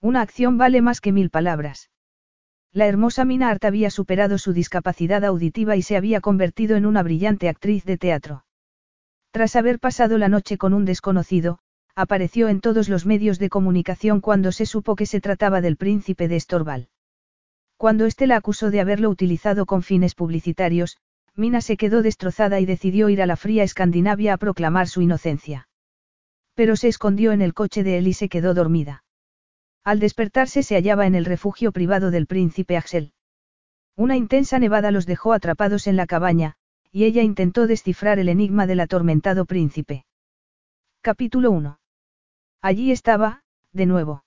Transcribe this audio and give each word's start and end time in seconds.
Una 0.00 0.20
acción 0.20 0.58
vale 0.58 0.82
más 0.82 1.00
que 1.00 1.12
mil 1.12 1.30
palabras. 1.30 1.90
La 2.72 2.86
hermosa 2.86 3.24
Mina 3.24 3.48
Art 3.48 3.64
había 3.64 3.90
superado 3.90 4.36
su 4.36 4.52
discapacidad 4.52 5.24
auditiva 5.24 5.76
y 5.76 5.82
se 5.82 5.96
había 5.96 6.20
convertido 6.20 6.76
en 6.76 6.84
una 6.84 7.02
brillante 7.02 7.48
actriz 7.48 7.84
de 7.84 7.96
teatro. 7.96 8.44
Tras 9.30 9.56
haber 9.56 9.78
pasado 9.78 10.18
la 10.18 10.28
noche 10.28 10.58
con 10.58 10.74
un 10.74 10.84
desconocido, 10.84 11.58
apareció 11.94 12.48
en 12.48 12.60
todos 12.60 12.90
los 12.90 13.06
medios 13.06 13.38
de 13.38 13.48
comunicación 13.48 14.20
cuando 14.20 14.52
se 14.52 14.66
supo 14.66 14.96
que 14.96 15.06
se 15.06 15.22
trataba 15.22 15.62
del 15.62 15.78
príncipe 15.78 16.28
de 16.28 16.36
Estorval. 16.36 16.88
Cuando 17.78 18.04
éste 18.04 18.26
la 18.26 18.36
acusó 18.36 18.70
de 18.70 18.80
haberlo 18.80 19.08
utilizado 19.08 19.64
con 19.64 19.82
fines 19.82 20.14
publicitarios, 20.14 20.98
Mina 21.34 21.62
se 21.62 21.78
quedó 21.78 22.02
destrozada 22.02 22.60
y 22.60 22.66
decidió 22.66 23.08
ir 23.08 23.22
a 23.22 23.26
la 23.26 23.36
fría 23.36 23.62
Escandinavia 23.62 24.34
a 24.34 24.36
proclamar 24.36 24.88
su 24.88 25.00
inocencia. 25.00 25.68
Pero 26.54 26.76
se 26.76 26.88
escondió 26.88 27.32
en 27.32 27.40
el 27.40 27.54
coche 27.54 27.82
de 27.82 27.96
él 27.96 28.08
y 28.08 28.12
se 28.12 28.28
quedó 28.28 28.52
dormida. 28.52 29.04
Al 29.86 30.00
despertarse 30.00 30.64
se 30.64 30.74
hallaba 30.74 31.06
en 31.06 31.14
el 31.14 31.24
refugio 31.24 31.70
privado 31.70 32.10
del 32.10 32.26
príncipe 32.26 32.76
Axel. 32.76 33.12
Una 33.94 34.16
intensa 34.16 34.58
nevada 34.58 34.90
los 34.90 35.06
dejó 35.06 35.32
atrapados 35.32 35.86
en 35.86 35.94
la 35.94 36.06
cabaña, 36.06 36.56
y 36.90 37.04
ella 37.04 37.22
intentó 37.22 37.68
descifrar 37.68 38.18
el 38.18 38.28
enigma 38.28 38.66
del 38.66 38.80
atormentado 38.80 39.44
príncipe. 39.44 40.04
Capítulo 41.02 41.52
1. 41.52 41.78
Allí 42.62 42.90
estaba, 42.90 43.44
de 43.72 43.86
nuevo. 43.86 44.24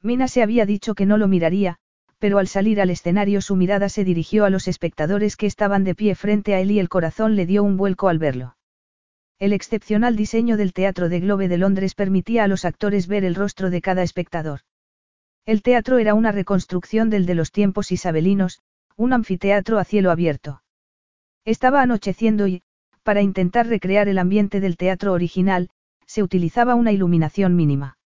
Mina 0.00 0.28
se 0.28 0.42
había 0.42 0.64
dicho 0.64 0.94
que 0.94 1.04
no 1.04 1.18
lo 1.18 1.28
miraría, 1.28 1.76
pero 2.18 2.38
al 2.38 2.48
salir 2.48 2.80
al 2.80 2.88
escenario 2.88 3.42
su 3.42 3.56
mirada 3.56 3.90
se 3.90 4.02
dirigió 4.02 4.46
a 4.46 4.50
los 4.50 4.66
espectadores 4.66 5.36
que 5.36 5.44
estaban 5.44 5.84
de 5.84 5.94
pie 5.94 6.14
frente 6.14 6.54
a 6.54 6.60
él 6.60 6.70
y 6.70 6.78
el 6.78 6.88
corazón 6.88 7.36
le 7.36 7.44
dio 7.44 7.62
un 7.64 7.76
vuelco 7.76 8.08
al 8.08 8.18
verlo. 8.18 8.56
El 9.38 9.52
excepcional 9.52 10.16
diseño 10.16 10.56
del 10.56 10.72
Teatro 10.72 11.10
de 11.10 11.20
Globe 11.20 11.48
de 11.48 11.58
Londres 11.58 11.94
permitía 11.94 12.44
a 12.44 12.48
los 12.48 12.64
actores 12.64 13.08
ver 13.08 13.24
el 13.24 13.34
rostro 13.34 13.68
de 13.68 13.82
cada 13.82 14.02
espectador. 14.02 14.60
El 15.46 15.62
teatro 15.62 15.98
era 15.98 16.14
una 16.14 16.32
reconstrucción 16.32 17.10
del 17.10 17.26
de 17.26 17.34
los 17.34 17.50
tiempos 17.50 17.92
isabelinos, 17.92 18.60
un 18.96 19.12
anfiteatro 19.12 19.78
a 19.78 19.84
cielo 19.84 20.10
abierto. 20.10 20.62
Estaba 21.44 21.82
anocheciendo 21.82 22.46
y, 22.46 22.62
para 23.02 23.22
intentar 23.22 23.66
recrear 23.66 24.08
el 24.08 24.18
ambiente 24.18 24.60
del 24.60 24.76
teatro 24.76 25.12
original, 25.12 25.70
se 26.06 26.22
utilizaba 26.22 26.74
una 26.74 26.92
iluminación 26.92 27.56
mínima. 27.56 27.98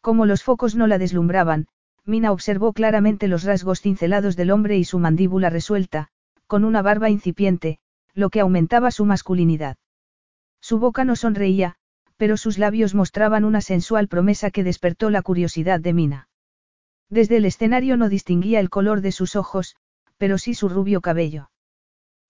Como 0.00 0.26
los 0.26 0.42
focos 0.42 0.74
no 0.74 0.86
la 0.86 0.98
deslumbraban, 0.98 1.66
Mina 2.04 2.32
observó 2.32 2.72
claramente 2.72 3.28
los 3.28 3.44
rasgos 3.44 3.80
cincelados 3.80 4.36
del 4.36 4.50
hombre 4.50 4.76
y 4.78 4.84
su 4.84 4.98
mandíbula 4.98 5.50
resuelta, 5.50 6.08
con 6.46 6.64
una 6.64 6.82
barba 6.82 7.10
incipiente, 7.10 7.78
lo 8.14 8.30
que 8.30 8.40
aumentaba 8.40 8.90
su 8.90 9.04
masculinidad. 9.04 9.76
Su 10.60 10.78
boca 10.78 11.04
no 11.04 11.16
sonreía, 11.16 11.76
pero 12.16 12.36
sus 12.36 12.58
labios 12.58 12.94
mostraban 12.94 13.44
una 13.44 13.60
sensual 13.60 14.08
promesa 14.08 14.50
que 14.50 14.64
despertó 14.64 15.10
la 15.10 15.22
curiosidad 15.22 15.80
de 15.80 15.92
Mina. 15.92 16.28
Desde 17.10 17.36
el 17.36 17.44
escenario 17.44 17.96
no 17.96 18.08
distinguía 18.08 18.60
el 18.60 18.70
color 18.70 19.00
de 19.00 19.10
sus 19.10 19.34
ojos, 19.34 19.76
pero 20.16 20.38
sí 20.38 20.54
su 20.54 20.68
rubio 20.68 21.00
cabello. 21.00 21.50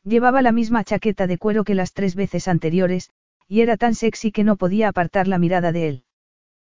Llevaba 0.05 0.41
la 0.41 0.53
misma 0.53 0.85
chaqueta 0.85 1.27
de 1.27 1.37
cuero 1.37 1.65
que 1.65 1.75
las 1.75 1.93
tres 1.93 2.15
veces 2.15 2.49
anteriores, 2.49 3.11
y 3.47 3.61
era 3.61 3.77
tan 3.77 3.95
sexy 3.95 4.33
que 4.33 4.43
no 4.43 4.57
podía 4.57 4.89
apartar 4.89 5.29
la 5.29 5.39
mirada 5.39 5.71
de 5.73 5.89
él. 5.89 6.05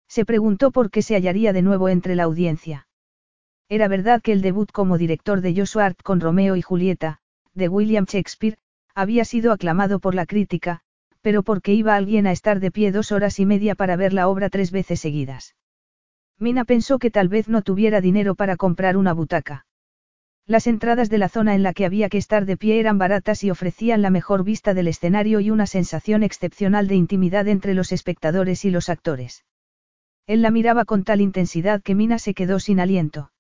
Se 0.09 0.25
preguntó 0.25 0.71
por 0.71 0.91
qué 0.91 1.03
se 1.03 1.15
hallaría 1.15 1.53
de 1.53 1.61
nuevo 1.61 1.91
entre 1.91 2.15
la 2.15 2.23
audiencia. 2.23 2.89
Era 3.69 3.87
verdad 3.87 4.23
que 4.23 4.33
el 4.33 4.41
debut 4.41 4.73
como 4.73 4.97
director 4.97 5.43
de 5.43 5.55
Joshua 5.55 5.95
con 6.03 6.21
Romeo 6.21 6.57
y 6.57 6.63
Julieta, 6.63 7.19
de 7.55 7.69
William 7.69 8.07
Shakespeare, 8.07 8.57
había 8.95 9.25
sido 9.25 9.53
aclamado 9.53 10.01
por 10.01 10.15
la 10.15 10.25
crítica, 10.25 10.81
pero 11.21 11.43
porque 11.43 11.75
iba 11.75 11.95
alguien 11.95 12.27
a 12.27 12.33
estar 12.33 12.61
de 12.61 12.71
pie 12.71 12.93
dos 12.93 13.13
horas 13.13 13.39
y 13.39 13.47
media 13.47 13.75
para 13.75 13.97
ver 13.97 14.15
la 14.15 14.27
obra 14.27 14.49
tres 14.49 14.71
veces 14.71 15.01
seguidas. 15.01 15.55
Mina 16.41 16.65
pensó 16.65 16.99
que 16.99 17.11
tal 17.11 17.29
vez 17.29 17.49
no 17.49 17.61
tuviera 17.61 18.01
dinero 18.01 18.35
para 18.35 18.57
comprar 18.57 18.97
una 18.97 19.13
butaca. 19.13 19.67
Las 20.47 20.67
entradas 20.67 21.11
de 21.11 21.19
la 21.19 21.29
zona 21.29 21.55
en 21.55 21.63
la 21.63 21.75
que 21.75 21.85
había 21.85 22.09
que 22.09 22.17
estar 22.17 22.47
de 22.47 22.57
pie 22.57 22.81
eran 22.81 22.97
baratas 22.97 23.45
y 23.45 23.51
ofrecían 23.51 24.01
la 24.01 24.09
mejor 24.09 24.43
vista 24.43 24.73
del 24.73 24.89
escenario 24.89 25.41
y 25.41 25.51
una 25.51 25.67
sensación 25.67 26.23
excepcional 26.23 26.89
de 26.89 26.95
intimidad 26.95 27.47
entre 27.47 27.75
los 27.75 27.93
espectadores 27.93 28.65
y 28.65 28.71
los 28.71 28.89
actores. 28.89 29.45
Él 30.27 30.41
la 30.41 30.51
miraba 30.51 30.87
con 30.87 31.05
tal 31.05 31.21
intensidad 31.21 31.83
que 31.83 31.95
Mina 31.95 32.19
se 32.19 32.33
quedó 32.33 32.59
sin 32.59 32.81
aliento. 32.81 33.31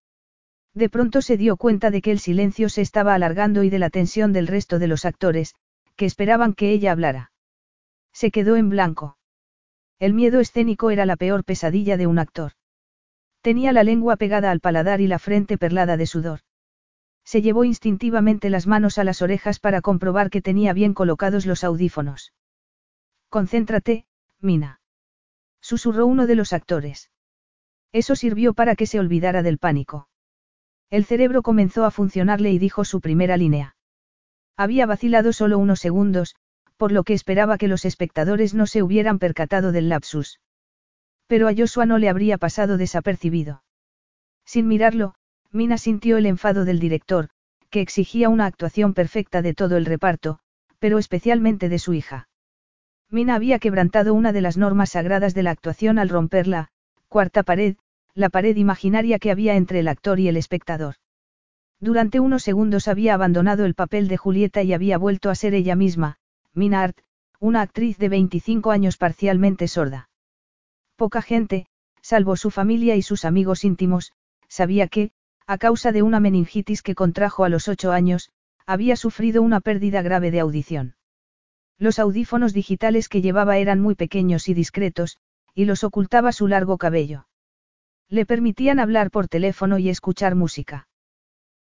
De 0.74 0.90
pronto 0.90 1.22
se 1.22 1.38
dio 1.38 1.56
cuenta 1.56 1.90
de 1.90 2.02
que 2.02 2.12
el 2.12 2.20
silencio 2.20 2.68
se 2.68 2.82
estaba 2.82 3.14
alargando 3.14 3.64
y 3.64 3.70
de 3.70 3.78
la 3.78 3.90
tensión 3.90 4.34
del 4.34 4.46
resto 4.46 4.78
de 4.78 4.88
los 4.88 5.06
actores, 5.06 5.54
que 5.96 6.04
esperaban 6.04 6.52
que 6.52 6.70
ella 6.70 6.92
hablara. 6.92 7.32
Se 8.12 8.30
quedó 8.30 8.56
en 8.56 8.68
blanco. 8.68 9.16
El 9.98 10.12
miedo 10.12 10.38
escénico 10.38 10.90
era 10.90 11.06
la 11.06 11.16
peor 11.16 11.44
pesadilla 11.44 11.96
de 11.96 12.06
un 12.06 12.18
actor. 12.18 12.52
Tenía 13.42 13.72
la 13.72 13.84
lengua 13.84 14.16
pegada 14.16 14.50
al 14.50 14.60
paladar 14.60 15.00
y 15.00 15.06
la 15.06 15.18
frente 15.18 15.56
perlada 15.56 15.96
de 15.96 16.06
sudor. 16.06 16.40
Se 17.24 17.42
llevó 17.42 17.64
instintivamente 17.64 18.50
las 18.50 18.66
manos 18.66 18.98
a 18.98 19.04
las 19.04 19.22
orejas 19.22 19.60
para 19.60 19.80
comprobar 19.80 20.30
que 20.30 20.42
tenía 20.42 20.72
bien 20.72 20.94
colocados 20.94 21.46
los 21.46 21.64
audífonos. 21.64 22.32
Concéntrate, 23.28 24.06
Mina. 24.40 24.80
Susurró 25.60 26.06
uno 26.06 26.26
de 26.26 26.34
los 26.34 26.52
actores. 26.52 27.10
Eso 27.92 28.16
sirvió 28.16 28.54
para 28.54 28.76
que 28.76 28.86
se 28.86 28.98
olvidara 28.98 29.42
del 29.42 29.58
pánico. 29.58 30.08
El 30.90 31.04
cerebro 31.04 31.42
comenzó 31.42 31.84
a 31.84 31.90
funcionarle 31.90 32.50
y 32.50 32.58
dijo 32.58 32.84
su 32.84 33.00
primera 33.00 33.36
línea. 33.36 33.76
Había 34.56 34.86
vacilado 34.86 35.32
solo 35.32 35.58
unos 35.58 35.80
segundos, 35.80 36.34
por 36.76 36.92
lo 36.92 37.04
que 37.04 37.14
esperaba 37.14 37.58
que 37.58 37.68
los 37.68 37.84
espectadores 37.84 38.54
no 38.54 38.66
se 38.66 38.82
hubieran 38.82 39.18
percatado 39.18 39.72
del 39.72 39.88
lapsus. 39.88 40.40
Pero 41.30 41.46
a 41.46 41.54
Joshua 41.56 41.86
no 41.86 41.98
le 41.98 42.08
habría 42.08 42.38
pasado 42.38 42.76
desapercibido. 42.76 43.62
Sin 44.44 44.66
mirarlo, 44.66 45.14
Mina 45.52 45.78
sintió 45.78 46.16
el 46.16 46.26
enfado 46.26 46.64
del 46.64 46.80
director, 46.80 47.28
que 47.70 47.80
exigía 47.80 48.28
una 48.28 48.46
actuación 48.46 48.94
perfecta 48.94 49.40
de 49.40 49.54
todo 49.54 49.76
el 49.76 49.84
reparto, 49.84 50.40
pero 50.80 50.98
especialmente 50.98 51.68
de 51.68 51.78
su 51.78 51.94
hija. 51.94 52.28
Mina 53.10 53.36
había 53.36 53.60
quebrantado 53.60 54.12
una 54.12 54.32
de 54.32 54.40
las 54.40 54.56
normas 54.56 54.90
sagradas 54.90 55.32
de 55.32 55.44
la 55.44 55.52
actuación 55.52 56.00
al 56.00 56.08
romper 56.08 56.48
la 56.48 56.72
cuarta 57.06 57.44
pared, 57.44 57.76
la 58.12 58.28
pared 58.28 58.56
imaginaria 58.56 59.20
que 59.20 59.30
había 59.30 59.54
entre 59.54 59.78
el 59.78 59.86
actor 59.86 60.18
y 60.18 60.26
el 60.26 60.36
espectador. 60.36 60.96
Durante 61.78 62.18
unos 62.18 62.42
segundos 62.42 62.88
había 62.88 63.14
abandonado 63.14 63.66
el 63.66 63.76
papel 63.76 64.08
de 64.08 64.16
Julieta 64.16 64.64
y 64.64 64.72
había 64.72 64.98
vuelto 64.98 65.30
a 65.30 65.36
ser 65.36 65.54
ella 65.54 65.76
misma, 65.76 66.16
Mina 66.54 66.82
Art, 66.82 66.98
una 67.38 67.60
actriz 67.60 67.98
de 67.98 68.08
25 68.08 68.72
años 68.72 68.96
parcialmente 68.96 69.68
sorda. 69.68 70.09
Poca 71.00 71.22
gente, 71.22 71.64
salvo 72.02 72.36
su 72.36 72.50
familia 72.50 72.94
y 72.94 73.00
sus 73.00 73.24
amigos 73.24 73.64
íntimos, 73.64 74.12
sabía 74.48 74.86
que, 74.86 75.12
a 75.46 75.56
causa 75.56 75.92
de 75.92 76.02
una 76.02 76.20
meningitis 76.20 76.82
que 76.82 76.94
contrajo 76.94 77.44
a 77.44 77.48
los 77.48 77.68
ocho 77.68 77.90
años, 77.90 78.28
había 78.66 78.96
sufrido 78.96 79.40
una 79.40 79.60
pérdida 79.60 80.02
grave 80.02 80.30
de 80.30 80.40
audición. 80.40 80.96
Los 81.78 81.98
audífonos 81.98 82.52
digitales 82.52 83.08
que 83.08 83.22
llevaba 83.22 83.56
eran 83.56 83.80
muy 83.80 83.94
pequeños 83.94 84.50
y 84.50 84.52
discretos, 84.52 85.16
y 85.54 85.64
los 85.64 85.84
ocultaba 85.84 86.32
su 86.32 86.48
largo 86.48 86.76
cabello. 86.76 87.26
Le 88.10 88.26
permitían 88.26 88.78
hablar 88.78 89.10
por 89.10 89.26
teléfono 89.26 89.78
y 89.78 89.88
escuchar 89.88 90.34
música. 90.34 90.86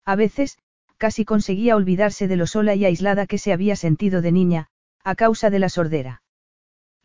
A 0.04 0.16
veces, 0.16 0.58
casi 0.98 1.26
conseguía 1.26 1.76
olvidarse 1.76 2.28
de 2.28 2.38
lo 2.38 2.48
sola 2.48 2.74
y 2.74 2.86
aislada 2.86 3.28
que 3.28 3.38
se 3.38 3.54
había 3.54 3.76
sentido 3.76 4.24
de 4.24 4.32
niña, 4.32 4.70
a 5.04 5.14
causa 5.14 5.52
de 5.52 5.60
la 5.60 5.70
sordera. 5.70 6.24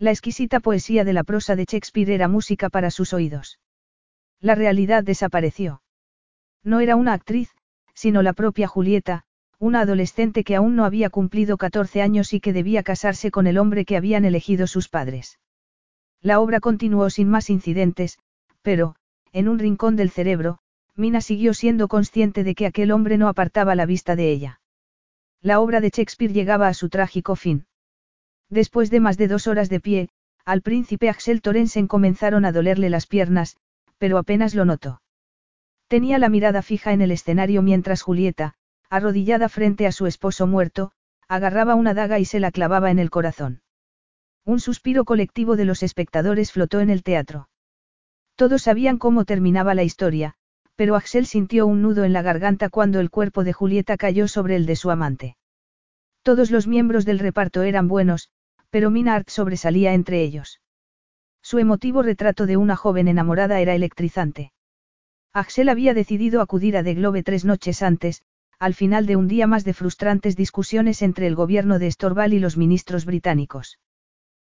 La 0.03 0.11
exquisita 0.11 0.59
poesía 0.59 1.05
de 1.05 1.13
la 1.13 1.23
prosa 1.23 1.55
de 1.55 1.65
Shakespeare 1.65 2.11
era 2.11 2.27
música 2.27 2.71
para 2.71 2.91
sus 2.91 3.13
oídos. 3.13 3.61
La 4.41 4.57
realidad 4.57 5.05
desapareció. 5.05 5.81
No 6.65 6.81
era 6.81 6.97
una 6.97 7.13
actriz, 7.13 7.51
sino 7.95 8.21
la 8.21 8.33
propia 8.33 8.67
Julieta, 8.67 9.23
una 9.61 9.83
adolescente 9.83 10.43
que 10.43 10.57
aún 10.57 10.75
no 10.75 10.85
había 10.85 11.09
cumplido 11.09 11.57
14 11.57 12.03
años 12.03 12.33
y 12.33 12.41
que 12.41 12.53
debía 12.53 12.83
casarse 12.83 13.31
con 13.31 13.47
el 13.47 13.59
hombre 13.59 13.85
que 13.85 13.97
habían 13.97 14.25
elegido 14.25 14.67
sus 14.67 14.89
padres. 14.89 15.39
La 16.21 16.41
obra 16.41 16.59
continuó 16.59 17.09
sin 17.09 17.29
más 17.29 17.49
incidentes, 17.49 18.19
pero, 18.61 18.97
en 19.33 19.47
un 19.47 19.61
rincón 19.61 19.95
del 19.95 20.11
cerebro, 20.11 20.59
Mina 20.97 21.21
siguió 21.21 21.55
siendo 21.55 21.87
consciente 21.87 22.43
de 22.43 22.57
que 22.57 22.67
aquel 22.67 22.91
hombre 22.91 23.19
no 23.19 23.29
apartaba 23.29 23.77
la 23.77 23.87
vista 23.87 24.17
de 24.17 24.33
ella. 24.33 24.61
La 25.41 25.61
obra 25.61 25.81
de 25.81 25.91
Shakespeare 25.91 26.33
llegaba 26.33 26.67
a 26.67 26.75
su 26.75 26.89
trágico 26.89 27.37
fin. 27.37 27.67
Después 28.53 28.91
de 28.91 29.01
más 29.01 29.17
de 29.17 29.29
dos 29.29 29.47
horas 29.47 29.71
de 29.71 29.81
pie, 29.81 30.11
al 30.45 30.61
príncipe 30.61 31.09
Axel 31.09 31.41
Torensen 31.41 31.87
comenzaron 31.87 32.45
a 32.45 32.53
dolerle 32.53 32.91
las 32.91 33.07
piernas, 33.07 33.57
pero 33.97 34.19
apenas 34.19 34.55
lo 34.55 34.67
notó. 34.67 35.01
Tenía 35.89 36.19
la 36.19 36.29
mirada 36.29 36.61
fija 36.61 36.93
en 36.93 37.01
el 37.01 37.13
escenario 37.13 37.63
mientras 37.63 38.03
Julieta, 38.03 38.53
arrodillada 38.91 39.49
frente 39.49 39.87
a 39.87 39.93
su 39.93 40.07
esposo 40.07 40.47
muerto, 40.47 40.93
agarraba 41.29 41.77
una 41.77 41.95
daga 41.95 42.19
y 42.19 42.27
se 42.27 42.41
la 42.41 42.51
clavaba 42.51 42.91
en 42.91 42.99
el 42.99 43.09
corazón. 43.09 43.63
Un 44.45 44.61
suspiro 44.61 45.07
colectivo 45.07 45.57
de 45.57 45.65
los 45.65 45.83
espectadores 45.83 46.53
flotó 46.53 46.81
en 46.81 46.91
el 46.91 47.03
teatro. 47.03 47.49
Todos 48.37 48.65
sabían 48.65 48.99
cómo 48.99 49.25
terminaba 49.25 49.73
la 49.75 49.83
historia, 49.83 50.35
pero 50.77 50.97
Axel 50.97 51.25
sintió 51.25 51.67
un 51.67 51.81
nudo 51.81 52.05
en 52.05 52.13
la 52.13 52.21
garganta 52.21 52.69
cuando 52.69 53.01
el 53.01 53.09
cuerpo 53.09 53.45
de 53.45 53.55
Julieta 53.55 53.97
cayó 53.97 54.29
sobre 54.29 54.57
el 54.57 54.67
de 54.67 54.77
su 54.77 54.91
amante. 54.91 55.39
Todos 56.23 56.51
los 56.51 56.67
miembros 56.67 57.07
del 57.07 57.19
reparto 57.19 57.63
eran 57.63 57.89
buenos, 57.89 58.29
pero 58.73 58.91
Minard 58.91 59.27
sobresalía 59.29 59.93
entre 59.93 60.23
ellos. 60.23 60.63
Su 61.43 61.59
emotivo 61.59 62.01
retrato 62.03 62.47
de 62.47 62.57
una 62.57 62.75
joven 62.75 63.07
enamorada 63.07 63.61
era 63.61 63.75
electrizante. 63.75 64.51
Axel 65.35 65.69
había 65.69 65.93
decidido 65.93 66.41
acudir 66.41 66.79
a 66.79 66.83
The 66.83 66.95
Globe 66.95 67.23
tres 67.23 67.45
noches 67.45 67.83
antes, 67.83 68.23
al 68.59 68.73
final 68.73 69.05
de 69.05 69.17
un 69.17 69.29
día 69.29 69.47
más 69.47 69.65
de 69.65 69.75
frustrantes 69.75 70.37
discusiones 70.37 71.03
entre 71.03 71.27
el 71.27 71.35
gobierno 71.35 71.79
de 71.79 71.89
Estorval 71.89 72.33
y 72.33 72.39
los 72.39 72.57
ministros 72.57 73.05
británicos. 73.05 73.79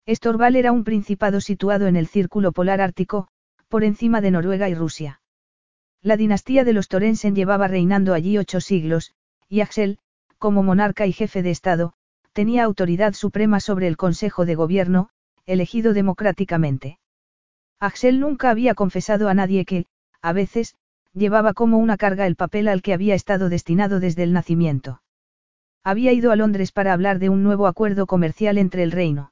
Estorval 0.08 0.56
era 0.56 0.72
un 0.72 0.84
principado 0.84 1.40
situado 1.40 1.86
en 1.86 1.96
el 1.96 2.08
círculo 2.08 2.54
polar 2.54 2.82
ártico, 2.82 3.28
por 3.68 3.84
encima 3.84 4.20
de 4.20 4.32
Noruega 4.32 4.68
y 4.68 4.74
Rusia. 4.74 5.22
La 6.02 6.18
dinastía 6.18 6.64
de 6.64 6.74
los 6.74 6.88
Torensen 6.88 7.36
llevaba 7.36 7.68
reinando 7.68 8.16
allí 8.16 8.40
ocho 8.40 8.62
siglos, 8.62 9.14
y 9.48 9.62
Axel, 9.62 10.00
como 10.40 10.64
monarca 10.64 11.06
y 11.06 11.14
jefe 11.14 11.44
de 11.44 11.52
Estado, 11.52 11.94
tenía 12.38 12.66
autoridad 12.66 13.14
suprema 13.14 13.60
sobre 13.60 13.88
el 13.88 13.98
Consejo 13.98 14.46
de 14.46 14.54
Gobierno, 14.54 15.10
elegido 15.48 15.94
democráticamente. 15.94 17.00
Axel 17.80 18.20
nunca 18.20 18.52
había 18.52 18.76
confesado 18.76 19.28
a 19.28 19.34
nadie 19.34 19.66
que, 19.66 19.88
a 20.22 20.34
veces, 20.34 20.76
llevaba 21.16 21.54
como 21.54 21.80
una 21.80 21.98
carga 21.98 22.28
el 22.28 22.36
papel 22.36 22.68
al 22.68 22.84
que 22.84 22.94
había 22.94 23.16
estado 23.16 23.50
destinado 23.50 24.00
desde 24.00 24.22
el 24.22 24.34
nacimiento. 24.34 25.02
Había 25.84 26.14
ido 26.14 26.32
a 26.32 26.36
Londres 26.36 26.72
para 26.72 26.94
hablar 26.94 27.18
de 27.18 27.30
un 27.30 27.42
nuevo 27.42 27.66
acuerdo 27.66 28.06
comercial 28.06 28.60
entre 28.60 28.84
el 28.84 28.92
Reino 28.92 29.32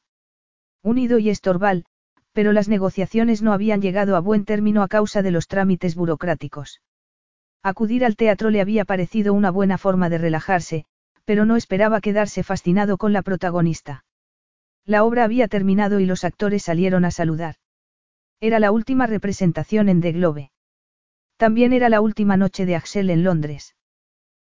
Unido 0.81 1.19
y 1.19 1.30
Estorval, 1.30 1.86
pero 2.34 2.54
las 2.54 2.68
negociaciones 2.69 3.44
no 3.44 3.54
habían 3.54 3.84
llegado 3.84 4.16
a 4.16 4.19
buen 4.19 4.46
término 4.46 4.81
a 4.81 4.88
causa 4.88 5.22
de 5.22 5.30
los 5.30 5.48
trámites 5.48 5.94
burocráticos. 5.94 6.81
Acudir 7.62 8.04
al 8.04 8.16
teatro 8.16 8.50
le 8.50 8.62
había 8.62 8.84
parecido 8.84 9.36
una 9.36 9.52
buena 9.52 9.78
forma 9.78 10.10
de 10.10 10.18
relajarse, 10.18 10.88
pero 11.25 11.45
no 11.45 11.56
esperaba 11.56 12.01
quedarse 12.01 12.44
fascinado 12.44 12.98
con 12.98 13.13
la 13.13 13.22
protagonista. 13.22 14.06
La 14.86 15.04
obra 15.04 15.24
había 15.24 15.48
terminado 15.48 16.00
y 16.00 16.06
los 16.06 16.24
actores 16.24 16.63
salieron 16.63 17.06
a 17.06 17.12
saludar. 17.12 17.56
Era 18.39 18.60
la 18.60 18.72
última 18.72 19.07
representación 19.07 19.89
en 19.89 20.01
The 20.01 20.12
Globe. 20.12 20.51
También 21.38 21.74
era 21.74 21.89
la 21.89 22.01
última 22.01 22.38
noche 22.38 22.66
de 22.66 22.75
Axel 22.75 23.10
en 23.10 23.24
Londres. 23.24 23.75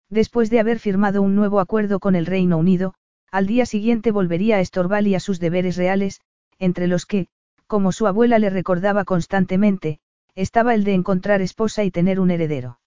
Después 0.09 0.49
de 0.49 0.59
haber 0.59 0.79
firmado 0.79 1.21
un 1.21 1.35
nuevo 1.35 1.59
acuerdo 1.59 1.99
con 1.99 2.15
el 2.15 2.25
Reino 2.25 2.57
Unido, 2.57 2.93
al 3.31 3.47
día 3.47 3.65
siguiente 3.65 4.11
volvería 4.11 4.57
a 4.57 4.59
Estorval 4.61 5.07
y 5.07 5.15
a 5.15 5.19
sus 5.19 5.39
deberes 5.39 5.75
reales, 5.75 6.21
entre 6.59 6.87
los 6.87 7.05
que, 7.05 7.27
como 7.65 7.91
su 7.91 8.07
abuela 8.07 8.39
le 8.39 8.49
recordaba 8.49 9.03
constantemente, 9.03 9.99
estaba 10.35 10.73
el 10.75 10.83
de 10.83 10.93
encontrar 10.93 11.41
esposa 11.41 11.83
y 11.83 11.91
tener 11.91 12.19
un 12.19 12.31
heredero. 12.31 12.79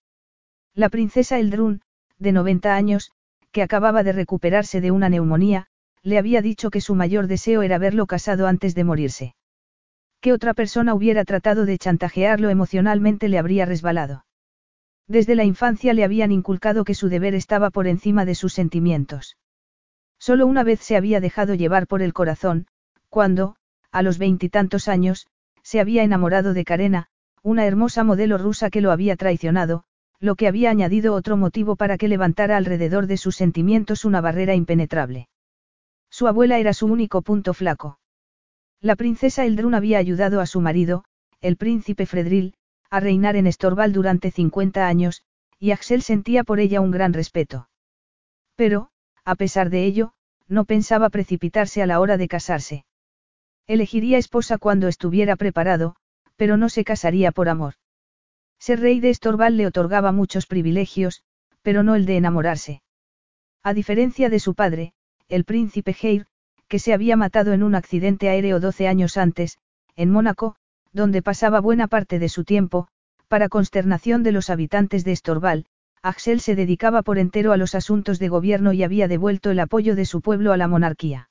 La 0.75 0.89
princesa 0.89 1.39
Eldrun, 1.39 1.83
de 2.19 2.33
90 2.33 2.75
años, 2.75 3.13
que 3.52 3.62
acababa 3.62 4.02
de 4.02 4.12
recuperarse 4.12 4.81
de 4.81 4.91
una 4.91 5.08
neumonía, 5.08 5.67
le 6.02 6.19
había 6.19 6.43
dicho 6.43 6.70
que 6.70 6.81
su 6.81 6.94
mayor 6.94 7.26
deseo 7.26 7.62
era 7.62 7.79
verlo 7.79 8.06
casado 8.06 8.47
antes 8.47 8.75
de 8.75 8.85
morirse. 8.85 9.35
Que 10.20 10.32
otra 10.32 10.55
persona 10.55 10.94
hubiera 10.94 11.25
tratado 11.25 11.67
de 11.67 11.79
chantajearlo 11.79 12.50
emocionalmente 12.50 13.29
le 13.29 13.38
habría 13.38 13.64
resbalado. 13.67 14.25
Desde 15.08 15.35
la 15.35 15.44
infancia 15.44 15.93
le 15.93 16.05
habían 16.05 16.31
inculcado 16.31 16.85
que 16.85 16.94
su 16.94 17.08
deber 17.08 17.35
estaba 17.35 17.70
por 17.70 17.87
encima 17.87 18.25
de 18.25 18.35
sus 18.35 18.52
sentimientos. 18.52 19.37
Solo 20.19 20.47
una 20.47 20.62
vez 20.62 20.81
se 20.81 20.97
había 20.97 21.20
dejado 21.20 21.55
llevar 21.55 21.87
por 21.87 22.02
el 22.02 22.12
corazón, 22.12 22.67
cuando, 23.08 23.56
a 23.91 24.02
los 24.02 24.19
veintitantos 24.19 24.87
años, 24.87 25.26
se 25.62 25.81
había 25.81 26.02
enamorado 26.05 26.55
de 26.55 26.64
Karena, 26.64 27.08
una 27.43 27.67
hermosa 27.67 28.05
modelo 28.05 28.38
rusa 28.38 28.70
que 28.70 28.81
lo 28.81 28.93
había 28.93 29.17
traicionado, 29.17 29.85
lo 30.21 30.37
que 30.37 30.47
había 30.47 30.71
añadido 30.71 31.15
otro 31.15 31.37
motivo 31.37 31.77
para 31.77 31.97
que 31.97 32.09
levantara 32.09 32.57
alrededor 32.57 33.07
de 33.07 33.17
sus 33.17 33.37
sentimientos 33.37 34.05
una 34.05 34.21
barrera 34.21 34.55
impenetrable. 34.55 35.29
Su 36.11 36.29
abuela 36.29 36.59
era 36.59 36.75
su 36.75 36.87
único 36.87 37.23
punto 37.23 37.55
flaco. 37.55 37.99
La 38.81 38.97
princesa 38.97 39.45
Eldrun 39.47 39.75
había 39.75 39.99
ayudado 39.99 40.41
a 40.41 40.47
su 40.47 40.61
marido, 40.61 41.05
el 41.41 41.57
príncipe 41.57 42.05
Fredril, 42.05 42.55
a 42.91 43.01
reinar 43.01 43.37
en 43.37 43.47
Estorval 43.47 43.93
durante 43.93 44.31
50 44.31 44.87
años, 44.87 45.23
y 45.59 45.71
Axel 45.71 46.03
sentía 46.03 46.45
por 46.45 46.61
ella 46.61 46.81
un 46.81 46.91
gran 46.91 47.13
respeto. 47.13 47.69
Pero, 48.57 48.91
a 49.25 49.37
pesar 49.37 49.71
de 49.71 49.85
ello, 49.85 50.13
no 50.49 50.65
pensaba 50.65 51.09
precipitarse 51.09 51.83
a 51.83 51.87
la 51.87 52.01
hora 52.01 52.17
de 52.17 52.29
casarse. 52.29 52.85
Elegiría 53.67 54.19
esposa 54.19 54.59
cuando 54.59 54.89
estuviera 54.89 55.37
preparado, 55.37 55.95
pero 56.37 56.57
no 56.57 56.69
se 56.69 56.85
casaría 56.85 57.31
por 57.31 57.49
amor. 57.49 57.75
Ser 58.61 58.79
rey 58.81 59.01
de 59.01 59.09
Estorval 59.09 59.57
le 59.57 59.67
otorgaba 59.67 60.12
muchos 60.12 60.47
privilegios, 60.47 61.23
pero 61.62 61.83
no 61.83 61.95
el 61.95 62.05
de 62.05 62.19
enamorarse. 62.19 62.83
A 63.62 63.73
diferencia 63.73 64.29
de 64.29 64.39
su 64.39 64.55
padre, 64.55 64.93
el 65.29 65.45
príncipe 65.45 65.97
Heir, 65.99 66.27
que 66.69 66.79
se 66.79 66.93
había 66.93 67.17
matado 67.17 67.55
en 67.55 67.62
un 67.62 67.75
accidente 67.75 68.29
aéreo 68.29 68.61
12 68.61 68.87
años 68.87 69.17
antes, 69.17 69.59
en 69.97 70.11
Mónaco, 70.11 70.57
donde 70.93 71.23
pasaba 71.23 71.61
buena 71.61 71.89
parte 71.89 72.19
de 72.19 72.29
su 72.29 72.45
tiempo, 72.45 72.89
para 73.29 73.49
consternación 73.49 74.23
de 74.23 74.33
los 74.33 74.51
habitantes 74.51 75.05
de 75.05 75.12
Estorval, 75.12 75.67
Axel 76.03 76.41
se 76.41 76.55
dedicaba 76.55 77.03
por 77.03 77.19
entero 77.19 77.53
a 77.53 77.57
los 77.57 77.75
asuntos 77.75 78.19
de 78.19 78.29
gobierno 78.29 78.73
y 78.73 78.83
había 78.83 79.09
devuelto 79.09 79.51
el 79.51 79.61
apoyo 79.61 79.95
de 79.95 80.05
su 80.05 80.21
pueblo 80.21 80.53
a 80.53 80.57
la 80.59 80.69
monarquía. 80.69 81.31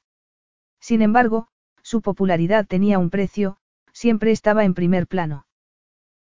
Sin 0.80 1.02
embargo, 1.02 1.48
su 1.84 2.02
popularidad 2.02 2.66
tenía 2.66 2.98
un 2.98 3.10
precio, 3.10 3.58
siempre 3.94 4.31
estaba 4.31 4.66
en 4.66 4.74
primer 4.74 5.08
plano. 5.08 5.46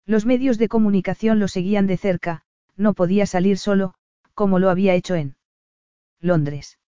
Los 0.08 0.26
medios 0.26 0.58
de 0.58 0.70
comunicación 0.70 1.38
lo 1.38 1.50
seguían 1.50 1.86
de 1.86 1.98
cerca, 1.98 2.44
no 2.78 2.94
podía 2.94 3.26
salir 3.26 3.58
solo, 3.58 3.94
como 4.34 4.58
lo 4.58 4.70
había 4.70 4.96
hecho 4.96 5.16
en 5.16 5.36
Londres. 6.22 6.80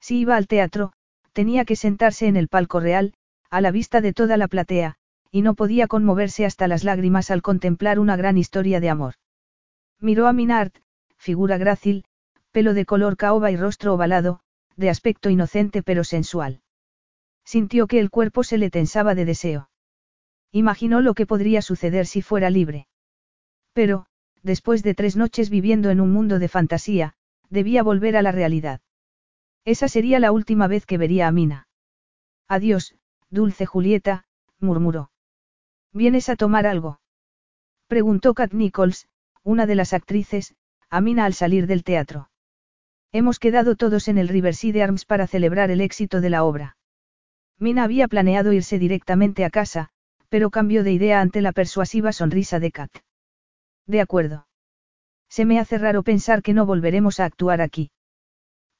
Si 0.00 0.20
iba 0.20 0.36
al 0.36 0.46
teatro, 0.46 0.92
tenía 1.32 1.64
que 1.64 1.74
sentarse 1.74 2.28
en 2.28 2.36
el 2.36 2.46
palco 2.46 2.78
real, 2.78 3.14
a 3.50 3.60
la 3.60 3.72
vista 3.72 4.00
de 4.00 4.12
toda 4.12 4.36
la 4.36 4.46
platea, 4.46 4.94
y 5.32 5.42
no 5.42 5.54
podía 5.54 5.88
conmoverse 5.88 6.46
hasta 6.46 6.68
las 6.68 6.84
lágrimas 6.84 7.32
al 7.32 7.42
contemplar 7.42 7.98
una 7.98 8.16
gran 8.16 8.38
historia 8.38 8.78
de 8.78 8.90
amor. 8.90 9.14
Miró 10.00 10.28
a 10.28 10.32
Minard, 10.32 10.70
figura 11.16 11.58
grácil, 11.58 12.04
pelo 12.52 12.74
de 12.74 12.86
color 12.86 13.16
caoba 13.16 13.50
y 13.50 13.56
rostro 13.56 13.94
ovalado, 13.94 14.38
de 14.76 14.88
aspecto 14.88 15.30
inocente 15.30 15.82
pero 15.82 16.04
sensual. 16.04 16.60
Sintió 17.44 17.88
que 17.88 17.98
el 17.98 18.10
cuerpo 18.10 18.44
se 18.44 18.56
le 18.56 18.70
tensaba 18.70 19.16
de 19.16 19.24
deseo. 19.24 19.68
Imaginó 20.52 21.00
lo 21.00 21.14
que 21.14 21.26
podría 21.26 21.62
suceder 21.62 22.06
si 22.06 22.22
fuera 22.22 22.50
libre. 22.50 22.86
Pero, 23.72 24.06
después 24.42 24.82
de 24.82 24.94
tres 24.94 25.16
noches 25.16 25.50
viviendo 25.50 25.90
en 25.90 26.00
un 26.00 26.12
mundo 26.12 26.38
de 26.38 26.48
fantasía, 26.48 27.14
debía 27.50 27.82
volver 27.82 28.16
a 28.16 28.22
la 28.22 28.32
realidad. 28.32 28.80
Esa 29.64 29.88
sería 29.88 30.20
la 30.20 30.32
última 30.32 30.68
vez 30.68 30.86
que 30.86 30.98
vería 30.98 31.26
a 31.26 31.32
Mina. 31.32 31.68
Adiós, 32.48 32.94
dulce 33.30 33.66
Julieta, 33.66 34.24
murmuró. 34.60 35.10
¿Vienes 35.92 36.28
a 36.28 36.36
tomar 36.36 36.66
algo? 36.66 37.00
Preguntó 37.88 38.34
Kat 38.34 38.52
Nichols, 38.52 39.08
una 39.42 39.66
de 39.66 39.74
las 39.74 39.92
actrices, 39.92 40.54
a 40.88 41.00
Mina 41.00 41.24
al 41.24 41.34
salir 41.34 41.66
del 41.66 41.84
teatro. 41.84 42.30
Hemos 43.12 43.38
quedado 43.38 43.76
todos 43.76 44.08
en 44.08 44.18
el 44.18 44.28
Riverside 44.28 44.82
Arms 44.82 45.04
para 45.04 45.26
celebrar 45.26 45.70
el 45.70 45.80
éxito 45.80 46.20
de 46.20 46.30
la 46.30 46.44
obra. 46.44 46.76
Mina 47.58 47.84
había 47.84 48.08
planeado 48.08 48.52
irse 48.52 48.78
directamente 48.78 49.44
a 49.44 49.50
casa, 49.50 49.90
pero 50.28 50.50
cambió 50.50 50.84
de 50.84 50.92
idea 50.92 51.20
ante 51.20 51.40
la 51.40 51.52
persuasiva 51.52 52.12
sonrisa 52.12 52.58
de 52.60 52.72
Kat. 52.72 52.90
De 53.86 54.00
acuerdo. 54.00 54.46
Se 55.28 55.44
me 55.44 55.58
hace 55.58 55.78
raro 55.78 56.02
pensar 56.02 56.42
que 56.42 56.54
no 56.54 56.66
volveremos 56.66 57.20
a 57.20 57.24
actuar 57.24 57.60
aquí. 57.60 57.90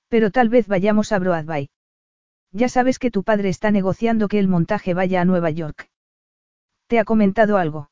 Pero 0.09 0.31
tal 0.31 0.49
vez 0.49 0.69
vayamos 0.69 1.13
a 1.13 1.19
Broadway. 1.19 1.69
Ya 2.53 2.69
sabes 2.69 2.99
que 2.99 3.11
tu 3.11 3.23
padre 3.23 3.49
está 3.49 3.71
negociando 3.71 4.29
que 4.29 4.39
el 4.39 4.49
montaje 4.49 4.95
vaya 4.95 5.21
a 5.21 5.25
Nueva 5.25 5.51
York. 5.51 5.91
¿Te 6.87 6.99
ha 6.99 7.05
comentado 7.05 7.59
algo? 7.59 7.91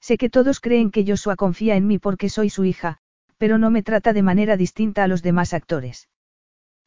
Sé 0.00 0.16
que 0.18 0.30
todos 0.30 0.60
creen 0.60 0.90
que 0.90 1.04
Joshua 1.06 1.36
confía 1.36 1.76
en 1.76 1.86
mí 1.86 1.98
porque 1.98 2.28
soy 2.28 2.50
su 2.50 2.64
hija, 2.64 2.98
pero 3.38 3.58
no 3.58 3.70
me 3.70 3.82
trata 3.82 4.12
de 4.12 4.22
manera 4.22 4.56
distinta 4.56 5.02
a 5.04 5.08
los 5.08 5.22
demás 5.22 5.52
actores. 5.52 6.08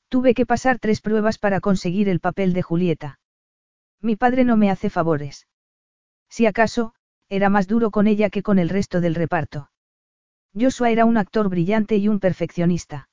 Tuve 0.10 0.34
que 0.34 0.46
pasar 0.46 0.80
tres 0.80 1.02
pruebas 1.02 1.38
para 1.38 1.60
conseguir 1.60 2.08
el 2.08 2.20
papel 2.20 2.54
de 2.54 2.62
Julieta. 2.62 3.20
Mi 4.02 4.16
padre 4.16 4.46
no 4.46 4.56
me 4.56 4.70
hace 4.72 4.90
favores. 4.90 5.48
Si 6.30 6.46
acaso, 6.46 6.94
era 7.30 7.50
más 7.50 7.68
duro 7.68 7.92
con 7.92 8.08
ella 8.08 8.30
que 8.30 8.44
con 8.44 8.60
el 8.60 8.70
resto 8.70 9.02
del 9.02 9.16
reparto. 9.16 9.70
Joshua 10.54 10.90
era 10.92 11.06
un 11.06 11.18
actor 11.18 11.50
brillante 11.50 11.98
y 11.98 12.08
un 12.08 12.20
perfeccionista. 12.20 13.10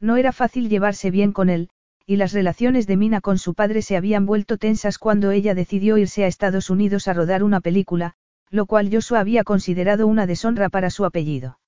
No 0.00 0.16
era 0.16 0.32
fácil 0.32 0.68
llevarse 0.68 1.10
bien 1.10 1.32
con 1.32 1.48
él, 1.48 1.70
y 2.06 2.16
las 2.16 2.32
relaciones 2.32 2.86
de 2.86 2.96
Mina 2.96 3.20
con 3.20 3.38
su 3.38 3.54
padre 3.54 3.82
se 3.82 3.96
habían 3.96 4.26
vuelto 4.26 4.56
tensas 4.56 4.98
cuando 4.98 5.30
ella 5.30 5.54
decidió 5.54 5.98
irse 5.98 6.24
a 6.24 6.26
Estados 6.26 6.70
Unidos 6.70 7.06
a 7.06 7.12
rodar 7.12 7.42
una 7.42 7.60
película, 7.60 8.14
lo 8.50 8.66
cual 8.66 8.88
Joshua 8.90 9.20
había 9.20 9.44
considerado 9.44 10.06
una 10.06 10.26
deshonra 10.26 10.68
para 10.68 10.90
su 10.90 11.04
apellido. 11.04 11.60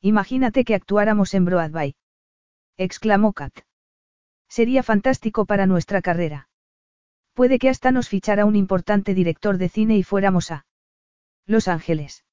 Imagínate 0.00 0.64
que 0.64 0.74
actuáramos 0.74 1.34
en 1.34 1.44
Broadway. 1.44 1.96
exclamó 2.76 3.32
Kat. 3.32 3.52
Sería 4.48 4.82
fantástico 4.82 5.44
para 5.44 5.66
nuestra 5.66 6.00
carrera. 6.00 6.47
Puede 7.38 7.60
que 7.60 7.68
hasta 7.68 7.92
nos 7.92 8.08
fichara 8.08 8.46
un 8.46 8.56
importante 8.56 9.14
director 9.14 9.58
de 9.58 9.68
cine 9.68 9.96
y 9.96 10.02
fuéramos 10.02 10.50
a 10.50 10.66
Los 11.46 11.68
Ángeles. 11.68 12.24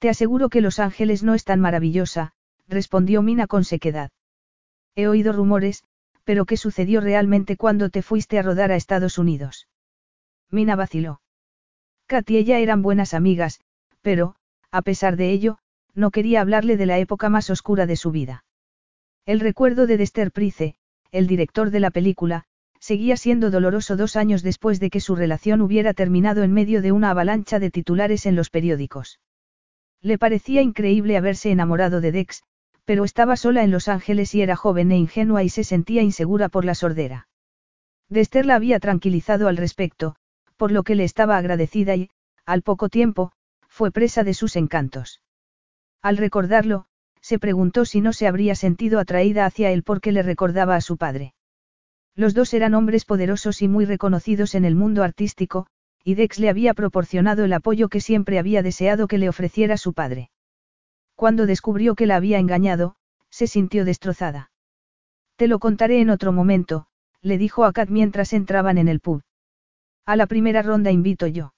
Te 0.00 0.08
aseguro 0.08 0.48
que 0.48 0.60
Los 0.60 0.80
Ángeles 0.80 1.22
no 1.22 1.34
es 1.34 1.44
tan 1.44 1.60
maravillosa, 1.60 2.32
respondió 2.66 3.22
Mina 3.22 3.46
con 3.46 3.62
sequedad. 3.62 4.10
He 4.96 5.06
oído 5.06 5.32
rumores, 5.32 5.84
pero 6.24 6.44
¿qué 6.44 6.56
sucedió 6.56 7.00
realmente 7.00 7.56
cuando 7.56 7.88
te 7.88 8.02
fuiste 8.02 8.36
a 8.40 8.42
rodar 8.42 8.72
a 8.72 8.74
Estados 8.74 9.16
Unidos? 9.16 9.68
Mina 10.50 10.74
vaciló. 10.74 11.20
Kat 12.06 12.28
y 12.28 12.38
ella 12.38 12.58
eran 12.58 12.82
buenas 12.82 13.14
amigas, 13.14 13.60
pero, 14.02 14.34
a 14.72 14.82
pesar 14.82 15.14
de 15.14 15.30
ello, 15.30 15.58
no 15.94 16.10
quería 16.10 16.40
hablarle 16.40 16.76
de 16.76 16.86
la 16.86 16.98
época 16.98 17.28
más 17.28 17.48
oscura 17.48 17.86
de 17.86 17.94
su 17.94 18.10
vida. 18.10 18.44
El 19.24 19.38
recuerdo 19.38 19.86
de 19.86 19.98
Dester 19.98 20.32
Price, 20.32 20.74
el 21.12 21.28
director 21.28 21.70
de 21.70 21.78
la 21.78 21.92
película, 21.92 22.48
seguía 22.86 23.16
siendo 23.16 23.50
doloroso 23.50 23.96
dos 23.96 24.14
años 24.14 24.44
después 24.44 24.78
de 24.78 24.90
que 24.90 25.00
su 25.00 25.16
relación 25.16 25.60
hubiera 25.60 25.92
terminado 25.92 26.44
en 26.44 26.52
medio 26.52 26.82
de 26.82 26.92
una 26.92 27.10
avalancha 27.10 27.58
de 27.58 27.72
titulares 27.72 28.26
en 28.26 28.36
los 28.36 28.48
periódicos. 28.48 29.18
Le 30.02 30.18
parecía 30.18 30.62
increíble 30.62 31.16
haberse 31.16 31.50
enamorado 31.50 32.00
de 32.00 32.12
Dex, 32.12 32.44
pero 32.84 33.02
estaba 33.02 33.36
sola 33.36 33.64
en 33.64 33.72
Los 33.72 33.88
Ángeles 33.88 34.36
y 34.36 34.42
era 34.42 34.54
joven 34.54 34.92
e 34.92 34.98
ingenua 34.98 35.42
y 35.42 35.48
se 35.48 35.64
sentía 35.64 36.02
insegura 36.02 36.48
por 36.48 36.64
la 36.64 36.76
sordera. 36.76 37.26
Dester 38.08 38.46
la 38.46 38.54
había 38.54 38.78
tranquilizado 38.78 39.48
al 39.48 39.56
respecto, 39.56 40.14
por 40.56 40.70
lo 40.70 40.84
que 40.84 40.94
le 40.94 41.02
estaba 41.02 41.38
agradecida 41.38 41.96
y, 41.96 42.10
al 42.44 42.62
poco 42.62 42.88
tiempo, 42.88 43.32
fue 43.68 43.90
presa 43.90 44.22
de 44.22 44.32
sus 44.32 44.54
encantos. 44.54 45.20
Al 46.02 46.18
recordarlo, 46.18 46.86
se 47.20 47.40
preguntó 47.40 47.84
si 47.84 48.00
no 48.00 48.12
se 48.12 48.28
habría 48.28 48.54
sentido 48.54 49.00
atraída 49.00 49.44
hacia 49.44 49.72
él 49.72 49.82
porque 49.82 50.12
le 50.12 50.22
recordaba 50.22 50.76
a 50.76 50.80
su 50.80 50.96
padre. 50.96 51.34
Los 52.16 52.32
dos 52.32 52.54
eran 52.54 52.72
hombres 52.72 53.04
poderosos 53.04 53.60
y 53.60 53.68
muy 53.68 53.84
reconocidos 53.84 54.54
en 54.54 54.64
el 54.64 54.74
mundo 54.74 55.02
artístico, 55.02 55.66
y 56.02 56.14
Dex 56.14 56.38
le 56.38 56.48
había 56.48 56.72
proporcionado 56.72 57.44
el 57.44 57.52
apoyo 57.52 57.90
que 57.90 58.00
siempre 58.00 58.38
había 58.38 58.62
deseado 58.62 59.06
que 59.06 59.18
le 59.18 59.28
ofreciera 59.28 59.76
su 59.76 59.92
padre. 59.92 60.30
Cuando 61.14 61.44
descubrió 61.44 61.94
que 61.94 62.06
la 62.06 62.16
había 62.16 62.38
engañado, 62.38 62.96
se 63.28 63.46
sintió 63.46 63.84
destrozada. 63.84 64.50
Te 65.36 65.46
lo 65.46 65.58
contaré 65.58 66.00
en 66.00 66.08
otro 66.08 66.32
momento, 66.32 66.86
le 67.20 67.36
dijo 67.36 67.66
a 67.66 67.72
Kat 67.72 67.90
mientras 67.90 68.32
entraban 68.32 68.78
en 68.78 68.88
el 68.88 69.00
pub. 69.00 69.22
A 70.06 70.16
la 70.16 70.26
primera 70.26 70.62
ronda 70.62 70.90
invito 70.90 71.26
yo. 71.26 71.52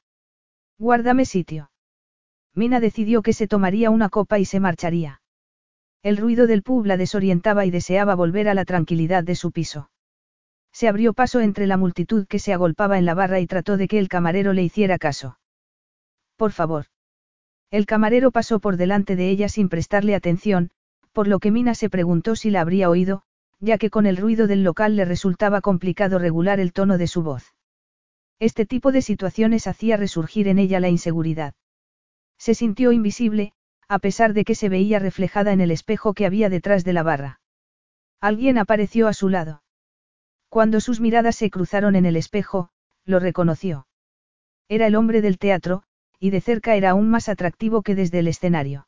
Guárdame 0.77 1.25
sitio. 1.25 1.71
Mina 2.55 2.81
decidió 2.81 3.23
que 3.23 3.33
se 3.33 3.47
tomaría 3.47 3.91
una 3.91 4.09
copa 4.09 4.41
y 4.41 4.45
se 4.45 4.59
marcharía. 4.59 5.21
El 6.03 6.17
ruido 6.17 6.49
del 6.49 6.65
pub 6.65 6.87
la 6.87 6.97
desorientaba 6.97 7.65
y 7.65 7.71
deseaba 7.71 8.17
volver 8.17 8.49
a 8.49 8.55
la 8.55 8.65
tranquilidad 8.65 9.23
de 9.23 9.37
su 9.37 9.53
piso. 9.53 9.91
Se 10.79 10.87
abrió 10.87 11.13
paso 11.13 11.41
entre 11.41 11.67
la 11.67 11.77
multitud 11.77 12.29
que 12.29 12.39
se 12.39 12.53
agolpaba 12.53 12.99
en 12.99 13.05
la 13.05 13.13
barra 13.13 13.41
y 13.41 13.49
trató 13.49 13.77
de 13.77 13.89
que 13.89 13.99
el 13.99 14.07
camarero 14.07 14.53
le 14.53 14.63
hiciera 14.63 14.97
caso. 14.97 15.37
Por 16.37 16.53
favor. 16.53 16.85
El 17.73 17.85
camarero 17.85 18.31
pasó 18.31 18.61
por 18.61 18.77
delante 18.77 19.17
de 19.17 19.29
ella 19.29 19.49
sin 19.49 19.69
prestarle 19.69 20.15
atención, 20.15 20.71
por 21.13 21.27
lo 21.27 21.41
que 21.41 21.51
Mina 21.51 21.75
se 21.75 21.91
preguntó 21.91 22.37
si 22.37 22.51
la 22.51 22.61
habría 22.61 22.89
oído, 22.91 23.23
ya 23.59 23.77
que 23.77 23.91
con 23.91 24.07
el 24.07 24.17
ruido 24.17 24.47
del 24.47 24.63
local 24.63 24.95
le 24.95 25.05
resultaba 25.05 25.63
complicado 25.63 26.21
regular 26.21 26.61
el 26.61 26.73
tono 26.73 26.97
de 26.97 27.09
su 27.09 27.25
voz. 27.25 27.57
Este 28.39 28.65
tipo 28.65 28.93
de 28.93 29.03
situaciones 29.03 29.67
hacía 29.67 29.97
resurgir 29.97 30.47
en 30.47 30.61
ella 30.61 30.79
la 30.79 30.91
inseguridad. 30.91 31.55
Se 32.39 32.55
sintió 32.55 32.93
invisible, 32.93 33.53
a 33.89 33.99
pesar 33.99 34.33
de 34.33 34.45
que 34.45 34.55
se 34.55 34.69
veía 34.69 35.01
reflejada 35.01 35.53
en 35.53 35.61
el 35.61 35.73
espejo 35.73 36.15
que 36.15 36.25
había 36.25 36.49
detrás 36.49 36.85
de 36.85 36.93
la 36.93 37.03
barra. 37.03 37.41
Alguien 38.21 38.59
apareció 38.59 39.09
a 39.09 39.13
su 39.13 39.29
lado. 39.29 39.61
Cuando 40.49 40.81
sus 40.81 41.01
miradas 41.01 41.37
se 41.37 41.51
cruzaron 41.51 41.97
en 41.97 42.07
el 42.07 42.17
espejo, 42.17 42.71
lo 43.05 43.19
reconoció. 43.19 43.87
Era 44.69 44.87
el 44.87 44.97
hombre 44.97 45.21
del 45.21 45.39
teatro, 45.39 45.83
y 46.19 46.31
de 46.31 46.41
cerca 46.41 46.75
era 46.75 46.91
aún 46.91 47.11
más 47.11 47.29
atractivo 47.29 47.83
que 47.83 47.95
desde 47.95 48.19
el 48.21 48.29
escenario. 48.29 48.87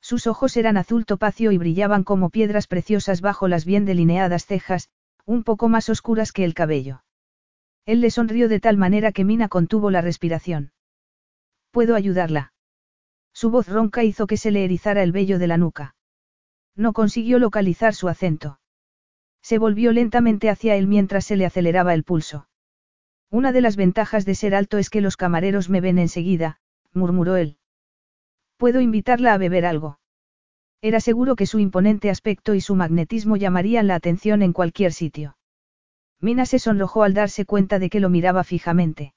Sus 0.00 0.26
ojos 0.26 0.56
eran 0.56 0.76
azul 0.76 1.04
topacio 1.04 1.52
y 1.52 1.58
brillaban 1.58 2.04
como 2.04 2.30
piedras 2.30 2.66
preciosas 2.66 3.20
bajo 3.20 3.48
las 3.48 3.64
bien 3.64 3.84
delineadas 3.84 4.46
cejas, 4.46 4.88
un 5.26 5.44
poco 5.44 5.68
más 5.68 5.88
oscuras 5.88 6.32
que 6.32 6.44
el 6.44 6.54
cabello. 6.54 7.02
Él 7.84 8.00
le 8.00 8.10
sonrió 8.10 8.48
de 8.48 8.60
tal 8.60 8.76
manera 8.76 9.12
que 9.12 9.24
Mina 9.24 9.48
contuvo 9.48 9.90
la 9.90 10.00
respiración. 10.00 10.72
¿Puedo 11.70 11.94
ayudarla? 11.94 12.52
Su 13.32 13.50
voz 13.50 13.68
ronca 13.68 14.02
hizo 14.04 14.26
que 14.26 14.36
se 14.36 14.50
le 14.50 14.64
erizara 14.64 15.02
el 15.02 15.12
vello 15.12 15.38
de 15.38 15.46
la 15.46 15.56
nuca. 15.56 15.94
No 16.74 16.92
consiguió 16.92 17.38
localizar 17.38 17.94
su 17.94 18.08
acento. 18.08 18.59
Se 19.42 19.58
volvió 19.58 19.92
lentamente 19.92 20.50
hacia 20.50 20.76
él 20.76 20.86
mientras 20.86 21.24
se 21.24 21.36
le 21.36 21.46
aceleraba 21.46 21.94
el 21.94 22.04
pulso. 22.04 22.48
Una 23.30 23.52
de 23.52 23.60
las 23.60 23.76
ventajas 23.76 24.24
de 24.24 24.34
ser 24.34 24.54
alto 24.54 24.78
es 24.78 24.90
que 24.90 25.00
los 25.00 25.16
camareros 25.16 25.70
me 25.70 25.80
ven 25.80 25.98
enseguida, 25.98 26.60
murmuró 26.92 27.36
él. 27.36 27.58
¿Puedo 28.56 28.80
invitarla 28.80 29.32
a 29.32 29.38
beber 29.38 29.64
algo? 29.64 30.00
Era 30.82 31.00
seguro 31.00 31.36
que 31.36 31.46
su 31.46 31.58
imponente 31.58 32.10
aspecto 32.10 32.54
y 32.54 32.60
su 32.60 32.74
magnetismo 32.74 33.36
llamarían 33.36 33.86
la 33.86 33.94
atención 33.94 34.42
en 34.42 34.52
cualquier 34.52 34.92
sitio. 34.92 35.36
Mina 36.20 36.44
se 36.44 36.58
sonrojó 36.58 37.02
al 37.02 37.14
darse 37.14 37.44
cuenta 37.44 37.78
de 37.78 37.88
que 37.88 38.00
lo 38.00 38.10
miraba 38.10 38.44
fijamente. 38.44 39.14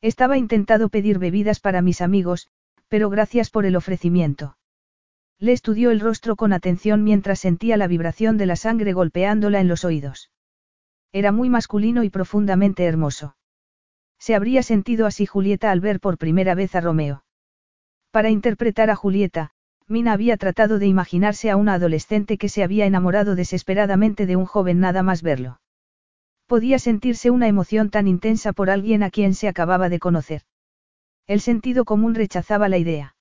Estaba 0.00 0.38
intentado 0.38 0.88
pedir 0.88 1.18
bebidas 1.18 1.60
para 1.60 1.82
mis 1.82 2.00
amigos, 2.00 2.48
pero 2.88 3.10
gracias 3.10 3.50
por 3.50 3.66
el 3.66 3.76
ofrecimiento. 3.76 4.55
Le 5.38 5.52
estudió 5.52 5.90
el 5.90 6.00
rostro 6.00 6.36
con 6.36 6.52
atención 6.52 7.04
mientras 7.04 7.40
sentía 7.40 7.76
la 7.76 7.88
vibración 7.88 8.38
de 8.38 8.46
la 8.46 8.56
sangre 8.56 8.92
golpeándola 8.94 9.60
en 9.60 9.68
los 9.68 9.84
oídos. 9.84 10.30
Era 11.12 11.30
muy 11.30 11.50
masculino 11.50 12.04
y 12.04 12.10
profundamente 12.10 12.84
hermoso. 12.84 13.36
Se 14.18 14.34
habría 14.34 14.62
sentido 14.62 15.06
así 15.06 15.26
Julieta 15.26 15.70
al 15.70 15.80
ver 15.80 16.00
por 16.00 16.16
primera 16.16 16.54
vez 16.54 16.74
a 16.74 16.80
Romeo. 16.80 17.24
Para 18.10 18.30
interpretar 18.30 18.88
a 18.88 18.96
Julieta, 18.96 19.50
Mina 19.88 20.12
había 20.12 20.36
tratado 20.36 20.78
de 20.78 20.86
imaginarse 20.86 21.50
a 21.50 21.56
una 21.56 21.74
adolescente 21.74 22.38
que 22.38 22.48
se 22.48 22.64
había 22.64 22.86
enamorado 22.86 23.34
desesperadamente 23.34 24.26
de 24.26 24.36
un 24.36 24.46
joven 24.46 24.80
nada 24.80 25.02
más 25.02 25.22
verlo. 25.22 25.60
Podía 26.46 26.78
sentirse 26.78 27.30
una 27.30 27.46
emoción 27.46 27.90
tan 27.90 28.08
intensa 28.08 28.52
por 28.52 28.70
alguien 28.70 29.02
a 29.02 29.10
quien 29.10 29.34
se 29.34 29.48
acababa 29.48 29.88
de 29.88 29.98
conocer. 29.98 30.42
El 31.26 31.40
sentido 31.40 31.84
común 31.84 32.14
rechazaba 32.14 32.68
la 32.68 32.78
idea. 32.78 33.15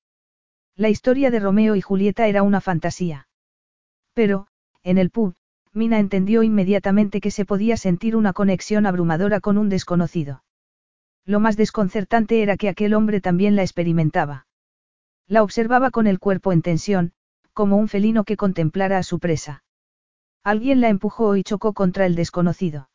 La 0.77 0.89
historia 0.89 1.32
de 1.32 1.39
Romeo 1.39 1.75
y 1.75 1.82
Julieta 1.82 2.27
era 2.27 2.44
una 2.44 2.60
fantasía. 2.60 3.29
Pero, 4.13 4.48
en 4.84 4.98
el 4.98 5.10
pub, 5.10 5.36
Mina 5.72 6.00
entendió 6.00 6.44
inmediatamente 6.44 7.22
que 7.22 7.32
se 7.32 7.46
podía 7.46 7.77
sentir 7.77 8.15
una 8.15 8.34
conexión 8.34 8.86
abrumadora 8.86 9.39
con 9.39 9.58
un 9.58 9.70
desconocido. 9.70 10.44
Lo 11.25 11.39
más 11.39 11.55
desconcertante 11.55 12.41
era 12.41 12.58
que 12.58 12.67
aquel 12.67 12.94
hombre 12.94 13.22
también 13.22 13.55
la 13.55 13.62
experimentaba. 13.62 14.48
La 15.27 15.44
observaba 15.44 15.91
con 15.91 16.08
el 16.08 16.20
cuerpo 16.20 16.51
en 16.51 16.62
tensión, 16.62 17.13
como 17.53 17.77
un 17.77 17.88
felino 17.88 18.25
que 18.25 18.36
contemplara 18.36 18.98
a 18.98 19.03
su 19.03 19.20
presa. 19.20 19.63
Alguien 20.44 20.82
la 20.82 20.89
empujó 20.89 21.38
y 21.38 21.44
chocó 21.44 21.74
contra 21.74 22.05
el 22.05 22.15
desconocido. 22.15 22.89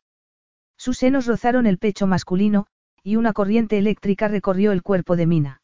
Sus 0.77 0.99
senos 0.99 1.25
rozaron 1.25 1.65
el 1.65 1.79
pecho 1.79 2.05
masculino, 2.05 2.67
y 3.03 3.15
una 3.15 3.33
corriente 3.33 3.79
eléctrica 3.79 4.27
recorrió 4.27 4.71
el 4.71 4.83
cuerpo 4.83 5.15
de 5.15 5.25
Mina. 5.25 5.60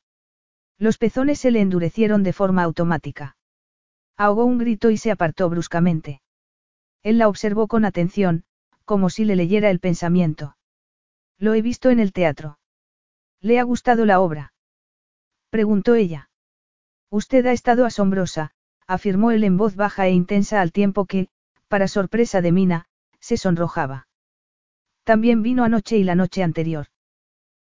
Los 0.78 0.98
pezones 0.98 1.40
se 1.40 1.52
le 1.52 1.62
endurecieron 1.62 2.24
de 2.24 2.34
forma 2.34 2.64
automática. 2.64 3.36
Ahogó 4.16 4.46
un 4.46 4.58
grito 4.58 4.90
y 4.90 4.98
se 4.98 5.12
apartó 5.12 5.50
bruscamente. 5.50 6.22
Él 7.04 7.18
la 7.18 7.28
observó 7.28 7.68
con 7.68 7.86
atención, 7.86 8.44
como 8.86 9.10
si 9.10 9.26
le 9.26 9.36
leyera 9.36 9.70
el 9.70 9.80
pensamiento. 9.80 10.58
Lo 11.38 11.54
he 11.54 11.62
visto 11.62 11.90
en 11.90 12.00
el 12.00 12.14
teatro. 12.14 12.60
¿Le 13.42 13.60
ha 13.60 13.64
gustado 13.64 14.06
la 14.06 14.20
obra? 14.20 14.54
Preguntó 15.50 15.96
ella. 15.96 16.30
Usted 17.10 17.46
ha 17.46 17.52
estado 17.52 17.86
asombrosa, 17.86 18.52
afirmó 18.88 19.32
él 19.32 19.44
en 19.44 19.58
voz 19.58 19.76
baja 19.76 20.08
e 20.08 20.12
intensa 20.12 20.62
al 20.62 20.72
tiempo 20.72 21.06
que, 21.06 21.30
para 21.68 21.88
sorpresa 21.88 22.42
de 22.42 22.52
Mina, 22.52 22.88
se 23.20 23.38
sonrojaba. 23.38 24.08
También 25.04 25.42
vino 25.42 25.64
anoche 25.64 25.98
y 25.98 26.04
la 26.04 26.16
noche 26.16 26.44
anterior. 26.44 26.88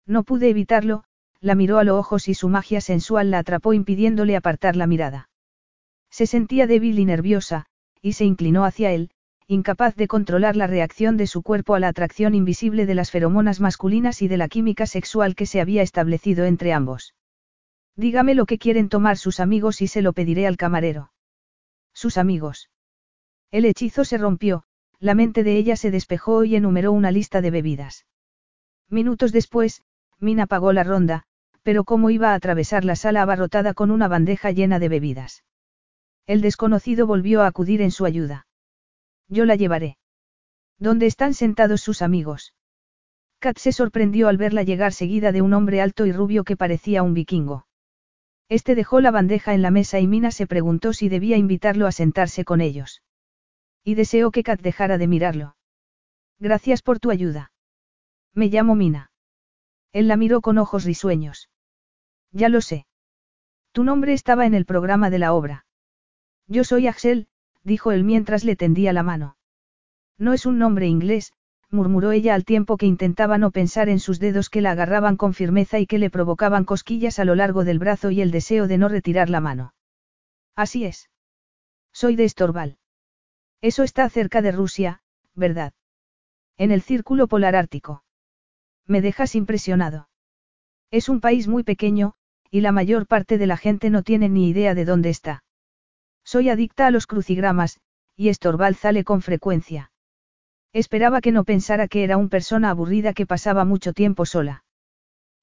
No 0.07 0.23
pude 0.25 0.49
evitarlo, 0.49 1.05
la 1.43 1.57
miró 1.57 1.79
a 1.79 1.85
los 1.85 1.99
ojos 1.99 2.29
y 2.29 2.35
su 2.35 2.49
magia 2.49 2.81
sensual 2.81 3.33
la 3.33 3.41
atrapó 3.41 3.75
impidiéndole 3.75 4.37
apartar 4.37 4.77
la 4.77 4.87
mirada. 4.87 5.29
Se 6.09 6.27
sentía 6.27 6.69
débil 6.69 6.99
y 7.01 7.05
nerviosa, 7.05 7.67
y 8.01 8.13
se 8.13 8.25
inclinó 8.25 8.65
hacia 8.65 8.93
él, 8.93 9.11
incapaz 9.49 9.97
de 9.97 10.07
controlar 10.07 10.55
la 10.55 10.69
reacción 10.69 11.17
de 11.17 11.27
su 11.27 11.43
cuerpo 11.43 11.75
a 11.75 11.81
la 11.81 11.89
atracción 11.89 12.37
invisible 12.37 12.87
de 12.87 12.95
las 12.95 13.11
feromonas 13.11 13.61
masculinas 13.61 14.23
y 14.23 14.29
de 14.29 14.37
la 14.37 14.49
química 14.49 14.87
sexual 14.87 15.35
que 15.35 15.47
se 15.47 15.61
había 15.61 15.83
establecido 15.83 16.45
entre 16.45 16.73
ambos. 16.73 17.15
Dígame 17.97 18.37
lo 18.37 18.47
que 18.47 18.59
quieren 18.59 18.89
tomar 18.89 19.19
sus 19.19 19.41
amigos 19.41 19.83
y 19.83 19.89
se 19.89 20.01
lo 20.01 20.13
pediré 20.13 20.47
al 20.47 20.57
camarero. 20.57 21.13
Sus 21.93 22.19
amigos. 22.19 22.71
El 23.51 23.65
hechizo 23.65 24.05
se 24.05 24.17
rompió, 24.17 24.63
la 25.01 25.15
mente 25.15 25.43
de 25.43 25.57
ella 25.57 25.75
se 25.75 25.91
despejó 25.91 26.45
y 26.45 26.55
enumeró 26.55 26.93
una 26.93 27.11
lista 27.11 27.41
de 27.41 27.51
bebidas. 27.51 28.07
Minutos 28.89 29.33
después, 29.33 29.83
Mina 30.21 30.47
pagó 30.47 30.73
la 30.73 30.85
ronda, 30.85 31.25
pero 31.63 31.85
cómo 31.85 32.11
iba 32.11 32.33
a 32.33 32.35
atravesar 32.35 32.85
la 32.85 32.97
sala 32.97 33.23
abarrotada 33.23 33.75
con 33.75 33.91
una 33.91 34.09
bandeja 34.09 34.51
llena 34.51 34.79
de 34.79 34.89
bebidas. 34.89 35.45
El 36.27 36.41
desconocido 36.41 37.07
volvió 37.07 37.43
a 37.43 37.47
acudir 37.47 37.83
en 37.83 37.91
su 37.91 38.05
ayuda. 38.05 38.47
Yo 39.29 39.45
la 39.45 39.57
llevaré. 39.57 39.97
¿Dónde 40.79 41.07
están 41.07 41.35
sentados 41.35 41.81
sus 41.81 42.03
amigos? 42.03 42.55
Kat 43.39 43.59
se 43.59 43.73
sorprendió 43.73 44.29
al 44.29 44.37
verla 44.37 44.63
llegar 44.63 44.93
seguida 44.93 45.33
de 45.33 45.43
un 45.43 45.53
hombre 45.53 45.81
alto 45.81 46.07
y 46.07 46.13
rubio 46.13 46.45
que 46.45 46.57
parecía 46.57 47.03
un 47.03 47.15
vikingo. 47.15 47.67
Este 48.49 48.75
dejó 48.75 49.01
la 49.01 49.11
bandeja 49.11 49.55
en 49.55 49.63
la 49.63 49.71
mesa 49.71 49.99
y 49.99 50.07
Mina 50.07 50.31
se 50.31 50.47
preguntó 50.47 50.93
si 50.93 51.09
debía 51.09 51.37
invitarlo 51.37 51.87
a 51.87 51.93
sentarse 51.93 52.45
con 52.45 52.61
ellos. 52.61 53.03
Y 53.85 53.95
deseó 53.95 54.31
que 54.31 54.43
Kat 54.43 54.61
dejara 54.61 54.99
de 54.99 55.09
mirarlo. 55.09 55.57
Gracias 56.39 56.83
por 56.83 57.01
tu 57.01 57.11
ayuda. 57.11 57.53
Me 58.35 58.47
llamo 58.47 58.75
Mina. 58.75 59.11
Él 59.93 60.09
la 60.09 60.17
miró 60.17 60.41
con 60.41 60.59
ojos 60.59 60.85
risueños. 60.85 61.51
Ya 62.33 62.49
lo 62.49 62.61
sé. 62.61 62.87
Tu 63.73 63.85
nombre 63.85 64.13
estaba 64.13 64.47
en 64.47 64.55
el 64.55 64.65
programa 64.65 65.11
de 65.11 65.19
la 65.19 65.33
obra. 65.33 65.67
Yo 66.47 66.65
soy 66.65 66.87
Axel, 66.87 67.29
dijo 67.63 67.93
él 67.93 68.05
mientras 68.05 68.45
le 68.45 68.57
tendía 68.57 68.93
la 68.93 69.03
mano. 69.03 69.37
No 70.19 70.33
es 70.33 70.47
un 70.47 70.59
nombre 70.59 70.87
inglés, 70.87 71.33
murmuró 71.71 72.13
ella 72.13 72.35
al 72.35 72.45
tiempo 72.45 72.77
que 72.77 72.87
intentaba 72.87 73.39
no 73.39 73.51
pensar 73.51 73.89
en 73.89 73.99
sus 73.99 74.19
dedos 74.19 74.51
que 74.51 74.61
la 74.61 74.73
agarraban 74.73 75.17
con 75.17 75.33
firmeza 75.33 75.79
y 75.79 75.87
que 75.87 75.99
le 75.99 76.11
provocaban 76.11 76.65
cosquillas 76.65 77.19
a 77.19 77.25
lo 77.25 77.35
largo 77.35 77.65
del 77.65 77.79
brazo 77.79 78.11
y 78.11 78.21
el 78.21 78.31
deseo 78.31 78.69
de 78.69 78.79
no 78.79 78.89
retirar 78.89 79.31
la 79.31 79.41
mano. 79.41 79.75
Así 80.55 80.85
es. 80.85 81.11
Soy 81.93 82.17
de 82.17 82.25
Estorval. 82.25 82.79
Eso 83.63 83.83
está 83.83 84.09
cerca 84.11 84.43
de 84.43 84.53
Rusia, 84.53 85.03
¿verdad? 85.35 85.73
En 86.59 86.73
el 86.73 86.83
círculo 86.83 87.27
polar 87.27 87.57
ártico. 87.57 88.05
Me 88.87 89.01
dejas 89.01 89.35
impresionado. 89.35 90.09
Es 90.91 91.09
un 91.09 91.21
país 91.21 91.49
muy 91.49 91.63
pequeño, 91.63 92.15
y 92.53 92.61
la 92.61 92.71
mayor 92.71 93.07
parte 93.07 93.39
de 93.39 93.47
la 93.47 93.57
gente 93.57 93.89
no 93.89 94.03
tiene 94.03 94.29
ni 94.29 94.51
idea 94.51 94.75
de 94.75 94.85
dónde 94.85 95.09
está. 95.09 95.43
Soy 96.23 96.51
adicta 96.51 96.87
a 96.87 96.91
los 96.91 97.07
crucigramas, 97.07 97.81
y 98.15 98.29
Estorval 98.29 98.75
sale 98.75 99.05
con 99.05 99.23
frecuencia. 99.23 99.91
Esperaba 100.75 101.23
que 101.23 101.33
no 101.33 101.45
pensara 101.45 101.89
que 101.89 102.05
era 102.05 102.19
una 102.19 102.29
persona 102.29 102.69
aburrida 102.69 103.15
que 103.15 103.25
pasaba 103.25 103.65
mucho 103.65 103.95
tiempo 103.95 104.27
sola. 104.27 104.65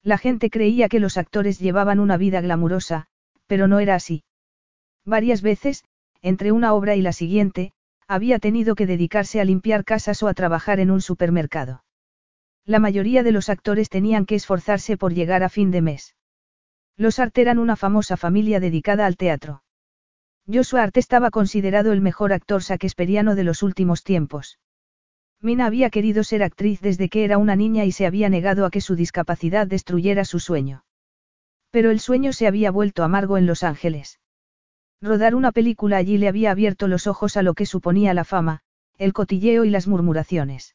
La 0.04 0.18
gente 0.18 0.50
creía 0.50 0.88
que 0.88 1.00
los 1.00 1.16
actores 1.16 1.58
llevaban 1.58 1.98
una 1.98 2.16
vida 2.16 2.40
glamurosa, 2.40 3.08
pero 3.48 3.66
no 3.66 3.80
era 3.80 3.96
así. 3.96 4.22
Varias 5.04 5.42
veces, 5.42 5.84
entre 6.22 6.52
una 6.52 6.74
obra 6.74 6.94
y 6.94 7.02
la 7.02 7.12
siguiente, 7.12 7.72
había 8.06 8.38
tenido 8.38 8.76
que 8.76 8.86
dedicarse 8.86 9.40
a 9.40 9.44
limpiar 9.44 9.84
casas 9.84 10.22
o 10.22 10.28
a 10.28 10.34
trabajar 10.34 10.78
en 10.78 10.92
un 10.92 11.00
supermercado. 11.00 11.82
La 12.64 12.78
mayoría 12.78 13.24
de 13.24 13.32
los 13.32 13.48
actores 13.48 13.88
tenían 13.88 14.26
que 14.26 14.36
esforzarse 14.36 14.96
por 14.96 15.12
llegar 15.12 15.42
a 15.42 15.48
fin 15.48 15.72
de 15.72 15.82
mes. 15.82 16.14
Los 17.00 17.18
Art 17.18 17.38
eran 17.38 17.58
una 17.58 17.76
famosa 17.76 18.18
familia 18.18 18.60
dedicada 18.60 19.06
al 19.06 19.16
teatro. 19.16 19.62
Joshua 20.46 20.82
Art 20.82 20.98
estaba 20.98 21.30
considerado 21.30 21.94
el 21.94 22.02
mejor 22.02 22.34
actor 22.34 22.62
saquesperiano 22.62 23.34
de 23.34 23.42
los 23.42 23.62
últimos 23.62 24.04
tiempos. 24.04 24.58
Mina 25.40 25.64
había 25.64 25.88
querido 25.88 26.24
ser 26.24 26.42
actriz 26.42 26.82
desde 26.82 27.08
que 27.08 27.24
era 27.24 27.38
una 27.38 27.56
niña 27.56 27.86
y 27.86 27.92
se 27.92 28.04
había 28.04 28.28
negado 28.28 28.66
a 28.66 28.70
que 28.70 28.82
su 28.82 28.96
discapacidad 28.96 29.66
destruyera 29.66 30.26
su 30.26 30.40
sueño. 30.40 30.84
Pero 31.70 31.90
el 31.90 32.00
sueño 32.00 32.34
se 32.34 32.46
había 32.46 32.70
vuelto 32.70 33.02
amargo 33.02 33.38
en 33.38 33.46
Los 33.46 33.62
Ángeles. 33.62 34.20
Rodar 35.00 35.34
una 35.34 35.52
película 35.52 35.96
allí 35.96 36.18
le 36.18 36.28
había 36.28 36.50
abierto 36.50 36.86
los 36.86 37.06
ojos 37.06 37.38
a 37.38 37.42
lo 37.42 37.54
que 37.54 37.64
suponía 37.64 38.12
la 38.12 38.24
fama, 38.24 38.60
el 38.98 39.14
cotilleo 39.14 39.64
y 39.64 39.70
las 39.70 39.88
murmuraciones. 39.88 40.74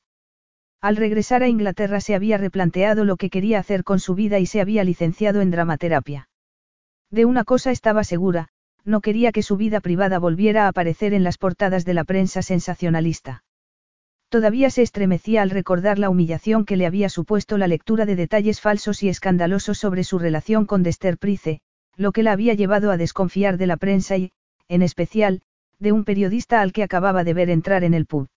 Al 0.85 0.97
regresar 0.97 1.41
a 1.41 1.47
Inglaterra 1.47 1.99
se 1.99 2.13
había 2.13 2.37
replanteado 2.37 3.05
lo 3.05 3.17
que 3.17 3.31
quería 3.31 3.57
hacer 3.57 3.83
con 3.83 3.99
su 3.99 4.13
vida 4.13 4.37
y 4.37 4.45
se 4.45 4.61
había 4.61 4.83
licenciado 4.83 5.41
en 5.41 5.49
dramaterapia. 5.49 6.29
De 7.09 7.25
una 7.25 7.43
cosa 7.43 7.71
estaba 7.71 8.03
segura, 8.03 8.49
no 8.83 9.01
quería 9.01 9.31
que 9.31 9.41
su 9.41 9.57
vida 9.57 9.81
privada 9.81 10.19
volviera 10.19 10.65
a 10.65 10.67
aparecer 10.67 11.15
en 11.15 11.23
las 11.23 11.39
portadas 11.39 11.85
de 11.85 11.95
la 11.95 12.03
prensa 12.03 12.43
sensacionalista. 12.43 13.43
Todavía 14.29 14.69
se 14.69 14.83
estremecía 14.83 15.41
al 15.41 15.49
recordar 15.49 15.97
la 15.97 16.11
humillación 16.11 16.65
que 16.65 16.77
le 16.77 16.85
había 16.85 17.09
supuesto 17.09 17.57
la 17.57 17.65
lectura 17.65 18.05
de 18.05 18.15
detalles 18.15 18.61
falsos 18.61 19.01
y 19.01 19.09
escandalosos 19.09 19.79
sobre 19.79 20.03
su 20.03 20.19
relación 20.19 20.67
con 20.67 20.83
Dester 20.83 21.17
Price, 21.17 21.61
lo 21.95 22.11
que 22.11 22.21
la 22.21 22.31
había 22.31 22.53
llevado 22.53 22.91
a 22.91 22.97
desconfiar 22.97 23.57
de 23.57 23.65
la 23.65 23.77
prensa 23.77 24.17
y, 24.17 24.33
en 24.67 24.83
especial, 24.83 25.41
de 25.79 25.93
un 25.93 26.05
periodista 26.05 26.61
al 26.61 26.73
que 26.73 26.83
acababa 26.83 27.23
de 27.23 27.33
ver 27.33 27.49
entrar 27.49 27.83
en 27.83 27.95
el 27.95 28.05
pub. 28.05 28.27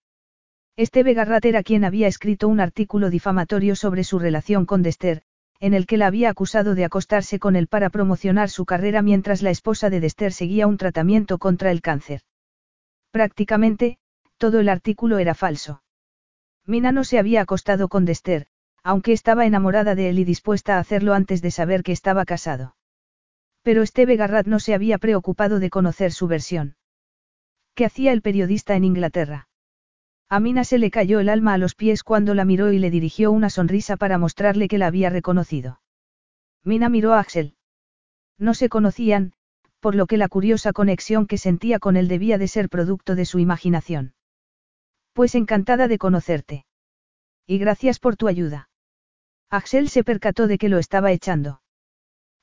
Este 0.75 1.03
Garrat 1.13 1.45
era 1.45 1.63
quien 1.63 1.83
había 1.83 2.07
escrito 2.07 2.47
un 2.47 2.59
artículo 2.59 3.09
difamatorio 3.09 3.75
sobre 3.75 4.03
su 4.03 4.19
relación 4.19 4.65
con 4.65 4.81
Dester, 4.81 5.23
en 5.59 5.73
el 5.73 5.85
que 5.85 5.97
la 5.97 6.07
había 6.07 6.29
acusado 6.29 6.73
de 6.73 6.85
acostarse 6.85 7.37
con 7.37 7.55
él 7.55 7.67
para 7.67 7.89
promocionar 7.89 8.49
su 8.49 8.65
carrera 8.65 9.01
mientras 9.01 9.41
la 9.41 9.49
esposa 9.49 9.89
de 9.89 9.99
Dester 9.99 10.31
seguía 10.31 10.67
un 10.67 10.77
tratamiento 10.77 11.37
contra 11.37 11.71
el 11.71 11.81
cáncer. 11.81 12.21
Prácticamente, 13.11 13.97
todo 14.37 14.59
el 14.59 14.69
artículo 14.69 15.17
era 15.17 15.35
falso. 15.35 15.83
Mina 16.65 16.91
no 16.91 17.03
se 17.03 17.19
había 17.19 17.41
acostado 17.41 17.89
con 17.89 18.05
Dester, 18.05 18.47
aunque 18.83 19.11
estaba 19.11 19.45
enamorada 19.45 19.95
de 19.95 20.09
él 20.09 20.19
y 20.19 20.23
dispuesta 20.23 20.77
a 20.77 20.79
hacerlo 20.79 21.13
antes 21.13 21.41
de 21.41 21.51
saber 21.51 21.83
que 21.83 21.91
estaba 21.91 22.23
casado. 22.23 22.75
Pero 23.61 23.83
Esteve 23.83 24.15
Garrat 24.15 24.47
no 24.47 24.59
se 24.59 24.73
había 24.73 24.97
preocupado 24.97 25.59
de 25.59 25.69
conocer 25.69 26.13
su 26.13 26.27
versión. 26.27 26.77
¿Qué 27.75 27.85
hacía 27.85 28.13
el 28.13 28.21
periodista 28.21 28.75
en 28.75 28.85
Inglaterra? 28.85 29.48
A 30.31 30.39
Mina 30.39 30.63
se 30.63 30.77
le 30.77 30.91
cayó 30.91 31.19
el 31.19 31.27
alma 31.27 31.53
a 31.53 31.57
los 31.57 31.73
pies 31.73 32.03
cuando 32.03 32.35
la 32.35 32.45
miró 32.45 32.71
y 32.71 32.77
le 32.77 32.91
dirigió 32.91 33.31
una 33.31 33.49
sonrisa 33.49 33.97
para 33.97 34.19
mostrarle 34.19 34.67
que 34.67 34.77
la 34.77 34.85
había 34.85 35.09
reconocido. 35.09 35.81
Mina 36.63 36.87
miró 36.87 37.13
a 37.13 37.19
Axel. 37.19 37.55
No 38.37 38.53
se 38.53 38.69
conocían, 38.69 39.33
por 39.79 39.95
lo 39.95 40.05
que 40.05 40.17
la 40.17 40.27
curiosa 40.27 40.71
conexión 40.71 41.25
que 41.25 41.39
sentía 41.39 41.79
con 41.79 41.97
él 41.97 42.07
debía 42.07 42.37
de 42.37 42.47
ser 42.47 42.69
producto 42.69 43.15
de 43.15 43.25
su 43.25 43.39
imaginación. 43.39 44.13
Pues 45.13 45.33
encantada 45.33 45.87
de 45.87 45.97
conocerte. 45.97 46.65
Y 47.47 47.57
gracias 47.57 47.97
por 47.97 48.15
tu 48.15 48.27
ayuda. 48.27 48.69
Axel 49.49 49.89
se 49.89 50.03
percató 50.03 50.45
de 50.45 50.59
que 50.59 50.69
lo 50.69 50.77
estaba 50.77 51.11
echando. 51.11 51.61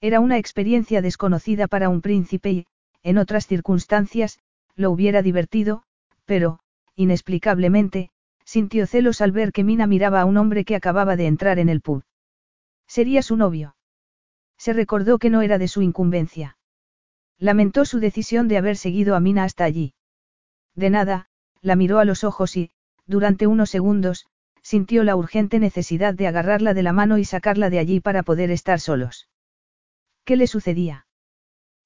Era 0.00 0.18
una 0.18 0.38
experiencia 0.38 1.02
desconocida 1.02 1.68
para 1.68 1.88
un 1.88 2.02
príncipe 2.02 2.50
y, 2.50 2.66
en 3.04 3.18
otras 3.18 3.46
circunstancias, 3.46 4.40
lo 4.74 4.90
hubiera 4.90 5.22
divertido, 5.22 5.84
pero, 6.24 6.58
inexplicablemente, 6.96 8.10
sintió 8.44 8.86
celos 8.86 9.20
al 9.20 9.32
ver 9.32 9.52
que 9.52 9.64
Mina 9.64 9.86
miraba 9.86 10.20
a 10.20 10.24
un 10.24 10.36
hombre 10.36 10.64
que 10.64 10.76
acababa 10.76 11.16
de 11.16 11.26
entrar 11.26 11.58
en 11.58 11.68
el 11.68 11.80
pub. 11.80 12.02
Sería 12.86 13.22
su 13.22 13.36
novio. 13.36 13.76
Se 14.56 14.72
recordó 14.72 15.18
que 15.18 15.30
no 15.30 15.42
era 15.42 15.58
de 15.58 15.68
su 15.68 15.82
incumbencia. 15.82 16.56
Lamentó 17.38 17.84
su 17.84 18.00
decisión 18.00 18.48
de 18.48 18.56
haber 18.56 18.76
seguido 18.76 19.14
a 19.14 19.20
Mina 19.20 19.44
hasta 19.44 19.64
allí. 19.64 19.94
De 20.74 20.90
nada, 20.90 21.28
la 21.60 21.76
miró 21.76 21.98
a 21.98 22.04
los 22.04 22.24
ojos 22.24 22.56
y, 22.56 22.70
durante 23.06 23.46
unos 23.46 23.70
segundos, 23.70 24.26
sintió 24.62 25.04
la 25.04 25.16
urgente 25.16 25.58
necesidad 25.58 26.14
de 26.14 26.26
agarrarla 26.26 26.74
de 26.74 26.82
la 26.82 26.92
mano 26.92 27.18
y 27.18 27.24
sacarla 27.24 27.70
de 27.70 27.78
allí 27.78 28.00
para 28.00 28.22
poder 28.22 28.50
estar 28.50 28.80
solos. 28.80 29.28
¿Qué 30.24 30.36
le 30.36 30.46
sucedía? 30.46 31.06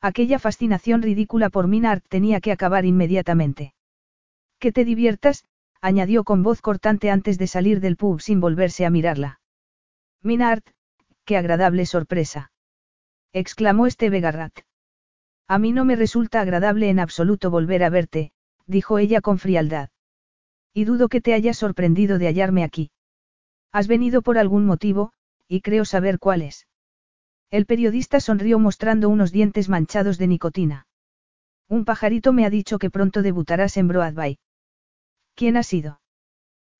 Aquella 0.00 0.38
fascinación 0.38 1.02
ridícula 1.02 1.50
por 1.50 1.66
Minard 1.66 2.02
tenía 2.08 2.40
que 2.40 2.52
acabar 2.52 2.86
inmediatamente. 2.86 3.74
Que 4.60 4.72
te 4.72 4.84
diviertas, 4.84 5.46
añadió 5.80 6.22
con 6.22 6.42
voz 6.42 6.60
cortante 6.60 7.10
antes 7.10 7.38
de 7.38 7.46
salir 7.46 7.80
del 7.80 7.96
pub 7.96 8.20
sin 8.20 8.40
volverse 8.40 8.84
a 8.84 8.90
mirarla. 8.90 9.40
Minard, 10.22 10.62
qué 11.24 11.38
agradable 11.38 11.86
sorpresa. 11.86 12.52
exclamó 13.32 13.86
este 13.86 14.10
Garrat. 14.20 14.52
A 15.48 15.58
mí 15.58 15.72
no 15.72 15.86
me 15.86 15.96
resulta 15.96 16.42
agradable 16.42 16.90
en 16.90 17.00
absoluto 17.00 17.50
volver 17.50 17.82
a 17.82 17.88
verte, 17.88 18.32
dijo 18.66 18.98
ella 18.98 19.22
con 19.22 19.38
frialdad. 19.38 19.88
Y 20.74 20.84
dudo 20.84 21.08
que 21.08 21.22
te 21.22 21.32
hayas 21.32 21.56
sorprendido 21.56 22.18
de 22.18 22.26
hallarme 22.26 22.62
aquí. 22.62 22.90
Has 23.72 23.88
venido 23.88 24.20
por 24.20 24.36
algún 24.36 24.66
motivo, 24.66 25.12
y 25.48 25.62
creo 25.62 25.86
saber 25.86 26.18
cuál 26.18 26.42
es. 26.42 26.66
El 27.50 27.64
periodista 27.64 28.20
sonrió 28.20 28.58
mostrando 28.58 29.08
unos 29.08 29.32
dientes 29.32 29.70
manchados 29.70 30.18
de 30.18 30.26
nicotina. 30.26 30.86
Un 31.66 31.86
pajarito 31.86 32.34
me 32.34 32.44
ha 32.44 32.50
dicho 32.50 32.78
que 32.78 32.90
pronto 32.90 33.22
debutarás 33.22 33.78
en 33.78 33.88
Broadway. 33.88 34.38
¿Quién 35.40 35.56
ha 35.56 35.62
sido? 35.62 36.02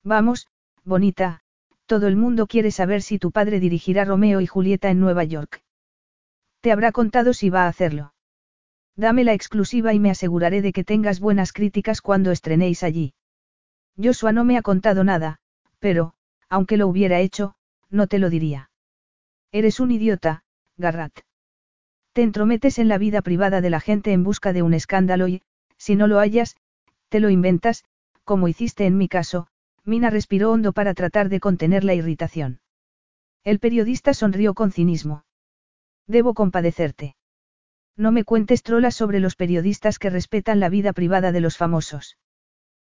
Vamos, 0.03 0.47
bonita, 0.83 1.41
todo 1.87 2.05
el 2.05 2.15
mundo 2.15 2.45
quiere 2.45 2.69
saber 2.69 3.01
si 3.01 3.17
tu 3.17 3.31
padre 3.31 3.59
dirigirá 3.59 4.05
Romeo 4.05 4.39
y 4.39 4.45
Julieta 4.45 4.91
en 4.91 4.99
Nueva 4.99 5.23
York. 5.23 5.63
Te 6.59 6.71
habrá 6.71 6.91
contado 6.91 7.33
si 7.33 7.49
va 7.49 7.63
a 7.63 7.69
hacerlo. 7.69 8.13
Dame 8.95 9.23
la 9.23 9.33
exclusiva 9.33 9.95
y 9.95 9.99
me 9.99 10.11
aseguraré 10.11 10.61
de 10.61 10.73
que 10.73 10.83
tengas 10.83 11.19
buenas 11.19 11.53
críticas 11.53 12.01
cuando 12.01 12.29
estrenéis 12.29 12.83
allí. 12.83 13.15
Joshua 13.97 14.31
no 14.31 14.45
me 14.45 14.59
ha 14.59 14.61
contado 14.61 15.03
nada, 15.03 15.39
pero, 15.79 16.13
aunque 16.47 16.77
lo 16.77 16.87
hubiera 16.87 17.19
hecho, 17.19 17.55
no 17.89 18.05
te 18.05 18.19
lo 18.19 18.29
diría. 18.29 18.69
Eres 19.51 19.79
un 19.79 19.89
idiota, 19.89 20.43
Garrat. 20.77 21.21
Te 22.13 22.21
entrometes 22.21 22.77
en 22.77 22.89
la 22.89 22.99
vida 22.99 23.23
privada 23.23 23.59
de 23.59 23.71
la 23.71 23.79
gente 23.79 24.11
en 24.11 24.23
busca 24.23 24.53
de 24.53 24.61
un 24.61 24.75
escándalo 24.75 25.27
y, 25.27 25.41
si 25.77 25.95
no 25.95 26.05
lo 26.05 26.19
hayas, 26.19 26.57
te 27.09 27.19
lo 27.19 27.31
inventas, 27.31 27.85
como 28.31 28.47
hiciste 28.47 28.85
en 28.85 28.97
mi 28.97 29.09
caso, 29.09 29.47
Mina 29.83 30.09
respiró 30.09 30.53
hondo 30.53 30.71
para 30.71 30.93
tratar 30.93 31.27
de 31.27 31.41
contener 31.41 31.83
la 31.83 31.95
irritación. 31.95 32.61
El 33.43 33.59
periodista 33.59 34.13
sonrió 34.13 34.53
con 34.53 34.71
cinismo. 34.71 35.25
Debo 36.07 36.33
compadecerte. 36.33 37.17
No 37.97 38.13
me 38.13 38.23
cuentes 38.23 38.63
trolas 38.63 38.95
sobre 38.95 39.19
los 39.19 39.35
periodistas 39.35 39.99
que 39.99 40.09
respetan 40.09 40.61
la 40.61 40.69
vida 40.69 40.93
privada 40.93 41.33
de 41.33 41.41
los 41.41 41.57
famosos. 41.57 42.17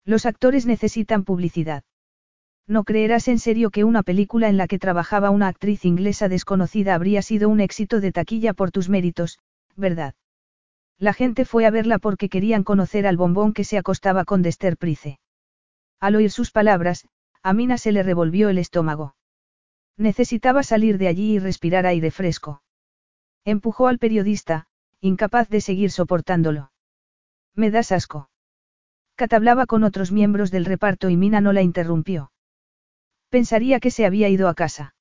Los 0.06 0.26
actores 0.26 0.66
necesitan 0.66 1.24
publicidad. 1.24 1.84
No 2.66 2.84
creerás 2.84 3.28
en 3.28 3.38
serio 3.38 3.70
que 3.70 3.84
una 3.84 4.02
película 4.02 4.50
en 4.50 4.58
la 4.58 4.66
que 4.66 4.80
trabajaba 4.80 5.30
una 5.30 5.50
actriz 5.50 5.86
inglesa 5.86 6.30
desconocida 6.30 6.96
habría 6.96 7.22
sido 7.22 7.48
un 7.48 7.60
éxito 7.60 8.00
de 8.02 8.12
taquilla 8.12 8.56
por 8.56 8.72
tus 8.72 8.90
méritos, 8.90 9.38
¿verdad? 9.76 10.16
La 10.98 11.14
gente 11.14 11.46
fue 11.46 11.68
a 11.68 11.70
verla 11.70 12.00
porque 12.00 12.28
querían 12.28 12.64
conocer 12.64 13.06
al 13.06 13.18
bombón 13.18 13.54
que 13.54 13.66
se 13.66 13.78
acostaba 13.78 14.26
con 14.26 14.42
Dester 14.42 14.78
Price. 14.78 15.20
Al 16.00 16.16
oír 16.16 16.32
sus 16.32 16.52
palabras, 16.52 17.08
a 17.42 17.54
Mina 17.54 17.78
se 17.78 17.92
le 17.92 18.04
revolvió 18.04 18.50
el 18.50 18.58
estómago. 18.58 19.16
Necesitaba 19.98 20.64
salir 20.64 20.98
de 20.98 21.08
allí 21.08 21.34
y 21.34 21.40
respirar 21.40 21.86
aire 21.86 22.12
fresco. 22.12 22.62
Empujó 23.46 23.88
al 23.88 23.98
periodista, 23.98 24.68
incapaz 25.02 25.50
de 25.50 25.62
seguir 25.62 25.92
soportándolo. 25.92 26.72
Me 27.56 27.72
das 27.72 27.92
asco. 27.92 28.30
Kat 29.16 29.34
hablaba 29.34 29.66
con 29.66 29.84
otros 29.84 30.12
miembros 30.12 30.52
del 30.52 30.66
reparto 30.66 31.10
y 31.10 31.18
Mina 31.18 31.42
no 31.42 31.54
la 31.54 31.64
interrumpió. 31.64 32.32
Pensaría 33.30 33.80
que 33.80 33.90
se 33.90 34.06
había 34.06 34.30
ido 34.30 34.48
a 34.48 34.54
casa. 34.54 34.94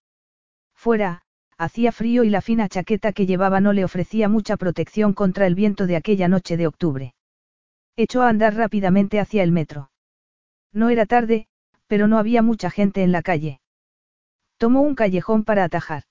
Fuera, 0.74 1.22
hacía 1.58 1.92
frío 1.92 2.24
y 2.24 2.30
la 2.30 2.40
fina 2.40 2.68
chaqueta 2.68 3.12
que 3.12 3.26
llevaba 3.26 3.60
no 3.60 3.74
le 3.74 3.84
ofrecía 3.84 4.28
mucha 4.28 4.56
protección 4.56 5.12
contra 5.12 5.46
el 5.46 5.54
viento 5.54 5.86
de 5.86 5.96
aquella 5.96 6.28
noche 6.28 6.56
de 6.56 6.66
octubre. 6.66 7.14
Echó 7.96 8.22
a 8.22 8.28
andar 8.28 8.54
rápidamente 8.54 9.20
hacia 9.20 9.42
el 9.42 9.52
metro. 9.52 9.90
No 10.72 10.90
era 10.90 11.06
tarde, 11.06 11.48
pero 11.86 12.08
no 12.08 12.18
había 12.18 12.42
mucha 12.42 12.70
gente 12.70 13.02
en 13.02 13.12
la 13.12 13.22
calle. 13.22 13.60
Tomó 14.58 14.82
un 14.82 14.94
callejón 14.94 15.44
para 15.44 15.64
atajar. 15.64 16.04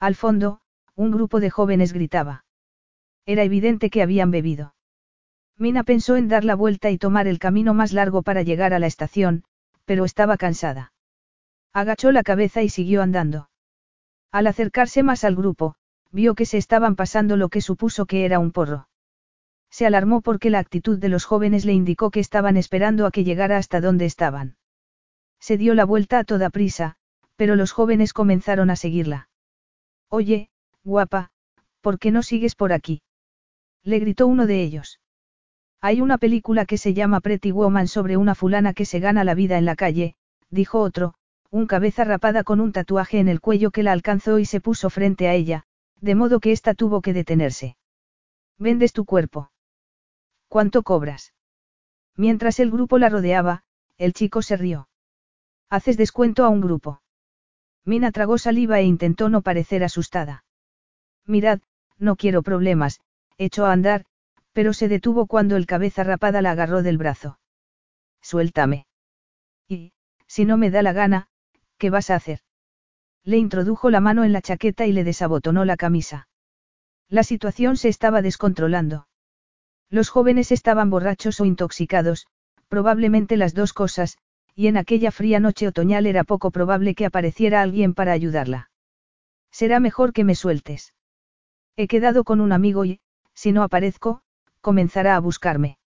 Al 0.00 0.14
fondo, 0.14 0.60
un 0.94 1.10
grupo 1.10 1.40
de 1.40 1.50
jóvenes 1.50 1.92
gritaba. 1.92 2.44
Era 3.26 3.42
evidente 3.42 3.90
que 3.90 4.02
habían 4.02 4.30
bebido. 4.30 4.74
Mina 5.56 5.84
pensó 5.84 6.16
en 6.16 6.28
dar 6.28 6.44
la 6.44 6.54
vuelta 6.54 6.90
y 6.90 6.98
tomar 6.98 7.26
el 7.26 7.38
camino 7.38 7.74
más 7.74 7.92
largo 7.92 8.22
para 8.22 8.42
llegar 8.42 8.72
a 8.72 8.78
la 8.78 8.86
estación, 8.86 9.44
pero 9.84 10.04
estaba 10.04 10.36
cansada. 10.36 10.92
Agachó 11.72 12.12
la 12.12 12.22
cabeza 12.22 12.62
y 12.62 12.68
siguió 12.68 13.02
andando. 13.02 13.50
Al 14.30 14.46
acercarse 14.46 15.02
más 15.02 15.24
al 15.24 15.36
grupo, 15.36 15.74
vio 16.10 16.34
que 16.34 16.46
se 16.46 16.58
estaban 16.58 16.96
pasando 16.96 17.36
lo 17.36 17.48
que 17.48 17.60
supuso 17.60 18.06
que 18.06 18.24
era 18.24 18.38
un 18.38 18.52
porro. 18.52 18.88
Se 19.70 19.86
alarmó 19.86 20.22
porque 20.22 20.50
la 20.50 20.58
actitud 20.58 20.98
de 20.98 21.08
los 21.08 21.24
jóvenes 21.24 21.64
le 21.64 21.72
indicó 21.72 22.10
que 22.10 22.20
estaban 22.20 22.56
esperando 22.56 23.06
a 23.06 23.10
que 23.10 23.24
llegara 23.24 23.56
hasta 23.56 23.80
donde 23.80 24.06
estaban. 24.06 24.56
Se 25.40 25.56
dio 25.56 25.74
la 25.74 25.84
vuelta 25.84 26.18
a 26.18 26.24
toda 26.24 26.50
prisa, 26.50 26.96
pero 27.36 27.54
los 27.54 27.72
jóvenes 27.72 28.12
comenzaron 28.12 28.70
a 28.70 28.76
seguirla. 28.76 29.28
Oye, 30.08 30.50
guapa, 30.84 31.30
¿por 31.80 31.98
qué 31.98 32.10
no 32.10 32.22
sigues 32.22 32.54
por 32.54 32.72
aquí? 32.72 33.02
Le 33.84 33.98
gritó 34.00 34.26
uno 34.26 34.46
de 34.46 34.62
ellos. 34.62 35.00
Hay 35.80 36.00
una 36.00 36.18
película 36.18 36.64
que 36.64 36.78
se 36.78 36.92
llama 36.92 37.20
Pretty 37.20 37.52
Woman 37.52 37.86
sobre 37.86 38.16
una 38.16 38.34
fulana 38.34 38.74
que 38.74 38.84
se 38.84 38.98
gana 38.98 39.22
la 39.22 39.34
vida 39.34 39.58
en 39.58 39.64
la 39.64 39.76
calle, 39.76 40.16
dijo 40.50 40.80
otro, 40.80 41.14
un 41.50 41.66
cabeza 41.66 42.04
rapada 42.04 42.42
con 42.42 42.60
un 42.60 42.72
tatuaje 42.72 43.20
en 43.20 43.28
el 43.28 43.40
cuello 43.40 43.70
que 43.70 43.84
la 43.84 43.92
alcanzó 43.92 44.38
y 44.38 44.44
se 44.44 44.60
puso 44.60 44.90
frente 44.90 45.28
a 45.28 45.34
ella, 45.34 45.64
de 46.00 46.14
modo 46.14 46.40
que 46.40 46.52
ésta 46.52 46.74
tuvo 46.74 47.00
que 47.00 47.12
detenerse. 47.12 47.76
Vendes 48.58 48.92
tu 48.92 49.04
cuerpo. 49.04 49.50
¿Cuánto 50.48 50.82
cobras? 50.82 51.34
Mientras 52.16 52.58
el 52.58 52.70
grupo 52.70 52.98
la 52.98 53.08
rodeaba, 53.08 53.64
el 53.96 54.12
chico 54.12 54.42
se 54.42 54.56
rió. 54.56 54.88
Haces 55.70 55.96
descuento 55.96 56.44
a 56.44 56.48
un 56.48 56.60
grupo. 56.60 57.02
Mina 57.84 58.12
tragó 58.12 58.38
saliva 58.38 58.80
e 58.80 58.84
intentó 58.84 59.28
no 59.28 59.42
parecer 59.42 59.84
asustada. 59.84 60.44
Mirad, 61.26 61.60
no 61.98 62.16
quiero 62.16 62.42
problemas, 62.42 63.00
echó 63.36 63.66
a 63.66 63.72
andar, 63.72 64.04
pero 64.52 64.72
se 64.72 64.88
detuvo 64.88 65.26
cuando 65.26 65.56
el 65.56 65.66
cabeza 65.66 66.04
rapada 66.04 66.42
la 66.42 66.52
agarró 66.52 66.82
del 66.82 66.98
brazo. 66.98 67.38
Suéltame. 68.22 68.86
Y, 69.68 69.92
si 70.26 70.44
no 70.44 70.56
me 70.56 70.70
da 70.70 70.82
la 70.82 70.92
gana, 70.92 71.28
¿qué 71.76 71.90
vas 71.90 72.10
a 72.10 72.16
hacer? 72.16 72.40
Le 73.24 73.36
introdujo 73.36 73.90
la 73.90 74.00
mano 74.00 74.24
en 74.24 74.32
la 74.32 74.42
chaqueta 74.42 74.86
y 74.86 74.92
le 74.92 75.04
desabotonó 75.04 75.64
la 75.64 75.76
camisa. 75.76 76.28
La 77.08 77.22
situación 77.22 77.76
se 77.76 77.88
estaba 77.88 78.22
descontrolando. 78.22 79.07
Los 79.90 80.10
jóvenes 80.10 80.52
estaban 80.52 80.90
borrachos 80.90 81.40
o 81.40 81.44
intoxicados, 81.44 82.26
probablemente 82.68 83.36
las 83.36 83.54
dos 83.54 83.72
cosas, 83.72 84.18
y 84.54 84.66
en 84.66 84.76
aquella 84.76 85.10
fría 85.10 85.40
noche 85.40 85.68
otoñal 85.68 86.06
era 86.06 86.24
poco 86.24 86.50
probable 86.50 86.94
que 86.94 87.06
apareciera 87.06 87.62
alguien 87.62 87.94
para 87.94 88.12
ayudarla. 88.12 88.70
Será 89.50 89.80
mejor 89.80 90.12
que 90.12 90.24
me 90.24 90.34
sueltes. 90.34 90.94
He 91.76 91.86
quedado 91.86 92.24
con 92.24 92.40
un 92.40 92.52
amigo 92.52 92.84
y, 92.84 93.00
si 93.34 93.52
no 93.52 93.62
aparezco, 93.62 94.20
comenzará 94.60 95.16
a 95.16 95.20
buscarme. 95.20 95.78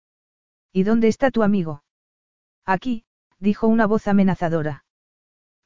¿Y 0.71 0.83
dónde 0.83 1.09
está 1.09 1.31
tu 1.31 1.43
amigo? 1.43 1.83
Aquí, 2.65 3.03
dijo 3.39 3.67
una 3.67 3.87
voz 3.87 4.07
amenazadora. 4.07 4.85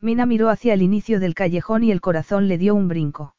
Mina 0.02 0.26
miró 0.26 0.50
hacia 0.50 0.74
el 0.74 0.82
inicio 0.82 1.20
del 1.20 1.36
callejón 1.36 1.84
y 1.84 1.92
el 1.92 2.02
corazón 2.02 2.48
le 2.48 2.58
dio 2.58 2.74
un 2.74 2.88
brinco. 2.88 3.35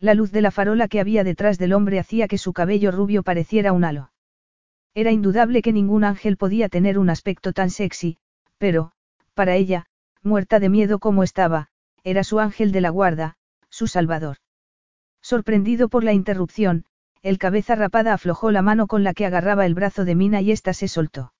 La 0.00 0.14
luz 0.14 0.30
de 0.30 0.42
la 0.42 0.50
farola 0.50 0.86
que 0.86 1.00
había 1.00 1.24
detrás 1.24 1.58
del 1.58 1.72
hombre 1.72 1.98
hacía 1.98 2.28
que 2.28 2.38
su 2.38 2.52
cabello 2.52 2.92
rubio 2.92 3.22
pareciera 3.22 3.72
un 3.72 3.84
halo. 3.84 4.12
Era 4.94 5.10
indudable 5.10 5.60
que 5.60 5.72
ningún 5.72 6.04
ángel 6.04 6.36
podía 6.36 6.68
tener 6.68 6.98
un 6.98 7.10
aspecto 7.10 7.52
tan 7.52 7.70
sexy, 7.70 8.18
pero, 8.58 8.92
para 9.34 9.56
ella, 9.56 9.86
muerta 10.22 10.60
de 10.60 10.68
miedo 10.68 10.98
como 10.98 11.22
estaba, 11.22 11.68
era 12.04 12.24
su 12.24 12.38
ángel 12.38 12.72
de 12.72 12.80
la 12.80 12.90
guarda, 12.90 13.36
su 13.70 13.86
salvador. 13.86 14.36
Sorprendido 15.20 15.88
por 15.88 16.04
la 16.04 16.12
interrupción, 16.12 16.84
el 17.22 17.38
cabeza 17.38 17.74
rapada 17.74 18.14
aflojó 18.14 18.50
la 18.50 18.62
mano 18.62 18.86
con 18.86 19.02
la 19.02 19.14
que 19.14 19.26
agarraba 19.26 19.66
el 19.66 19.74
brazo 19.74 20.04
de 20.04 20.14
Mina 20.14 20.40
y 20.40 20.52
ésta 20.52 20.72
se 20.72 20.86
soltó. 20.86 21.32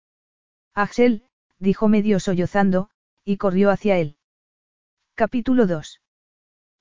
Axel, 0.75 1.23
dijo 1.59 1.89
medio 1.89 2.19
sollozando, 2.21 2.91
y 3.25 3.37
corrió 3.37 3.71
hacia 3.71 3.99
él. 3.99 4.17
Capítulo 5.15 5.67
2. 5.67 6.01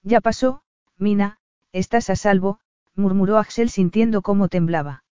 Ya 0.03 0.21
pasó, 0.21 0.61
Mina, 0.97 1.39
estás 1.71 2.09
a 2.09 2.15
salvo, 2.15 2.59
murmuró 2.95 3.37
Axel 3.37 3.69
sintiendo 3.69 4.21
cómo 4.21 4.47
temblaba. 4.47 5.03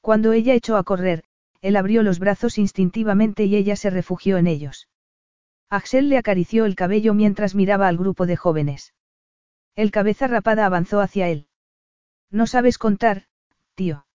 Cuando 0.00 0.32
ella 0.32 0.54
echó 0.54 0.76
a 0.76 0.84
correr, 0.84 1.24
él 1.60 1.76
abrió 1.76 2.02
los 2.02 2.18
brazos 2.18 2.58
instintivamente 2.58 3.44
y 3.44 3.56
ella 3.56 3.76
se 3.76 3.90
refugió 3.90 4.38
en 4.38 4.46
ellos. 4.46 4.88
Axel 5.68 6.08
le 6.08 6.18
acarició 6.18 6.64
el 6.64 6.74
cabello 6.74 7.14
mientras 7.14 7.54
miraba 7.54 7.88
al 7.88 7.96
grupo 7.96 8.26
de 8.26 8.36
jóvenes. 8.36 8.94
El 9.76 9.90
cabeza 9.90 10.26
rapada 10.26 10.66
avanzó 10.66 11.00
hacia 11.00 11.28
él. 11.28 11.46
No 12.30 12.46
sabes 12.46 12.78
contar, 12.78 13.26
tío. 13.74 14.06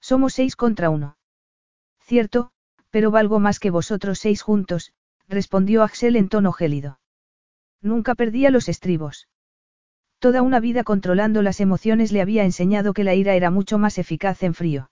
Somos 0.00 0.34
seis 0.34 0.56
contra 0.56 0.90
uno. 0.90 1.16
Cierto, 2.00 2.50
pero 2.90 3.10
valgo 3.10 3.38
más 3.38 3.60
que 3.60 3.70
vosotros 3.70 4.18
seis 4.18 4.42
juntos, 4.42 4.92
respondió 5.28 5.82
Axel 5.82 6.16
en 6.16 6.28
tono 6.28 6.52
gélido. 6.52 6.98
Nunca 7.80 8.14
perdía 8.14 8.50
los 8.50 8.68
estribos. 8.68 9.28
Toda 10.22 10.42
una 10.42 10.60
vida 10.60 10.84
controlando 10.84 11.42
las 11.42 11.58
emociones 11.58 12.12
le 12.12 12.20
había 12.20 12.44
enseñado 12.44 12.94
que 12.94 13.02
la 13.02 13.16
ira 13.16 13.34
era 13.34 13.50
mucho 13.50 13.76
más 13.76 13.98
eficaz 13.98 14.44
en 14.44 14.54
frío. 14.54 14.88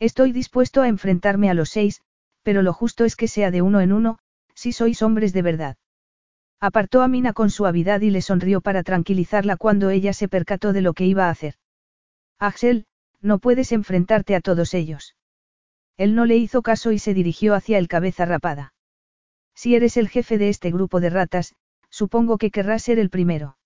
Estoy 0.00 0.32
dispuesto 0.32 0.80
a 0.80 0.88
enfrentarme 0.88 1.50
a 1.50 1.54
los 1.54 1.68
seis, 1.68 2.00
pero 2.42 2.62
lo 2.62 2.72
justo 2.72 3.04
es 3.04 3.14
que 3.14 3.28
sea 3.28 3.50
de 3.50 3.60
uno 3.60 3.82
en 3.82 3.92
uno, 3.92 4.20
si 4.54 4.72
sois 4.72 5.02
hombres 5.02 5.34
de 5.34 5.42
verdad. 5.42 5.76
Apartó 6.60 7.02
a 7.02 7.08
Mina 7.08 7.34
con 7.34 7.50
suavidad 7.50 8.00
y 8.00 8.08
le 8.08 8.22
sonrió 8.22 8.62
para 8.62 8.82
tranquilizarla 8.82 9.58
cuando 9.58 9.90
ella 9.90 10.14
se 10.14 10.28
percató 10.28 10.72
de 10.72 10.80
lo 10.80 10.94
que 10.94 11.04
iba 11.04 11.26
a 11.26 11.30
hacer. 11.30 11.56
Axel, 12.38 12.86
no 13.20 13.40
puedes 13.40 13.70
enfrentarte 13.72 14.34
a 14.34 14.40
todos 14.40 14.72
ellos. 14.72 15.14
Él 15.98 16.14
no 16.14 16.24
le 16.24 16.38
hizo 16.38 16.62
caso 16.62 16.90
y 16.90 16.98
se 16.98 17.12
dirigió 17.12 17.54
hacia 17.54 17.76
el 17.76 17.86
cabeza 17.86 18.24
rapada. 18.24 18.72
Si 19.54 19.74
eres 19.74 19.98
el 19.98 20.08
jefe 20.08 20.38
de 20.38 20.48
este 20.48 20.70
grupo 20.70 21.00
de 21.00 21.10
ratas, 21.10 21.54
supongo 21.90 22.38
que 22.38 22.50
querrás 22.50 22.82
ser 22.82 22.98
el 22.98 23.10
primero. 23.10 23.57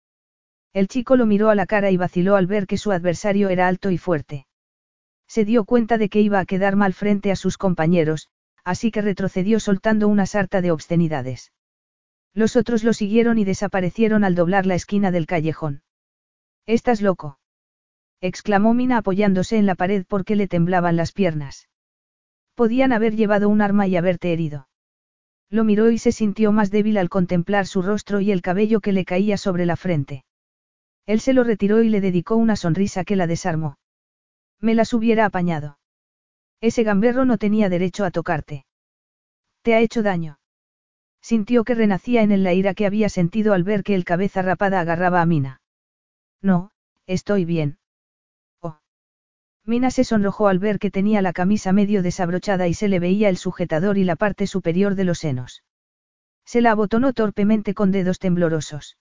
El 0.72 0.88
chico 0.88 1.16
lo 1.16 1.26
miró 1.26 1.50
a 1.50 1.54
la 1.54 1.66
cara 1.66 1.90
y 1.90 1.96
vaciló 1.96 2.36
al 2.36 2.46
ver 2.46 2.66
que 2.66 2.78
su 2.78 2.92
adversario 2.92 3.50
era 3.50 3.68
alto 3.68 3.90
y 3.90 3.98
fuerte. 3.98 4.46
Se 5.26 5.44
dio 5.44 5.64
cuenta 5.64 5.98
de 5.98 6.08
que 6.08 6.20
iba 6.20 6.38
a 6.38 6.46
quedar 6.46 6.76
mal 6.76 6.94
frente 6.94 7.30
a 7.30 7.36
sus 7.36 7.58
compañeros, 7.58 8.28
así 8.64 8.90
que 8.90 9.02
retrocedió 9.02 9.60
soltando 9.60 10.08
una 10.08 10.26
sarta 10.26 10.60
de 10.60 10.70
obscenidades. 10.70 11.52
Los 12.34 12.56
otros 12.56 12.84
lo 12.84 12.94
siguieron 12.94 13.38
y 13.38 13.44
desaparecieron 13.44 14.24
al 14.24 14.34
doblar 14.34 14.64
la 14.64 14.74
esquina 14.74 15.10
del 15.10 15.26
callejón. 15.26 15.82
¿Estás 16.66 17.02
loco? 17.02 17.38
exclamó 18.20 18.72
Mina 18.72 18.98
apoyándose 18.98 19.58
en 19.58 19.66
la 19.66 19.74
pared 19.74 20.06
porque 20.08 20.36
le 20.36 20.48
temblaban 20.48 20.96
las 20.96 21.12
piernas. 21.12 21.68
Podían 22.54 22.92
haber 22.92 23.16
llevado 23.16 23.48
un 23.48 23.60
arma 23.60 23.86
y 23.86 23.96
haberte 23.96 24.32
herido. 24.32 24.68
Lo 25.50 25.64
miró 25.64 25.90
y 25.90 25.98
se 25.98 26.12
sintió 26.12 26.52
más 26.52 26.70
débil 26.70 26.96
al 26.96 27.10
contemplar 27.10 27.66
su 27.66 27.82
rostro 27.82 28.20
y 28.20 28.30
el 28.32 28.40
cabello 28.40 28.80
que 28.80 28.92
le 28.92 29.04
caía 29.04 29.36
sobre 29.36 29.66
la 29.66 29.76
frente. 29.76 30.24
Él 31.06 31.20
se 31.20 31.32
lo 31.32 31.44
retiró 31.44 31.82
y 31.82 31.88
le 31.88 32.00
dedicó 32.00 32.36
una 32.36 32.56
sonrisa 32.56 33.04
que 33.04 33.16
la 33.16 33.26
desarmó. 33.26 33.78
Me 34.60 34.74
las 34.74 34.92
hubiera 34.92 35.24
apañado. 35.24 35.78
Ese 36.60 36.84
gamberro 36.84 37.24
no 37.24 37.38
tenía 37.38 37.68
derecho 37.68 38.04
a 38.04 38.12
tocarte. 38.12 38.64
Te 39.62 39.74
ha 39.74 39.80
hecho 39.80 40.02
daño. 40.02 40.38
Sintió 41.20 41.64
que 41.64 41.74
renacía 41.74 42.22
en 42.22 42.32
él 42.32 42.44
la 42.44 42.52
ira 42.52 42.74
que 42.74 42.86
había 42.86 43.08
sentido 43.08 43.52
al 43.52 43.64
ver 43.64 43.82
que 43.82 43.94
el 43.94 44.04
cabeza 44.04 44.42
rapada 44.42 44.80
agarraba 44.80 45.20
a 45.20 45.26
Mina. 45.26 45.60
No, 46.40 46.70
estoy 47.06 47.44
bien. 47.44 47.78
Oh. 48.60 48.78
Mina 49.64 49.90
se 49.90 50.04
sonrojó 50.04 50.48
al 50.48 50.58
ver 50.58 50.78
que 50.78 50.90
tenía 50.90 51.22
la 51.22 51.32
camisa 51.32 51.72
medio 51.72 52.02
desabrochada 52.02 52.68
y 52.68 52.74
se 52.74 52.88
le 52.88 52.98
veía 52.98 53.28
el 53.28 53.36
sujetador 53.36 53.98
y 53.98 54.04
la 54.04 54.16
parte 54.16 54.46
superior 54.46 54.94
de 54.96 55.04
los 55.04 55.18
senos. 55.18 55.62
Se 56.44 56.60
la 56.60 56.72
abotonó 56.72 57.12
torpemente 57.12 57.74
con 57.74 57.92
dedos 57.92 58.18
temblorosos. 58.18 58.96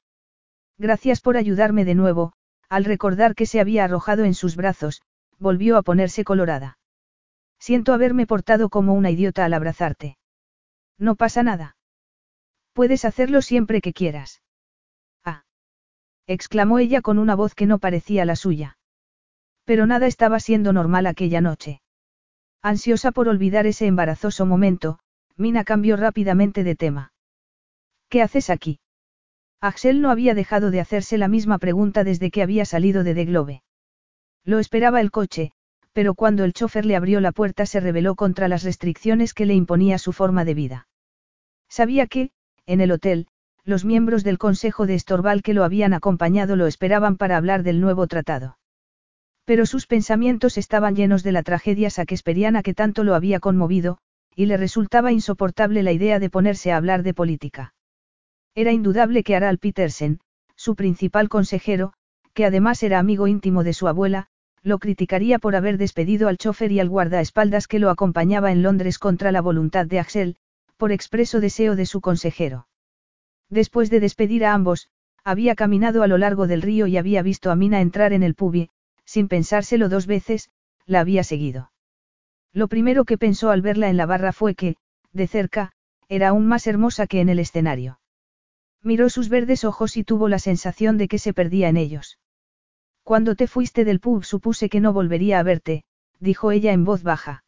Gracias 0.77 1.21
por 1.21 1.37
ayudarme 1.37 1.85
de 1.85 1.95
nuevo, 1.95 2.33
al 2.69 2.85
recordar 2.85 3.35
que 3.35 3.45
se 3.45 3.59
había 3.59 3.83
arrojado 3.83 4.23
en 4.23 4.33
sus 4.33 4.55
brazos, 4.55 5.01
volvió 5.37 5.77
a 5.77 5.81
ponerse 5.81 6.23
colorada. 6.23 6.77
Siento 7.59 7.93
haberme 7.93 8.25
portado 8.25 8.69
como 8.69 8.93
una 8.93 9.11
idiota 9.11 9.45
al 9.45 9.53
abrazarte. 9.53 10.17
No 10.97 11.15
pasa 11.15 11.43
nada. 11.43 11.75
Puedes 12.73 13.05
hacerlo 13.05 13.41
siempre 13.41 13.81
que 13.81 13.93
quieras. 13.93 14.41
Ah. 15.25 15.43
exclamó 16.27 16.79
ella 16.79 17.01
con 17.01 17.19
una 17.19 17.35
voz 17.35 17.55
que 17.55 17.65
no 17.65 17.79
parecía 17.79 18.25
la 18.25 18.35
suya. 18.35 18.77
Pero 19.65 19.85
nada 19.85 20.07
estaba 20.07 20.39
siendo 20.39 20.73
normal 20.73 21.05
aquella 21.05 21.41
noche. 21.41 21.81
Ansiosa 22.61 23.11
por 23.11 23.27
olvidar 23.27 23.65
ese 23.65 23.87
embarazoso 23.87 24.45
momento, 24.45 24.99
Mina 25.35 25.63
cambió 25.63 25.97
rápidamente 25.97 26.63
de 26.63 26.75
tema. 26.75 27.13
¿Qué 28.09 28.21
haces 28.21 28.49
aquí? 28.49 28.79
Axel 29.61 30.01
no 30.01 30.09
había 30.09 30.33
dejado 30.33 30.71
de 30.71 30.79
hacerse 30.79 31.19
la 31.19 31.27
misma 31.27 31.59
pregunta 31.59 32.03
desde 32.03 32.31
que 32.31 32.41
había 32.41 32.65
salido 32.65 33.03
de 33.03 33.13
The 33.13 33.25
Globe. 33.25 33.63
Lo 34.43 34.57
esperaba 34.57 35.01
el 35.01 35.11
coche, 35.11 35.51
pero 35.93 36.15
cuando 36.15 36.43
el 36.43 36.53
chofer 36.53 36.83
le 36.83 36.95
abrió 36.95 37.21
la 37.21 37.31
puerta 37.31 37.67
se 37.67 37.79
rebeló 37.79 38.15
contra 38.15 38.47
las 38.47 38.63
restricciones 38.63 39.35
que 39.35 39.45
le 39.45 39.53
imponía 39.53 39.99
su 39.99 40.13
forma 40.13 40.45
de 40.45 40.55
vida. 40.55 40.87
Sabía 41.69 42.07
que, 42.07 42.31
en 42.65 42.81
el 42.81 42.91
hotel, 42.91 43.27
los 43.63 43.85
miembros 43.85 44.23
del 44.23 44.39
Consejo 44.39 44.87
de 44.87 44.95
Estorval 44.95 45.43
que 45.43 45.53
lo 45.53 45.63
habían 45.63 45.93
acompañado 45.93 46.55
lo 46.55 46.65
esperaban 46.65 47.17
para 47.17 47.37
hablar 47.37 47.61
del 47.61 47.81
nuevo 47.81 48.07
tratado. 48.07 48.57
Pero 49.45 49.67
sus 49.67 49.85
pensamientos 49.85 50.57
estaban 50.57 50.95
llenos 50.95 51.21
de 51.21 51.33
la 51.33 51.43
tragedia 51.43 51.91
saquesperiana 51.91 52.63
que 52.63 52.73
tanto 52.73 53.03
lo 53.03 53.13
había 53.13 53.39
conmovido, 53.39 53.99
y 54.35 54.47
le 54.47 54.57
resultaba 54.57 55.11
insoportable 55.11 55.83
la 55.83 55.91
idea 55.91 56.17
de 56.17 56.31
ponerse 56.31 56.71
a 56.71 56.77
hablar 56.77 57.03
de 57.03 57.13
política. 57.13 57.73
Era 58.53 58.71
indudable 58.71 59.23
que 59.23 59.35
Aral 59.35 59.59
Petersen, 59.59 60.19
su 60.55 60.75
principal 60.75 61.29
consejero, 61.29 61.93
que 62.33 62.45
además 62.45 62.83
era 62.83 62.99
amigo 62.99 63.27
íntimo 63.27 63.63
de 63.63 63.73
su 63.73 63.87
abuela, 63.87 64.27
lo 64.61 64.77
criticaría 64.77 65.39
por 65.39 65.55
haber 65.55 65.77
despedido 65.77 66.27
al 66.27 66.37
chofer 66.37 66.71
y 66.71 66.79
al 66.79 66.89
guardaespaldas 66.89 67.67
que 67.67 67.79
lo 67.79 67.89
acompañaba 67.89 68.51
en 68.51 68.61
Londres 68.61 68.99
contra 68.99 69.31
la 69.31 69.41
voluntad 69.41 69.85
de 69.87 69.99
Axel, 69.99 70.35
por 70.77 70.91
expreso 70.91 71.39
deseo 71.39 71.75
de 71.75 71.85
su 71.85 72.01
consejero. 72.01 72.67
Después 73.49 73.89
de 73.89 73.99
despedir 73.99 74.45
a 74.45 74.53
ambos, 74.53 74.89
había 75.23 75.55
caminado 75.55 76.03
a 76.03 76.07
lo 76.07 76.17
largo 76.17 76.45
del 76.47 76.61
río 76.61 76.87
y 76.87 76.97
había 76.97 77.21
visto 77.21 77.51
a 77.51 77.55
Mina 77.55 77.81
entrar 77.81 78.11
en 78.13 78.23
el 78.23 78.35
pubie, 78.35 78.69
sin 79.05 79.27
pensárselo 79.27 79.89
dos 79.89 80.07
veces, 80.07 80.49
la 80.85 80.99
había 80.99 81.23
seguido. 81.23 81.71
Lo 82.53 82.67
primero 82.67 83.05
que 83.05 83.17
pensó 83.17 83.49
al 83.49 83.61
verla 83.61 83.89
en 83.89 83.97
la 83.97 84.05
barra 84.05 84.33
fue 84.33 84.55
que, 84.55 84.75
de 85.13 85.27
cerca, 85.27 85.71
era 86.09 86.29
aún 86.29 86.47
más 86.47 86.67
hermosa 86.67 87.07
que 87.07 87.21
en 87.21 87.29
el 87.29 87.39
escenario. 87.39 88.00
Miró 88.83 89.09
sus 89.09 89.29
verdes 89.29 89.63
ojos 89.63 89.95
y 89.97 90.03
tuvo 90.03 90.27
la 90.27 90.39
sensación 90.39 90.97
de 90.97 91.07
que 91.07 91.19
se 91.19 91.33
perdía 91.33 91.69
en 91.69 91.77
ellos. 91.77 92.19
Cuando 93.03 93.35
te 93.35 93.47
fuiste 93.47 93.85
del 93.85 93.99
pub 93.99 94.23
supuse 94.23 94.69
que 94.69 94.79
no 94.79 94.93
volvería 94.93 95.39
a 95.39 95.43
verte, 95.43 95.83
dijo 96.19 96.51
ella 96.51 96.71
en 96.71 96.83
voz 96.83 97.03
baja. 97.03 97.43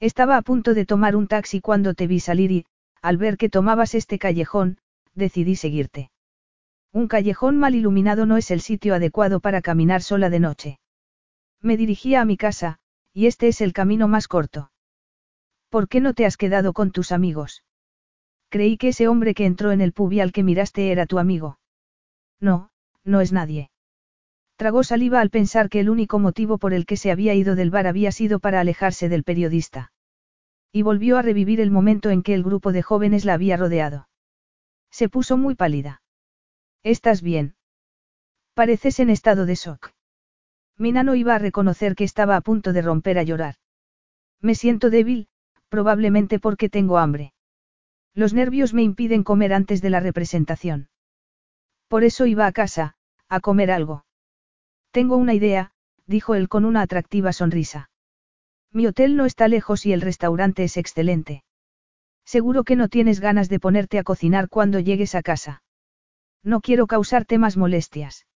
Estaba 0.00 0.36
a 0.36 0.42
punto 0.42 0.74
de 0.74 0.86
tomar 0.86 1.16
un 1.16 1.26
taxi 1.26 1.60
cuando 1.60 1.94
te 1.94 2.06
vi 2.06 2.20
salir 2.20 2.52
y, 2.52 2.66
al 3.02 3.16
ver 3.16 3.36
que 3.36 3.48
tomabas 3.48 3.94
este 3.94 4.18
callejón, 4.18 4.78
decidí 5.14 5.56
seguirte. 5.56 6.10
Un 6.92 7.08
callejón 7.08 7.58
mal 7.58 7.74
iluminado 7.74 8.24
no 8.24 8.36
es 8.36 8.50
el 8.50 8.60
sitio 8.62 8.94
adecuado 8.94 9.40
para 9.40 9.60
caminar 9.60 10.02
sola 10.02 10.30
de 10.30 10.40
noche. 10.40 10.78
Me 11.60 11.76
dirigía 11.76 12.22
a 12.22 12.24
mi 12.24 12.36
casa, 12.36 12.78
y 13.12 13.26
este 13.26 13.48
es 13.48 13.60
el 13.60 13.72
camino 13.72 14.08
más 14.08 14.28
corto. 14.28 14.70
¿Por 15.68 15.88
qué 15.88 16.00
no 16.00 16.14
te 16.14 16.24
has 16.24 16.36
quedado 16.38 16.72
con 16.72 16.92
tus 16.92 17.12
amigos? 17.12 17.64
Creí 18.48 18.76
que 18.76 18.88
ese 18.88 19.08
hombre 19.08 19.34
que 19.34 19.46
entró 19.46 19.72
en 19.72 19.80
el 19.80 19.92
pub 19.92 20.12
y 20.12 20.20
al 20.20 20.32
que 20.32 20.42
miraste 20.42 20.92
era 20.92 21.06
tu 21.06 21.18
amigo. 21.18 21.58
No, 22.40 22.70
no 23.04 23.20
es 23.20 23.32
nadie. 23.32 23.70
Tragó 24.56 24.84
saliva 24.84 25.20
al 25.20 25.30
pensar 25.30 25.68
que 25.68 25.80
el 25.80 25.90
único 25.90 26.18
motivo 26.18 26.56
por 26.58 26.72
el 26.72 26.86
que 26.86 26.96
se 26.96 27.10
había 27.10 27.34
ido 27.34 27.56
del 27.56 27.70
bar 27.70 27.86
había 27.86 28.10
sido 28.12 28.38
para 28.40 28.60
alejarse 28.60 29.08
del 29.08 29.24
periodista. 29.24 29.92
Y 30.72 30.82
volvió 30.82 31.18
a 31.18 31.22
revivir 31.22 31.60
el 31.60 31.70
momento 31.70 32.10
en 32.10 32.22
que 32.22 32.34
el 32.34 32.42
grupo 32.42 32.72
de 32.72 32.82
jóvenes 32.82 33.24
la 33.24 33.34
había 33.34 33.56
rodeado. 33.56 34.08
Se 34.90 35.08
puso 35.08 35.36
muy 35.36 35.54
pálida. 35.54 36.02
¿Estás 36.82 37.20
bien? 37.20 37.54
Pareces 38.54 39.00
en 39.00 39.10
estado 39.10 39.44
de 39.44 39.56
shock. 39.56 39.90
Mina 40.78 41.02
no 41.02 41.14
iba 41.14 41.34
a 41.34 41.38
reconocer 41.38 41.94
que 41.94 42.04
estaba 42.04 42.36
a 42.36 42.40
punto 42.40 42.72
de 42.72 42.82
romper 42.82 43.18
a 43.18 43.22
llorar. 43.22 43.56
Me 44.40 44.54
siento 44.54 44.88
débil, 44.88 45.28
probablemente 45.68 46.38
porque 46.38 46.68
tengo 46.68 46.98
hambre. 46.98 47.34
Los 48.16 48.32
nervios 48.32 48.72
me 48.72 48.82
impiden 48.82 49.22
comer 49.22 49.52
antes 49.52 49.82
de 49.82 49.90
la 49.90 50.00
representación. 50.00 50.88
Por 51.86 52.02
eso 52.02 52.24
iba 52.24 52.46
a 52.46 52.52
casa, 52.52 52.94
a 53.28 53.40
comer 53.40 53.70
algo. 53.70 54.06
Tengo 54.90 55.18
una 55.18 55.34
idea, 55.34 55.72
dijo 56.06 56.34
él 56.34 56.48
con 56.48 56.64
una 56.64 56.80
atractiva 56.80 57.34
sonrisa. 57.34 57.90
Mi 58.72 58.86
hotel 58.86 59.16
no 59.16 59.26
está 59.26 59.48
lejos 59.48 59.84
y 59.84 59.92
el 59.92 60.00
restaurante 60.00 60.64
es 60.64 60.78
excelente. 60.78 61.44
Seguro 62.24 62.64
que 62.64 62.74
no 62.74 62.88
tienes 62.88 63.20
ganas 63.20 63.50
de 63.50 63.60
ponerte 63.60 63.98
a 63.98 64.02
cocinar 64.02 64.48
cuando 64.48 64.80
llegues 64.80 65.14
a 65.14 65.20
casa. 65.20 65.62
No 66.42 66.62
quiero 66.62 66.86
causarte 66.86 67.36
más 67.36 67.58
molestias. 67.58 68.26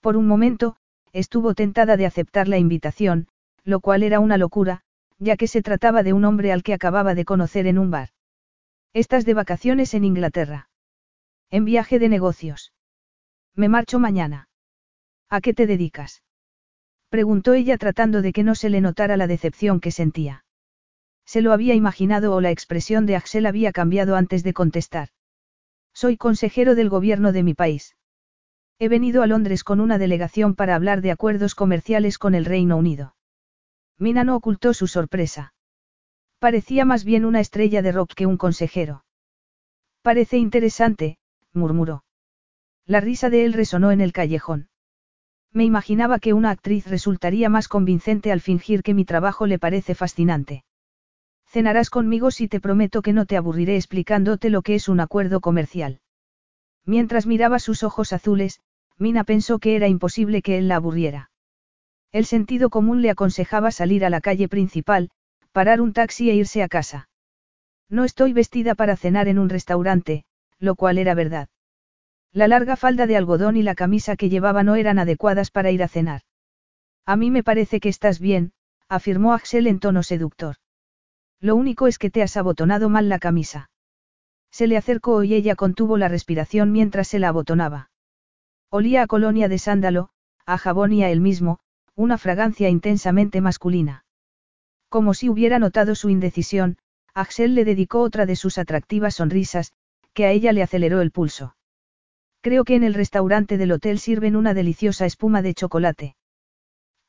Por 0.00 0.16
un 0.16 0.28
momento, 0.28 0.76
estuvo 1.12 1.54
tentada 1.54 1.96
de 1.96 2.06
aceptar 2.06 2.46
la 2.46 2.58
invitación, 2.58 3.26
lo 3.64 3.80
cual 3.80 4.04
era 4.04 4.20
una 4.20 4.38
locura, 4.38 4.82
ya 5.18 5.36
que 5.36 5.48
se 5.48 5.60
trataba 5.60 6.04
de 6.04 6.12
un 6.12 6.24
hombre 6.24 6.52
al 6.52 6.62
que 6.62 6.72
acababa 6.72 7.16
de 7.16 7.24
conocer 7.24 7.66
en 7.66 7.78
un 7.78 7.90
bar. 7.90 8.10
Estás 8.94 9.24
de 9.24 9.32
vacaciones 9.32 9.94
en 9.94 10.04
Inglaterra. 10.04 10.68
En 11.50 11.64
viaje 11.64 11.98
de 11.98 12.10
negocios. 12.10 12.74
Me 13.54 13.70
marcho 13.70 13.98
mañana. 13.98 14.50
¿A 15.30 15.40
qué 15.40 15.54
te 15.54 15.66
dedicas? 15.66 16.22
Preguntó 17.08 17.54
ella 17.54 17.78
tratando 17.78 18.20
de 18.20 18.34
que 18.34 18.42
no 18.42 18.54
se 18.54 18.68
le 18.68 18.82
notara 18.82 19.16
la 19.16 19.26
decepción 19.26 19.80
que 19.80 19.92
sentía. 19.92 20.44
Se 21.24 21.40
lo 21.40 21.54
había 21.54 21.74
imaginado 21.74 22.34
o 22.34 22.42
la 22.42 22.50
expresión 22.50 23.06
de 23.06 23.16
Axel 23.16 23.46
había 23.46 23.72
cambiado 23.72 24.14
antes 24.14 24.42
de 24.42 24.52
contestar. 24.52 25.08
Soy 25.94 26.18
consejero 26.18 26.74
del 26.74 26.90
gobierno 26.90 27.32
de 27.32 27.42
mi 27.42 27.54
país. 27.54 27.96
He 28.78 28.88
venido 28.88 29.22
a 29.22 29.26
Londres 29.26 29.64
con 29.64 29.80
una 29.80 29.96
delegación 29.96 30.54
para 30.54 30.74
hablar 30.74 31.00
de 31.00 31.12
acuerdos 31.12 31.54
comerciales 31.54 32.18
con 32.18 32.34
el 32.34 32.44
Reino 32.44 32.76
Unido. 32.76 33.16
Mina 33.98 34.22
no 34.22 34.36
ocultó 34.36 34.74
su 34.74 34.86
sorpresa. 34.86 35.54
Parecía 36.42 36.84
más 36.84 37.04
bien 37.04 37.24
una 37.24 37.38
estrella 37.38 37.82
de 37.82 37.92
rock 37.92 38.14
que 38.14 38.26
un 38.26 38.36
consejero. 38.36 39.04
Parece 40.02 40.38
interesante, 40.38 41.16
murmuró. 41.52 42.02
La 42.84 42.98
risa 42.98 43.30
de 43.30 43.44
él 43.44 43.52
resonó 43.52 43.92
en 43.92 44.00
el 44.00 44.12
callejón. 44.12 44.68
Me 45.52 45.62
imaginaba 45.62 46.18
que 46.18 46.32
una 46.32 46.50
actriz 46.50 46.88
resultaría 46.88 47.48
más 47.48 47.68
convincente 47.68 48.32
al 48.32 48.40
fingir 48.40 48.82
que 48.82 48.92
mi 48.92 49.04
trabajo 49.04 49.46
le 49.46 49.60
parece 49.60 49.94
fascinante. 49.94 50.64
Cenarás 51.46 51.90
conmigo 51.90 52.32
si 52.32 52.48
te 52.48 52.58
prometo 52.58 53.02
que 53.02 53.12
no 53.12 53.24
te 53.24 53.36
aburriré 53.36 53.76
explicándote 53.76 54.50
lo 54.50 54.62
que 54.62 54.74
es 54.74 54.88
un 54.88 54.98
acuerdo 54.98 55.40
comercial. 55.40 56.00
Mientras 56.84 57.24
miraba 57.24 57.60
sus 57.60 57.84
ojos 57.84 58.12
azules, 58.12 58.58
Mina 58.98 59.22
pensó 59.22 59.60
que 59.60 59.76
era 59.76 59.86
imposible 59.86 60.42
que 60.42 60.58
él 60.58 60.66
la 60.66 60.74
aburriera. 60.74 61.30
El 62.10 62.24
sentido 62.24 62.68
común 62.68 63.00
le 63.00 63.10
aconsejaba 63.10 63.70
salir 63.70 64.04
a 64.04 64.10
la 64.10 64.20
calle 64.20 64.48
principal, 64.48 65.12
parar 65.52 65.80
un 65.80 65.92
taxi 65.92 66.30
e 66.30 66.34
irse 66.34 66.62
a 66.62 66.68
casa. 66.68 67.08
No 67.88 68.04
estoy 68.04 68.32
vestida 68.32 68.74
para 68.74 68.96
cenar 68.96 69.28
en 69.28 69.38
un 69.38 69.48
restaurante, 69.48 70.24
lo 70.58 70.74
cual 70.74 70.98
era 70.98 71.14
verdad. 71.14 71.48
La 72.32 72.48
larga 72.48 72.76
falda 72.76 73.06
de 73.06 73.16
algodón 73.16 73.56
y 73.56 73.62
la 73.62 73.74
camisa 73.74 74.16
que 74.16 74.30
llevaba 74.30 74.62
no 74.62 74.76
eran 74.76 74.98
adecuadas 74.98 75.50
para 75.50 75.70
ir 75.70 75.82
a 75.82 75.88
cenar. 75.88 76.22
A 77.04 77.16
mí 77.16 77.30
me 77.30 77.42
parece 77.42 77.80
que 77.80 77.90
estás 77.90 78.18
bien, 78.18 78.52
afirmó 78.88 79.34
Axel 79.34 79.66
en 79.66 79.78
tono 79.78 80.02
seductor. 80.02 80.56
Lo 81.40 81.56
único 81.56 81.86
es 81.86 81.98
que 81.98 82.10
te 82.10 82.22
has 82.22 82.36
abotonado 82.36 82.88
mal 82.88 83.08
la 83.10 83.18
camisa. 83.18 83.70
Se 84.50 84.66
le 84.66 84.76
acercó 84.76 85.24
y 85.24 85.34
ella 85.34 85.56
contuvo 85.56 85.98
la 85.98 86.08
respiración 86.08 86.72
mientras 86.72 87.08
se 87.08 87.18
la 87.18 87.28
abotonaba. 87.28 87.90
Olía 88.70 89.02
a 89.02 89.06
colonia 89.06 89.48
de 89.48 89.58
sándalo, 89.58 90.10
a 90.46 90.56
jabón 90.56 90.92
y 90.92 91.04
a 91.04 91.10
él 91.10 91.20
mismo, 91.20 91.58
una 91.94 92.16
fragancia 92.16 92.70
intensamente 92.70 93.42
masculina. 93.42 94.01
Como 94.92 95.14
si 95.14 95.30
hubiera 95.30 95.58
notado 95.58 95.94
su 95.94 96.10
indecisión, 96.10 96.76
Axel 97.14 97.54
le 97.54 97.64
dedicó 97.64 98.02
otra 98.02 98.26
de 98.26 98.36
sus 98.36 98.58
atractivas 98.58 99.14
sonrisas, 99.14 99.72
que 100.12 100.26
a 100.26 100.32
ella 100.32 100.52
le 100.52 100.62
aceleró 100.62 101.00
el 101.00 101.10
pulso. 101.10 101.56
Creo 102.42 102.64
que 102.64 102.74
en 102.74 102.84
el 102.84 102.92
restaurante 102.92 103.56
del 103.56 103.72
hotel 103.72 103.98
sirven 103.98 104.36
una 104.36 104.52
deliciosa 104.52 105.06
espuma 105.06 105.40
de 105.40 105.54
chocolate. 105.54 106.14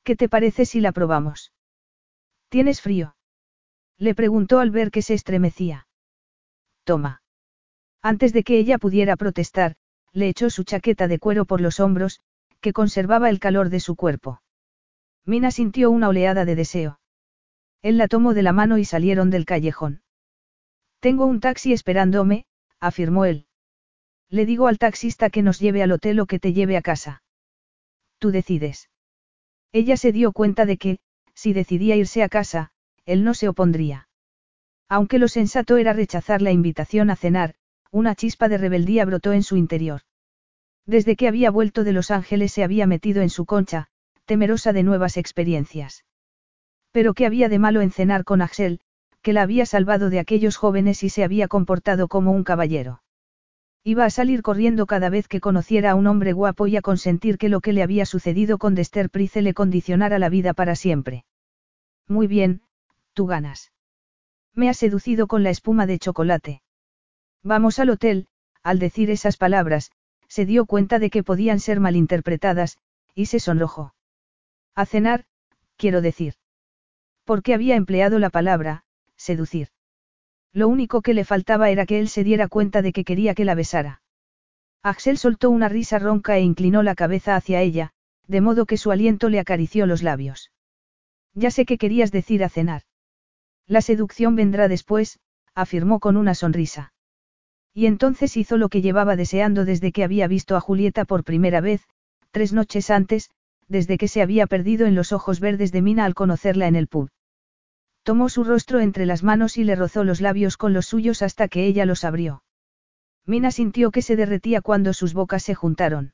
¿Qué 0.05 0.15
te 0.15 0.29
parece 0.29 0.65
si 0.65 0.79
la 0.79 0.93
probamos? 0.93 1.51
¿Tienes 2.47 2.79
frío? 2.79 3.17
Le 3.97 4.15
preguntó 4.15 4.61
al 4.61 4.71
ver 4.71 4.89
que 4.89 5.01
se 5.01 5.13
estremecía. 5.13 5.85
Toma. 6.85 7.21
Antes 8.01 8.31
de 8.31 8.45
que 8.45 8.59
ella 8.59 8.77
pudiera 8.77 9.17
protestar, 9.17 9.75
le 10.13 10.29
echó 10.29 10.49
su 10.49 10.63
chaqueta 10.63 11.09
de 11.09 11.19
cuero 11.19 11.43
por 11.43 11.59
los 11.59 11.81
hombros, 11.81 12.21
que 12.61 12.71
conservaba 12.71 13.29
el 13.29 13.41
calor 13.41 13.67
de 13.67 13.81
su 13.81 13.97
cuerpo. 13.97 14.41
Mina 15.25 15.51
sintió 15.51 15.91
una 15.91 16.07
oleada 16.07 16.45
de 16.45 16.55
deseo. 16.55 16.99
Él 17.83 17.97
la 17.97 18.07
tomó 18.07 18.33
de 18.33 18.41
la 18.41 18.53
mano 18.53 18.77
y 18.79 18.85
salieron 18.85 19.29
del 19.29 19.45
callejón. 19.45 20.01
Tengo 21.01 21.25
un 21.25 21.41
taxi 21.41 21.73
esperándome, 21.73 22.45
afirmó 22.79 23.25
él. 23.25 23.45
Le 24.29 24.45
digo 24.45 24.67
al 24.67 24.79
taxista 24.79 25.29
que 25.29 25.43
nos 25.43 25.59
lleve 25.59 25.83
al 25.83 25.91
hotel 25.91 26.21
o 26.21 26.25
que 26.25 26.39
te 26.39 26.53
lleve 26.53 26.77
a 26.77 26.81
casa. 26.81 27.21
Tú 28.19 28.31
decides. 28.31 28.89
Ella 29.73 29.97
se 29.97 30.13
dio 30.13 30.31
cuenta 30.31 30.65
de 30.65 30.77
que, 30.77 30.99
si 31.33 31.51
decidía 31.51 31.97
irse 31.97 32.23
a 32.23 32.29
casa, 32.29 32.71
él 33.05 33.25
no 33.25 33.33
se 33.33 33.49
opondría. 33.49 34.07
Aunque 34.87 35.19
lo 35.19 35.27
sensato 35.27 35.75
era 35.75 35.91
rechazar 35.91 36.41
la 36.41 36.51
invitación 36.51 37.09
a 37.09 37.17
cenar, 37.17 37.55
una 37.91 38.15
chispa 38.15 38.47
de 38.47 38.57
rebeldía 38.57 39.03
brotó 39.03 39.33
en 39.33 39.43
su 39.43 39.57
interior. 39.57 40.01
Desde 40.85 41.17
que 41.17 41.27
había 41.27 41.51
vuelto 41.51 41.83
de 41.83 41.91
Los 41.91 42.11
Ángeles 42.11 42.53
se 42.53 42.63
había 42.63 42.87
metido 42.87 43.21
en 43.21 43.29
su 43.29 43.45
concha, 43.45 43.89
temerosa 44.25 44.71
de 44.71 44.83
nuevas 44.83 45.17
experiencias. 45.17 46.05
Pero 46.93 47.15
¿qué 47.15 47.25
había 47.25 47.49
de 47.49 47.57
malo 47.57 47.81
en 47.81 47.91
cenar 47.91 48.23
con 48.23 48.41
Axel, 48.41 48.79
que 49.23 49.33
la 49.33 49.41
había 49.41 49.65
salvado 49.65 50.11
de 50.11 50.19
aquellos 50.19 50.57
jóvenes 50.57 51.03
y 51.03 51.09
se 51.09 51.23
había 51.23 51.47
comportado 51.47 52.07
como 52.07 52.31
un 52.31 52.43
caballero? 52.43 53.01
Iba 53.83 54.05
a 54.05 54.11
salir 54.11 54.43
corriendo 54.43 54.85
cada 54.85 55.09
vez 55.09 55.27
que 55.27 55.41
conociera 55.41 55.91
a 55.91 55.95
un 55.95 56.05
hombre 56.05 56.33
guapo 56.33 56.67
y 56.67 56.77
a 56.77 56.81
consentir 56.81 57.37
que 57.39 57.49
lo 57.49 57.61
que 57.61 57.73
le 57.73 57.81
había 57.81 58.05
sucedido 58.05 58.59
con 58.59 58.75
Dester 58.75 59.09
Price 59.09 59.41
le 59.41 59.55
condicionara 59.55 60.19
la 60.19 60.29
vida 60.29 60.53
para 60.53 60.75
siempre. 60.75 61.25
Muy 62.07 62.27
bien, 62.27 62.61
tú 63.13 63.25
ganas. 63.25 63.71
Me 64.53 64.69
has 64.69 64.77
seducido 64.77 65.25
con 65.25 65.41
la 65.41 65.49
espuma 65.49 65.87
de 65.87 65.97
chocolate. 65.97 66.61
Vamos 67.41 67.79
al 67.79 67.89
hotel, 67.89 68.27
al 68.61 68.77
decir 68.77 69.09
esas 69.09 69.35
palabras, 69.35 69.91
se 70.27 70.45
dio 70.45 70.65
cuenta 70.67 70.99
de 70.99 71.09
que 71.09 71.23
podían 71.23 71.59
ser 71.59 71.79
malinterpretadas, 71.79 72.77
y 73.15 73.25
se 73.25 73.39
sonrojó. 73.39 73.95
A 74.75 74.85
cenar, 74.85 75.25
quiero 75.75 76.01
decir. 76.01 76.35
Porque 77.25 77.53
había 77.53 77.75
empleado 77.75 78.19
la 78.19 78.29
palabra, 78.29 78.83
seducir. 79.15 79.69
Lo 80.51 80.67
único 80.67 81.01
que 81.01 81.13
le 81.13 81.25
faltaba 81.25 81.69
era 81.69 81.85
que 81.85 81.99
él 81.99 82.09
se 82.09 82.23
diera 82.23 82.47
cuenta 82.47 82.81
de 82.81 82.93
que 82.93 83.03
quería 83.03 83.33
que 83.33 83.45
la 83.45 83.55
besara. 83.55 84.01
Axel 84.83 85.17
soltó 85.17 85.49
una 85.49 85.69
risa 85.69 85.97
ronca 85.97 86.37
e 86.37 86.41
inclinó 86.41 86.83
la 86.83 86.95
cabeza 86.95 87.35
hacia 87.35 87.61
ella, 87.61 87.91
de 88.27 88.41
modo 88.41 88.65
que 88.65 88.77
su 88.77 88.91
aliento 88.91 89.29
le 89.29 89.39
acarició 89.39 89.85
los 89.85 90.03
labios. 90.03 90.51
Ya 91.33 91.51
sé 91.51 91.65
que 91.65 91.77
querías 91.77 92.11
decir 92.11 92.43
a 92.43 92.49
cenar. 92.49 92.83
La 93.65 93.81
seducción 93.81 94.35
vendrá 94.35 94.67
después, 94.67 95.19
afirmó 95.55 95.99
con 95.99 96.17
una 96.17 96.35
sonrisa. 96.35 96.93
Y 97.73 97.87
entonces 97.87 98.37
hizo 98.37 98.57
lo 98.57 98.69
que 98.69 98.81
llevaba 98.81 99.15
deseando 99.15 99.65
desde 99.65 99.91
que 99.91 100.03
había 100.03 100.27
visto 100.27 100.55
a 100.55 100.59
Julieta 100.59 101.05
por 101.05 101.23
primera 101.23 101.61
vez, 101.61 101.87
tres 102.31 102.53
noches 102.53 102.89
antes, 102.89 103.31
desde 103.73 103.97
que 103.97 104.07
se 104.07 104.21
había 104.21 104.47
perdido 104.47 104.85
en 104.85 104.95
los 104.95 105.11
ojos 105.11 105.41
verdes 105.41 105.73
de 105.73 105.81
Mina 105.81 106.05
al 106.05 106.13
conocerla 106.13 106.67
en 106.67 106.77
el 106.77 106.87
pub. 106.87 107.09
Tomó 108.03 108.29
su 108.29 108.45
rostro 108.45 108.79
entre 108.79 109.05
las 109.05 109.23
manos 109.23 109.57
y 109.57 109.65
le 109.65 109.75
rozó 109.75 110.05
los 110.05 110.21
labios 110.21 110.55
con 110.55 110.71
los 110.71 110.85
suyos 110.85 111.21
hasta 111.21 111.49
que 111.49 111.65
ella 111.65 111.85
los 111.85 112.05
abrió. 112.05 112.43
Mina 113.25 113.51
sintió 113.51 113.91
que 113.91 114.01
se 114.01 114.15
derretía 114.15 114.61
cuando 114.61 114.93
sus 114.93 115.13
bocas 115.13 115.43
se 115.43 115.55
juntaron. 115.55 116.13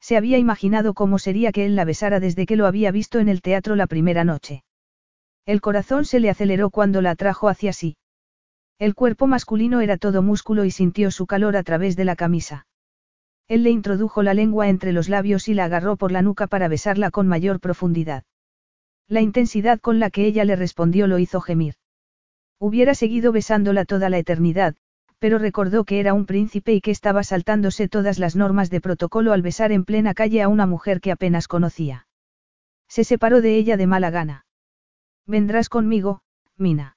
Se 0.00 0.16
había 0.16 0.38
imaginado 0.38 0.94
cómo 0.94 1.18
sería 1.18 1.50
que 1.50 1.64
él 1.64 1.74
la 1.74 1.84
besara 1.84 2.20
desde 2.20 2.46
que 2.46 2.56
lo 2.56 2.66
había 2.66 2.90
visto 2.90 3.18
en 3.18 3.28
el 3.28 3.40
teatro 3.40 3.74
la 3.74 3.86
primera 3.86 4.24
noche. 4.24 4.62
El 5.46 5.60
corazón 5.60 6.04
se 6.04 6.20
le 6.20 6.28
aceleró 6.28 6.70
cuando 6.70 7.00
la 7.00 7.12
atrajo 7.12 7.48
hacia 7.48 7.72
sí. 7.72 7.96
El 8.78 8.94
cuerpo 8.94 9.26
masculino 9.26 9.80
era 9.80 9.96
todo 9.96 10.20
músculo 10.22 10.64
y 10.64 10.70
sintió 10.70 11.10
su 11.10 11.26
calor 11.26 11.56
a 11.56 11.62
través 11.62 11.96
de 11.96 12.04
la 12.04 12.16
camisa. 12.16 12.66
Él 13.48 13.62
le 13.62 13.70
introdujo 13.70 14.22
la 14.22 14.34
lengua 14.34 14.68
entre 14.68 14.92
los 14.92 15.08
labios 15.08 15.48
y 15.48 15.54
la 15.54 15.66
agarró 15.66 15.96
por 15.96 16.10
la 16.10 16.22
nuca 16.22 16.46
para 16.46 16.68
besarla 16.68 17.10
con 17.10 17.28
mayor 17.28 17.60
profundidad. 17.60 18.24
La 19.08 19.20
intensidad 19.20 19.78
con 19.78 20.00
la 20.00 20.10
que 20.10 20.26
ella 20.26 20.44
le 20.44 20.56
respondió 20.56 21.06
lo 21.06 21.18
hizo 21.18 21.40
gemir. 21.40 21.74
Hubiera 22.58 22.94
seguido 22.94 23.30
besándola 23.30 23.84
toda 23.84 24.10
la 24.10 24.18
eternidad, 24.18 24.74
pero 25.18 25.38
recordó 25.38 25.84
que 25.84 26.00
era 26.00 26.12
un 26.12 26.26
príncipe 26.26 26.74
y 26.74 26.80
que 26.80 26.90
estaba 26.90 27.22
saltándose 27.22 27.88
todas 27.88 28.18
las 28.18 28.36
normas 28.36 28.68
de 28.68 28.80
protocolo 28.80 29.32
al 29.32 29.42
besar 29.42 29.72
en 29.72 29.84
plena 29.84 30.12
calle 30.12 30.42
a 30.42 30.48
una 30.48 30.66
mujer 30.66 31.00
que 31.00 31.12
apenas 31.12 31.48
conocía. 31.48 32.06
Se 32.88 33.04
separó 33.04 33.40
de 33.40 33.56
ella 33.56 33.76
de 33.76 33.86
mala 33.86 34.10
gana. 34.10 34.44
Vendrás 35.26 35.68
conmigo, 35.68 36.20
Mina. 36.56 36.96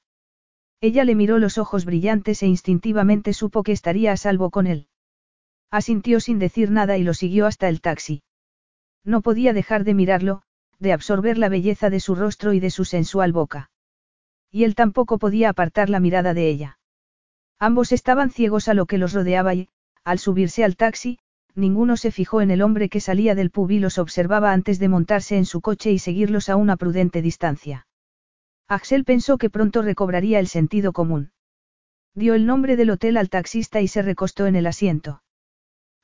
Ella 0.82 1.04
le 1.04 1.16
miró 1.16 1.40
los 1.40 1.58
ojos 1.58 1.86
brillantes 1.86 2.42
e 2.42 2.48
instintivamente 2.48 3.34
supo 3.34 3.64
que 3.64 3.72
estaría 3.72 4.12
a 4.12 4.18
salvo 4.18 4.50
con 4.50 4.68
él. 4.68 4.88
Asintió 5.71 6.19
sin 6.19 6.39
decir 6.39 6.71
nada 6.71 6.97
y 6.97 7.03
lo 7.03 7.13
siguió 7.13 7.45
hasta 7.45 7.69
el 7.69 7.82
taxi. 7.82 8.23
No 9.03 9.21
podía 9.21 9.53
dejar 9.53 9.84
de 9.84 9.93
mirarlo, 9.93 10.41
de 10.79 10.93
absorber 10.93 11.38
la 11.38 11.49
belleza 11.49 11.89
de 11.89 11.99
su 11.99 12.15
rostro 12.15 12.53
y 12.53 12.60
de 12.60 12.71
su 12.71 12.86
sensual 12.86 13.34
boca. 13.34 13.69
Y 14.51 14.63
él 14.63 14.75
tampoco 14.75 15.19
podía 15.19 15.49
apartar 15.49 15.89
la 15.89 15.99
mirada 15.99 16.34
de 16.34 16.49
ella. 16.49 16.79
Ambos 17.60 17.91
estaban 17.91 18.32
ciegos 18.32 18.67
a 18.67 18.73
lo 18.73 18.86
que 18.86 18.97
los 18.97 19.13
rodeaba 19.13 19.53
y, 19.53 19.69
al 20.03 20.17
subirse 20.17 20.63
al 20.63 20.75
taxi, 20.75 21.19
ninguno 21.55 21.97
se 21.97 22.12
fijó 22.12 22.41
en 22.41 22.51
el 22.51 22.62
hombre 22.62 22.89
que 22.89 23.01
salía 23.01 23.36
del 23.36 23.51
pub 23.51 23.69
y 23.71 23.79
los 23.79 23.97
observaba 23.97 24.53
antes 24.53 24.79
de 24.79 24.88
montarse 24.88 25.38
en 25.38 25.45
su 25.45 25.62
coche 25.62 25.91
y 25.91 25.99
seguirlos 25.99 26.49
a 26.49 26.55
una 26.55 26.77
prudente 26.77 27.21
distancia. 27.21 27.86
Axel 28.67 29.03
pensó 29.03 29.38
que 29.38 29.49
pronto 29.49 29.82
recobraría 29.82 30.39
el 30.39 30.47
sentido 30.47 30.93
común. 30.93 31.32
Dio 32.15 32.34
el 32.34 32.45
nombre 32.45 32.75
del 32.75 32.91
hotel 32.91 33.17
al 33.17 33.29
taxista 33.29 33.82
y 33.82 33.88
se 33.88 34.01
recostó 34.01 34.47
en 34.47 34.55
el 34.55 34.67
asiento. 34.67 35.21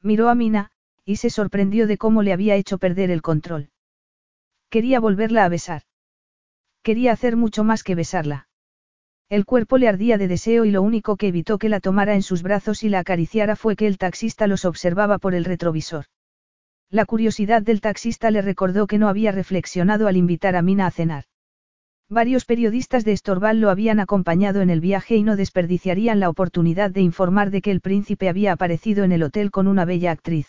Miró 0.06 0.30
a 0.30 0.36
Mina, 0.36 0.70
y 1.04 1.16
se 1.16 1.32
sorprendió 1.32 1.88
de 1.88 1.98
cómo 1.98 2.22
le 2.22 2.32
había 2.32 2.56
hecho 2.56 2.78
perder 2.78 3.10
el 3.10 3.24
control. 3.24 3.72
Quería 4.70 5.00
volverla 5.00 5.46
a 5.46 5.50
besar. 5.50 5.82
Quería 6.84 7.12
hacer 7.12 7.36
mucho 7.36 7.64
más 7.64 7.82
que 7.82 7.96
besarla. 7.96 8.48
El 9.30 9.46
cuerpo 9.46 9.80
le 9.80 9.88
ardía 9.88 10.20
de 10.20 10.28
deseo 10.28 10.64
y 10.64 10.70
lo 10.70 10.84
único 10.84 11.18
que 11.18 11.30
evitó 11.30 11.58
que 11.58 11.70
la 11.70 11.80
tomara 11.80 12.14
en 12.14 12.22
sus 12.22 12.44
brazos 12.44 12.84
y 12.84 12.90
la 12.90 13.00
acariciara 13.00 13.56
fue 13.56 13.76
que 13.76 13.88
el 13.88 13.98
taxista 13.98 14.46
los 14.46 14.64
observaba 14.66 15.18
por 15.18 15.34
el 15.34 15.44
retrovisor. 15.44 16.06
La 16.92 17.06
curiosidad 17.06 17.64
del 17.64 17.82
taxista 17.82 18.30
le 18.30 18.44
recordó 18.44 18.86
que 18.86 19.00
no 19.00 19.10
había 19.10 19.32
reflexionado 19.32 20.08
al 20.08 20.18
invitar 20.18 20.56
a 20.56 20.62
Mina 20.62 20.86
a 20.86 20.92
cenar. 20.92 21.24
Varios 22.10 22.46
periodistas 22.46 23.04
de 23.04 23.14
Estorval 23.14 23.60
lo 23.60 23.72
habían 23.72 24.00
acompañado 24.00 24.62
en 24.62 24.70
el 24.70 24.80
viaje 24.80 25.16
y 25.16 25.24
no 25.24 25.36
desperdiciarían 25.36 26.20
la 26.20 26.30
oportunidad 26.30 26.92
de 26.92 27.02
informar 27.02 27.50
de 27.50 27.64
que 27.64 27.72
el 27.72 27.82
príncipe 27.82 28.30
había 28.30 28.52
aparecido 28.52 29.04
en 29.04 29.12
el 29.12 29.24
hotel 29.24 29.50
con 29.50 29.68
una 29.68 29.86
bella 29.86 30.12
actriz. 30.12 30.48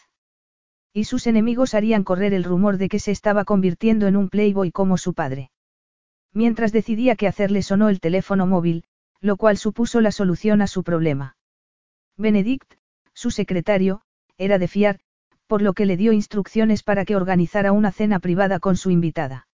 Y 0.92 1.04
sus 1.04 1.26
enemigos 1.26 1.72
harían 1.72 2.04
correr 2.04 2.34
el 2.34 2.44
rumor 2.44 2.76
de 2.76 2.90
que 2.90 2.98
se 2.98 3.10
estaba 3.10 3.46
convirtiendo 3.46 4.06
en 4.06 4.16
un 4.16 4.28
playboy 4.28 4.70
como 4.70 4.98
su 4.98 5.14
padre. 5.14 5.50
Mientras 6.34 6.72
decidía 6.72 7.16
qué 7.16 7.26
hacerle 7.26 7.62
sonó 7.62 7.88
el 7.88 8.00
teléfono 8.00 8.46
móvil, 8.46 8.84
lo 9.22 9.38
cual 9.38 9.56
supuso 9.56 10.02
la 10.02 10.12
solución 10.12 10.60
a 10.60 10.66
su 10.66 10.84
problema. 10.84 11.38
Benedict, 12.18 12.74
su 13.14 13.30
secretario, 13.30 14.02
era 14.36 14.58
de 14.58 14.68
fiar, 14.68 15.00
por 15.46 15.62
lo 15.62 15.72
que 15.72 15.86
le 15.86 15.96
dio 15.96 16.12
instrucciones 16.12 16.82
para 16.82 17.06
que 17.06 17.16
organizara 17.16 17.72
una 17.72 17.92
cena 17.92 18.18
privada 18.18 18.60
con 18.60 18.76
su 18.76 18.90
invitada. 18.90 19.45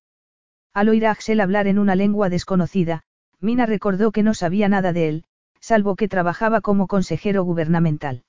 Al 0.74 0.88
oír 0.88 1.06
a 1.06 1.10
Axel 1.10 1.40
hablar 1.40 1.66
en 1.66 1.78
una 1.78 1.94
lengua 1.94 2.28
desconocida, 2.28 3.02
Mina 3.40 3.66
recordó 3.66 4.12
que 4.12 4.22
no 4.22 4.34
sabía 4.34 4.68
nada 4.68 4.92
de 4.92 5.08
él, 5.08 5.24
salvo 5.60 5.96
que 5.96 6.08
trabajaba 6.08 6.60
como 6.60 6.86
consejero 6.86 7.44
gubernamental. 7.44 8.24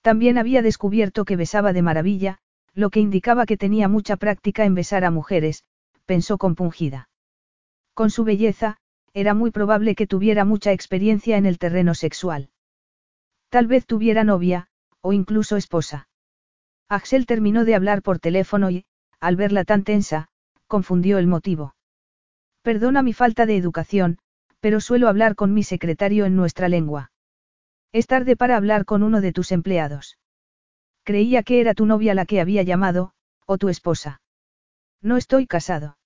También 0.00 0.38
había 0.38 0.62
descubierto 0.62 1.24
que 1.24 1.36
besaba 1.36 1.72
de 1.72 1.82
maravilla, 1.82 2.38
lo 2.74 2.90
que 2.90 3.00
indicaba 3.00 3.46
que 3.46 3.56
tenía 3.56 3.88
mucha 3.88 4.16
práctica 4.16 4.64
en 4.64 4.74
besar 4.74 5.04
a 5.04 5.10
mujeres, 5.10 5.64
pensó 6.06 6.38
compungida. 6.38 7.08
Con 7.94 8.10
su 8.10 8.24
belleza, 8.24 8.78
era 9.14 9.34
muy 9.34 9.50
probable 9.50 9.94
que 9.94 10.06
tuviera 10.06 10.44
mucha 10.44 10.72
experiencia 10.72 11.36
en 11.36 11.46
el 11.46 11.58
terreno 11.58 11.94
sexual. 11.94 12.50
Tal 13.50 13.66
vez 13.66 13.86
tuviera 13.86 14.24
novia, 14.24 14.68
o 15.02 15.12
incluso 15.12 15.56
esposa. 15.56 16.08
Axel 16.88 17.26
terminó 17.26 17.64
de 17.64 17.74
hablar 17.74 18.02
por 18.02 18.18
teléfono 18.18 18.70
y, 18.70 18.84
al 19.20 19.36
verla 19.36 19.64
tan 19.64 19.84
tensa, 19.84 20.28
confundió 20.72 21.18
el 21.18 21.26
motivo. 21.26 21.74
Perdona 22.62 23.02
mi 23.02 23.12
falta 23.12 23.44
de 23.44 23.58
educación, 23.58 24.16
pero 24.58 24.80
suelo 24.80 25.08
hablar 25.08 25.34
con 25.34 25.52
mi 25.52 25.64
secretario 25.64 26.24
en 26.24 26.34
nuestra 26.34 26.70
lengua. 26.70 27.12
Es 27.92 28.06
tarde 28.06 28.36
para 28.36 28.56
hablar 28.56 28.86
con 28.86 29.02
uno 29.02 29.20
de 29.20 29.34
tus 29.34 29.52
empleados. 29.52 30.16
Creía 31.04 31.42
que 31.42 31.60
era 31.60 31.74
tu 31.74 31.84
novia 31.84 32.14
la 32.14 32.24
que 32.24 32.40
había 32.40 32.62
llamado, 32.62 33.12
o 33.44 33.58
tu 33.58 33.68
esposa. 33.68 34.22
No 35.02 35.18
estoy 35.18 35.46
casado. 35.46 35.98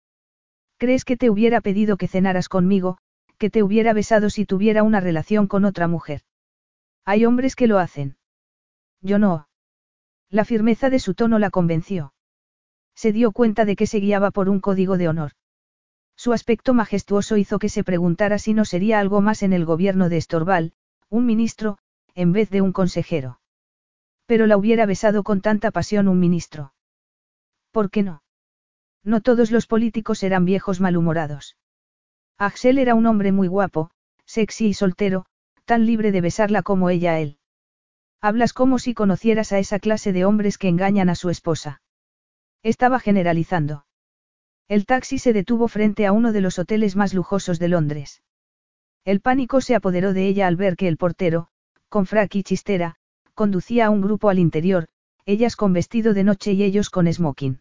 ¿Crees 0.78 1.04
que 1.04 1.16
te 1.16 1.30
hubiera 1.30 1.60
pedido 1.60 1.96
que 1.96 2.08
cenaras 2.08 2.48
conmigo, 2.48 2.98
que 3.38 3.50
te 3.50 3.62
hubiera 3.62 3.92
besado 3.92 4.30
si 4.30 4.46
tuviera 4.46 4.82
una 4.82 4.98
relación 4.98 5.46
con 5.46 5.64
otra 5.64 5.86
mujer? 5.86 6.22
Hay 7.04 7.24
hombres 7.24 7.54
que 7.54 7.68
lo 7.68 7.78
hacen. 7.78 8.16
Yo 9.00 9.20
no. 9.20 9.46
La 10.28 10.44
firmeza 10.44 10.90
de 10.90 10.98
su 10.98 11.14
tono 11.14 11.38
la 11.38 11.50
convenció. 11.50 12.14
Se 12.96 13.12
dio 13.12 13.30
cuenta 13.30 13.64
de 13.64 13.76
que 13.76 13.86
se 13.86 14.00
guiaba 14.00 14.32
por 14.32 14.48
un 14.48 14.58
código 14.58 14.96
de 14.96 15.08
honor. 15.08 15.32
Su 16.16 16.32
aspecto 16.32 16.72
majestuoso 16.72 17.36
hizo 17.36 17.58
que 17.58 17.68
se 17.68 17.84
preguntara 17.84 18.38
si 18.38 18.54
no 18.54 18.64
sería 18.64 18.98
algo 18.98 19.20
más 19.20 19.42
en 19.42 19.52
el 19.52 19.66
gobierno 19.66 20.08
de 20.08 20.16
Estorval, 20.16 20.72
un 21.10 21.26
ministro, 21.26 21.78
en 22.14 22.32
vez 22.32 22.48
de 22.48 22.62
un 22.62 22.72
consejero. 22.72 23.38
Pero 24.24 24.46
la 24.46 24.56
hubiera 24.56 24.86
besado 24.86 25.22
con 25.22 25.42
tanta 25.42 25.70
pasión 25.70 26.08
un 26.08 26.18
ministro. 26.18 26.72
¿Por 27.70 27.90
qué 27.90 28.02
no? 28.02 28.22
No 29.04 29.20
todos 29.20 29.50
los 29.50 29.66
políticos 29.66 30.22
eran 30.22 30.46
viejos 30.46 30.80
malhumorados. 30.80 31.56
Axel 32.38 32.78
era 32.78 32.94
un 32.94 33.06
hombre 33.06 33.30
muy 33.30 33.46
guapo, 33.46 33.90
sexy 34.24 34.68
y 34.68 34.74
soltero, 34.74 35.26
tan 35.66 35.84
libre 35.84 36.12
de 36.12 36.22
besarla 36.22 36.62
como 36.62 36.88
ella 36.88 37.12
a 37.12 37.20
él. 37.20 37.38
Hablas 38.22 38.54
como 38.54 38.78
si 38.78 38.94
conocieras 38.94 39.52
a 39.52 39.58
esa 39.58 39.78
clase 39.78 40.12
de 40.14 40.24
hombres 40.24 40.56
que 40.56 40.68
engañan 40.68 41.10
a 41.10 41.14
su 41.14 41.28
esposa. 41.28 41.82
Estaba 42.62 43.00
generalizando. 43.00 43.86
El 44.68 44.86
taxi 44.86 45.18
se 45.18 45.32
detuvo 45.32 45.68
frente 45.68 46.06
a 46.06 46.12
uno 46.12 46.32
de 46.32 46.40
los 46.40 46.58
hoteles 46.58 46.96
más 46.96 47.14
lujosos 47.14 47.58
de 47.58 47.68
Londres. 47.68 48.22
El 49.04 49.20
pánico 49.20 49.60
se 49.60 49.74
apoderó 49.74 50.12
de 50.12 50.26
ella 50.26 50.46
al 50.46 50.56
ver 50.56 50.76
que 50.76 50.88
el 50.88 50.96
portero, 50.96 51.48
con 51.88 52.06
frac 52.06 52.34
y 52.34 52.42
chistera, 52.42 52.96
conducía 53.34 53.86
a 53.86 53.90
un 53.90 54.00
grupo 54.00 54.28
al 54.28 54.38
interior, 54.38 54.86
ellas 55.24 55.56
con 55.56 55.72
vestido 55.72 56.14
de 56.14 56.24
noche 56.24 56.52
y 56.52 56.62
ellos 56.62 56.90
con 56.90 57.12
smoking. 57.12 57.60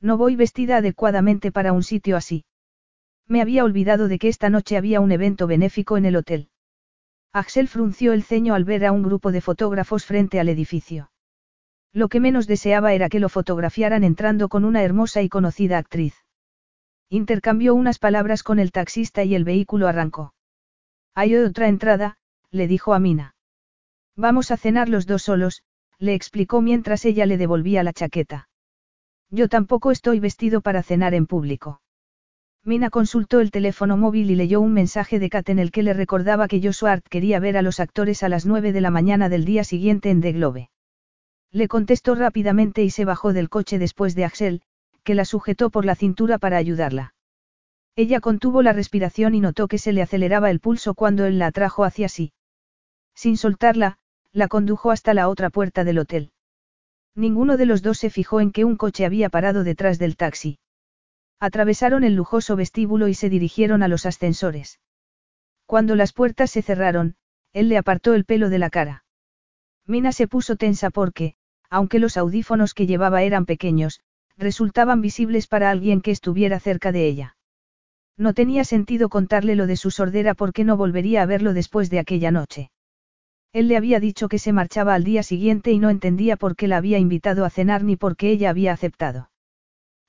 No 0.00 0.16
voy 0.16 0.34
vestida 0.34 0.78
adecuadamente 0.78 1.52
para 1.52 1.72
un 1.72 1.84
sitio 1.84 2.16
así. 2.16 2.44
Me 3.28 3.40
había 3.40 3.64
olvidado 3.64 4.08
de 4.08 4.18
que 4.18 4.28
esta 4.28 4.50
noche 4.50 4.76
había 4.76 5.00
un 5.00 5.12
evento 5.12 5.46
benéfico 5.46 5.96
en 5.96 6.06
el 6.06 6.16
hotel. 6.16 6.48
Axel 7.32 7.68
frunció 7.68 8.12
el 8.12 8.24
ceño 8.24 8.54
al 8.54 8.64
ver 8.64 8.84
a 8.84 8.92
un 8.92 9.04
grupo 9.04 9.30
de 9.30 9.40
fotógrafos 9.40 10.04
frente 10.04 10.40
al 10.40 10.48
edificio. 10.48 11.11
Lo 11.92 12.08
que 12.08 12.20
menos 12.20 12.46
deseaba 12.46 12.94
era 12.94 13.08
que 13.08 13.20
lo 13.20 13.28
fotografiaran 13.28 14.02
entrando 14.02 14.48
con 14.48 14.64
una 14.64 14.82
hermosa 14.82 15.20
y 15.22 15.28
conocida 15.28 15.78
actriz. 15.78 16.14
Intercambió 17.10 17.74
unas 17.74 17.98
palabras 17.98 18.42
con 18.42 18.58
el 18.58 18.72
taxista 18.72 19.24
y 19.24 19.34
el 19.34 19.44
vehículo 19.44 19.88
arrancó. 19.88 20.32
Hay 21.14 21.36
otra 21.36 21.68
entrada, 21.68 22.16
le 22.50 22.66
dijo 22.66 22.94
a 22.94 22.98
Mina. 22.98 23.34
Vamos 24.16 24.50
a 24.50 24.56
cenar 24.56 24.88
los 24.88 25.06
dos 25.06 25.22
solos, 25.22 25.62
le 25.98 26.14
explicó 26.14 26.62
mientras 26.62 27.04
ella 27.04 27.26
le 27.26 27.36
devolvía 27.36 27.82
la 27.82 27.92
chaqueta. 27.92 28.48
Yo 29.30 29.48
tampoco 29.48 29.90
estoy 29.90 30.20
vestido 30.20 30.62
para 30.62 30.82
cenar 30.82 31.12
en 31.12 31.26
público. 31.26 31.82
Mina 32.64 32.90
consultó 32.90 33.40
el 33.40 33.50
teléfono 33.50 33.96
móvil 33.96 34.30
y 34.30 34.34
leyó 34.34 34.60
un 34.60 34.72
mensaje 34.72 35.18
de 35.18 35.28
Kat 35.28 35.48
en 35.50 35.58
el 35.58 35.70
que 35.70 35.82
le 35.82 35.92
recordaba 35.92 36.48
que 36.48 36.62
Joshua 36.62 37.00
quería 37.00 37.40
ver 37.40 37.56
a 37.56 37.62
los 37.62 37.80
actores 37.80 38.22
a 38.22 38.28
las 38.28 38.46
9 38.46 38.72
de 38.72 38.80
la 38.80 38.90
mañana 38.90 39.28
del 39.28 39.44
día 39.44 39.64
siguiente 39.64 40.10
en 40.10 40.22
The 40.22 40.32
Globe. 40.32 40.71
Le 41.52 41.68
contestó 41.68 42.14
rápidamente 42.14 42.82
y 42.82 42.90
se 42.90 43.04
bajó 43.04 43.34
del 43.34 43.50
coche 43.50 43.78
después 43.78 44.14
de 44.14 44.24
Axel, 44.24 44.62
que 45.04 45.14
la 45.14 45.26
sujetó 45.26 45.68
por 45.68 45.84
la 45.84 45.94
cintura 45.94 46.38
para 46.38 46.56
ayudarla. 46.56 47.14
Ella 47.94 48.20
contuvo 48.20 48.62
la 48.62 48.72
respiración 48.72 49.34
y 49.34 49.40
notó 49.40 49.68
que 49.68 49.76
se 49.76 49.92
le 49.92 50.00
aceleraba 50.00 50.50
el 50.50 50.60
pulso 50.60 50.94
cuando 50.94 51.26
él 51.26 51.38
la 51.38 51.48
atrajo 51.48 51.84
hacia 51.84 52.08
sí. 52.08 52.32
Sin 53.14 53.36
soltarla, 53.36 53.98
la 54.32 54.48
condujo 54.48 54.90
hasta 54.90 55.12
la 55.12 55.28
otra 55.28 55.50
puerta 55.50 55.84
del 55.84 55.98
hotel. 55.98 56.32
Ninguno 57.14 57.58
de 57.58 57.66
los 57.66 57.82
dos 57.82 57.98
se 57.98 58.08
fijó 58.08 58.40
en 58.40 58.50
que 58.50 58.64
un 58.64 58.76
coche 58.76 59.04
había 59.04 59.28
parado 59.28 59.62
detrás 59.62 59.98
del 59.98 60.16
taxi. 60.16 60.58
Atravesaron 61.38 62.02
el 62.02 62.14
lujoso 62.14 62.56
vestíbulo 62.56 63.08
y 63.08 63.14
se 63.14 63.28
dirigieron 63.28 63.82
a 63.82 63.88
los 63.88 64.06
ascensores. 64.06 64.80
Cuando 65.66 65.96
las 65.96 66.14
puertas 66.14 66.50
se 66.50 66.62
cerraron, 66.62 67.16
él 67.52 67.68
le 67.68 67.76
apartó 67.76 68.14
el 68.14 68.24
pelo 68.24 68.48
de 68.48 68.58
la 68.58 68.70
cara. 68.70 69.04
Mina 69.86 70.12
se 70.12 70.28
puso 70.28 70.56
tensa 70.56 70.88
porque, 70.90 71.34
aunque 71.72 71.98
los 71.98 72.18
audífonos 72.18 72.74
que 72.74 72.86
llevaba 72.86 73.22
eran 73.22 73.46
pequeños, 73.46 74.00
resultaban 74.36 75.00
visibles 75.00 75.46
para 75.46 75.70
alguien 75.70 76.02
que 76.02 76.10
estuviera 76.10 76.60
cerca 76.60 76.92
de 76.92 77.06
ella. 77.06 77.36
No 78.18 78.34
tenía 78.34 78.64
sentido 78.64 79.08
contarle 79.08 79.56
lo 79.56 79.66
de 79.66 79.76
su 79.76 79.90
sordera 79.90 80.34
porque 80.34 80.64
no 80.64 80.76
volvería 80.76 81.22
a 81.22 81.26
verlo 81.26 81.54
después 81.54 81.88
de 81.88 81.98
aquella 81.98 82.30
noche. 82.30 82.70
Él 83.54 83.68
le 83.68 83.78
había 83.78 84.00
dicho 84.00 84.28
que 84.28 84.38
se 84.38 84.52
marchaba 84.52 84.92
al 84.92 85.02
día 85.02 85.22
siguiente 85.22 85.72
y 85.72 85.78
no 85.78 85.88
entendía 85.88 86.36
por 86.36 86.56
qué 86.56 86.68
la 86.68 86.76
había 86.76 86.98
invitado 86.98 87.46
a 87.46 87.50
cenar 87.50 87.84
ni 87.84 87.96
por 87.96 88.16
qué 88.16 88.30
ella 88.30 88.50
había 88.50 88.74
aceptado. 88.74 89.30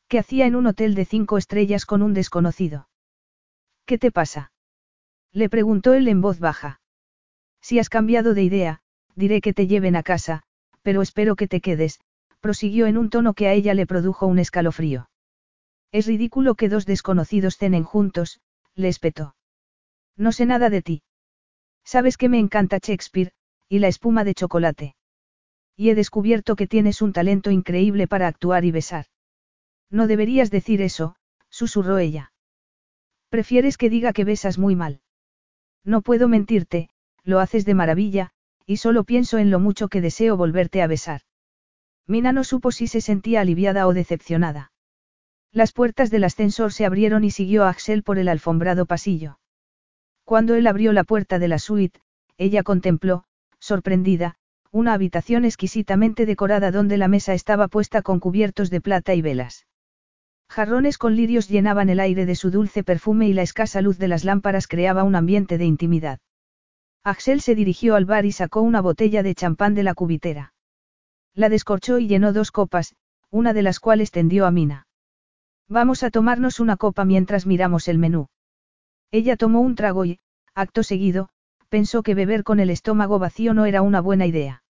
¿Qué 0.10 0.20
hacía 0.20 0.46
en 0.46 0.58
un 0.58 0.68
hotel 0.68 0.96
de 0.96 1.06
cinco 1.06 1.38
estrellas 1.38 1.86
con 1.86 2.02
un 2.02 2.14
desconocido? 2.14 2.90
¿Qué 3.86 3.98
te 3.98 4.12
pasa? 4.12 4.52
Le 5.32 5.48
preguntó 5.48 5.94
él 5.94 6.10
en 6.10 6.20
voz 6.20 6.40
baja. 6.40 6.82
Si 7.62 7.80
has 7.80 7.88
cambiado 7.88 8.34
de 8.34 8.44
idea, 8.44 8.82
diré 9.16 9.40
que 9.40 9.54
te 9.54 9.66
lleven 9.66 9.96
a 9.96 10.04
casa, 10.04 10.44
pero 10.84 11.02
espero 11.02 11.36
que 11.36 11.48
te 11.48 11.60
quedes, 11.60 12.00
prosiguió 12.40 12.86
en 12.86 12.98
un 12.98 13.10
tono 13.10 13.34
que 13.34 13.48
a 13.48 13.54
ella 13.54 13.74
le 13.74 13.88
produjo 13.88 14.28
un 14.28 14.38
escalofrío. 14.38 15.10
Es 15.92 16.06
ridículo 16.06 16.56
que 16.56 16.70
dos 16.70 16.86
desconocidos 16.86 17.58
cenen 17.58 17.84
juntos, 17.84 18.40
le 18.76 18.90
espetó. 18.90 19.36
No 20.18 20.32
sé 20.32 20.46
nada 20.46 20.70
de 20.70 20.82
ti. 20.82 21.04
Sabes 21.84 22.18
que 22.18 22.30
me 22.30 22.40
encanta 22.40 22.80
Shakespeare, 22.82 23.32
y 23.68 23.80
la 23.80 23.88
espuma 23.88 24.24
de 24.24 24.34
chocolate. 24.34 24.96
Y 25.76 25.90
he 25.90 25.96
descubierto 25.96 26.56
que 26.56 26.68
tienes 26.68 27.02
un 27.02 27.14
talento 27.14 27.50
increíble 27.50 28.08
para 28.08 28.28
actuar 28.28 28.66
y 28.66 28.72
besar. 28.72 29.06
No 29.90 30.08
deberías 30.08 30.52
decir 30.52 30.82
eso, 30.82 31.16
susurró 31.50 31.98
ella. 31.98 32.32
Prefieres 33.30 33.78
que 33.78 33.90
diga 33.90 34.14
que 34.14 34.26
besas 34.26 34.58
muy 34.58 34.76
mal. 34.76 35.02
No 35.84 36.02
puedo 36.02 36.28
mentirte, 36.28 36.90
lo 37.24 37.40
haces 37.40 37.66
de 37.66 37.74
maravilla, 37.74 38.32
y 38.66 38.78
solo 38.78 39.04
pienso 39.04 39.38
en 39.38 39.52
lo 39.52 39.60
mucho 39.60 39.88
que 39.88 40.02
deseo 40.02 40.38
volverte 40.38 40.82
a 40.82 40.88
besar. 40.88 41.22
Mina 42.08 42.32
no 42.32 42.44
supo 42.44 42.72
si 42.72 42.88
se 42.88 43.02
sentía 43.02 43.42
aliviada 43.42 43.88
o 43.88 43.94
decepcionada. 43.94 44.72
Las 45.52 45.72
puertas 45.72 46.10
del 46.10 46.24
ascensor 46.24 46.74
se 46.74 46.86
abrieron 46.86 47.24
y 47.24 47.32
siguió 47.32 47.64
a 47.64 47.70
Axel 47.70 48.04
por 48.04 48.18
el 48.18 48.28
alfombrado 48.28 48.86
pasillo. 48.86 49.40
Cuando 50.24 50.56
él 50.56 50.68
abrió 50.68 50.94
la 50.94 51.04
puerta 51.04 51.40
de 51.40 51.48
la 51.48 51.60
suite, 51.60 52.00
ella 52.38 52.64
contempló, 52.64 53.26
sorprendida, 53.60 54.36
una 54.72 54.94
habitación 54.94 55.46
exquisitamente 55.46 56.26
decorada 56.26 56.72
donde 56.72 56.98
la 56.98 57.08
mesa 57.08 57.34
estaba 57.34 57.68
puesta 57.68 58.02
con 58.02 58.20
cubiertos 58.20 58.70
de 58.70 58.82
plata 58.82 59.14
y 59.14 59.22
velas. 59.22 59.68
Jarrones 60.50 60.98
con 60.98 61.16
lirios 61.16 61.48
llenaban 61.48 61.90
el 61.90 62.00
aire 62.00 62.26
de 62.26 62.36
su 62.36 62.50
dulce 62.50 62.84
perfume 62.84 63.28
y 63.28 63.34
la 63.34 63.44
escasa 63.44 63.82
luz 63.82 63.98
de 63.98 64.08
las 64.08 64.24
lámparas 64.24 64.68
creaba 64.68 65.04
un 65.04 65.16
ambiente 65.16 65.58
de 65.58 65.66
intimidad. 65.66 66.20
Axel 67.06 67.42
se 67.42 67.54
dirigió 67.54 67.96
al 67.96 68.06
bar 68.06 68.26
y 68.26 68.32
sacó 68.32 68.62
una 68.62 68.80
botella 68.80 69.24
de 69.24 69.36
champán 69.36 69.74
de 69.74 69.84
la 69.84 69.94
cubitera. 69.94 70.54
La 71.34 71.50
descorchó 71.50 72.00
y 72.00 72.08
llenó 72.08 72.32
dos 72.32 72.52
copas, 72.52 72.96
una 73.30 73.52
de 73.52 73.62
las 73.62 73.80
cuales 73.80 74.12
tendió 74.12 74.46
a 74.46 74.52
Mina. 74.52 74.88
Vamos 75.68 76.04
a 76.04 76.12
tomarnos 76.12 76.60
una 76.60 76.78
copa 76.78 77.04
mientras 77.04 77.46
miramos 77.46 77.88
el 77.88 77.98
menú. 77.98 78.28
Ella 79.12 79.36
tomó 79.36 79.60
un 79.60 79.76
trago 79.76 80.06
y, 80.06 80.20
acto 80.56 80.84
seguido, 80.84 81.30
pensó 81.68 82.04
que 82.04 82.16
beber 82.16 82.44
con 82.44 82.60
el 82.60 82.70
estómago 82.70 83.20
vacío 83.20 83.54
no 83.54 83.66
era 83.66 83.82
una 83.82 84.00
buena 84.00 84.26
idea. 84.26 84.64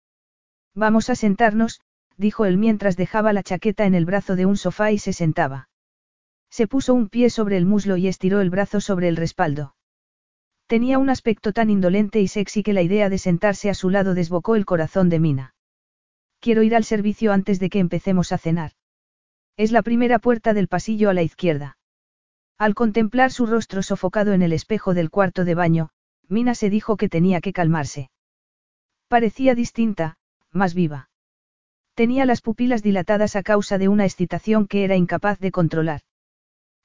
Vamos 0.74 1.10
a 1.10 1.16
sentarnos, 1.16 1.82
dijo 2.18 2.46
él 2.46 2.58
mientras 2.58 2.98
dejaba 2.98 3.34
la 3.34 3.44
chaqueta 3.44 3.86
en 3.86 3.94
el 3.94 4.06
brazo 4.06 4.36
de 4.36 4.46
un 4.46 4.58
sofá 4.58 4.92
y 4.92 4.98
se 4.98 5.14
sentaba. 5.14 5.70
Se 6.50 6.68
puso 6.68 6.94
un 6.94 7.10
pie 7.10 7.30
sobre 7.30 7.58
el 7.58 7.66
muslo 7.66 7.98
y 7.98 8.08
estiró 8.08 8.42
el 8.42 8.50
brazo 8.50 8.82
sobre 8.82 9.08
el 9.08 9.18
respaldo. 9.18 9.76
Tenía 10.74 10.98
un 10.98 11.12
aspecto 11.12 11.54
tan 11.54 11.70
indolente 11.70 12.20
y 12.20 12.28
sexy 12.28 12.64
que 12.64 12.74
la 12.74 12.82
idea 12.82 13.08
de 13.08 13.20
sentarse 13.20 13.70
a 13.70 13.76
su 13.76 13.92
lado 13.92 14.16
desbocó 14.16 14.56
el 14.56 14.66
corazón 14.66 15.08
de 15.08 15.20
Mina. 15.20 15.54
Quiero 16.40 16.64
ir 16.64 16.76
al 16.76 16.84
servicio 16.84 17.32
antes 17.32 17.60
de 17.60 17.70
que 17.70 17.78
empecemos 17.78 18.32
a 18.32 18.40
cenar. 18.40 18.72
Es 19.56 19.72
la 19.72 19.84
primera 19.84 20.18
puerta 20.18 20.52
del 20.56 20.68
pasillo 20.68 21.12
a 21.12 21.14
la 21.14 21.22
izquierda. 21.22 21.78
Al 22.58 22.74
contemplar 22.74 23.32
su 23.32 23.46
rostro 23.46 23.84
sofocado 23.84 24.34
en 24.34 24.42
el 24.42 24.52
espejo 24.52 24.96
del 24.96 25.12
cuarto 25.12 25.46
de 25.46 25.54
baño, 25.54 25.90
Mina 26.28 26.56
se 26.56 26.72
dijo 26.72 26.98
que 26.98 27.08
tenía 27.08 27.40
que 27.40 27.54
calmarse. 27.54 28.10
Parecía 29.08 29.54
distinta, 29.54 30.18
más 30.52 30.74
viva. 30.74 31.12
Tenía 31.94 32.26
las 32.26 32.42
pupilas 32.42 32.82
dilatadas 32.82 33.36
a 33.36 33.44
causa 33.44 33.78
de 33.78 33.90
una 33.90 34.06
excitación 34.06 34.66
que 34.66 34.86
era 34.86 34.96
incapaz 34.96 35.38
de 35.38 35.52
controlar. 35.52 36.02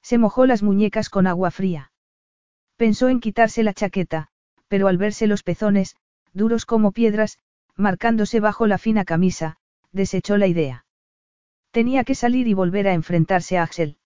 Se 0.03 0.19
mojó 0.19 0.45
las 0.45 0.61
muñecas 0.61 1.09
con 1.09 1.25
agua 1.25 1.49
fría. 1.49 1.91
Pensó 2.79 3.09
en 3.09 3.19
quitarse 3.19 3.61
la 3.61 3.73
chaqueta, 3.73 4.29
pero 4.69 4.87
al 4.87 4.97
verse 4.97 5.27
los 5.27 5.43
pezones, 5.43 5.97
duros 6.31 6.65
como 6.65 6.93
piedras, 6.93 7.37
marcándose 7.75 8.39
bajo 8.39 8.67
la 8.67 8.77
fina 8.77 9.03
camisa, 9.03 9.57
desechó 9.91 10.37
la 10.37 10.47
idea. 10.47 10.85
Tenía 11.71 12.05
que 12.05 12.15
salir 12.15 12.47
y 12.47 12.53
volver 12.53 12.87
a 12.87 12.93
enfrentarse 12.93 13.57
a 13.57 13.63
Axel. 13.63 13.97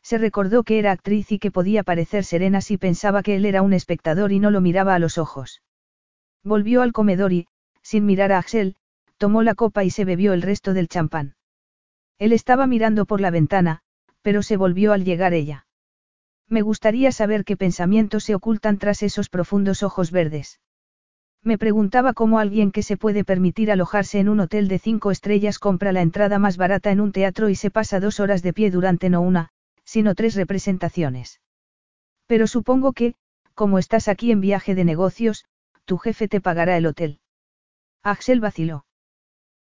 Se 0.00 0.16
recordó 0.16 0.62
que 0.62 0.78
era 0.78 0.92
actriz 0.92 1.30
y 1.30 1.38
que 1.38 1.50
podía 1.50 1.82
parecer 1.82 2.24
serena 2.24 2.62
si 2.62 2.78
pensaba 2.78 3.22
que 3.22 3.36
él 3.36 3.44
era 3.44 3.60
un 3.60 3.74
espectador 3.74 4.32
y 4.32 4.38
no 4.38 4.50
lo 4.50 4.62
miraba 4.62 4.94
a 4.94 4.98
los 4.98 5.18
ojos. 5.18 5.60
Volvió 6.42 6.80
al 6.80 6.94
comedor 6.94 7.34
y, 7.34 7.48
sin 7.82 8.06
mirar 8.06 8.32
a 8.32 8.38
Axel, 8.38 8.76
tomó 9.18 9.42
la 9.42 9.54
copa 9.54 9.84
y 9.84 9.90
se 9.90 10.06
bebió 10.06 10.32
el 10.32 10.40
resto 10.40 10.72
del 10.72 10.88
champán. 10.88 11.34
Él 12.18 12.32
estaba 12.32 12.66
mirando 12.66 13.04
por 13.04 13.20
la 13.20 13.30
ventana, 13.30 13.82
pero 14.22 14.42
se 14.42 14.56
volvió 14.56 14.94
al 14.94 15.04
llegar 15.04 15.34
ella. 15.34 15.66
Me 16.50 16.62
gustaría 16.62 17.12
saber 17.12 17.44
qué 17.44 17.56
pensamientos 17.56 18.24
se 18.24 18.34
ocultan 18.34 18.76
tras 18.78 19.02
esos 19.02 19.28
profundos 19.28 19.82
ojos 19.82 20.10
verdes. 20.10 20.60
Me 21.42 21.56
preguntaba 21.56 22.12
cómo 22.12 22.38
alguien 22.38 22.72
que 22.72 22.82
se 22.82 22.96
puede 22.96 23.24
permitir 23.24 23.70
alojarse 23.70 24.18
en 24.18 24.28
un 24.28 24.40
hotel 24.40 24.68
de 24.68 24.78
cinco 24.78 25.10
estrellas 25.10 25.58
compra 25.58 25.92
la 25.92 26.02
entrada 26.02 26.38
más 26.38 26.56
barata 26.56 26.90
en 26.90 27.00
un 27.00 27.12
teatro 27.12 27.48
y 27.48 27.54
se 27.54 27.70
pasa 27.70 28.00
dos 28.00 28.20
horas 28.20 28.42
de 28.42 28.52
pie 28.52 28.70
durante 28.70 29.08
no 29.08 29.22
una, 29.22 29.50
sino 29.84 30.14
tres 30.14 30.34
representaciones. 30.34 31.40
Pero 32.26 32.46
supongo 32.46 32.92
que, 32.92 33.14
como 33.54 33.78
estás 33.78 34.08
aquí 34.08 34.32
en 34.32 34.40
viaje 34.40 34.74
de 34.74 34.84
negocios, 34.84 35.46
tu 35.84 35.98
jefe 35.98 36.28
te 36.28 36.40
pagará 36.40 36.76
el 36.76 36.86
hotel. 36.86 37.20
Axel 38.02 38.40
vaciló. 38.40 38.84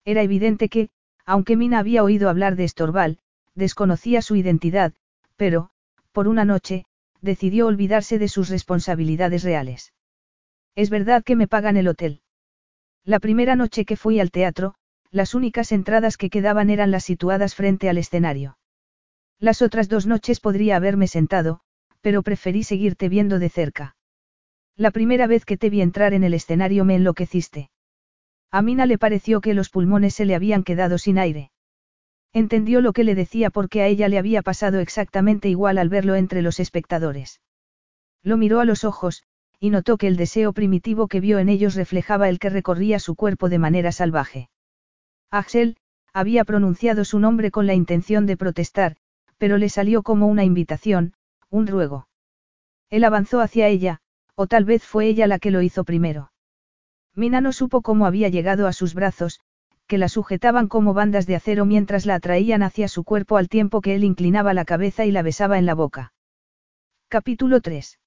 Era 0.06 0.22
evidente 0.22 0.70
que, 0.70 0.90
Aunque 1.28 1.58
Mina 1.58 1.80
había 1.80 2.06
oído 2.06 2.30
hablar 2.30 2.56
de 2.56 2.64
Estorval, 2.64 3.20
desconocía 3.54 4.22
su 4.22 4.38
identidad, 4.38 4.94
pero, 5.36 5.72
por 6.18 6.28
una 6.28 6.46
noche, 6.46 6.84
decidió 7.22 7.68
olvidarse 7.68 8.18
de 8.18 8.28
sus 8.28 8.50
responsabilidades 8.50 9.44
reales. 9.44 9.94
Es 10.74 10.90
verdad 10.90 11.24
que 11.24 11.36
me 11.36 11.48
pagan 11.48 11.78
el 11.78 11.88
hotel. 11.88 12.22
La 13.04 13.20
primera 13.20 13.56
noche 13.56 13.86
que 13.86 13.98
fui 13.98 14.20
al 14.20 14.32
teatro, 14.32 14.74
las 15.12 15.36
únicas 15.36 15.72
entradas 15.72 16.18
que 16.18 16.32
quedaban 16.32 16.72
eran 16.72 16.90
las 16.90 17.04
situadas 17.04 17.54
frente 17.54 17.88
al 17.88 18.00
escenario. 18.00 18.58
Las 19.38 19.62
otras 19.62 19.90
dos 19.90 20.08
noches 20.08 20.40
podría 20.40 20.78
haberme 20.78 21.06
sentado, 21.06 21.60
pero 22.02 22.24
preferí 22.24 22.64
seguirte 22.64 23.10
viendo 23.10 23.38
de 23.38 23.50
cerca. 23.50 23.96
La 24.76 24.90
primera 24.90 25.28
vez 25.28 25.46
que 25.46 25.56
te 25.56 25.70
vi 25.70 25.82
entrar 25.84 26.16
en 26.16 26.24
el 26.24 26.34
escenario 26.34 26.84
me 26.84 26.96
enloqueciste. 26.96 27.70
A 28.50 28.64
Mina 28.64 28.88
le 28.88 28.98
pareció 28.98 29.40
que 29.40 29.54
los 29.54 29.70
pulmones 29.70 30.16
se 30.16 30.26
le 30.26 30.34
habían 30.34 30.64
quedado 30.64 30.98
sin 30.98 31.20
aire. 31.20 31.52
Entendió 32.38 32.82
lo 32.82 32.94
que 32.94 33.04
le 33.04 33.16
decía 33.16 33.50
porque 33.50 33.82
a 33.82 33.88
ella 33.88 34.10
le 34.10 34.20
había 34.20 34.44
pasado 34.44 34.78
exactamente 34.78 35.50
igual 35.50 35.80
al 35.80 35.90
verlo 35.90 36.14
entre 36.14 36.44
los 36.44 36.60
espectadores. 36.60 37.42
Lo 38.22 38.38
miró 38.38 38.60
a 38.60 38.66
los 38.66 38.84
ojos, 38.84 39.24
y 39.60 39.72
notó 39.72 39.98
que 39.98 40.06
el 40.06 40.18
deseo 40.18 40.54
primitivo 40.54 41.08
que 41.08 41.20
vio 41.20 41.40
en 41.40 41.50
ellos 41.50 41.74
reflejaba 41.74 42.30
el 42.30 42.38
que 42.38 42.52
recorría 42.52 43.00
su 43.00 43.16
cuerpo 43.16 43.50
de 43.50 43.58
manera 43.58 43.92
salvaje. 43.92 44.52
Axel, 45.32 45.78
había 46.14 46.46
pronunciado 46.46 47.06
su 47.06 47.18
nombre 47.18 47.50
con 47.50 47.66
la 47.66 47.74
intención 47.74 48.28
de 48.28 48.38
protestar, 48.38 48.98
pero 49.40 49.58
le 49.58 49.70
salió 49.70 50.04
como 50.04 50.28
una 50.28 50.44
invitación, 50.44 51.14
un 51.50 51.66
ruego. 51.66 52.08
Él 52.92 53.04
avanzó 53.04 53.42
hacia 53.42 53.68
ella, 53.68 54.00
o 54.36 54.46
tal 54.46 54.64
vez 54.64 54.84
fue 54.84 55.08
ella 55.08 55.26
la 55.26 55.40
que 55.40 55.50
lo 55.50 55.64
hizo 55.64 55.84
primero. 55.84 56.32
Mina 57.16 57.42
no 57.42 57.52
supo 57.52 57.82
cómo 57.82 58.06
había 58.06 58.30
llegado 58.30 58.68
a 58.68 58.74
sus 58.74 58.94
brazos, 58.94 59.40
que 59.88 59.98
la 59.98 60.10
sujetaban 60.10 60.68
como 60.68 60.94
bandas 60.94 61.26
de 61.26 61.36
acero 61.36 61.66
mientras 61.66 62.06
la 62.06 62.16
atraían 62.16 62.62
hacia 62.62 62.88
su 62.88 63.04
cuerpo 63.04 63.38
al 63.38 63.48
tiempo 63.48 63.82
que 63.82 63.96
él 63.96 64.04
inclinaba 64.04 64.54
la 64.54 64.66
cabeza 64.66 65.06
y 65.06 65.12
la 65.12 65.22
besaba 65.22 65.58
en 65.58 65.66
la 65.66 65.74
boca. 65.74 66.14
Capítulo 67.08 67.62
3. 67.62 68.00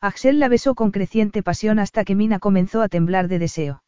Axel 0.00 0.40
la 0.40 0.48
besó 0.48 0.74
con 0.74 0.90
creciente 0.90 1.42
pasión 1.42 1.78
hasta 1.78 2.04
que 2.04 2.14
Mina 2.14 2.38
comenzó 2.38 2.82
a 2.82 2.88
temblar 2.88 3.28
de 3.28 3.38
deseo. 3.38 3.82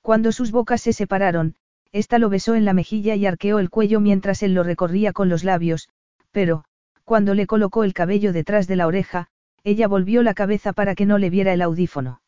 Cuando 0.00 0.32
sus 0.32 0.50
bocas 0.50 0.80
se 0.80 0.92
separaron, 0.92 1.56
ésta 1.92 2.18
lo 2.18 2.30
besó 2.30 2.54
en 2.54 2.64
la 2.64 2.72
mejilla 2.72 3.14
y 3.14 3.26
arqueó 3.26 3.58
el 3.58 3.68
cuello 3.68 4.00
mientras 4.00 4.42
él 4.42 4.54
lo 4.54 4.62
recorría 4.62 5.12
con 5.12 5.28
los 5.28 5.44
labios, 5.44 5.90
pero, 6.30 6.64
cuando 7.04 7.34
le 7.34 7.46
colocó 7.46 7.84
el 7.84 7.92
cabello 7.92 8.32
detrás 8.32 8.66
de 8.66 8.76
la 8.76 8.86
oreja, 8.86 9.28
ella 9.62 9.88
volvió 9.88 10.22
la 10.22 10.34
cabeza 10.34 10.72
para 10.72 10.94
que 10.94 11.06
no 11.06 11.18
le 11.18 11.28
viera 11.28 11.52
el 11.52 11.60
audífono. 11.60 12.22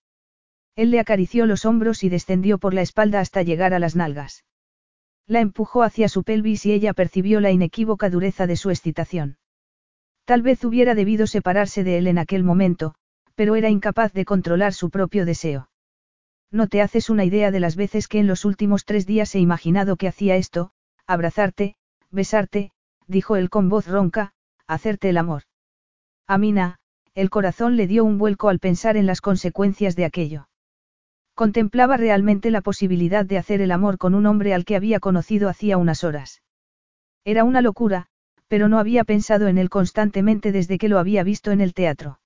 Él 0.74 0.90
le 0.90 1.00
acarició 1.00 1.46
los 1.46 1.64
hombros 1.64 2.02
y 2.02 2.08
descendió 2.08 2.58
por 2.58 2.72
la 2.72 2.82
espalda 2.82 3.20
hasta 3.20 3.42
llegar 3.42 3.74
a 3.74 3.78
las 3.78 3.94
nalgas. 3.94 4.44
La 5.26 5.40
empujó 5.40 5.82
hacia 5.82 6.08
su 6.08 6.24
pelvis 6.24 6.66
y 6.66 6.72
ella 6.72 6.94
percibió 6.94 7.40
la 7.40 7.50
inequívoca 7.50 8.10
dureza 8.10 8.46
de 8.46 8.56
su 8.56 8.70
excitación. 8.70 9.38
Tal 10.24 10.42
vez 10.42 10.64
hubiera 10.64 10.94
debido 10.94 11.26
separarse 11.26 11.84
de 11.84 11.98
él 11.98 12.06
en 12.06 12.18
aquel 12.18 12.42
momento, 12.42 12.94
pero 13.34 13.56
era 13.56 13.68
incapaz 13.68 14.12
de 14.12 14.24
controlar 14.24 14.72
su 14.72 14.90
propio 14.90 15.26
deseo. 15.26 15.68
No 16.50 16.68
te 16.68 16.82
haces 16.82 17.10
una 17.10 17.24
idea 17.24 17.50
de 17.50 17.60
las 17.60 17.76
veces 17.76 18.08
que 18.08 18.18
en 18.18 18.26
los 18.26 18.44
últimos 18.44 18.84
tres 18.84 19.06
días 19.06 19.34
he 19.34 19.40
imaginado 19.40 19.96
que 19.96 20.08
hacía 20.08 20.36
esto, 20.36 20.72
abrazarte, 21.06 21.76
besarte, 22.10 22.72
dijo 23.06 23.36
él 23.36 23.50
con 23.50 23.68
voz 23.68 23.88
ronca, 23.88 24.32
hacerte 24.66 25.08
el 25.08 25.16
amor. 25.16 25.42
Amina, 26.26 26.78
el 27.14 27.30
corazón 27.30 27.76
le 27.76 27.86
dio 27.86 28.04
un 28.04 28.18
vuelco 28.18 28.48
al 28.48 28.58
pensar 28.58 28.96
en 28.96 29.06
las 29.06 29.20
consecuencias 29.20 29.96
de 29.96 30.04
aquello. 30.04 30.48
Contemplaba 31.42 31.96
realmente 31.96 32.52
la 32.52 32.60
posibilidad 32.60 33.26
de 33.26 33.36
hacer 33.36 33.60
el 33.62 33.72
amor 33.72 33.98
con 33.98 34.14
un 34.14 34.26
hombre 34.26 34.54
al 34.54 34.64
que 34.64 34.76
había 34.76 35.00
conocido 35.00 35.48
hacía 35.48 35.76
unas 35.76 36.04
horas. 36.04 36.40
Era 37.24 37.42
una 37.42 37.60
locura, 37.60 38.06
pero 38.46 38.68
no 38.68 38.78
había 38.78 39.02
pensado 39.02 39.48
en 39.48 39.58
él 39.58 39.68
constantemente 39.68 40.52
desde 40.52 40.78
que 40.78 40.88
lo 40.88 41.00
había 41.00 41.24
visto 41.24 41.50
en 41.50 41.60
el 41.60 41.74
teatro. 41.74 42.20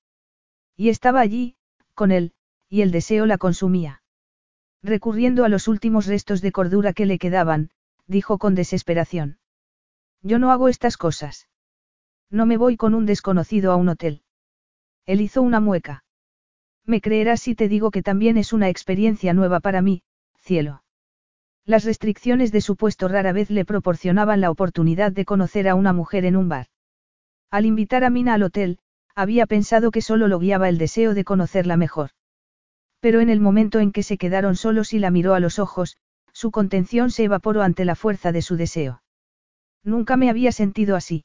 Y 0.76 0.90
estaba 0.90 1.20
allí, 1.20 1.56
con 1.94 2.10
él, 2.10 2.34
y 2.68 2.82
el 2.82 2.90
deseo 2.90 3.24
la 3.24 3.38
consumía. 3.38 4.02
Recurriendo 4.82 5.46
a 5.46 5.48
los 5.48 5.66
últimos 5.66 6.04
restos 6.04 6.42
de 6.42 6.52
cordura 6.52 6.92
que 6.92 7.06
le 7.06 7.18
quedaban, 7.18 7.70
dijo 8.06 8.36
con 8.36 8.54
desesperación. 8.54 9.38
Yo 10.20 10.38
no 10.38 10.50
hago 10.50 10.68
estas 10.68 10.98
cosas. 10.98 11.48
No 12.28 12.44
me 12.44 12.58
voy 12.58 12.76
con 12.76 12.92
un 12.92 13.06
desconocido 13.06 13.72
a 13.72 13.76
un 13.76 13.88
hotel. 13.88 14.20
Él 15.06 15.22
hizo 15.22 15.40
una 15.40 15.60
mueca. 15.60 16.04
Me 16.86 17.00
creerás 17.00 17.40
si 17.40 17.54
te 17.54 17.68
digo 17.68 17.90
que 17.90 18.02
también 18.02 18.36
es 18.36 18.52
una 18.52 18.68
experiencia 18.68 19.34
nueva 19.34 19.60
para 19.60 19.82
mí, 19.82 20.02
cielo. 20.38 20.84
Las 21.64 21.84
restricciones 21.84 22.52
de 22.52 22.60
su 22.60 22.76
puesto 22.76 23.08
rara 23.08 23.32
vez 23.32 23.50
le 23.50 23.64
proporcionaban 23.64 24.40
la 24.40 24.52
oportunidad 24.52 25.10
de 25.10 25.24
conocer 25.24 25.68
a 25.68 25.74
una 25.74 25.92
mujer 25.92 26.24
en 26.24 26.36
un 26.36 26.48
bar. 26.48 26.68
Al 27.50 27.66
invitar 27.66 28.04
a 28.04 28.10
Mina 28.10 28.34
al 28.34 28.44
hotel, 28.44 28.78
había 29.16 29.46
pensado 29.46 29.90
que 29.90 30.00
solo 30.00 30.28
lo 30.28 30.38
guiaba 30.38 30.68
el 30.68 30.78
deseo 30.78 31.14
de 31.14 31.24
conocerla 31.24 31.76
mejor. 31.76 32.10
Pero 33.00 33.20
en 33.20 33.30
el 33.30 33.40
momento 33.40 33.80
en 33.80 33.90
que 33.90 34.04
se 34.04 34.16
quedaron 34.16 34.54
solos 34.54 34.92
y 34.92 35.00
la 35.00 35.10
miró 35.10 35.34
a 35.34 35.40
los 35.40 35.58
ojos, 35.58 35.96
su 36.32 36.52
contención 36.52 37.10
se 37.10 37.24
evaporó 37.24 37.62
ante 37.62 37.84
la 37.84 37.96
fuerza 37.96 38.30
de 38.30 38.42
su 38.42 38.56
deseo. 38.56 39.02
Nunca 39.82 40.16
me 40.16 40.30
había 40.30 40.52
sentido 40.52 40.94
así. 40.94 41.24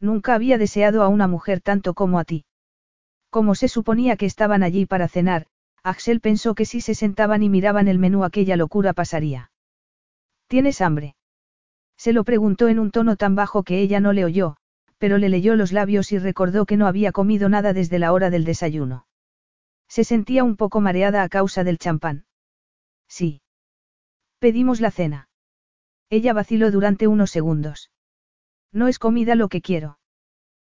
Nunca 0.00 0.34
había 0.34 0.56
deseado 0.56 1.02
a 1.02 1.08
una 1.08 1.26
mujer 1.26 1.60
tanto 1.60 1.92
como 1.92 2.18
a 2.18 2.24
ti. 2.24 2.44
Como 3.30 3.54
se 3.54 3.68
suponía 3.68 4.16
que 4.16 4.26
estaban 4.26 4.62
allí 4.62 4.86
para 4.86 5.08
cenar, 5.08 5.46
Axel 5.82 6.20
pensó 6.20 6.54
que 6.54 6.66
si 6.66 6.80
se 6.80 6.94
sentaban 6.94 7.42
y 7.42 7.48
miraban 7.48 7.88
el 7.88 7.98
menú 7.98 8.24
aquella 8.24 8.56
locura 8.56 8.92
pasaría. 8.92 9.50
¿Tienes 10.48 10.80
hambre? 10.80 11.14
Se 11.96 12.12
lo 12.12 12.24
preguntó 12.24 12.68
en 12.68 12.78
un 12.78 12.90
tono 12.90 13.16
tan 13.16 13.34
bajo 13.34 13.62
que 13.62 13.80
ella 13.80 14.00
no 14.00 14.12
le 14.12 14.24
oyó, 14.24 14.56
pero 14.98 15.16
le 15.16 15.28
leyó 15.28 15.54
los 15.54 15.72
labios 15.72 16.12
y 16.12 16.18
recordó 16.18 16.66
que 16.66 16.76
no 16.76 16.86
había 16.86 17.12
comido 17.12 17.48
nada 17.48 17.72
desde 17.72 17.98
la 17.98 18.12
hora 18.12 18.30
del 18.30 18.44
desayuno. 18.44 19.06
Se 19.88 20.04
sentía 20.04 20.44
un 20.44 20.56
poco 20.56 20.80
mareada 20.80 21.22
a 21.22 21.28
causa 21.28 21.64
del 21.64 21.78
champán. 21.78 22.24
Sí. 23.08 23.42
Pedimos 24.38 24.80
la 24.80 24.90
cena. 24.90 25.28
Ella 26.10 26.32
vaciló 26.32 26.70
durante 26.70 27.06
unos 27.06 27.30
segundos. 27.30 27.90
No 28.72 28.88
es 28.88 28.98
comida 28.98 29.34
lo 29.34 29.48
que 29.48 29.60
quiero. 29.60 29.98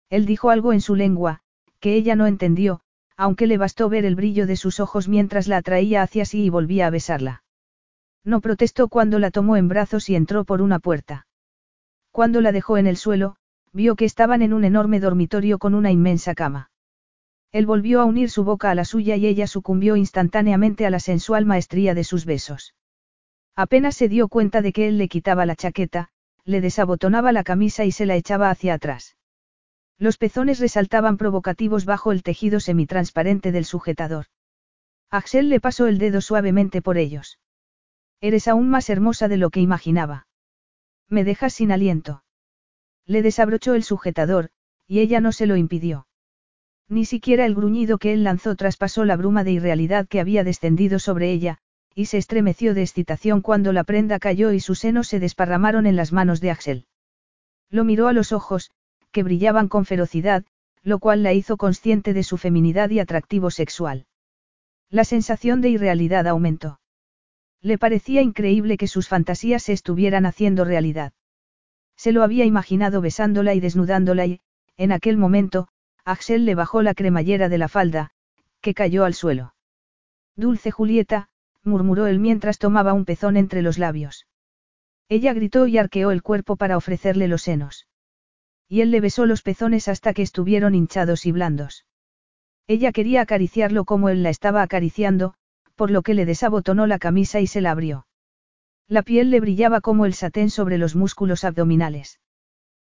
Él 0.10 0.26
dijo 0.26 0.50
algo 0.50 0.74
en 0.74 0.82
su 0.82 0.96
lengua, 0.96 1.42
que 1.80 1.96
ella 1.96 2.16
no 2.16 2.28
entendió, 2.28 2.82
aunque 3.18 3.48
le 3.48 3.58
bastó 3.58 3.90
ver 3.90 4.06
el 4.06 4.16
brillo 4.16 4.48
de 4.48 4.56
sus 4.56 4.80
ojos 4.80 5.08
mientras 5.08 5.48
la 5.48 5.58
atraía 5.58 6.02
hacia 6.02 6.26
sí 6.26 6.44
y 6.44 6.50
volvía 6.50 6.88
a 6.88 6.90
besarla. 6.90 7.44
No 8.24 8.42
protestó 8.42 8.88
cuando 8.88 9.20
la 9.20 9.32
tomó 9.32 9.58
en 9.58 9.68
brazos 9.68 10.10
y 10.10 10.16
entró 10.16 10.46
por 10.46 10.62
una 10.62 10.80
puerta. 10.80 11.28
Cuando 12.12 12.42
la 12.42 12.52
dejó 12.52 12.78
en 12.78 12.88
el 12.88 12.98
suelo, 12.98 13.36
vio 13.72 13.96
que 13.96 14.06
estaban 14.06 14.42
en 14.42 14.54
un 14.54 14.64
enorme 14.64 15.00
dormitorio 15.00 15.60
con 15.60 15.74
una 15.74 15.92
inmensa 15.92 16.34
cama. 16.36 16.72
Él 17.52 17.66
volvió 17.66 18.02
a 18.02 18.06
unir 18.06 18.30
su 18.30 18.44
boca 18.44 18.70
a 18.72 18.76
la 18.76 18.86
suya 18.86 19.16
y 19.16 19.26
ella 19.26 19.48
sucumbió 19.48 19.96
instantáneamente 19.96 20.86
a 20.86 20.90
la 20.90 21.00
sensual 21.00 21.46
maestría 21.46 21.94
de 21.94 22.04
sus 22.04 22.26
besos. 22.26 22.76
Apenas 23.56 23.96
se 23.96 24.08
dio 24.08 24.28
cuenta 24.28 24.62
de 24.62 24.72
que 24.72 24.88
él 24.88 24.98
le 24.98 25.08
quitaba 25.08 25.46
la 25.46 25.56
chaqueta, 25.56 26.10
le 26.46 26.62
desabotonaba 26.62 27.32
la 27.32 27.44
camisa 27.44 27.86
y 27.86 27.92
se 27.92 28.06
la 28.06 28.16
echaba 28.16 28.50
hacia 28.50 28.76
atrás. 28.76 29.18
Los 30.00 30.18
pezones 30.18 30.60
resaltaban 30.60 31.18
provocativos 31.18 31.84
bajo 31.84 32.14
el 32.14 32.24
tejido 32.24 32.62
semitransparente 32.62 33.52
del 33.52 33.66
sujetador. 33.66 34.28
Axel 35.12 35.50
le 35.50 35.60
pasó 35.60 35.88
el 35.88 35.98
dedo 35.98 36.22
suavemente 36.22 36.82
por 36.82 36.98
ellos. 36.98 37.38
Eres 38.22 38.48
aún 38.48 38.70
más 38.70 38.90
hermosa 38.90 39.28
de 39.28 39.38
lo 39.38 39.50
que 39.50 39.60
imaginaba. 39.60 40.28
Me 41.10 41.26
dejas 41.26 41.54
sin 41.54 41.72
aliento. 41.72 42.24
Le 43.06 43.22
desabrochó 43.22 43.74
el 43.74 43.84
sujetador, 43.84 44.52
y 44.88 45.00
ella 45.00 45.20
no 45.20 45.34
se 45.34 45.48
lo 45.48 45.58
impidió. 45.58 46.08
Ni 46.88 47.06
siquiera 47.06 47.46
el 47.46 47.56
gruñido 47.56 47.98
que 47.98 48.14
él 48.14 48.24
lanzó 48.24 48.56
traspasó 48.56 49.04
la 49.04 49.18
bruma 49.18 49.44
de 49.44 49.52
irrealidad 49.52 50.08
que 50.08 50.20
había 50.20 50.44
descendido 50.44 51.00
sobre 51.00 51.32
ella, 51.32 51.58
y 51.94 52.06
se 52.06 52.18
estremeció 52.18 52.74
de 52.74 52.84
excitación 52.84 53.42
cuando 53.42 53.74
la 53.74 53.84
prenda 53.84 54.20
cayó 54.20 54.54
y 54.54 54.62
sus 54.62 54.80
senos 54.80 55.08
se 55.08 55.20
desparramaron 55.20 55.86
en 55.86 55.96
las 55.96 56.14
manos 56.14 56.40
de 56.40 56.52
Axel. 56.52 56.86
Lo 57.70 57.84
miró 57.84 58.08
a 58.08 58.14
los 58.14 58.32
ojos, 58.32 58.72
que 59.12 59.24
brillaban 59.24 59.68
con 59.68 59.86
ferocidad, 59.86 60.46
lo 60.84 61.00
cual 61.00 61.24
la 61.24 61.34
hizo 61.34 61.58
consciente 61.58 62.14
de 62.14 62.24
su 62.24 62.38
feminidad 62.38 62.90
y 62.90 63.00
atractivo 63.00 63.52
sexual. 63.52 64.06
La 64.90 65.04
sensación 65.04 65.62
de 65.62 65.70
irrealidad 65.70 66.28
aumentó. 66.28 66.80
Le 67.62 67.78
parecía 67.78 68.22
increíble 68.22 68.78
que 68.78 68.88
sus 68.88 69.08
fantasías 69.08 69.64
se 69.64 69.74
estuvieran 69.74 70.26
haciendo 70.26 70.64
realidad. 70.64 71.14
Se 71.96 72.12
lo 72.12 72.24
había 72.24 72.46
imaginado 72.46 73.02
besándola 73.02 73.54
y 73.54 73.60
desnudándola 73.60 74.26
y, 74.26 74.40
en 74.78 74.92
aquel 74.94 75.18
momento, 75.18 75.68
Axel 76.06 76.46
le 76.46 76.56
bajó 76.56 76.82
la 76.82 76.94
cremallera 76.94 77.50
de 77.50 77.58
la 77.58 77.68
falda, 77.68 78.12
que 78.62 78.74
cayó 78.74 79.04
al 79.04 79.14
suelo. 79.14 79.54
Dulce 80.38 80.72
Julieta, 80.72 81.28
murmuró 81.64 82.08
él 82.08 82.20
mientras 82.20 82.58
tomaba 82.58 82.94
un 82.94 83.04
pezón 83.04 83.36
entre 83.36 83.62
los 83.62 83.78
labios. 83.78 84.26
Ella 85.10 85.34
gritó 85.34 85.68
y 85.68 85.78
arqueó 85.78 86.12
el 86.12 86.24
cuerpo 86.24 86.56
para 86.56 86.78
ofrecerle 86.78 87.28
los 87.28 87.42
senos 87.42 87.89
y 88.70 88.82
él 88.82 88.92
le 88.92 89.02
besó 89.02 89.26
los 89.26 89.42
pezones 89.42 89.88
hasta 89.88 90.14
que 90.14 90.22
estuvieron 90.22 90.76
hinchados 90.76 91.26
y 91.26 91.32
blandos. 91.32 91.86
Ella 92.68 92.92
quería 92.92 93.22
acariciarlo 93.22 93.84
como 93.84 94.10
él 94.10 94.22
la 94.22 94.30
estaba 94.30 94.62
acariciando, 94.62 95.34
por 95.76 95.90
lo 95.90 96.04
que 96.04 96.14
le 96.14 96.26
desabotonó 96.26 96.86
la 96.86 97.00
camisa 97.00 97.40
y 97.40 97.48
se 97.48 97.62
la 97.62 97.72
abrió. 97.72 98.06
La 98.88 99.02
piel 99.02 99.32
le 99.32 99.40
brillaba 99.40 99.82
como 99.82 100.06
el 100.06 100.14
satén 100.14 100.52
sobre 100.52 100.78
los 100.78 100.96
músculos 100.96 101.44
abdominales. 101.44 102.20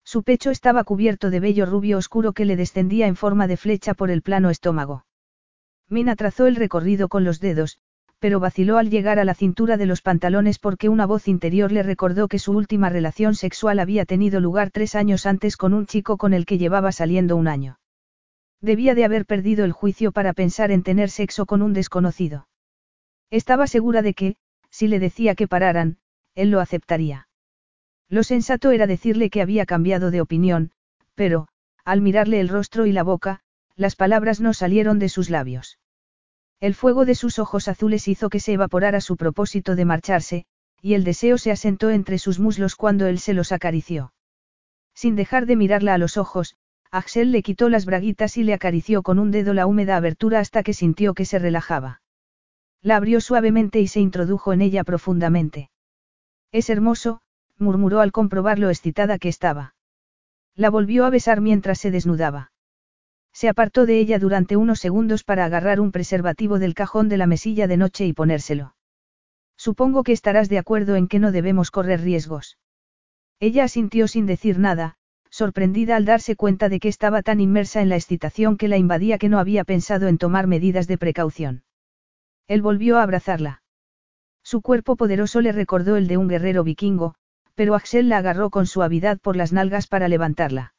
Su 0.04 0.22
pecho 0.24 0.50
estaba 0.50 0.84
cubierto 0.84 1.30
de 1.30 1.40
vello 1.40 1.64
rubio 1.64 1.96
oscuro 1.96 2.32
que 2.32 2.44
le 2.44 2.56
descendía 2.56 3.06
en 3.06 3.16
forma 3.16 3.46
de 3.46 3.56
flecha 3.56 3.94
por 3.94 4.10
el 4.10 4.20
plano 4.20 4.50
estómago. 4.50 5.06
Mina 5.88 6.16
trazó 6.16 6.46
el 6.46 6.56
recorrido 6.56 7.08
con 7.08 7.24
los 7.24 7.40
dedos, 7.40 7.78
pero 8.22 8.38
vaciló 8.38 8.78
al 8.78 8.88
llegar 8.88 9.18
a 9.18 9.24
la 9.24 9.34
cintura 9.34 9.76
de 9.76 9.84
los 9.84 10.00
pantalones 10.00 10.60
porque 10.60 10.88
una 10.88 11.06
voz 11.06 11.26
interior 11.26 11.72
le 11.72 11.82
recordó 11.82 12.28
que 12.28 12.38
su 12.38 12.52
última 12.52 12.88
relación 12.88 13.34
sexual 13.34 13.80
había 13.80 14.04
tenido 14.04 14.38
lugar 14.38 14.70
tres 14.70 14.94
años 14.94 15.26
antes 15.26 15.56
con 15.56 15.74
un 15.74 15.86
chico 15.86 16.16
con 16.18 16.32
el 16.32 16.46
que 16.46 16.56
llevaba 16.56 16.92
saliendo 16.92 17.34
un 17.34 17.48
año. 17.48 17.80
Debía 18.60 18.94
de 18.94 19.04
haber 19.04 19.26
perdido 19.26 19.64
el 19.64 19.72
juicio 19.72 20.12
para 20.12 20.34
pensar 20.34 20.70
en 20.70 20.84
tener 20.84 21.10
sexo 21.10 21.46
con 21.46 21.62
un 21.62 21.72
desconocido. 21.72 22.46
Estaba 23.28 23.66
segura 23.66 24.02
de 24.02 24.14
que, 24.14 24.36
si 24.70 24.86
le 24.86 25.00
decía 25.00 25.34
que 25.34 25.48
pararan, 25.48 25.98
él 26.36 26.52
lo 26.52 26.60
aceptaría. 26.60 27.26
Lo 28.08 28.22
sensato 28.22 28.70
era 28.70 28.86
decirle 28.86 29.30
que 29.30 29.42
había 29.42 29.66
cambiado 29.66 30.12
de 30.12 30.20
opinión, 30.20 30.70
pero, 31.16 31.48
al 31.84 32.00
mirarle 32.00 32.38
el 32.38 32.48
rostro 32.48 32.86
y 32.86 32.92
la 32.92 33.02
boca, 33.02 33.40
las 33.74 33.96
palabras 33.96 34.40
no 34.40 34.54
salieron 34.54 35.00
de 35.00 35.08
sus 35.08 35.28
labios. 35.28 35.80
El 36.62 36.74
fuego 36.74 37.04
de 37.04 37.16
sus 37.16 37.40
ojos 37.40 37.66
azules 37.66 38.06
hizo 38.06 38.30
que 38.30 38.38
se 38.38 38.52
evaporara 38.52 39.00
su 39.00 39.16
propósito 39.16 39.74
de 39.74 39.84
marcharse, 39.84 40.44
y 40.80 40.94
el 40.94 41.02
deseo 41.02 41.36
se 41.36 41.50
asentó 41.50 41.90
entre 41.90 42.18
sus 42.18 42.38
muslos 42.38 42.76
cuando 42.76 43.06
él 43.06 43.18
se 43.18 43.34
los 43.34 43.50
acarició. 43.50 44.12
Sin 44.94 45.16
dejar 45.16 45.46
de 45.46 45.56
mirarla 45.56 45.94
a 45.94 45.98
los 45.98 46.16
ojos, 46.16 46.54
Axel 46.92 47.32
le 47.32 47.42
quitó 47.42 47.68
las 47.68 47.84
braguitas 47.84 48.36
y 48.36 48.44
le 48.44 48.54
acarició 48.54 49.02
con 49.02 49.18
un 49.18 49.32
dedo 49.32 49.54
la 49.54 49.66
húmeda 49.66 49.96
abertura 49.96 50.38
hasta 50.38 50.62
que 50.62 50.72
sintió 50.72 51.14
que 51.14 51.24
se 51.24 51.40
relajaba. 51.40 52.00
La 52.80 52.94
abrió 52.94 53.20
suavemente 53.20 53.80
y 53.80 53.88
se 53.88 53.98
introdujo 53.98 54.52
en 54.52 54.62
ella 54.62 54.84
profundamente. 54.84 55.68
Es 56.52 56.70
hermoso, 56.70 57.22
murmuró 57.58 57.98
al 57.98 58.12
comprobar 58.12 58.60
lo 58.60 58.70
excitada 58.70 59.18
que 59.18 59.28
estaba. 59.28 59.74
La 60.54 60.70
volvió 60.70 61.06
a 61.06 61.10
besar 61.10 61.40
mientras 61.40 61.80
se 61.80 61.90
desnudaba. 61.90 62.51
Se 63.32 63.48
apartó 63.48 63.86
de 63.86 63.98
ella 63.98 64.18
durante 64.18 64.56
unos 64.56 64.80
segundos 64.80 65.24
para 65.24 65.44
agarrar 65.44 65.80
un 65.80 65.92
preservativo 65.92 66.58
del 66.58 66.74
cajón 66.74 67.08
de 67.08 67.16
la 67.16 67.26
mesilla 67.26 67.66
de 67.66 67.76
noche 67.76 68.06
y 68.06 68.12
ponérselo. 68.12 68.74
Supongo 69.56 70.02
que 70.02 70.12
estarás 70.12 70.48
de 70.48 70.58
acuerdo 70.58 70.96
en 70.96 71.08
que 71.08 71.18
no 71.18 71.32
debemos 71.32 71.70
correr 71.70 72.00
riesgos. 72.00 72.58
Ella 73.40 73.64
asintió 73.64 74.08
sin 74.08 74.26
decir 74.26 74.58
nada, 74.58 74.96
sorprendida 75.30 75.96
al 75.96 76.04
darse 76.04 76.36
cuenta 76.36 76.68
de 76.68 76.78
que 76.78 76.88
estaba 76.88 77.22
tan 77.22 77.40
inmersa 77.40 77.80
en 77.80 77.88
la 77.88 77.96
excitación 77.96 78.56
que 78.56 78.68
la 78.68 78.76
invadía 78.76 79.18
que 79.18 79.28
no 79.28 79.38
había 79.38 79.64
pensado 79.64 80.08
en 80.08 80.18
tomar 80.18 80.46
medidas 80.46 80.86
de 80.86 80.98
precaución. 80.98 81.64
Él 82.48 82.60
volvió 82.60 82.98
a 82.98 83.02
abrazarla. 83.02 83.62
Su 84.42 84.60
cuerpo 84.60 84.96
poderoso 84.96 85.40
le 85.40 85.52
recordó 85.52 85.96
el 85.96 86.06
de 86.06 86.18
un 86.18 86.28
guerrero 86.28 86.64
vikingo, 86.64 87.14
pero 87.54 87.74
Axel 87.74 88.08
la 88.08 88.18
agarró 88.18 88.50
con 88.50 88.66
suavidad 88.66 89.18
por 89.20 89.36
las 89.36 89.52
nalgas 89.52 89.86
para 89.86 90.08
levantarla. 90.08 90.74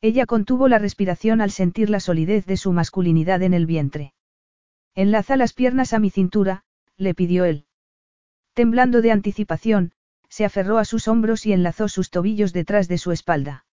Ella 0.00 0.26
contuvo 0.26 0.68
la 0.68 0.78
respiración 0.78 1.40
al 1.40 1.50
sentir 1.50 1.90
la 1.90 1.98
solidez 1.98 2.46
de 2.46 2.56
su 2.56 2.72
masculinidad 2.72 3.42
en 3.42 3.52
el 3.52 3.66
vientre. 3.66 4.12
Enlaza 4.94 5.36
las 5.36 5.52
piernas 5.52 5.92
a 5.92 5.98
mi 5.98 6.10
cintura, 6.10 6.62
le 6.96 7.14
pidió 7.14 7.44
él. 7.44 7.66
Temblando 8.54 9.02
de 9.02 9.10
anticipación, 9.10 9.92
se 10.28 10.44
aferró 10.44 10.78
a 10.78 10.84
sus 10.84 11.08
hombros 11.08 11.46
y 11.46 11.52
enlazó 11.52 11.88
sus 11.88 12.10
tobillos 12.10 12.52
detrás 12.52 12.86
de 12.86 12.98
su 12.98 13.10
espalda. 13.10 13.64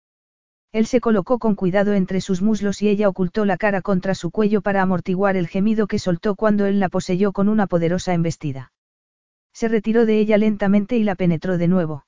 Él 0.72 0.86
se 0.86 1.00
colocó 1.00 1.38
con 1.38 1.54
cuidado 1.54 1.92
entre 1.92 2.20
sus 2.20 2.42
muslos 2.42 2.82
y 2.82 2.88
ella 2.88 3.08
ocultó 3.08 3.44
la 3.44 3.56
cara 3.56 3.82
contra 3.82 4.14
su 4.14 4.30
cuello 4.30 4.60
para 4.60 4.82
amortiguar 4.82 5.36
el 5.36 5.46
gemido 5.46 5.86
que 5.86 5.98
soltó 5.98 6.34
cuando 6.36 6.66
él 6.66 6.80
la 6.80 6.88
poseyó 6.88 7.32
con 7.32 7.48
una 7.48 7.66
poderosa 7.66 8.12
embestida. 8.12 8.72
Se 9.52 9.68
retiró 9.68 10.04
de 10.04 10.18
ella 10.18 10.36
lentamente 10.36 10.96
y 10.96 11.04
la 11.04 11.14
penetró 11.14 11.58
de 11.58 11.68
nuevo. 11.68 12.06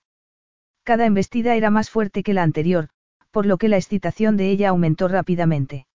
Cada 0.83 1.07
embestida 1.07 1.55
era 1.55 1.71
más 1.71 1.91
fuerte 1.91 2.23
que 2.23 2.35
la 2.35 2.43
anterior, 2.43 2.89
por 3.37 3.45
lo 3.45 3.59
que 3.59 3.69
la 3.69 3.77
excitación 3.77 4.39
de 4.39 4.49
ella 4.49 4.71
aumentó 4.71 5.09
rápidamente. 5.09 5.87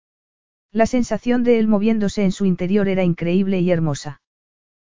La 0.72 0.84
sensación 0.84 1.42
de 1.42 1.58
él 1.58 1.68
moviéndose 1.68 2.22
en 2.22 2.32
su 2.32 2.44
interior 2.44 2.86
era 2.86 3.02
increíble 3.02 3.60
y 3.60 3.70
hermosa. 3.70 4.20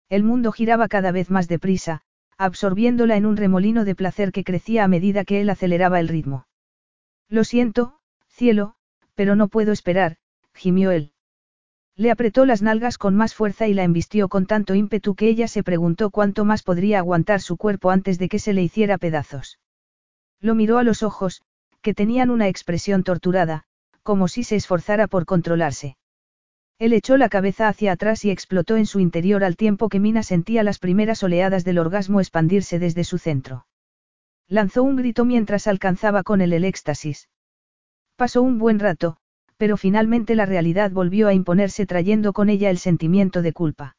El 0.07 0.23
mundo 0.23 0.53
giraba 0.53 0.87
cada 0.87 1.11
vez 1.11 1.29
más 1.29 1.49
deprisa, 1.49 2.03
absorbiéndola 2.37 3.17
en 3.17 3.25
un 3.25 3.35
remolino 3.35 3.83
de 3.83 3.95
placer 3.95 4.31
que 4.31 4.45
crecía 4.45 4.85
a 4.85 4.87
medida 4.87 5.25
que 5.25 5.41
él 5.41 5.49
aceleraba 5.49 5.99
el 5.99 6.07
ritmo. 6.07 6.47
Lo 7.27 7.43
siento, 7.43 7.99
cielo, 8.29 8.75
pero 9.13 9.35
no 9.35 9.49
puedo 9.49 9.73
esperar, 9.73 10.15
gimió 10.53 10.91
él. 10.91 11.11
Le 11.97 12.11
apretó 12.11 12.45
las 12.45 12.61
nalgas 12.61 12.97
con 12.97 13.13
más 13.13 13.35
fuerza 13.35 13.67
y 13.67 13.73
la 13.73 13.83
embistió 13.83 14.29
con 14.29 14.45
tanto 14.45 14.73
ímpetu 14.73 15.15
que 15.15 15.27
ella 15.27 15.49
se 15.49 15.63
preguntó 15.63 16.11
cuánto 16.11 16.45
más 16.45 16.63
podría 16.63 16.99
aguantar 16.99 17.41
su 17.41 17.57
cuerpo 17.57 17.89
antes 17.91 18.17
de 18.17 18.29
que 18.29 18.39
se 18.39 18.53
le 18.53 18.63
hiciera 18.63 18.97
pedazos. 18.97 19.59
Lo 20.39 20.55
miró 20.55 20.77
a 20.77 20.83
los 20.83 21.03
ojos, 21.03 21.41
que 21.87 21.93
tenían 21.93 22.29
una 22.29 22.49
expresión 22.49 23.03
torturada, 23.03 23.63
como 24.03 24.27
si 24.27 24.43
se 24.43 24.57
esforzara 24.57 25.07
por 25.07 25.25
controlarse. 25.25 25.95
Él 26.79 26.91
echó 26.91 27.15
la 27.15 27.29
cabeza 27.29 27.69
hacia 27.69 27.93
atrás 27.93 28.25
y 28.25 28.29
explotó 28.29 28.75
en 28.75 28.85
su 28.85 28.99
interior 28.99 29.41
al 29.45 29.55
tiempo 29.55 29.87
que 29.87 30.01
Mina 30.01 30.21
sentía 30.21 30.63
las 30.63 30.79
primeras 30.79 31.23
oleadas 31.23 31.63
del 31.63 31.77
orgasmo 31.79 32.19
expandirse 32.19 32.77
desde 32.77 33.05
su 33.05 33.19
centro. 33.19 33.67
Lanzó 34.49 34.83
un 34.83 34.97
grito 34.97 35.23
mientras 35.23 35.65
alcanzaba 35.65 36.23
con 36.23 36.41
él 36.41 36.51
el 36.51 36.65
éxtasis. 36.65 37.29
Pasó 38.17 38.41
un 38.41 38.57
buen 38.57 38.79
rato, 38.79 39.15
pero 39.55 39.77
finalmente 39.77 40.35
la 40.35 40.45
realidad 40.45 40.91
volvió 40.91 41.29
a 41.29 41.33
imponerse 41.33 41.85
trayendo 41.85 42.33
con 42.33 42.49
ella 42.49 42.69
el 42.69 42.79
sentimiento 42.79 43.41
de 43.41 43.53
culpa. 43.53 43.95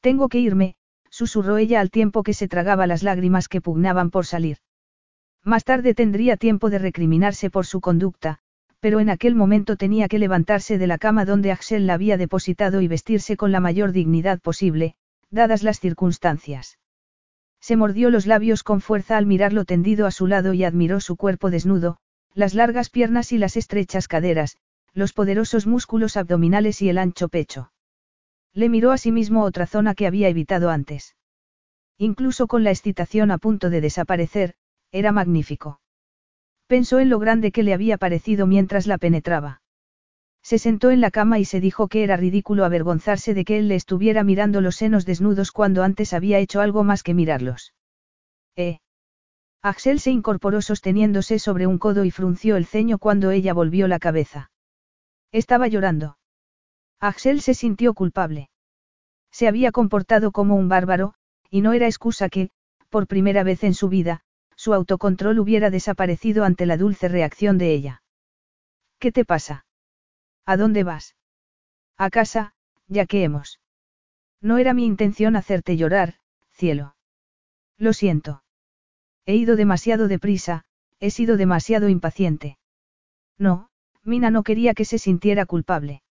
Tengo 0.00 0.28
que 0.28 0.40
irme, 0.40 0.74
susurró 1.08 1.56
ella 1.56 1.80
al 1.80 1.92
tiempo 1.92 2.24
que 2.24 2.34
se 2.34 2.48
tragaba 2.48 2.88
las 2.88 3.04
lágrimas 3.04 3.46
que 3.46 3.60
pugnaban 3.60 4.10
por 4.10 4.26
salir. 4.26 4.58
Más 5.46 5.62
tarde 5.62 5.94
tendría 5.94 6.36
tiempo 6.36 6.70
de 6.70 6.80
recriminarse 6.80 7.50
por 7.50 7.66
su 7.66 7.80
conducta, 7.80 8.40
pero 8.80 8.98
en 8.98 9.08
aquel 9.08 9.36
momento 9.36 9.76
tenía 9.76 10.08
que 10.08 10.18
levantarse 10.18 10.76
de 10.76 10.88
la 10.88 10.98
cama 10.98 11.24
donde 11.24 11.52
Axel 11.52 11.86
la 11.86 11.94
había 11.94 12.16
depositado 12.16 12.80
y 12.80 12.88
vestirse 12.88 13.36
con 13.36 13.52
la 13.52 13.60
mayor 13.60 13.92
dignidad 13.92 14.40
posible, 14.40 14.96
dadas 15.30 15.62
las 15.62 15.78
circunstancias. 15.78 16.80
Se 17.60 17.76
mordió 17.76 18.10
los 18.10 18.26
labios 18.26 18.64
con 18.64 18.80
fuerza 18.80 19.16
al 19.16 19.26
mirarlo 19.26 19.64
tendido 19.64 20.06
a 20.06 20.10
su 20.10 20.26
lado 20.26 20.52
y 20.52 20.64
admiró 20.64 20.98
su 20.98 21.14
cuerpo 21.14 21.48
desnudo, 21.48 21.98
las 22.34 22.54
largas 22.54 22.90
piernas 22.90 23.30
y 23.30 23.38
las 23.38 23.56
estrechas 23.56 24.08
caderas, 24.08 24.56
los 24.94 25.12
poderosos 25.12 25.68
músculos 25.68 26.16
abdominales 26.16 26.82
y 26.82 26.88
el 26.88 26.98
ancho 26.98 27.28
pecho. 27.28 27.70
Le 28.52 28.68
miró 28.68 28.90
a 28.90 28.98
sí 28.98 29.12
mismo 29.12 29.44
otra 29.44 29.68
zona 29.68 29.94
que 29.94 30.08
había 30.08 30.28
evitado 30.28 30.70
antes. 30.70 31.14
Incluso 31.98 32.48
con 32.48 32.64
la 32.64 32.72
excitación 32.72 33.30
a 33.30 33.38
punto 33.38 33.70
de 33.70 33.80
desaparecer, 33.80 34.56
era 34.92 35.12
magnífico. 35.12 35.80
Pensó 36.66 36.98
en 36.98 37.08
lo 37.08 37.18
grande 37.18 37.52
que 37.52 37.62
le 37.62 37.74
había 37.74 37.96
parecido 37.96 38.46
mientras 38.46 38.86
la 38.86 38.98
penetraba. 38.98 39.62
Se 40.42 40.58
sentó 40.58 40.90
en 40.90 41.00
la 41.00 41.10
cama 41.10 41.38
y 41.38 41.44
se 41.44 41.60
dijo 41.60 41.88
que 41.88 42.04
era 42.04 42.16
ridículo 42.16 42.64
avergonzarse 42.64 43.34
de 43.34 43.44
que 43.44 43.58
él 43.58 43.68
le 43.68 43.74
estuviera 43.74 44.22
mirando 44.22 44.60
los 44.60 44.76
senos 44.76 45.04
desnudos 45.04 45.50
cuando 45.50 45.82
antes 45.82 46.12
había 46.12 46.38
hecho 46.38 46.60
algo 46.60 46.84
más 46.84 47.02
que 47.02 47.14
mirarlos. 47.14 47.74
¿Eh? 48.56 48.78
Axel 49.62 49.98
se 49.98 50.12
incorporó 50.12 50.62
sosteniéndose 50.62 51.40
sobre 51.40 51.66
un 51.66 51.78
codo 51.78 52.04
y 52.04 52.12
frunció 52.12 52.56
el 52.56 52.66
ceño 52.66 52.98
cuando 52.98 53.32
ella 53.32 53.52
volvió 53.52 53.88
la 53.88 53.98
cabeza. 53.98 54.50
Estaba 55.32 55.66
llorando. 55.66 56.16
Axel 57.00 57.40
se 57.40 57.54
sintió 57.54 57.92
culpable. 57.92 58.48
Se 59.32 59.48
había 59.48 59.72
comportado 59.72 60.30
como 60.30 60.54
un 60.54 60.68
bárbaro, 60.68 61.14
y 61.50 61.60
no 61.60 61.72
era 61.72 61.86
excusa 61.86 62.28
que, 62.28 62.50
por 62.88 63.06
primera 63.06 63.42
vez 63.42 63.64
en 63.64 63.74
su 63.74 63.88
vida, 63.88 64.22
su 64.56 64.74
autocontrol 64.74 65.38
hubiera 65.38 65.70
desaparecido 65.70 66.44
ante 66.44 66.66
la 66.66 66.76
dulce 66.76 67.08
reacción 67.08 67.58
de 67.58 67.72
ella. 67.72 68.02
¿Qué 68.98 69.12
te 69.12 69.24
pasa? 69.24 69.66
¿A 70.44 70.56
dónde 70.56 70.82
vas? 70.82 71.14
A 71.96 72.10
casa, 72.10 72.54
ya 72.88 73.06
que 73.06 73.22
hemos. 73.22 73.60
No 74.40 74.58
era 74.58 74.74
mi 74.74 74.84
intención 74.84 75.36
hacerte 75.36 75.76
llorar, 75.76 76.14
cielo. 76.50 76.96
Lo 77.78 77.92
siento. 77.92 78.42
He 79.26 79.36
ido 79.36 79.56
demasiado 79.56 80.08
deprisa, 80.08 80.64
he 80.98 81.10
sido 81.10 81.36
demasiado 81.36 81.88
impaciente. 81.88 82.58
No, 83.38 83.68
Mina 84.02 84.30
no 84.30 84.44
quería 84.44 84.72
que 84.72 84.84
se 84.84 84.98
sintiera 84.98 85.46
culpable. 85.46 86.02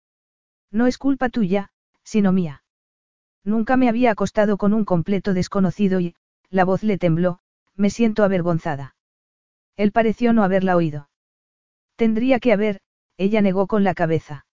No 0.71 0.87
es 0.87 0.99
culpa 0.99 1.29
tuya, 1.29 1.71
sino 2.03 2.33
mía. 2.33 2.65
Nunca 3.45 3.77
me 3.77 3.89
había 3.89 4.11
acostado 4.11 4.57
con 4.57 4.75
un 4.75 4.85
completo 4.85 5.33
desconocido 5.33 6.01
y, 6.01 6.17
la 6.51 6.65
voz 6.65 6.83
le 6.83 6.99
tembló, 6.99 7.41
me 7.77 7.91
siento 7.91 8.25
avergonzada. 8.25 8.97
Él 9.77 9.93
pareció 9.93 10.33
no 10.33 10.43
haberla 10.45 10.77
oído. 10.77 11.09
Tendría 11.97 12.41
que 12.41 12.53
haber, 12.53 12.81
ella 13.17 13.41
negó 13.41 13.67
con 13.67 13.85
la 13.85 13.95
cabeza. 13.95 14.47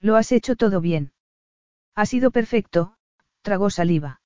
Lo 0.00 0.16
has 0.16 0.32
hecho 0.32 0.56
todo 0.56 0.80
bien. 0.80 1.12
Ha 1.94 2.06
sido 2.06 2.30
perfecto, 2.30 2.94
tragó 3.42 3.70
saliva. 3.70 4.20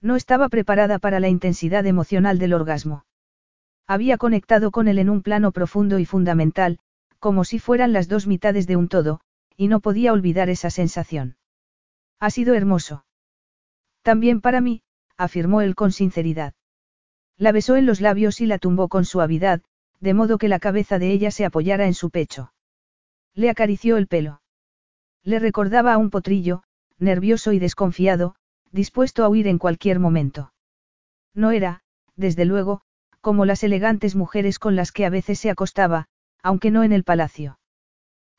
No 0.00 0.16
estaba 0.16 0.48
preparada 0.48 0.98
para 0.98 1.20
la 1.20 1.28
intensidad 1.28 1.86
emocional 1.86 2.38
del 2.38 2.54
orgasmo. 2.54 3.04
Había 3.86 4.18
conectado 4.18 4.70
con 4.70 4.88
él 4.88 4.98
en 4.98 5.08
un 5.08 5.22
plano 5.22 5.52
profundo 5.52 5.98
y 5.98 6.04
fundamental, 6.04 6.78
como 7.18 7.44
si 7.44 7.58
fueran 7.58 7.92
las 7.92 8.08
dos 8.08 8.26
mitades 8.26 8.66
de 8.66 8.76
un 8.76 8.88
todo, 8.88 9.20
y 9.56 9.68
no 9.68 9.80
podía 9.80 10.12
olvidar 10.12 10.50
esa 10.50 10.70
sensación. 10.70 11.36
Ha 12.20 12.30
sido 12.30 12.54
hermoso. 12.54 13.04
También 14.02 14.40
para 14.40 14.60
mí, 14.60 14.82
afirmó 15.16 15.62
él 15.62 15.74
con 15.74 15.92
sinceridad. 15.92 16.54
La 17.38 17.52
besó 17.52 17.76
en 17.76 17.86
los 17.86 18.00
labios 18.00 18.40
y 18.40 18.46
la 18.46 18.58
tumbó 18.58 18.88
con 18.88 19.04
suavidad, 19.04 19.62
de 20.00 20.12
modo 20.12 20.38
que 20.38 20.48
la 20.48 20.58
cabeza 20.58 20.98
de 20.98 21.12
ella 21.12 21.30
se 21.30 21.44
apoyara 21.44 21.86
en 21.86 21.94
su 21.94 22.10
pecho. 22.10 22.52
Le 23.34 23.48
acarició 23.48 23.96
el 23.96 24.08
pelo. 24.08 24.42
Le 25.22 25.38
recordaba 25.38 25.94
a 25.94 25.98
un 25.98 26.10
potrillo, 26.10 26.64
nervioso 26.98 27.52
y 27.52 27.60
desconfiado, 27.60 28.34
dispuesto 28.72 29.24
a 29.24 29.28
huir 29.28 29.46
en 29.46 29.58
cualquier 29.58 30.00
momento. 30.00 30.52
No 31.34 31.52
era, 31.52 31.82
desde 32.16 32.44
luego, 32.44 32.82
como 33.20 33.44
las 33.44 33.62
elegantes 33.62 34.16
mujeres 34.16 34.58
con 34.58 34.74
las 34.74 34.90
que 34.90 35.06
a 35.06 35.10
veces 35.10 35.38
se 35.38 35.50
acostaba, 35.50 36.08
aunque 36.42 36.70
no 36.70 36.82
en 36.82 36.92
el 36.92 37.04
palacio. 37.04 37.58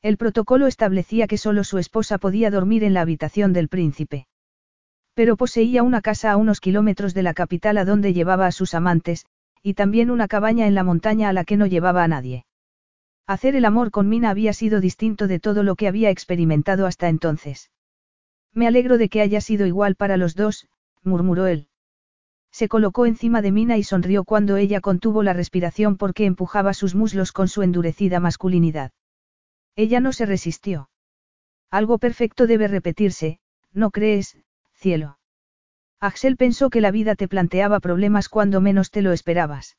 El 0.01 0.17
protocolo 0.17 0.67
establecía 0.67 1.27
que 1.27 1.37
solo 1.37 1.63
su 1.63 1.77
esposa 1.77 2.17
podía 2.17 2.51
dormir 2.51 2.83
en 2.83 2.93
la 2.93 3.01
habitación 3.01 3.53
del 3.53 3.69
príncipe. 3.69 4.27
Pero 5.19 5.35
poseía 5.35 5.83
una 5.83 5.99
casa 5.99 6.31
a 6.31 6.37
unos 6.37 6.61
kilómetros 6.61 7.13
de 7.13 7.23
la 7.23 7.33
capital 7.33 7.77
a 7.77 7.83
donde 7.83 8.13
llevaba 8.13 8.47
a 8.47 8.53
sus 8.53 8.73
amantes, 8.73 9.25
y 9.61 9.73
también 9.73 10.11
una 10.11 10.29
cabaña 10.29 10.65
en 10.65 10.75
la 10.75 10.85
montaña 10.85 11.27
a 11.27 11.33
la 11.33 11.43
que 11.43 11.57
no 11.57 11.65
llevaba 11.65 12.05
a 12.05 12.07
nadie. 12.07 12.45
Hacer 13.27 13.53
el 13.57 13.65
amor 13.65 13.91
con 13.91 14.07
Mina 14.07 14.29
había 14.29 14.53
sido 14.53 14.79
distinto 14.79 15.27
de 15.27 15.41
todo 15.41 15.61
lo 15.61 15.75
que 15.75 15.89
había 15.89 16.09
experimentado 16.09 16.85
hasta 16.85 17.09
entonces. 17.09 17.69
Me 18.53 18.65
alegro 18.65 18.97
de 18.97 19.09
que 19.09 19.19
haya 19.19 19.41
sido 19.41 19.65
igual 19.65 19.95
para 19.95 20.15
los 20.15 20.35
dos, 20.35 20.69
murmuró 21.03 21.47
él. 21.47 21.67
Se 22.49 22.69
colocó 22.69 23.05
encima 23.05 23.41
de 23.41 23.51
Mina 23.51 23.75
y 23.75 23.83
sonrió 23.83 24.23
cuando 24.23 24.55
ella 24.55 24.79
contuvo 24.79 25.21
la 25.21 25.33
respiración 25.33 25.97
porque 25.97 26.27
empujaba 26.27 26.73
sus 26.73 26.95
muslos 26.95 27.33
con 27.33 27.49
su 27.49 27.61
endurecida 27.61 28.21
masculinidad. 28.21 28.93
Ella 29.75 29.99
no 29.99 30.13
se 30.13 30.25
resistió. 30.25 30.89
Algo 31.69 31.97
perfecto 31.97 32.47
debe 32.47 32.69
repetirse, 32.69 33.41
¿no 33.73 33.91
crees, 33.91 34.37
cielo. 34.79 35.19
Axel 35.99 36.37
pensó 36.37 36.69
que 36.69 36.79
la 36.79 36.91
vida 36.91 37.15
te 37.15 37.27
planteaba 37.27 37.81
problemas 37.81 38.29
cuando 38.29 38.61
menos 38.61 38.89
te 38.89 39.01
lo 39.01 39.11
esperabas. 39.11 39.77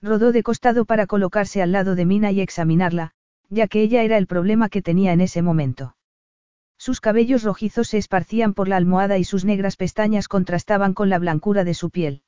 Rodó 0.00 0.30
de 0.30 0.44
costado 0.44 0.84
para 0.84 1.06
colocarse 1.06 1.60
al 1.60 1.72
lado 1.72 1.96
de 1.96 2.06
Mina 2.06 2.30
y 2.30 2.40
examinarla, 2.40 3.12
ya 3.50 3.66
que 3.66 3.82
ella 3.82 4.02
era 4.04 4.18
el 4.18 4.28
problema 4.28 4.68
que 4.68 4.82
tenía 4.82 5.12
en 5.12 5.20
ese 5.20 5.42
momento. 5.42 5.96
Sus 6.78 7.00
cabellos 7.00 7.42
rojizos 7.42 7.88
se 7.88 7.98
esparcían 7.98 8.54
por 8.54 8.68
la 8.68 8.76
almohada 8.76 9.18
y 9.18 9.24
sus 9.24 9.44
negras 9.44 9.76
pestañas 9.76 10.28
contrastaban 10.28 10.94
con 10.94 11.08
la 11.10 11.18
blancura 11.18 11.64
de 11.64 11.74
su 11.74 11.90
piel. 11.90 12.22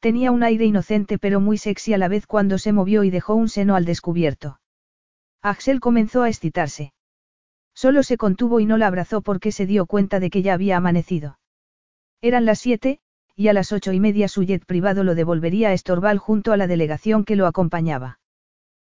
Tenía 0.00 0.30
un 0.30 0.42
aire 0.42 0.64
inocente 0.64 1.18
pero 1.18 1.40
muy 1.40 1.58
sexy 1.58 1.94
a 1.94 1.98
la 1.98 2.08
vez 2.08 2.26
cuando 2.26 2.58
se 2.58 2.72
movió 2.72 3.04
y 3.04 3.10
dejó 3.10 3.34
un 3.34 3.48
seno 3.48 3.76
al 3.76 3.84
descubierto. 3.84 4.60
Axel 5.42 5.80
comenzó 5.80 6.22
a 6.22 6.28
excitarse. 6.28 6.92
Solo 7.76 8.02
se 8.02 8.16
contuvo 8.16 8.58
y 8.58 8.64
no 8.64 8.78
la 8.78 8.86
abrazó 8.86 9.20
porque 9.20 9.52
se 9.52 9.66
dio 9.66 9.84
cuenta 9.84 10.18
de 10.18 10.30
que 10.30 10.40
ya 10.40 10.54
había 10.54 10.78
amanecido. 10.78 11.38
Eran 12.22 12.46
las 12.46 12.58
siete, 12.58 13.00
y 13.36 13.48
a 13.48 13.52
las 13.52 13.70
ocho 13.70 13.92
y 13.92 14.00
media 14.00 14.28
su 14.28 14.42
jet 14.44 14.64
privado 14.64 15.04
lo 15.04 15.14
devolvería 15.14 15.68
a 15.68 15.72
Estorval 15.74 16.16
junto 16.16 16.52
a 16.52 16.56
la 16.56 16.66
delegación 16.66 17.26
que 17.26 17.36
lo 17.36 17.46
acompañaba. 17.46 18.18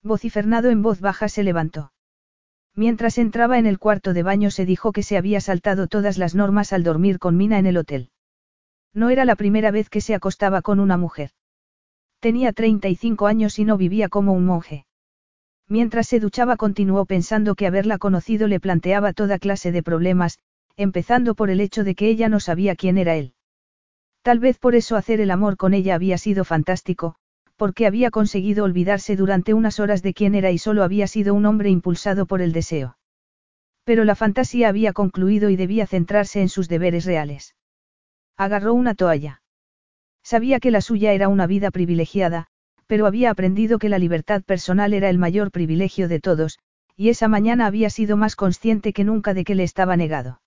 Vocifernado 0.05 0.71
en 0.71 0.83
voz 0.83 1.01
baja 1.01 1.29
se 1.29 1.43
levantó. 1.43 1.93
Mientras 2.77 3.19
entraba 3.19 3.59
en 3.59 3.67
el 3.67 3.81
cuarto 3.81 4.13
de 4.15 4.23
baño 4.23 4.53
se 4.53 4.65
dijo 4.65 4.93
que 4.93 5.03
se 5.03 5.17
había 5.17 5.41
saltado 5.41 5.89
todas 5.89 6.17
las 6.17 6.37
normas 6.37 6.73
al 6.73 6.85
dormir 6.85 7.19
con 7.19 7.37
Mina 7.37 7.59
en 7.59 7.67
el 7.67 7.79
hotel. 7.79 8.11
No 8.95 9.11
era 9.11 9.25
la 9.25 9.35
primera 9.35 9.73
vez 9.73 9.91
que 9.91 10.01
se 10.01 10.15
acostaba 10.15 10.63
con 10.63 10.79
una 10.79 10.97
mujer. 10.97 11.33
Tenía 12.21 12.53
35 12.53 13.27
años 13.27 13.59
y 13.59 13.65
no 13.65 13.77
vivía 13.77 14.09
como 14.09 14.35
un 14.35 14.47
monje. 14.47 14.87
Mientras 15.69 16.07
se 16.07 16.19
duchaba 16.19 16.57
continuó 16.57 17.05
pensando 17.05 17.55
que 17.55 17.67
haberla 17.67 17.99
conocido 17.99 18.49
le 18.49 18.59
planteaba 18.59 19.13
toda 19.13 19.39
clase 19.39 19.71
de 19.71 19.83
problemas, 19.83 20.39
empezando 20.77 21.35
por 21.35 21.51
el 21.51 21.61
hecho 21.61 21.85
de 21.85 21.95
que 21.95 22.09
ella 22.09 22.29
no 22.29 22.41
sabía 22.41 22.75
quién 22.75 22.97
era 22.97 23.17
él. 23.17 23.35
Tal 24.23 24.39
vez 24.39 24.59
por 24.59 24.75
eso 24.75 24.97
hacer 24.97 25.21
el 25.21 25.31
amor 25.31 25.57
con 25.57 25.75
ella 25.75 25.95
había 25.95 26.17
sido 26.17 26.45
fantástico, 26.45 27.17
porque 27.57 27.87
había 27.87 28.11
conseguido 28.11 28.65
olvidarse 28.65 29.17
durante 29.17 29.53
unas 29.53 29.81
horas 29.81 30.03
de 30.03 30.15
quién 30.15 30.35
era 30.35 30.51
y 30.51 30.59
solo 30.59 30.85
había 30.85 31.07
sido 31.07 31.35
un 31.35 31.45
hombre 31.45 31.71
impulsado 31.71 32.25
por 32.25 32.41
el 32.41 32.53
deseo. 32.53 32.97
Pero 33.85 34.05
la 34.05 34.15
fantasía 34.15 34.69
había 34.69 34.93
concluido 34.93 35.51
y 35.51 35.57
debía 35.57 35.87
centrarse 35.87 36.41
en 36.41 36.49
sus 36.49 36.69
deberes 36.69 37.05
reales. 37.05 37.57
Agarró 38.37 38.75
una 38.75 38.95
toalla. 38.95 39.43
Sabía 40.23 40.61
que 40.61 40.71
la 40.71 40.81
suya 40.81 41.13
era 41.13 41.29
una 41.29 41.47
vida 41.47 41.71
privilegiada, 41.71 42.49
pero 42.89 43.07
había 43.07 43.31
aprendido 43.31 43.79
que 43.79 43.91
la 43.91 43.99
libertad 43.99 44.43
personal 44.43 44.95
era 44.95 45.11
el 45.11 45.19
mayor 45.19 45.53
privilegio 45.53 46.09
de 46.09 46.21
todos, 46.21 46.59
y 46.97 47.11
esa 47.11 47.29
mañana 47.29 47.67
había 47.67 47.91
sido 47.91 48.17
más 48.17 48.35
consciente 48.35 48.93
que 48.93 49.05
nunca 49.05 49.35
de 49.35 49.45
que 49.45 49.55
le 49.55 49.63
estaba 49.63 49.97
negado. 49.97 50.41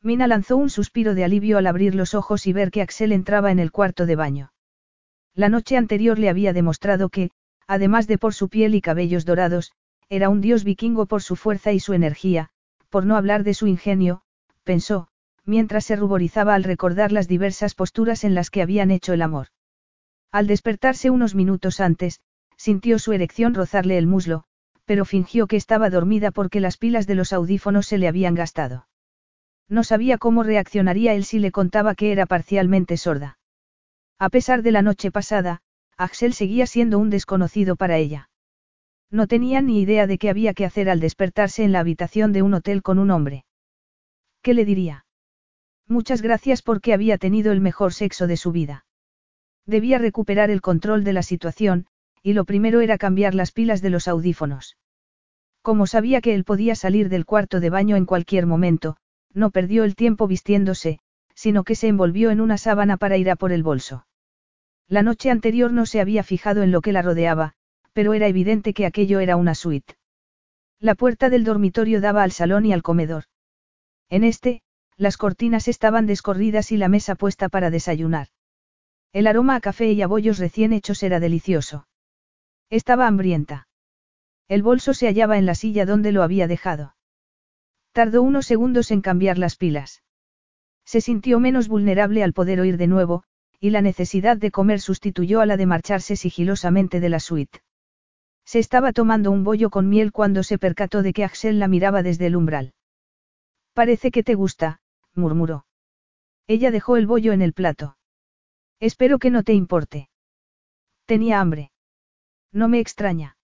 Mina 0.00 0.28
lanzó 0.28 0.56
un 0.56 0.70
suspiro 0.70 1.14
de 1.14 1.24
alivio 1.24 1.58
al 1.58 1.66
abrir 1.66 1.94
los 1.96 2.14
ojos 2.14 2.46
y 2.46 2.52
ver 2.52 2.70
que 2.70 2.82
Axel 2.82 3.10
entraba 3.12 3.50
en 3.50 3.58
el 3.58 3.72
cuarto 3.72 4.06
de 4.06 4.14
baño. 4.14 4.52
La 5.34 5.48
noche 5.48 5.76
anterior 5.76 6.18
le 6.18 6.28
había 6.28 6.52
demostrado 6.52 7.08
que, 7.08 7.30
además 7.66 8.06
de 8.06 8.16
por 8.16 8.32
su 8.32 8.48
piel 8.48 8.74
y 8.76 8.80
cabellos 8.80 9.24
dorados, 9.24 9.72
era 10.08 10.28
un 10.28 10.40
dios 10.40 10.62
vikingo 10.62 11.06
por 11.06 11.22
su 11.22 11.34
fuerza 11.34 11.72
y 11.72 11.80
su 11.80 11.92
energía, 11.92 12.50
por 12.90 13.04
no 13.04 13.16
hablar 13.16 13.42
de 13.42 13.54
su 13.54 13.66
ingenio, 13.66 14.22
pensó, 14.62 15.08
mientras 15.44 15.84
se 15.84 15.96
ruborizaba 15.96 16.54
al 16.54 16.62
recordar 16.62 17.10
las 17.10 17.26
diversas 17.26 17.74
posturas 17.74 18.22
en 18.22 18.36
las 18.36 18.50
que 18.50 18.62
habían 18.62 18.92
hecho 18.92 19.12
el 19.12 19.22
amor. 19.22 19.48
Al 20.36 20.46
despertarse 20.46 21.08
unos 21.08 21.34
minutos 21.34 21.80
antes, 21.80 22.20
sintió 22.58 22.98
su 22.98 23.14
erección 23.14 23.54
rozarle 23.54 23.96
el 23.96 24.06
muslo, 24.06 24.44
pero 24.84 25.06
fingió 25.06 25.46
que 25.46 25.56
estaba 25.56 25.88
dormida 25.88 26.30
porque 26.30 26.60
las 26.60 26.76
pilas 26.76 27.06
de 27.06 27.14
los 27.14 27.32
audífonos 27.32 27.86
se 27.86 27.96
le 27.96 28.06
habían 28.06 28.34
gastado. 28.34 28.86
No 29.66 29.82
sabía 29.82 30.18
cómo 30.18 30.42
reaccionaría 30.42 31.14
él 31.14 31.24
si 31.24 31.38
le 31.38 31.52
contaba 31.52 31.94
que 31.94 32.12
era 32.12 32.26
parcialmente 32.26 32.98
sorda. 32.98 33.38
A 34.18 34.28
pesar 34.28 34.60
de 34.60 34.72
la 34.72 34.82
noche 34.82 35.10
pasada, 35.10 35.62
Axel 35.96 36.34
seguía 36.34 36.66
siendo 36.66 36.98
un 36.98 37.08
desconocido 37.08 37.74
para 37.74 37.96
ella. 37.96 38.28
No 39.10 39.28
tenía 39.28 39.62
ni 39.62 39.80
idea 39.80 40.06
de 40.06 40.18
qué 40.18 40.28
había 40.28 40.52
que 40.52 40.66
hacer 40.66 40.90
al 40.90 41.00
despertarse 41.00 41.64
en 41.64 41.72
la 41.72 41.80
habitación 41.80 42.34
de 42.34 42.42
un 42.42 42.52
hotel 42.52 42.82
con 42.82 42.98
un 42.98 43.10
hombre. 43.10 43.46
¿Qué 44.42 44.52
le 44.52 44.66
diría? 44.66 45.06
Muchas 45.88 46.20
gracias 46.20 46.60
porque 46.60 46.92
había 46.92 47.16
tenido 47.16 47.52
el 47.52 47.62
mejor 47.62 47.94
sexo 47.94 48.26
de 48.26 48.36
su 48.36 48.52
vida. 48.52 48.85
Debía 49.66 49.98
recuperar 49.98 50.50
el 50.50 50.60
control 50.60 51.04
de 51.04 51.12
la 51.12 51.22
situación, 51.22 51.86
y 52.22 52.32
lo 52.32 52.44
primero 52.44 52.80
era 52.80 52.98
cambiar 52.98 53.34
las 53.34 53.52
pilas 53.52 53.82
de 53.82 53.90
los 53.90 54.08
audífonos. 54.08 54.76
Como 55.62 55.86
sabía 55.86 56.20
que 56.20 56.34
él 56.34 56.44
podía 56.44 56.76
salir 56.76 57.08
del 57.08 57.26
cuarto 57.26 57.58
de 57.58 57.70
baño 57.70 57.96
en 57.96 58.06
cualquier 58.06 58.46
momento, 58.46 58.96
no 59.34 59.50
perdió 59.50 59.84
el 59.84 59.96
tiempo 59.96 60.28
vistiéndose, 60.28 61.00
sino 61.34 61.64
que 61.64 61.74
se 61.74 61.88
envolvió 61.88 62.30
en 62.30 62.40
una 62.40 62.58
sábana 62.58 62.96
para 62.96 63.16
ir 63.16 63.30
a 63.30 63.36
por 63.36 63.52
el 63.52 63.62
bolso. 63.62 64.06
La 64.88 65.02
noche 65.02 65.30
anterior 65.30 65.72
no 65.72 65.84
se 65.84 66.00
había 66.00 66.22
fijado 66.22 66.62
en 66.62 66.70
lo 66.70 66.80
que 66.80 66.92
la 66.92 67.02
rodeaba, 67.02 67.54
pero 67.92 68.14
era 68.14 68.28
evidente 68.28 68.72
que 68.72 68.86
aquello 68.86 69.18
era 69.18 69.36
una 69.36 69.54
suite. 69.54 69.94
La 70.78 70.94
puerta 70.94 71.28
del 71.28 71.44
dormitorio 71.44 72.00
daba 72.00 72.22
al 72.22 72.30
salón 72.30 72.64
y 72.66 72.72
al 72.72 72.82
comedor. 72.82 73.24
En 74.08 74.22
este, 74.22 74.62
las 74.96 75.16
cortinas 75.16 75.66
estaban 75.66 76.06
descorridas 76.06 76.70
y 76.70 76.76
la 76.76 76.88
mesa 76.88 77.16
puesta 77.16 77.48
para 77.48 77.70
desayunar. 77.70 78.28
El 79.12 79.26
aroma 79.26 79.56
a 79.56 79.60
café 79.60 79.92
y 79.92 80.02
a 80.02 80.06
bollos 80.06 80.38
recién 80.38 80.72
hechos 80.72 81.02
era 81.02 81.20
delicioso. 81.20 81.86
Estaba 82.70 83.06
hambrienta. 83.06 83.68
El 84.48 84.62
bolso 84.62 84.94
se 84.94 85.06
hallaba 85.06 85.38
en 85.38 85.46
la 85.46 85.54
silla 85.54 85.86
donde 85.86 86.12
lo 86.12 86.22
había 86.22 86.46
dejado. 86.46 86.94
Tardó 87.92 88.22
unos 88.22 88.46
segundos 88.46 88.90
en 88.90 89.00
cambiar 89.00 89.38
las 89.38 89.56
pilas. 89.56 90.02
Se 90.84 91.00
sintió 91.00 91.40
menos 91.40 91.68
vulnerable 91.68 92.22
al 92.22 92.32
poder 92.32 92.60
oír 92.60 92.76
de 92.76 92.86
nuevo, 92.86 93.24
y 93.58 93.70
la 93.70 93.82
necesidad 93.82 94.36
de 94.36 94.50
comer 94.50 94.80
sustituyó 94.80 95.40
a 95.40 95.46
la 95.46 95.56
de 95.56 95.66
marcharse 95.66 96.14
sigilosamente 96.14 97.00
de 97.00 97.08
la 97.08 97.20
suite. 97.20 97.60
Se 98.44 98.60
estaba 98.60 98.92
tomando 98.92 99.32
un 99.32 99.42
bollo 99.42 99.70
con 99.70 99.88
miel 99.88 100.12
cuando 100.12 100.42
se 100.42 100.58
percató 100.58 101.02
de 101.02 101.12
que 101.12 101.24
Axel 101.24 101.58
la 101.58 101.66
miraba 101.66 102.02
desde 102.02 102.26
el 102.26 102.36
umbral. 102.36 102.74
Parece 103.72 104.10
que 104.10 104.22
te 104.22 104.34
gusta, 104.34 104.80
murmuró. 105.14 105.66
Ella 106.46 106.70
dejó 106.70 106.96
el 106.96 107.06
bollo 107.06 107.32
en 107.32 107.42
el 107.42 107.52
plato. 107.52 107.96
Espero 108.80 109.18
que 109.18 109.30
no 109.30 109.42
te 109.42 109.54
importe. 109.54 110.08
Tenía 111.06 111.40
hambre. 111.40 111.70
No 112.52 112.68
me 112.68 112.80
extraña. 112.80 113.36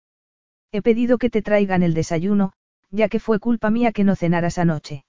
He 0.72 0.82
pedido 0.82 1.18
que 1.18 1.30
te 1.30 1.42
traigan 1.42 1.82
el 1.82 1.94
desayuno, 1.94 2.52
ya 2.90 3.08
que 3.08 3.20
fue 3.20 3.38
culpa 3.38 3.70
mía 3.70 3.92
que 3.92 4.04
no 4.04 4.16
cenaras 4.16 4.58
anoche. 4.58 5.04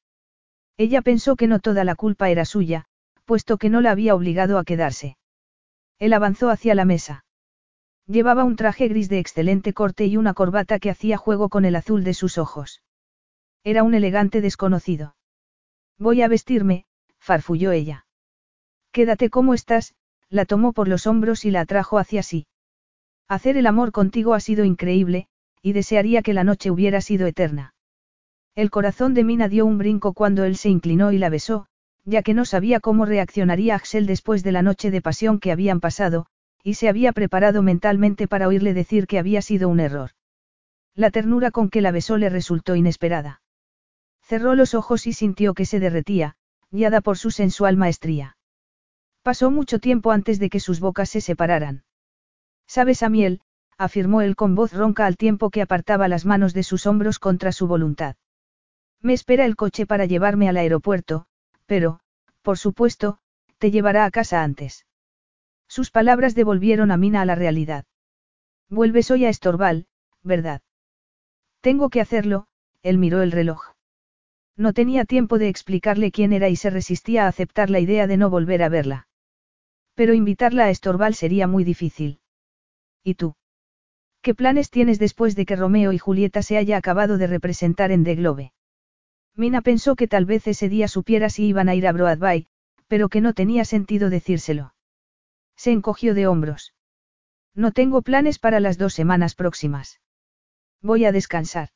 Ella 0.78 1.02
pensó 1.02 1.36
que 1.36 1.48
no 1.48 1.60
toda 1.60 1.84
la 1.84 1.96
culpa 1.96 2.30
era 2.30 2.46
suya, 2.46 2.86
puesto 3.26 3.58
que 3.58 3.70
no 3.70 3.82
la 3.82 3.92
había 3.92 4.16
obligado 4.16 4.58
a 4.58 4.64
quedarse. 4.64 5.18
Él 6.00 6.14
avanzó 6.14 6.50
hacia 6.50 6.76
la 6.76 6.86
mesa. 6.86 7.26
Llevaba 8.08 8.44
un 8.44 8.56
traje 8.56 8.88
gris 8.88 9.08
de 9.10 9.20
excelente 9.20 9.74
corte 9.74 10.06
y 10.06 10.18
una 10.18 10.34
corbata 10.34 10.80
que 10.80 10.90
hacía 10.90 11.18
juego 11.18 11.50
con 11.50 11.66
el 11.66 11.76
azul 11.76 12.04
de 12.04 12.14
sus 12.14 12.38
ojos. 12.38 12.82
Era 13.64 13.84
un 13.84 13.94
elegante 13.94 14.42
desconocido. 14.42 15.16
Voy 15.98 16.24
a 16.24 16.28
vestirme, 16.28 16.86
farfulló 17.20 17.72
ella. 17.72 18.08
Quédate 18.92 19.30
como 19.30 19.54
estás, 19.54 19.94
la 20.32 20.46
tomó 20.46 20.72
por 20.74 20.88
los 20.88 21.06
hombros 21.06 21.46
y 21.46 21.52
la 21.52 21.62
atrajo 21.62 22.00
hacia 22.00 22.24
sí. 22.24 22.48
Hacer 23.28 23.58
el 23.58 23.68
amor 23.68 23.92
contigo 23.92 24.34
ha 24.34 24.40
sido 24.40 24.64
increíble, 24.64 25.28
y 25.62 25.74
desearía 25.74 26.22
que 26.24 26.34
la 26.34 26.44
noche 26.44 26.72
hubiera 26.72 27.02
sido 27.02 27.28
eterna. 27.28 27.76
El 28.56 28.72
corazón 28.72 29.14
de 29.14 29.24
Mina 29.24 29.50
dio 29.50 29.66
un 29.66 29.78
brinco 29.78 30.14
cuando 30.14 30.44
él 30.46 30.56
se 30.56 30.70
inclinó 30.70 31.12
y 31.12 31.18
la 31.18 31.30
besó, 31.30 31.68
ya 32.06 32.24
que 32.24 32.34
no 32.34 32.46
sabía 32.46 32.80
cómo 32.80 33.06
reaccionaría 33.06 33.76
Axel 33.76 34.06
después 34.08 34.44
de 34.44 34.54
la 34.54 34.62
noche 34.62 34.90
de 34.90 35.02
pasión 35.02 35.40
que 35.40 35.52
habían 35.52 35.80
pasado, 35.80 36.26
y 36.64 36.76
se 36.76 36.90
había 36.90 37.12
preparado 37.12 37.62
mentalmente 37.62 38.28
para 38.28 38.48
oírle 38.48 38.74
decir 38.74 39.08
que 39.08 39.20
había 39.20 39.42
sido 39.42 39.70
un 39.70 39.80
error. 39.80 40.12
La 40.96 41.12
ternura 41.12 41.52
con 41.52 41.70
que 41.70 41.82
la 41.82 41.92
besó 41.92 42.18
le 42.18 42.30
resultó 42.30 42.76
inesperada. 42.76 43.42
Cerró 44.22 44.56
los 44.56 44.74
ojos 44.76 45.08
y 45.08 45.14
sintió 45.14 45.54
que 45.54 45.66
se 45.66 45.80
derretía, 45.80 46.36
guiada 46.72 47.02
por 47.02 47.18
su 47.18 47.32
sensual 47.32 47.78
maestría. 47.78 48.38
Pasó 49.24 49.52
mucho 49.52 49.80
tiempo 49.80 50.12
antes 50.12 50.40
de 50.40 50.50
que 50.50 50.60
sus 50.60 50.80
bocas 50.80 51.10
se 51.10 51.22
separaran. 51.22 51.84
Sabes 52.66 53.04
a 53.04 53.10
miel, 53.10 53.42
afirmó 53.78 54.22
él 54.22 54.36
con 54.36 54.56
voz 54.56 54.74
ronca 54.74 55.06
al 55.06 55.18
tiempo 55.18 55.50
que 55.50 55.62
apartaba 55.62 56.08
las 56.08 56.26
manos 56.26 56.54
de 56.54 56.64
sus 56.64 56.88
hombros 56.88 57.20
contra 57.20 57.52
su 57.52 57.68
voluntad. 57.68 58.16
Me 59.02 59.14
espera 59.14 59.46
el 59.46 59.56
coche 59.56 59.86
para 59.86 60.06
llevarme 60.06 60.50
al 60.50 60.58
aeropuerto, 60.58 61.26
pero, 61.66 62.00
por 62.42 62.58
supuesto, 62.58 63.20
te 63.58 63.70
llevará 63.70 64.06
a 64.06 64.12
casa 64.12 64.44
antes. 64.44 64.86
Sus 65.68 65.92
palabras 65.92 66.34
devolvieron 66.34 66.92
a 66.92 66.98
Mina 66.98 67.22
a 67.22 67.26
la 67.26 67.36
realidad. 67.36 67.86
Vuelves 68.70 69.12
hoy 69.12 69.26
a 69.26 69.30
Estorval, 69.30 69.88
¿verdad? 70.24 70.62
Tengo 71.62 71.90
que 71.90 72.02
hacerlo, 72.02 72.48
él 72.82 72.98
miró 72.98 73.22
el 73.22 73.32
reloj. 73.32 73.74
No 74.58 74.74
tenía 74.74 75.06
tiempo 75.06 75.38
de 75.38 75.50
explicarle 75.50 76.12
quién 76.12 76.34
era 76.34 76.50
y 76.50 76.56
se 76.56 76.72
resistía 76.72 77.26
a 77.26 77.28
aceptar 77.28 77.70
la 77.70 77.80
idea 77.80 78.08
de 78.08 78.18
no 78.18 78.30
volver 78.30 78.64
a 78.64 78.70
verla. 78.70 79.08
Pero 79.96 80.14
invitarla 80.14 80.66
a 80.66 80.70
Estorval 80.70 81.16
sería 81.16 81.48
muy 81.48 81.64
difícil. 81.64 82.20
¿Y 83.04 83.16
tú? 83.16 83.36
¿Qué 84.22 84.36
planes 84.36 84.70
tienes 84.70 85.00
después 85.00 85.36
de 85.36 85.46
que 85.46 85.56
Romeo 85.56 85.92
y 85.94 85.98
Julieta 85.98 86.44
se 86.44 86.58
haya 86.58 86.78
acabado 86.78 87.18
de 87.18 87.28
representar 87.28 87.92
en 87.92 88.04
The 88.04 88.16
Globe? 88.16 88.54
Mina 89.36 89.62
pensó 89.62 89.96
que 89.96 90.08
tal 90.08 90.26
vez 90.26 90.48
ese 90.48 90.70
día 90.70 90.88
supiera 90.88 91.30
si 91.30 91.46
iban 91.46 91.70
a 91.70 91.76
ir 91.76 91.88
a 91.88 91.92
Broadway, 91.92 92.48
pero 92.88 93.10
que 93.10 93.22
no 93.22 93.34
tenía 93.34 93.66
sentido 93.66 94.10
decírselo. 94.10 94.76
Se 95.56 95.72
encogió 95.72 96.14
de 96.14 96.28
hombros. 96.28 96.74
No 97.56 97.72
tengo 97.72 98.02
planes 98.02 98.40
para 98.40 98.60
las 98.60 98.78
dos 98.78 98.94
semanas 98.94 99.36
próximas. 99.36 100.02
Voy 100.82 101.06
a 101.06 101.12
descansar. 101.12 101.70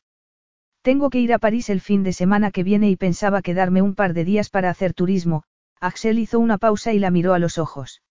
Tengo 0.81 1.09
que 1.09 1.19
ir 1.19 1.33
a 1.33 1.39
París 1.39 1.69
el 1.69 1.81
fin 1.81 2.03
de 2.03 2.13
semana 2.13 2.51
que 2.51 2.63
viene 2.63 2.89
y 2.89 2.95
pensaba 2.95 3.41
quedarme 3.41 3.81
un 3.81 3.95
par 3.95 4.13
de 4.13 4.23
días 4.23 4.49
para 4.49 4.69
hacer 4.69 4.93
turismo. 4.93 5.43
Axel 5.79 6.19
hizo 6.19 6.39
una 6.39 6.57
pausa 6.57 6.93
y 6.93 6.99
la 6.99 7.09
miró 7.09 7.33
a 7.33 7.39
los 7.39 7.57
ojos. 7.57 8.03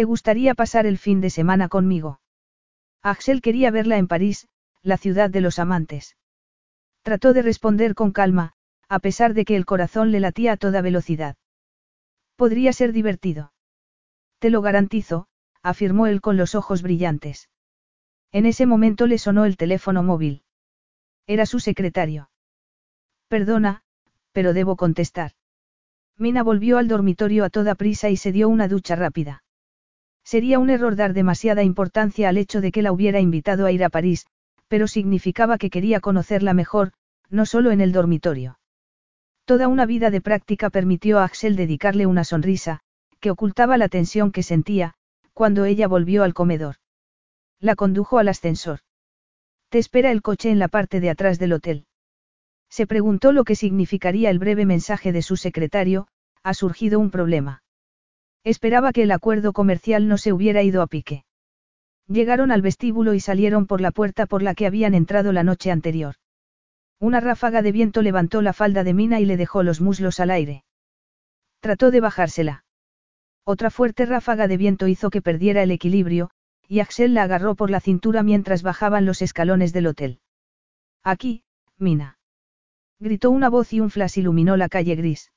¿Te 0.00 0.04
gustaría 0.04 0.54
pasar 0.54 0.86
el 0.86 0.96
fin 0.96 1.20
de 1.20 1.28
semana 1.28 1.68
conmigo? 1.68 2.22
Axel 3.02 3.42
quería 3.42 3.70
verla 3.70 3.98
en 3.98 4.08
París, 4.08 4.48
la 4.80 4.96
ciudad 4.96 5.28
de 5.28 5.42
los 5.42 5.58
amantes. 5.58 6.16
Trató 7.02 7.34
de 7.34 7.42
responder 7.42 7.94
con 7.94 8.10
calma, 8.10 8.54
a 8.88 8.98
pesar 9.00 9.34
de 9.34 9.44
que 9.44 9.56
el 9.56 9.66
corazón 9.66 10.10
le 10.10 10.20
latía 10.20 10.52
a 10.52 10.56
toda 10.56 10.80
velocidad. 10.80 11.36
Podría 12.36 12.72
ser 12.72 12.94
divertido. 12.94 13.52
Te 14.38 14.48
lo 14.48 14.62
garantizo, 14.62 15.26
afirmó 15.62 16.06
él 16.06 16.22
con 16.22 16.38
los 16.38 16.54
ojos 16.54 16.80
brillantes. 16.80 17.50
En 18.32 18.46
ese 18.46 18.64
momento 18.64 19.06
le 19.06 19.18
sonó 19.18 19.44
el 19.44 19.58
teléfono 19.58 20.02
móvil. 20.02 20.44
Era 21.26 21.44
su 21.44 21.60
secretario. 21.60 22.30
Perdona, 23.28 23.82
pero 24.32 24.54
debo 24.54 24.76
contestar. 24.76 25.32
Mina 26.16 26.42
volvió 26.42 26.78
al 26.78 26.88
dormitorio 26.88 27.44
a 27.44 27.50
toda 27.50 27.74
prisa 27.74 28.08
y 28.08 28.16
se 28.16 28.32
dio 28.32 28.48
una 28.48 28.66
ducha 28.66 28.96
rápida. 28.96 29.42
Sería 30.30 30.60
un 30.60 30.70
error 30.70 30.94
dar 30.94 31.12
demasiada 31.12 31.64
importancia 31.64 32.28
al 32.28 32.36
hecho 32.36 32.60
de 32.60 32.70
que 32.70 32.82
la 32.82 32.92
hubiera 32.92 33.18
invitado 33.18 33.66
a 33.66 33.72
ir 33.72 33.82
a 33.82 33.88
París, 33.88 34.26
pero 34.68 34.86
significaba 34.86 35.58
que 35.58 35.70
quería 35.70 35.98
conocerla 35.98 36.54
mejor, 36.54 36.92
no 37.30 37.46
solo 37.46 37.72
en 37.72 37.80
el 37.80 37.90
dormitorio. 37.90 38.60
Toda 39.44 39.66
una 39.66 39.86
vida 39.86 40.08
de 40.10 40.20
práctica 40.20 40.70
permitió 40.70 41.18
a 41.18 41.24
Axel 41.24 41.56
dedicarle 41.56 42.06
una 42.06 42.22
sonrisa, 42.22 42.78
que 43.18 43.32
ocultaba 43.32 43.76
la 43.76 43.88
tensión 43.88 44.30
que 44.30 44.44
sentía, 44.44 44.94
cuando 45.34 45.64
ella 45.64 45.88
volvió 45.88 46.22
al 46.22 46.32
comedor. 46.32 46.76
La 47.58 47.74
condujo 47.74 48.20
al 48.20 48.28
ascensor. 48.28 48.78
Te 49.68 49.78
espera 49.78 50.12
el 50.12 50.22
coche 50.22 50.52
en 50.52 50.60
la 50.60 50.68
parte 50.68 51.00
de 51.00 51.10
atrás 51.10 51.40
del 51.40 51.54
hotel. 51.54 51.86
Se 52.68 52.86
preguntó 52.86 53.32
lo 53.32 53.42
que 53.42 53.56
significaría 53.56 54.30
el 54.30 54.38
breve 54.38 54.64
mensaje 54.64 55.10
de 55.10 55.22
su 55.22 55.36
secretario, 55.36 56.06
ha 56.44 56.54
surgido 56.54 57.00
un 57.00 57.10
problema. 57.10 57.64
Esperaba 58.44 58.92
que 58.92 59.02
el 59.02 59.12
acuerdo 59.12 59.52
comercial 59.52 60.08
no 60.08 60.16
se 60.18 60.32
hubiera 60.32 60.62
ido 60.62 60.82
a 60.82 60.86
pique. 60.86 61.24
Llegaron 62.06 62.50
al 62.50 62.62
vestíbulo 62.62 63.14
y 63.14 63.20
salieron 63.20 63.66
por 63.66 63.80
la 63.80 63.90
puerta 63.90 64.26
por 64.26 64.42
la 64.42 64.54
que 64.54 64.66
habían 64.66 64.94
entrado 64.94 65.32
la 65.32 65.44
noche 65.44 65.70
anterior. 65.70 66.14
Una 66.98 67.20
ráfaga 67.20 67.62
de 67.62 67.72
viento 67.72 68.02
levantó 68.02 68.42
la 68.42 68.52
falda 68.52 68.82
de 68.84 68.94
Mina 68.94 69.20
y 69.20 69.24
le 69.24 69.36
dejó 69.36 69.62
los 69.62 69.80
muslos 69.80 70.20
al 70.20 70.30
aire. 70.30 70.64
Trató 71.60 71.90
de 71.90 72.00
bajársela. 72.00 72.64
Otra 73.44 73.70
fuerte 73.70 74.06
ráfaga 74.06 74.48
de 74.48 74.56
viento 74.56 74.86
hizo 74.88 75.10
que 75.10 75.22
perdiera 75.22 75.62
el 75.62 75.70
equilibrio, 75.70 76.30
y 76.66 76.80
Axel 76.80 77.14
la 77.14 77.22
agarró 77.22 77.54
por 77.54 77.70
la 77.70 77.80
cintura 77.80 78.22
mientras 78.22 78.62
bajaban 78.62 79.06
los 79.06 79.22
escalones 79.22 79.72
del 79.72 79.86
hotel. 79.86 80.20
Aquí, 81.02 81.42
Mina. 81.78 82.18
Gritó 82.98 83.30
una 83.30 83.48
voz 83.48 83.72
y 83.72 83.80
un 83.80 83.90
flash 83.90 84.18
iluminó 84.18 84.56
la 84.56 84.68
calle 84.68 84.94
gris. 84.94 85.32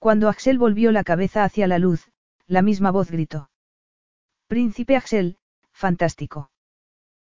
Cuando 0.00 0.30
Axel 0.30 0.56
volvió 0.56 0.92
la 0.92 1.04
cabeza 1.04 1.44
hacia 1.44 1.66
la 1.66 1.78
luz, 1.78 2.10
la 2.46 2.62
misma 2.62 2.90
voz 2.90 3.10
gritó. 3.10 3.50
Príncipe 4.46 4.96
Axel, 4.96 5.36
fantástico. 5.72 6.50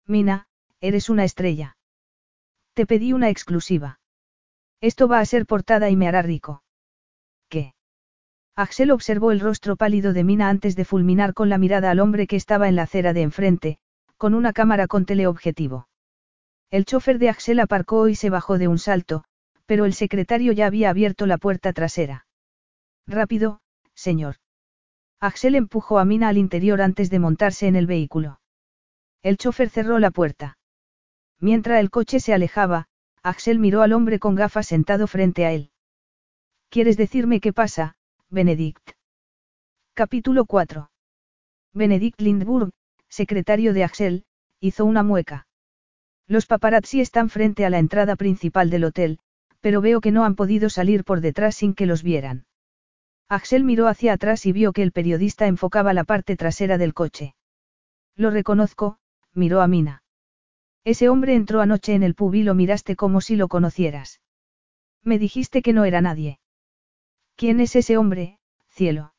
Mina, 0.07 0.47
eres 0.81 1.07
una 1.11 1.23
estrella. 1.23 1.77
Te 2.73 2.87
pedí 2.87 3.13
una 3.13 3.29
exclusiva. 3.29 3.99
Esto 4.81 5.07
va 5.07 5.19
a 5.19 5.25
ser 5.25 5.45
portada 5.45 5.91
y 5.91 5.95
me 5.95 6.07
hará 6.07 6.23
rico. 6.23 6.63
¿Qué? 7.47 7.75
Axel 8.55 8.89
observó 8.89 9.31
el 9.31 9.39
rostro 9.39 9.75
pálido 9.75 10.11
de 10.11 10.23
Mina 10.23 10.49
antes 10.49 10.75
de 10.75 10.83
fulminar 10.83 11.35
con 11.35 11.49
la 11.49 11.59
mirada 11.59 11.91
al 11.91 11.99
hombre 11.99 12.25
que 12.25 12.37
estaba 12.37 12.67
en 12.67 12.75
la 12.75 12.83
acera 12.83 13.13
de 13.13 13.21
enfrente, 13.21 13.77
con 14.17 14.33
una 14.33 14.51
cámara 14.51 14.87
con 14.87 15.05
teleobjetivo. 15.05 15.89
El 16.71 16.85
chofer 16.85 17.19
de 17.19 17.29
Axel 17.29 17.59
aparcó 17.59 18.07
y 18.07 18.15
se 18.15 18.31
bajó 18.31 18.57
de 18.57 18.67
un 18.67 18.79
salto, 18.79 19.25
pero 19.67 19.85
el 19.85 19.93
secretario 19.93 20.53
ya 20.53 20.65
había 20.65 20.89
abierto 20.89 21.27
la 21.27 21.37
puerta 21.37 21.71
trasera. 21.71 22.25
Rápido, 23.07 23.59
señor. 23.93 24.35
Axel 25.19 25.55
empujó 25.55 25.99
a 25.99 26.05
Mina 26.05 26.29
al 26.29 26.37
interior 26.37 26.81
antes 26.81 27.09
de 27.09 27.19
montarse 27.19 27.67
en 27.67 27.75
el 27.75 27.87
vehículo. 27.87 28.39
El 29.21 29.37
chofer 29.37 29.69
cerró 29.69 29.99
la 29.99 30.11
puerta. 30.11 30.57
Mientras 31.39 31.79
el 31.79 31.89
coche 31.89 32.19
se 32.19 32.33
alejaba, 32.33 32.87
Axel 33.21 33.59
miró 33.59 33.81
al 33.81 33.93
hombre 33.93 34.19
con 34.19 34.35
gafas 34.35 34.67
sentado 34.67 35.07
frente 35.07 35.45
a 35.45 35.51
él. 35.51 35.71
¿Quieres 36.69 36.97
decirme 36.97 37.39
qué 37.39 37.53
pasa, 37.53 37.95
Benedict? 38.29 38.91
Capítulo 39.93 40.45
4. 40.45 40.89
Benedict 41.73 42.19
Lindburg, 42.19 42.71
secretario 43.09 43.73
de 43.73 43.83
Axel, 43.83 44.25
hizo 44.59 44.85
una 44.85 45.03
mueca. 45.03 45.47
Los 46.27 46.45
paparazzi 46.45 46.99
están 46.99 47.29
frente 47.29 47.65
a 47.65 47.69
la 47.69 47.79
entrada 47.79 48.15
principal 48.15 48.69
del 48.69 48.85
hotel, 48.85 49.19
pero 49.61 49.81
veo 49.81 50.01
que 50.01 50.11
no 50.11 50.25
han 50.25 50.35
podido 50.35 50.69
salir 50.69 51.03
por 51.03 51.21
detrás 51.21 51.55
sin 51.55 51.73
que 51.73 51.85
los 51.85 52.03
vieran. 52.03 52.45
Axel 53.29 53.63
miró 53.63 53.87
hacia 53.87 54.13
atrás 54.13 54.45
y 54.45 54.51
vio 54.51 54.73
que 54.73 54.83
el 54.83 54.91
periodista 54.91 55.47
enfocaba 55.47 55.93
la 55.93 56.03
parte 56.03 56.35
trasera 56.35 56.77
del 56.77 56.93
coche. 56.93 57.35
Lo 58.15 58.29
reconozco, 58.29 58.97
miró 59.33 59.61
a 59.61 59.67
Mina. 59.67 60.03
Ese 60.83 61.09
hombre 61.09 61.35
entró 61.35 61.61
anoche 61.61 61.93
en 61.93 62.03
el 62.03 62.13
pub 62.15 62.35
y 62.35 62.43
lo 62.43 62.53
miraste 62.53 62.95
como 62.95 63.21
si 63.21 63.35
lo 63.35 63.47
conocieras. 63.47 64.21
Me 65.03 65.17
dijiste 65.17 65.61
que 65.61 65.73
no 65.73 65.85
era 65.85 66.01
nadie. 66.01 66.39
¿Quién 67.35 67.59
es 67.59 67.75
ese 67.75 67.97
hombre, 67.97 68.39
cielo? 68.69 69.13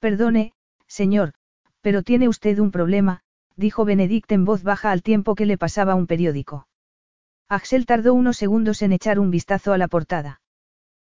Perdone, 0.00 0.52
señor, 0.86 1.32
pero 1.80 2.02
tiene 2.02 2.28
usted 2.28 2.58
un 2.58 2.70
problema, 2.70 3.22
dijo 3.56 3.84
Benedict 3.84 4.30
en 4.32 4.44
voz 4.44 4.62
baja 4.62 4.90
al 4.90 5.02
tiempo 5.02 5.34
que 5.34 5.46
le 5.46 5.58
pasaba 5.58 5.94
un 5.94 6.06
periódico. 6.06 6.66
Axel 7.48 7.86
tardó 7.86 8.14
unos 8.14 8.36
segundos 8.36 8.82
en 8.82 8.92
echar 8.92 9.18
un 9.18 9.30
vistazo 9.30 9.72
a 9.72 9.78
la 9.78 9.88
portada. 9.88 10.40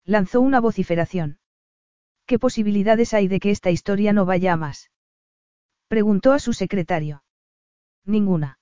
Lanzó 0.04 0.42
una 0.42 0.60
vociferación. 0.60 1.40
¿Qué 2.26 2.40
posibilidades 2.40 3.14
hay 3.14 3.28
de 3.28 3.40
que 3.40 3.52
esta 3.52 3.72
historia 3.72 4.14
no 4.14 4.26
vaya 4.26 4.54
a 4.54 4.58
más? 4.58 4.92
Preguntó 5.88 6.34
a 6.34 6.40
su 6.40 6.54
secretario. 6.54 7.24
Ninguna. 8.06 8.60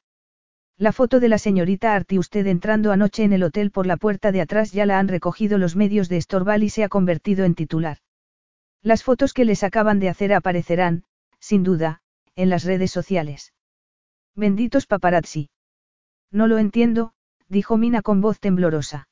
La 0.77 0.91
foto 0.91 1.19
de 1.19 1.29
la 1.29 1.37
señorita 1.37 1.93
Arti 1.93 2.17
usted 2.17 2.47
entrando 2.47 2.91
anoche 2.91 3.23
en 3.23 3.31
el 3.31 3.43
hotel 3.43 3.71
por 3.71 3.85
la 3.85 3.97
puerta 3.97 4.31
de 4.31 4.41
atrás 4.41 4.71
ya 4.71 4.85
la 4.85 4.99
han 4.99 5.07
recogido 5.07 5.57
los 5.57 5.75
medios 5.75 6.09
de 6.09 6.17
Estorval 6.17 6.63
y 6.63 6.69
se 6.69 6.83
ha 6.83 6.89
convertido 6.89 7.45
en 7.45 7.55
titular. 7.55 7.99
Las 8.81 9.03
fotos 9.03 9.33
que 9.33 9.45
les 9.45 9.63
acaban 9.63 9.99
de 9.99 10.09
hacer 10.09 10.33
aparecerán, 10.33 11.03
sin 11.39 11.63
duda, 11.63 12.01
en 12.35 12.49
las 12.49 12.65
redes 12.65 12.91
sociales. 12.91 13.53
Benditos 14.35 14.87
paparazzi. 14.87 15.49
No 16.31 16.47
lo 16.47 16.57
entiendo, 16.57 17.13
dijo 17.47 17.77
Mina 17.77 18.01
con 18.01 18.19
voz 18.19 18.39
temblorosa. 18.39 19.07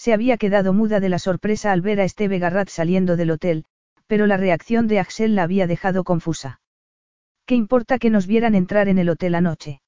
Se 0.00 0.14
había 0.14 0.38
quedado 0.38 0.72
muda 0.72 0.98
de 0.98 1.10
la 1.10 1.18
sorpresa 1.18 1.72
al 1.72 1.82
ver 1.82 2.00
a 2.00 2.04
Esteve 2.04 2.38
Garrat 2.38 2.70
saliendo 2.70 3.18
del 3.18 3.32
hotel, 3.32 3.66
pero 4.06 4.26
la 4.26 4.38
reacción 4.38 4.86
de 4.86 4.98
Axel 4.98 5.34
la 5.34 5.42
había 5.42 5.66
dejado 5.66 6.04
confusa. 6.04 6.62
¿Qué 7.44 7.54
importa 7.54 7.98
que 7.98 8.08
nos 8.08 8.26
vieran 8.26 8.54
entrar 8.54 8.88
en 8.88 8.96
el 8.96 9.10
hotel 9.10 9.34
anoche? 9.34 9.82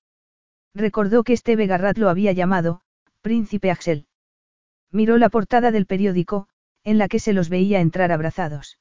Recordó 0.74 1.24
que 1.24 1.32
Esteve 1.32 1.66
Garrat 1.66 1.96
lo 1.96 2.10
había 2.10 2.32
llamado, 2.32 2.82
Príncipe 3.22 3.70
Axel. 3.70 4.06
Miró 4.90 5.16
la 5.16 5.30
portada 5.30 5.70
del 5.70 5.86
periódico, 5.86 6.46
en 6.84 6.98
la 6.98 7.08
que 7.08 7.18
se 7.18 7.32
los 7.32 7.48
veía 7.48 7.80
entrar 7.80 8.12
abrazados. 8.12 8.78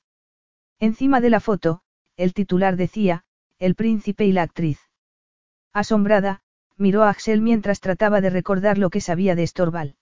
Encima 0.79 1.21
de 1.21 1.29
la 1.29 1.39
foto, 1.39 1.79
el 2.17 2.33
titular 2.33 2.75
decía, 2.75 3.23
El 3.57 3.75
príncipe 3.75 4.25
y 4.25 4.33
la 4.33 4.41
actriz. 4.41 4.81
Asombrada, 5.71 6.41
miró 6.75 7.03
a 7.03 7.09
Axel 7.09 7.39
mientras 7.39 7.79
trataba 7.79 8.19
de 8.19 8.31
recordar 8.31 8.77
lo 8.77 8.89
que 8.89 8.99
sabía 8.99 9.33
de 9.33 9.43
Estorval. 9.43 9.95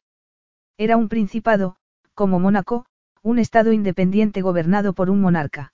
Era 0.80 0.96
un 0.96 1.10
principado, 1.10 1.76
como 2.14 2.40
Mónaco, 2.40 2.86
un 3.22 3.38
estado 3.38 3.74
independiente 3.74 4.42
gobernado 4.42 4.94
por 4.94 5.10
un 5.10 5.20
monarca. 5.20 5.74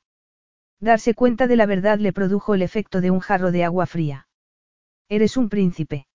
Darse 0.80 1.14
cuenta 1.14 1.46
de 1.46 1.56
la 1.56 1.68
verdad 1.68 2.00
le 2.00 2.12
produjo 2.12 2.56
el 2.56 2.64
efecto 2.64 3.02
de 3.02 3.12
un 3.12 3.20
jarro 3.20 3.52
de 3.52 3.64
agua 3.64 3.86
fría. 3.86 4.28
Eres 5.08 5.38
un 5.38 5.48
príncipe. 5.48 6.08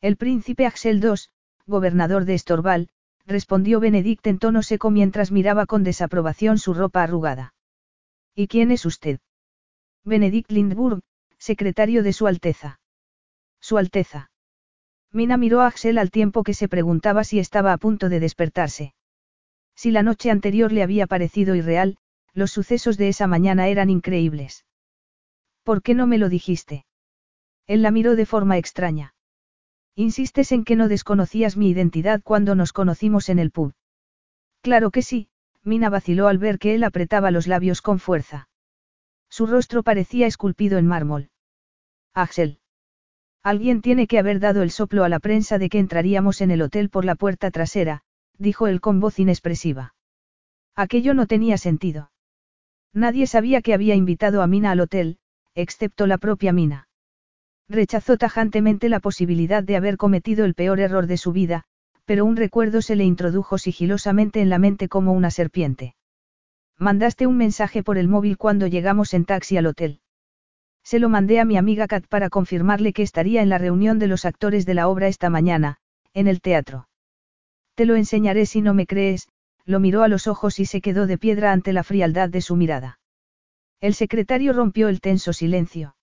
El 0.00 0.16
príncipe 0.16 0.66
Axel 0.66 1.00
II, 1.00 1.30
gobernador 1.66 2.24
de 2.24 2.34
Estorval, 2.34 2.88
respondió 3.24 3.78
Benedict 3.78 4.26
en 4.26 4.40
tono 4.40 4.64
seco 4.64 4.90
mientras 4.90 5.30
miraba 5.30 5.66
con 5.66 5.84
desaprobación 5.84 6.58
su 6.58 6.74
ropa 6.74 7.04
arrugada. 7.04 7.54
¿Y 8.34 8.48
quién 8.48 8.72
es 8.72 8.84
usted? 8.84 9.20
Benedict 10.04 10.50
Lindburg, 10.50 11.02
secretario 11.38 12.02
de 12.02 12.12
Su 12.12 12.26
Alteza. 12.26 12.80
Su 13.60 13.78
Alteza. 13.78 14.32
Mina 15.12 15.36
miró 15.36 15.62
a 15.62 15.66
Axel 15.66 15.98
al 15.98 16.10
tiempo 16.10 16.42
que 16.42 16.54
se 16.54 16.68
preguntaba 16.68 17.24
si 17.24 17.38
estaba 17.38 17.72
a 17.72 17.78
punto 17.78 18.08
de 18.08 18.20
despertarse. 18.20 18.94
Si 19.74 19.90
la 19.90 20.02
noche 20.02 20.30
anterior 20.30 20.72
le 20.72 20.82
había 20.82 21.06
parecido 21.06 21.54
irreal, 21.54 21.96
los 22.34 22.50
sucesos 22.50 22.98
de 22.98 23.08
esa 23.08 23.26
mañana 23.26 23.68
eran 23.68 23.90
increíbles. 23.90 24.64
¿Por 25.62 25.82
qué 25.82 25.94
no 25.94 26.06
me 26.06 26.18
lo 26.18 26.28
dijiste? 26.28 26.84
Él 27.66 27.82
la 27.82 27.90
miró 27.90 28.16
de 28.16 28.26
forma 28.26 28.58
extraña. 28.58 29.14
Insistes 29.94 30.52
en 30.52 30.64
que 30.64 30.76
no 30.76 30.88
desconocías 30.88 31.56
mi 31.56 31.70
identidad 31.70 32.22
cuando 32.22 32.54
nos 32.54 32.72
conocimos 32.72 33.28
en 33.28 33.38
el 33.38 33.50
pub. 33.50 33.74
Claro 34.62 34.90
que 34.90 35.02
sí, 35.02 35.28
Mina 35.64 35.90
vaciló 35.90 36.28
al 36.28 36.38
ver 36.38 36.58
que 36.58 36.74
él 36.74 36.84
apretaba 36.84 37.30
los 37.30 37.46
labios 37.46 37.82
con 37.82 37.98
fuerza. 37.98 38.48
Su 39.28 39.46
rostro 39.46 39.82
parecía 39.82 40.26
esculpido 40.26 40.78
en 40.78 40.86
mármol. 40.86 41.30
Axel. 42.14 42.60
Alguien 43.48 43.80
tiene 43.80 44.06
que 44.06 44.18
haber 44.18 44.40
dado 44.40 44.60
el 44.60 44.70
soplo 44.70 45.04
a 45.04 45.08
la 45.08 45.20
prensa 45.20 45.56
de 45.56 45.70
que 45.70 45.78
entraríamos 45.78 46.42
en 46.42 46.50
el 46.50 46.60
hotel 46.60 46.90
por 46.90 47.06
la 47.06 47.14
puerta 47.14 47.50
trasera, 47.50 48.02
dijo 48.36 48.66
él 48.66 48.82
con 48.82 49.00
voz 49.00 49.18
inexpresiva. 49.18 49.94
Aquello 50.76 51.14
no 51.14 51.26
tenía 51.26 51.56
sentido. 51.56 52.10
Nadie 52.92 53.26
sabía 53.26 53.62
que 53.62 53.72
había 53.72 53.94
invitado 53.94 54.42
a 54.42 54.46
Mina 54.46 54.72
al 54.72 54.80
hotel, 54.80 55.16
excepto 55.54 56.06
la 56.06 56.18
propia 56.18 56.52
Mina. 56.52 56.88
Rechazó 57.70 58.18
tajantemente 58.18 58.90
la 58.90 59.00
posibilidad 59.00 59.62
de 59.62 59.76
haber 59.76 59.96
cometido 59.96 60.44
el 60.44 60.52
peor 60.52 60.78
error 60.78 61.06
de 61.06 61.16
su 61.16 61.32
vida, 61.32 61.64
pero 62.04 62.26
un 62.26 62.36
recuerdo 62.36 62.82
se 62.82 62.96
le 62.96 63.04
introdujo 63.04 63.56
sigilosamente 63.56 64.42
en 64.42 64.50
la 64.50 64.58
mente 64.58 64.90
como 64.90 65.14
una 65.14 65.30
serpiente. 65.30 65.94
Mandaste 66.76 67.26
un 67.26 67.38
mensaje 67.38 67.82
por 67.82 67.96
el 67.96 68.08
móvil 68.08 68.36
cuando 68.36 68.66
llegamos 68.66 69.14
en 69.14 69.24
taxi 69.24 69.56
al 69.56 69.68
hotel. 69.68 70.02
Se 70.90 70.98
lo 70.98 71.10
mandé 71.10 71.38
a 71.38 71.44
mi 71.44 71.58
amiga 71.58 71.86
Kat 71.86 72.06
para 72.06 72.30
confirmarle 72.30 72.94
que 72.94 73.02
estaría 73.02 73.42
en 73.42 73.50
la 73.50 73.58
reunión 73.58 73.98
de 73.98 74.06
los 74.06 74.24
actores 74.24 74.64
de 74.64 74.72
la 74.72 74.88
obra 74.88 75.06
esta 75.06 75.28
mañana, 75.28 75.76
en 76.14 76.28
el 76.28 76.40
teatro. 76.40 76.88
Te 77.74 77.84
lo 77.84 77.94
enseñaré 77.94 78.46
si 78.46 78.62
no 78.62 78.72
me 78.72 78.86
crees, 78.86 79.28
lo 79.66 79.80
miró 79.80 80.02
a 80.02 80.08
los 80.08 80.26
ojos 80.26 80.58
y 80.60 80.64
se 80.64 80.80
quedó 80.80 81.06
de 81.06 81.18
piedra 81.18 81.52
ante 81.52 81.74
la 81.74 81.82
frialdad 81.82 82.30
de 82.30 82.40
su 82.40 82.56
mirada. 82.56 83.00
El 83.82 83.92
secretario 83.92 84.54
rompió 84.54 84.88
el 84.88 85.02
tenso 85.02 85.34
silencio. 85.34 85.94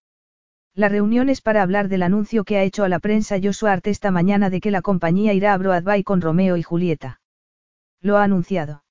La 0.76 0.88
reunión 0.88 1.30
es 1.30 1.42
para 1.42 1.64
hablar 1.64 1.88
del 1.88 2.04
anuncio 2.04 2.44
que 2.44 2.58
ha 2.58 2.64
hecho 2.64 2.84
a 2.84 2.88
la 2.88 3.00
prensa 3.00 3.40
Joshua 3.42 3.72
Art 3.72 3.88
esta 3.88 4.12
mañana 4.12 4.52
de 4.52 4.62
que 4.62 4.70
la 4.70 4.84
compañía 4.84 5.34
irá 5.34 5.56
a 5.56 5.58
Broadway 5.58 6.04
con 6.04 6.22
Romeo 6.22 6.58
y 6.58 6.62
Julieta. 6.62 7.22
Lo 8.02 8.18
ha 8.18 8.24
anunciado. 8.24 8.84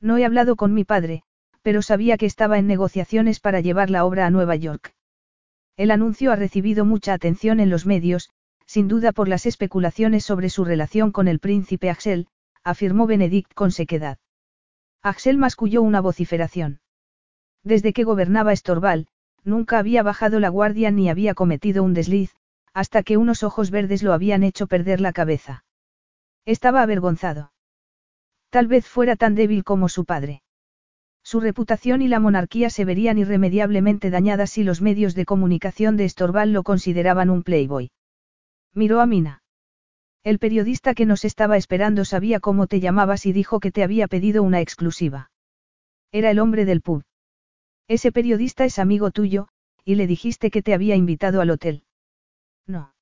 No 0.00 0.16
he 0.16 0.24
hablado 0.24 0.56
con 0.56 0.72
mi 0.72 0.84
padre, 0.84 1.24
pero 1.60 1.82
sabía 1.82 2.16
que 2.16 2.24
estaba 2.24 2.58
en 2.58 2.66
negociaciones 2.66 3.38
para 3.38 3.60
llevar 3.60 3.90
la 3.90 4.06
obra 4.06 4.24
a 4.24 4.30
Nueva 4.30 4.56
York. 4.56 4.94
El 5.80 5.90
anuncio 5.90 6.30
ha 6.30 6.36
recibido 6.36 6.84
mucha 6.84 7.14
atención 7.14 7.58
en 7.58 7.70
los 7.70 7.86
medios, 7.86 8.28
sin 8.66 8.86
duda 8.86 9.12
por 9.12 9.28
las 9.28 9.46
especulaciones 9.46 10.26
sobre 10.26 10.50
su 10.50 10.66
relación 10.66 11.10
con 11.10 11.26
el 11.26 11.38
príncipe 11.38 11.88
Axel, 11.88 12.26
afirmó 12.62 13.06
Benedict 13.06 13.54
con 13.54 13.72
sequedad. 13.72 14.18
Axel 15.02 15.38
masculló 15.38 15.80
una 15.80 16.02
vociferación. 16.02 16.80
Desde 17.64 17.94
que 17.94 18.04
gobernaba 18.04 18.52
Estorval, 18.52 19.06
nunca 19.42 19.78
había 19.78 20.02
bajado 20.02 20.38
la 20.38 20.50
guardia 20.50 20.90
ni 20.90 21.08
había 21.08 21.32
cometido 21.32 21.82
un 21.82 21.94
desliz, 21.94 22.36
hasta 22.74 23.02
que 23.02 23.16
unos 23.16 23.42
ojos 23.42 23.70
verdes 23.70 24.02
lo 24.02 24.12
habían 24.12 24.42
hecho 24.42 24.66
perder 24.66 25.00
la 25.00 25.14
cabeza. 25.14 25.64
Estaba 26.44 26.82
avergonzado. 26.82 27.52
Tal 28.50 28.66
vez 28.66 28.86
fuera 28.86 29.16
tan 29.16 29.34
débil 29.34 29.64
como 29.64 29.88
su 29.88 30.04
padre. 30.04 30.42
Su 31.22 31.40
reputación 31.40 32.02
y 32.02 32.08
la 32.08 32.20
monarquía 32.20 32.70
se 32.70 32.84
verían 32.84 33.18
irremediablemente 33.18 34.10
dañadas 34.10 34.50
si 34.50 34.64
los 34.64 34.80
medios 34.80 35.14
de 35.14 35.24
comunicación 35.24 35.96
de 35.96 36.04
Estorval 36.04 36.52
lo 36.52 36.62
consideraban 36.62 37.30
un 37.30 37.42
playboy. 37.42 37.90
Miró 38.74 39.00
a 39.00 39.06
Mina. 39.06 39.42
El 40.22 40.38
periodista 40.38 40.94
que 40.94 41.06
nos 41.06 41.24
estaba 41.24 41.56
esperando 41.56 42.04
sabía 42.04 42.40
cómo 42.40 42.66
te 42.66 42.80
llamabas 42.80 43.26
y 43.26 43.32
dijo 43.32 43.60
que 43.60 43.72
te 43.72 43.82
había 43.82 44.06
pedido 44.06 44.42
una 44.42 44.60
exclusiva. 44.60 45.30
Era 46.12 46.30
el 46.30 46.38
hombre 46.38 46.64
del 46.64 46.82
pub. 46.82 47.04
Ese 47.88 48.12
periodista 48.12 48.64
es 48.64 48.78
amigo 48.78 49.10
tuyo, 49.10 49.48
y 49.84 49.94
le 49.94 50.06
dijiste 50.06 50.50
que 50.50 50.62
te 50.62 50.74
había 50.74 50.94
invitado 50.94 51.40
al 51.40 51.50
hotel. 51.50 51.84
No. 52.66 52.94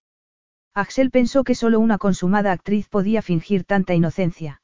Axel 0.74 1.10
pensó 1.10 1.44
que 1.44 1.54
solo 1.54 1.80
una 1.80 1.98
consumada 1.98 2.52
actriz 2.52 2.88
podía 2.88 3.20
fingir 3.20 3.64
tanta 3.64 3.94
inocencia. 3.94 4.62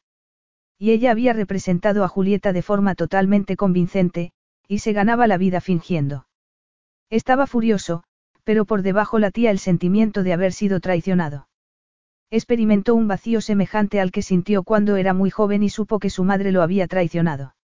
Y 0.79 0.91
ella 0.91 1.11
había 1.11 1.33
representado 1.33 2.05
a 2.05 2.09
Julieta 2.09 2.53
de 2.53 2.63
forma 2.63 2.95
totalmente 2.95 3.57
convincente, 3.57 4.33
y 4.69 4.79
se 4.79 4.93
ganaba 4.93 5.27
la 5.27 5.39
vida 5.39 5.61
fingiendo. 5.61 6.27
Estaba 7.11 7.47
furioso, 7.47 8.03
pero 8.45 8.65
por 8.65 8.83
debajo 8.83 9.19
latía 9.19 9.51
el 9.51 9.59
sentimiento 9.59 10.23
de 10.23 10.33
haber 10.33 10.53
sido 10.53 10.81
traicionado. 10.81 11.49
Experimentó 12.31 12.95
un 12.95 13.09
vacío 13.09 13.41
semejante 13.41 14.01
al 14.01 14.11
que 14.11 14.23
sintió 14.23 14.63
cuando 14.65 14.97
era 14.97 15.15
muy 15.15 15.31
joven 15.31 15.63
y 15.63 15.69
supo 15.69 15.99
que 15.99 16.11
su 16.11 16.25
madre 16.25 16.53
lo 16.53 16.63
había 16.63 16.87
traicionado. 16.89 17.55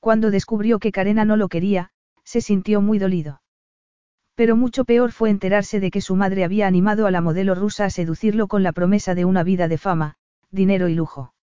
Cuando 0.00 0.30
descubrió 0.30 0.78
que 0.78 0.92
Karena 0.92 1.24
no 1.24 1.36
lo 1.36 1.48
quería, 1.48 1.90
se 2.24 2.40
sintió 2.40 2.80
muy 2.80 2.98
dolido. 2.98 3.42
Pero 4.34 4.56
mucho 4.56 4.84
peor 4.84 5.12
fue 5.12 5.30
enterarse 5.30 5.78
de 5.78 5.90
que 5.90 6.00
su 6.00 6.16
madre 6.16 6.44
había 6.44 6.66
animado 6.66 7.06
a 7.06 7.10
la 7.10 7.20
modelo 7.20 7.54
rusa 7.54 7.84
a 7.84 7.90
seducirlo 7.90 8.48
con 8.48 8.62
la 8.62 8.72
promesa 8.72 9.14
de 9.14 9.24
una 9.24 9.44
vida 9.44 9.68
de 9.68 9.78
fama, 9.78 10.16
dinero 10.50 10.88
y 10.88 10.94
lujo. 10.94 11.34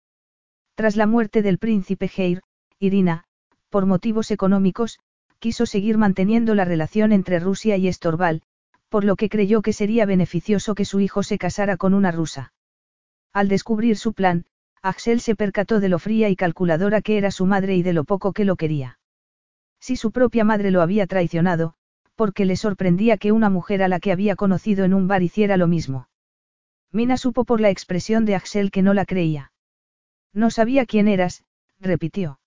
Tras 0.78 0.94
la 0.94 1.08
muerte 1.08 1.42
del 1.42 1.58
príncipe 1.58 2.06
Geir, 2.06 2.42
Irina, 2.78 3.24
por 3.68 3.84
motivos 3.84 4.30
económicos, 4.30 5.00
quiso 5.40 5.66
seguir 5.66 5.98
manteniendo 5.98 6.54
la 6.54 6.64
relación 6.64 7.10
entre 7.10 7.40
Rusia 7.40 7.76
y 7.76 7.88
Estorval, 7.88 8.42
por 8.88 9.02
lo 9.02 9.16
que 9.16 9.28
creyó 9.28 9.60
que 9.60 9.72
sería 9.72 10.06
beneficioso 10.06 10.76
que 10.76 10.84
su 10.84 11.00
hijo 11.00 11.24
se 11.24 11.36
casara 11.36 11.76
con 11.76 11.94
una 11.94 12.12
rusa. 12.12 12.52
Al 13.32 13.48
descubrir 13.48 13.96
su 13.96 14.12
plan, 14.12 14.44
Axel 14.80 15.18
se 15.20 15.34
percató 15.34 15.80
de 15.80 15.88
lo 15.88 15.98
fría 15.98 16.28
y 16.28 16.36
calculadora 16.36 17.02
que 17.02 17.18
era 17.18 17.32
su 17.32 17.44
madre 17.44 17.74
y 17.74 17.82
de 17.82 17.92
lo 17.92 18.04
poco 18.04 18.32
que 18.32 18.44
lo 18.44 18.54
quería. 18.54 19.00
Si 19.80 19.96
su 19.96 20.12
propia 20.12 20.44
madre 20.44 20.70
lo 20.70 20.80
había 20.80 21.08
traicionado, 21.08 21.74
porque 22.14 22.44
le 22.44 22.54
sorprendía 22.54 23.16
que 23.16 23.32
una 23.32 23.50
mujer 23.50 23.82
a 23.82 23.88
la 23.88 23.98
que 23.98 24.12
había 24.12 24.36
conocido 24.36 24.84
en 24.84 24.94
un 24.94 25.08
bar 25.08 25.24
hiciera 25.24 25.56
lo 25.56 25.66
mismo. 25.66 26.08
Mina 26.92 27.16
supo 27.16 27.44
por 27.44 27.60
la 27.60 27.70
expresión 27.70 28.24
de 28.24 28.36
Axel 28.36 28.70
que 28.70 28.82
no 28.82 28.94
la 28.94 29.06
creía. 29.06 29.50
No 30.32 30.50
sabía 30.50 30.86
quién 30.86 31.08
eras, 31.08 31.44
repitió. 31.80 32.40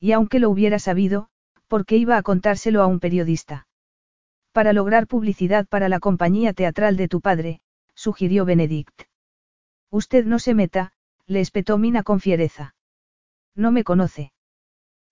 Y 0.00 0.12
aunque 0.12 0.40
lo 0.40 0.50
hubiera 0.50 0.78
sabido, 0.78 1.28
¿por 1.68 1.86
qué 1.86 1.96
iba 1.96 2.16
a 2.16 2.22
contárselo 2.22 2.82
a 2.82 2.86
un 2.86 3.00
periodista? 3.00 3.66
Para 4.52 4.72
lograr 4.72 5.06
publicidad 5.06 5.66
para 5.66 5.88
la 5.88 6.00
compañía 6.00 6.52
teatral 6.52 6.96
de 6.96 7.08
tu 7.08 7.20
padre, 7.20 7.60
sugirió 7.94 8.44
Benedict. 8.44 9.02
Usted 9.90 10.24
no 10.24 10.38
se 10.38 10.54
meta, 10.54 10.92
le 11.26 11.40
espetó 11.40 11.78
Mina 11.78 12.02
con 12.02 12.20
fiereza. 12.20 12.74
No 13.54 13.72
me 13.72 13.84
conoce. 13.84 14.32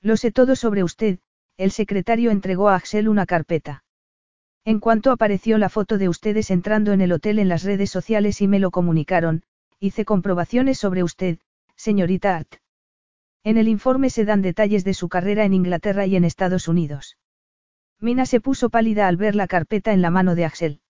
Lo 0.01 0.17
sé 0.17 0.31
todo 0.31 0.57
sobre 0.57 0.83
usted, 0.83 1.19
el 1.57 1.71
secretario 1.71 2.31
entregó 2.31 2.69
a 2.69 2.77
Axel 2.77 3.09
una 3.09 3.27
carpeta. 3.27 3.85
En 4.65 4.81
cuanto 4.81 5.13
apareció 5.13 5.59
la 5.59 5.69
foto 5.69 5.99
de 5.99 6.09
ustedes 6.09 6.51
entrando 6.51 6.93
en 6.93 7.01
el 7.01 7.13
hotel 7.13 7.39
en 7.39 7.49
las 7.49 7.63
redes 7.63 7.91
sociales 7.91 8.41
y 8.41 8.49
me 8.49 8.59
lo 8.59 8.71
comunicaron, 8.71 9.43
hice 9.79 10.05
comprobaciones 10.05 10.79
sobre 10.79 11.03
usted, 11.03 11.39
señorita 11.85 12.37
Art. 12.37 12.55
En 13.45 13.59
el 13.59 13.69
informe 13.69 14.09
se 14.09 14.25
dan 14.25 14.41
detalles 14.41 14.85
de 14.85 14.95
su 14.95 15.11
carrera 15.11 15.45
en 15.45 15.53
Inglaterra 15.53 16.07
y 16.07 16.17
en 16.17 16.25
Estados 16.25 16.67
Unidos. 16.67 17.19
Mina 18.01 18.25
se 18.25 18.41
puso 18.41 18.71
pálida 18.71 19.07
al 19.07 19.19
ver 19.19 19.35
la 19.35 19.47
carpeta 19.47 19.93
en 19.93 20.01
la 20.01 20.09
mano 20.09 20.35
de 20.35 20.47
Axel. 20.47 20.81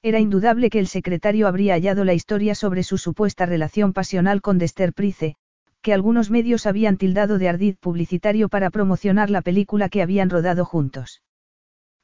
Era 0.00 0.20
indudable 0.20 0.70
que 0.70 0.78
el 0.78 0.86
secretario 0.86 1.48
habría 1.48 1.74
hallado 1.74 2.04
la 2.04 2.14
historia 2.14 2.54
sobre 2.54 2.84
su 2.84 2.98
supuesta 2.98 3.46
relación 3.46 3.92
pasional 3.92 4.42
con 4.42 4.58
Dester 4.58 4.92
Price, 4.92 5.34
que 5.80 5.92
algunos 5.92 6.30
medios 6.30 6.66
habían 6.66 6.98
tildado 6.98 7.38
de 7.38 7.48
ardid 7.48 7.76
publicitario 7.80 8.48
para 8.48 8.70
promocionar 8.70 9.28
la 9.28 9.42
película 9.42 9.88
que 9.88 10.02
habían 10.02 10.30
rodado 10.30 10.64
juntos. 10.64 11.22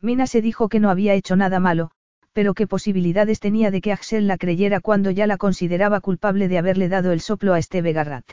Mina 0.01 0.27
se 0.27 0.43
dijo 0.43 0.69
que 0.69 0.81
no 0.81 0.91
había 0.91 1.15
hecho 1.15 1.37
nada 1.37 1.61
malo, 1.61 1.93
pero 2.33 2.55
qué 2.55 2.67
posibilidades 2.67 3.41
tenía 3.41 3.71
de 3.71 3.81
que 3.81 3.93
Axel 3.93 4.27
la 4.27 4.39
creyera 4.39 4.81
cuando 4.81 5.11
ya 5.11 5.27
la 5.27 5.39
consideraba 5.39 6.01
culpable 6.01 6.49
de 6.49 6.59
haberle 6.59 6.89
dado 6.89 7.13
el 7.13 7.21
soplo 7.21 7.55
a 7.55 7.59
Esteve 7.59 7.93
Garrat. 7.93 8.33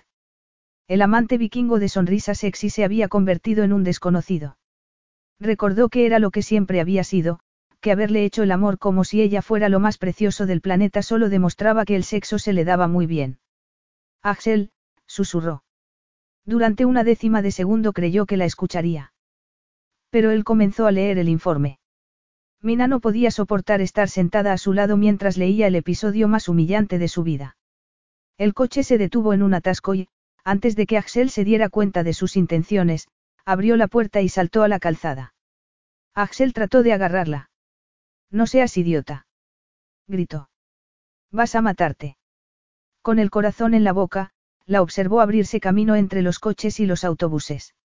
El 0.87 1.01
amante 1.01 1.37
vikingo 1.37 1.79
de 1.79 1.89
sonrisa 1.89 2.35
sexy 2.35 2.69
se 2.69 2.83
había 2.83 3.07
convertido 3.07 3.63
en 3.63 3.73
un 3.73 3.83
desconocido. 3.83 4.57
Recordó 5.39 5.89
que 5.89 6.05
era 6.05 6.19
lo 6.19 6.31
que 6.31 6.43
siempre 6.43 6.79
había 6.79 7.03
sido, 7.03 7.39
que 7.81 7.91
haberle 7.91 8.25
hecho 8.25 8.43
el 8.43 8.51
amor 8.51 8.77
como 8.77 9.03
si 9.03 9.21
ella 9.21 9.41
fuera 9.41 9.69
lo 9.69 9.79
más 9.79 9.97
precioso 9.97 10.45
del 10.45 10.61
planeta 10.61 11.01
solo 11.01 11.29
demostraba 11.29 11.85
que 11.85 11.95
el 11.95 12.03
sexo 12.03 12.39
se 12.39 12.53
le 12.53 12.65
daba 12.65 12.87
muy 12.87 13.05
bien. 13.05 13.39
Axel, 14.21 14.71
susurró. 15.07 15.63
Durante 16.45 16.85
una 16.85 17.03
décima 17.03 17.41
de 17.41 17.51
segundo 17.51 17.93
creyó 17.93 18.25
que 18.25 18.37
la 18.37 18.45
escucharía. 18.45 19.13
Pero 20.09 20.31
él 20.31 20.43
comenzó 20.43 20.85
a 20.87 20.91
leer 20.91 21.17
el 21.17 21.29
informe. 21.29 21.79
Mina 22.65 22.87
no 22.87 22.99
podía 22.99 23.29
soportar 23.29 23.79
estar 23.79 24.09
sentada 24.09 24.51
a 24.51 24.57
su 24.57 24.73
lado 24.73 24.97
mientras 24.97 25.37
leía 25.37 25.67
el 25.67 25.75
episodio 25.75 26.27
más 26.27 26.49
humillante 26.49 26.97
de 26.97 27.07
su 27.07 27.21
vida. 27.21 27.57
El 28.39 28.55
coche 28.55 28.83
se 28.83 28.97
detuvo 28.97 29.33
en 29.33 29.43
un 29.43 29.53
atasco 29.53 29.93
y, 29.93 30.07
antes 30.43 30.75
de 30.75 30.87
que 30.87 30.97
Axel 30.97 31.29
se 31.29 31.43
diera 31.43 31.69
cuenta 31.69 32.01
de 32.01 32.13
sus 32.13 32.35
intenciones, 32.35 33.07
abrió 33.45 33.77
la 33.77 33.87
puerta 33.87 34.21
y 34.21 34.29
saltó 34.29 34.63
a 34.63 34.67
la 34.67 34.79
calzada. 34.79 35.35
Axel 36.15 36.53
trató 36.53 36.81
de 36.81 36.93
agarrarla. 36.93 37.51
No 38.31 38.47
seas 38.47 38.75
idiota. 38.77 39.27
Gritó. 40.07 40.49
Vas 41.31 41.53
a 41.53 41.61
matarte. 41.61 42.17
Con 43.03 43.19
el 43.19 43.29
corazón 43.29 43.75
en 43.75 43.83
la 43.83 43.93
boca, 43.93 44.31
la 44.65 44.81
observó 44.81 45.21
abrirse 45.21 45.59
camino 45.59 45.95
entre 45.95 46.23
los 46.23 46.39
coches 46.39 46.79
y 46.79 46.87
los 46.87 47.03
autobuses. 47.03 47.75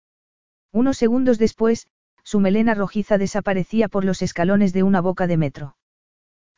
Unos 0.73 0.97
segundos 0.97 1.37
después, 1.37 1.87
su 2.25 2.41
melena 2.41 2.75
rojiza 2.75 3.19
desaparecía 3.19 3.89
por 3.89 4.05
los 4.05 4.23
escalones 4.23 4.73
de 4.73 4.83
una 4.83 5.01
boca 5.01 5.27
de 5.27 5.37
metro. 5.37 5.77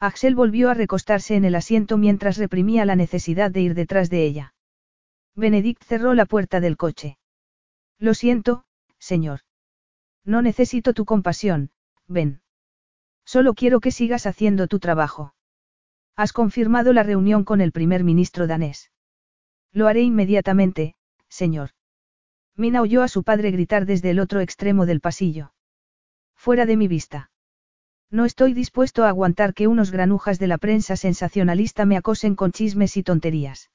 Axel 0.01 0.35
volvió 0.35 0.71
a 0.71 0.75
recostarse 0.75 1.37
en 1.37 1.45
el 1.45 1.55
asiento 1.55 1.97
mientras 1.97 2.37
reprimía 2.37 2.85
la 2.85 2.97
necesidad 2.97 3.51
de 3.51 3.61
ir 3.61 3.75
detrás 3.75 4.11
de 4.11 4.25
ella. 4.25 4.55
Benedict 5.35 5.83
cerró 5.85 6.15
la 6.15 6.27
puerta 6.27 6.61
del 6.61 6.77
coche. 6.77 7.19
Lo 7.99 8.15
siento, 8.15 8.65
señor. 8.99 9.41
No 10.25 10.43
necesito 10.43 10.93
tu 10.93 11.05
compasión, 11.05 11.71
ven. 12.07 12.43
Solo 13.25 13.55
quiero 13.55 13.81
que 13.81 13.93
sigas 13.93 14.27
haciendo 14.27 14.67
tu 14.67 14.79
trabajo. 14.79 15.35
Has 16.17 16.33
confirmado 16.33 16.93
la 16.93 17.03
reunión 17.03 17.45
con 17.45 17.61
el 17.61 17.73
primer 17.73 18.05
ministro 18.05 18.47
danés. 18.47 18.91
Lo 19.73 19.87
haré 19.87 20.03
inmediatamente, 20.03 20.97
señor. 21.29 21.71
Mina 22.57 22.83
oyó 22.83 23.03
a 23.03 23.09
su 23.09 23.23
padre 23.23 23.51
gritar 23.51 23.87
desde 23.87 24.11
el 24.11 24.21
otro 24.21 24.41
extremo 24.41 24.87
del 24.87 25.01
pasillo. 25.01 25.53
Fuera 26.35 26.67
de 26.67 26.77
mi 26.77 26.89
vista. 26.89 27.31
No 28.11 28.27
estoy 28.27 28.53
dispuesto 28.53 29.05
a 29.05 29.09
aguantar 29.09 29.55
que 29.55 29.69
unos 29.69 29.91
granujas 29.91 30.39
de 30.39 30.47
la 30.47 30.59
prensa 30.59 30.97
sensacionalista 30.97 31.87
me 31.87 31.97
acosen 31.97 32.35
con 32.35 32.53
chismes 32.53 32.97
y 32.97 33.03
tonterías. 33.03 33.71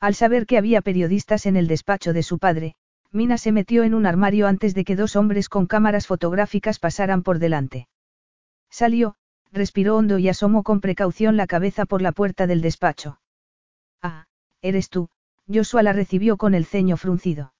Al 0.00 0.14
saber 0.14 0.46
que 0.46 0.56
había 0.56 0.80
periodistas 0.80 1.44
en 1.44 1.56
el 1.56 1.66
despacho 1.66 2.14
de 2.14 2.22
su 2.22 2.38
padre, 2.38 2.74
Mina 3.12 3.36
se 3.36 3.52
metió 3.52 3.82
en 3.82 3.92
un 3.92 4.06
armario 4.06 4.46
antes 4.46 4.74
de 4.74 4.84
que 4.84 4.96
dos 4.96 5.14
hombres 5.14 5.48
con 5.48 5.66
cámaras 5.66 6.06
fotográficas 6.06 6.78
pasaran 6.78 7.22
por 7.22 7.38
delante. 7.38 7.86
Salió, 8.70 9.16
respiró 9.52 9.96
hondo 9.96 10.18
y 10.18 10.28
asomó 10.28 10.62
con 10.62 10.80
precaución 10.80 11.36
la 11.36 11.46
cabeza 11.46 11.84
por 11.84 12.00
la 12.00 12.12
puerta 12.12 12.46
del 12.46 12.62
despacho. 12.62 13.20
Ah, 14.00 14.26
eres 14.62 14.88
tú, 14.88 15.10
Joshua 15.52 15.82
la 15.82 15.92
recibió 15.92 16.36
con 16.36 16.54
el 16.54 16.64
ceño 16.64 16.96
fruncido. 16.96 17.52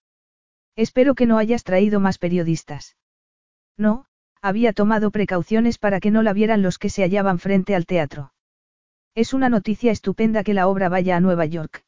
Espero 0.87 1.15
que 1.15 1.27
no 1.27 1.37
hayas 1.37 1.63
traído 1.63 2.01
más 2.01 2.17
periodistas. 2.17 2.97
No, 3.77 4.07
había 4.41 4.73
tomado 4.73 5.11
precauciones 5.11 5.77
para 5.77 6.01
que 6.01 6.11
no 6.11 6.23
la 6.23 6.33
vieran 6.33 6.63
los 6.63 6.79
que 6.79 6.89
se 6.89 7.03
hallaban 7.03 7.39
frente 7.39 7.75
al 7.75 7.85
teatro. 7.85 8.33
Es 9.15 9.35
una 9.35 9.51
noticia 9.51 9.93
estupenda 9.93 10.43
que 10.43 10.55
la 10.55 10.69
obra 10.69 10.89
vaya 10.89 11.19
a 11.19 11.21
Nueva 11.21 11.45
York. 11.45 11.85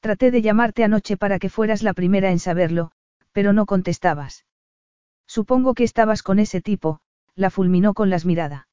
Traté 0.00 0.32
de 0.32 0.42
llamarte 0.42 0.82
anoche 0.82 1.16
para 1.16 1.38
que 1.38 1.48
fueras 1.48 1.84
la 1.84 1.94
primera 1.94 2.32
en 2.32 2.40
saberlo, 2.40 2.90
pero 3.30 3.52
no 3.52 3.64
contestabas. 3.64 4.44
Supongo 5.28 5.74
que 5.74 5.84
estabas 5.84 6.24
con 6.24 6.40
ese 6.40 6.60
tipo, 6.60 6.98
la 7.36 7.48
fulminó 7.48 7.94
con 7.94 8.10
las 8.10 8.26
miradas. 8.26 8.66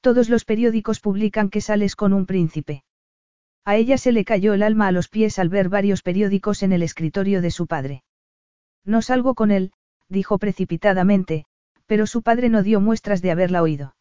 Todos 0.00 0.28
los 0.28 0.44
periódicos 0.44 0.98
publican 0.98 1.48
que 1.48 1.60
sales 1.60 1.94
con 1.94 2.12
un 2.12 2.26
príncipe. 2.26 2.82
A 3.64 3.76
ella 3.76 3.98
se 3.98 4.10
le 4.10 4.24
cayó 4.24 4.52
el 4.52 4.64
alma 4.64 4.88
a 4.88 4.92
los 4.92 5.08
pies 5.08 5.38
al 5.38 5.48
ver 5.48 5.68
varios 5.68 6.02
periódicos 6.02 6.64
en 6.64 6.72
el 6.72 6.82
escritorio 6.82 7.40
de 7.40 7.52
su 7.52 7.68
padre. 7.68 8.02
No 8.88 9.02
salgo 9.02 9.34
con 9.34 9.50
él, 9.50 9.72
dijo 10.08 10.38
precipitadamente, 10.38 11.44
pero 11.84 12.06
su 12.06 12.22
padre 12.22 12.48
no 12.48 12.62
dio 12.62 12.80
muestras 12.80 13.20
de 13.20 13.30
haberla 13.30 13.62
oído. 13.62 13.94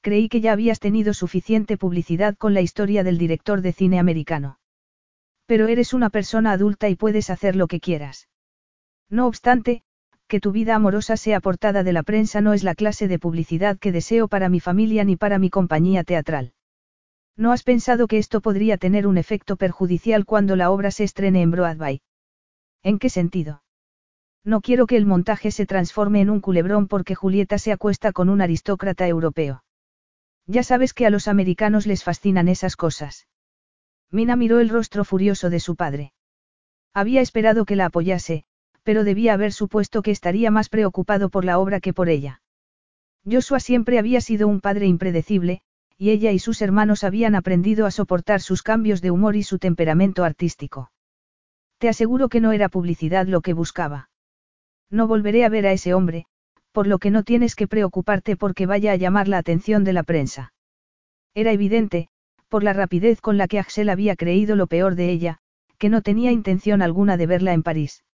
Creí 0.00 0.30
que 0.30 0.40
ya 0.40 0.52
habías 0.52 0.80
tenido 0.80 1.12
suficiente 1.12 1.76
publicidad 1.76 2.34
con 2.34 2.54
la 2.54 2.62
historia 2.62 3.04
del 3.04 3.18
director 3.18 3.60
de 3.60 3.74
cine 3.74 3.98
americano. 3.98 4.60
Pero 5.44 5.68
eres 5.68 5.92
una 5.92 6.08
persona 6.08 6.52
adulta 6.52 6.88
y 6.88 6.96
puedes 6.96 7.28
hacer 7.28 7.54
lo 7.54 7.66
que 7.66 7.80
quieras. 7.80 8.30
No 9.10 9.26
obstante, 9.26 9.82
que 10.26 10.40
tu 10.40 10.52
vida 10.52 10.74
amorosa 10.74 11.18
sea 11.18 11.40
portada 11.40 11.82
de 11.82 11.92
la 11.92 12.02
prensa 12.02 12.40
no 12.40 12.54
es 12.54 12.64
la 12.64 12.74
clase 12.74 13.08
de 13.08 13.18
publicidad 13.18 13.78
que 13.78 13.92
deseo 13.92 14.26
para 14.26 14.48
mi 14.48 14.60
familia 14.60 15.04
ni 15.04 15.16
para 15.16 15.38
mi 15.38 15.50
compañía 15.50 16.02
teatral. 16.02 16.54
¿No 17.36 17.52
has 17.52 17.62
pensado 17.62 18.06
que 18.06 18.16
esto 18.16 18.40
podría 18.40 18.78
tener 18.78 19.06
un 19.06 19.18
efecto 19.18 19.56
perjudicial 19.56 20.24
cuando 20.24 20.56
la 20.56 20.70
obra 20.70 20.92
se 20.92 21.04
estrene 21.04 21.42
en 21.42 21.50
Broadway? 21.50 22.00
¿En 22.82 22.98
qué 22.98 23.10
sentido? 23.10 23.60
No 24.44 24.60
quiero 24.60 24.86
que 24.86 24.96
el 24.96 25.06
montaje 25.06 25.50
se 25.50 25.66
transforme 25.66 26.20
en 26.20 26.30
un 26.30 26.40
culebrón 26.40 26.88
porque 26.88 27.14
Julieta 27.14 27.58
se 27.58 27.72
acuesta 27.72 28.12
con 28.12 28.28
un 28.28 28.40
aristócrata 28.40 29.06
europeo. 29.06 29.64
Ya 30.46 30.62
sabes 30.62 30.94
que 30.94 31.06
a 31.06 31.10
los 31.10 31.28
americanos 31.28 31.86
les 31.86 32.02
fascinan 32.02 32.48
esas 32.48 32.76
cosas. 32.76 33.26
Mina 34.10 34.36
miró 34.36 34.60
el 34.60 34.70
rostro 34.70 35.04
furioso 35.04 35.50
de 35.50 35.60
su 35.60 35.76
padre. 35.76 36.12
Había 36.94 37.20
esperado 37.20 37.66
que 37.66 37.76
la 37.76 37.86
apoyase, 37.86 38.44
pero 38.82 39.04
debía 39.04 39.34
haber 39.34 39.52
supuesto 39.52 40.00
que 40.00 40.10
estaría 40.10 40.50
más 40.50 40.70
preocupado 40.70 41.28
por 41.28 41.44
la 41.44 41.58
obra 41.58 41.80
que 41.80 41.92
por 41.92 42.08
ella. 42.08 42.40
Joshua 43.30 43.60
siempre 43.60 43.98
había 43.98 44.22
sido 44.22 44.48
un 44.48 44.60
padre 44.60 44.86
impredecible, 44.86 45.60
y 45.98 46.10
ella 46.10 46.32
y 46.32 46.38
sus 46.38 46.62
hermanos 46.62 47.04
habían 47.04 47.34
aprendido 47.34 47.84
a 47.84 47.90
soportar 47.90 48.40
sus 48.40 48.62
cambios 48.62 49.02
de 49.02 49.10
humor 49.10 49.36
y 49.36 49.42
su 49.42 49.58
temperamento 49.58 50.24
artístico. 50.24 50.90
Te 51.76 51.90
aseguro 51.90 52.30
que 52.30 52.40
no 52.40 52.52
era 52.52 52.70
publicidad 52.70 53.26
lo 53.26 53.42
que 53.42 53.52
buscaba. 53.52 54.08
No 54.90 55.06
volveré 55.06 55.44
a 55.44 55.48
ver 55.48 55.66
a 55.66 55.72
ese 55.72 55.94
hombre, 55.94 56.26
por 56.72 56.86
lo 56.86 56.98
que 56.98 57.10
no 57.10 57.22
tienes 57.22 57.54
que 57.54 57.68
preocuparte 57.68 58.36
porque 58.36 58.66
vaya 58.66 58.92
a 58.92 58.96
llamar 58.96 59.28
la 59.28 59.38
atención 59.38 59.84
de 59.84 59.92
la 59.92 60.02
prensa. 60.02 60.52
Era 61.34 61.52
evidente, 61.52 62.08
por 62.48 62.62
la 62.62 62.72
rapidez 62.72 63.20
con 63.20 63.36
la 63.36 63.48
que 63.48 63.58
Axel 63.58 63.90
había 63.90 64.16
creído 64.16 64.56
lo 64.56 64.66
peor 64.66 64.94
de 64.94 65.10
ella, 65.10 65.38
que 65.78 65.88
no 65.88 66.02
tenía 66.02 66.32
intención 66.32 66.82
alguna 66.82 67.16
de 67.16 67.26
verla 67.26 67.52
en 67.52 67.62
París. 67.62 68.04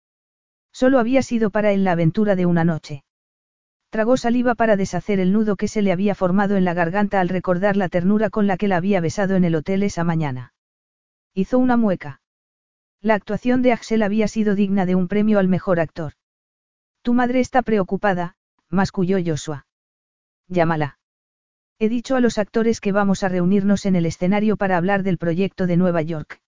Solo 0.73 0.99
había 0.99 1.23
sido 1.23 1.51
para 1.51 1.73
él 1.73 1.85
la 1.85 1.93
aventura 1.93 2.35
de 2.35 2.47
una 2.47 2.65
noche. 2.65 3.05
Tragó 3.91 4.17
saliva 4.17 4.57
para 4.57 4.77
deshacer 4.77 5.21
el 5.21 5.33
nudo 5.33 5.55
que 5.55 5.69
se 5.69 5.81
le 5.81 5.93
había 5.93 6.17
formado 6.17 6.57
en 6.57 6.65
la 6.65 6.75
garganta 6.75 7.21
al 7.21 7.29
recordar 7.29 7.77
la 7.77 7.89
ternura 7.89 8.29
con 8.29 8.49
la 8.49 8.57
que 8.57 8.67
la 8.67 8.77
había 8.77 9.01
besado 9.01 9.37
en 9.37 9.45
el 9.45 9.55
hotel 9.55 9.85
esa 9.85 10.03
mañana. 10.03 10.53
Hizo 11.33 11.59
una 11.59 11.77
mueca. 11.77 12.21
La 13.01 13.15
actuación 13.15 13.63
de 13.63 13.73
Axel 13.73 14.03
había 14.03 14.27
sido 14.27 14.57
digna 14.57 14.85
de 14.85 14.97
un 14.97 15.07
premio 15.07 15.39
al 15.39 15.47
mejor 15.47 15.79
actor. 15.79 16.15
Tu 17.05 17.13
madre 17.13 17.41
está 17.41 17.61
preocupada, 17.61 18.35
masculló 18.71 19.19
Joshua. 19.23 19.67
Llámala. 20.49 20.99
He 21.79 21.91
dicho 21.91 22.17
a 22.17 22.21
los 22.21 22.39
actores 22.39 22.81
que 22.81 22.93
vamos 22.93 23.23
a 23.23 23.29
reunirnos 23.29 23.85
en 23.85 23.95
el 23.95 24.07
escenario 24.07 24.57
para 24.57 24.79
hablar 24.79 25.03
del 25.03 25.19
proyecto 25.19 25.67
de 25.67 25.77
Nueva 25.77 26.01
York. 26.01 26.41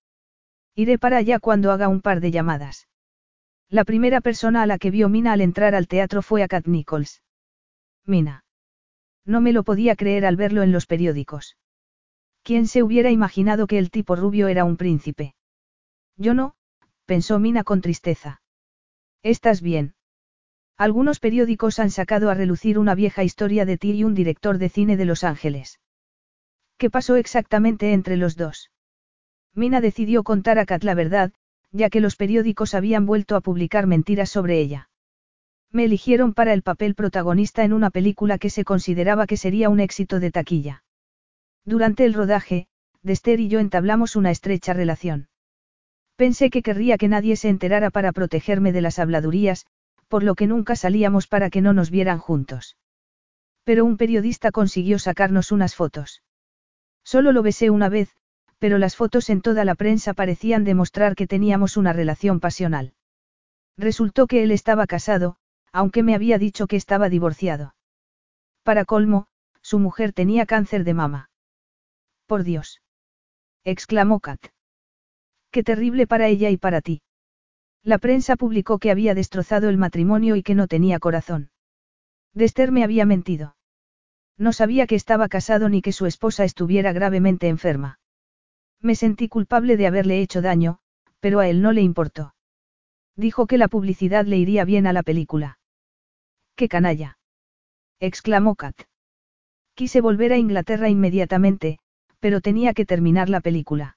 Iré 0.74 0.98
para 0.98 1.18
allá 1.18 1.40
cuando 1.40 1.72
haga 1.72 1.88
un 1.88 2.00
par 2.00 2.20
de 2.20 2.30
llamadas. 2.30 2.88
La 3.68 3.84
primera 3.84 4.22
persona 4.22 4.62
a 4.62 4.66
la 4.66 4.78
que 4.78 4.90
vio 4.90 5.10
Mina 5.10 5.34
al 5.34 5.42
entrar 5.42 5.74
al 5.74 5.88
teatro 5.88 6.22
fue 6.22 6.42
a 6.42 6.48
Kat 6.48 6.66
Nichols. 6.66 7.22
Mina. 8.06 8.46
No 9.26 9.42
me 9.42 9.52
lo 9.52 9.62
podía 9.62 9.94
creer 9.94 10.24
al 10.24 10.36
verlo 10.36 10.62
en 10.62 10.72
los 10.72 10.86
periódicos. 10.86 11.58
¿Quién 12.42 12.66
se 12.66 12.82
hubiera 12.82 13.10
imaginado 13.10 13.66
que 13.66 13.76
el 13.76 13.90
tipo 13.90 14.16
rubio 14.16 14.48
era 14.48 14.64
un 14.64 14.78
príncipe? 14.78 15.34
Yo 16.16 16.32
no, 16.32 16.54
pensó 17.04 17.38
Mina 17.38 17.62
con 17.62 17.82
tristeza. 17.82 18.40
¿Estás 19.22 19.60
bien? 19.60 19.95
Algunos 20.78 21.20
periódicos 21.20 21.78
han 21.78 21.90
sacado 21.90 22.28
a 22.28 22.34
relucir 22.34 22.78
una 22.78 22.94
vieja 22.94 23.24
historia 23.24 23.64
de 23.64 23.78
ti 23.78 23.92
y 23.92 24.04
un 24.04 24.14
director 24.14 24.58
de 24.58 24.68
cine 24.68 24.98
de 24.98 25.06
Los 25.06 25.24
Ángeles. 25.24 25.80
¿Qué 26.76 26.90
pasó 26.90 27.16
exactamente 27.16 27.94
entre 27.94 28.18
los 28.18 28.36
dos? 28.36 28.70
Mina 29.54 29.80
decidió 29.80 30.22
contar 30.22 30.58
a 30.58 30.66
Kat 30.66 30.84
la 30.84 30.94
verdad, 30.94 31.32
ya 31.72 31.88
que 31.88 32.00
los 32.00 32.16
periódicos 32.16 32.74
habían 32.74 33.06
vuelto 33.06 33.36
a 33.36 33.40
publicar 33.40 33.86
mentiras 33.86 34.28
sobre 34.28 34.60
ella. 34.60 34.90
Me 35.72 35.84
eligieron 35.84 36.34
para 36.34 36.52
el 36.52 36.62
papel 36.62 36.94
protagonista 36.94 37.64
en 37.64 37.72
una 37.72 37.88
película 37.88 38.36
que 38.36 38.50
se 38.50 38.64
consideraba 38.64 39.26
que 39.26 39.38
sería 39.38 39.70
un 39.70 39.80
éxito 39.80 40.20
de 40.20 40.30
taquilla. 40.30 40.84
Durante 41.64 42.04
el 42.04 42.12
rodaje, 42.12 42.68
Dester 43.02 43.40
y 43.40 43.48
yo 43.48 43.60
entablamos 43.60 44.14
una 44.14 44.30
estrecha 44.30 44.74
relación. 44.74 45.28
Pensé 46.16 46.50
que 46.50 46.62
querría 46.62 46.98
que 46.98 47.08
nadie 47.08 47.36
se 47.36 47.48
enterara 47.48 47.90
para 47.90 48.12
protegerme 48.12 48.72
de 48.72 48.82
las 48.82 48.98
habladurías, 48.98 49.66
por 50.08 50.22
lo 50.22 50.34
que 50.34 50.46
nunca 50.46 50.76
salíamos 50.76 51.26
para 51.26 51.50
que 51.50 51.60
no 51.60 51.72
nos 51.72 51.90
vieran 51.90 52.18
juntos. 52.18 52.76
Pero 53.64 53.84
un 53.84 53.96
periodista 53.96 54.52
consiguió 54.52 54.98
sacarnos 54.98 55.52
unas 55.52 55.74
fotos. 55.74 56.22
Solo 57.04 57.32
lo 57.32 57.42
besé 57.42 57.70
una 57.70 57.88
vez, 57.88 58.16
pero 58.58 58.78
las 58.78 58.96
fotos 58.96 59.28
en 59.30 59.42
toda 59.42 59.64
la 59.64 59.74
prensa 59.74 60.14
parecían 60.14 60.64
demostrar 60.64 61.14
que 61.14 61.26
teníamos 61.26 61.76
una 61.76 61.92
relación 61.92 62.40
pasional. 62.40 62.94
Resultó 63.76 64.26
que 64.26 64.42
él 64.42 64.50
estaba 64.50 64.86
casado, 64.86 65.36
aunque 65.72 66.02
me 66.02 66.14
había 66.14 66.38
dicho 66.38 66.66
que 66.66 66.76
estaba 66.76 67.08
divorciado. 67.08 67.74
Para 68.62 68.84
colmo, 68.84 69.26
su 69.60 69.78
mujer 69.78 70.12
tenía 70.12 70.46
cáncer 70.46 70.84
de 70.84 70.94
mama. 70.94 71.30
Por 72.26 72.44
Dios. 72.44 72.80
exclamó 73.64 74.20
Kat. 74.20 74.40
Qué 75.50 75.62
terrible 75.62 76.06
para 76.06 76.28
ella 76.28 76.50
y 76.50 76.56
para 76.56 76.80
ti. 76.80 77.02
La 77.86 77.98
prensa 77.98 78.34
publicó 78.34 78.80
que 78.80 78.90
había 78.90 79.14
destrozado 79.14 79.68
el 79.68 79.78
matrimonio 79.78 80.34
y 80.34 80.42
que 80.42 80.56
no 80.56 80.66
tenía 80.66 80.98
corazón. 80.98 81.50
Dester 82.34 82.72
me 82.72 82.82
había 82.82 83.06
mentido. 83.06 83.54
No 84.36 84.52
sabía 84.52 84.88
que 84.88 84.96
estaba 84.96 85.28
casado 85.28 85.68
ni 85.68 85.82
que 85.82 85.92
su 85.92 86.06
esposa 86.06 86.42
estuviera 86.42 86.92
gravemente 86.92 87.46
enferma. 87.46 88.00
Me 88.80 88.96
sentí 88.96 89.28
culpable 89.28 89.76
de 89.76 89.86
haberle 89.86 90.20
hecho 90.20 90.42
daño, 90.42 90.80
pero 91.20 91.38
a 91.38 91.48
él 91.48 91.62
no 91.62 91.70
le 91.70 91.80
importó. 91.80 92.34
Dijo 93.14 93.46
que 93.46 93.56
la 93.56 93.68
publicidad 93.68 94.26
le 94.26 94.36
iría 94.36 94.64
bien 94.64 94.88
a 94.88 94.92
la 94.92 95.04
película. 95.04 95.60
¡Qué 96.56 96.68
canalla! 96.68 97.18
exclamó 98.00 98.56
Kat. 98.56 98.74
Quise 99.74 100.00
volver 100.00 100.32
a 100.32 100.38
Inglaterra 100.38 100.88
inmediatamente, 100.88 101.78
pero 102.18 102.40
tenía 102.40 102.74
que 102.74 102.84
terminar 102.84 103.28
la 103.28 103.40
película. 103.40 103.96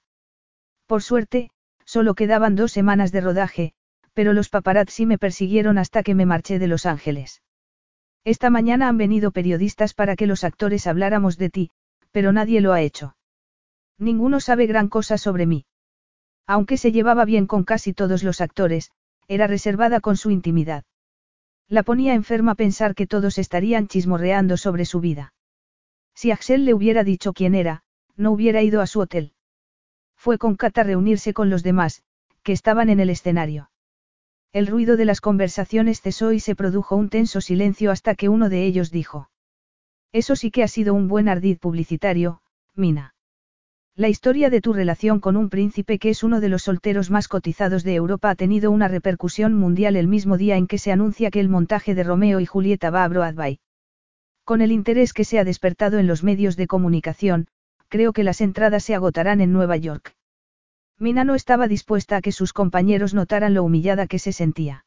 Por 0.86 1.02
suerte, 1.02 1.50
solo 1.84 2.14
quedaban 2.14 2.54
dos 2.54 2.70
semanas 2.70 3.10
de 3.10 3.20
rodaje, 3.20 3.74
pero 4.12 4.32
los 4.32 4.48
paparazzi 4.48 5.06
me 5.06 5.18
persiguieron 5.18 5.78
hasta 5.78 6.02
que 6.02 6.14
me 6.14 6.26
marché 6.26 6.58
de 6.58 6.68
Los 6.68 6.86
Ángeles. 6.86 7.42
Esta 8.24 8.50
mañana 8.50 8.88
han 8.88 8.98
venido 8.98 9.30
periodistas 9.30 9.94
para 9.94 10.16
que 10.16 10.26
los 10.26 10.44
actores 10.44 10.86
habláramos 10.86 11.38
de 11.38 11.50
ti, 11.50 11.70
pero 12.10 12.32
nadie 12.32 12.60
lo 12.60 12.72
ha 12.72 12.82
hecho. 12.82 13.16
Ninguno 13.98 14.40
sabe 14.40 14.66
gran 14.66 14.88
cosa 14.88 15.18
sobre 15.18 15.46
mí. 15.46 15.64
Aunque 16.46 16.76
se 16.76 16.92
llevaba 16.92 17.24
bien 17.24 17.46
con 17.46 17.64
casi 17.64 17.92
todos 17.92 18.22
los 18.22 18.40
actores, 18.40 18.90
era 19.28 19.46
reservada 19.46 20.00
con 20.00 20.16
su 20.16 20.30
intimidad. 20.30 20.84
La 21.68 21.84
ponía 21.84 22.14
enferma 22.14 22.56
pensar 22.56 22.94
que 22.94 23.06
todos 23.06 23.38
estarían 23.38 23.86
chismorreando 23.86 24.56
sobre 24.56 24.84
su 24.84 25.00
vida. 25.00 25.32
Si 26.14 26.32
Axel 26.32 26.64
le 26.64 26.74
hubiera 26.74 27.04
dicho 27.04 27.32
quién 27.32 27.54
era, 27.54 27.84
no 28.16 28.32
hubiera 28.32 28.62
ido 28.62 28.80
a 28.80 28.86
su 28.86 29.00
hotel. 29.00 29.32
Fue 30.16 30.36
con 30.36 30.56
Kata 30.56 30.82
reunirse 30.82 31.32
con 31.32 31.48
los 31.48 31.62
demás, 31.62 32.02
que 32.42 32.52
estaban 32.52 32.90
en 32.90 33.00
el 33.00 33.08
escenario. 33.08 33.69
El 34.52 34.66
ruido 34.66 34.96
de 34.96 35.04
las 35.04 35.20
conversaciones 35.20 36.00
cesó 36.00 36.32
y 36.32 36.40
se 36.40 36.56
produjo 36.56 36.96
un 36.96 37.08
tenso 37.08 37.40
silencio 37.40 37.92
hasta 37.92 38.16
que 38.16 38.28
uno 38.28 38.48
de 38.48 38.64
ellos 38.64 38.90
dijo. 38.90 39.30
Eso 40.12 40.34
sí 40.34 40.50
que 40.50 40.64
ha 40.64 40.68
sido 40.68 40.92
un 40.92 41.06
buen 41.06 41.28
ardid 41.28 41.58
publicitario, 41.58 42.42
Mina. 42.74 43.14
La 43.94 44.08
historia 44.08 44.50
de 44.50 44.60
tu 44.60 44.72
relación 44.72 45.20
con 45.20 45.36
un 45.36 45.50
príncipe 45.50 46.00
que 46.00 46.10
es 46.10 46.24
uno 46.24 46.40
de 46.40 46.48
los 46.48 46.62
solteros 46.62 47.10
más 47.10 47.28
cotizados 47.28 47.84
de 47.84 47.94
Europa 47.94 48.30
ha 48.30 48.34
tenido 48.34 48.72
una 48.72 48.88
repercusión 48.88 49.54
mundial 49.54 49.94
el 49.94 50.08
mismo 50.08 50.36
día 50.36 50.56
en 50.56 50.66
que 50.66 50.78
se 50.78 50.90
anuncia 50.90 51.30
que 51.30 51.38
el 51.38 51.48
montaje 51.48 51.94
de 51.94 52.02
Romeo 52.02 52.40
y 52.40 52.46
Julieta 52.46 52.90
va 52.90 53.04
a 53.04 53.08
Broadway. 53.08 53.60
Con 54.42 54.62
el 54.62 54.72
interés 54.72 55.12
que 55.12 55.24
se 55.24 55.38
ha 55.38 55.44
despertado 55.44 55.98
en 55.98 56.08
los 56.08 56.24
medios 56.24 56.56
de 56.56 56.66
comunicación, 56.66 57.46
creo 57.88 58.12
que 58.12 58.24
las 58.24 58.40
entradas 58.40 58.82
se 58.82 58.96
agotarán 58.96 59.40
en 59.40 59.52
Nueva 59.52 59.76
York. 59.76 60.16
Mina 61.00 61.24
no 61.24 61.34
estaba 61.34 61.66
dispuesta 61.66 62.18
a 62.18 62.20
que 62.20 62.30
sus 62.30 62.52
compañeros 62.52 63.14
notaran 63.14 63.54
lo 63.54 63.64
humillada 63.64 64.06
que 64.06 64.18
se 64.18 64.32
sentía. 64.32 64.84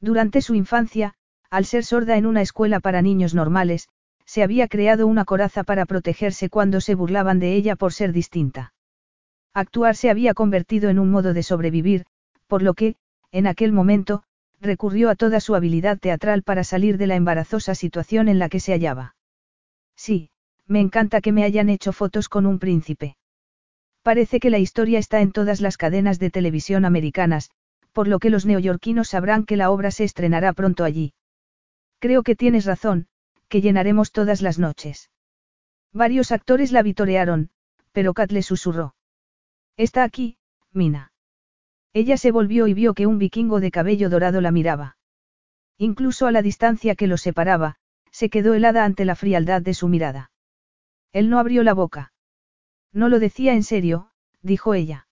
Durante 0.00 0.40
su 0.40 0.54
infancia, 0.54 1.14
al 1.50 1.64
ser 1.64 1.84
sorda 1.84 2.16
en 2.16 2.24
una 2.24 2.40
escuela 2.40 2.78
para 2.78 3.02
niños 3.02 3.34
normales, 3.34 3.88
se 4.24 4.44
había 4.44 4.68
creado 4.68 5.08
una 5.08 5.24
coraza 5.24 5.64
para 5.64 5.86
protegerse 5.86 6.48
cuando 6.48 6.80
se 6.80 6.94
burlaban 6.94 7.40
de 7.40 7.56
ella 7.56 7.74
por 7.74 7.92
ser 7.92 8.12
distinta. 8.12 8.72
Actuar 9.52 9.96
se 9.96 10.08
había 10.08 10.34
convertido 10.34 10.88
en 10.88 11.00
un 11.00 11.10
modo 11.10 11.34
de 11.34 11.42
sobrevivir, 11.42 12.06
por 12.46 12.62
lo 12.62 12.74
que, 12.74 12.94
en 13.32 13.48
aquel 13.48 13.72
momento, 13.72 14.22
recurrió 14.60 15.10
a 15.10 15.16
toda 15.16 15.40
su 15.40 15.56
habilidad 15.56 15.98
teatral 15.98 16.44
para 16.44 16.62
salir 16.62 16.96
de 16.96 17.08
la 17.08 17.16
embarazosa 17.16 17.74
situación 17.74 18.28
en 18.28 18.38
la 18.38 18.48
que 18.48 18.60
se 18.60 18.72
hallaba. 18.72 19.16
Sí, 19.96 20.30
me 20.68 20.78
encanta 20.80 21.20
que 21.20 21.32
me 21.32 21.42
hayan 21.42 21.70
hecho 21.70 21.92
fotos 21.92 22.28
con 22.28 22.46
un 22.46 22.60
príncipe. 22.60 23.16
Parece 24.04 24.38
que 24.38 24.50
la 24.50 24.58
historia 24.58 24.98
está 24.98 25.22
en 25.22 25.32
todas 25.32 25.62
las 25.62 25.78
cadenas 25.78 26.18
de 26.18 26.28
televisión 26.30 26.84
americanas, 26.84 27.50
por 27.92 28.06
lo 28.06 28.18
que 28.18 28.28
los 28.28 28.44
neoyorquinos 28.44 29.08
sabrán 29.08 29.46
que 29.46 29.56
la 29.56 29.70
obra 29.70 29.90
se 29.90 30.04
estrenará 30.04 30.52
pronto 30.52 30.84
allí. 30.84 31.14
Creo 32.00 32.22
que 32.22 32.36
tienes 32.36 32.66
razón, 32.66 33.08
que 33.48 33.62
llenaremos 33.62 34.12
todas 34.12 34.42
las 34.42 34.58
noches. 34.58 35.10
Varios 35.90 36.32
actores 36.32 36.70
la 36.70 36.82
vitorearon, 36.82 37.48
pero 37.92 38.12
Kat 38.12 38.30
le 38.30 38.42
susurró. 38.42 38.94
Está 39.78 40.04
aquí, 40.04 40.36
Mina. 40.70 41.12
Ella 41.94 42.18
se 42.18 42.30
volvió 42.30 42.66
y 42.66 42.74
vio 42.74 42.92
que 42.92 43.06
un 43.06 43.18
vikingo 43.18 43.58
de 43.58 43.70
cabello 43.70 44.10
dorado 44.10 44.42
la 44.42 44.50
miraba. 44.50 44.98
Incluso 45.78 46.26
a 46.26 46.32
la 46.32 46.42
distancia 46.42 46.94
que 46.94 47.06
los 47.06 47.22
separaba, 47.22 47.76
se 48.10 48.28
quedó 48.28 48.52
helada 48.52 48.84
ante 48.84 49.06
la 49.06 49.14
frialdad 49.14 49.62
de 49.62 49.72
su 49.72 49.88
mirada. 49.88 50.30
Él 51.12 51.30
no 51.30 51.38
abrió 51.38 51.62
la 51.62 51.72
boca. 51.72 52.12
No 52.94 53.08
lo 53.08 53.18
decía 53.18 53.52
en 53.54 53.64
serio, 53.64 54.08
dijo 54.40 54.72
ella. 54.72 55.08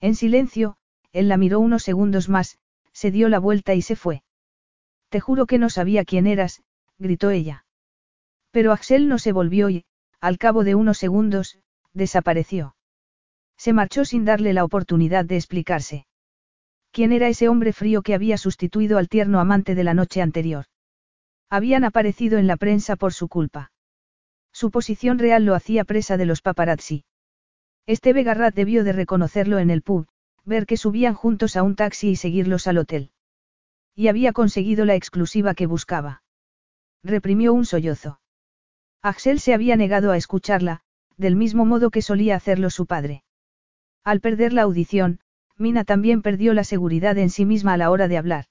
En 0.00 0.14
silencio, 0.16 0.76
él 1.12 1.28
la 1.28 1.36
miró 1.38 1.60
unos 1.60 1.84
segundos 1.84 2.28
más, 2.28 2.58
se 2.92 3.10
dio 3.10 3.28
la 3.28 3.38
vuelta 3.38 3.74
y 3.74 3.80
se 3.80 3.94
fue. 3.96 4.24
Te 5.08 5.20
juro 5.20 5.46
que 5.46 5.58
no 5.58 5.70
sabía 5.70 6.04
quién 6.04 6.26
eras, 6.26 6.62
gritó 6.98 7.30
ella. 7.30 7.64
Pero 8.50 8.72
Axel 8.72 9.08
no 9.08 9.18
se 9.18 9.32
volvió 9.32 9.70
y, 9.70 9.84
al 10.20 10.36
cabo 10.36 10.64
de 10.64 10.74
unos 10.74 10.98
segundos, 10.98 11.58
desapareció. 11.92 12.74
Se 13.56 13.72
marchó 13.72 14.04
sin 14.04 14.24
darle 14.24 14.52
la 14.52 14.64
oportunidad 14.64 15.24
de 15.24 15.36
explicarse. 15.36 16.06
¿Quién 16.90 17.12
era 17.12 17.28
ese 17.28 17.48
hombre 17.48 17.72
frío 17.72 18.02
que 18.02 18.14
había 18.14 18.36
sustituido 18.36 18.98
al 18.98 19.08
tierno 19.08 19.38
amante 19.38 19.74
de 19.74 19.84
la 19.84 19.94
noche 19.94 20.22
anterior? 20.22 20.66
Habían 21.48 21.84
aparecido 21.84 22.38
en 22.38 22.46
la 22.46 22.56
prensa 22.56 22.96
por 22.96 23.12
su 23.12 23.28
culpa. 23.28 23.70
Su 24.56 24.70
posición 24.70 25.18
real 25.18 25.44
lo 25.44 25.54
hacía 25.54 25.84
presa 25.84 26.16
de 26.16 26.24
los 26.24 26.40
paparazzi. 26.40 27.04
Esteve 27.84 28.22
Garrat 28.22 28.54
debió 28.54 28.84
de 28.84 28.94
reconocerlo 28.94 29.58
en 29.58 29.68
el 29.68 29.82
pub, 29.82 30.06
ver 30.46 30.64
que 30.64 30.78
subían 30.78 31.12
juntos 31.12 31.58
a 31.58 31.62
un 31.62 31.76
taxi 31.76 32.08
y 32.08 32.16
seguirlos 32.16 32.66
al 32.66 32.78
hotel. 32.78 33.10
Y 33.94 34.08
había 34.08 34.32
conseguido 34.32 34.86
la 34.86 34.94
exclusiva 34.94 35.52
que 35.52 35.66
buscaba. 35.66 36.22
Reprimió 37.04 37.52
un 37.52 37.66
sollozo. 37.66 38.18
Axel 39.02 39.40
se 39.40 39.52
había 39.52 39.76
negado 39.76 40.10
a 40.10 40.16
escucharla, 40.16 40.80
del 41.18 41.36
mismo 41.36 41.66
modo 41.66 41.90
que 41.90 42.00
solía 42.00 42.34
hacerlo 42.34 42.70
su 42.70 42.86
padre. 42.86 43.24
Al 44.04 44.22
perder 44.22 44.54
la 44.54 44.62
audición, 44.62 45.20
Mina 45.58 45.84
también 45.84 46.22
perdió 46.22 46.54
la 46.54 46.64
seguridad 46.64 47.18
en 47.18 47.28
sí 47.28 47.44
misma 47.44 47.74
a 47.74 47.76
la 47.76 47.90
hora 47.90 48.08
de 48.08 48.16
hablar. 48.16 48.46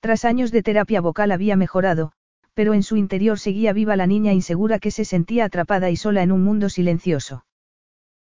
Tras 0.00 0.24
años 0.24 0.50
de 0.50 0.64
terapia 0.64 1.00
vocal 1.00 1.30
había 1.30 1.54
mejorado, 1.54 2.12
pero 2.54 2.74
en 2.74 2.82
su 2.82 2.96
interior 2.96 3.38
seguía 3.38 3.72
viva 3.72 3.96
la 3.96 4.06
niña 4.06 4.32
insegura 4.32 4.78
que 4.78 4.90
se 4.90 5.04
sentía 5.04 5.44
atrapada 5.46 5.90
y 5.90 5.96
sola 5.96 6.22
en 6.22 6.32
un 6.32 6.42
mundo 6.42 6.68
silencioso. 6.68 7.44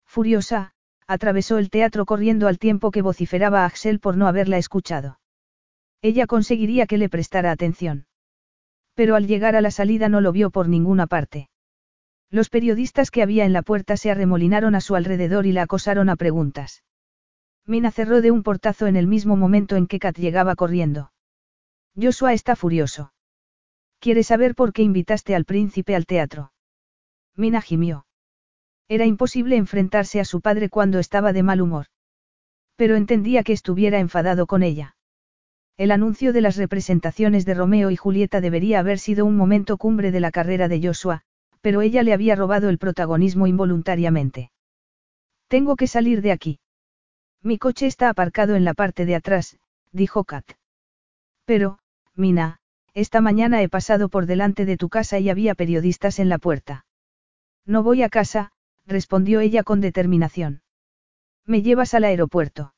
Furiosa, 0.06 0.72
atravesó 1.06 1.58
el 1.58 1.70
teatro 1.70 2.06
corriendo 2.06 2.46
al 2.46 2.58
tiempo 2.58 2.90
que 2.90 3.02
vociferaba 3.02 3.62
a 3.62 3.66
Axel 3.66 3.98
por 3.98 4.16
no 4.16 4.28
haberla 4.28 4.58
escuchado. 4.58 5.18
Ella 6.02 6.26
conseguiría 6.26 6.86
que 6.86 6.98
le 6.98 7.08
prestara 7.08 7.50
atención. 7.50 8.06
Pero 8.94 9.16
al 9.16 9.26
llegar 9.26 9.56
a 9.56 9.60
la 9.60 9.70
salida 9.70 10.08
no 10.08 10.20
lo 10.20 10.32
vio 10.32 10.50
por 10.50 10.68
ninguna 10.68 11.06
parte. 11.06 11.48
Los 12.30 12.48
periodistas 12.48 13.10
que 13.10 13.22
había 13.22 13.44
en 13.44 13.52
la 13.52 13.62
puerta 13.62 13.96
se 13.96 14.10
arremolinaron 14.10 14.76
a 14.76 14.80
su 14.80 14.94
alrededor 14.94 15.46
y 15.46 15.52
la 15.52 15.62
acosaron 15.62 16.08
a 16.08 16.16
preguntas. 16.16 16.84
Mina 17.66 17.90
cerró 17.90 18.20
de 18.20 18.30
un 18.30 18.42
portazo 18.42 18.86
en 18.86 18.96
el 18.96 19.06
mismo 19.06 19.36
momento 19.36 19.76
en 19.76 19.86
que 19.86 19.98
Kat 19.98 20.16
llegaba 20.16 20.54
corriendo. 20.54 21.12
Joshua 22.00 22.32
está 22.32 22.56
furioso. 22.56 23.12
¿Quiere 24.00 24.22
saber 24.22 24.54
por 24.54 24.72
qué 24.72 24.82
invitaste 24.82 25.34
al 25.34 25.44
príncipe 25.44 25.94
al 25.94 26.06
teatro? 26.06 26.52
Mina 27.36 27.60
gimió. 27.60 28.06
Era 28.88 29.04
imposible 29.04 29.56
enfrentarse 29.56 30.20
a 30.20 30.24
su 30.24 30.40
padre 30.40 30.70
cuando 30.70 30.98
estaba 30.98 31.34
de 31.34 31.42
mal 31.42 31.60
humor. 31.60 31.86
Pero 32.76 32.96
entendía 32.96 33.42
que 33.44 33.52
estuviera 33.52 34.00
enfadado 34.00 34.46
con 34.46 34.62
ella. 34.62 34.96
El 35.76 35.90
anuncio 35.90 36.32
de 36.32 36.40
las 36.40 36.56
representaciones 36.56 37.44
de 37.44 37.54
Romeo 37.54 37.90
y 37.90 37.96
Julieta 37.96 38.40
debería 38.40 38.80
haber 38.80 38.98
sido 38.98 39.26
un 39.26 39.36
momento 39.36 39.76
cumbre 39.76 40.10
de 40.10 40.20
la 40.20 40.30
carrera 40.30 40.66
de 40.66 40.80
Joshua, 40.82 41.22
pero 41.60 41.82
ella 41.82 42.02
le 42.02 42.14
había 42.14 42.34
robado 42.36 42.70
el 42.70 42.78
protagonismo 42.78 43.46
involuntariamente. 43.46 44.50
Tengo 45.46 45.76
que 45.76 45.86
salir 45.86 46.22
de 46.22 46.32
aquí. 46.32 46.58
Mi 47.42 47.58
coche 47.58 47.86
está 47.86 48.08
aparcado 48.08 48.54
en 48.56 48.64
la 48.64 48.72
parte 48.72 49.04
de 49.04 49.14
atrás, 49.14 49.58
dijo 49.92 50.24
Kat. 50.24 50.44
Pero, 51.44 51.78
Mina, 52.14 52.60
esta 52.94 53.20
mañana 53.20 53.62
he 53.62 53.68
pasado 53.68 54.08
por 54.08 54.26
delante 54.26 54.64
de 54.64 54.76
tu 54.76 54.88
casa 54.88 55.18
y 55.18 55.30
había 55.30 55.54
periodistas 55.54 56.18
en 56.18 56.28
la 56.28 56.38
puerta. 56.38 56.84
No 57.66 57.82
voy 57.82 58.02
a 58.02 58.08
casa, 58.08 58.52
respondió 58.86 59.40
ella 59.40 59.62
con 59.62 59.80
determinación. 59.80 60.62
Me 61.46 61.62
llevas 61.62 61.94
al 61.94 62.04
aeropuerto. 62.04 62.74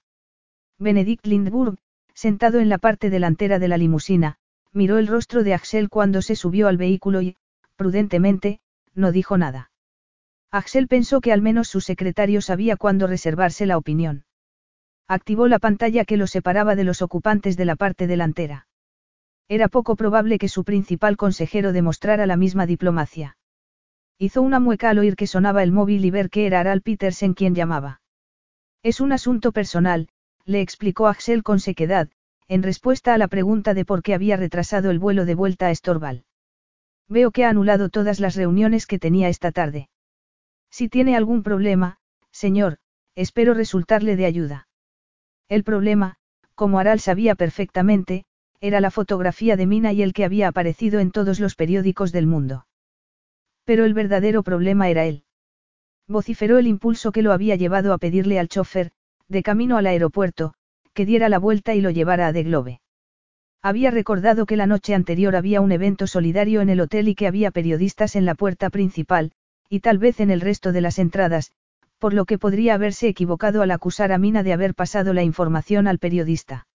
Benedict 0.78 1.26
Lindburg, 1.26 1.78
sentado 2.14 2.60
en 2.60 2.68
la 2.68 2.78
parte 2.78 3.10
delantera 3.10 3.58
de 3.58 3.68
la 3.68 3.78
limusina, 3.78 4.36
miró 4.72 4.98
el 4.98 5.06
rostro 5.06 5.44
de 5.44 5.54
Axel 5.54 5.88
cuando 5.88 6.22
se 6.22 6.36
subió 6.36 6.68
al 6.68 6.76
vehículo 6.76 7.22
y, 7.22 7.36
prudentemente, 7.76 8.60
no 8.94 9.12
dijo 9.12 9.38
nada. 9.38 9.70
Axel 10.50 10.88
pensó 10.88 11.20
que 11.20 11.32
al 11.32 11.40
menos 11.40 11.68
su 11.68 11.80
secretario 11.80 12.42
sabía 12.42 12.76
cuándo 12.76 13.06
reservarse 13.06 13.64
la 13.64 13.78
opinión. 13.78 14.24
Activó 15.08 15.48
la 15.48 15.58
pantalla 15.58 16.04
que 16.04 16.16
lo 16.16 16.26
separaba 16.26 16.76
de 16.76 16.84
los 16.84 17.02
ocupantes 17.02 17.56
de 17.56 17.64
la 17.64 17.76
parte 17.76 18.06
delantera. 18.06 18.66
Era 19.54 19.68
poco 19.68 19.96
probable 19.96 20.38
que 20.38 20.48
su 20.48 20.64
principal 20.64 21.18
consejero 21.18 21.74
demostrara 21.74 22.24
la 22.24 22.38
misma 22.38 22.64
diplomacia. 22.64 23.36
Hizo 24.18 24.40
una 24.40 24.60
mueca 24.60 24.88
al 24.88 24.98
oír 24.98 25.14
que 25.14 25.26
sonaba 25.26 25.62
el 25.62 25.72
móvil 25.72 26.06
y 26.06 26.10
ver 26.10 26.30
que 26.30 26.46
era 26.46 26.60
Aral 26.60 26.80
Petersen 26.80 27.34
quien 27.34 27.54
llamaba. 27.54 28.00
Es 28.82 28.98
un 29.02 29.12
asunto 29.12 29.52
personal, 29.52 30.08
le 30.46 30.62
explicó 30.62 31.06
Axel 31.06 31.42
con 31.42 31.60
sequedad, 31.60 32.08
en 32.48 32.62
respuesta 32.62 33.12
a 33.12 33.18
la 33.18 33.28
pregunta 33.28 33.74
de 33.74 33.84
por 33.84 34.02
qué 34.02 34.14
había 34.14 34.38
retrasado 34.38 34.90
el 34.90 34.98
vuelo 34.98 35.26
de 35.26 35.34
vuelta 35.34 35.66
a 35.66 35.70
Estorval. 35.70 36.24
Veo 37.06 37.30
que 37.30 37.44
ha 37.44 37.50
anulado 37.50 37.90
todas 37.90 38.20
las 38.20 38.36
reuniones 38.36 38.86
que 38.86 38.98
tenía 38.98 39.28
esta 39.28 39.52
tarde. 39.52 39.90
Si 40.70 40.88
tiene 40.88 41.14
algún 41.14 41.42
problema, 41.42 41.98
señor, 42.30 42.78
espero 43.14 43.52
resultarle 43.52 44.16
de 44.16 44.24
ayuda. 44.24 44.68
El 45.50 45.62
problema, 45.62 46.16
como 46.54 46.78
Aral 46.78 47.00
sabía 47.00 47.34
perfectamente, 47.34 48.24
era 48.62 48.80
la 48.80 48.92
fotografía 48.92 49.56
de 49.56 49.66
Mina 49.66 49.92
y 49.92 50.02
el 50.02 50.12
que 50.12 50.24
había 50.24 50.46
aparecido 50.46 51.00
en 51.00 51.10
todos 51.10 51.40
los 51.40 51.56
periódicos 51.56 52.12
del 52.12 52.28
mundo. 52.28 52.64
Pero 53.64 53.84
el 53.84 53.92
verdadero 53.92 54.44
problema 54.44 54.88
era 54.88 55.04
él. 55.04 55.24
Vociferó 56.06 56.58
el 56.58 56.68
impulso 56.68 57.10
que 57.10 57.22
lo 57.22 57.32
había 57.32 57.56
llevado 57.56 57.92
a 57.92 57.98
pedirle 57.98 58.38
al 58.38 58.48
chofer, 58.48 58.92
de 59.26 59.42
camino 59.42 59.78
al 59.78 59.86
aeropuerto, 59.86 60.54
que 60.94 61.04
diera 61.04 61.28
la 61.28 61.40
vuelta 61.40 61.74
y 61.74 61.80
lo 61.80 61.90
llevara 61.90 62.28
a 62.28 62.32
De 62.32 62.44
Globe. 62.44 62.80
Había 63.62 63.90
recordado 63.90 64.46
que 64.46 64.56
la 64.56 64.68
noche 64.68 64.94
anterior 64.94 65.34
había 65.34 65.60
un 65.60 65.72
evento 65.72 66.06
solidario 66.06 66.60
en 66.60 66.68
el 66.68 66.80
hotel 66.80 67.08
y 67.08 67.16
que 67.16 67.26
había 67.26 67.50
periodistas 67.50 68.14
en 68.14 68.26
la 68.26 68.36
puerta 68.36 68.70
principal, 68.70 69.32
y 69.68 69.80
tal 69.80 69.98
vez 69.98 70.20
en 70.20 70.30
el 70.30 70.40
resto 70.40 70.70
de 70.70 70.82
las 70.82 71.00
entradas, 71.00 71.50
por 71.98 72.14
lo 72.14 72.26
que 72.26 72.38
podría 72.38 72.74
haberse 72.74 73.08
equivocado 73.08 73.60
al 73.60 73.72
acusar 73.72 74.12
a 74.12 74.18
Mina 74.18 74.44
de 74.44 74.52
haber 74.52 74.76
pasado 74.76 75.12
la 75.14 75.24
información 75.24 75.88
al 75.88 75.98
periodista. 75.98 76.68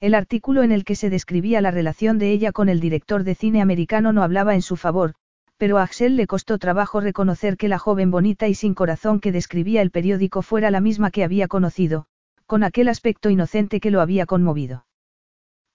El 0.00 0.14
artículo 0.14 0.62
en 0.62 0.72
el 0.72 0.84
que 0.84 0.96
se 0.96 1.10
describía 1.10 1.60
la 1.60 1.70
relación 1.70 2.18
de 2.18 2.32
ella 2.32 2.52
con 2.52 2.68
el 2.68 2.80
director 2.80 3.24
de 3.24 3.34
cine 3.34 3.62
americano 3.62 4.12
no 4.12 4.22
hablaba 4.22 4.54
en 4.54 4.62
su 4.62 4.76
favor, 4.76 5.14
pero 5.56 5.78
a 5.78 5.82
Axel 5.82 6.16
le 6.16 6.26
costó 6.26 6.58
trabajo 6.58 7.00
reconocer 7.00 7.56
que 7.56 7.68
la 7.68 7.78
joven 7.78 8.10
bonita 8.10 8.48
y 8.48 8.54
sin 8.54 8.74
corazón 8.74 9.20
que 9.20 9.32
describía 9.32 9.82
el 9.82 9.90
periódico 9.90 10.42
fuera 10.42 10.70
la 10.70 10.80
misma 10.80 11.10
que 11.10 11.24
había 11.24 11.48
conocido, 11.48 12.06
con 12.46 12.64
aquel 12.64 12.88
aspecto 12.88 13.30
inocente 13.30 13.80
que 13.80 13.90
lo 13.90 14.00
había 14.00 14.26
conmovido. 14.26 14.86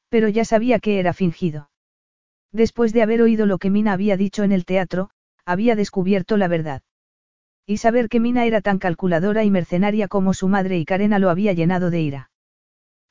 Pero 0.09 0.27
ya 0.27 0.45
sabía 0.45 0.79
que 0.79 0.99
era 0.99 1.13
fingido. 1.13 1.69
Después 2.51 2.93
de 2.93 3.03
haber 3.03 3.21
oído 3.21 3.45
lo 3.45 3.57
que 3.57 3.69
Mina 3.69 3.93
había 3.93 4.17
dicho 4.17 4.43
en 4.43 4.51
el 4.51 4.65
teatro, 4.65 5.11
había 5.45 5.75
descubierto 5.75 6.35
la 6.37 6.47
verdad. 6.47 6.81
Y 7.65 7.77
saber 7.77 8.09
que 8.09 8.19
Mina 8.19 8.45
era 8.45 8.61
tan 8.61 8.79
calculadora 8.79 9.43
y 9.43 9.51
mercenaria 9.51 10.07
como 10.07 10.33
su 10.33 10.47
madre 10.47 10.77
y 10.79 10.85
Karena 10.85 11.19
lo 11.19 11.29
había 11.29 11.53
llenado 11.53 11.91
de 11.91 12.01
ira. 12.01 12.31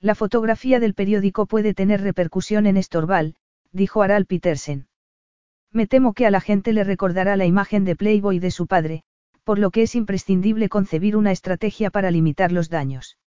La 0.00 0.14
fotografía 0.14 0.78
del 0.78 0.94
periódico 0.94 1.46
puede 1.46 1.74
tener 1.74 2.00
repercusión 2.02 2.66
en 2.66 2.76
Estorval, 2.76 3.34
dijo 3.72 4.02
Aral 4.02 4.26
Petersen. 4.26 4.86
Me 5.72 5.88
temo 5.88 6.12
que 6.12 6.24
a 6.24 6.30
la 6.30 6.40
gente 6.40 6.72
le 6.72 6.84
recordará 6.84 7.36
la 7.36 7.46
imagen 7.46 7.84
de 7.84 7.96
Playboy 7.96 8.38
de 8.38 8.52
su 8.52 8.68
padre, 8.68 9.02
por 9.42 9.58
lo 9.58 9.72
que 9.72 9.82
es 9.82 9.96
imprescindible 9.96 10.68
concebir 10.68 11.16
una 11.16 11.32
estrategia 11.32 11.90
para 11.90 12.12
limitar 12.12 12.52
los 12.52 12.68
daños. 12.68 13.18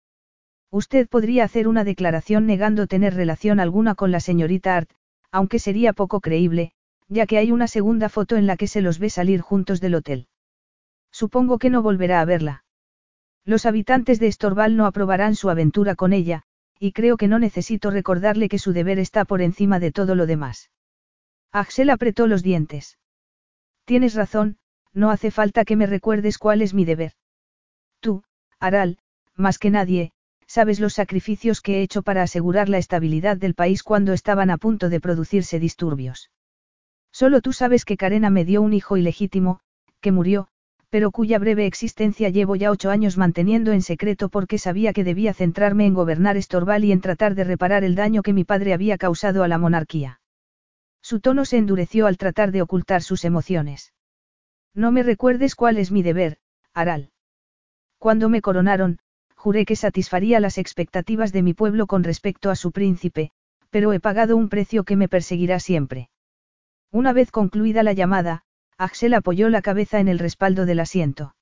Usted 0.70 1.08
podría 1.08 1.42
hacer 1.42 1.66
una 1.66 1.82
declaración 1.82 2.46
negando 2.46 2.86
tener 2.86 3.14
relación 3.14 3.58
alguna 3.58 3.96
con 3.96 4.12
la 4.12 4.20
señorita 4.20 4.76
Art, 4.76 4.90
aunque 5.32 5.58
sería 5.58 5.92
poco 5.92 6.20
creíble, 6.20 6.72
ya 7.08 7.26
que 7.26 7.38
hay 7.38 7.50
una 7.50 7.66
segunda 7.66 8.08
foto 8.08 8.36
en 8.36 8.46
la 8.46 8.56
que 8.56 8.68
se 8.68 8.80
los 8.80 9.00
ve 9.00 9.10
salir 9.10 9.40
juntos 9.40 9.80
del 9.80 9.96
hotel. 9.96 10.28
Supongo 11.10 11.58
que 11.58 11.70
no 11.70 11.82
volverá 11.82 12.20
a 12.20 12.24
verla. 12.24 12.64
Los 13.44 13.66
habitantes 13.66 14.20
de 14.20 14.28
Estorval 14.28 14.76
no 14.76 14.86
aprobarán 14.86 15.34
su 15.34 15.50
aventura 15.50 15.96
con 15.96 16.12
ella, 16.12 16.44
y 16.80 16.92
creo 16.92 17.18
que 17.18 17.28
no 17.28 17.38
necesito 17.38 17.90
recordarle 17.90 18.48
que 18.48 18.58
su 18.58 18.72
deber 18.72 18.98
está 18.98 19.26
por 19.26 19.42
encima 19.42 19.78
de 19.78 19.92
todo 19.92 20.14
lo 20.14 20.26
demás. 20.26 20.70
Axel 21.52 21.90
apretó 21.90 22.26
los 22.26 22.42
dientes. 22.42 22.98
Tienes 23.84 24.14
razón, 24.14 24.56
no 24.94 25.10
hace 25.10 25.30
falta 25.30 25.66
que 25.66 25.76
me 25.76 25.86
recuerdes 25.86 26.38
cuál 26.38 26.62
es 26.62 26.72
mi 26.72 26.86
deber. 26.86 27.12
Tú, 28.00 28.24
Aral, 28.58 28.98
más 29.36 29.58
que 29.58 29.70
nadie, 29.70 30.12
sabes 30.46 30.80
los 30.80 30.94
sacrificios 30.94 31.60
que 31.60 31.78
he 31.78 31.82
hecho 31.82 32.02
para 32.02 32.22
asegurar 32.22 32.70
la 32.70 32.78
estabilidad 32.78 33.36
del 33.36 33.54
país 33.54 33.82
cuando 33.82 34.14
estaban 34.14 34.48
a 34.48 34.56
punto 34.56 34.88
de 34.88 35.00
producirse 35.00 35.60
disturbios. 35.60 36.30
Solo 37.12 37.42
tú 37.42 37.52
sabes 37.52 37.84
que 37.84 37.98
Karena 37.98 38.30
me 38.30 38.46
dio 38.46 38.62
un 38.62 38.72
hijo 38.72 38.96
ilegítimo, 38.96 39.60
que 40.00 40.12
murió, 40.12 40.48
pero 40.90 41.12
cuya 41.12 41.38
breve 41.38 41.66
existencia 41.66 42.28
llevo 42.28 42.56
ya 42.56 42.70
ocho 42.70 42.90
años 42.90 43.16
manteniendo 43.16 43.72
en 43.72 43.80
secreto 43.80 44.28
porque 44.28 44.58
sabía 44.58 44.92
que 44.92 45.04
debía 45.04 45.32
centrarme 45.32 45.86
en 45.86 45.94
gobernar 45.94 46.36
Estorval 46.36 46.84
y 46.84 46.92
en 46.92 47.00
tratar 47.00 47.36
de 47.36 47.44
reparar 47.44 47.84
el 47.84 47.94
daño 47.94 48.22
que 48.22 48.32
mi 48.32 48.44
padre 48.44 48.74
había 48.74 48.98
causado 48.98 49.44
a 49.44 49.48
la 49.48 49.56
monarquía. 49.56 50.20
Su 51.00 51.20
tono 51.20 51.44
se 51.44 51.58
endureció 51.58 52.06
al 52.06 52.18
tratar 52.18 52.50
de 52.50 52.62
ocultar 52.62 53.02
sus 53.02 53.24
emociones. 53.24 53.94
No 54.74 54.90
me 54.90 55.02
recuerdes 55.02 55.54
cuál 55.54 55.78
es 55.78 55.92
mi 55.92 56.02
deber, 56.02 56.38
Aral. 56.74 57.10
Cuando 57.98 58.28
me 58.28 58.42
coronaron, 58.42 58.98
juré 59.36 59.64
que 59.64 59.76
satisfaría 59.76 60.40
las 60.40 60.58
expectativas 60.58 61.32
de 61.32 61.42
mi 61.42 61.54
pueblo 61.54 61.86
con 61.86 62.04
respecto 62.04 62.50
a 62.50 62.56
su 62.56 62.72
príncipe, 62.72 63.30
pero 63.70 63.92
he 63.92 64.00
pagado 64.00 64.36
un 64.36 64.48
precio 64.48 64.84
que 64.84 64.96
me 64.96 65.08
perseguirá 65.08 65.60
siempre. 65.60 66.10
Una 66.90 67.12
vez 67.12 67.30
concluida 67.30 67.82
la 67.82 67.92
llamada, 67.92 68.42
Axel 68.80 69.12
apoyó 69.12 69.50
la 69.50 69.60
cabeza 69.60 70.00
en 70.00 70.08
el 70.08 70.18
respaldo 70.18 70.64
del 70.64 70.80
asiento. 70.80 71.34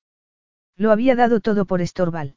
Lo 0.75 0.91
había 0.91 1.15
dado 1.15 1.39
todo 1.39 1.63
por 1.63 1.81
Estorval. 1.81 2.35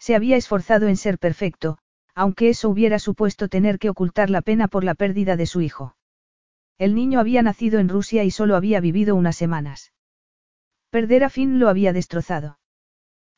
Se 0.00 0.16
había 0.16 0.36
esforzado 0.36 0.88
en 0.88 0.96
ser 0.96 1.20
perfecto, 1.20 1.78
aunque 2.16 2.48
eso 2.48 2.68
hubiera 2.68 2.98
supuesto 2.98 3.46
tener 3.46 3.78
que 3.78 3.90
ocultar 3.90 4.28
la 4.28 4.42
pena 4.42 4.66
por 4.66 4.82
la 4.82 4.96
pérdida 4.96 5.36
de 5.36 5.46
su 5.46 5.60
hijo. 5.60 5.94
El 6.78 6.96
niño 6.96 7.20
había 7.20 7.42
nacido 7.42 7.78
en 7.78 7.88
Rusia 7.88 8.24
y 8.24 8.32
solo 8.32 8.56
había 8.56 8.80
vivido 8.80 9.14
unas 9.14 9.36
semanas. 9.36 9.92
Perder 10.90 11.22
a 11.22 11.30
Finn 11.30 11.60
lo 11.60 11.68
había 11.68 11.92
destrozado. 11.92 12.58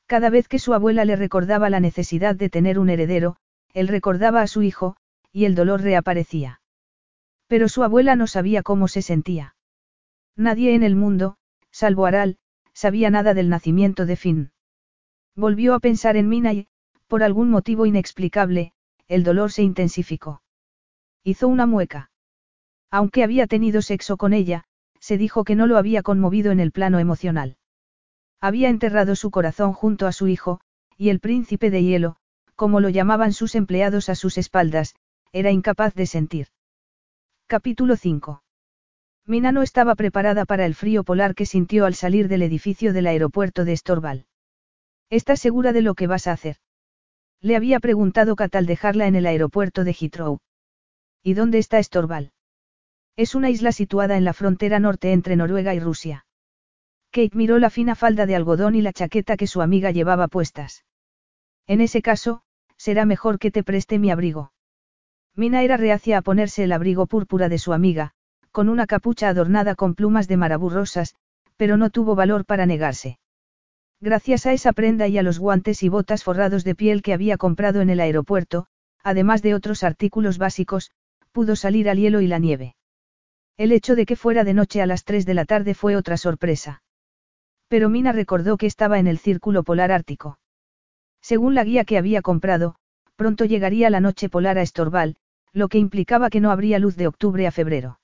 Cada 0.07 0.31
vez 0.31 0.49
que 0.49 0.59
su 0.59 0.73
abuela 0.73 1.05
le 1.05 1.17
recordaba 1.17 1.69
la 1.69 1.81
necesidad 1.81 2.37
de 2.37 2.49
tener 2.49 2.79
un 2.79 2.89
heredero, 2.89 3.37
él 3.75 3.87
recordaba 3.87 4.41
a 4.41 4.47
su 4.47 4.63
hijo, 4.63 4.97
y 5.31 5.45
el 5.45 5.55
dolor 5.55 5.83
reaparecía. 5.83 6.63
Pero 7.49 7.69
su 7.69 7.85
abuela 7.85 8.17
no 8.17 8.27
sabía 8.27 8.63
cómo 8.63 8.89
se 8.89 9.03
sentía. 9.03 9.57
Nadie 10.37 10.75
en 10.75 10.83
el 10.83 10.97
mundo, 10.97 11.37
salvo 11.71 12.07
Aral, 12.07 12.39
sabía 12.73 13.11
nada 13.11 13.35
del 13.35 13.49
nacimiento 13.49 14.07
de 14.07 14.17
Finn. 14.17 14.53
Volvió 15.37 15.75
a 15.75 15.81
pensar 15.81 16.17
en 16.17 16.29
Mina 16.29 16.53
y, 16.53 16.69
por 17.07 17.23
algún 17.23 17.51
motivo 17.51 17.87
inexplicable, 17.87 18.73
el 19.09 19.25
dolor 19.25 19.53
se 19.53 19.63
intensificó. 19.63 20.43
Hizo 21.25 21.49
una 21.49 21.67
mueca. 21.67 22.11
Aunque 22.91 23.23
había 23.25 23.47
tenido 23.47 23.83
sexo 23.83 24.17
con 24.17 24.33
ella, 24.33 24.65
se 25.01 25.19
dijo 25.19 25.45
que 25.45 25.57
no 25.57 25.67
lo 25.67 25.77
había 25.77 26.03
conmovido 26.03 26.53
en 26.53 26.61
el 26.61 26.73
plano 26.73 26.99
emocional. 26.99 27.57
Había 28.41 28.69
enterrado 28.69 29.17
su 29.17 29.31
corazón 29.31 29.73
junto 29.73 30.07
a 30.07 30.13
su 30.13 30.29
hijo, 30.29 30.61
y 30.97 31.09
el 31.09 31.21
príncipe 31.21 31.71
de 31.71 31.83
hielo, 31.83 32.17
como 32.57 32.81
lo 32.81 32.89
llamaban 32.89 33.33
sus 33.33 33.55
empleados 33.55 34.09
a 34.09 34.15
sus 34.15 34.39
espaldas, 34.39 34.95
era 35.33 35.51
incapaz 35.51 35.95
de 35.95 36.07
sentir. 36.07 36.49
Capítulo 37.47 37.97
5. 37.97 38.43
Mina 39.27 39.53
no 39.53 39.63
estaba 39.63 39.95
preparada 39.95 40.45
para 40.45 40.67
el 40.67 40.75
frío 40.75 41.05
polar 41.05 41.35
que 41.35 41.47
sintió 41.47 41.87
al 41.87 41.95
salir 41.95 42.29
del 42.29 42.43
edificio 42.43 42.93
del 42.93 43.07
aeropuerto 43.07 43.65
de 43.65 43.73
Estorval. 43.73 44.27
¿Estás 45.11 45.41
segura 45.41 45.73
de 45.73 45.83
lo 45.83 45.95
que 45.95 46.07
vas 46.07 46.27
a 46.27 46.33
hacer? 46.33 46.57
Le 47.41 47.57
había 47.57 47.81
preguntado 47.81 48.37
Kat 48.37 48.55
al 48.55 48.67
dejarla 48.67 49.07
en 49.07 49.17
el 49.17 49.27
aeropuerto 49.27 49.85
de 49.85 49.93
Heathrow. 49.93 50.39
¿Y 51.23 51.35
dónde 51.35 51.59
está 51.59 51.79
Estorval? 51.79 52.33
Es 53.17 53.35
una 53.35 53.51
isla 53.51 53.73
situada 53.73 54.17
en 54.17 54.25
la 54.25 54.33
frontera 54.33 54.79
norte 54.79 55.13
entre 55.13 55.37
Noruega 55.37 55.75
y 55.75 55.81
Rusia. 55.81 56.27
Kate 57.11 57.37
miró 57.37 57.59
la 57.59 57.71
fina 57.71 57.95
falda 57.95 58.25
de 58.27 58.37
algodón 58.37 58.75
y 58.77 58.83
la 58.83 58.93
chaqueta 58.93 59.37
que 59.37 59.47
su 59.47 59.63
amiga 59.63 59.91
llevaba 59.91 60.29
puestas. 60.29 60.85
En 61.67 61.81
ese 61.81 62.03
caso, 62.03 62.43
será 62.77 63.05
mejor 63.05 63.39
que 63.39 63.51
te 63.51 63.65
preste 63.65 63.99
mi 63.99 64.11
abrigo. 64.11 64.53
Mina 65.35 65.63
era 65.63 65.77
reacia 65.77 66.19
a 66.19 66.23
ponerse 66.23 66.65
el 66.65 66.73
abrigo 66.73 67.07
púrpura 67.07 67.49
de 67.49 67.59
su 67.59 67.73
amiga, 67.73 68.15
con 68.53 68.69
una 68.69 68.87
capucha 68.87 69.29
adornada 69.29 69.75
con 69.75 69.95
plumas 69.95 70.29
de 70.29 70.37
marabú 70.37 70.71
rosas, 70.71 71.15
pero 71.57 71.77
no 71.77 71.91
tuvo 71.91 72.15
valor 72.15 72.45
para 72.45 72.67
negarse. 72.67 73.19
Gracias 74.01 74.47
a 74.47 74.53
esa 74.53 74.73
prenda 74.73 75.09
y 75.09 75.19
a 75.19 75.23
los 75.23 75.39
guantes 75.39 75.83
y 75.83 75.89
botas 75.89 76.25
forrados 76.25 76.65
de 76.65 76.75
piel 76.75 77.03
que 77.03 77.13
había 77.13 77.37
comprado 77.37 77.83
en 77.83 77.91
el 77.91 78.01
aeropuerto, 78.01 78.67
además 79.03 79.43
de 79.43 79.55
otros 79.55 79.83
artículos 79.83 80.39
básicos, 80.39 80.91
pudo 81.33 81.55
salir 81.55 81.89
al 81.89 81.99
hielo 81.99 82.21
y 82.21 82.27
la 82.27 82.39
nieve. 82.39 82.77
El 83.57 83.73
hecho 83.73 83.95
de 83.95 84.07
que 84.07 84.17
fuera 84.17 84.43
de 84.43 84.55
noche 84.55 84.81
a 84.81 84.87
las 84.87 85.05
3 85.05 85.27
de 85.27 85.35
la 85.35 85.45
tarde 85.45 85.75
fue 85.75 85.97
otra 85.97 86.17
sorpresa. 86.17 86.83
Pero 87.69 87.91
Mina 87.91 88.11
recordó 88.13 88.57
que 88.57 88.67
estaba 88.67 88.99
en 88.99 89.07
el 89.07 89.19
círculo 89.19 89.63
polar 89.63 89.93
ártico. 89.93 90.39
Según 91.21 91.55
la 91.55 91.63
guía 91.63 91.85
que 91.85 91.99
había 91.99 92.23
comprado, 92.23 92.77
pronto 93.17 93.45
llegaría 93.45 93.91
la 93.91 94.01
noche 94.01 94.31
polar 94.31 94.57
a 94.57 94.63
Estorval, 94.63 95.17
lo 95.53 95.69
que 95.69 95.77
implicaba 95.77 96.31
que 96.31 96.41
no 96.41 96.51
habría 96.51 96.79
luz 96.79 96.97
de 96.97 97.07
octubre 97.07 97.47
a 97.47 97.51
febrero. 97.51 98.00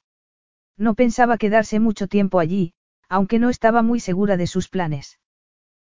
No 0.79 0.95
pensaba 0.95 1.39
quedarse 1.39 1.81
mucho 1.81 2.07
tiempo 2.07 2.39
allí, 2.39 2.75
aunque 3.09 3.39
no 3.39 3.49
estaba 3.49 3.83
muy 3.83 4.01
segura 4.01 4.37
de 4.37 4.47
sus 4.47 4.69
planes. 4.69 5.19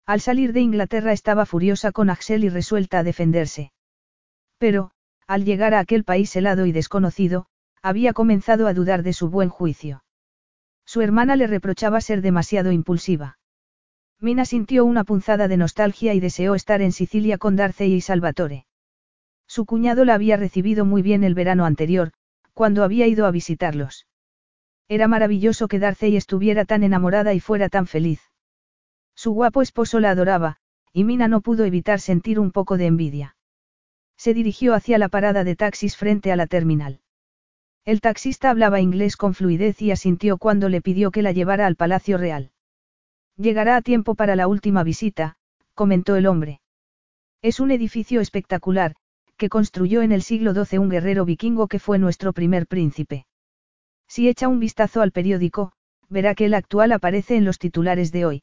Al 0.07 0.21
salir 0.21 0.53
de 0.53 0.61
Inglaterra 0.61 1.13
estaba 1.13 1.47
furiosa 1.47 1.93
con 1.93 2.11
Axel 2.11 2.45
y 2.45 2.49
resuelta 2.49 2.99
a 2.99 3.03
defenderse. 3.05 3.73
Pero, 4.59 4.91
al 5.27 5.45
llegar 5.45 5.75
a 5.75 5.79
aquel 5.79 6.05
país 6.05 6.35
helado 6.35 6.67
y 6.67 6.73
desconocido, 6.73 7.47
había 7.83 8.13
comenzado 8.13 8.67
a 8.67 8.75
dudar 8.75 9.03
de 9.03 9.13
su 9.13 9.31
buen 9.31 9.49
juicio. 9.49 10.05
Su 10.85 11.01
hermana 11.01 11.37
le 11.37 11.47
reprochaba 11.47 12.01
ser 12.01 12.23
demasiado 12.23 12.73
impulsiva. 12.73 13.39
Mina 14.21 14.45
sintió 14.45 14.85
una 14.85 15.05
punzada 15.05 15.49
de 15.49 15.57
nostalgia 15.57 16.15
y 16.15 16.21
deseó 16.21 16.55
estar 16.55 16.83
en 16.83 16.93
Sicilia 16.93 17.39
con 17.39 17.57
Darcy 17.57 17.85
y 17.85 18.01
Salvatore. 18.01 18.67
Su 19.47 19.67
cuñado 19.67 20.05
la 20.05 20.15
había 20.15 20.37
recibido 20.37 20.85
muy 20.85 21.03
bien 21.03 21.25
el 21.25 21.35
verano 21.35 21.65
anterior, 21.65 22.13
cuando 22.53 22.85
había 22.85 23.07
ido 23.07 23.27
a 23.27 23.31
visitarlos. 23.31 24.07
Era 24.89 25.09
maravilloso 25.09 25.69
que 25.69 25.79
Darcy 25.79 26.17
estuviera 26.17 26.65
tan 26.65 26.83
enamorada 26.83 27.35
y 27.35 27.41
fuera 27.41 27.69
tan 27.69 27.87
feliz. 27.87 28.21
Su 29.15 29.33
guapo 29.33 29.63
esposo 29.63 30.01
la 30.01 30.11
adoraba, 30.11 30.57
y 30.93 31.05
Mina 31.05 31.29
no 31.29 31.41
pudo 31.41 31.65
evitar 31.65 32.01
sentir 32.01 32.39
un 32.39 32.51
poco 32.51 32.77
de 32.77 32.87
envidia. 32.87 33.37
Se 34.17 34.35
dirigió 34.35 34.75
hacia 34.75 34.99
la 34.99 35.09
parada 35.09 35.45
de 35.45 35.57
taxis 35.57 35.97
frente 35.97 36.33
a 36.33 36.37
la 36.37 36.47
terminal. 36.47 37.01
El 37.85 38.01
taxista 38.01 38.51
hablaba 38.51 38.81
inglés 38.81 39.17
con 39.17 39.35
fluidez 39.35 39.83
y 39.83 39.91
asintió 39.91 40.39
cuando 40.39 40.69
le 40.69 40.81
pidió 40.81 41.11
que 41.11 41.23
la 41.23 41.33
llevara 41.33 41.67
al 41.67 41.77
Palacio 41.77 42.19
Real. 42.19 42.53
Llegará 43.37 43.77
a 43.77 43.83
tiempo 43.83 44.15
para 44.15 44.37
la 44.37 44.47
última 44.47 44.85
visita, 44.85 45.37
comentó 45.75 46.15
el 46.17 46.27
hombre. 46.27 46.61
Es 47.41 47.59
un 47.59 47.73
edificio 47.73 48.21
espectacular, 48.21 48.95
que 49.37 49.49
construyó 49.49 50.03
en 50.03 50.13
el 50.13 50.23
siglo 50.23 50.55
XII 50.55 50.79
un 50.79 50.91
guerrero 50.91 51.25
vikingo 51.25 51.67
que 51.67 51.81
fue 51.81 51.99
nuestro 51.99 52.33
primer 52.33 52.69
príncipe. 52.69 53.27
Si 54.15 54.29
echa 54.29 54.47
un 54.47 54.61
vistazo 54.61 55.01
al 55.01 55.11
periódico, 55.11 55.73
verá 56.11 56.35
que 56.35 56.45
el 56.45 56.53
actual 56.53 56.93
aparece 56.93 57.35
en 57.35 57.47
los 57.47 57.59
titulares 57.59 58.13
de 58.13 58.27
hoy. 58.27 58.43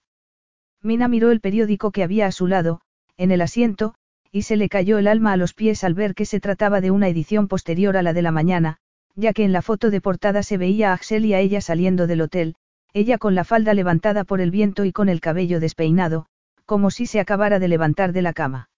Mina 0.82 1.08
miró 1.08 1.30
el 1.30 1.42
periódico 1.42 1.92
que 1.92 2.02
había 2.02 2.26
a 2.26 2.32
su 2.32 2.48
lado, 2.48 2.82
en 3.18 3.30
el 3.30 3.40
asiento, 3.40 3.94
y 4.32 4.42
se 4.42 4.58
le 4.58 4.68
cayó 4.68 4.98
el 4.98 5.06
alma 5.06 5.32
a 5.32 5.38
los 5.38 5.54
pies 5.54 5.84
al 5.84 5.94
ver 5.94 6.16
que 6.16 6.26
se 6.26 6.40
trataba 6.40 6.82
de 6.82 6.90
una 6.90 7.08
edición 7.08 7.48
posterior 7.48 7.98
a 7.98 8.02
la 8.02 8.14
de 8.14 8.24
la 8.24 8.32
mañana, 8.32 8.78
ya 9.14 9.32
que 9.32 9.44
en 9.44 9.52
la 9.52 9.62
foto 9.62 9.92
de 9.92 10.02
portada 10.02 10.42
se 10.42 10.58
veía 10.58 10.90
a 10.90 10.94
Axel 10.94 11.24
y 11.24 11.36
a 11.36 11.40
ella 11.40 11.62
saliendo 11.62 12.08
del 12.08 12.22
hotel, 12.22 12.56
ella 12.94 13.20
con 13.20 13.36
la 13.36 13.44
falda 13.44 13.76
levantada 13.76 14.24
por 14.24 14.42
el 14.42 14.50
viento 14.50 14.86
y 14.86 14.92
con 14.92 15.08
el 15.08 15.22
cabello 15.22 15.60
despeinado, 15.60 16.26
como 16.66 16.90
si 16.90 17.06
se 17.06 17.20
acabara 17.20 17.60
de 17.60 17.68
levantar 17.68 18.12
de 18.12 18.24
la 18.24 18.34
cama. 18.34 18.70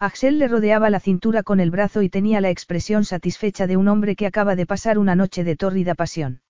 Axel 0.00 0.38
le 0.38 0.46
rodeaba 0.46 0.90
la 0.90 1.00
cintura 1.00 1.42
con 1.42 1.58
el 1.58 1.72
brazo 1.72 2.02
y 2.02 2.08
tenía 2.08 2.40
la 2.40 2.50
expresión 2.50 3.04
satisfecha 3.04 3.66
de 3.66 3.76
un 3.76 3.88
hombre 3.88 4.14
que 4.14 4.26
acaba 4.26 4.54
de 4.54 4.64
pasar 4.64 4.96
una 4.96 5.16
noche 5.16 5.42
de 5.42 5.56
tórrida 5.56 5.96
pasión. 5.96 6.40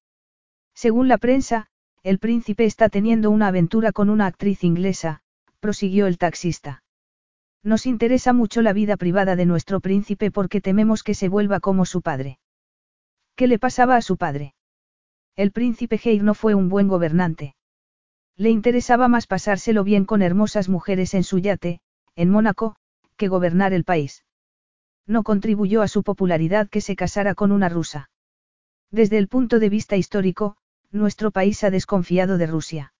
Según 0.74 1.08
la 1.08 1.16
prensa, 1.16 1.68
el 2.02 2.18
príncipe 2.18 2.66
está 2.66 2.90
teniendo 2.90 3.30
una 3.30 3.48
aventura 3.48 3.92
con 3.92 4.10
una 4.10 4.26
actriz 4.26 4.64
inglesa, 4.64 5.22
prosiguió 5.60 6.06
el 6.06 6.18
taxista. 6.18 6.82
Nos 7.62 7.86
interesa 7.86 8.34
mucho 8.34 8.60
la 8.60 8.74
vida 8.74 8.98
privada 8.98 9.34
de 9.34 9.46
nuestro 9.46 9.80
príncipe 9.80 10.30
porque 10.30 10.60
tememos 10.60 11.02
que 11.02 11.14
se 11.14 11.30
vuelva 11.30 11.58
como 11.58 11.86
su 11.86 12.02
padre. 12.02 12.38
¿Qué 13.34 13.46
le 13.46 13.58
pasaba 13.58 13.96
a 13.96 14.02
su 14.02 14.18
padre? 14.18 14.54
El 15.36 15.52
príncipe 15.52 15.98
Heir 16.02 16.22
no 16.22 16.34
fue 16.34 16.54
un 16.54 16.68
buen 16.68 16.86
gobernante. 16.86 17.54
Le 18.36 18.50
interesaba 18.50 19.08
más 19.08 19.26
pasárselo 19.26 19.84
bien 19.84 20.04
con 20.04 20.20
hermosas 20.20 20.68
mujeres 20.68 21.14
en 21.14 21.24
su 21.24 21.38
yate, 21.38 21.80
en 22.14 22.30
Mónaco, 22.30 22.76
que 23.18 23.28
gobernar 23.28 23.74
el 23.74 23.84
país. 23.84 24.24
No 25.06 25.22
contribuyó 25.22 25.82
a 25.82 25.88
su 25.88 26.02
popularidad 26.02 26.70
que 26.70 26.80
se 26.80 26.96
casara 26.96 27.34
con 27.34 27.52
una 27.52 27.68
rusa. 27.68 28.08
Desde 28.90 29.18
el 29.18 29.28
punto 29.28 29.58
de 29.58 29.68
vista 29.68 29.96
histórico, 29.96 30.56
nuestro 30.90 31.30
país 31.30 31.62
ha 31.64 31.70
desconfiado 31.70 32.38
de 32.38 32.46
Rusia. 32.46 32.94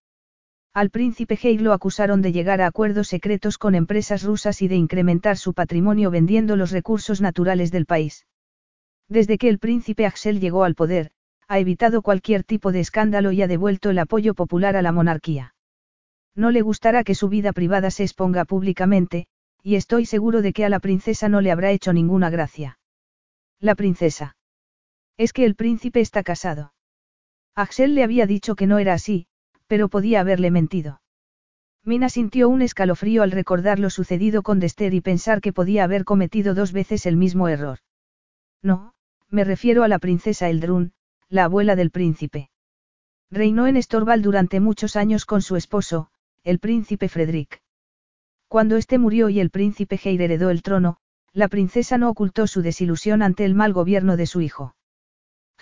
Al 0.75 0.91
príncipe 0.91 1.39
Heir 1.43 1.63
lo 1.63 1.73
acusaron 1.73 2.21
de 2.21 2.33
llegar 2.33 2.61
a 2.61 2.67
acuerdos 2.67 3.09
secretos 3.09 3.57
con 3.57 3.75
empresas 3.75 4.23
rusas 4.23 4.61
y 4.61 4.69
de 4.69 4.77
incrementar 4.77 5.39
su 5.39 5.55
patrimonio 5.55 6.11
vendiendo 6.11 6.57
los 6.57 6.71
recursos 6.71 7.23
naturales 7.23 7.73
del 7.73 7.87
país. 7.87 8.27
Desde 9.09 9.39
que 9.39 9.49
el 9.49 9.59
príncipe 9.59 10.05
Axel 10.05 10.41
llegó 10.41 10.65
al 10.65 10.75
poder, 10.75 11.11
ha 11.49 11.59
evitado 11.59 12.03
cualquier 12.03 12.45
tipo 12.45 12.73
de 12.73 12.81
escándalo 12.81 13.33
y 13.33 13.41
ha 13.41 13.49
devuelto 13.49 13.89
el 13.89 13.99
apoyo 13.99 14.35
popular 14.35 14.77
a 14.77 14.83
la 14.83 14.93
monarquía. 14.93 15.55
No 16.35 16.51
le 16.51 16.61
gustará 16.61 17.05
que 17.05 17.15
su 17.15 17.29
vida 17.31 17.53
privada 17.53 17.91
se 17.91 18.03
exponga 18.03 18.45
públicamente, 18.45 19.27
y 19.63 19.77
estoy 19.77 20.07
seguro 20.07 20.43
de 20.43 20.53
que 20.53 20.65
a 20.65 20.69
la 20.69 20.81
princesa 20.81 21.29
no 21.29 21.41
le 21.41 21.51
habrá 21.51 21.71
hecho 21.71 21.93
ninguna 21.93 22.31
gracia. 22.31 22.79
La 23.61 23.75
princesa. 23.75 24.37
Es 25.17 25.33
que 25.33 25.45
el 25.45 25.55
príncipe 25.55 26.01
está 26.01 26.23
casado. 26.23 26.73
Axel 27.55 27.95
le 27.95 28.05
había 28.05 28.27
dicho 28.27 28.55
que 28.55 28.67
no 28.67 28.79
era 28.79 28.95
así, 28.95 29.27
pero 29.67 29.89
podía 29.89 30.21
haberle 30.21 30.51
mentido. 30.51 31.01
Mina 31.85 32.09
sintió 32.09 32.49
un 32.49 32.63
escalofrío 32.63 33.23
al 33.23 33.31
recordar 33.31 33.79
lo 33.79 33.91
sucedido 33.91 34.43
con 34.43 34.61
Dester 34.61 34.95
y 34.95 35.01
pensar 35.01 35.41
que 35.41 35.53
podía 35.53 35.85
haber 35.85 36.05
cometido 36.05 36.55
dos 36.55 36.73
veces 36.73 37.07
el 37.07 37.17
mismo 37.17 37.49
error. 37.49 37.79
No, 38.63 38.95
me 39.29 39.45
refiero 39.45 39.85
a 39.85 39.89
la 39.89 39.99
princesa 39.99 40.49
Eldrun, 40.49 40.93
la 41.29 41.45
abuela 41.45 41.77
del 41.77 41.91
príncipe. 41.91 42.51
Reinó 43.31 43.67
en 43.67 43.77
Estorval 43.77 44.23
durante 44.23 44.61
muchos 44.61 44.97
años 44.97 45.25
con 45.25 45.43
su 45.43 45.57
esposo, 45.57 46.11
el 46.45 46.59
príncipe 46.59 47.09
Frederick. 47.09 47.61
Cuando 48.49 48.77
éste 48.77 48.97
murió 48.97 49.29
y 49.29 49.41
el 49.41 49.51
príncipe 49.51 50.01
Heir 50.03 50.23
heredó 50.23 50.49
el 50.49 50.63
trono, 50.63 50.97
la 51.35 51.49
princesa 51.49 51.99
no 51.99 52.09
ocultó 52.09 52.47
su 52.47 52.63
desilusión 52.63 53.23
ante 53.23 53.45
el 53.45 53.55
mal 53.55 53.75
gobierno 53.75 54.17
de 54.17 54.27
su 54.27 54.41
hijo. 54.41 54.75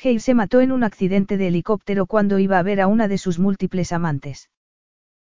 Heir 0.01 0.21
se 0.21 0.35
mató 0.35 0.61
en 0.61 0.71
un 0.71 0.85
accidente 0.85 1.37
de 1.37 1.49
helicóptero 1.49 2.07
cuando 2.07 2.39
iba 2.39 2.59
a 2.59 2.63
ver 2.63 2.81
a 2.81 2.87
una 2.87 3.09
de 3.09 3.19
sus 3.19 3.41
múltiples 3.41 3.93
amantes. 3.93 4.51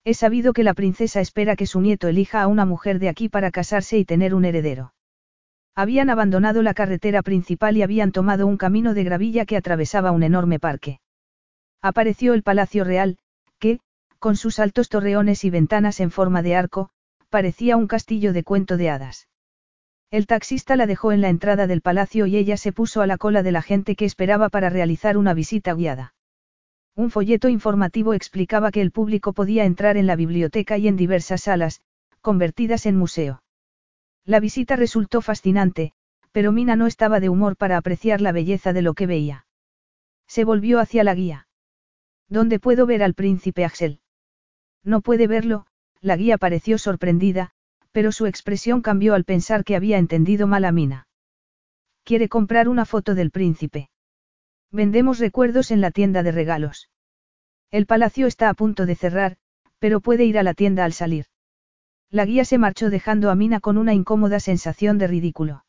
Es 0.04 0.18
sabido 0.18 0.52
que 0.52 0.62
la 0.62 0.74
princesa 0.74 1.20
espera 1.20 1.56
que 1.56 1.66
su 1.66 1.80
nieto 1.80 2.06
elija 2.06 2.42
a 2.42 2.46
una 2.46 2.64
mujer 2.64 3.00
de 3.00 3.08
aquí 3.08 3.28
para 3.28 3.50
casarse 3.50 3.98
y 3.98 4.04
tener 4.04 4.34
un 4.34 4.44
heredero. 4.44 4.94
Habían 5.74 6.10
abandonado 6.10 6.62
la 6.62 6.74
carretera 6.74 7.22
principal 7.22 7.76
y 7.76 7.82
habían 7.82 8.12
tomado 8.12 8.46
un 8.46 8.56
camino 8.56 8.94
de 8.94 9.04
gravilla 9.04 9.46
que 9.46 9.56
atravesaba 9.56 10.12
un 10.12 10.22
enorme 10.22 10.60
parque. 10.60 11.00
Apareció 11.82 12.34
el 12.34 12.42
Palacio 12.42 12.84
Real, 12.84 13.18
que, 13.58 13.80
con 14.18 14.36
sus 14.36 14.60
altos 14.60 14.88
torreones 14.88 15.44
y 15.44 15.50
ventanas 15.50 16.00
en 16.00 16.10
forma 16.10 16.42
de 16.42 16.56
arco, 16.56 16.90
parecía 17.28 17.76
un 17.76 17.86
castillo 17.86 18.32
de 18.32 18.44
cuento 18.44 18.76
de 18.76 18.90
hadas. 18.90 19.28
El 20.10 20.26
taxista 20.26 20.74
la 20.76 20.86
dejó 20.86 21.12
en 21.12 21.20
la 21.20 21.28
entrada 21.28 21.66
del 21.66 21.82
palacio 21.82 22.26
y 22.26 22.36
ella 22.36 22.56
se 22.56 22.72
puso 22.72 23.02
a 23.02 23.06
la 23.06 23.18
cola 23.18 23.42
de 23.42 23.52
la 23.52 23.62
gente 23.62 23.94
que 23.94 24.06
esperaba 24.06 24.48
para 24.48 24.70
realizar 24.70 25.18
una 25.18 25.34
visita 25.34 25.74
guiada. 25.74 26.14
Un 26.96 27.10
folleto 27.10 27.48
informativo 27.48 28.14
explicaba 28.14 28.72
que 28.72 28.80
el 28.80 28.90
público 28.90 29.32
podía 29.32 29.64
entrar 29.64 29.96
en 29.96 30.06
la 30.06 30.16
biblioteca 30.16 30.78
y 30.78 30.88
en 30.88 30.96
diversas 30.96 31.42
salas, 31.42 31.82
convertidas 32.22 32.86
en 32.86 32.96
museo. 32.96 33.42
La 34.24 34.40
visita 34.40 34.74
resultó 34.76 35.20
fascinante, 35.20 35.92
pero 36.32 36.52
Mina 36.52 36.74
no 36.74 36.86
estaba 36.86 37.20
de 37.20 37.28
humor 37.28 37.56
para 37.56 37.76
apreciar 37.76 38.20
la 38.20 38.32
belleza 38.32 38.72
de 38.72 38.82
lo 38.82 38.94
que 38.94 39.06
veía. 39.06 39.46
Se 40.26 40.44
volvió 40.44 40.80
hacia 40.80 41.04
la 41.04 41.14
guía. 41.14 41.46
¿Dónde 42.28 42.58
puedo 42.58 42.84
ver 42.84 43.02
al 43.02 43.14
príncipe 43.14 43.64
Axel? 43.64 44.00
No 44.82 45.00
puede 45.00 45.26
verlo, 45.26 45.66
la 46.00 46.16
guía 46.16 46.38
pareció 46.38 46.78
sorprendida, 46.78 47.50
pero 47.92 48.12
su 48.12 48.26
expresión 48.26 48.82
cambió 48.82 49.14
al 49.14 49.24
pensar 49.24 49.64
que 49.64 49.76
había 49.76 49.98
entendido 49.98 50.46
mal 50.46 50.64
a 50.64 50.72
Mina. 50.72 51.08
Quiere 52.04 52.28
comprar 52.28 52.68
una 52.68 52.84
foto 52.84 53.14
del 53.14 53.30
príncipe. 53.30 53.90
Vendemos 54.70 55.18
recuerdos 55.18 55.70
en 55.70 55.80
la 55.80 55.90
tienda 55.90 56.22
de 56.22 56.32
regalos. 56.32 56.90
El 57.70 57.86
palacio 57.86 58.26
está 58.26 58.48
a 58.48 58.54
punto 58.54 58.86
de 58.86 58.94
cerrar, 58.94 59.36
pero 59.78 60.00
puede 60.00 60.24
ir 60.24 60.38
a 60.38 60.42
la 60.42 60.54
tienda 60.54 60.84
al 60.84 60.92
salir. 60.92 61.26
La 62.10 62.24
guía 62.24 62.44
se 62.44 62.56
marchó 62.56 62.88
dejando 62.88 63.30
a 63.30 63.34
Mina 63.34 63.60
con 63.60 63.76
una 63.76 63.92
incómoda 63.92 64.40
sensación 64.40 64.96
de 64.98 65.06
ridículo. 65.06 65.64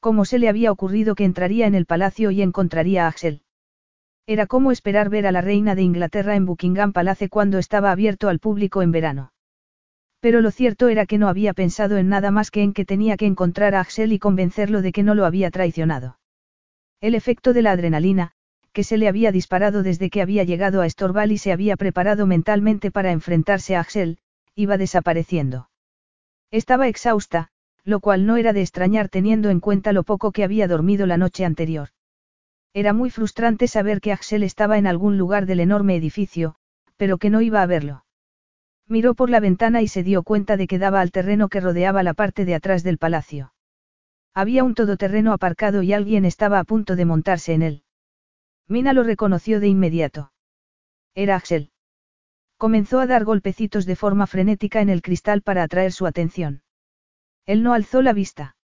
¿Cómo 0.00 0.24
se 0.24 0.38
le 0.38 0.48
había 0.48 0.70
ocurrido 0.70 1.16
que 1.16 1.24
entraría 1.24 1.66
en 1.66 1.74
el 1.74 1.86
palacio 1.86 2.30
y 2.30 2.42
encontraría 2.42 3.06
a 3.06 3.08
Axel? 3.08 3.42
Era 4.26 4.46
como 4.46 4.70
esperar 4.70 5.08
ver 5.08 5.26
a 5.26 5.32
la 5.32 5.40
reina 5.40 5.74
de 5.74 5.82
Inglaterra 5.82 6.36
en 6.36 6.46
Buckingham 6.46 6.92
Palace 6.92 7.28
cuando 7.28 7.58
estaba 7.58 7.90
abierto 7.90 8.28
al 8.28 8.38
público 8.38 8.82
en 8.82 8.92
verano. 8.92 9.32
Pero 10.20 10.40
lo 10.40 10.50
cierto 10.50 10.88
era 10.88 11.06
que 11.06 11.18
no 11.18 11.28
había 11.28 11.54
pensado 11.54 11.96
en 11.96 12.08
nada 12.08 12.30
más 12.30 12.50
que 12.50 12.62
en 12.62 12.72
que 12.72 12.84
tenía 12.84 13.16
que 13.16 13.26
encontrar 13.26 13.74
a 13.74 13.80
Axel 13.80 14.12
y 14.12 14.18
convencerlo 14.18 14.82
de 14.82 14.92
que 14.92 15.02
no 15.02 15.14
lo 15.14 15.24
había 15.24 15.50
traicionado. 15.50 16.18
El 17.00 17.14
efecto 17.14 17.52
de 17.52 17.62
la 17.62 17.70
adrenalina, 17.70 18.32
que 18.72 18.82
se 18.82 18.96
le 18.96 19.08
había 19.08 19.32
disparado 19.32 19.82
desde 19.82 20.10
que 20.10 20.20
había 20.20 20.44
llegado 20.44 20.80
a 20.80 20.86
Estorval 20.86 21.32
y 21.32 21.38
se 21.38 21.52
había 21.52 21.76
preparado 21.76 22.26
mentalmente 22.26 22.90
para 22.90 23.12
enfrentarse 23.12 23.76
a 23.76 23.80
Axel, 23.80 24.18
iba 24.54 24.76
desapareciendo. 24.76 25.70
Estaba 26.50 26.88
exhausta, 26.88 27.48
lo 27.84 28.00
cual 28.00 28.26
no 28.26 28.36
era 28.36 28.52
de 28.52 28.62
extrañar 28.62 29.08
teniendo 29.08 29.50
en 29.50 29.60
cuenta 29.60 29.92
lo 29.92 30.02
poco 30.02 30.32
que 30.32 30.44
había 30.44 30.66
dormido 30.66 31.06
la 31.06 31.16
noche 31.16 31.44
anterior. 31.44 31.90
Era 32.74 32.92
muy 32.92 33.10
frustrante 33.10 33.68
saber 33.68 34.00
que 34.00 34.12
Axel 34.12 34.42
estaba 34.42 34.78
en 34.78 34.86
algún 34.86 35.16
lugar 35.16 35.46
del 35.46 35.60
enorme 35.60 35.96
edificio, 35.96 36.56
pero 36.96 37.18
que 37.18 37.30
no 37.30 37.40
iba 37.40 37.62
a 37.62 37.66
verlo. 37.66 38.04
Miró 38.88 39.14
por 39.14 39.28
la 39.28 39.40
ventana 39.40 39.82
y 39.82 39.88
se 39.88 40.02
dio 40.02 40.22
cuenta 40.22 40.56
de 40.56 40.66
que 40.66 40.78
daba 40.78 41.00
al 41.00 41.10
terreno 41.10 41.48
que 41.48 41.60
rodeaba 41.60 42.02
la 42.02 42.14
parte 42.14 42.46
de 42.46 42.54
atrás 42.54 42.82
del 42.82 42.96
palacio. 42.96 43.52
Había 44.34 44.64
un 44.64 44.74
todoterreno 44.74 45.32
aparcado 45.32 45.82
y 45.82 45.92
alguien 45.92 46.24
estaba 46.24 46.58
a 46.58 46.64
punto 46.64 46.96
de 46.96 47.04
montarse 47.04 47.52
en 47.52 47.62
él. 47.62 47.82
Mina 48.66 48.94
lo 48.94 49.02
reconoció 49.02 49.60
de 49.60 49.68
inmediato. 49.68 50.32
Era 51.14 51.36
Axel. 51.36 51.70
Comenzó 52.56 53.00
a 53.00 53.06
dar 53.06 53.24
golpecitos 53.24 53.84
de 53.84 53.96
forma 53.96 54.26
frenética 54.26 54.80
en 54.80 54.88
el 54.88 55.02
cristal 55.02 55.42
para 55.42 55.62
atraer 55.62 55.92
su 55.92 56.06
atención. 56.06 56.62
Él 57.46 57.62
no 57.62 57.72
alzó 57.72 58.02
la 58.02 58.12
vista. 58.12 58.56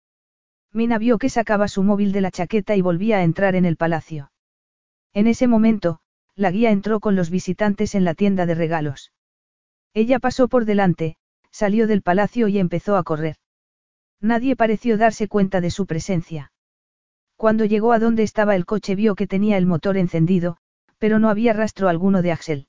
Mina 0.72 0.98
vio 0.98 1.18
que 1.18 1.30
sacaba 1.30 1.68
su 1.68 1.84
móvil 1.84 2.12
de 2.12 2.22
la 2.22 2.32
chaqueta 2.32 2.76
y 2.76 2.82
volvía 2.82 3.18
a 3.18 3.24
entrar 3.24 3.56
en 3.56 3.66
el 3.66 3.78
palacio. 3.78 4.32
En 5.14 5.28
ese 5.28 5.48
momento, 5.48 6.00
la 6.36 6.50
guía 6.50 6.72
entró 6.72 7.00
con 7.00 7.16
los 7.16 7.30
visitantes 7.30 7.94
en 7.94 8.04
la 8.04 8.16
tienda 8.16 8.46
de 8.46 8.56
regalos. 8.56 9.12
Ella 9.94 10.20
pasó 10.20 10.48
por 10.48 10.66
delante, 10.66 11.18
salió 11.52 11.86
del 11.88 12.02
palacio 12.02 12.48
y 12.48 12.58
empezó 12.58 12.98
a 12.98 13.04
correr. 13.04 13.36
Nadie 14.20 14.56
pareció 14.56 14.98
darse 14.98 15.28
cuenta 15.28 15.62
de 15.62 15.70
su 15.70 15.86
presencia. 15.86 16.52
Cuando 17.36 17.66
llegó 17.66 17.94
a 17.94 18.00
donde 18.00 18.24
estaba 18.24 18.56
el 18.56 18.66
coche 18.66 18.96
vio 18.96 19.16
que 19.16 19.28
tenía 19.28 19.58
el 19.58 19.66
motor 19.66 19.98
encendido, 19.98 20.58
pero 20.98 21.20
no 21.20 21.30
había 21.30 21.54
rastro 21.54 21.90
alguno 21.90 22.22
de 22.22 22.32
Axel. 22.32 22.68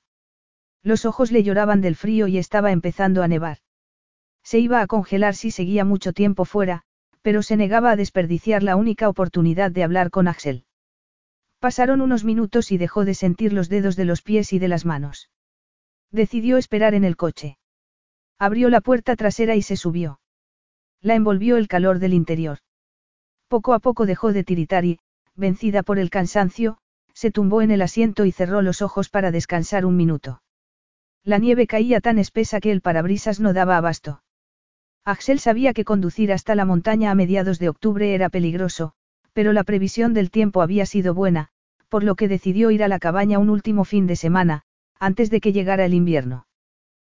Los 0.83 1.05
ojos 1.05 1.31
le 1.31 1.41
lloraban 1.43 1.81
del 1.81 1.95
frío 1.95 2.27
y 2.27 2.37
estaba 2.37 2.71
empezando 2.71 3.23
a 3.23 3.27
nevar. 3.27 3.59
Se 4.43 4.59
iba 4.59 4.81
a 4.81 4.87
congelar 4.87 5.33
si 5.33 5.49
seguía 5.49 5.85
mucho 5.85 6.13
tiempo 6.13 6.45
fuera, 6.45 6.83
pero 7.23 7.41
se 7.41 7.57
negaba 7.57 7.91
a 7.91 7.95
desperdiciar 7.95 8.61
la 8.61 8.75
única 8.75 9.09
oportunidad 9.09 9.71
de 9.71 9.83
hablar 9.83 10.11
con 10.11 10.27
Axel. 10.27 10.65
Pasaron 11.59 12.01
unos 12.01 12.23
minutos 12.23 12.71
y 12.71 12.77
dejó 12.77 13.05
de 13.05 13.15
sentir 13.15 13.51
los 13.53 13.69
dedos 13.69 13.95
de 13.95 14.05
los 14.05 14.21
pies 14.21 14.53
y 14.53 14.59
de 14.59 14.67
las 14.67 14.85
manos. 14.85 15.29
Decidió 16.15 16.55
esperar 16.55 16.93
en 16.93 17.03
el 17.03 17.17
coche. 17.17 17.57
Abrió 18.39 18.69
la 18.69 18.79
puerta 18.79 19.17
trasera 19.17 19.57
y 19.57 19.61
se 19.61 19.75
subió. 19.75 20.21
La 21.01 21.13
envolvió 21.13 21.57
el 21.57 21.67
calor 21.67 21.99
del 21.99 22.13
interior. 22.13 22.59
Poco 23.49 23.73
a 23.73 23.79
poco 23.79 24.05
dejó 24.05 24.31
de 24.31 24.45
tiritar 24.45 24.85
y, 24.85 24.99
vencida 25.35 25.83
por 25.83 25.99
el 25.99 26.09
cansancio, 26.09 26.77
se 27.13 27.31
tumbó 27.31 27.61
en 27.61 27.69
el 27.69 27.81
asiento 27.81 28.23
y 28.23 28.31
cerró 28.31 28.61
los 28.61 28.81
ojos 28.81 29.09
para 29.09 29.31
descansar 29.31 29.85
un 29.85 29.97
minuto. 29.97 30.41
La 31.25 31.37
nieve 31.37 31.67
caía 31.67 31.99
tan 31.99 32.17
espesa 32.17 32.61
que 32.61 32.71
el 32.71 32.79
parabrisas 32.79 33.41
no 33.41 33.51
daba 33.51 33.75
abasto. 33.75 34.23
Axel 35.03 35.41
sabía 35.41 35.73
que 35.73 35.83
conducir 35.83 36.31
hasta 36.31 36.55
la 36.55 36.63
montaña 36.63 37.11
a 37.11 37.15
mediados 37.15 37.59
de 37.59 37.67
octubre 37.67 38.15
era 38.15 38.29
peligroso, 38.29 38.93
pero 39.33 39.51
la 39.51 39.65
previsión 39.65 40.13
del 40.13 40.31
tiempo 40.31 40.61
había 40.61 40.85
sido 40.85 41.13
buena, 41.13 41.49
por 41.89 42.05
lo 42.05 42.15
que 42.15 42.29
decidió 42.29 42.71
ir 42.71 42.85
a 42.85 42.87
la 42.87 42.99
cabaña 42.99 43.37
un 43.37 43.49
último 43.49 43.83
fin 43.83 44.07
de 44.07 44.15
semana, 44.15 44.63
antes 44.99 45.29
de 45.29 45.41
que 45.41 45.53
llegara 45.53 45.85
el 45.85 45.93
invierno. 45.93 46.47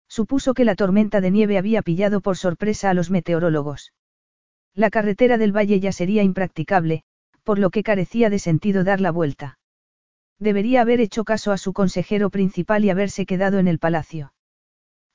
Supuso 0.07 0.53
que 0.53 0.65
la 0.65 0.75
tormenta 0.75 1.21
de 1.21 1.31
nieve 1.31 1.57
había 1.57 1.81
pillado 1.81 2.21
por 2.21 2.37
sorpresa 2.37 2.89
a 2.89 2.93
los 2.93 3.09
meteorólogos. 3.09 3.93
La 4.73 4.89
carretera 4.89 5.37
del 5.37 5.55
valle 5.55 5.79
ya 5.79 5.91
sería 5.91 6.23
impracticable, 6.23 7.03
por 7.43 7.59
lo 7.59 7.69
que 7.69 7.83
carecía 7.83 8.29
de 8.29 8.39
sentido 8.39 8.83
dar 8.83 9.01
la 9.01 9.11
vuelta. 9.11 9.57
Debería 10.39 10.81
haber 10.81 10.99
hecho 10.99 11.23
caso 11.23 11.51
a 11.51 11.57
su 11.57 11.73
consejero 11.73 12.29
principal 12.29 12.83
y 12.83 12.89
haberse 12.89 13.25
quedado 13.25 13.59
en 13.59 13.67
el 13.67 13.79
palacio. 13.79 14.33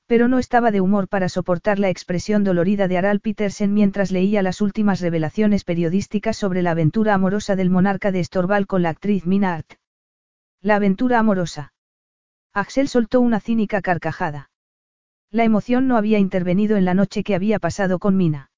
Pero 0.07 0.27
no 0.27 0.39
estaba 0.39 0.71
de 0.71 0.81
humor 0.81 1.07
para 1.07 1.29
soportar 1.29 1.79
la 1.79 1.89
expresión 1.89 2.43
dolorida 2.43 2.87
de 2.87 2.97
Aral 2.97 3.21
Petersen 3.21 3.73
mientras 3.73 4.11
leía 4.11 4.41
las 4.41 4.59
últimas 4.59 4.99
revelaciones 4.99 5.63
periodísticas 5.63 6.37
sobre 6.37 6.63
la 6.63 6.71
aventura 6.71 7.13
amorosa 7.13 7.55
del 7.55 7.69
monarca 7.69 8.11
de 8.11 8.19
Estorval 8.19 8.67
con 8.67 8.81
la 8.81 8.89
actriz 8.89 9.25
Mina 9.25 9.53
Art. 9.53 9.73
La 10.61 10.75
aventura 10.75 11.19
amorosa. 11.19 11.71
Axel 12.53 12.89
soltó 12.89 13.21
una 13.21 13.39
cínica 13.39 13.81
carcajada. 13.81 14.49
La 15.31 15.45
emoción 15.45 15.87
no 15.87 15.95
había 15.95 16.19
intervenido 16.19 16.75
en 16.75 16.83
la 16.83 16.93
noche 16.93 17.23
que 17.23 17.33
había 17.33 17.59
pasado 17.59 17.97
con 17.97 18.17
Mina. 18.17 18.51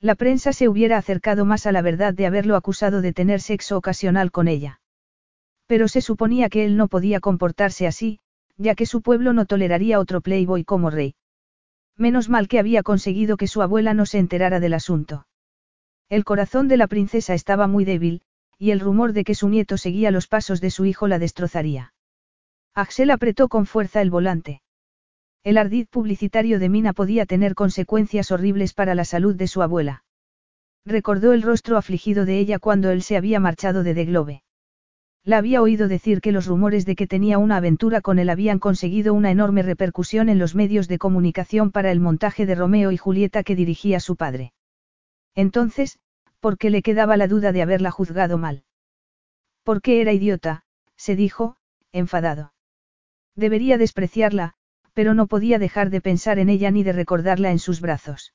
La 0.00 0.14
prensa 0.14 0.54
se 0.54 0.68
hubiera 0.68 0.96
acercado 0.96 1.44
más 1.44 1.66
a 1.66 1.72
la 1.72 1.82
verdad 1.82 2.14
de 2.14 2.26
haberlo 2.26 2.56
acusado 2.56 3.02
de 3.02 3.12
tener 3.12 3.42
sexo 3.42 3.76
ocasional 3.76 4.30
con 4.30 4.48
ella. 4.48 4.80
Pero 5.66 5.88
se 5.88 6.00
suponía 6.00 6.48
que 6.48 6.64
él 6.64 6.78
no 6.78 6.88
podía 6.88 7.20
comportarse 7.20 7.86
así, 7.86 8.20
ya 8.56 8.74
que 8.74 8.86
su 8.86 9.02
pueblo 9.02 9.34
no 9.34 9.44
toleraría 9.44 10.00
otro 10.00 10.22
playboy 10.22 10.64
como 10.64 10.88
rey. 10.88 11.14
Menos 11.98 12.30
mal 12.30 12.48
que 12.48 12.58
había 12.58 12.82
conseguido 12.82 13.36
que 13.36 13.46
su 13.46 13.60
abuela 13.60 13.92
no 13.92 14.06
se 14.06 14.18
enterara 14.18 14.60
del 14.60 14.72
asunto. 14.72 15.26
El 16.08 16.24
corazón 16.24 16.68
de 16.68 16.78
la 16.78 16.86
princesa 16.86 17.34
estaba 17.34 17.66
muy 17.66 17.84
débil, 17.84 18.22
y 18.56 18.70
el 18.70 18.80
rumor 18.80 19.12
de 19.12 19.24
que 19.24 19.34
su 19.34 19.50
nieto 19.50 19.76
seguía 19.76 20.10
los 20.10 20.26
pasos 20.26 20.62
de 20.62 20.70
su 20.70 20.86
hijo 20.86 21.06
la 21.06 21.18
destrozaría. 21.18 21.92
Axel 22.74 23.10
apretó 23.10 23.48
con 23.48 23.66
fuerza 23.66 24.00
el 24.00 24.10
volante. 24.10 24.62
El 25.42 25.58
ardid 25.58 25.86
publicitario 25.88 26.58
de 26.58 26.68
Mina 26.68 26.92
podía 26.92 27.26
tener 27.26 27.54
consecuencias 27.54 28.30
horribles 28.30 28.74
para 28.74 28.94
la 28.94 29.04
salud 29.04 29.34
de 29.34 29.48
su 29.48 29.62
abuela. 29.62 30.04
Recordó 30.84 31.32
el 31.32 31.42
rostro 31.42 31.76
afligido 31.76 32.24
de 32.24 32.38
ella 32.38 32.58
cuando 32.58 32.90
él 32.90 33.02
se 33.02 33.16
había 33.16 33.40
marchado 33.40 33.82
de 33.82 33.94
The 33.94 34.04
Globe. 34.04 34.42
La 35.24 35.38
había 35.38 35.60
oído 35.60 35.88
decir 35.88 36.20
que 36.20 36.32
los 36.32 36.46
rumores 36.46 36.86
de 36.86 36.96
que 36.96 37.06
tenía 37.06 37.38
una 37.38 37.56
aventura 37.56 38.00
con 38.00 38.18
él 38.18 38.30
habían 38.30 38.58
conseguido 38.58 39.12
una 39.12 39.30
enorme 39.30 39.62
repercusión 39.62 40.28
en 40.28 40.38
los 40.38 40.54
medios 40.54 40.88
de 40.88 40.98
comunicación 40.98 41.70
para 41.70 41.90
el 41.90 42.00
montaje 42.00 42.46
de 42.46 42.54
Romeo 42.54 42.92
y 42.92 42.96
Julieta 42.96 43.42
que 43.42 43.56
dirigía 43.56 44.00
su 44.00 44.16
padre. 44.16 44.52
Entonces, 45.34 45.98
¿por 46.40 46.56
qué 46.56 46.70
le 46.70 46.82
quedaba 46.82 47.16
la 47.16 47.28
duda 47.28 47.52
de 47.52 47.62
haberla 47.62 47.90
juzgado 47.90 48.38
mal? 48.38 48.64
¿Por 49.62 49.82
qué 49.82 50.00
era 50.00 50.12
idiota? 50.12 50.64
se 50.96 51.16
dijo, 51.16 51.56
enfadado. 51.92 52.52
Debería 53.36 53.78
despreciarla, 53.78 54.54
pero 54.92 55.14
no 55.14 55.26
podía 55.26 55.58
dejar 55.58 55.90
de 55.90 56.00
pensar 56.00 56.38
en 56.38 56.48
ella 56.48 56.70
ni 56.70 56.82
de 56.82 56.92
recordarla 56.92 57.50
en 57.50 57.58
sus 57.58 57.80
brazos. 57.80 58.34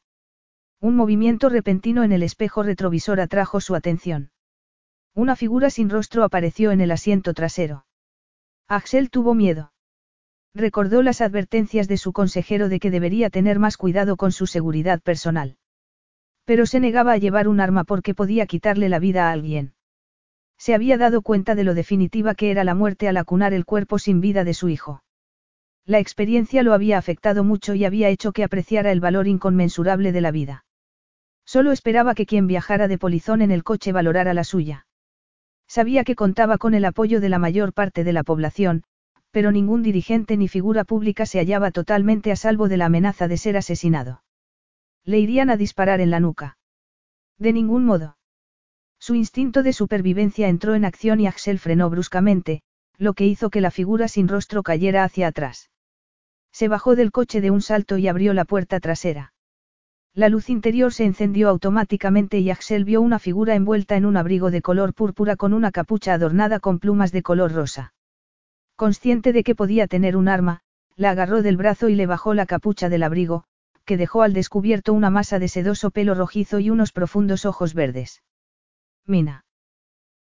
Un 0.81 0.95
movimiento 0.95 1.49
repentino 1.49 2.03
en 2.03 2.11
el 2.11 2.23
espejo 2.23 2.63
retrovisor 2.63 3.19
atrajo 3.19 3.61
su 3.61 3.75
atención. 3.75 4.31
Una 5.13 5.35
figura 5.35 5.69
sin 5.69 5.89
rostro 5.89 6.23
apareció 6.23 6.71
en 6.71 6.81
el 6.81 6.91
asiento 6.91 7.33
trasero. 7.33 7.85
Axel 8.67 9.09
tuvo 9.09 9.33
miedo. 9.33 9.71
Recordó 10.53 11.01
las 11.01 11.21
advertencias 11.21 11.87
de 11.87 11.97
su 11.97 12.13
consejero 12.13 12.69
de 12.69 12.79
que 12.79 12.89
debería 12.89 13.29
tener 13.29 13.59
más 13.59 13.77
cuidado 13.77 14.17
con 14.17 14.31
su 14.31 14.47
seguridad 14.47 15.01
personal. 15.01 15.57
Pero 16.45 16.65
se 16.65 16.79
negaba 16.79 17.13
a 17.13 17.17
llevar 17.17 17.47
un 17.47 17.59
arma 17.59 17.83
porque 17.83 18.15
podía 18.15 18.45
quitarle 18.45 18.89
la 18.89 18.99
vida 18.99 19.29
a 19.29 19.31
alguien. 19.31 19.74
Se 20.57 20.73
había 20.73 20.97
dado 20.97 21.21
cuenta 21.21 21.55
de 21.55 21.63
lo 21.63 21.73
definitiva 21.73 22.35
que 22.35 22.51
era 22.51 22.63
la 22.63 22.75
muerte 22.75 23.07
al 23.07 23.17
acunar 23.17 23.53
el 23.53 23.65
cuerpo 23.65 23.99
sin 23.99 24.21
vida 24.21 24.43
de 24.43 24.53
su 24.53 24.69
hijo. 24.69 25.03
La 25.85 25.99
experiencia 25.99 26.63
lo 26.63 26.73
había 26.73 26.97
afectado 26.97 27.43
mucho 27.43 27.75
y 27.75 27.85
había 27.85 28.09
hecho 28.09 28.31
que 28.31 28.43
apreciara 28.43 28.91
el 28.91 28.99
valor 28.99 29.27
inconmensurable 29.27 30.11
de 30.11 30.21
la 30.21 30.31
vida. 30.31 30.65
Solo 31.45 31.71
esperaba 31.71 32.15
que 32.15 32.25
quien 32.25 32.47
viajara 32.47 32.87
de 32.87 32.97
polizón 32.97 33.41
en 33.41 33.51
el 33.51 33.63
coche 33.63 33.91
valorara 33.91 34.33
la 34.33 34.43
suya. 34.43 34.87
Sabía 35.67 36.03
que 36.03 36.15
contaba 36.15 36.57
con 36.57 36.73
el 36.73 36.85
apoyo 36.85 37.21
de 37.21 37.29
la 37.29 37.37
mayor 37.37 37.73
parte 37.73 38.03
de 38.03 38.13
la 38.13 38.23
población, 38.23 38.83
pero 39.31 39.51
ningún 39.51 39.83
dirigente 39.83 40.37
ni 40.37 40.47
figura 40.47 40.85
pública 40.85 41.25
se 41.25 41.39
hallaba 41.39 41.69
totalmente 41.71 42.31
a 42.31 42.35
salvo 42.35 42.67
de 42.67 42.77
la 42.77 42.85
amenaza 42.85 43.27
de 43.27 43.37
ser 43.37 43.57
asesinado. 43.57 44.23
Le 45.03 45.19
irían 45.19 45.49
a 45.49 45.57
disparar 45.57 46.01
en 46.01 46.09
la 46.09 46.19
nuca. 46.19 46.57
De 47.37 47.53
ningún 47.53 47.85
modo. 47.85 48.14
Su 49.05 49.13
instinto 49.13 49.61
de 49.61 49.71
supervivencia 49.71 50.47
entró 50.47 50.73
en 50.73 50.83
acción 50.83 51.19
y 51.19 51.27
Axel 51.27 51.59
frenó 51.59 51.91
bruscamente, 51.91 52.63
lo 52.97 53.13
que 53.13 53.27
hizo 53.27 53.51
que 53.51 53.61
la 53.61 53.69
figura 53.69 54.07
sin 54.07 54.27
rostro 54.27 54.63
cayera 54.63 55.03
hacia 55.03 55.27
atrás. 55.27 55.69
Se 56.51 56.67
bajó 56.67 56.95
del 56.95 57.11
coche 57.11 57.39
de 57.39 57.51
un 57.51 57.61
salto 57.61 57.99
y 57.99 58.07
abrió 58.07 58.33
la 58.33 58.45
puerta 58.45 58.79
trasera. 58.79 59.31
La 60.15 60.27
luz 60.27 60.49
interior 60.49 60.91
se 60.91 61.05
encendió 61.05 61.49
automáticamente 61.49 62.39
y 62.39 62.49
Axel 62.49 62.83
vio 62.83 62.99
una 62.99 63.19
figura 63.19 63.53
envuelta 63.53 63.95
en 63.95 64.07
un 64.07 64.17
abrigo 64.17 64.49
de 64.49 64.63
color 64.63 64.95
púrpura 64.95 65.35
con 65.35 65.53
una 65.53 65.69
capucha 65.69 66.15
adornada 66.15 66.59
con 66.59 66.79
plumas 66.79 67.11
de 67.11 67.21
color 67.21 67.51
rosa. 67.51 67.93
Consciente 68.75 69.33
de 69.33 69.43
que 69.43 69.53
podía 69.53 69.85
tener 69.85 70.17
un 70.17 70.27
arma, 70.27 70.61
la 70.95 71.11
agarró 71.11 71.43
del 71.43 71.57
brazo 71.57 71.89
y 71.89 71.93
le 71.93 72.07
bajó 72.07 72.33
la 72.33 72.47
capucha 72.47 72.89
del 72.89 73.03
abrigo, 73.03 73.43
que 73.85 73.97
dejó 73.97 74.23
al 74.23 74.33
descubierto 74.33 74.93
una 74.93 75.11
masa 75.11 75.37
de 75.37 75.47
sedoso 75.47 75.91
pelo 75.91 76.15
rojizo 76.15 76.57
y 76.57 76.71
unos 76.71 76.91
profundos 76.91 77.45
ojos 77.45 77.75
verdes. 77.75 78.23
Mina. 79.07 79.45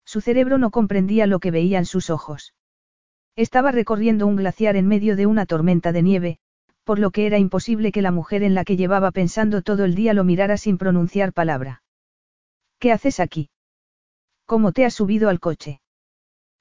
Su 0.04 0.20
cerebro 0.20 0.58
no 0.58 0.70
comprendía 0.70 1.26
lo 1.26 1.40
que 1.40 1.50
veían 1.50 1.86
sus 1.86 2.10
ojos. 2.10 2.54
Estaba 3.36 3.72
recorriendo 3.72 4.26
un 4.26 4.36
glaciar 4.36 4.76
en 4.76 4.86
medio 4.86 5.16
de 5.16 5.26
una 5.26 5.46
tormenta 5.46 5.92
de 5.92 6.02
nieve, 6.02 6.38
por 6.84 6.98
lo 6.98 7.10
que 7.10 7.26
era 7.26 7.38
imposible 7.38 7.90
que 7.92 8.02
la 8.02 8.10
mujer 8.10 8.42
en 8.42 8.54
la 8.54 8.64
que 8.64 8.76
llevaba 8.76 9.10
pensando 9.10 9.62
todo 9.62 9.84
el 9.84 9.94
día 9.94 10.12
lo 10.12 10.22
mirara 10.22 10.56
sin 10.56 10.78
pronunciar 10.78 11.32
palabra. 11.32 11.82
¿Qué 12.78 12.92
haces 12.92 13.20
aquí? 13.20 13.50
¿Cómo 14.44 14.72
te 14.72 14.84
has 14.84 14.94
subido 14.94 15.30
al 15.30 15.40
coche? 15.40 15.80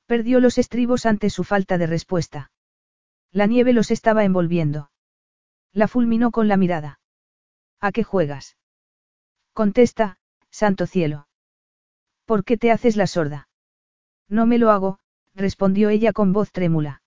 Perdió 0.05 0.39
los 0.39 0.57
estribos 0.57 1.05
ante 1.05 1.29
su 1.29 1.43
falta 1.43 1.77
de 1.77 1.87
respuesta. 1.87 2.51
La 3.31 3.45
nieve 3.45 3.73
los 3.73 3.91
estaba 3.91 4.23
envolviendo. 4.23 4.89
La 5.73 5.87
fulminó 5.87 6.31
con 6.31 6.47
la 6.47 6.55
mirada. 6.55 6.99
¿A 7.79 7.91
qué 7.91 8.03
juegas? 8.03 8.57
Contesta, 9.53 10.17
santo 10.49 10.85
cielo. 10.87 11.27
¿Por 12.25 12.43
qué 12.43 12.57
te 12.57 12.71
haces 12.71 12.95
la 12.95 13.07
sorda? 13.07 13.49
No 14.29 14.45
me 14.45 14.57
lo 14.57 14.71
hago, 14.71 14.99
respondió 15.35 15.89
ella 15.89 16.13
con 16.13 16.33
voz 16.33 16.51
trémula. 16.51 17.01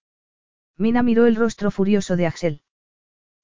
Mina 0.77 1.03
miró 1.03 1.27
el 1.27 1.37
rostro 1.37 1.71
furioso 1.71 2.17
de 2.17 2.27
Axel. 2.27 2.63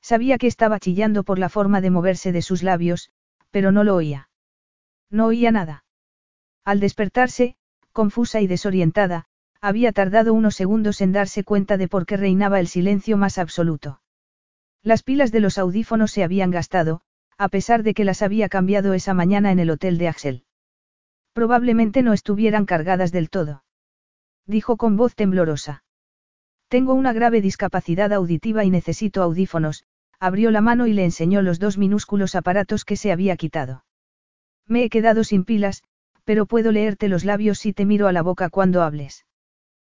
Sabía 0.00 0.38
que 0.38 0.46
estaba 0.46 0.78
chillando 0.78 1.22
por 1.22 1.38
la 1.38 1.48
forma 1.48 1.80
de 1.80 1.90
moverse 1.90 2.32
de 2.32 2.42
sus 2.42 2.62
labios, 2.62 3.10
pero 3.50 3.72
no 3.72 3.84
lo 3.84 3.94
oía. 3.94 4.28
No 5.10 5.26
oía 5.26 5.50
nada. 5.50 5.84
Al 6.64 6.80
despertarse, 6.80 7.56
confusa 7.92 8.40
y 8.40 8.46
desorientada, 8.46 9.26
Había 9.64 9.92
tardado 9.92 10.34
unos 10.34 10.56
segundos 10.56 11.00
en 11.00 11.12
darse 11.12 11.44
cuenta 11.44 11.76
de 11.76 11.86
por 11.86 12.04
qué 12.04 12.16
reinaba 12.16 12.58
el 12.58 12.66
silencio 12.66 13.16
más 13.16 13.38
absoluto. 13.38 14.00
Las 14.82 15.04
pilas 15.04 15.30
de 15.30 15.38
los 15.38 15.56
audífonos 15.56 16.10
se 16.10 16.24
habían 16.24 16.50
gastado, 16.50 17.02
a 17.38 17.48
pesar 17.48 17.84
de 17.84 17.94
que 17.94 18.04
las 18.04 18.22
había 18.22 18.48
cambiado 18.48 18.92
esa 18.92 19.14
mañana 19.14 19.52
en 19.52 19.60
el 19.60 19.70
hotel 19.70 19.98
de 19.98 20.08
Axel. 20.08 20.44
Probablemente 21.32 22.02
no 22.02 22.12
estuvieran 22.12 22.66
cargadas 22.66 23.12
del 23.12 23.30
todo. 23.30 23.64
Dijo 24.46 24.76
con 24.76 24.96
voz 24.96 25.14
temblorosa. 25.14 25.84
Tengo 26.68 26.94
una 26.94 27.12
grave 27.12 27.40
discapacidad 27.40 28.12
auditiva 28.12 28.64
y 28.64 28.70
necesito 28.70 29.22
audífonos, 29.22 29.84
abrió 30.18 30.50
la 30.50 30.60
mano 30.60 30.86
y 30.86 30.92
le 30.92 31.04
enseñó 31.04 31.42
los 31.42 31.58
dos 31.58 31.78
minúsculos 31.78 32.34
aparatos 32.34 32.84
que 32.84 32.96
se 32.96 33.12
había 33.12 33.36
quitado. 33.36 33.84
Me 34.66 34.84
he 34.84 34.90
quedado 34.90 35.22
sin 35.24 35.44
pilas, 35.44 35.82
pero 36.24 36.46
puedo 36.46 36.72
leerte 36.72 37.08
los 37.08 37.24
labios 37.24 37.58
si 37.58 37.72
te 37.72 37.84
miro 37.84 38.08
a 38.08 38.12
la 38.12 38.22
boca 38.22 38.48
cuando 38.48 38.82
hables. 38.82 39.26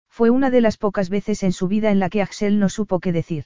Fue 0.10 0.30
una 0.30 0.50
de 0.50 0.62
las 0.62 0.78
pocas 0.78 1.10
veces 1.10 1.44
en 1.44 1.52
su 1.52 1.68
vida 1.68 1.92
en 1.92 2.00
la 2.00 2.10
que 2.10 2.22
Axel 2.22 2.60
no 2.60 2.70
supo 2.70 3.00
qué 3.00 3.12
decir. 3.12 3.46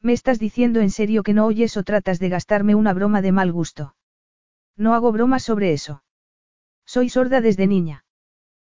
¿Me 0.00 0.12
estás 0.12 0.38
diciendo 0.38 0.80
en 0.80 0.90
serio 0.90 1.22
que 1.22 1.34
no 1.34 1.46
oyes 1.46 1.76
o 1.76 1.82
tratas 1.82 2.18
de 2.18 2.28
gastarme 2.28 2.74
una 2.74 2.92
broma 2.92 3.22
de 3.22 3.32
mal 3.32 3.52
gusto? 3.52 3.94
No 4.76 4.94
hago 4.94 5.12
bromas 5.12 5.42
sobre 5.42 5.72
eso. 5.72 6.03
Soy 6.86 7.08
sorda 7.08 7.40
desde 7.40 7.66
niña. 7.66 8.04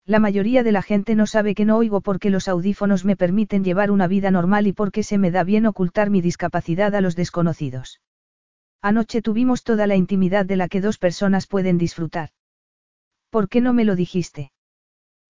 La 0.06 0.18
mayoría 0.18 0.62
de 0.62 0.72
la 0.72 0.82
gente 0.82 1.14
no 1.14 1.26
sabe 1.26 1.54
que 1.54 1.64
no 1.64 1.78
oigo 1.78 2.02
porque 2.02 2.28
los 2.28 2.46
audífonos 2.48 3.04
me 3.04 3.16
permiten 3.16 3.64
llevar 3.64 3.90
una 3.90 4.06
vida 4.06 4.30
normal 4.30 4.66
y 4.66 4.72
porque 4.72 5.02
se 5.02 5.16
me 5.16 5.30
da 5.30 5.44
bien 5.44 5.64
ocultar 5.64 6.10
mi 6.10 6.20
discapacidad 6.20 6.94
a 6.94 7.00
los 7.00 7.16
desconocidos. 7.16 8.00
Anoche 8.82 9.22
tuvimos 9.22 9.64
toda 9.64 9.86
la 9.86 9.96
intimidad 9.96 10.44
de 10.44 10.56
la 10.56 10.68
que 10.68 10.82
dos 10.82 10.98
personas 10.98 11.46
pueden 11.46 11.78
disfrutar. 11.78 12.30
¿Por 13.30 13.48
qué 13.48 13.62
no 13.62 13.72
me 13.72 13.86
lo 13.86 13.96
dijiste? 13.96 14.52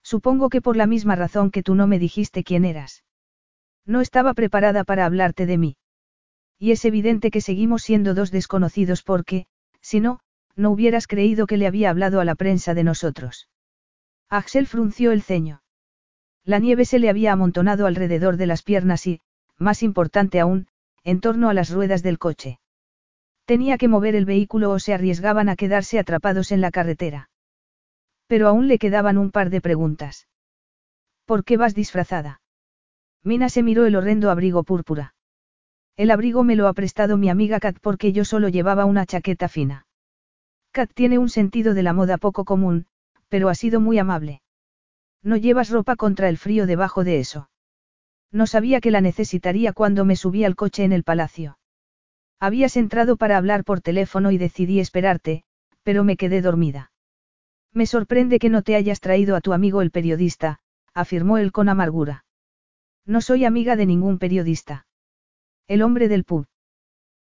Supongo 0.03 0.49
que 0.51 0.61
por 0.61 0.77
la 0.77 0.87
misma 0.87 1.15
razón 1.15 1.53
que 1.53 1.63
tú 1.63 1.77
no 1.77 1.87
me 1.87 2.01
dijiste 2.01 2.43
quién 2.43 2.65
eras. 2.65 3.05
No 3.87 4.01
estaba 4.01 4.35
preparada 4.35 4.83
para 4.83 5.07
hablarte 5.07 5.47
de 5.47 5.57
mí. 5.57 5.77
Y 6.59 6.73
es 6.73 6.85
evidente 6.85 7.31
que 7.31 7.41
seguimos 7.41 7.83
siendo 7.83 8.13
dos 8.13 8.33
desconocidos 8.33 9.03
porque, 9.03 9.47
si 9.81 10.01
no, 10.01 10.19
no 10.57 10.71
hubieras 10.71 11.07
creído 11.07 11.47
que 11.47 11.57
le 11.57 11.67
había 11.67 11.91
hablado 11.91 12.21
a 12.21 12.25
la 12.25 12.35
prensa 12.35 12.75
de 12.75 12.85
nosotros. 12.85 13.49
Axel 14.29 14.67
frunció 14.67 15.13
el 15.13 15.23
ceño. 15.23 15.63
La 16.45 16.59
nieve 16.59 16.85
se 16.85 16.99
le 16.99 17.09
había 17.09 17.33
amontonado 17.33 17.87
alrededor 17.87 18.37
de 18.37 18.47
las 18.47 18.63
piernas 18.63 19.07
y, 19.07 19.21
más 19.59 19.83
importante 19.83 20.41
aún, 20.41 20.69
en 21.03 21.21
torno 21.21 21.49
a 21.49 21.55
las 21.55 21.71
ruedas 21.71 22.03
del 22.03 22.19
coche. 22.19 22.59
Tenía 23.45 23.79
que 23.79 23.89
mover 23.89 24.15
el 24.15 24.25
vehículo 24.25 24.71
o 24.71 24.79
se 24.79 24.95
arriesgaban 24.95 25.49
a 25.49 25.57
quedarse 25.57 25.99
atrapados 25.99 26.53
en 26.53 26.61
la 26.61 26.71
carretera. 26.71 27.31
Pero 28.27 28.49
aún 28.49 28.69
le 28.69 28.79
quedaban 28.79 29.19
un 29.19 29.31
par 29.31 29.51
de 29.51 29.61
preguntas. 29.61 30.29
¿Por 31.27 31.45
qué 31.45 31.57
vas 31.57 31.75
disfrazada? 31.75 32.41
Mina 33.23 33.49
se 33.49 33.63
miró 33.63 33.87
el 33.87 33.97
horrendo 33.97 34.31
abrigo 34.31 34.65
púrpura. 34.65 35.15
El 35.97 36.11
abrigo 36.11 36.43
me 36.43 36.57
lo 36.57 36.69
ha 36.69 36.73
prestado 36.73 37.17
mi 37.17 37.29
amiga 37.29 37.61
Kat 37.61 37.79
porque 37.81 38.13
yo 38.13 38.25
solo 38.25 38.49
llevaba 38.49 38.85
una 38.85 39.07
chaqueta 39.07 39.49
fina. 39.49 39.87
Kat 40.75 40.93
tiene 40.93 41.19
un 41.19 41.29
sentido 41.29 41.73
de 41.73 41.85
la 41.85 41.93
moda 41.93 42.19
poco 42.19 42.45
común, 42.45 42.87
pero 43.29 43.49
ha 43.49 43.55
sido 43.55 43.79
muy 43.79 43.97
amable. 44.01 44.43
No 45.23 45.37
llevas 45.37 45.71
ropa 45.71 45.95
contra 45.95 46.29
el 46.29 46.37
frío 46.37 46.67
debajo 46.67 47.05
de 47.05 47.21
eso. 47.21 47.49
No 48.33 48.49
sabía 48.49 48.81
que 48.81 48.91
la 48.91 49.01
necesitaría 49.01 49.73
cuando 49.73 50.05
me 50.05 50.17
subí 50.17 50.43
al 50.45 50.57
coche 50.57 50.83
en 50.83 50.93
el 50.93 51.05
palacio. 51.05 51.59
Habías 52.41 52.77
entrado 52.77 53.17
para 53.17 53.37
hablar 53.37 53.63
por 53.63 53.83
teléfono 53.83 54.33
y 54.33 54.37
decidí 54.37 54.81
esperarte, 54.81 55.45
pero 55.85 56.03
me 56.03 56.17
quedé 56.17 56.43
dormida. 56.43 56.91
Me 57.73 57.87
sorprende 57.87 58.41
que 58.41 58.51
no 58.51 58.63
te 58.63 58.75
hayas 58.75 58.99
traído 58.99 59.37
a 59.37 59.41
tu 59.41 59.53
amigo 59.53 59.81
el 59.81 59.93
periodista, 59.93 60.59
afirmó 60.93 61.39
él 61.39 61.53
con 61.53 61.69
amargura. 61.69 62.25
No 63.07 63.21
soy 63.21 63.45
amiga 63.45 63.77
de 63.77 63.87
ningún 63.87 64.19
periodista. 64.19 64.89
El 65.69 65.83
hombre 65.83 66.09
del 66.09 66.25
pub. 66.25 66.49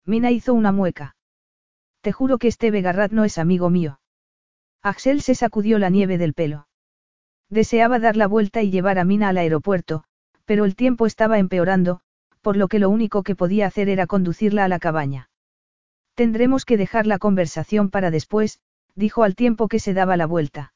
Mina 0.05 0.31
hizo 0.31 0.53
una 0.53 0.71
mueca. 0.71 1.17
Te 2.01 2.13
juro 2.13 2.39
que 2.39 2.49
este 2.49 2.71
Garrat 2.71 3.13
no 3.13 3.25
es 3.25 3.39
amigo 3.39 3.71
mío. 3.71 4.01
Axel 4.83 5.21
se 5.23 5.35
sacudió 5.35 5.79
la 5.79 5.91
nieve 5.91 6.19
del 6.19 6.35
pelo. 6.35 6.69
Deseaba 7.51 7.99
dar 7.99 8.17
la 8.17 8.27
vuelta 8.27 8.63
y 8.63 8.71
llevar 8.71 8.99
a 8.99 9.05
Mina 9.05 9.31
al 9.31 9.39
aeropuerto, 9.39 10.05
pero 10.45 10.65
el 10.65 10.77
tiempo 10.77 11.07
estaba 11.07 11.39
empeorando, 11.39 12.01
por 12.41 12.57
lo 12.57 12.69
que 12.69 12.79
lo 12.79 12.89
único 12.89 13.23
que 13.23 13.35
podía 13.35 13.67
hacer 13.67 13.89
era 13.89 14.07
conducirla 14.07 14.65
a 14.65 14.69
la 14.69 14.79
cabaña. 14.79 15.31
Tendremos 16.15 16.65
que 16.65 16.77
dejar 16.77 17.07
la 17.07 17.19
conversación 17.19 17.91
para 17.91 18.11
después, 18.11 18.61
dijo 18.95 19.23
al 19.25 19.35
tiempo 19.35 19.69
que 19.69 19.81
se 19.81 19.95
daba 19.95 20.17
la 20.17 20.27
vuelta. 20.27 20.73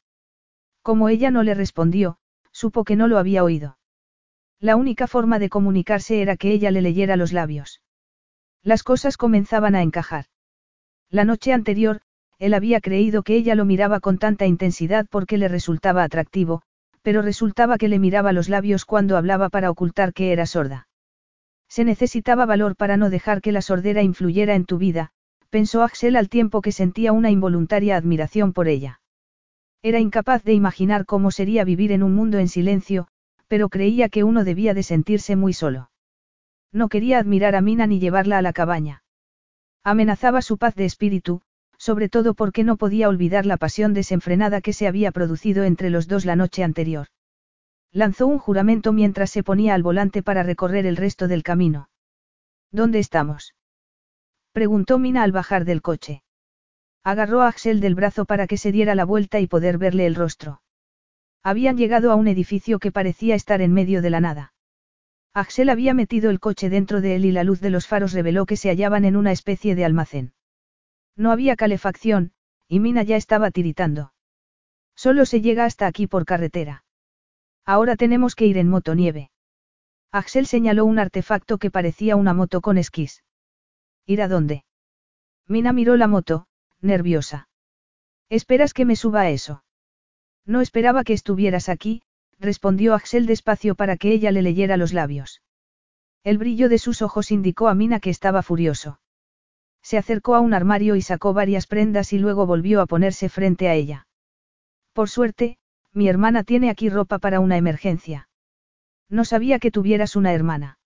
Como 0.83 1.09
ella 1.09 1.31
no 1.31 1.43
le 1.43 1.55
respondió, 1.55 2.19
supo 2.51 2.85
que 2.85 2.97
no 2.97 3.07
lo 3.09 3.19
había 3.19 3.45
oído. 3.45 3.79
La 4.59 4.77
única 4.77 5.07
forma 5.07 5.39
de 5.39 5.49
comunicarse 5.49 6.23
era 6.23 6.37
que 6.37 6.53
ella 6.53 6.71
le 6.71 6.83
leyera 6.83 7.17
los 7.17 7.33
labios. 7.33 7.83
Las 8.63 8.83
cosas 8.83 9.17
comenzaban 9.17 9.75
a 9.75 9.83
encajar. 9.83 10.27
La 11.13 11.27
noche 11.27 11.53
anterior, 11.53 12.01
él 12.39 12.55
había 12.55 12.81
creído 12.81 13.23
que 13.23 13.37
ella 13.37 13.55
lo 13.55 13.67
miraba 13.67 14.01
con 14.01 14.17
tanta 14.17 14.47
intensidad 14.47 15.07
porque 15.11 15.37
le 15.37 15.47
resultaba 15.47 16.05
atractivo, 16.05 16.63
pero 17.03 17.21
resultaba 17.21 17.77
que 17.77 17.89
le 17.89 17.99
miraba 17.99 18.33
los 18.33 18.49
labios 18.49 18.87
cuando 18.87 19.19
hablaba 19.19 19.51
para 19.51 19.71
ocultar 19.71 20.15
que 20.15 20.33
era 20.33 20.47
sorda. 20.47 20.89
Se 21.69 21.85
necesitaba 21.85 22.47
valor 22.47 22.77
para 22.77 22.97
no 22.97 23.11
dejar 23.11 23.43
que 23.43 23.53
la 23.53 23.61
sordera 23.61 24.03
influyera 24.03 24.55
en 24.55 24.65
tu 24.65 24.79
vida, 24.79 25.11
pensó 25.51 25.83
Axel 25.83 26.17
al 26.17 26.31
tiempo 26.31 26.63
que 26.63 26.73
sentía 26.73 27.13
una 27.13 27.31
involuntaria 27.31 27.99
admiración 27.99 28.55
por 28.55 28.67
ella. 28.67 29.03
Era 29.83 30.01
incapaz 30.01 30.43
de 30.45 30.55
imaginar 30.55 31.05
cómo 31.05 31.31
sería 31.31 31.63
vivir 31.65 31.93
en 31.93 32.03
un 32.03 32.15
mundo 32.15 32.39
en 32.39 32.49
silencio, 32.49 33.07
pero 33.49 33.69
creía 33.69 34.09
que 34.09 34.25
uno 34.25 34.45
debía 34.45 34.73
de 34.73 34.83
sentirse 34.83 35.37
muy 35.37 35.53
solo. 35.53 35.91
No 36.73 36.89
quería 36.89 37.19
admirar 37.19 37.55
a 37.55 37.61
Mina 37.61 37.87
ni 37.87 38.01
llevarla 38.01 38.39
a 38.39 38.43
la 38.43 38.55
cabaña. 38.55 39.03
Amenazaba 39.85 40.43
su 40.43 40.59
paz 40.59 40.75
de 40.77 40.85
espíritu, 40.85 41.43
sobre 41.77 42.09
todo 42.09 42.35
porque 42.35 42.63
no 42.63 42.77
podía 42.77 43.09
olvidar 43.09 43.47
la 43.47 43.57
pasión 43.57 43.95
desenfrenada 43.95 44.61
que 44.61 44.73
se 44.73 44.87
había 44.87 45.11
producido 45.11 45.65
entre 45.65 45.91
los 45.91 46.07
dos 46.07 46.25
la 46.25 46.37
noche 46.37 46.63
anterior. 46.63 47.09
Lanzó 47.91 48.27
un 48.27 48.39
juramento 48.39 48.93
mientras 48.93 49.31
se 49.31 49.43
ponía 49.43 49.75
al 49.75 49.83
volante 49.83 50.23
para 50.23 50.45
recorrer 50.45 50.87
el 50.87 50.97
resto 50.97 51.27
del 51.27 51.43
camino. 51.43 51.89
¿Dónde 52.71 53.01
estamos? 53.01 53.55
Preguntó 54.53 54.99
Mina 54.99 55.25
al 55.25 55.33
bajar 55.33 55.65
del 55.65 55.83
coche. 55.83 56.23
Agarró 57.03 57.43
a 57.43 57.49
Axel 57.49 57.81
del 57.81 57.97
brazo 57.97 58.25
para 58.25 58.47
que 58.47 58.57
se 58.57 58.71
diera 58.71 58.95
la 58.95 59.05
vuelta 59.05 59.41
y 59.41 59.49
poder 59.49 59.77
verle 59.77 60.07
el 60.07 60.15
rostro. 60.15 60.63
Habían 61.43 61.77
llegado 61.77 62.13
a 62.13 62.15
un 62.15 62.29
edificio 62.29 62.79
que 62.79 62.93
parecía 62.93 63.35
estar 63.35 63.61
en 63.61 63.73
medio 63.73 64.01
de 64.01 64.11
la 64.11 64.21
nada. 64.21 64.55
Axel 65.35 65.71
había 65.71 65.95
metido 65.95 66.31
el 66.31 66.41
coche 66.41 66.69
dentro 66.69 67.01
de 67.01 67.17
él 67.17 67.25
y 67.25 67.33
la 67.33 67.45
luz 67.45 67.61
de 67.61 67.71
los 67.71 67.87
faros 67.87 68.13
reveló 68.13 68.45
que 68.45 68.57
se 68.57 68.69
hallaban 68.69 69.05
en 69.05 69.17
una 69.17 69.33
especie 69.33 69.75
de 69.75 69.85
almacén. 69.85 70.35
No 71.17 71.31
había 71.33 71.57
calefacción, 71.57 72.33
y 72.69 72.81
Mina 72.81 73.03
ya 73.03 73.17
estaba 73.17 73.51
tiritando. 73.51 74.13
Solo 74.95 75.25
se 75.25 75.41
llega 75.41 75.65
hasta 75.65 75.87
aquí 75.87 76.07
por 76.07 76.27
carretera. 76.27 76.85
Ahora 77.65 77.97
tenemos 77.97 78.35
que 78.35 78.47
ir 78.47 78.59
en 78.59 78.69
motonieve. 78.69 79.31
Axel 80.11 80.47
señaló 80.47 80.85
un 80.85 80.99
artefacto 80.99 81.57
que 81.57 81.71
parecía 81.71 82.17
una 82.17 82.35
moto 82.35 82.61
con 82.61 82.77
esquís. 82.77 83.25
¿Ir 84.05 84.21
a 84.21 84.29
dónde? 84.29 84.65
Mina 85.49 85.73
miró 85.73 85.97
la 85.97 86.09
moto, 86.09 86.47
nerviosa. 86.81 87.49
¿Esperas 88.29 88.75
que 88.75 88.85
me 88.85 88.97
suba 88.97 89.23
a 89.23 89.31
eso? 89.31 89.65
No 90.45 90.61
esperaba 90.61 91.05
que 91.05 91.13
estuvieras 91.15 91.69
aquí, 91.69 92.03
respondió 92.43 92.95
Axel 92.95 93.25
despacio 93.27 93.75
para 93.75 93.97
que 93.97 94.13
ella 94.13 94.31
le 94.33 94.43
leyera 94.43 94.77
los 94.77 94.93
labios. 94.93 95.43
El 96.25 96.39
brillo 96.39 96.69
de 96.69 96.79
sus 96.79 97.01
ojos 97.01 97.31
indicó 97.31 97.69
a 97.69 97.75
Mina 97.75 98.01
que 98.01 98.11
estaba 98.11 98.43
furioso. 98.43 99.01
Se 99.83 99.99
acercó 99.99 100.35
a 100.35 100.41
un 100.41 100.55
armario 100.55 100.95
y 100.95 101.03
sacó 101.03 101.33
varias 101.33 101.67
prendas 101.67 102.13
y 102.13 102.19
luego 102.19 102.47
volvió 102.47 102.81
a 102.81 102.87
ponerse 102.87 103.29
frente 103.29 103.69
a 103.69 103.75
ella. 103.75 104.07
Por 104.93 105.09
suerte, 105.09 105.59
mi 105.93 106.09
hermana 106.09 106.45
tiene 106.45 106.71
aquí 106.71 106.89
ropa 106.89 107.19
para 107.19 107.41
una 107.41 107.57
emergencia. 107.57 108.29
No 109.09 109.25
sabía 109.25 109.59
que 109.59 109.71
tuvieras 109.71 110.17
una 110.17 110.33
hermana. 110.33 110.79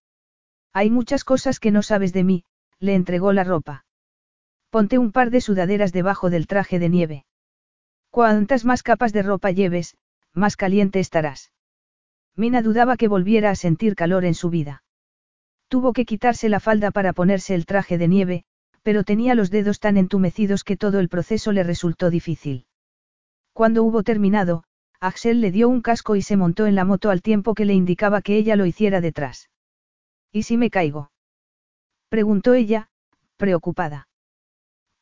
Hay 0.72 0.90
muchas 0.90 1.24
cosas 1.24 1.60
que 1.60 1.70
no 1.70 1.82
sabes 1.82 2.12
de 2.12 2.24
mí, 2.24 2.44
le 2.78 2.94
entregó 2.94 3.32
la 3.32 3.44
ropa. 3.44 3.84
Ponte 4.70 4.98
un 4.98 5.12
par 5.12 5.30
de 5.30 5.40
sudaderas 5.40 5.92
debajo 5.92 6.28
del 6.28 6.46
traje 6.46 6.78
de 6.78 6.88
nieve. 6.88 7.26
Cuantas 8.10 8.64
más 8.64 8.82
capas 8.82 9.12
de 9.12 9.22
ropa 9.22 9.50
lleves, 9.50 9.96
más 10.36 10.56
caliente 10.56 11.00
estarás. 11.00 11.50
Mina 12.36 12.62
dudaba 12.62 12.96
que 12.96 13.08
volviera 13.08 13.50
a 13.50 13.56
sentir 13.56 13.96
calor 13.96 14.24
en 14.24 14.34
su 14.34 14.50
vida. 14.50 14.84
Tuvo 15.68 15.92
que 15.92 16.04
quitarse 16.04 16.48
la 16.48 16.60
falda 16.60 16.90
para 16.90 17.12
ponerse 17.12 17.54
el 17.54 17.66
traje 17.66 17.98
de 17.98 18.06
nieve, 18.06 18.44
pero 18.82 19.02
tenía 19.02 19.34
los 19.34 19.50
dedos 19.50 19.80
tan 19.80 19.96
entumecidos 19.96 20.62
que 20.62 20.76
todo 20.76 21.00
el 21.00 21.08
proceso 21.08 21.50
le 21.50 21.64
resultó 21.64 22.10
difícil. 22.10 22.66
Cuando 23.52 23.82
hubo 23.82 24.02
terminado, 24.02 24.64
Axel 25.00 25.40
le 25.40 25.50
dio 25.50 25.68
un 25.68 25.80
casco 25.80 26.14
y 26.14 26.22
se 26.22 26.36
montó 26.36 26.66
en 26.66 26.74
la 26.74 26.84
moto 26.84 27.10
al 27.10 27.22
tiempo 27.22 27.54
que 27.54 27.64
le 27.64 27.74
indicaba 27.74 28.22
que 28.22 28.36
ella 28.36 28.54
lo 28.54 28.66
hiciera 28.66 29.00
detrás. 29.00 29.50
¿Y 30.30 30.44
si 30.44 30.56
me 30.56 30.70
caigo? 30.70 31.10
Preguntó 32.08 32.54
ella, 32.54 32.90
preocupada. 33.36 34.08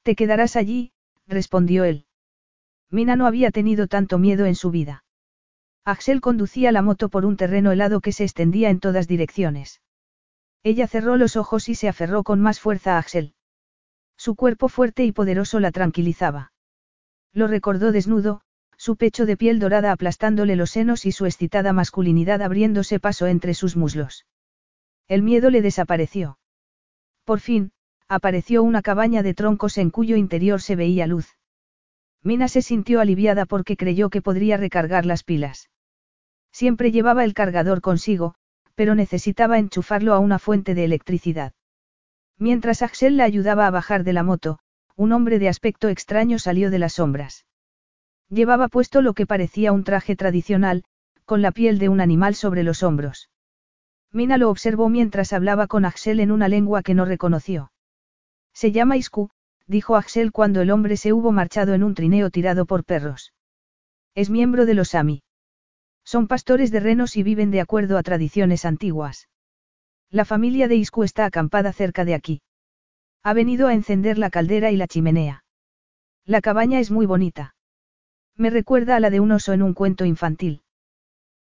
Te 0.02 0.14
quedarás 0.14 0.56
allí, 0.56 0.92
respondió 1.26 1.84
él. 1.84 2.06
Mina 2.90 3.16
no 3.16 3.26
había 3.26 3.50
tenido 3.50 3.86
tanto 3.86 4.18
miedo 4.18 4.46
en 4.46 4.54
su 4.54 4.70
vida. 4.70 5.03
Axel 5.86 6.22
conducía 6.22 6.72
la 6.72 6.80
moto 6.80 7.10
por 7.10 7.26
un 7.26 7.36
terreno 7.36 7.70
helado 7.70 8.00
que 8.00 8.12
se 8.12 8.24
extendía 8.24 8.70
en 8.70 8.80
todas 8.80 9.06
direcciones. 9.06 9.82
Ella 10.62 10.86
cerró 10.88 11.18
los 11.18 11.36
ojos 11.36 11.68
y 11.68 11.74
se 11.74 11.88
aferró 11.88 12.22
con 12.22 12.40
más 12.40 12.58
fuerza 12.58 12.96
a 12.96 12.98
Axel. 12.98 13.34
Su 14.16 14.34
cuerpo 14.34 14.70
fuerte 14.70 15.04
y 15.04 15.12
poderoso 15.12 15.60
la 15.60 15.72
tranquilizaba. 15.72 16.52
Lo 17.34 17.48
recordó 17.48 17.92
desnudo, 17.92 18.40
su 18.78 18.96
pecho 18.96 19.26
de 19.26 19.36
piel 19.36 19.58
dorada 19.58 19.92
aplastándole 19.92 20.56
los 20.56 20.70
senos 20.70 21.04
y 21.04 21.12
su 21.12 21.26
excitada 21.26 21.74
masculinidad 21.74 22.40
abriéndose 22.40 22.98
paso 22.98 23.26
entre 23.26 23.52
sus 23.52 23.76
muslos. 23.76 24.24
El 25.06 25.22
miedo 25.22 25.50
le 25.50 25.60
desapareció. 25.60 26.38
Por 27.24 27.40
fin, 27.40 27.72
apareció 28.08 28.62
una 28.62 28.80
cabaña 28.80 29.22
de 29.22 29.34
troncos 29.34 29.76
en 29.76 29.90
cuyo 29.90 30.16
interior 30.16 30.62
se 30.62 30.76
veía 30.76 31.06
luz. 31.06 31.36
Mina 32.22 32.48
se 32.48 32.62
sintió 32.62 33.00
aliviada 33.00 33.44
porque 33.44 33.76
creyó 33.76 34.08
que 34.08 34.22
podría 34.22 34.56
recargar 34.56 35.04
las 35.04 35.24
pilas. 35.24 35.68
Siempre 36.54 36.92
llevaba 36.92 37.24
el 37.24 37.34
cargador 37.34 37.80
consigo, 37.80 38.36
pero 38.76 38.94
necesitaba 38.94 39.58
enchufarlo 39.58 40.14
a 40.14 40.20
una 40.20 40.38
fuente 40.38 40.76
de 40.76 40.84
electricidad. 40.84 41.52
Mientras 42.38 42.80
Axel 42.80 43.16
la 43.16 43.24
ayudaba 43.24 43.66
a 43.66 43.72
bajar 43.72 44.04
de 44.04 44.12
la 44.12 44.22
moto, 44.22 44.60
un 44.94 45.10
hombre 45.10 45.40
de 45.40 45.48
aspecto 45.48 45.88
extraño 45.88 46.38
salió 46.38 46.70
de 46.70 46.78
las 46.78 46.92
sombras. 46.92 47.44
Llevaba 48.28 48.68
puesto 48.68 49.02
lo 49.02 49.14
que 49.14 49.26
parecía 49.26 49.72
un 49.72 49.82
traje 49.82 50.14
tradicional, 50.14 50.84
con 51.24 51.42
la 51.42 51.50
piel 51.50 51.80
de 51.80 51.88
un 51.88 52.00
animal 52.00 52.36
sobre 52.36 52.62
los 52.62 52.84
hombros. 52.84 53.30
Mina 54.12 54.38
lo 54.38 54.48
observó 54.48 54.88
mientras 54.88 55.32
hablaba 55.32 55.66
con 55.66 55.84
Axel 55.84 56.20
en 56.20 56.30
una 56.30 56.46
lengua 56.46 56.84
que 56.84 56.94
no 56.94 57.04
reconoció. 57.04 57.72
Se 58.52 58.70
llama 58.70 58.96
Isku, 58.96 59.30
dijo 59.66 59.96
Axel 59.96 60.30
cuando 60.30 60.60
el 60.60 60.70
hombre 60.70 60.96
se 60.96 61.12
hubo 61.12 61.32
marchado 61.32 61.74
en 61.74 61.82
un 61.82 61.94
trineo 61.94 62.30
tirado 62.30 62.64
por 62.64 62.84
perros. 62.84 63.32
Es 64.14 64.30
miembro 64.30 64.66
de 64.66 64.74
los 64.74 64.90
Sami. 64.90 65.23
Son 66.04 66.28
pastores 66.28 66.70
de 66.70 66.80
renos 66.80 67.16
y 67.16 67.22
viven 67.22 67.50
de 67.50 67.60
acuerdo 67.60 67.98
a 67.98 68.02
tradiciones 68.02 68.64
antiguas. 68.64 69.28
La 70.10 70.24
familia 70.24 70.68
de 70.68 70.76
Isku 70.76 71.02
está 71.02 71.24
acampada 71.24 71.72
cerca 71.72 72.04
de 72.04 72.14
aquí. 72.14 72.42
Ha 73.22 73.32
venido 73.32 73.68
a 73.68 73.74
encender 73.74 74.18
la 74.18 74.30
caldera 74.30 74.70
y 74.70 74.76
la 74.76 74.86
chimenea. 74.86 75.44
La 76.26 76.40
cabaña 76.40 76.78
es 76.78 76.90
muy 76.90 77.06
bonita. 77.06 77.54
Me 78.36 78.50
recuerda 78.50 78.96
a 78.96 79.00
la 79.00 79.10
de 79.10 79.20
un 79.20 79.32
oso 79.32 79.52
en 79.52 79.62
un 79.62 79.74
cuento 79.74 80.04
infantil. 80.04 80.62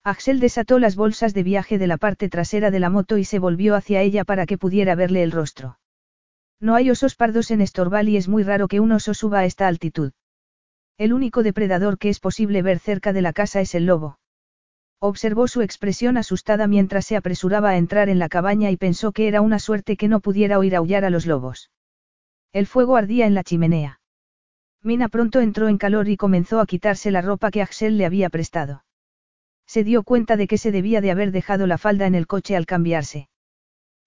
Axel 0.04 0.40
desató 0.40 0.78
las 0.78 0.96
bolsas 0.96 1.34
de 1.34 1.42
viaje 1.42 1.78
de 1.78 1.86
la 1.86 1.96
parte 1.96 2.28
trasera 2.28 2.70
de 2.70 2.80
la 2.80 2.90
moto 2.90 3.18
y 3.18 3.24
se 3.24 3.38
volvió 3.38 3.76
hacia 3.76 4.00
ella 4.00 4.24
para 4.24 4.46
que 4.46 4.58
pudiera 4.58 4.94
verle 4.94 5.22
el 5.22 5.32
rostro. 5.32 5.78
No 6.60 6.74
hay 6.74 6.90
osos 6.90 7.14
pardos 7.14 7.50
en 7.50 7.60
Estorval 7.60 8.08
y 8.08 8.16
es 8.16 8.28
muy 8.28 8.42
raro 8.42 8.68
que 8.68 8.80
un 8.80 8.92
oso 8.92 9.14
suba 9.14 9.40
a 9.40 9.44
esta 9.44 9.66
altitud. 9.68 10.12
El 10.98 11.12
único 11.12 11.42
depredador 11.42 11.98
que 11.98 12.08
es 12.08 12.20
posible 12.20 12.62
ver 12.62 12.78
cerca 12.78 13.12
de 13.12 13.22
la 13.22 13.32
casa 13.32 13.60
es 13.60 13.74
el 13.74 13.86
lobo. 13.86 14.18
Observó 15.04 15.48
su 15.48 15.62
expresión 15.62 16.16
asustada 16.16 16.68
mientras 16.68 17.06
se 17.06 17.16
apresuraba 17.16 17.70
a 17.70 17.76
entrar 17.76 18.08
en 18.08 18.20
la 18.20 18.28
cabaña 18.28 18.70
y 18.70 18.76
pensó 18.76 19.10
que 19.10 19.26
era 19.26 19.40
una 19.40 19.58
suerte 19.58 19.96
que 19.96 20.06
no 20.06 20.20
pudiera 20.20 20.60
oír 20.60 20.76
aullar 20.76 21.04
a 21.04 21.10
los 21.10 21.26
lobos. 21.26 21.72
El 22.52 22.68
fuego 22.68 22.94
ardía 22.94 23.26
en 23.26 23.34
la 23.34 23.42
chimenea. 23.42 24.00
Mina 24.80 25.08
pronto 25.08 25.40
entró 25.40 25.66
en 25.66 25.76
calor 25.76 26.08
y 26.08 26.16
comenzó 26.16 26.60
a 26.60 26.66
quitarse 26.66 27.10
la 27.10 27.20
ropa 27.20 27.50
que 27.50 27.62
Axel 27.62 27.98
le 27.98 28.06
había 28.06 28.30
prestado. 28.30 28.84
Se 29.66 29.82
dio 29.82 30.04
cuenta 30.04 30.36
de 30.36 30.46
que 30.46 30.56
se 30.56 30.70
debía 30.70 31.00
de 31.00 31.10
haber 31.10 31.32
dejado 31.32 31.66
la 31.66 31.78
falda 31.78 32.06
en 32.06 32.14
el 32.14 32.28
coche 32.28 32.54
al 32.54 32.66
cambiarse. 32.66 33.28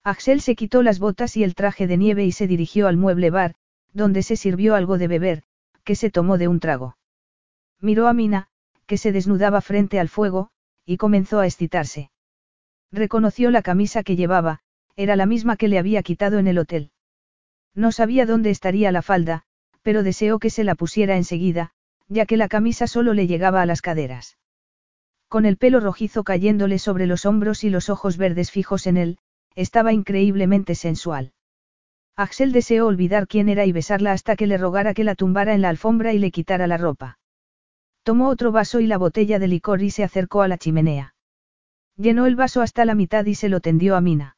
Axel 0.02 0.40
se 0.40 0.56
quitó 0.56 0.82
las 0.82 0.98
botas 0.98 1.36
y 1.36 1.44
el 1.44 1.54
traje 1.54 1.86
de 1.86 1.98
nieve 1.98 2.24
y 2.24 2.32
se 2.32 2.46
dirigió 2.46 2.88
al 2.88 2.96
mueble 2.96 3.28
bar, 3.28 3.54
donde 3.92 4.22
se 4.22 4.36
sirvió 4.36 4.74
algo 4.74 4.96
de 4.96 5.08
beber, 5.08 5.42
que 5.84 5.94
se 5.94 6.10
tomó 6.10 6.38
de 6.38 6.48
un 6.48 6.58
trago. 6.58 6.96
Miró 7.82 8.08
a 8.08 8.14
Mina, 8.14 8.48
que 8.86 8.96
se 8.96 9.12
desnudaba 9.12 9.60
frente 9.60 10.00
al 10.00 10.08
fuego, 10.08 10.52
y 10.86 10.96
comenzó 10.96 11.40
a 11.40 11.46
excitarse. 11.46 12.10
Reconoció 12.92 13.50
la 13.50 13.62
camisa 13.62 14.02
que 14.02 14.16
llevaba, 14.16 14.60
era 14.94 15.16
la 15.16 15.26
misma 15.26 15.56
que 15.56 15.68
le 15.68 15.78
había 15.78 16.02
quitado 16.02 16.38
en 16.38 16.46
el 16.46 16.58
hotel. 16.58 16.92
No 17.74 17.92
sabía 17.92 18.24
dónde 18.24 18.50
estaría 18.50 18.92
la 18.92 19.02
falda, 19.02 19.42
pero 19.82 20.02
deseó 20.02 20.38
que 20.38 20.48
se 20.48 20.64
la 20.64 20.74
pusiera 20.74 21.16
enseguida, 21.16 21.72
ya 22.08 22.24
que 22.24 22.36
la 22.36 22.48
camisa 22.48 22.86
solo 22.86 23.12
le 23.12 23.26
llegaba 23.26 23.60
a 23.60 23.66
las 23.66 23.82
caderas. 23.82 24.38
Con 25.28 25.44
el 25.44 25.56
pelo 25.56 25.80
rojizo 25.80 26.24
cayéndole 26.24 26.78
sobre 26.78 27.06
los 27.06 27.26
hombros 27.26 27.64
y 27.64 27.70
los 27.70 27.90
ojos 27.90 28.16
verdes 28.16 28.50
fijos 28.50 28.86
en 28.86 28.96
él, 28.96 29.18
estaba 29.56 29.92
increíblemente 29.92 30.74
sensual. 30.74 31.32
Axel 32.14 32.52
deseó 32.52 32.86
olvidar 32.86 33.26
quién 33.26 33.48
era 33.48 33.66
y 33.66 33.72
besarla 33.72 34.12
hasta 34.12 34.36
que 34.36 34.46
le 34.46 34.56
rogara 34.56 34.94
que 34.94 35.04
la 35.04 35.14
tumbara 35.14 35.52
en 35.54 35.62
la 35.62 35.68
alfombra 35.68 36.12
y 36.14 36.18
le 36.18 36.30
quitara 36.30 36.66
la 36.66 36.78
ropa. 36.78 37.18
Tomó 38.06 38.28
otro 38.28 38.52
vaso 38.52 38.78
y 38.78 38.86
la 38.86 38.98
botella 38.98 39.40
de 39.40 39.48
licor 39.48 39.82
y 39.82 39.90
se 39.90 40.04
acercó 40.04 40.42
a 40.42 40.46
la 40.46 40.58
chimenea. 40.58 41.16
Llenó 41.96 42.26
el 42.26 42.36
vaso 42.36 42.62
hasta 42.62 42.84
la 42.84 42.94
mitad 42.94 43.26
y 43.26 43.34
se 43.34 43.48
lo 43.48 43.58
tendió 43.58 43.96
a 43.96 44.00
Mina. 44.00 44.36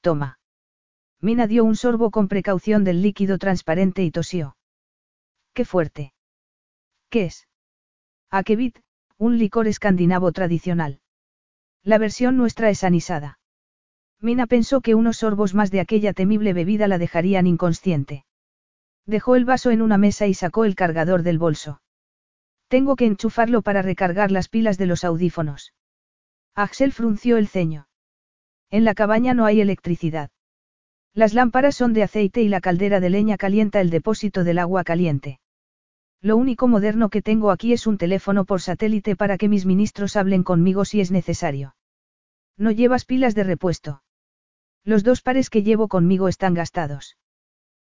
Toma. 0.00 0.40
Mina 1.20 1.46
dio 1.46 1.62
un 1.62 1.76
sorbo 1.76 2.10
con 2.10 2.26
precaución 2.26 2.82
del 2.82 3.00
líquido 3.00 3.38
transparente 3.38 4.02
y 4.02 4.10
tosió. 4.10 4.56
Qué 5.52 5.64
fuerte. 5.64 6.14
¿Qué 7.10 7.26
es? 7.26 7.46
Akevit, 8.28 8.80
un 9.18 9.38
licor 9.38 9.68
escandinavo 9.68 10.32
tradicional. 10.32 10.98
La 11.84 11.98
versión 11.98 12.36
nuestra 12.36 12.70
es 12.70 12.82
anisada. 12.82 13.38
Mina 14.20 14.48
pensó 14.48 14.80
que 14.80 14.96
unos 14.96 15.18
sorbos 15.18 15.54
más 15.54 15.70
de 15.70 15.78
aquella 15.78 16.12
temible 16.12 16.52
bebida 16.52 16.88
la 16.88 16.98
dejarían 16.98 17.46
inconsciente. 17.46 18.24
Dejó 19.06 19.36
el 19.36 19.44
vaso 19.44 19.70
en 19.70 19.80
una 19.80 19.96
mesa 19.96 20.26
y 20.26 20.34
sacó 20.34 20.64
el 20.64 20.74
cargador 20.74 21.22
del 21.22 21.38
bolso. 21.38 21.80
Tengo 22.74 22.96
que 22.96 23.06
enchufarlo 23.06 23.62
para 23.62 23.82
recargar 23.82 24.32
las 24.32 24.48
pilas 24.48 24.78
de 24.78 24.86
los 24.86 25.04
audífonos. 25.04 25.72
Axel 26.56 26.90
frunció 26.90 27.36
el 27.36 27.46
ceño. 27.46 27.86
En 28.68 28.84
la 28.84 28.94
cabaña 28.94 29.32
no 29.32 29.46
hay 29.46 29.60
electricidad. 29.60 30.32
Las 31.12 31.34
lámparas 31.34 31.76
son 31.76 31.92
de 31.92 32.02
aceite 32.02 32.42
y 32.42 32.48
la 32.48 32.60
caldera 32.60 32.98
de 32.98 33.10
leña 33.10 33.36
calienta 33.36 33.80
el 33.80 33.90
depósito 33.90 34.42
del 34.42 34.58
agua 34.58 34.82
caliente. 34.82 35.38
Lo 36.20 36.36
único 36.36 36.66
moderno 36.66 37.10
que 37.10 37.22
tengo 37.22 37.52
aquí 37.52 37.72
es 37.72 37.86
un 37.86 37.96
teléfono 37.96 38.44
por 38.44 38.60
satélite 38.60 39.14
para 39.14 39.38
que 39.38 39.48
mis 39.48 39.66
ministros 39.66 40.16
hablen 40.16 40.42
conmigo 40.42 40.84
si 40.84 41.00
es 41.00 41.12
necesario. 41.12 41.76
No 42.56 42.72
llevas 42.72 43.04
pilas 43.04 43.36
de 43.36 43.44
repuesto. 43.44 44.02
Los 44.82 45.04
dos 45.04 45.22
pares 45.22 45.48
que 45.48 45.62
llevo 45.62 45.86
conmigo 45.86 46.26
están 46.26 46.54
gastados. 46.54 47.18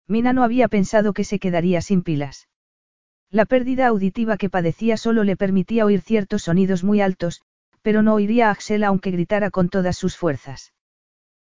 Mina 0.08 0.32
no 0.32 0.42
había 0.42 0.66
pensado 0.66 1.12
que 1.12 1.22
se 1.22 1.38
quedaría 1.38 1.82
sin 1.82 2.02
pilas. 2.02 2.48
La 3.32 3.46
pérdida 3.46 3.86
auditiva 3.86 4.36
que 4.36 4.50
padecía 4.50 4.98
solo 4.98 5.24
le 5.24 5.38
permitía 5.38 5.86
oír 5.86 6.02
ciertos 6.02 6.42
sonidos 6.42 6.84
muy 6.84 7.00
altos, 7.00 7.40
pero 7.80 8.02
no 8.02 8.12
oiría 8.12 8.48
a 8.48 8.50
Axel 8.50 8.84
aunque 8.84 9.10
gritara 9.10 9.50
con 9.50 9.70
todas 9.70 9.96
sus 9.96 10.18
fuerzas. 10.18 10.74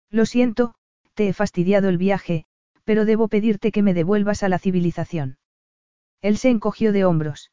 Lo 0.09 0.25
siento, 0.25 0.75
te 1.13 1.29
he 1.29 1.33
fastidiado 1.33 1.87
el 1.87 1.97
viaje, 1.97 2.43
pero 2.83 3.05
debo 3.05 3.29
pedirte 3.29 3.71
que 3.71 3.83
me 3.83 3.93
devuelvas 3.93 4.43
a 4.43 4.49
la 4.49 4.59
civilización. 4.59 5.37
Él 6.21 6.37
se 6.37 6.49
encogió 6.49 6.91
de 6.91 7.05
hombros. 7.05 7.51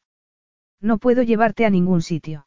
No 0.81 0.97
puedo 0.97 1.23
llevarte 1.23 1.65
a 1.65 1.69
ningún 1.69 2.01
sitio. 2.01 2.45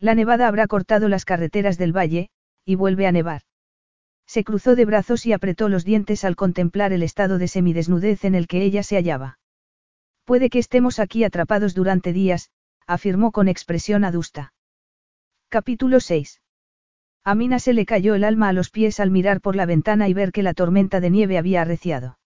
La 0.00 0.16
nevada 0.16 0.48
habrá 0.48 0.66
cortado 0.66 1.08
las 1.08 1.24
carreteras 1.24 1.78
del 1.78 1.96
valle, 1.96 2.30
y 2.64 2.74
vuelve 2.74 3.06
a 3.06 3.12
nevar. 3.12 3.42
Se 4.26 4.42
cruzó 4.42 4.74
de 4.74 4.84
brazos 4.84 5.24
y 5.24 5.32
apretó 5.32 5.68
los 5.68 5.84
dientes 5.84 6.24
al 6.24 6.34
contemplar 6.34 6.92
el 6.92 7.04
estado 7.04 7.38
de 7.38 7.46
semidesnudez 7.46 8.24
en 8.24 8.34
el 8.34 8.48
que 8.48 8.62
ella 8.62 8.82
se 8.82 8.96
hallaba. 8.96 9.38
Puede 10.26 10.50
que 10.50 10.58
estemos 10.58 10.98
aquí 10.98 11.22
atrapados 11.22 11.72
durante 11.72 12.12
días, 12.12 12.50
afirmó 12.84 13.30
con 13.30 13.46
expresión 13.46 14.04
adusta. 14.04 14.52
Capítulo 15.48 16.00
6. 16.00 16.42
A 17.22 17.36
Mina 17.36 17.60
se 17.60 17.72
le 17.72 17.86
cayó 17.86 18.16
el 18.16 18.24
alma 18.24 18.48
a 18.48 18.52
los 18.52 18.70
pies 18.70 18.98
al 18.98 19.12
mirar 19.12 19.40
por 19.40 19.54
la 19.54 19.66
ventana 19.66 20.08
y 20.08 20.14
ver 20.14 20.32
que 20.32 20.42
la 20.42 20.52
tormenta 20.52 20.98
de 20.98 21.10
nieve 21.10 21.38
había 21.38 21.62
arreciado. 21.62 22.18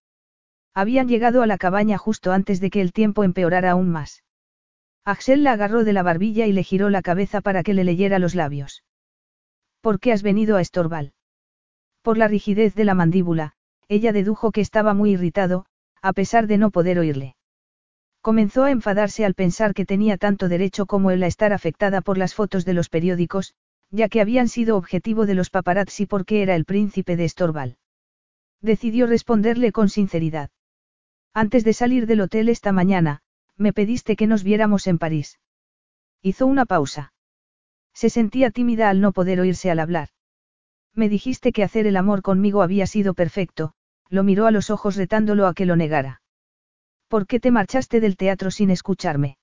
Habían 0.73 1.09
llegado 1.09 1.43
a 1.43 1.47
la 1.47 1.59
cabaña 1.59 1.99
justo 1.99 2.33
antes 2.33 2.59
de 2.59 2.71
que 2.71 2.81
el 2.81 2.95
tiempo 2.95 3.23
empeorara 3.23 3.73
aún 3.73 3.91
más. 3.91 4.25
Axel 5.05 5.45
la 5.45 5.53
agarró 5.53 5.85
de 5.85 5.93
la 5.93 6.03
barbilla 6.03 6.47
y 6.47 6.53
le 6.53 6.65
giró 6.65 6.89
la 6.89 7.03
cabeza 7.03 7.43
para 7.43 7.63
que 7.63 7.75
le 7.75 7.85
leyera 7.85 8.19
los 8.19 8.35
labios. 8.35 8.83
¿Por 9.83 10.01
qué 10.01 10.13
has 10.13 10.23
venido 10.23 10.57
a 10.57 10.63
Estorval? 10.63 11.13
Por 12.01 12.17
la 12.17 12.29
rigidez 12.29 12.75
de 12.75 12.87
la 12.87 12.95
mandíbula, 12.95 13.53
ella 13.89 14.13
dedujo 14.15 14.53
que 14.53 14.63
estaba 14.63 14.95
muy 14.95 15.11
irritado, 15.11 15.67
a 16.01 16.15
pesar 16.15 16.47
de 16.47 16.57
no 16.57 16.71
poder 16.71 16.99
oírle. 16.99 17.37
Comenzó 18.23 18.65
a 18.65 18.71
enfadarse 18.71 19.25
al 19.25 19.35
pensar 19.35 19.73
que 19.73 19.87
tenía 19.87 20.19
tanto 20.19 20.49
derecho 20.49 20.87
como 20.87 21.11
él 21.11 21.23
a 21.23 21.27
estar 21.27 21.53
afectada 21.53 22.03
por 22.03 22.19
las 22.19 22.35
fotos 22.35 22.65
de 22.65 22.75
los 22.75 22.89
periódicos, 22.91 23.55
ya 23.91 24.09
que 24.09 24.21
habían 24.21 24.49
sido 24.49 24.77
objetivo 24.77 25.25
de 25.25 25.35
los 25.35 25.51
paparazzi 25.51 26.07
porque 26.07 26.43
era 26.43 26.55
el 26.55 26.65
príncipe 26.65 27.17
de 27.17 27.25
Estorval. 27.25 27.79
Decidió 28.61 29.07
responderle 29.07 29.73
con 29.73 29.89
sinceridad. 29.89 30.51
Antes 31.33 31.65
de 31.65 31.73
salir 31.73 32.07
del 32.07 32.21
hotel 32.21 32.49
esta 32.49 32.73
mañana, 32.73 33.23
me 33.57 33.73
pediste 33.73 34.17
que 34.17 34.27
nos 34.27 34.43
viéramos 34.43 34.87
en 34.87 34.99
París. 34.99 35.41
Hizo 36.23 36.47
una 36.47 36.67
pausa. 36.67 37.15
Se 37.95 38.11
sentía 38.11 38.51
tímida 38.51 38.91
al 38.91 39.01
no 39.01 39.13
poder 39.13 39.41
oírse 39.41 39.71
al 39.71 39.81
hablar. 39.81 40.09
Me 40.95 41.09
dijiste 41.09 41.53
que 41.53 41.65
hacer 41.65 41.87
el 41.87 41.97
amor 41.97 42.21
conmigo 42.21 42.63
había 42.63 42.87
sido 42.87 43.15
perfecto, 43.15 43.73
lo 44.09 44.25
miró 44.25 44.47
a 44.47 44.51
los 44.51 44.71
ojos 44.71 44.97
retándolo 44.97 45.47
a 45.47 45.55
que 45.55 45.67
lo 45.67 45.77
negara. 45.77 46.21
¿Por 47.11 47.27
qué 47.27 47.41
te 47.41 47.51
marchaste 47.51 47.99
del 47.99 48.16
teatro 48.16 48.53
sin 48.53 48.70
escucharme? 48.70 49.37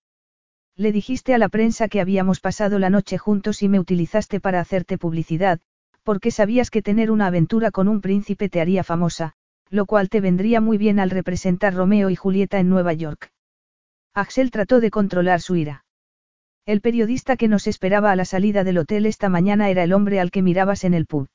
Le 0.77 0.93
dijiste 0.93 1.33
a 1.33 1.37
la 1.37 1.49
prensa 1.49 1.89
que 1.89 1.99
habíamos 1.99 2.39
pasado 2.39 2.79
la 2.79 2.89
noche 2.89 3.17
juntos 3.17 3.61
y 3.61 3.67
me 3.67 3.77
utilizaste 3.77 4.39
para 4.39 4.61
hacerte 4.61 4.97
publicidad, 4.97 5.59
porque 6.03 6.31
sabías 6.31 6.71
que 6.71 6.81
tener 6.81 7.11
una 7.11 7.27
aventura 7.27 7.71
con 7.71 7.89
un 7.89 7.99
príncipe 7.99 8.47
te 8.47 8.61
haría 8.61 8.85
famosa, 8.85 9.33
lo 9.69 9.85
cual 9.85 10.07
te 10.07 10.21
vendría 10.21 10.61
muy 10.61 10.77
bien 10.77 10.97
al 10.97 11.09
representar 11.09 11.73
Romeo 11.73 12.09
y 12.09 12.15
Julieta 12.15 12.57
en 12.57 12.69
Nueva 12.69 12.93
York. 12.93 13.33
Axel 14.13 14.49
trató 14.49 14.79
de 14.79 14.89
controlar 14.89 15.41
su 15.41 15.57
ira. 15.57 15.83
El 16.65 16.79
periodista 16.79 17.35
que 17.35 17.49
nos 17.49 17.67
esperaba 17.67 18.13
a 18.13 18.15
la 18.15 18.23
salida 18.23 18.63
del 18.63 18.77
hotel 18.77 19.05
esta 19.05 19.27
mañana 19.27 19.69
era 19.69 19.83
el 19.83 19.91
hombre 19.91 20.21
al 20.21 20.31
que 20.31 20.41
mirabas 20.41 20.85
en 20.85 20.93
el 20.93 21.05
pub. 21.05 21.27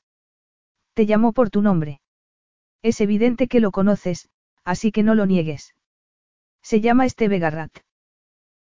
Te 0.95 1.05
llamó 1.05 1.31
por 1.31 1.51
tu 1.51 1.61
nombre. 1.61 2.01
Es 2.81 3.01
evidente 3.01 3.47
que 3.47 3.59
lo 3.59 3.69
conoces, 3.69 4.29
así 4.63 4.91
que 4.91 5.03
no 5.03 5.13
lo 5.13 5.27
niegues. 5.27 5.75
Se 6.63 6.79
llama 6.79 7.05
Esteve 7.05 7.39
Garrat. 7.39 7.71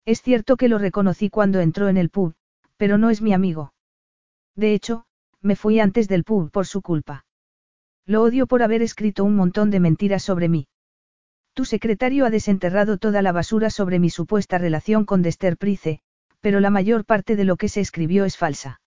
Es 0.06 0.22
cierto 0.22 0.58
que 0.58 0.68
lo 0.68 0.80
reconocí 0.80 1.30
cuando 1.30 1.60
entró 1.60 1.88
en 1.88 1.98
el 1.98 2.10
pub, 2.10 2.34
pero 2.76 2.98
no 2.98 3.12
es 3.12 3.22
mi 3.22 3.32
amigo. 3.32 3.74
De 4.56 4.74
hecho, 4.74 5.06
me 5.40 5.56
fui 5.56 5.80
antes 5.80 6.08
del 6.08 6.24
pub 6.24 6.50
por 6.52 6.66
su 6.66 6.82
culpa. 6.82 7.26
Lo 8.06 8.24
odio 8.24 8.48
por 8.48 8.64
haber 8.64 8.82
escrito 8.82 9.24
un 9.24 9.36
montón 9.36 9.70
de 9.70 9.80
mentiras 9.80 10.24
sobre 10.24 10.50
mí. 10.50 10.68
Tu 11.54 11.66
secretario 11.66 12.26
ha 12.26 12.32
desenterrado 12.32 12.98
toda 12.98 13.22
la 13.22 13.32
basura 13.32 13.70
sobre 13.70 14.00
mi 14.00 14.10
supuesta 14.10 14.58
relación 14.58 15.06
con 15.06 15.22
Dester 15.22 15.58
Price, 15.58 16.02
pero 16.40 16.60
la 16.60 16.72
mayor 16.72 17.06
parte 17.06 17.36
de 17.36 17.44
lo 17.44 17.56
que 17.56 17.70
se 17.70 17.82
escribió 17.82 18.26
es 18.26 18.36
falsa. 18.36 18.82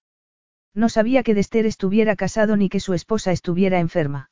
No 0.75 0.89
sabía 0.89 1.23
que 1.23 1.35
Dester 1.35 1.67
estuviera 1.67 2.17
casado 2.17 2.57
ni 2.57 2.69
que 2.69 2.81
su 2.81 2.95
esposa 2.95 3.31
estuviera 3.31 3.79
enferma. 3.79 4.31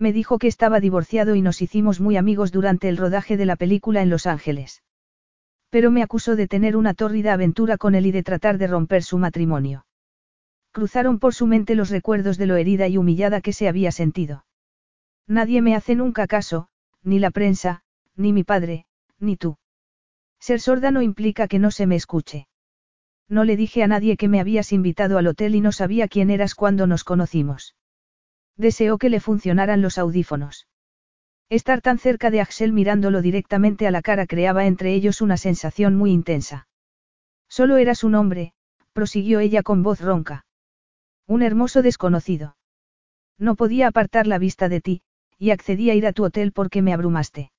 Me 0.00 0.14
dijo 0.14 0.38
que 0.38 0.48
estaba 0.48 0.80
divorciado 0.80 1.34
y 1.34 1.42
nos 1.42 1.60
hicimos 1.60 2.00
muy 2.00 2.16
amigos 2.16 2.52
durante 2.52 2.88
el 2.88 2.96
rodaje 2.96 3.36
de 3.36 3.44
la 3.44 3.56
película 3.56 4.00
en 4.00 4.08
Los 4.08 4.26
Ángeles. 4.26 4.82
Pero 5.68 5.90
me 5.90 6.02
acusó 6.02 6.36
de 6.36 6.48
tener 6.48 6.74
una 6.74 6.94
tórrida 6.94 7.34
aventura 7.34 7.76
con 7.76 7.94
él 7.94 8.06
y 8.06 8.10
de 8.10 8.22
tratar 8.22 8.56
de 8.56 8.66
romper 8.66 9.02
su 9.02 9.18
matrimonio. 9.18 9.84
Cruzaron 10.72 11.18
por 11.18 11.34
su 11.34 11.46
mente 11.46 11.74
los 11.74 11.90
recuerdos 11.90 12.38
de 12.38 12.46
lo 12.46 12.56
herida 12.56 12.88
y 12.88 12.96
humillada 12.96 13.42
que 13.42 13.52
se 13.52 13.68
había 13.68 13.92
sentido. 13.92 14.46
Nadie 15.26 15.60
me 15.60 15.76
hace 15.76 15.94
nunca 15.94 16.26
caso, 16.26 16.68
ni 17.02 17.18
la 17.18 17.30
prensa, 17.30 17.82
ni 18.16 18.32
mi 18.32 18.42
padre, 18.42 18.86
ni 19.18 19.36
tú. 19.36 19.58
Ser 20.38 20.60
sorda 20.60 20.90
no 20.90 21.02
implica 21.02 21.46
que 21.46 21.58
no 21.58 21.70
se 21.70 21.86
me 21.86 21.96
escuche. 21.96 22.48
No 23.28 23.44
le 23.44 23.54
dije 23.54 23.82
a 23.82 23.86
nadie 23.86 24.16
que 24.16 24.28
me 24.28 24.40
habías 24.40 24.72
invitado 24.72 25.18
al 25.18 25.26
hotel 25.26 25.54
y 25.54 25.60
no 25.60 25.72
sabía 25.72 26.08
quién 26.08 26.30
eras 26.30 26.54
cuando 26.54 26.86
nos 26.86 27.04
conocimos. 27.04 27.74
Deseó 28.60 28.98
que 28.98 29.08
le 29.08 29.20
funcionaran 29.20 29.80
los 29.80 29.96
audífonos. 29.96 30.68
Estar 31.48 31.80
tan 31.80 31.98
cerca 31.98 32.30
de 32.30 32.42
Axel 32.42 32.74
mirándolo 32.74 33.22
directamente 33.22 33.86
a 33.86 33.90
la 33.90 34.02
cara 34.02 34.26
creaba 34.26 34.66
entre 34.66 34.92
ellos 34.92 35.22
una 35.22 35.38
sensación 35.38 35.96
muy 35.96 36.10
intensa. 36.10 36.68
Solo 37.48 37.78
eras 37.78 38.04
un 38.04 38.14
hombre, 38.14 38.52
prosiguió 38.92 39.40
ella 39.40 39.62
con 39.62 39.82
voz 39.82 40.02
ronca. 40.02 40.44
Un 41.26 41.40
hermoso 41.42 41.80
desconocido. 41.80 42.58
No 43.38 43.54
podía 43.54 43.86
apartar 43.86 44.26
la 44.26 44.36
vista 44.36 44.68
de 44.68 44.82
ti, 44.82 45.02
y 45.38 45.52
accedí 45.52 45.88
a 45.88 45.94
ir 45.94 46.06
a 46.06 46.12
tu 46.12 46.24
hotel 46.24 46.52
porque 46.52 46.82
me 46.82 46.92
abrumaste. 46.92 47.52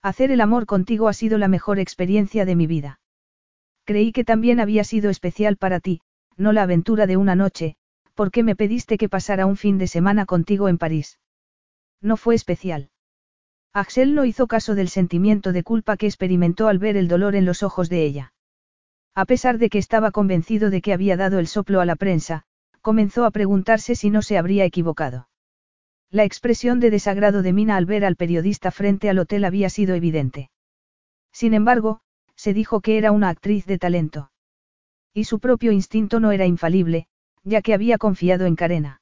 Hacer 0.00 0.30
el 0.30 0.40
amor 0.40 0.64
contigo 0.64 1.08
ha 1.08 1.12
sido 1.12 1.38
la 1.38 1.48
mejor 1.48 1.80
experiencia 1.80 2.44
de 2.44 2.54
mi 2.54 2.68
vida. 2.68 3.00
Creí 3.84 4.12
que 4.12 4.22
también 4.22 4.60
había 4.60 4.84
sido 4.84 5.10
especial 5.10 5.56
para 5.56 5.80
ti, 5.80 6.02
no 6.36 6.52
la 6.52 6.62
aventura 6.62 7.08
de 7.08 7.16
una 7.16 7.34
noche, 7.34 7.76
porque 8.20 8.42
me 8.42 8.54
pediste 8.54 8.98
que 8.98 9.08
pasara 9.08 9.46
un 9.46 9.56
fin 9.56 9.78
de 9.78 9.86
semana 9.86 10.26
contigo 10.26 10.68
en 10.68 10.76
París. 10.76 11.18
No 12.02 12.18
fue 12.18 12.34
especial. 12.34 12.90
Axel 13.72 14.14
no 14.14 14.26
hizo 14.26 14.46
caso 14.46 14.74
del 14.74 14.90
sentimiento 14.90 15.52
de 15.52 15.62
culpa 15.62 15.96
que 15.96 16.04
experimentó 16.04 16.68
al 16.68 16.78
ver 16.78 16.98
el 16.98 17.08
dolor 17.08 17.34
en 17.34 17.46
los 17.46 17.62
ojos 17.62 17.88
de 17.88 18.04
ella. 18.04 18.34
A 19.14 19.24
pesar 19.24 19.56
de 19.56 19.70
que 19.70 19.78
estaba 19.78 20.10
convencido 20.10 20.68
de 20.68 20.82
que 20.82 20.92
había 20.92 21.16
dado 21.16 21.38
el 21.38 21.46
soplo 21.46 21.80
a 21.80 21.86
la 21.86 21.96
prensa, 21.96 22.42
comenzó 22.82 23.24
a 23.24 23.30
preguntarse 23.30 23.94
si 23.94 24.10
no 24.10 24.20
se 24.20 24.36
habría 24.36 24.66
equivocado. 24.66 25.30
La 26.10 26.24
expresión 26.24 26.78
de 26.78 26.90
desagrado 26.90 27.40
de 27.40 27.54
Mina 27.54 27.78
al 27.78 27.86
ver 27.86 28.04
al 28.04 28.16
periodista 28.16 28.70
frente 28.70 29.08
al 29.08 29.18
hotel 29.18 29.46
había 29.46 29.70
sido 29.70 29.94
evidente. 29.94 30.50
Sin 31.32 31.54
embargo, 31.54 32.02
se 32.36 32.52
dijo 32.52 32.82
que 32.82 32.98
era 32.98 33.12
una 33.12 33.30
actriz 33.30 33.64
de 33.64 33.78
talento. 33.78 34.30
Y 35.14 35.24
su 35.24 35.40
propio 35.40 35.72
instinto 35.72 36.20
no 36.20 36.32
era 36.32 36.44
infalible, 36.44 37.06
ya 37.44 37.62
que 37.62 37.74
había 37.74 37.98
confiado 37.98 38.46
en 38.46 38.56
Karena. 38.56 39.00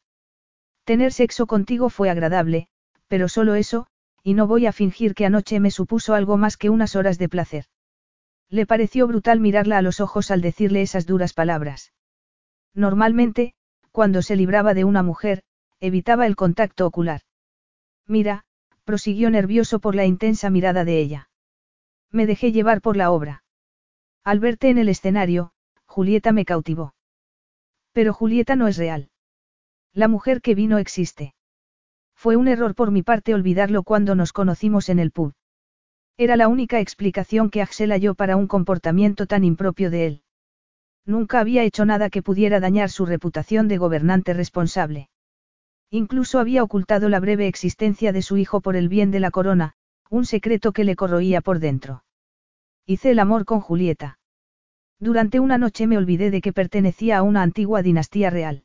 Tener 0.84 1.12
sexo 1.12 1.46
contigo 1.46 1.90
fue 1.90 2.10
agradable, 2.10 2.68
pero 3.08 3.28
solo 3.28 3.54
eso, 3.54 3.86
y 4.22 4.34
no 4.34 4.46
voy 4.46 4.66
a 4.66 4.72
fingir 4.72 5.14
que 5.14 5.26
anoche 5.26 5.60
me 5.60 5.70
supuso 5.70 6.14
algo 6.14 6.36
más 6.36 6.56
que 6.56 6.70
unas 6.70 6.96
horas 6.96 7.18
de 7.18 7.28
placer. 7.28 7.64
Le 8.50 8.66
pareció 8.66 9.06
brutal 9.06 9.40
mirarla 9.40 9.78
a 9.78 9.82
los 9.82 10.00
ojos 10.00 10.30
al 10.30 10.40
decirle 10.40 10.82
esas 10.82 11.06
duras 11.06 11.34
palabras. 11.34 11.92
Normalmente, 12.74 13.54
cuando 13.92 14.22
se 14.22 14.36
libraba 14.36 14.74
de 14.74 14.84
una 14.84 15.02
mujer, 15.02 15.42
evitaba 15.80 16.26
el 16.26 16.36
contacto 16.36 16.86
ocular. 16.86 17.22
Mira, 18.06 18.44
prosiguió 18.84 19.30
nervioso 19.30 19.80
por 19.80 19.94
la 19.94 20.06
intensa 20.06 20.48
mirada 20.48 20.84
de 20.84 20.98
ella. 20.98 21.30
Me 22.10 22.26
dejé 22.26 22.52
llevar 22.52 22.80
por 22.80 22.96
la 22.96 23.10
obra. 23.10 23.44
Al 24.24 24.40
verte 24.40 24.70
en 24.70 24.78
el 24.78 24.88
escenario, 24.88 25.52
Julieta 25.84 26.32
me 26.32 26.44
cautivó. 26.44 26.94
Pero 27.92 28.12
Julieta 28.12 28.56
no 28.56 28.68
es 28.68 28.76
real. 28.76 29.10
La 29.92 30.08
mujer 30.08 30.40
que 30.40 30.54
vino 30.54 30.78
existe. 30.78 31.34
Fue 32.14 32.36
un 32.36 32.48
error 32.48 32.74
por 32.74 32.90
mi 32.90 33.02
parte 33.02 33.34
olvidarlo 33.34 33.82
cuando 33.82 34.14
nos 34.14 34.32
conocimos 34.32 34.88
en 34.88 34.98
el 34.98 35.10
pub. 35.10 35.34
Era 36.16 36.36
la 36.36 36.48
única 36.48 36.80
explicación 36.80 37.48
que 37.48 37.62
Axel 37.62 37.92
halló 37.92 38.14
para 38.14 38.36
un 38.36 38.48
comportamiento 38.48 39.26
tan 39.26 39.44
impropio 39.44 39.90
de 39.90 40.06
él. 40.06 40.22
Nunca 41.06 41.40
había 41.40 41.62
hecho 41.62 41.84
nada 41.84 42.10
que 42.10 42.22
pudiera 42.22 42.60
dañar 42.60 42.90
su 42.90 43.06
reputación 43.06 43.68
de 43.68 43.78
gobernante 43.78 44.34
responsable. 44.34 45.08
Incluso 45.90 46.38
había 46.38 46.62
ocultado 46.62 47.08
la 47.08 47.20
breve 47.20 47.46
existencia 47.46 48.12
de 48.12 48.22
su 48.22 48.36
hijo 48.36 48.60
por 48.60 48.76
el 48.76 48.88
bien 48.88 49.10
de 49.10 49.20
la 49.20 49.30
corona, 49.30 49.74
un 50.10 50.26
secreto 50.26 50.72
que 50.72 50.84
le 50.84 50.96
corroía 50.96 51.40
por 51.40 51.60
dentro. 51.60 52.04
Hice 52.84 53.12
el 53.12 53.20
amor 53.20 53.44
con 53.44 53.60
Julieta. 53.60 54.17
Durante 55.00 55.38
una 55.38 55.58
noche 55.58 55.86
me 55.86 55.96
olvidé 55.96 56.30
de 56.30 56.40
que 56.40 56.52
pertenecía 56.52 57.18
a 57.18 57.22
una 57.22 57.42
antigua 57.42 57.82
dinastía 57.82 58.30
real. 58.30 58.64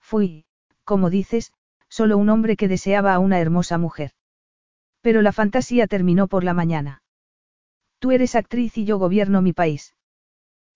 Fui, 0.00 0.44
como 0.84 1.10
dices, 1.10 1.52
solo 1.88 2.18
un 2.18 2.28
hombre 2.28 2.56
que 2.56 2.68
deseaba 2.68 3.14
a 3.14 3.18
una 3.18 3.40
hermosa 3.40 3.76
mujer. 3.78 4.12
Pero 5.00 5.22
la 5.22 5.32
fantasía 5.32 5.86
terminó 5.86 6.28
por 6.28 6.44
la 6.44 6.54
mañana. 6.54 7.02
Tú 7.98 8.12
eres 8.12 8.34
actriz 8.34 8.78
y 8.78 8.84
yo 8.84 8.98
gobierno 8.98 9.42
mi 9.42 9.52
país. 9.52 9.94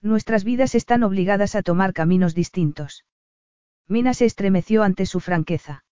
Nuestras 0.02 0.44
vidas 0.44 0.74
están 0.74 1.02
obligadas 1.02 1.54
a 1.54 1.62
tomar 1.62 1.92
caminos 1.92 2.34
distintos. 2.34 3.04
Mina 3.88 4.12
se 4.12 4.24
estremeció 4.26 4.82
ante 4.82 5.06
su 5.06 5.20
franqueza. 5.20 5.84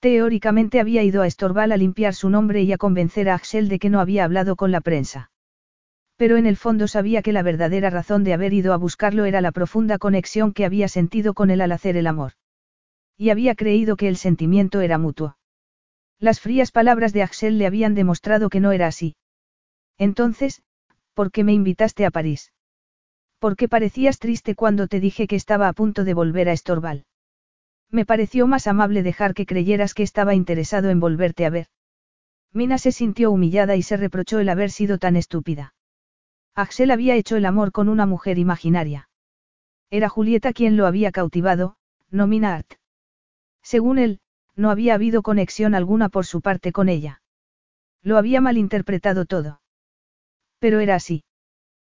Teóricamente 0.00 0.78
había 0.78 1.02
ido 1.02 1.22
a 1.22 1.26
Estorval 1.26 1.72
a 1.72 1.76
limpiar 1.76 2.14
su 2.14 2.28
nombre 2.28 2.62
y 2.62 2.72
a 2.72 2.78
convencer 2.78 3.28
a 3.30 3.34
Axel 3.34 3.68
de 3.68 3.78
que 3.78 3.88
no 3.90 4.00
había 4.00 4.24
hablado 4.24 4.56
con 4.56 4.70
la 4.70 4.80
prensa. 4.80 5.30
Pero 6.16 6.36
en 6.36 6.46
el 6.46 6.56
fondo 6.56 6.86
sabía 6.86 7.22
que 7.22 7.32
la 7.32 7.42
verdadera 7.42 7.90
razón 7.90 8.22
de 8.24 8.34
haber 8.34 8.52
ido 8.52 8.72
a 8.72 8.76
buscarlo 8.76 9.24
era 9.24 9.40
la 9.40 9.52
profunda 9.52 9.98
conexión 9.98 10.52
que 10.52 10.64
había 10.64 10.88
sentido 10.88 11.34
con 11.34 11.50
él 11.50 11.60
al 11.60 11.72
hacer 11.72 11.96
el 11.96 12.06
amor. 12.06 12.32
Y 13.16 13.30
había 13.30 13.54
creído 13.54 13.96
que 13.96 14.08
el 14.08 14.16
sentimiento 14.16 14.80
era 14.80 14.98
mutuo. 14.98 15.36
Las 16.20 16.40
frías 16.40 16.70
palabras 16.70 17.12
de 17.12 17.22
Axel 17.22 17.58
le 17.58 17.66
habían 17.66 17.94
demostrado 17.94 18.48
que 18.48 18.60
no 18.60 18.72
era 18.72 18.86
así. 18.86 19.16
Entonces, 19.98 20.62
¿por 21.14 21.30
qué 21.30 21.44
me 21.44 21.52
invitaste 21.52 22.06
a 22.06 22.10
París? 22.10 22.52
Porque 23.38 23.68
parecías 23.68 24.18
triste 24.18 24.54
cuando 24.54 24.88
te 24.88 25.00
dije 25.00 25.26
que 25.26 25.36
estaba 25.36 25.68
a 25.68 25.72
punto 25.72 26.04
de 26.04 26.14
volver 26.14 26.48
a 26.48 26.52
Estorval. 26.52 27.04
Me 27.90 28.06
pareció 28.06 28.46
más 28.46 28.66
amable 28.66 29.02
dejar 29.02 29.34
que 29.34 29.46
creyeras 29.46 29.94
que 29.94 30.02
estaba 30.02 30.34
interesado 30.34 30.90
en 30.90 31.00
volverte 31.00 31.44
a 31.44 31.50
ver. 31.50 31.66
Mina 32.52 32.78
se 32.78 32.92
sintió 32.92 33.30
humillada 33.30 33.76
y 33.76 33.82
se 33.82 33.96
reprochó 33.96 34.38
el 34.38 34.48
haber 34.48 34.70
sido 34.70 34.98
tan 34.98 35.16
estúpida. 35.16 35.73
Axel 36.54 36.90
había 36.90 37.16
hecho 37.16 37.36
el 37.36 37.46
amor 37.46 37.72
con 37.72 37.88
una 37.88 38.06
mujer 38.06 38.38
imaginaria. 38.38 39.08
Era 39.90 40.08
Julieta 40.08 40.52
quien 40.52 40.76
lo 40.76 40.86
había 40.86 41.10
cautivado, 41.10 41.76
no. 42.10 42.28
Según 43.62 43.98
él, 43.98 44.20
no 44.54 44.70
había 44.70 44.94
habido 44.94 45.22
conexión 45.22 45.74
alguna 45.74 46.08
por 46.08 46.26
su 46.26 46.40
parte 46.40 46.70
con 46.70 46.88
ella. 46.88 47.22
Lo 48.02 48.18
había 48.18 48.40
malinterpretado 48.40 49.24
todo. 49.24 49.60
Pero 50.60 50.80
era 50.80 50.94
así. 50.94 51.24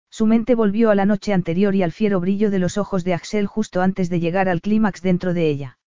Su 0.10 0.26
mente 0.26 0.56
volvió 0.56 0.90
a 0.90 0.96
la 0.96 1.06
noche 1.06 1.34
anterior 1.34 1.76
y 1.76 1.84
al 1.84 1.92
fiero 1.92 2.20
brillo 2.20 2.50
de 2.52 2.60
los 2.60 2.78
ojos 2.78 3.04
de 3.04 3.14
Axel 3.14 3.48
justo 3.48 3.82
antes 3.82 4.10
de 4.10 4.20
llegar 4.20 4.50
al 4.50 4.60
clímax 4.60 5.02
dentro 5.02 5.34
de 5.34 5.50
ella. 5.50 5.80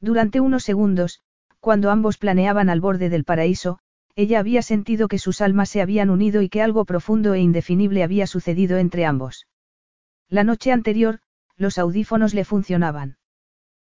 Durante 0.00 0.40
unos 0.40 0.64
segundos, 0.64 1.20
cuando 1.58 1.90
ambos 1.90 2.16
planeaban 2.16 2.70
al 2.70 2.80
borde 2.80 3.10
del 3.10 3.24
paraíso, 3.24 3.80
ella 4.20 4.38
había 4.38 4.60
sentido 4.60 5.08
que 5.08 5.18
sus 5.18 5.40
almas 5.40 5.70
se 5.70 5.80
habían 5.80 6.10
unido 6.10 6.42
y 6.42 6.50
que 6.50 6.60
algo 6.60 6.84
profundo 6.84 7.32
e 7.32 7.40
indefinible 7.40 8.02
había 8.02 8.26
sucedido 8.26 8.76
entre 8.76 9.06
ambos. 9.06 9.46
La 10.28 10.44
noche 10.44 10.72
anterior, 10.72 11.20
los 11.56 11.78
audífonos 11.78 12.34
le 12.34 12.44
funcionaban. 12.44 13.16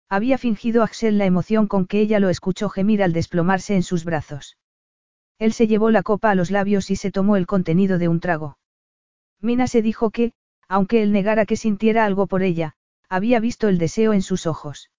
Había 0.07 0.37
fingido 0.37 0.83
Axel 0.83 1.17
la 1.17 1.25
emoción 1.25 1.67
con 1.67 1.87
que 1.87 1.99
ella 1.99 2.19
lo 2.19 2.29
escuchó 2.29 2.69
gemir 2.69 3.01
al 3.01 3.11
desplomarse 3.11 3.75
en 3.75 3.81
sus 3.81 4.05
brazos. 4.05 4.57
Él 5.39 5.51
se 5.51 5.65
llevó 5.65 5.89
la 5.89 6.03
copa 6.03 6.29
a 6.29 6.35
los 6.35 6.51
labios 6.51 6.91
y 6.91 6.95
se 6.95 7.11
tomó 7.11 7.35
el 7.35 7.47
contenido 7.47 7.97
de 7.97 8.07
un 8.07 8.19
trago. 8.19 8.59
Mina 9.41 9.65
se 9.65 9.81
dijo 9.81 10.11
que, 10.11 10.33
aunque 10.67 11.01
él 11.01 11.11
negara 11.11 11.47
que 11.47 11.55
sintiera 11.55 12.05
algo 12.05 12.27
por 12.27 12.43
ella, 12.43 12.75
había 13.09 13.39
visto 13.39 13.67
el 13.67 13.79
deseo 13.79 14.13
en 14.13 14.21
sus 14.21 14.45
ojos. 14.45 14.91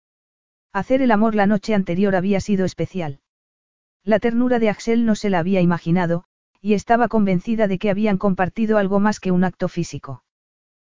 Hacer 0.72 1.02
el 1.02 1.12
amor 1.12 1.36
la 1.36 1.46
noche 1.46 1.74
anterior 1.74 2.16
había 2.16 2.40
sido 2.40 2.64
especial. 2.64 3.20
La 4.04 4.18
ternura 4.18 4.58
de 4.58 4.70
Axel 4.70 5.04
no 5.04 5.14
se 5.14 5.30
la 5.30 5.38
había 5.38 5.60
imaginado, 5.60 6.24
y 6.60 6.74
estaba 6.74 7.08
convencida 7.08 7.68
de 7.68 7.78
que 7.78 7.90
habían 7.90 8.18
compartido 8.18 8.78
algo 8.78 9.00
más 9.00 9.20
que 9.20 9.30
un 9.30 9.44
acto 9.44 9.68
físico. 9.68 10.24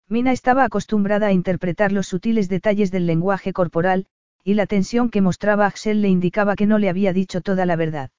Mina 0.09 0.33
estaba 0.33 0.65
acostumbrada 0.65 1.29
a 1.29 1.33
interpretar 1.33 1.93
los 1.93 2.07
sutiles 2.07 2.49
detalles 2.49 2.91
del 2.91 3.07
lenguaje 3.07 3.53
corporal, 3.53 4.07
y 4.45 4.55
la 4.55 4.67
tensión 4.67 5.09
que 5.11 5.21
mostraba 5.21 5.67
Axel 5.67 6.03
le 6.03 6.09
indicaba 6.09 6.57
que 6.57 6.67
no 6.67 6.79
le 6.79 6.89
había 6.89 7.13
dicho 7.13 7.41
toda 7.41 7.67
la 7.67 7.77
verdad. 7.77 8.11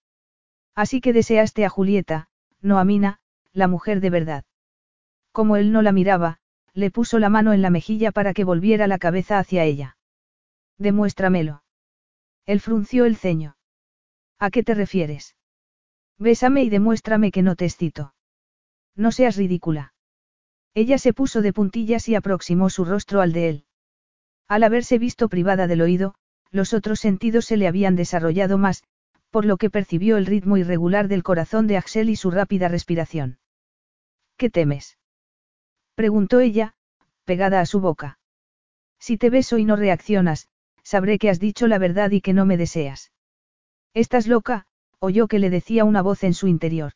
Así 0.75 1.01
que 1.01 1.13
deseaste 1.13 1.65
a 1.65 1.69
Julieta, 1.69 2.29
no 2.61 2.79
a 2.79 2.85
Mina, 2.85 3.19
la 3.51 3.67
mujer 3.67 3.99
de 3.99 4.09
verdad. 4.09 4.45
Como 5.31 5.55
él 5.57 5.71
no 5.71 5.81
la 5.81 5.91
miraba, 5.91 6.39
le 6.73 6.91
puso 6.91 7.19
la 7.19 7.29
mano 7.29 7.53
en 7.53 7.61
la 7.61 7.69
mejilla 7.69 8.11
para 8.11 8.33
que 8.33 8.43
volviera 8.43 8.87
la 8.87 8.97
cabeza 8.97 9.37
hacia 9.37 9.63
ella. 9.63 9.97
Demuéstramelo. 10.77 11.63
Él 12.45 12.59
frunció 12.59 13.05
el 13.05 13.15
ceño. 13.15 13.55
¿A 14.45 14.51
qué 14.51 14.61
te 14.61 14.73
refieres? 14.75 15.37
Bésame 16.19 16.63
y 16.65 16.69
demuéstrame 16.69 17.31
que 17.31 17.41
no 17.41 17.55
te 17.55 17.63
excito. 17.63 18.13
No 18.93 19.13
seas 19.13 19.37
ridícula. 19.37 19.93
Ella 20.73 20.97
se 20.97 21.13
puso 21.13 21.41
de 21.41 21.53
puntillas 21.53 22.09
y 22.09 22.15
aproximó 22.15 22.69
su 22.69 22.83
rostro 22.83 23.21
al 23.21 23.31
de 23.31 23.47
él. 23.47 23.65
Al 24.49 24.63
haberse 24.63 24.99
visto 24.99 25.29
privada 25.29 25.65
del 25.65 25.81
oído, 25.81 26.15
los 26.51 26.73
otros 26.73 26.99
sentidos 26.99 27.45
se 27.45 27.55
le 27.55 27.69
habían 27.69 27.95
desarrollado 27.95 28.57
más, 28.57 28.83
por 29.29 29.45
lo 29.45 29.55
que 29.55 29.69
percibió 29.69 30.17
el 30.17 30.25
ritmo 30.25 30.57
irregular 30.57 31.07
del 31.07 31.23
corazón 31.23 31.65
de 31.65 31.77
Axel 31.77 32.09
y 32.09 32.17
su 32.17 32.29
rápida 32.29 32.67
respiración. 32.67 33.39
¿Qué 34.35 34.49
temes? 34.49 34.97
preguntó 35.95 36.41
ella, 36.41 36.75
pegada 37.23 37.61
a 37.61 37.65
su 37.65 37.79
boca. 37.79 38.19
Si 38.99 39.17
te 39.17 39.29
beso 39.29 39.57
y 39.57 39.63
no 39.63 39.77
reaccionas, 39.77 40.49
sabré 40.83 41.17
que 41.17 41.29
has 41.29 41.39
dicho 41.39 41.67
la 41.67 41.77
verdad 41.77 42.11
y 42.11 42.19
que 42.19 42.33
no 42.33 42.45
me 42.45 42.57
deseas. 42.57 43.12
Estás 43.93 44.27
loca, 44.27 44.65
oyó 44.99 45.27
que 45.27 45.39
le 45.39 45.49
decía 45.49 45.85
una 45.85 46.01
voz 46.01 46.23
en 46.23 46.33
su 46.33 46.47
interior. 46.47 46.93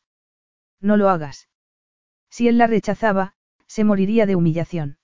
No 0.82 0.98
lo 0.98 1.10
hagas. 1.10 1.48
Si 2.30 2.48
él 2.48 2.58
la 2.58 2.68
rechazaba, 2.68 3.34
se 3.68 3.84
moriría 3.84 4.26
de 4.26 4.36
humillación. 4.36 4.98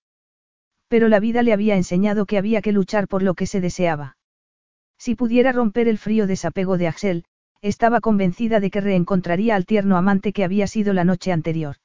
Pero 0.87 1.07
la 1.07 1.19
vida 1.19 1.43
le 1.43 1.53
había 1.53 1.75
enseñado 1.75 2.25
que 2.25 2.37
había 2.37 2.61
que 2.61 2.71
luchar 2.71 3.07
por 3.07 3.23
lo 3.23 3.35
que 3.35 3.45
se 3.45 3.61
deseaba. 3.61 4.17
Si 4.97 5.15
pudiera 5.15 5.51
romper 5.51 5.87
el 5.87 5.97
frío 5.97 6.27
desapego 6.27 6.77
de 6.77 6.87
Axel, 6.87 7.25
estaba 7.61 8.01
convencida 8.01 8.59
de 8.59 8.71
que 8.71 8.81
reencontraría 8.81 9.55
al 9.55 9.65
tierno 9.65 9.97
amante 9.97 10.33
que 10.33 10.43
había 10.43 10.67
sido 10.67 10.93
la 10.93 11.03
noche 11.03 11.31
anterior. 11.31 11.77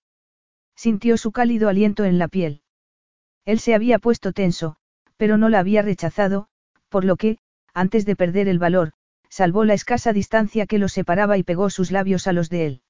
Sintió 0.74 1.16
su 1.16 1.32
cálido 1.32 1.68
aliento 1.68 2.04
en 2.04 2.18
la 2.18 2.28
piel. 2.28 2.62
Él 3.44 3.60
se 3.60 3.74
había 3.74 3.98
puesto 3.98 4.32
tenso, 4.32 4.76
pero 5.16 5.38
no 5.38 5.48
la 5.48 5.58
había 5.58 5.82
rechazado, 5.82 6.48
por 6.88 7.04
lo 7.04 7.16
que, 7.16 7.38
antes 7.74 8.04
de 8.06 8.16
perder 8.16 8.48
el 8.48 8.58
valor, 8.58 8.92
salvó 9.28 9.64
la 9.64 9.74
escasa 9.74 10.12
distancia 10.12 10.66
que 10.66 10.78
los 10.78 10.92
separaba 10.92 11.38
y 11.38 11.42
pegó 11.42 11.70
sus 11.70 11.90
labios 11.90 12.26
a 12.26 12.32
los 12.32 12.50
de 12.50 12.66
él. 12.66 12.82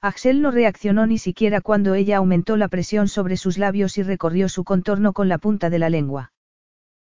Axel 0.00 0.42
no 0.42 0.50
reaccionó 0.50 1.06
ni 1.06 1.18
siquiera 1.18 1.60
cuando 1.60 1.94
ella 1.94 2.18
aumentó 2.18 2.56
la 2.56 2.68
presión 2.68 3.08
sobre 3.08 3.36
sus 3.36 3.56
labios 3.56 3.96
y 3.96 4.02
recorrió 4.02 4.48
su 4.48 4.62
contorno 4.62 5.12
con 5.14 5.28
la 5.28 5.38
punta 5.38 5.70
de 5.70 5.78
la 5.78 5.88
lengua. 5.88 6.32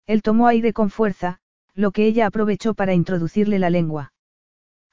Él 0.07 0.21
tomó 0.21 0.47
aire 0.47 0.73
con 0.73 0.89
fuerza, 0.89 1.39
lo 1.75 1.91
que 1.91 2.07
ella 2.07 2.25
aprovechó 2.25 2.73
para 2.73 2.93
introducirle 2.93 3.59
la 3.59 3.69
lengua. 3.69 4.13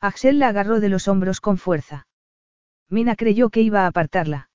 Axel 0.01 0.39
la 0.39 0.49
agarró 0.49 0.81
de 0.81 0.91
los 0.91 1.09
hombros 1.09 1.41
con 1.41 1.57
fuerza. 1.57 2.07
Mina 2.91 3.17
creyó 3.17 3.49
que 3.49 3.63
iba 3.63 3.85
a 3.85 3.87
apartarla. 3.87 4.51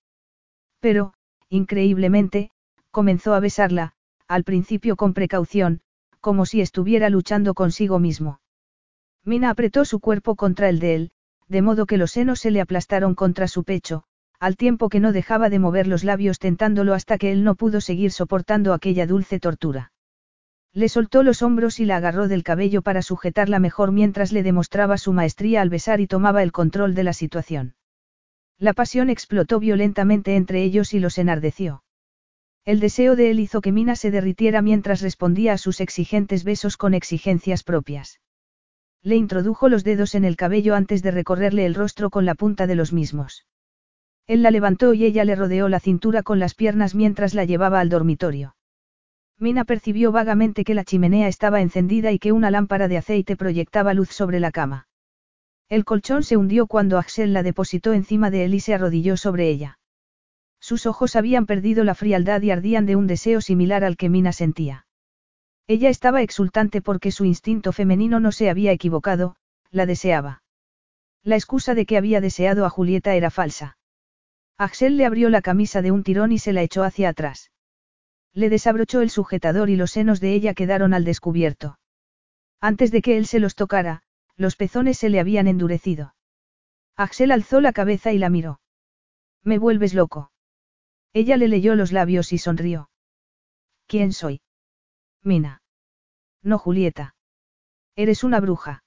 Pero, 0.79 1.13
increíblemente, 1.49 2.51
comenzó 2.91 3.33
a 3.33 3.39
besarla, 3.39 3.93
al 4.27 4.43
principio 4.43 4.95
con 4.95 5.15
precaución, 5.15 5.81
como 6.19 6.45
si 6.45 6.61
estuviera 6.61 7.09
luchando 7.09 7.55
consigo 7.55 7.97
mismo. 7.97 8.39
Mina 9.29 9.51
apretó 9.51 9.85
su 9.85 9.99
cuerpo 9.99 10.35
contra 10.35 10.69
el 10.69 10.79
de 10.79 10.95
él, 10.95 11.11
de 11.47 11.61
modo 11.61 11.85
que 11.85 11.97
los 11.97 12.13
senos 12.13 12.39
se 12.39 12.49
le 12.49 12.61
aplastaron 12.61 13.13
contra 13.13 13.47
su 13.47 13.63
pecho, 13.63 14.03
al 14.39 14.57
tiempo 14.57 14.89
que 14.89 14.99
no 14.99 15.11
dejaba 15.11 15.51
de 15.51 15.59
mover 15.59 15.85
los 15.85 16.03
labios 16.03 16.39
tentándolo 16.39 16.95
hasta 16.95 17.19
que 17.19 17.31
él 17.31 17.43
no 17.43 17.53
pudo 17.53 17.79
seguir 17.79 18.11
soportando 18.11 18.73
aquella 18.73 19.05
dulce 19.05 19.39
tortura. 19.39 19.91
Le 20.73 20.89
soltó 20.89 21.21
los 21.21 21.43
hombros 21.43 21.79
y 21.79 21.85
la 21.85 21.97
agarró 21.97 22.27
del 22.27 22.43
cabello 22.43 22.81
para 22.81 23.03
sujetarla 23.03 23.59
mejor 23.59 23.91
mientras 23.91 24.31
le 24.31 24.41
demostraba 24.41 24.97
su 24.97 25.13
maestría 25.13 25.61
al 25.61 25.69
besar 25.69 26.01
y 26.01 26.07
tomaba 26.07 26.41
el 26.41 26.51
control 26.51 26.95
de 26.95 27.03
la 27.03 27.13
situación. 27.13 27.75
La 28.57 28.73
pasión 28.73 29.11
explotó 29.11 29.59
violentamente 29.59 30.37
entre 30.37 30.63
ellos 30.63 30.95
y 30.95 30.99
los 30.99 31.19
enardeció. 31.19 31.83
El 32.65 32.79
deseo 32.79 33.15
de 33.15 33.29
él 33.29 33.39
hizo 33.39 33.61
que 33.61 33.71
Mina 33.71 33.95
se 33.95 34.09
derritiera 34.09 34.63
mientras 34.63 35.01
respondía 35.01 35.53
a 35.53 35.59
sus 35.59 35.81
exigentes 35.81 36.43
besos 36.43 36.77
con 36.77 36.95
exigencias 36.95 37.61
propias. 37.61 38.19
Le 39.01 39.15
introdujo 39.15 39.69
los 39.69 39.83
dedos 39.83 40.13
en 40.15 40.25
el 40.25 40.35
cabello 40.35 40.75
antes 40.75 41.01
de 41.01 41.11
recorrerle 41.11 41.65
el 41.65 41.75
rostro 41.75 42.09
con 42.09 42.25
la 42.25 42.35
punta 42.35 42.67
de 42.67 42.75
los 42.75 42.91
mismos. 42.91 43.45
Él 44.27 44.43
la 44.43 44.51
levantó 44.51 44.93
y 44.93 45.05
ella 45.05 45.25
le 45.25 45.35
rodeó 45.35 45.69
la 45.69 45.79
cintura 45.79 46.21
con 46.21 46.37
las 46.39 46.53
piernas 46.53 46.95
mientras 46.95 47.33
la 47.33 47.45
llevaba 47.45 47.79
al 47.79 47.89
dormitorio. 47.89 48.55
Mina 49.39 49.63
percibió 49.63 50.11
vagamente 50.11 50.65
que 50.65 50.73
la 50.73 50.83
chimenea 50.83 51.29
estaba 51.29 51.61
encendida 51.61 52.11
y 52.11 52.19
que 52.19 52.33
una 52.33 52.51
lámpara 52.51 52.89
de 52.89 52.97
aceite 52.97 53.37
proyectaba 53.37 53.93
luz 53.93 54.09
sobre 54.09 54.41
la 54.41 54.51
cama. 54.51 54.87
El 55.69 55.85
colchón 55.85 56.23
se 56.23 56.35
hundió 56.35 56.67
cuando 56.67 56.97
Axel 56.97 57.31
la 57.31 57.41
depositó 57.41 57.93
encima 57.93 58.29
de 58.31 58.43
él 58.43 58.53
y 58.53 58.59
se 58.59 58.73
arrodilló 58.73 59.15
sobre 59.15 59.49
ella. 59.49 59.79
Sus 60.59 60.85
ojos 60.85 61.15
habían 61.15 61.45
perdido 61.45 61.85
la 61.85 61.95
frialdad 61.95 62.41
y 62.41 62.51
ardían 62.51 62.85
de 62.85 62.97
un 62.97 63.07
deseo 63.07 63.39
similar 63.39 63.85
al 63.85 63.95
que 63.95 64.09
Mina 64.09 64.33
sentía. 64.33 64.87
Ella 65.69 65.89
estaba 65.89 66.23
exultante 66.23 66.81
porque 66.81 67.11
su 67.11 67.25
instinto 67.25 67.71
femenino 67.73 68.19
no 68.19 68.31
se 68.31 68.49
había 68.49 68.71
equivocado, 68.71 69.35
la 69.69 69.85
deseaba. 69.85 70.41
La 71.21 71.35
excusa 71.35 71.75
de 71.75 71.85
que 71.85 71.95
había 71.95 72.21
deseado 72.21 72.65
a 72.65 72.71
Julieta 72.71 73.13
era 73.13 73.29
falsa. 73.29 73.77
Axel 74.57 74.97
le 74.97 75.05
abrió 75.05 75.29
la 75.29 75.43
camisa 75.43 75.83
de 75.83 75.91
un 75.91 76.01
tirón 76.01 76.31
y 76.31 76.39
se 76.39 76.53
la 76.53 76.63
echó 76.63 76.81
hacia 76.81 77.09
atrás. 77.09 77.51
Le 78.33 78.49
desabrochó 78.49 79.01
el 79.01 79.11
sujetador 79.11 79.69
y 79.69 79.75
los 79.75 79.91
senos 79.91 80.19
de 80.19 80.33
ella 80.33 80.55
quedaron 80.55 80.95
al 80.95 81.05
descubierto. 81.05 81.77
Antes 82.59 82.89
de 82.89 83.03
que 83.03 83.17
él 83.17 83.27
se 83.27 83.39
los 83.39 83.53
tocara, 83.53 84.01
los 84.37 84.55
pezones 84.55 84.97
se 84.97 85.09
le 85.09 85.19
habían 85.19 85.47
endurecido. 85.47 86.15
Axel 86.95 87.31
alzó 87.31 87.61
la 87.61 87.73
cabeza 87.73 88.11
y 88.11 88.17
la 88.17 88.31
miró. 88.31 88.59
Me 89.43 89.59
vuelves 89.59 89.93
loco. 89.93 90.31
Ella 91.13 91.37
le 91.37 91.47
leyó 91.47 91.75
los 91.75 91.91
labios 91.91 92.33
y 92.33 92.39
sonrió. 92.39 92.89
¿Quién 93.85 94.13
soy? 94.13 94.41
Mina. 95.23 95.61
No 96.41 96.57
Julieta. 96.57 97.15
Eres 97.95 98.23
una 98.23 98.39
bruja. 98.39 98.83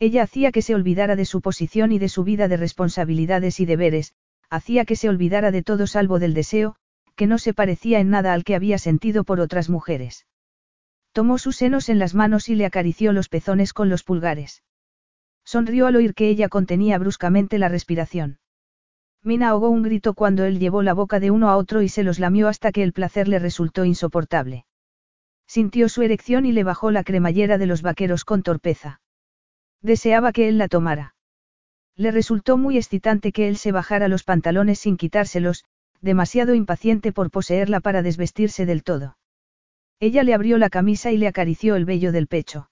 Ella 0.00 0.24
hacía 0.24 0.50
que 0.50 0.62
se 0.62 0.74
olvidara 0.74 1.14
de 1.14 1.24
su 1.24 1.40
posición 1.40 1.92
y 1.92 1.98
de 1.98 2.08
su 2.08 2.24
vida 2.24 2.48
de 2.48 2.56
responsabilidades 2.56 3.60
y 3.60 3.66
deberes, 3.66 4.14
hacía 4.50 4.84
que 4.84 4.96
se 4.96 5.08
olvidara 5.08 5.52
de 5.52 5.62
todo 5.62 5.86
salvo 5.86 6.18
del 6.18 6.34
deseo, 6.34 6.76
que 7.14 7.28
no 7.28 7.38
se 7.38 7.54
parecía 7.54 8.00
en 8.00 8.10
nada 8.10 8.32
al 8.32 8.42
que 8.42 8.56
había 8.56 8.78
sentido 8.78 9.22
por 9.22 9.38
otras 9.38 9.70
mujeres. 9.70 10.26
Tomó 11.12 11.38
sus 11.38 11.56
senos 11.56 11.88
en 11.88 12.00
las 12.00 12.14
manos 12.14 12.48
y 12.48 12.56
le 12.56 12.66
acarició 12.66 13.12
los 13.12 13.28
pezones 13.28 13.72
con 13.72 13.88
los 13.88 14.02
pulgares. 14.02 14.64
Sonrió 15.44 15.86
al 15.86 15.94
oír 15.94 16.14
que 16.14 16.28
ella 16.28 16.48
contenía 16.48 16.98
bruscamente 16.98 17.58
la 17.58 17.68
respiración. 17.68 18.40
Mina 19.22 19.50
ahogó 19.50 19.70
un 19.70 19.82
grito 19.82 20.14
cuando 20.14 20.44
él 20.44 20.58
llevó 20.58 20.82
la 20.82 20.92
boca 20.92 21.20
de 21.20 21.30
uno 21.30 21.48
a 21.48 21.56
otro 21.56 21.82
y 21.82 21.88
se 21.88 22.02
los 22.02 22.18
lamió 22.18 22.48
hasta 22.48 22.72
que 22.72 22.82
el 22.82 22.92
placer 22.92 23.28
le 23.28 23.38
resultó 23.38 23.84
insoportable. 23.84 24.66
Sintió 25.46 25.88
su 25.88 26.02
erección 26.02 26.46
y 26.46 26.52
le 26.52 26.64
bajó 26.64 26.90
la 26.90 27.04
cremallera 27.04 27.58
de 27.58 27.66
los 27.66 27.82
vaqueros 27.82 28.24
con 28.24 28.42
torpeza. 28.42 29.00
Deseaba 29.82 30.32
que 30.32 30.48
él 30.48 30.58
la 30.58 30.68
tomara. 30.68 31.14
Le 31.96 32.10
resultó 32.10 32.56
muy 32.56 32.76
excitante 32.76 33.32
que 33.32 33.48
él 33.48 33.56
se 33.56 33.70
bajara 33.70 34.08
los 34.08 34.24
pantalones 34.24 34.78
sin 34.80 34.96
quitárselos, 34.96 35.64
demasiado 36.00 36.54
impaciente 36.54 37.12
por 37.12 37.30
poseerla 37.30 37.80
para 37.80 38.02
desvestirse 38.02 38.66
del 38.66 38.82
todo. 38.82 39.16
Ella 40.00 40.22
le 40.22 40.34
abrió 40.34 40.58
la 40.58 40.70
camisa 40.70 41.12
y 41.12 41.18
le 41.18 41.28
acarició 41.28 41.76
el 41.76 41.84
vello 41.84 42.12
del 42.12 42.26
pecho. 42.26 42.70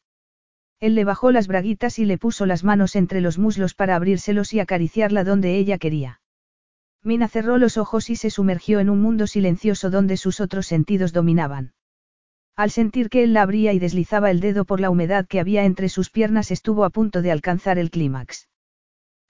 Él 0.80 0.96
le 0.96 1.04
bajó 1.04 1.30
las 1.30 1.46
braguitas 1.46 1.98
y 2.00 2.04
le 2.04 2.18
puso 2.18 2.44
las 2.44 2.64
manos 2.64 2.96
entre 2.96 3.20
los 3.20 3.38
muslos 3.38 3.74
para 3.74 3.94
abrírselos 3.94 4.52
y 4.52 4.60
acariciarla 4.60 5.22
donde 5.22 5.56
ella 5.56 5.78
quería. 5.78 6.20
Mina 7.04 7.28
cerró 7.28 7.58
los 7.58 7.78
ojos 7.78 8.10
y 8.10 8.16
se 8.16 8.30
sumergió 8.30 8.80
en 8.80 8.90
un 8.90 9.00
mundo 9.00 9.26
silencioso 9.26 9.90
donde 9.90 10.16
sus 10.16 10.40
otros 10.40 10.66
sentidos 10.66 11.12
dominaban. 11.12 11.72
Al 12.54 12.70
sentir 12.70 13.08
que 13.08 13.22
él 13.22 13.32
la 13.32 13.42
abría 13.42 13.72
y 13.72 13.78
deslizaba 13.78 14.30
el 14.30 14.40
dedo 14.40 14.64
por 14.64 14.80
la 14.80 14.90
humedad 14.90 15.26
que 15.26 15.40
había 15.40 15.64
entre 15.64 15.88
sus 15.88 16.10
piernas 16.10 16.50
estuvo 16.50 16.84
a 16.84 16.90
punto 16.90 17.22
de 17.22 17.32
alcanzar 17.32 17.78
el 17.78 17.90
clímax. 17.90 18.48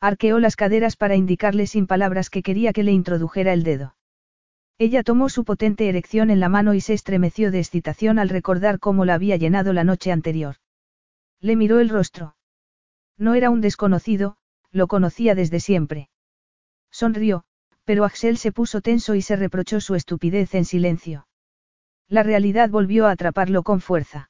Arqueó 0.00 0.40
las 0.40 0.56
caderas 0.56 0.96
para 0.96 1.14
indicarle 1.14 1.68
sin 1.68 1.86
palabras 1.86 2.30
que 2.30 2.42
quería 2.42 2.72
que 2.72 2.82
le 2.82 2.90
introdujera 2.90 3.52
el 3.52 3.62
dedo. 3.62 3.94
Ella 4.78 5.04
tomó 5.04 5.28
su 5.28 5.44
potente 5.44 5.88
erección 5.88 6.30
en 6.30 6.40
la 6.40 6.48
mano 6.48 6.74
y 6.74 6.80
se 6.80 6.94
estremeció 6.94 7.52
de 7.52 7.60
excitación 7.60 8.18
al 8.18 8.28
recordar 8.28 8.80
cómo 8.80 9.04
la 9.04 9.14
había 9.14 9.36
llenado 9.36 9.72
la 9.72 9.84
noche 9.84 10.10
anterior. 10.10 10.56
Le 11.40 11.54
miró 11.54 11.78
el 11.78 11.88
rostro. 11.88 12.34
No 13.16 13.34
era 13.34 13.50
un 13.50 13.60
desconocido, 13.60 14.36
lo 14.72 14.88
conocía 14.88 15.36
desde 15.36 15.60
siempre. 15.60 16.08
Sonrió, 16.90 17.44
pero 17.84 18.04
Axel 18.04 18.38
se 18.38 18.50
puso 18.50 18.80
tenso 18.80 19.14
y 19.14 19.22
se 19.22 19.36
reprochó 19.36 19.80
su 19.80 19.94
estupidez 19.94 20.54
en 20.56 20.64
silencio. 20.64 21.26
La 22.12 22.22
realidad 22.22 22.68
volvió 22.68 23.06
a 23.06 23.12
atraparlo 23.12 23.62
con 23.62 23.80
fuerza. 23.80 24.28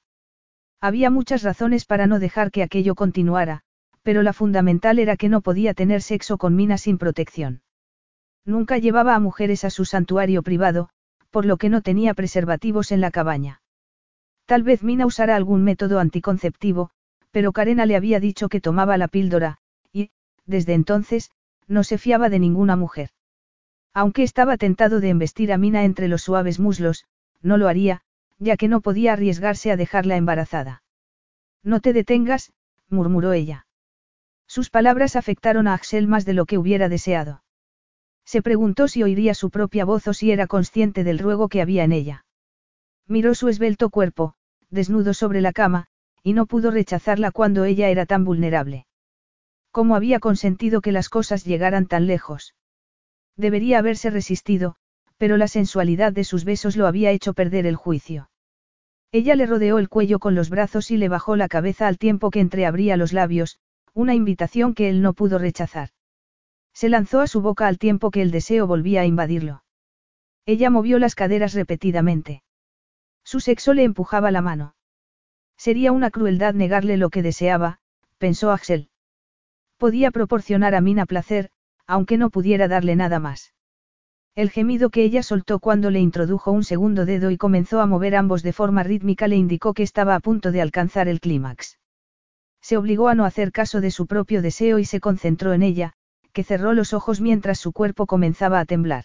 Había 0.80 1.10
muchas 1.10 1.42
razones 1.42 1.84
para 1.84 2.06
no 2.06 2.20
dejar 2.20 2.52
que 2.52 2.62
aquello 2.62 2.94
continuara, 2.94 3.62
pero 4.04 4.22
la 4.22 4.32
fundamental 4.32 5.00
era 5.00 5.16
que 5.16 5.28
no 5.28 5.40
podía 5.40 5.74
tener 5.74 6.00
sexo 6.00 6.38
con 6.38 6.54
Mina 6.54 6.78
sin 6.78 6.96
protección. 6.96 7.62
Nunca 8.44 8.78
llevaba 8.78 9.16
a 9.16 9.18
mujeres 9.18 9.64
a 9.64 9.70
su 9.70 9.84
santuario 9.84 10.44
privado, 10.44 10.90
por 11.32 11.44
lo 11.44 11.56
que 11.56 11.70
no 11.70 11.82
tenía 11.82 12.14
preservativos 12.14 12.92
en 12.92 13.00
la 13.00 13.10
cabaña. 13.10 13.62
Tal 14.46 14.62
vez 14.62 14.84
Mina 14.84 15.04
usara 15.04 15.34
algún 15.34 15.64
método 15.64 15.98
anticonceptivo, 15.98 16.90
pero 17.32 17.50
Karena 17.50 17.84
le 17.84 17.96
había 17.96 18.20
dicho 18.20 18.48
que 18.48 18.60
tomaba 18.60 18.96
la 18.96 19.08
píldora, 19.08 19.58
y, 19.92 20.10
desde 20.46 20.74
entonces, 20.74 21.32
no 21.66 21.82
se 21.82 21.98
fiaba 21.98 22.28
de 22.28 22.38
ninguna 22.38 22.76
mujer. 22.76 23.10
Aunque 23.92 24.22
estaba 24.22 24.56
tentado 24.56 25.00
de 25.00 25.08
embestir 25.08 25.52
a 25.52 25.58
Mina 25.58 25.82
entre 25.82 26.06
los 26.06 26.22
suaves 26.22 26.60
muslos, 26.60 27.06
no 27.42 27.56
lo 27.56 27.68
haría, 27.68 28.02
ya 28.38 28.56
que 28.56 28.68
no 28.68 28.80
podía 28.80 29.12
arriesgarse 29.12 29.70
a 29.70 29.76
dejarla 29.76 30.16
embarazada. 30.16 30.82
No 31.62 31.80
te 31.80 31.92
detengas, 31.92 32.52
murmuró 32.88 33.32
ella. 33.32 33.66
Sus 34.46 34.70
palabras 34.70 35.16
afectaron 35.16 35.68
a 35.68 35.74
Axel 35.74 36.08
más 36.08 36.24
de 36.24 36.34
lo 36.34 36.46
que 36.46 36.58
hubiera 36.58 36.88
deseado. 36.88 37.42
Se 38.24 38.42
preguntó 38.42 38.88
si 38.88 39.02
oiría 39.02 39.34
su 39.34 39.50
propia 39.50 39.84
voz 39.84 40.06
o 40.08 40.14
si 40.14 40.30
era 40.30 40.46
consciente 40.46 41.04
del 41.04 41.18
ruego 41.18 41.48
que 41.48 41.62
había 41.62 41.84
en 41.84 41.92
ella. 41.92 42.24
Miró 43.06 43.34
su 43.34 43.48
esbelto 43.48 43.90
cuerpo, 43.90 44.34
desnudo 44.70 45.14
sobre 45.14 45.40
la 45.40 45.52
cama, 45.52 45.86
y 46.22 46.34
no 46.34 46.46
pudo 46.46 46.70
rechazarla 46.70 47.30
cuando 47.30 47.64
ella 47.64 47.88
era 47.88 48.06
tan 48.06 48.24
vulnerable. 48.24 48.86
¿Cómo 49.70 49.96
había 49.96 50.20
consentido 50.20 50.80
que 50.80 50.92
las 50.92 51.08
cosas 51.08 51.44
llegaran 51.44 51.86
tan 51.86 52.06
lejos? 52.06 52.54
Debería 53.36 53.78
haberse 53.78 54.10
resistido, 54.10 54.76
pero 55.22 55.36
la 55.36 55.46
sensualidad 55.46 56.12
de 56.12 56.24
sus 56.24 56.44
besos 56.44 56.76
lo 56.76 56.88
había 56.88 57.12
hecho 57.12 57.32
perder 57.32 57.64
el 57.64 57.76
juicio. 57.76 58.28
Ella 59.12 59.36
le 59.36 59.46
rodeó 59.46 59.78
el 59.78 59.88
cuello 59.88 60.18
con 60.18 60.34
los 60.34 60.50
brazos 60.50 60.90
y 60.90 60.96
le 60.96 61.08
bajó 61.08 61.36
la 61.36 61.46
cabeza 61.46 61.86
al 61.86 61.96
tiempo 61.96 62.32
que 62.32 62.40
entreabría 62.40 62.96
los 62.96 63.12
labios, 63.12 63.60
una 63.94 64.16
invitación 64.16 64.74
que 64.74 64.88
él 64.88 65.00
no 65.00 65.12
pudo 65.12 65.38
rechazar. 65.38 65.90
Se 66.74 66.88
lanzó 66.88 67.20
a 67.20 67.28
su 67.28 67.40
boca 67.40 67.68
al 67.68 67.78
tiempo 67.78 68.10
que 68.10 68.20
el 68.20 68.32
deseo 68.32 68.66
volvía 68.66 69.02
a 69.02 69.06
invadirlo. 69.06 69.62
Ella 70.44 70.70
movió 70.70 70.98
las 70.98 71.14
caderas 71.14 71.54
repetidamente. 71.54 72.42
Su 73.22 73.38
sexo 73.38 73.74
le 73.74 73.84
empujaba 73.84 74.32
la 74.32 74.42
mano. 74.42 74.74
Sería 75.56 75.92
una 75.92 76.10
crueldad 76.10 76.52
negarle 76.52 76.96
lo 76.96 77.10
que 77.10 77.22
deseaba, 77.22 77.78
pensó 78.18 78.50
Axel. 78.50 78.88
Podía 79.76 80.10
proporcionar 80.10 80.74
a 80.74 80.80
Mina 80.80 81.06
placer, 81.06 81.50
aunque 81.86 82.18
no 82.18 82.28
pudiera 82.28 82.66
darle 82.66 82.96
nada 82.96 83.20
más. 83.20 83.52
El 84.34 84.50
gemido 84.50 84.88
que 84.88 85.04
ella 85.04 85.22
soltó 85.22 85.58
cuando 85.58 85.90
le 85.90 86.00
introdujo 86.00 86.52
un 86.52 86.64
segundo 86.64 87.04
dedo 87.04 87.30
y 87.30 87.36
comenzó 87.36 87.80
a 87.82 87.86
mover 87.86 88.16
ambos 88.16 88.42
de 88.42 88.54
forma 88.54 88.82
rítmica 88.82 89.28
le 89.28 89.36
indicó 89.36 89.74
que 89.74 89.82
estaba 89.82 90.14
a 90.14 90.20
punto 90.20 90.52
de 90.52 90.62
alcanzar 90.62 91.06
el 91.06 91.20
clímax. 91.20 91.78
Se 92.62 92.78
obligó 92.78 93.08
a 93.08 93.14
no 93.14 93.26
hacer 93.26 93.52
caso 93.52 93.82
de 93.82 93.90
su 93.90 94.06
propio 94.06 94.40
deseo 94.40 94.78
y 94.78 94.86
se 94.86 95.00
concentró 95.00 95.52
en 95.52 95.62
ella, 95.62 95.92
que 96.32 96.44
cerró 96.44 96.72
los 96.72 96.94
ojos 96.94 97.20
mientras 97.20 97.58
su 97.58 97.72
cuerpo 97.72 98.06
comenzaba 98.06 98.58
a 98.58 98.64
temblar. 98.64 99.04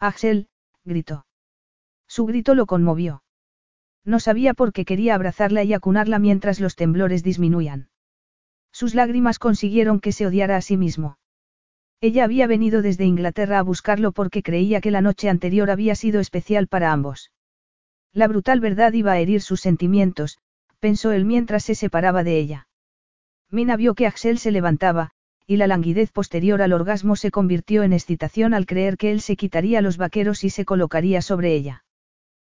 Axel, 0.00 0.48
gritó. 0.84 1.24
Su 2.08 2.26
grito 2.26 2.56
lo 2.56 2.66
conmovió. 2.66 3.22
No 4.04 4.18
sabía 4.18 4.54
por 4.54 4.72
qué 4.72 4.84
quería 4.84 5.14
abrazarla 5.14 5.62
y 5.62 5.72
acunarla 5.72 6.18
mientras 6.18 6.58
los 6.58 6.74
temblores 6.74 7.22
disminuían. 7.22 7.90
Sus 8.72 8.96
lágrimas 8.96 9.38
consiguieron 9.38 10.00
que 10.00 10.10
se 10.10 10.26
odiara 10.26 10.56
a 10.56 10.62
sí 10.62 10.76
mismo. 10.76 11.18
Ella 12.02 12.24
había 12.24 12.48
venido 12.48 12.82
desde 12.82 13.04
Inglaterra 13.04 13.60
a 13.60 13.62
buscarlo 13.62 14.10
porque 14.10 14.42
creía 14.42 14.80
que 14.80 14.90
la 14.90 15.00
noche 15.00 15.28
anterior 15.28 15.70
había 15.70 15.94
sido 15.94 16.18
especial 16.18 16.66
para 16.66 16.92
ambos. 16.92 17.30
La 18.12 18.26
brutal 18.26 18.58
verdad 18.58 18.92
iba 18.92 19.12
a 19.12 19.20
herir 19.20 19.40
sus 19.40 19.60
sentimientos, 19.60 20.38
pensó 20.80 21.12
él 21.12 21.24
mientras 21.24 21.62
se 21.62 21.76
separaba 21.76 22.24
de 22.24 22.40
ella. 22.40 22.66
Mina 23.50 23.76
vio 23.76 23.94
que 23.94 24.08
Axel 24.08 24.38
se 24.38 24.50
levantaba, 24.50 25.12
y 25.46 25.58
la 25.58 25.68
languidez 25.68 26.10
posterior 26.10 26.60
al 26.60 26.72
orgasmo 26.72 27.14
se 27.14 27.30
convirtió 27.30 27.84
en 27.84 27.92
excitación 27.92 28.52
al 28.52 28.66
creer 28.66 28.96
que 28.96 29.12
él 29.12 29.20
se 29.20 29.36
quitaría 29.36 29.80
los 29.80 29.96
vaqueros 29.96 30.42
y 30.42 30.50
se 30.50 30.64
colocaría 30.64 31.22
sobre 31.22 31.54
ella. 31.54 31.84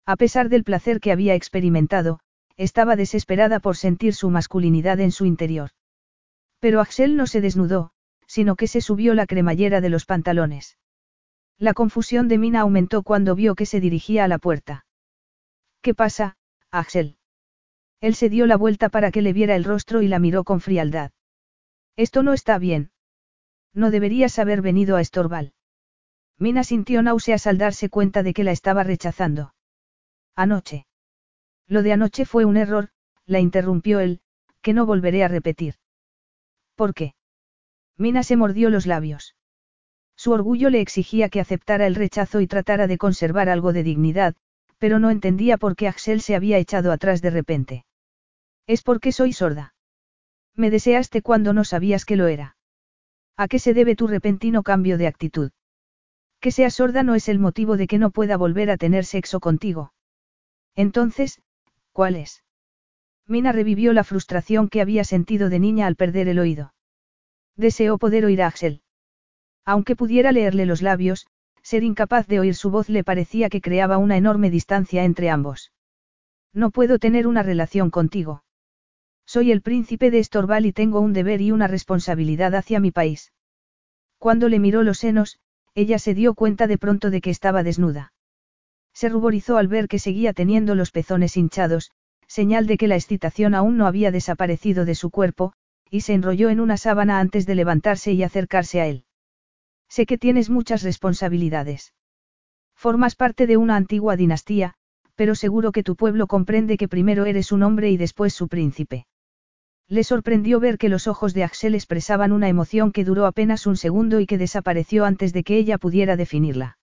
A 0.05 0.15
pesar 0.15 0.47
del 0.47 0.63
placer 0.63 1.01
que 1.01 1.11
había 1.11 1.35
experimentado, 1.35 2.21
estaba 2.55 2.95
desesperada 2.95 3.59
por 3.59 3.75
sentir 3.75 4.13
su 4.13 4.29
masculinidad 4.29 5.01
en 5.01 5.11
su 5.11 5.25
interior. 5.25 5.71
Pero 6.61 6.79
Axel 6.79 7.17
no 7.17 7.27
se 7.27 7.41
desnudó, 7.41 7.91
sino 8.33 8.55
que 8.55 8.65
se 8.65 8.81
subió 8.81 9.13
la 9.13 9.27
cremallera 9.27 9.79
de 9.79 9.89
los 9.89 10.05
pantalones. 10.05 10.79
La 11.59 11.75
confusión 11.75 12.27
de 12.27 12.39
Mina 12.39 12.61
aumentó 12.61 13.03
cuando 13.03 13.35
vio 13.35 13.53
que 13.53 13.67
se 13.67 13.79
dirigía 13.79 14.23
a 14.23 14.27
la 14.27 14.39
puerta. 14.39 14.87
¿Qué 15.83 15.93
pasa, 15.93 16.35
Axel? 16.71 17.17
Él 18.01 18.15
se 18.15 18.29
dio 18.29 18.47
la 18.47 18.57
vuelta 18.57 18.89
para 18.89 19.11
que 19.11 19.21
le 19.21 19.33
viera 19.33 19.55
el 19.55 19.63
rostro 19.63 20.01
y 20.01 20.07
la 20.07 20.17
miró 20.17 20.43
con 20.45 20.61
frialdad. 20.61 21.11
Esto 21.95 22.23
no 22.23 22.33
está 22.33 22.57
bien. 22.57 22.89
No 23.71 23.91
deberías 23.91 24.39
haber 24.39 24.63
venido 24.63 24.95
a 24.95 25.01
Estorval. 25.01 25.53
Mina 26.39 26.63
sintió 26.63 27.03
náuseas 27.03 27.45
al 27.45 27.59
darse 27.59 27.89
cuenta 27.89 28.23
de 28.23 28.33
que 28.33 28.43
la 28.43 28.51
estaba 28.51 28.83
rechazando. 28.83 29.53
Anoche. 30.35 30.87
Lo 31.67 31.83
de 31.83 31.93
anoche 31.93 32.25
fue 32.25 32.45
un 32.45 32.57
error, 32.57 32.89
la 33.27 33.39
interrumpió 33.39 33.99
él, 33.99 34.21
que 34.63 34.73
no 34.73 34.87
volveré 34.87 35.23
a 35.23 35.27
repetir. 35.27 35.75
¿Por 36.75 36.95
qué? 36.95 37.13
Mina 37.97 38.23
se 38.23 38.37
mordió 38.37 38.69
los 38.69 38.85
labios. 38.85 39.35
Su 40.15 40.31
orgullo 40.31 40.69
le 40.69 40.81
exigía 40.81 41.29
que 41.29 41.39
aceptara 41.39 41.87
el 41.87 41.95
rechazo 41.95 42.41
y 42.41 42.47
tratara 42.47 42.87
de 42.87 42.97
conservar 42.97 43.49
algo 43.49 43.73
de 43.73 43.83
dignidad, 43.83 44.35
pero 44.77 44.99
no 44.99 45.09
entendía 45.09 45.57
por 45.57 45.75
qué 45.75 45.87
Axel 45.87 46.21
se 46.21 46.35
había 46.35 46.57
echado 46.57 46.91
atrás 46.91 47.21
de 47.21 47.29
repente. 47.29 47.85
Es 48.67 48.83
porque 48.83 49.11
soy 49.11 49.33
sorda. 49.33 49.73
Me 50.55 50.69
deseaste 50.69 51.21
cuando 51.21 51.53
no 51.53 51.63
sabías 51.63 52.05
que 52.05 52.15
lo 52.15 52.27
era. 52.27 52.55
¿A 53.35 53.47
qué 53.47 53.59
se 53.59 53.73
debe 53.73 53.95
tu 53.95 54.07
repentino 54.07 54.61
cambio 54.63 54.97
de 54.97 55.07
actitud? 55.07 55.51
Que 56.39 56.51
seas 56.51 56.75
sorda 56.75 57.03
no 57.03 57.15
es 57.15 57.29
el 57.29 57.39
motivo 57.39 57.77
de 57.77 57.87
que 57.87 57.97
no 57.97 58.11
pueda 58.11 58.37
volver 58.37 58.69
a 58.69 58.77
tener 58.77 59.05
sexo 59.05 59.39
contigo. 59.39 59.93
Entonces, 60.75 61.41
¿cuál 61.91 62.15
es? 62.15 62.43
Mina 63.27 63.51
revivió 63.51 63.93
la 63.93 64.03
frustración 64.03 64.67
que 64.67 64.81
había 64.81 65.03
sentido 65.03 65.49
de 65.49 65.59
niña 65.59 65.87
al 65.87 65.95
perder 65.95 66.27
el 66.27 66.39
oído. 66.39 66.73
Deseó 67.55 67.97
poder 67.97 68.25
oír 68.25 68.41
a 68.41 68.47
Axel. 68.47 68.81
Aunque 69.65 69.95
pudiera 69.95 70.31
leerle 70.31 70.65
los 70.65 70.81
labios, 70.81 71.27
ser 71.61 71.83
incapaz 71.83 72.27
de 72.27 72.39
oír 72.39 72.55
su 72.55 72.69
voz 72.69 72.89
le 72.89 73.03
parecía 73.03 73.49
que 73.49 73.61
creaba 73.61 73.97
una 73.97 74.17
enorme 74.17 74.49
distancia 74.49 75.03
entre 75.03 75.29
ambos. 75.29 75.71
No 76.53 76.71
puedo 76.71 76.99
tener 76.99 77.25
una 77.25 77.43
relación 77.43 77.89
contigo. 77.89 78.43
Soy 79.25 79.51
el 79.51 79.61
príncipe 79.61 80.11
de 80.11 80.19
Estorval 80.19 80.65
y 80.65 80.73
tengo 80.73 80.99
un 80.99 81.13
deber 81.13 81.41
y 81.41 81.51
una 81.51 81.67
responsabilidad 81.67 82.53
hacia 82.55 82.79
mi 82.79 82.91
país. 82.91 83.31
Cuando 84.17 84.49
le 84.49 84.59
miró 84.59 84.83
los 84.83 84.99
senos, 84.99 85.39
ella 85.75 85.97
se 85.99 86.13
dio 86.13 86.33
cuenta 86.33 86.67
de 86.67 86.77
pronto 86.77 87.09
de 87.09 87.21
que 87.21 87.29
estaba 87.29 87.63
desnuda. 87.63 88.13
Se 88.93 89.09
ruborizó 89.09 89.57
al 89.57 89.67
ver 89.67 89.87
que 89.87 89.99
seguía 89.99 90.33
teniendo 90.33 90.75
los 90.75 90.91
pezones 90.91 91.35
hinchados, 91.37 91.91
señal 92.27 92.67
de 92.67 92.77
que 92.77 92.87
la 92.87 92.95
excitación 92.95 93.55
aún 93.55 93.77
no 93.77 93.87
había 93.87 94.11
desaparecido 94.11 94.85
de 94.85 94.95
su 94.95 95.09
cuerpo, 95.09 95.53
y 95.93 96.01
se 96.01 96.15
enrolló 96.15 96.49
en 96.49 96.59
una 96.59 96.75
sábana 96.75 97.19
antes 97.19 97.45
de 97.45 97.53
levantarse 97.53 98.13
y 98.13 98.23
acercarse 98.23 98.81
a 98.81 98.87
él. 98.87 99.05
Sé 99.87 100.07
que 100.07 100.17
tienes 100.17 100.49
muchas 100.49 100.81
responsabilidades. 100.81 101.93
Formas 102.73 103.13
parte 103.15 103.45
de 103.45 103.57
una 103.57 103.75
antigua 103.75 104.15
dinastía, 104.15 104.73
pero 105.13 105.35
seguro 105.35 105.71
que 105.71 105.83
tu 105.83 105.95
pueblo 105.95 106.25
comprende 106.25 106.77
que 106.77 106.87
primero 106.87 107.25
eres 107.27 107.51
un 107.51 107.61
hombre 107.61 107.91
y 107.91 107.97
después 107.97 108.33
su 108.33 108.47
príncipe. 108.47 109.05
Le 109.87 110.03
sorprendió 110.03 110.59
ver 110.59 110.79
que 110.79 110.89
los 110.89 111.07
ojos 111.07 111.35
de 111.35 111.43
Axel 111.43 111.75
expresaban 111.75 112.31
una 112.31 112.49
emoción 112.49 112.91
que 112.91 113.05
duró 113.05 113.27
apenas 113.27 113.67
un 113.67 113.77
segundo 113.77 114.19
y 114.19 114.25
que 114.25 114.39
desapareció 114.39 115.05
antes 115.05 115.31
de 115.31 115.43
que 115.43 115.57
ella 115.57 115.77
pudiera 115.77 116.15
definirla. 116.15 116.79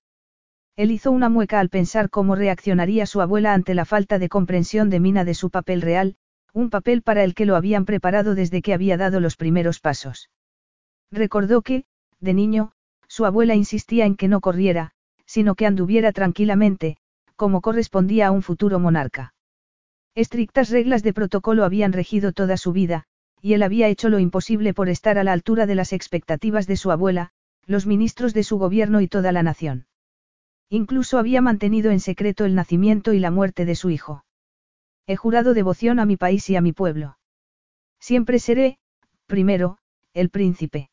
Él 0.77 0.93
hizo 0.93 1.11
una 1.11 1.29
mueca 1.29 1.59
al 1.59 1.69
pensar 1.69 2.11
cómo 2.11 2.37
reaccionaría 2.37 3.07
su 3.07 3.21
abuela 3.21 3.55
ante 3.55 3.75
la 3.75 3.87
falta 3.87 4.21
de 4.21 4.29
comprensión 4.29 4.89
de 4.89 5.01
Mina 5.01 5.25
de 5.25 5.35
su 5.35 5.51
papel 5.51 5.83
real, 5.83 6.15
un 6.53 6.71
papel 6.71 7.03
para 7.03 7.25
el 7.25 7.35
que 7.35 7.47
lo 7.47 7.57
habían 7.57 7.85
preparado 7.85 8.35
desde 8.35 8.63
que 8.63 8.75
había 8.75 8.97
dado 8.97 9.21
los 9.21 9.37
primeros 9.37 9.81
pasos. 9.81 10.31
Recordó 11.11 11.63
que, 11.63 11.85
de 12.21 12.35
niño, 12.35 12.73
su 13.09 13.25
abuela 13.25 13.55
insistía 13.55 14.07
en 14.07 14.17
que 14.17 14.29
no 14.29 14.41
corriera, 14.41 14.93
sino 15.27 15.55
que 15.55 15.67
anduviera 15.67 16.13
tranquilamente, 16.13 16.97
como 17.37 17.61
correspondía 17.61 18.29
a 18.29 18.31
un 18.31 18.43
futuro 18.43 18.79
monarca. 18.79 19.35
Estrictas 20.15 20.71
reglas 20.71 21.03
de 21.03 21.13
protocolo 21.13 21.65
habían 21.65 21.93
regido 21.93 22.33
toda 22.33 22.57
su 22.57 22.73
vida, 22.73 23.05
y 23.41 23.55
él 23.55 23.63
había 23.63 23.89
hecho 23.89 24.09
lo 24.09 24.19
imposible 24.19 24.75
por 24.75 24.89
estar 24.89 25.19
a 25.19 25.25
la 25.25 25.33
altura 25.33 25.67
de 25.67 25.75
las 25.75 25.93
expectativas 25.93 26.67
de 26.67 26.77
su 26.77 26.91
abuela, 26.91 27.31
los 27.67 27.87
ministros 27.87 28.35
de 28.35 28.43
su 28.43 28.59
gobierno 28.59 29.01
y 29.01 29.09
toda 29.09 29.33
la 29.33 29.43
nación. 29.43 29.87
Incluso 30.69 31.19
había 31.19 31.41
mantenido 31.41 31.91
en 31.91 32.01
secreto 32.01 32.45
el 32.45 32.55
nacimiento 32.55 33.13
y 33.13 33.21
la 33.21 33.31
muerte 33.31 33.65
de 33.65 33.75
su 33.75 33.91
hijo. 33.91 34.25
He 35.07 35.17
jurado 35.17 35.55
devoción 35.55 35.99
a 35.99 36.07
mi 36.07 36.17
país 36.17 36.49
y 36.51 36.57
a 36.57 36.61
mi 36.61 36.73
pueblo. 36.73 37.19
Siempre 37.99 38.39
seré, 38.39 38.79
primero, 39.27 39.79
el 40.15 40.31
príncipe. 40.31 40.91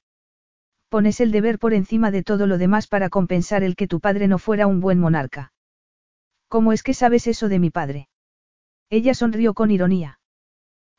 Pones 0.89 1.19
el 1.19 1.31
deber 1.31 1.59
por 1.59 1.73
encima 1.73 2.11
de 2.11 2.23
todo 2.23 2.47
lo 2.47 2.57
demás 2.57 2.88
para 2.88 3.09
compensar 3.09 3.63
el 3.63 3.75
que 3.75 3.88
tu 3.88 3.99
padre 3.99 4.27
no 4.27 4.38
fuera 4.38 4.67
un 4.67 4.79
buen 4.79 4.99
monarca. 4.99 5.51
¿Cómo 6.47 6.71
es 6.71 6.81
que 6.84 6.93
sabes 6.93 7.27
eso 7.27 7.49
de 7.49 7.59
mi 7.59 7.69
padre? 7.69 8.07
Ella 8.89 9.13
sonrió 9.13 9.53
con 9.53 9.69
ironía. 9.69 10.19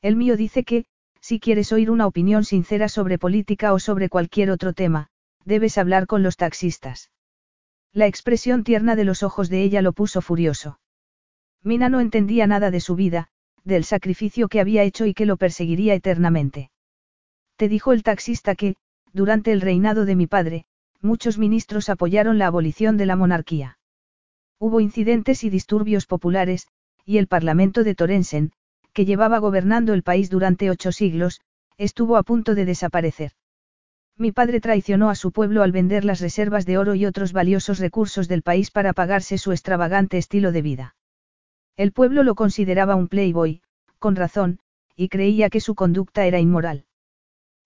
El 0.02 0.16
mío 0.16 0.36
dice 0.36 0.64
que, 0.64 0.84
si 1.20 1.40
quieres 1.40 1.72
oír 1.72 1.90
una 1.90 2.06
opinión 2.06 2.44
sincera 2.44 2.88
sobre 2.88 3.18
política 3.18 3.72
o 3.72 3.78
sobre 3.78 4.08
cualquier 4.08 4.50
otro 4.50 4.74
tema, 4.74 5.08
debes 5.44 5.78
hablar 5.78 6.06
con 6.06 6.22
los 6.22 6.36
taxistas. 6.36 7.10
La 7.92 8.06
expresión 8.06 8.64
tierna 8.64 8.94
de 8.94 9.04
los 9.04 9.22
ojos 9.22 9.48
de 9.48 9.62
ella 9.62 9.80
lo 9.80 9.92
puso 9.92 10.20
furioso. 10.20 10.78
Mina 11.62 11.88
no 11.88 12.00
entendía 12.00 12.46
nada 12.46 12.70
de 12.70 12.80
su 12.80 12.94
vida, 12.94 13.28
del 13.64 13.84
sacrificio 13.84 14.48
que 14.48 14.60
había 14.60 14.82
hecho 14.82 15.06
y 15.06 15.14
que 15.14 15.26
lo 15.26 15.36
perseguiría 15.36 15.94
eternamente. 15.94 16.70
Te 17.56 17.68
dijo 17.68 17.92
el 17.92 18.02
taxista 18.02 18.54
que, 18.54 18.76
durante 19.12 19.52
el 19.52 19.60
reinado 19.60 20.04
de 20.04 20.16
mi 20.16 20.26
padre, 20.26 20.64
muchos 21.00 21.38
ministros 21.38 21.88
apoyaron 21.88 22.38
la 22.38 22.46
abolición 22.46 22.96
de 22.96 23.06
la 23.06 23.16
monarquía. 23.16 23.78
Hubo 24.58 24.80
incidentes 24.80 25.44
y 25.44 25.50
disturbios 25.50 26.06
populares, 26.06 26.66
y 27.04 27.18
el 27.18 27.26
Parlamento 27.26 27.84
de 27.84 27.94
Torensen, 27.94 28.52
que 28.92 29.04
llevaba 29.04 29.38
gobernando 29.38 29.94
el 29.94 30.02
país 30.02 30.30
durante 30.30 30.70
ocho 30.70 30.92
siglos, 30.92 31.40
estuvo 31.76 32.16
a 32.16 32.22
punto 32.22 32.54
de 32.54 32.64
desaparecer. 32.64 33.32
Mi 34.16 34.32
padre 34.32 34.60
traicionó 34.60 35.10
a 35.10 35.14
su 35.14 35.30
pueblo 35.30 35.62
al 35.62 35.70
vender 35.70 36.04
las 36.04 36.20
reservas 36.20 36.66
de 36.66 36.76
oro 36.76 36.96
y 36.96 37.06
otros 37.06 37.32
valiosos 37.32 37.78
recursos 37.78 38.26
del 38.26 38.42
país 38.42 38.72
para 38.72 38.92
pagarse 38.92 39.38
su 39.38 39.52
extravagante 39.52 40.18
estilo 40.18 40.50
de 40.50 40.62
vida. 40.62 40.96
El 41.78 41.92
pueblo 41.92 42.24
lo 42.24 42.34
consideraba 42.34 42.96
un 42.96 43.06
playboy, 43.06 43.62
con 44.00 44.16
razón, 44.16 44.58
y 44.96 45.08
creía 45.08 45.48
que 45.48 45.60
su 45.60 45.76
conducta 45.76 46.26
era 46.26 46.40
inmoral. 46.40 46.86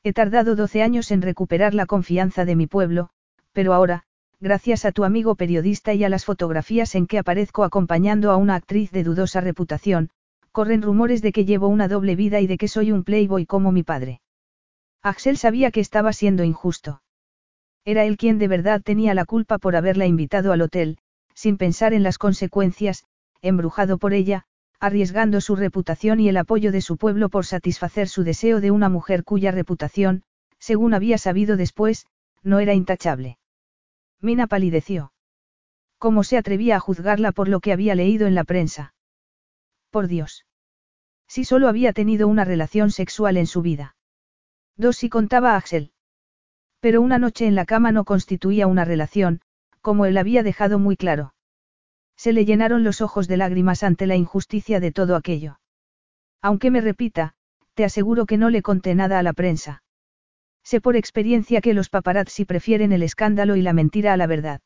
He 0.03 0.13
tardado 0.13 0.55
doce 0.55 0.83
años 0.83 1.11
en 1.11 1.23
recuperar 1.23 1.73
la 1.73 1.87
confianza 1.87 2.45
de 2.45 2.55
mi 2.55 2.67
pueblo, 2.67 3.09
pero 3.53 3.73
ahora, 3.73 4.03
gracias 4.39 4.85
a 4.85 4.93
tu 4.93 5.05
amigo 5.05 5.35
periodista 5.35 5.95
y 5.95 6.05
a 6.05 6.11
las 6.11 6.27
fotografías 6.27 6.95
en 6.95 7.07
que 7.07 7.19
aparezco 7.19 7.65
acompañando 7.65 8.31
a 8.31 8.37
una 8.37 8.55
actriz 8.55 8.91
de 8.91 9.03
dudosa 9.03 9.41
reputación, 9.41 10.11
corren 10.51 10.83
rumores 10.83 11.23
de 11.23 11.33
que 11.33 11.47
llevo 11.47 11.69
una 11.69 11.89
doble 11.89 12.15
vida 12.15 12.39
y 12.41 12.47
de 12.47 12.59
que 12.59 12.69
soy 12.69 12.93
un 12.93 13.05
playboy 13.05 13.47
como 13.47 13.73
mi 13.73 13.83
padre. 13.83 14.21
Axel 15.03 15.39
sabía 15.39 15.71
que 15.71 15.81
estaba 15.81 16.13
siendo 16.13 16.45
injusto. 16.45 17.01
Era 17.87 18.05
él 18.05 18.19
quien 18.19 18.39
de 18.39 18.49
verdad 18.49 18.83
tenía 18.83 19.15
la 19.15 19.25
culpa 19.25 19.57
por 19.57 19.75
haberla 19.75 20.05
invitado 20.05 20.53
al 20.53 20.61
hotel, 20.61 20.99
sin 21.35 21.57
pensar 21.57 21.95
en 21.95 22.03
las 22.03 22.19
consecuencias, 22.19 23.05
embrujado 23.43 23.99
por 23.99 24.15
ella, 24.15 24.45
arriesgando 24.81 25.41
su 25.41 25.55
reputación 25.55 26.21
y 26.21 26.29
el 26.29 26.37
apoyo 26.37 26.73
de 26.73 26.81
su 26.81 26.97
pueblo 26.97 27.29
por 27.29 27.45
satisfacer 27.45 28.09
su 28.09 28.25
deseo 28.25 28.61
de 28.61 28.71
una 28.71 28.89
mujer 28.89 29.25
cuya 29.25 29.51
reputación, 29.51 30.23
según 30.59 30.95
había 30.95 31.19
sabido 31.19 31.57
después, 31.57 32.07
no 32.43 32.61
era 32.61 32.75
intachable. 32.75 33.39
Mina 34.21 34.47
palideció. 34.47 35.13
¿Cómo 35.99 36.25
se 36.25 36.37
atrevía 36.37 36.77
a 36.77 36.81
juzgarla 36.81 37.33
por 37.33 37.49
lo 37.49 37.61
que 37.61 37.73
había 37.73 37.95
leído 37.95 38.27
en 38.27 38.35
la 38.35 38.45
prensa? 38.45 38.95
Por 39.91 40.09
Dios. 40.09 40.47
Si 41.29 41.45
solo 41.45 41.69
había 41.69 41.93
tenido 41.93 42.27
una 42.29 42.45
relación 42.45 42.91
sexual 42.91 43.37
en 43.37 43.47
su 43.47 43.63
vida. 43.63 43.95
Dos 44.77 44.97
si 44.97 45.09
contaba 45.09 45.53
a 45.53 45.57
Axel. 45.57 45.93
Pero 46.81 47.01
una 47.01 47.19
noche 47.19 47.47
en 47.47 47.55
la 47.55 47.65
cama 47.65 47.93
no 47.93 48.05
constituía 48.05 48.67
una 48.67 48.85
relación, 48.85 49.41
como 49.81 50.07
él 50.07 50.19
había 50.19 50.43
dejado 50.43 50.79
muy 50.79 50.97
claro. 50.97 51.35
Se 52.17 52.33
le 52.33 52.45
llenaron 52.45 52.85
los 52.85 53.01
ojos 53.01 53.29
de 53.29 53.37
lágrimas 53.37 53.83
ante 53.83 54.07
la 54.07 54.17
injusticia 54.17 54.81
de 54.81 54.93
todo 54.93 55.17
aquello. 55.17 55.59
Aunque 56.41 56.71
me 56.71 56.81
repita, 56.81 57.35
te 57.75 57.85
aseguro 57.85 58.27
que 58.27 58.37
no 58.37 58.51
le 58.51 58.63
conté 58.63 58.95
nada 58.95 59.19
a 59.19 59.23
la 59.23 59.33
prensa. 59.33 59.83
Sé 60.63 60.81
por 60.81 60.97
experiencia 60.97 61.61
que 61.61 61.75
los 61.75 61.89
paparazzi 61.89 62.45
prefieren 62.45 62.93
el 62.93 63.03
escándalo 63.03 63.57
y 63.57 63.63
la 63.63 63.73
mentira 63.73 64.13
a 64.13 64.17
la 64.17 64.27
verdad. 64.27 64.61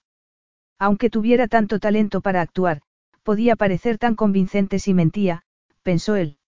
Aunque 0.78 1.08
tuviera 1.08 1.48
tanto 1.48 1.78
talento 1.78 2.20
para 2.20 2.42
actuar, 2.42 2.82
podía 3.22 3.56
parecer 3.56 3.98
tan 3.98 4.14
convincente 4.14 4.78
si 4.78 4.92
mentía, 4.94 5.42
pensó 5.82 6.16
él. 6.16 6.38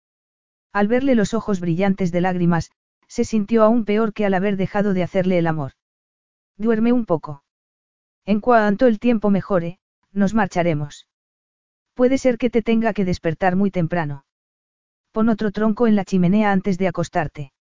Al 0.73 0.89
verle 0.89 1.15
los 1.15 1.33
ojos 1.35 1.61
brillantes 1.61 2.13
de 2.13 2.21
lágrimas, 2.21 2.71
se 3.07 3.25
sintió 3.25 3.65
aún 3.65 3.85
peor 3.85 4.13
que 4.13 4.27
al 4.27 4.35
haber 4.35 4.57
dejado 4.57 4.93
de 4.93 5.03
hacerle 5.03 5.39
el 5.39 5.47
amor. 5.47 5.73
Duerme 6.57 6.93
un 6.93 7.07
poco. 7.07 7.43
En 8.27 8.41
cuanto 8.41 8.87
el 8.87 8.99
tiempo 8.99 9.31
mejore, 9.31 9.79
nos 10.13 10.35
marcharemos. 10.35 11.09
Puede 11.95 12.19
ser 12.19 12.39
que 12.39 12.51
te 12.51 12.63
tenga 12.63 12.93
que 12.93 13.05
despertar 13.05 13.57
muy 13.57 13.71
temprano. 13.71 14.25
Pon 15.13 15.29
otro 15.29 15.51
tronco 15.51 15.87
en 15.87 15.97
la 15.97 16.05
chimenea 16.05 16.53
antes 16.53 16.79
de 16.79 16.89
acostarte. 16.89 17.53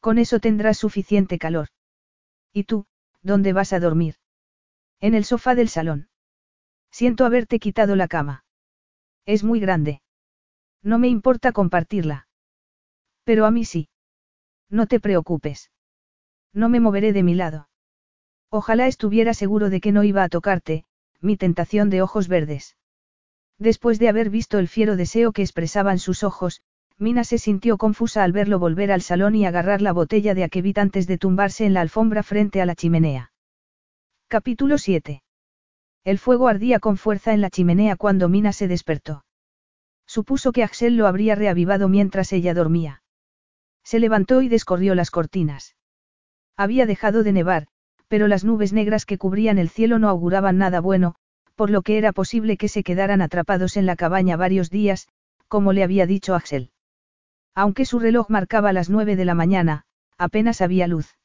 Con 0.00 0.18
eso 0.18 0.40
tendrás 0.40 0.78
suficiente 0.78 1.38
calor. 1.38 1.68
¿Y 2.52 2.64
tú, 2.64 2.86
dónde 3.22 3.52
vas 3.52 3.72
a 3.72 3.80
dormir? 3.80 4.16
En 5.00 5.14
el 5.14 5.24
sofá 5.24 5.54
del 5.54 5.68
salón. 5.68 6.08
Siento 6.90 7.24
haberte 7.24 7.58
quitado 7.58 7.96
la 7.96 8.08
cama. 8.08 8.44
Es 9.26 9.44
muy 9.44 9.60
grande. 9.60 10.02
No 10.82 10.98
me 10.98 11.08
importa 11.08 11.52
compartirla. 11.52 12.28
Pero 13.24 13.46
a 13.46 13.50
mí 13.50 13.64
sí. 13.64 13.88
No 14.68 14.86
te 14.86 15.00
preocupes. 15.00 15.70
No 16.52 16.68
me 16.68 16.80
moveré 16.80 17.12
de 17.12 17.22
mi 17.22 17.34
lado. 17.34 17.68
Ojalá 18.50 18.86
estuviera 18.86 19.34
seguro 19.34 19.70
de 19.70 19.80
que 19.80 19.92
no 19.92 20.02
iba 20.02 20.24
a 20.24 20.28
tocarte, 20.28 20.84
mi 21.20 21.36
tentación 21.36 21.90
de 21.90 22.02
ojos 22.02 22.28
verdes. 22.28 22.76
Después 23.58 23.98
de 23.98 24.08
haber 24.08 24.30
visto 24.30 24.58
el 24.58 24.68
fiero 24.68 24.96
deseo 24.96 25.32
que 25.32 25.42
expresaban 25.42 25.98
sus 25.98 26.22
ojos, 26.22 26.62
Mina 26.98 27.24
se 27.24 27.38
sintió 27.38 27.78
confusa 27.78 28.24
al 28.24 28.32
verlo 28.32 28.58
volver 28.58 28.92
al 28.92 29.00
salón 29.00 29.34
y 29.34 29.46
agarrar 29.46 29.80
la 29.80 29.92
botella 29.92 30.34
de 30.34 30.44
aquevit 30.44 30.78
antes 30.78 31.06
de 31.06 31.18
tumbarse 31.18 31.64
en 31.64 31.74
la 31.74 31.80
alfombra 31.80 32.22
frente 32.22 32.60
a 32.60 32.66
la 32.66 32.74
chimenea. 32.74 33.32
Capítulo 34.28 34.78
7. 34.78 35.22
El 36.04 36.18
fuego 36.18 36.48
ardía 36.48 36.78
con 36.78 36.96
fuerza 36.96 37.32
en 37.32 37.40
la 37.40 37.50
chimenea 37.50 37.96
cuando 37.96 38.28
Mina 38.28 38.52
se 38.52 38.68
despertó. 38.68 39.24
Supuso 40.06 40.52
que 40.52 40.62
Axel 40.62 40.96
lo 40.96 41.06
habría 41.06 41.34
reavivado 41.34 41.88
mientras 41.88 42.32
ella 42.32 42.54
dormía. 42.54 43.02
Se 43.82 43.98
levantó 43.98 44.42
y 44.42 44.48
descorrió 44.48 44.94
las 44.94 45.10
cortinas. 45.10 45.76
Había 46.56 46.84
dejado 46.84 47.22
de 47.22 47.32
nevar, 47.32 47.66
pero 48.10 48.26
las 48.26 48.44
nubes 48.44 48.72
negras 48.72 49.06
que 49.06 49.18
cubrían 49.18 49.56
el 49.56 49.70
cielo 49.70 50.00
no 50.00 50.08
auguraban 50.08 50.58
nada 50.58 50.80
bueno, 50.80 51.14
por 51.54 51.70
lo 51.70 51.82
que 51.82 51.96
era 51.96 52.12
posible 52.12 52.56
que 52.56 52.66
se 52.66 52.82
quedaran 52.82 53.22
atrapados 53.22 53.76
en 53.76 53.86
la 53.86 53.94
cabaña 53.94 54.36
varios 54.36 54.68
días, 54.68 55.06
como 55.46 55.72
le 55.72 55.84
había 55.84 56.06
dicho 56.06 56.34
Axel. 56.34 56.72
Aunque 57.54 57.84
su 57.84 58.00
reloj 58.00 58.28
marcaba 58.28 58.72
las 58.72 58.90
nueve 58.90 59.14
de 59.14 59.24
la 59.24 59.34
mañana, 59.34 59.84
apenas 60.18 60.60
había 60.60 60.88
luz. 60.88 61.16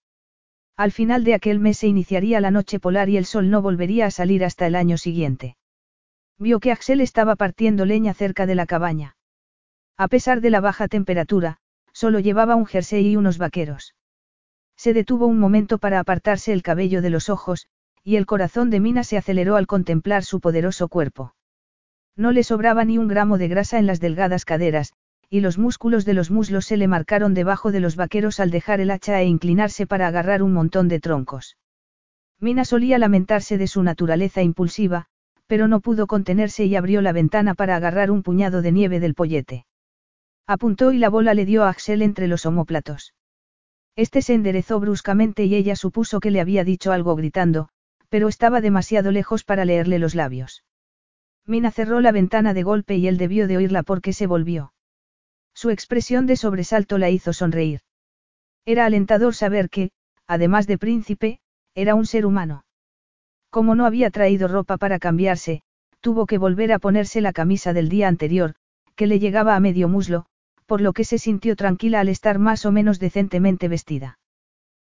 Al 0.78 0.92
final 0.92 1.24
de 1.24 1.34
aquel 1.34 1.60
mes 1.60 1.80
se 1.80 1.88
iniciaría 1.88 2.40
la 2.40 2.52
noche 2.52 2.80
polar 2.80 3.10
y 3.10 3.18
el 3.18 3.26
sol 3.26 3.50
no 3.50 3.64
volvería 3.64 4.06
a 4.06 4.12
salir 4.12 4.46
hasta 4.46 4.68
el 4.68 4.76
año 4.76 5.00
siguiente. 5.00 5.58
Vio 6.38 6.60
que 6.60 6.72
Axel 6.72 7.02
estaba 7.02 7.36
partiendo 7.36 7.86
leña 7.86 8.14
cerca 8.14 8.46
de 8.46 8.54
la 8.54 8.68
cabaña. 8.68 9.18
A 9.98 10.08
pesar 10.08 10.40
de 10.40 10.52
la 10.52 10.60
baja 10.60 10.88
temperatura, 10.88 11.58
solo 11.94 12.20
llevaba 12.20 12.56
un 12.56 12.68
jersey 12.68 13.08
y 13.08 13.16
unos 13.16 13.40
vaqueros. 13.40 13.95
Se 14.78 14.94
detuvo 14.94 15.26
un 15.26 15.40
momento 15.40 15.78
para 15.78 16.00
apartarse 16.00 16.54
el 16.54 16.64
cabello 16.64 17.02
de 17.02 17.10
los 17.10 17.30
ojos, 17.30 17.68
y 18.04 18.18
el 18.18 18.26
corazón 18.26 18.70
de 18.70 18.80
Mina 18.80 19.04
se 19.04 19.18
aceleró 19.18 19.56
al 19.56 19.68
contemplar 19.68 20.24
su 20.24 20.40
poderoso 20.40 20.88
cuerpo. 20.88 21.34
No 22.16 22.32
le 22.32 22.44
sobraba 22.44 22.86
ni 22.86 22.98
un 22.98 23.08
gramo 23.08 23.38
de 23.38 23.48
grasa 23.48 23.80
en 23.80 23.88
las 23.88 24.00
delgadas 24.00 24.46
caderas, 24.46 24.94
y 25.30 25.42
los 25.42 25.58
músculos 25.58 26.06
de 26.06 26.14
los 26.14 26.32
muslos 26.32 26.66
se 26.66 26.78
le 26.78 26.88
marcaron 26.88 27.34
debajo 27.34 27.72
de 27.72 27.80
los 27.80 27.96
vaqueros 27.96 28.40
al 28.40 28.52
dejar 28.52 28.80
el 28.80 28.92
hacha 28.92 29.20
e 29.22 29.26
inclinarse 29.26 29.88
para 29.88 30.08
agarrar 30.08 30.44
un 30.44 30.54
montón 30.54 30.88
de 30.88 31.00
troncos. 31.00 31.58
Mina 32.40 32.64
solía 32.64 33.00
lamentarse 33.00 33.58
de 33.58 33.68
su 33.68 33.82
naturaleza 33.82 34.42
impulsiva, 34.42 35.08
pero 35.48 35.68
no 35.68 35.80
pudo 35.80 36.08
contenerse 36.08 36.66
y 36.66 36.76
abrió 36.76 37.02
la 37.02 37.12
ventana 37.12 37.54
para 37.56 37.76
agarrar 37.76 38.12
un 38.12 38.24
puñado 38.24 38.62
de 38.62 38.72
nieve 38.72 39.00
del 39.00 39.16
pollete. 39.16 39.66
Apuntó 40.48 40.92
y 40.92 41.00
la 41.00 41.10
bola 41.10 41.34
le 41.34 41.46
dio 41.46 41.64
a 41.64 41.70
Axel 41.70 42.02
entre 42.02 42.28
los 42.28 42.46
omóplatos. 42.46 43.14
Este 43.96 44.22
se 44.22 44.34
enderezó 44.34 44.80
bruscamente 44.80 45.46
y 45.46 45.56
ella 45.56 45.76
supuso 45.76 46.20
que 46.20 46.32
le 46.32 46.42
había 46.42 46.64
dicho 46.64 46.92
algo 46.92 47.16
gritando, 47.16 47.70
pero 48.10 48.28
estaba 48.28 48.60
demasiado 48.60 49.12
lejos 49.12 49.44
para 49.44 49.66
leerle 49.66 50.00
los 50.00 50.16
labios. 50.16 50.64
Mina 51.46 51.72
cerró 51.72 52.02
la 52.02 52.12
ventana 52.12 52.54
de 52.54 52.64
golpe 52.64 52.96
y 52.96 53.08
él 53.08 53.18
debió 53.18 53.48
de 53.48 53.58
oírla 53.58 53.84
porque 53.84 54.14
se 54.14 54.28
volvió. 54.28 54.74
Su 55.54 55.70
expresión 55.70 56.26
de 56.26 56.36
sobresalto 56.36 56.98
la 56.98 57.10
hizo 57.10 57.32
sonreír. 57.32 57.82
Era 58.66 58.86
alentador 58.86 59.36
saber 59.36 59.70
que, 59.70 59.92
además 60.28 60.68
de 60.68 60.78
príncipe, 60.78 61.40
era 61.76 61.96
un 61.96 62.06
ser 62.06 62.26
humano. 62.26 62.66
Como 63.50 63.76
no 63.76 63.86
había 63.86 64.10
traído 64.10 64.48
ropa 64.48 64.78
para 64.78 65.00
cambiarse, 65.00 65.62
tuvo 66.02 66.26
que 66.26 66.38
volver 66.38 66.74
a 66.74 66.80
ponerse 66.80 67.22
la 67.22 67.32
camisa 67.32 67.74
del 67.74 67.90
día 67.90 68.08
anterior, 68.08 68.56
que 68.96 69.08
le 69.08 69.20
llegaba 69.20 69.56
a 69.56 69.60
medio 69.60 69.88
muslo, 69.88 70.26
por 70.66 70.82
lo 70.82 70.94
que 70.94 71.04
se 71.04 71.18
sintió 71.18 71.56
tranquila 71.56 72.00
al 72.00 72.10
estar 72.10 72.40
más 72.40 72.66
o 72.66 72.72
menos 72.72 73.00
decentemente 73.00 73.68
vestida. 73.68 74.20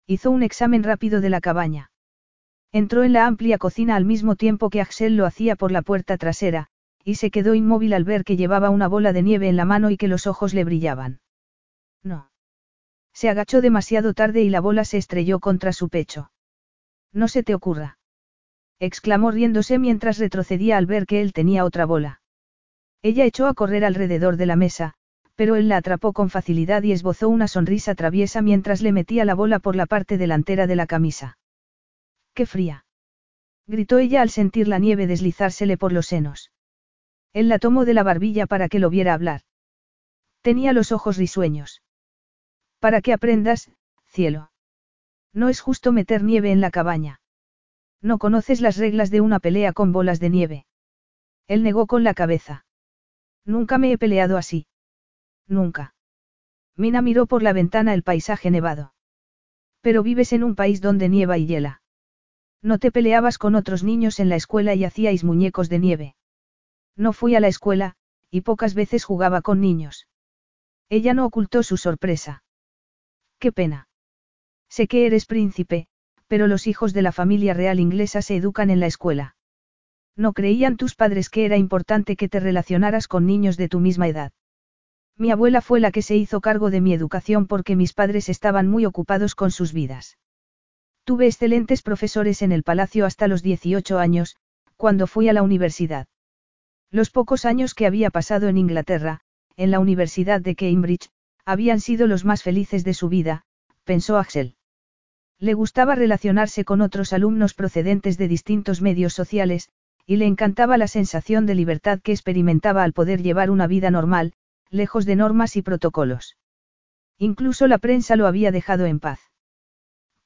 Hizo 0.07 0.31
un 0.31 0.43
examen 0.43 0.83
rápido 0.83 1.21
de 1.21 1.31
la 1.31 1.41
cabaña. 1.41 1.91
Entró 2.73 3.05
en 3.05 3.13
la 3.13 3.27
amplia 3.27 3.59
cocina 3.59 3.97
al 3.97 4.05
mismo 4.05 4.37
tiempo 4.37 4.71
que 4.71 4.81
Axel 4.81 5.17
lo 5.17 5.27
hacía 5.27 5.57
por 5.57 5.73
la 5.73 5.83
puerta 5.83 6.17
trasera, 6.17 6.69
y 7.05 7.17
se 7.17 7.31
quedó 7.31 7.55
inmóvil 7.55 7.93
al 7.93 8.05
ver 8.05 8.25
que 8.25 8.37
llevaba 8.37 8.71
una 8.71 8.89
bola 8.89 9.13
de 9.13 9.23
nieve 9.23 9.49
en 9.49 9.57
la 9.57 9.65
mano 9.65 9.91
y 9.91 9.97
que 9.97 10.09
los 10.09 10.27
ojos 10.27 10.55
le 10.55 10.65
brillaban. 10.65 11.21
No. 12.03 12.31
Se 13.13 13.29
agachó 13.29 13.61
demasiado 13.61 14.15
tarde 14.15 14.43
y 14.43 14.49
la 14.49 14.61
bola 14.61 14.85
se 14.85 14.99
estrelló 14.99 15.41
contra 15.41 15.73
su 15.73 15.89
pecho. 15.89 16.31
No 17.13 17.29
se 17.29 17.43
te 17.43 17.55
ocurra. 17.55 17.99
exclamó 18.79 19.31
riéndose 19.31 19.79
mientras 19.79 20.19
retrocedía 20.19 20.77
al 20.77 20.87
ver 20.87 21.07
que 21.07 21.21
él 21.21 21.33
tenía 21.33 21.65
otra 21.65 21.85
bola. 21.85 22.21
Ella 23.03 23.25
echó 23.25 23.47
a 23.47 23.55
correr 23.55 23.85
alrededor 23.85 24.37
de 24.37 24.47
la 24.47 24.57
mesa, 24.57 24.95
pero 25.43 25.57
él 25.57 25.69
la 25.69 25.79
atrapó 25.79 26.13
con 26.13 26.31
facilidad 26.31 26.85
y 26.85 26.93
esbozó 26.93 27.29
una 27.29 27.49
sonrisa 27.49 27.97
traviesa 27.97 28.43
mientras 28.43 28.81
le 28.81 28.93
metía 28.93 29.25
la 29.25 29.35
bola 29.35 29.59
por 29.59 29.75
la 29.75 29.87
parte 29.87 30.17
delantera 30.17 30.69
de 30.69 30.77
la 30.77 30.87
camisa. 30.87 31.37
¡Qué 32.33 32.47
fría! 32.47 32.87
gritó 33.67 33.99
ella 33.99 34.23
al 34.23 34.31
sentir 34.31 34.69
la 34.69 34.79
nieve 34.79 35.09
deslizársele 35.09 35.77
por 35.77 35.93
los 35.93 36.07
senos. 36.07 36.53
Él 37.33 37.49
la 37.49 37.59
tomó 37.59 37.85
de 37.85 37.93
la 37.93 38.05
barbilla 38.05 38.47
para 38.47 38.69
que 38.69 38.79
lo 38.79 38.89
viera 38.89 39.15
hablar. 39.15 39.41
Tenía 40.43 40.73
los 40.73 40.93
ojos 40.93 41.17
risueños. 41.17 41.83
Para 42.79 43.01
que 43.01 43.13
aprendas, 43.13 43.69
cielo. 44.07 44.53
No 45.33 45.49
es 45.49 45.61
justo 45.61 45.91
meter 45.91 46.23
nieve 46.23 46.53
en 46.53 46.61
la 46.61 46.71
cabaña. 46.71 47.21
No 48.01 48.19
conoces 48.19 48.61
las 48.61 48.77
reglas 48.77 49.11
de 49.11 49.21
una 49.21 49.41
pelea 49.41 49.73
con 49.73 49.91
bolas 49.91 50.21
de 50.21 50.31
nieve. 50.31 50.67
Él 51.49 51.65
negó 51.65 51.89
con 51.89 52.05
la 52.05 52.15
cabeza. 52.15 52.65
Nunca 53.45 53.79
me 53.79 53.91
he 53.91 53.99
peleado 53.99 54.37
así. 54.37 54.69
Nunca. 55.49 55.95
Mina 56.77 57.03
miró 57.03 57.27
por 57.27 57.43
la 57.43 57.53
ventana 57.53 57.95
el 57.95 58.03
paisaje 58.03 58.51
nevado. 58.51 58.95
Pero 59.81 60.03
vives 60.03 60.33
en 60.33 60.45
un 60.45 60.55
país 60.55 60.81
donde 60.81 61.09
nieva 61.09 61.39
y 61.39 61.47
hiela. 61.47 61.83
No 62.63 62.79
te 62.79 62.93
peleabas 62.93 63.39
con 63.39 63.55
otros 63.55 63.83
niños 63.83 64.21
en 64.21 64.29
la 64.29 64.37
escuela 64.37 64.75
y 64.75 64.85
hacíais 64.85 65.25
muñecos 65.25 65.69
de 65.69 65.79
nieve. 65.81 66.17
No 66.97 67.13
fui 67.13 67.35
a 67.35 67.41
la 67.41 67.49
escuela, 67.49 67.97
y 68.31 68.43
pocas 68.43 68.75
veces 68.75 69.05
jugaba 69.05 69.43
con 69.43 69.61
niños. 69.61 70.07
Ella 70.89 71.15
no 71.15 71.27
ocultó 71.27 71.63
su 71.63 71.77
sorpresa. 71.77 72.45
Qué 73.39 73.51
pena. 73.51 73.89
Sé 74.69 74.87
que 74.87 75.07
eres 75.07 75.27
príncipe, 75.27 75.89
pero 76.29 76.47
los 76.47 76.67
hijos 76.67 76.93
de 76.93 77.03
la 77.03 77.13
familia 77.13 77.53
real 77.53 77.81
inglesa 77.81 78.23
se 78.23 78.37
educan 78.37 78.71
en 78.71 78.81
la 78.81 78.87
escuela. 78.87 79.37
No 80.17 80.33
creían 80.33 80.77
tus 80.77 80.95
padres 80.95 81.29
que 81.29 81.45
era 81.45 81.57
importante 81.57 82.17
que 82.17 82.29
te 82.29 82.41
relacionaras 82.41 83.09
con 83.09 83.27
niños 83.27 83.57
de 83.57 83.69
tu 83.69 83.81
misma 83.81 84.09
edad. 84.09 84.33
Mi 85.19 85.31
abuela 85.31 85.61
fue 85.61 85.81
la 85.81 85.93
que 85.93 86.03
se 86.03 86.17
hizo 86.17 86.41
cargo 86.41 86.71
de 86.71 86.81
mi 86.81 86.95
educación 86.95 87.47
porque 87.47 87.77
mis 87.77 87.93
padres 87.93 88.29
estaban 88.29 88.69
muy 88.69 88.87
ocupados 88.87 89.35
con 89.35 89.51
sus 89.51 89.73
vidas. 89.73 90.19
Tuve 91.05 91.27
excelentes 91.27 91.83
profesores 91.83 92.43
en 92.43 92.53
el 92.53 92.63
palacio 92.63 93.07
hasta 93.07 93.29
los 93.29 93.43
18 93.43 93.99
años, 93.99 94.37
cuando 94.77 95.07
fui 95.07 95.29
a 95.29 95.33
la 95.33 95.43
universidad. 95.43 96.07
Los 96.91 97.11
pocos 97.11 97.45
años 97.45 97.75
que 97.75 97.87
había 97.87 98.11
pasado 98.11 98.49
en 98.49 98.59
Inglaterra, 98.59 99.21
en 99.57 99.71
la 99.71 99.81
Universidad 99.81 100.41
de 100.41 100.55
Cambridge, 100.55 101.09
habían 101.45 101.81
sido 101.81 102.07
los 102.07 102.25
más 102.25 102.43
felices 102.43 102.85
de 102.85 102.95
su 102.95 103.09
vida, 103.09 103.45
pensó 103.85 104.19
Axel. 104.19 104.57
Le 105.39 105.55
gustaba 105.55 105.95
relacionarse 105.95 106.65
con 106.65 106.81
otros 106.81 107.13
alumnos 107.13 107.55
procedentes 107.55 108.17
de 108.17 108.29
distintos 108.29 108.81
medios 108.81 109.13
sociales, 109.13 109.71
y 110.07 110.17
le 110.17 110.27
encantaba 110.27 110.79
la 110.79 110.87
sensación 110.87 111.47
de 111.47 111.55
libertad 111.55 112.01
que 112.01 112.13
experimentaba 112.13 112.85
al 112.85 112.93
poder 112.93 113.23
llevar 113.23 113.51
una 113.51 113.67
vida 113.67 113.91
normal, 113.91 114.35
lejos 114.73 115.05
de 115.05 115.17
normas 115.17 115.57
y 115.57 115.63
protocolos. 115.63 116.37
Incluso 117.19 117.67
la 117.67 117.79
prensa 117.79 118.17
lo 118.17 118.27
había 118.27 118.51
dejado 118.51 118.87
en 118.87 118.99
paz. 118.99 119.21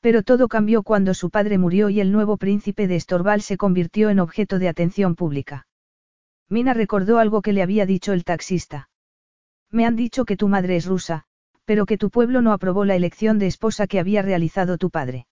Pero 0.00 0.22
todo 0.22 0.46
cambió 0.46 0.82
cuando 0.82 1.14
su 1.14 1.30
padre 1.30 1.58
murió 1.58 1.90
y 1.90 2.00
el 2.00 2.12
nuevo 2.12 2.36
príncipe 2.36 2.86
de 2.86 2.96
Estorval 2.96 3.42
se 3.42 3.56
convirtió 3.56 4.08
en 4.08 4.20
objeto 4.20 4.58
de 4.58 4.68
atención 4.68 5.16
pública. 5.16 5.66
Mina 6.48 6.74
recordó 6.74 7.18
algo 7.18 7.42
que 7.42 7.52
le 7.52 7.62
había 7.62 7.86
dicho 7.86 8.12
el 8.12 8.24
taxista. 8.24 8.88
Me 9.70 9.84
han 9.84 9.96
dicho 9.96 10.24
que 10.24 10.36
tu 10.36 10.46
madre 10.46 10.76
es 10.76 10.86
rusa, 10.86 11.24
pero 11.64 11.84
que 11.84 11.98
tu 11.98 12.10
pueblo 12.10 12.40
no 12.40 12.52
aprobó 12.52 12.84
la 12.84 12.94
elección 12.94 13.40
de 13.40 13.48
esposa 13.48 13.88
que 13.88 13.98
había 13.98 14.22
realizado 14.22 14.78
tu 14.78 14.90
padre. 14.90 15.26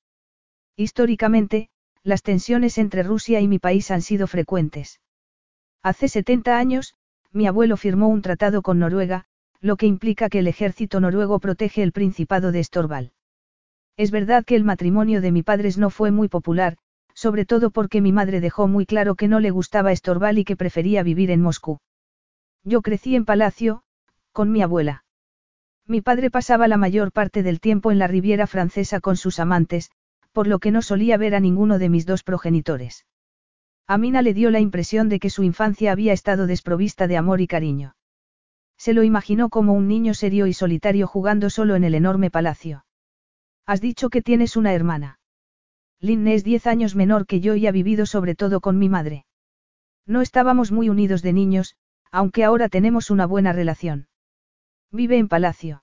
Históricamente, 0.76 1.68
las 2.02 2.22
tensiones 2.22 2.78
entre 2.78 3.04
Rusia 3.04 3.40
y 3.40 3.46
mi 3.46 3.60
país 3.60 3.92
han 3.92 4.02
sido 4.02 4.26
frecuentes. 4.26 5.00
Hace 5.82 6.08
70 6.08 6.58
años, 6.58 6.94
mi 7.34 7.46
abuelo 7.46 7.76
firmó 7.76 8.08
un 8.08 8.22
tratado 8.22 8.62
con 8.62 8.78
Noruega, 8.78 9.26
lo 9.60 9.76
que 9.76 9.86
implica 9.86 10.28
que 10.28 10.38
el 10.38 10.46
ejército 10.46 11.00
noruego 11.00 11.40
protege 11.40 11.82
el 11.82 11.90
Principado 11.90 12.52
de 12.52 12.60
Estorval. 12.60 13.12
Es 13.96 14.10
verdad 14.10 14.44
que 14.44 14.56
el 14.56 14.64
matrimonio 14.64 15.20
de 15.20 15.32
mi 15.32 15.42
padre 15.42 15.70
no 15.76 15.90
fue 15.90 16.12
muy 16.12 16.28
popular, 16.28 16.76
sobre 17.12 17.44
todo 17.44 17.70
porque 17.70 18.00
mi 18.00 18.12
madre 18.12 18.40
dejó 18.40 18.68
muy 18.68 18.86
claro 18.86 19.16
que 19.16 19.28
no 19.28 19.40
le 19.40 19.50
gustaba 19.50 19.90
Estorval 19.90 20.38
y 20.38 20.44
que 20.44 20.56
prefería 20.56 21.02
vivir 21.02 21.30
en 21.30 21.42
Moscú. 21.42 21.78
Yo 22.62 22.82
crecí 22.82 23.16
en 23.16 23.24
Palacio, 23.24 23.82
con 24.32 24.52
mi 24.52 24.62
abuela. 24.62 25.04
Mi 25.86 26.00
padre 26.00 26.30
pasaba 26.30 26.68
la 26.68 26.76
mayor 26.76 27.12
parte 27.12 27.42
del 27.42 27.60
tiempo 27.60 27.90
en 27.90 27.98
la 27.98 28.06
Riviera 28.06 28.46
Francesa 28.46 29.00
con 29.00 29.16
sus 29.16 29.38
amantes, 29.38 29.90
por 30.32 30.46
lo 30.46 30.58
que 30.60 30.70
no 30.70 30.82
solía 30.82 31.16
ver 31.16 31.34
a 31.34 31.40
ninguno 31.40 31.78
de 31.78 31.88
mis 31.88 32.06
dos 32.06 32.22
progenitores. 32.22 33.06
A 33.86 33.98
Mina 33.98 34.22
le 34.22 34.32
dio 34.32 34.50
la 34.50 34.60
impresión 34.60 35.08
de 35.08 35.20
que 35.20 35.30
su 35.30 35.42
infancia 35.42 35.92
había 35.92 36.12
estado 36.12 36.46
desprovista 36.46 37.06
de 37.06 37.16
amor 37.16 37.40
y 37.40 37.46
cariño. 37.46 37.96
Se 38.78 38.94
lo 38.94 39.02
imaginó 39.02 39.50
como 39.50 39.74
un 39.74 39.88
niño 39.88 40.14
serio 40.14 40.46
y 40.46 40.54
solitario 40.54 41.06
jugando 41.06 41.50
solo 41.50 41.76
en 41.76 41.84
el 41.84 41.94
enorme 41.94 42.30
palacio. 42.30 42.86
Has 43.66 43.80
dicho 43.80 44.10
que 44.10 44.22
tienes 44.22 44.56
una 44.56 44.72
hermana. 44.72 45.20
Linne 46.00 46.34
es 46.34 46.44
diez 46.44 46.66
años 46.66 46.94
menor 46.94 47.26
que 47.26 47.40
yo 47.40 47.54
y 47.54 47.66
ha 47.66 47.72
vivido 47.72 48.06
sobre 48.06 48.34
todo 48.34 48.60
con 48.60 48.78
mi 48.78 48.88
madre. 48.88 49.26
No 50.06 50.20
estábamos 50.20 50.72
muy 50.72 50.88
unidos 50.88 51.22
de 51.22 51.32
niños, 51.32 51.76
aunque 52.10 52.44
ahora 52.44 52.68
tenemos 52.68 53.10
una 53.10 53.26
buena 53.26 53.52
relación. 53.52 54.08
Vive 54.90 55.18
en 55.18 55.28
palacio. 55.28 55.82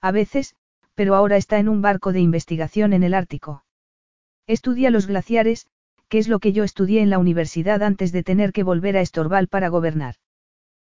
A 0.00 0.12
veces, 0.12 0.54
pero 0.94 1.14
ahora 1.14 1.36
está 1.36 1.58
en 1.58 1.68
un 1.68 1.82
barco 1.82 2.12
de 2.12 2.20
investigación 2.20 2.92
en 2.92 3.02
el 3.02 3.14
Ártico. 3.14 3.64
Estudia 4.46 4.90
los 4.90 5.06
glaciares, 5.06 5.66
que 6.10 6.18
es 6.18 6.28
lo 6.28 6.40
que 6.40 6.52
yo 6.52 6.64
estudié 6.64 7.00
en 7.00 7.08
la 7.08 7.18
universidad 7.18 7.82
antes 7.82 8.10
de 8.10 8.24
tener 8.24 8.52
que 8.52 8.64
volver 8.64 8.96
a 8.96 9.00
Estorval 9.00 9.46
para 9.46 9.68
gobernar. 9.68 10.16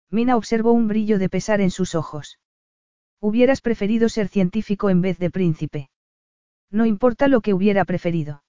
Mina 0.09 0.37
observó 0.37 0.71
un 0.71 0.87
brillo 0.87 1.19
de 1.19 1.29
pesar 1.29 1.59
en 1.59 1.71
sus 1.71 1.93
ojos. 1.93 2.39
Hubieras 3.19 3.59
preferido 3.59 4.07
ser 4.07 4.29
científico 4.29 4.89
en 4.89 5.01
vez 5.01 5.19
de 5.19 5.29
príncipe. 5.29 5.89
No 6.71 6.85
importa 6.85 7.27
lo 7.27 7.41
que 7.41 7.53
hubiera 7.53 7.83
preferido. 7.83 8.43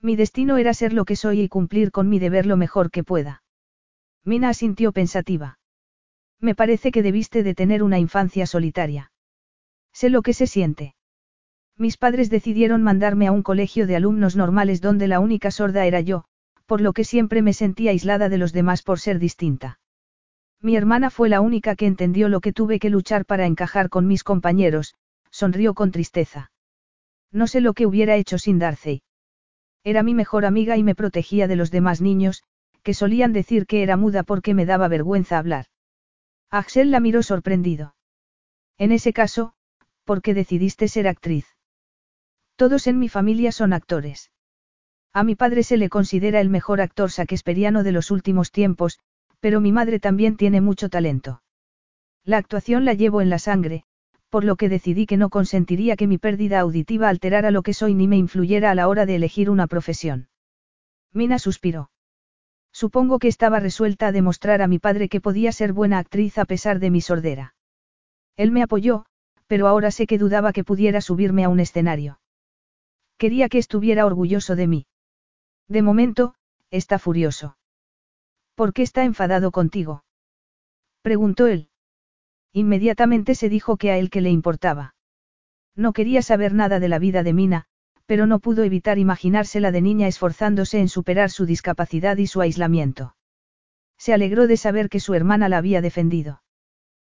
Mi 0.00 0.16
destino 0.16 0.58
era 0.58 0.74
ser 0.74 0.92
lo 0.92 1.04
que 1.04 1.14
soy 1.14 1.42
y 1.42 1.48
cumplir 1.48 1.92
con 1.92 2.08
mi 2.08 2.18
deber 2.18 2.44
lo 2.44 2.56
mejor 2.56 2.90
que 2.90 3.04
pueda. 3.04 3.44
Mina 4.24 4.48
asintió 4.48 4.92
pensativa. 4.92 5.60
Me 6.40 6.56
parece 6.56 6.90
que 6.90 7.02
debiste 7.02 7.44
de 7.44 7.54
tener 7.54 7.84
una 7.84 8.00
infancia 8.00 8.46
solitaria. 8.46 9.12
Sé 9.92 10.10
lo 10.10 10.22
que 10.22 10.34
se 10.34 10.48
siente. 10.48 10.96
Mis 11.76 11.96
padres 11.96 12.30
decidieron 12.30 12.82
mandarme 12.82 13.26
a 13.26 13.32
un 13.32 13.42
colegio 13.42 13.86
de 13.86 13.96
alumnos 13.96 14.36
normales 14.36 14.80
donde 14.80 15.08
la 15.08 15.20
única 15.20 15.50
sorda 15.50 15.86
era 15.86 16.00
yo, 16.00 16.24
por 16.66 16.80
lo 16.80 16.92
que 16.92 17.04
siempre 17.04 17.42
me 17.42 17.52
sentía 17.52 17.90
aislada 17.90 18.28
de 18.28 18.38
los 18.38 18.52
demás 18.52 18.82
por 18.82 19.00
ser 19.00 19.18
distinta. 19.18 19.80
Mi 20.60 20.76
hermana 20.76 21.10
fue 21.10 21.28
la 21.28 21.40
única 21.40 21.74
que 21.74 21.86
entendió 21.86 22.28
lo 22.28 22.40
que 22.40 22.52
tuve 22.52 22.78
que 22.78 22.90
luchar 22.90 23.26
para 23.26 23.46
encajar 23.46 23.90
con 23.90 24.06
mis 24.06 24.22
compañeros, 24.22 24.94
sonrió 25.30 25.74
con 25.74 25.90
tristeza. 25.90 26.52
No 27.32 27.46
sé 27.46 27.60
lo 27.60 27.74
que 27.74 27.86
hubiera 27.86 28.16
hecho 28.16 28.38
sin 28.38 28.58
Darcy. 28.58 29.02
Era 29.82 30.02
mi 30.02 30.14
mejor 30.14 30.46
amiga 30.46 30.76
y 30.76 30.82
me 30.82 30.94
protegía 30.94 31.48
de 31.48 31.56
los 31.56 31.70
demás 31.70 32.00
niños, 32.00 32.44
que 32.82 32.94
solían 32.94 33.32
decir 33.32 33.66
que 33.66 33.82
era 33.82 33.96
muda 33.96 34.22
porque 34.22 34.54
me 34.54 34.64
daba 34.64 34.88
vergüenza 34.88 35.38
hablar. 35.38 35.66
Axel 36.50 36.92
la 36.92 37.00
miró 37.00 37.22
sorprendido. 37.22 37.96
En 38.78 38.92
ese 38.92 39.12
caso, 39.12 39.54
¿Por 40.04 40.20
qué 40.20 40.34
decidiste 40.34 40.86
ser 40.88 41.08
actriz? 41.08 41.53
Todos 42.56 42.86
en 42.86 42.98
mi 42.98 43.08
familia 43.08 43.50
son 43.52 43.72
actores. 43.72 44.30
A 45.12 45.24
mi 45.24 45.34
padre 45.34 45.62
se 45.62 45.76
le 45.76 45.88
considera 45.88 46.40
el 46.40 46.50
mejor 46.50 46.80
actor 46.80 47.10
saquesperiano 47.10 47.82
de 47.82 47.92
los 47.92 48.10
últimos 48.10 48.50
tiempos, 48.52 48.98
pero 49.40 49.60
mi 49.60 49.72
madre 49.72 50.00
también 50.00 50.36
tiene 50.36 50.60
mucho 50.60 50.88
talento. 50.88 51.42
La 52.24 52.38
actuación 52.38 52.84
la 52.84 52.94
llevo 52.94 53.20
en 53.20 53.30
la 53.30 53.38
sangre, 53.38 53.84
por 54.28 54.44
lo 54.44 54.56
que 54.56 54.68
decidí 54.68 55.06
que 55.06 55.16
no 55.16 55.30
consentiría 55.30 55.96
que 55.96 56.06
mi 56.06 56.18
pérdida 56.18 56.60
auditiva 56.60 57.08
alterara 57.08 57.50
lo 57.50 57.62
que 57.62 57.74
soy 57.74 57.94
ni 57.94 58.08
me 58.08 58.16
influyera 58.16 58.70
a 58.70 58.74
la 58.74 58.88
hora 58.88 59.06
de 59.06 59.16
elegir 59.16 59.50
una 59.50 59.66
profesión. 59.66 60.28
Mina 61.12 61.38
suspiró. 61.38 61.90
Supongo 62.72 63.20
que 63.20 63.28
estaba 63.28 63.60
resuelta 63.60 64.08
a 64.08 64.12
demostrar 64.12 64.62
a 64.62 64.66
mi 64.66 64.80
padre 64.80 65.08
que 65.08 65.20
podía 65.20 65.52
ser 65.52 65.72
buena 65.72 65.98
actriz 65.98 66.38
a 66.38 66.44
pesar 66.44 66.80
de 66.80 66.90
mi 66.90 67.00
sordera. 67.00 67.54
Él 68.36 68.50
me 68.50 68.62
apoyó, 68.62 69.04
pero 69.46 69.68
ahora 69.68 69.92
sé 69.92 70.08
que 70.08 70.18
dudaba 70.18 70.52
que 70.52 70.64
pudiera 70.64 71.00
subirme 71.00 71.44
a 71.44 71.48
un 71.48 71.60
escenario. 71.60 72.18
Quería 73.18 73.48
que 73.48 73.58
estuviera 73.58 74.06
orgulloso 74.06 74.56
de 74.56 74.66
mí. 74.66 74.86
De 75.68 75.82
momento, 75.82 76.34
está 76.70 76.98
furioso. 76.98 77.56
¿Por 78.54 78.72
qué 78.72 78.82
está 78.82 79.04
enfadado 79.04 79.50
contigo? 79.50 80.04
Preguntó 81.02 81.46
él. 81.46 81.70
Inmediatamente 82.52 83.34
se 83.34 83.48
dijo 83.48 83.76
que 83.76 83.90
a 83.90 83.98
él 83.98 84.10
que 84.10 84.20
le 84.20 84.30
importaba. 84.30 84.94
No 85.74 85.92
quería 85.92 86.22
saber 86.22 86.54
nada 86.54 86.78
de 86.78 86.88
la 86.88 87.00
vida 87.00 87.24
de 87.24 87.32
Mina, 87.32 87.66
pero 88.06 88.26
no 88.26 88.38
pudo 88.38 88.62
evitar 88.62 88.98
imaginársela 88.98 89.72
de 89.72 89.82
niña 89.82 90.06
esforzándose 90.06 90.78
en 90.78 90.88
superar 90.88 91.30
su 91.30 91.46
discapacidad 91.46 92.16
y 92.18 92.28
su 92.28 92.40
aislamiento. 92.40 93.16
Se 93.98 94.12
alegró 94.12 94.46
de 94.46 94.56
saber 94.56 94.88
que 94.88 95.00
su 95.00 95.14
hermana 95.14 95.48
la 95.48 95.58
había 95.58 95.80
defendido. 95.80 96.43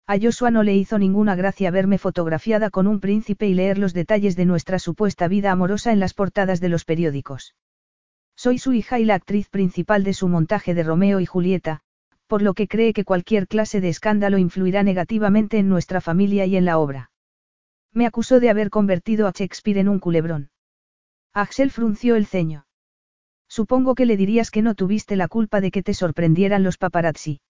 A 0.10 0.18
Joshua 0.18 0.52
no 0.52 0.64
le 0.64 0.74
hizo 0.74 0.98
ninguna 0.98 1.36
gracia 1.36 1.70
verme 1.70 1.98
fotografiada 1.98 2.70
con 2.70 2.88
un 2.88 3.02
príncipe 3.02 3.46
y 3.48 3.54
leer 3.54 3.78
los 3.78 3.94
detalles 3.94 4.38
de 4.38 4.46
nuestra 4.46 4.80
supuesta 4.80 5.28
vida 5.28 5.52
amorosa 5.52 5.92
en 5.92 6.00
las 6.00 6.14
portadas 6.14 6.62
de 6.62 6.70
los 6.70 6.86
periódicos. 6.86 7.56
Soy 8.34 8.58
su 8.58 8.72
hija 8.72 9.00
y 9.00 9.06
la 9.06 9.16
actriz 9.16 9.50
principal 9.50 10.06
de 10.06 10.14
su 10.14 10.30
montaje 10.30 10.74
de 10.74 10.84
Romeo 10.84 11.20
y 11.20 11.26
Julieta, 11.26 11.82
por 12.26 12.42
lo 12.42 12.54
que 12.54 12.70
cree 12.70 12.94
que 12.94 13.04
cualquier 13.04 13.50
clase 13.50 13.82
de 13.82 13.90
escándalo 13.90 14.38
influirá 14.38 14.82
negativamente 14.82 15.58
en 15.58 15.68
nuestra 15.68 16.00
familia 16.00 16.46
y 16.46 16.56
en 16.56 16.64
la 16.64 16.78
obra. 16.78 17.12
Me 17.92 18.06
acusó 18.06 18.40
de 18.40 18.50
haber 18.50 18.70
convertido 18.70 19.28
a 19.28 19.32
Shakespeare 19.32 19.80
en 19.80 19.90
un 19.90 20.00
culebrón. 20.00 20.52
Axel 21.34 21.70
frunció 21.70 22.16
el 22.16 22.28
ceño. 22.28 22.66
Supongo 23.50 23.94
que 23.94 24.06
le 24.06 24.16
dirías 24.16 24.52
que 24.52 24.62
no 24.62 24.74
tuviste 24.74 25.18
la 25.18 25.28
culpa 25.28 25.60
de 25.60 25.72
que 25.72 25.84
te 25.84 25.94
sorprendieran 25.94 26.64
los 26.64 26.78
paparazzi. 26.78 27.42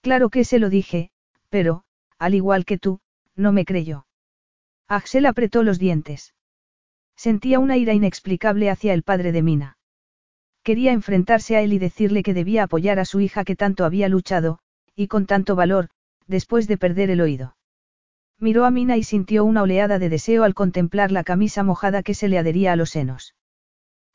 Claro 0.00 0.30
que 0.30 0.44
se 0.44 0.58
lo 0.58 0.68
dije, 0.68 1.10
pero, 1.52 1.84
al 2.18 2.34
igual 2.34 2.64
que 2.64 2.78
tú, 2.78 3.00
no 3.36 3.52
me 3.52 3.66
creyó. 3.66 4.06
Axel 4.88 5.26
apretó 5.26 5.62
los 5.62 5.78
dientes. 5.78 6.34
Sentía 7.14 7.58
una 7.58 7.76
ira 7.76 7.92
inexplicable 7.92 8.70
hacia 8.70 8.94
el 8.94 9.02
padre 9.02 9.32
de 9.32 9.42
Mina. 9.42 9.76
Quería 10.62 10.92
enfrentarse 10.92 11.54
a 11.56 11.60
él 11.60 11.74
y 11.74 11.78
decirle 11.78 12.22
que 12.22 12.32
debía 12.32 12.62
apoyar 12.62 12.98
a 12.98 13.04
su 13.04 13.20
hija 13.20 13.44
que 13.44 13.54
tanto 13.54 13.84
había 13.84 14.08
luchado, 14.08 14.60
y 14.96 15.08
con 15.08 15.26
tanto 15.26 15.54
valor, 15.54 15.90
después 16.26 16.68
de 16.68 16.78
perder 16.78 17.10
el 17.10 17.20
oído. 17.20 17.54
Miró 18.38 18.64
a 18.64 18.70
Mina 18.70 18.96
y 18.96 19.02
sintió 19.02 19.44
una 19.44 19.60
oleada 19.60 19.98
de 19.98 20.08
deseo 20.08 20.44
al 20.44 20.54
contemplar 20.54 21.12
la 21.12 21.22
camisa 21.22 21.62
mojada 21.62 22.02
que 22.02 22.14
se 22.14 22.28
le 22.28 22.38
adhería 22.38 22.72
a 22.72 22.76
los 22.76 22.88
senos. 22.88 23.34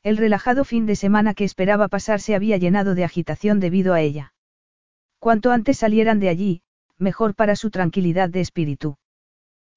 El 0.02 0.16
relajado 0.16 0.64
fin 0.64 0.86
de 0.86 0.96
semana 0.96 1.34
que 1.34 1.44
esperaba 1.44 1.86
pasar 1.86 2.20
se 2.20 2.34
había 2.34 2.56
llenado 2.56 2.96
de 2.96 3.04
agitación 3.04 3.60
debido 3.60 3.94
a 3.94 4.00
ella. 4.00 4.34
Cuanto 5.20 5.52
antes 5.52 5.78
salieran 5.78 6.18
de 6.18 6.30
allí, 6.30 6.62
mejor 6.98 7.34
para 7.34 7.56
su 7.56 7.70
tranquilidad 7.70 8.28
de 8.28 8.40
espíritu. 8.40 8.96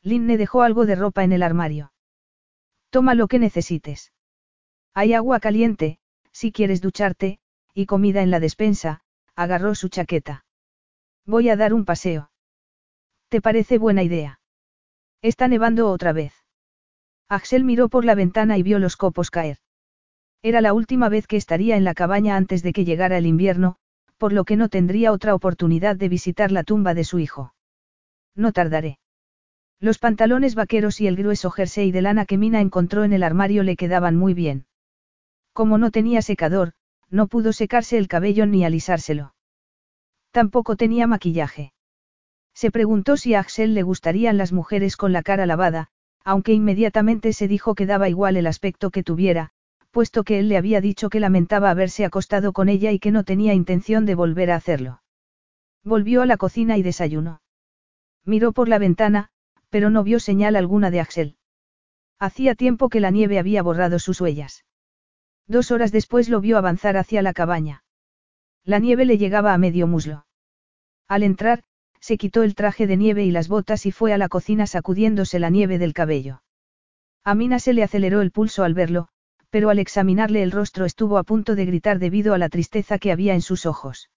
Linne 0.02 0.38
dejó 0.38 0.64
algo 0.64 0.86
de 0.86 0.96
ropa 0.96 1.24
en 1.24 1.32
el 1.32 1.44
armario. 1.44 1.94
Toma 2.90 3.16
lo 3.16 3.28
que 3.28 3.40
necesites. 3.40 4.12
Hay 4.94 5.14
agua 5.14 5.40
caliente, 5.40 6.00
si 6.32 6.52
quieres 6.52 6.82
ducharte, 6.82 7.40
y 7.74 7.86
comida 7.86 8.22
en 8.22 8.32
la 8.32 8.40
despensa, 8.40 9.02
agarró 9.36 9.76
su 9.76 9.90
chaqueta. 9.90 10.46
Voy 11.26 11.50
a 11.50 11.56
dar 11.56 11.74
un 11.74 11.86
paseo. 11.86 12.32
¿Te 13.30 13.42
parece 13.42 13.78
buena 13.78 14.04
idea? 14.04 14.40
Está 15.22 15.48
nevando 15.48 15.90
otra 15.90 16.14
vez. 16.14 16.34
Axel 17.30 17.64
miró 17.64 17.88
por 17.88 18.04
la 18.04 18.16
ventana 18.16 18.58
y 18.58 18.64
vio 18.64 18.80
los 18.80 18.98
copos 18.98 19.32
caer. 19.32 19.58
Era 20.42 20.60
la 20.60 20.74
última 20.74 21.08
vez 21.08 21.28
que 21.28 21.38
estaría 21.38 21.78
en 21.78 21.84
la 21.84 21.94
cabaña 21.94 22.36
antes 22.36 22.64
de 22.64 22.74
que 22.74 22.84
llegara 22.84 23.18
el 23.18 23.28
invierno, 23.28 23.78
por 24.22 24.34
lo 24.34 24.44
que 24.44 24.56
no 24.56 24.70
tendría 24.70 25.12
otra 25.12 25.34
oportunidad 25.34 25.96
de 25.96 26.08
visitar 26.08 26.52
la 26.52 26.64
tumba 26.64 26.94
de 26.94 27.04
su 27.04 27.18
hijo. 27.18 27.56
No 28.36 28.52
tardaré. 28.52 29.00
Los 29.80 29.98
pantalones 29.98 30.54
vaqueros 30.54 31.02
y 31.02 31.08
el 31.08 31.16
grueso 31.16 31.50
jersey 31.50 31.92
de 31.92 32.04
lana 32.04 32.28
que 32.28 32.38
Mina 32.38 32.62
encontró 32.62 33.04
en 33.04 33.14
el 33.14 33.24
armario 33.24 33.64
le 33.64 33.76
quedaban 33.76 34.16
muy 34.16 34.36
bien. 34.36 34.68
Como 35.54 35.80
no 35.80 35.90
tenía 35.90 36.22
secador, 36.22 36.74
no 37.10 37.26
pudo 37.26 37.52
secarse 37.52 37.98
el 37.98 38.08
cabello 38.08 38.46
ni 38.46 38.64
alisárselo. 38.64 39.34
Tampoco 40.30 40.76
tenía 40.76 41.08
maquillaje. 41.08 41.74
Se 42.54 42.70
preguntó 42.70 43.18
si 43.18 43.34
a 43.34 43.40
Axel 43.40 43.74
le 43.74 43.82
gustarían 43.82 44.38
las 44.38 44.52
mujeres 44.52 44.98
con 44.98 45.14
la 45.14 45.24
cara 45.24 45.48
lavada, 45.48 45.88
aunque 46.24 46.54
inmediatamente 46.54 47.34
se 47.34 47.48
dijo 47.48 47.74
que 47.74 47.88
daba 47.88 48.08
igual 48.08 48.38
el 48.38 48.46
aspecto 48.46 48.92
que 48.92 49.02
tuviera, 49.02 49.50
puesto 49.92 50.24
que 50.24 50.40
él 50.40 50.50
le 50.50 50.58
había 50.58 50.82
dicho 50.82 51.10
que 51.10 51.20
lamentaba 51.20 51.70
haberse 51.70 52.06
acostado 52.06 52.54
con 52.54 52.70
ella 52.70 52.92
y 52.92 53.00
que 53.00 53.12
no 53.12 53.24
tenía 53.24 53.54
intención 53.54 54.06
de 54.06 54.16
volver 54.16 54.52
a 54.52 54.56
hacerlo. 54.56 55.02
Volvió 55.84 56.22
a 56.22 56.26
la 56.26 56.38
cocina 56.38 56.78
y 56.78 56.84
desayunó. 56.84 57.42
Miró 58.26 58.54
por 58.54 58.68
la 58.68 58.80
ventana, 58.80 59.30
pero 59.70 59.90
no 59.90 60.04
vio 60.04 60.20
señal 60.20 60.56
alguna 60.56 60.92
de 60.92 61.00
Axel. 61.00 61.38
Hacía 62.20 62.56
tiempo 62.56 62.90
que 62.90 63.00
la 63.00 63.12
nieve 63.12 63.40
había 63.40 63.64
borrado 63.64 64.00
sus 64.00 64.22
huellas. 64.22 64.64
Dos 65.48 65.72
horas 65.72 65.92
después 65.92 66.30
lo 66.30 66.40
vio 66.40 66.58
avanzar 66.58 66.98
hacia 66.98 67.22
la 67.22 67.34
cabaña. 67.34 67.84
La 68.64 68.80
nieve 68.80 69.06
le 69.06 69.18
llegaba 69.18 69.54
a 69.54 69.58
medio 69.58 69.88
muslo. 69.88 70.26
Al 71.08 71.24
entrar, 71.24 71.64
se 72.00 72.18
quitó 72.18 72.44
el 72.44 72.56
traje 72.56 72.88
de 72.88 72.96
nieve 72.96 73.24
y 73.24 73.32
las 73.32 73.48
botas 73.48 73.86
y 73.86 73.92
fue 73.92 74.14
a 74.14 74.18
la 74.18 74.30
cocina 74.30 74.68
sacudiéndose 74.68 75.40
la 75.40 75.50
nieve 75.50 75.78
del 75.78 75.94
cabello. 75.94 76.44
A 77.24 77.36
Mina 77.36 77.60
se 77.60 77.74
le 77.74 77.84
aceleró 77.84 78.22
el 78.22 78.32
pulso 78.32 78.64
al 78.64 78.74
verlo, 78.74 79.10
pero 79.52 79.70
al 79.70 79.80
examinarle 79.80 80.42
el 80.42 80.52
rostro 80.52 80.86
estuvo 80.86 81.18
a 81.18 81.24
punto 81.24 81.56
de 81.56 81.66
gritar 81.66 82.00
debido 82.00 82.34
a 82.34 82.38
la 82.38 82.50
tristeza 82.50 82.98
que 82.98 83.12
había 83.12 83.36
en 83.36 83.42
sus 83.42 83.66
ojos. 83.68 84.10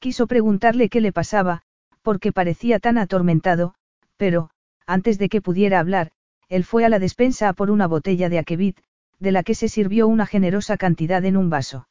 Quiso 0.00 0.26
preguntarle 0.26 0.88
qué 0.88 1.00
le 1.00 1.12
pasaba, 1.12 1.62
porque 2.02 2.32
parecía 2.32 2.80
tan 2.80 2.98
atormentado, 2.98 3.74
pero, 4.16 4.50
antes 4.86 5.18
de 5.18 5.28
que 5.28 5.42
pudiera 5.42 5.78
hablar, 5.78 6.10
él 6.48 6.64
fue 6.64 6.84
a 6.84 6.88
la 6.88 6.98
despensa 6.98 7.48
a 7.48 7.52
por 7.52 7.70
una 7.70 7.86
botella 7.86 8.28
de 8.28 8.38
aquevit, 8.38 8.78
de 9.18 9.32
la 9.32 9.42
que 9.42 9.54
se 9.54 9.68
sirvió 9.68 10.08
una 10.08 10.26
generosa 10.26 10.76
cantidad 10.76 11.24
en 11.24 11.36
un 11.36 11.50
vaso. 11.50 11.88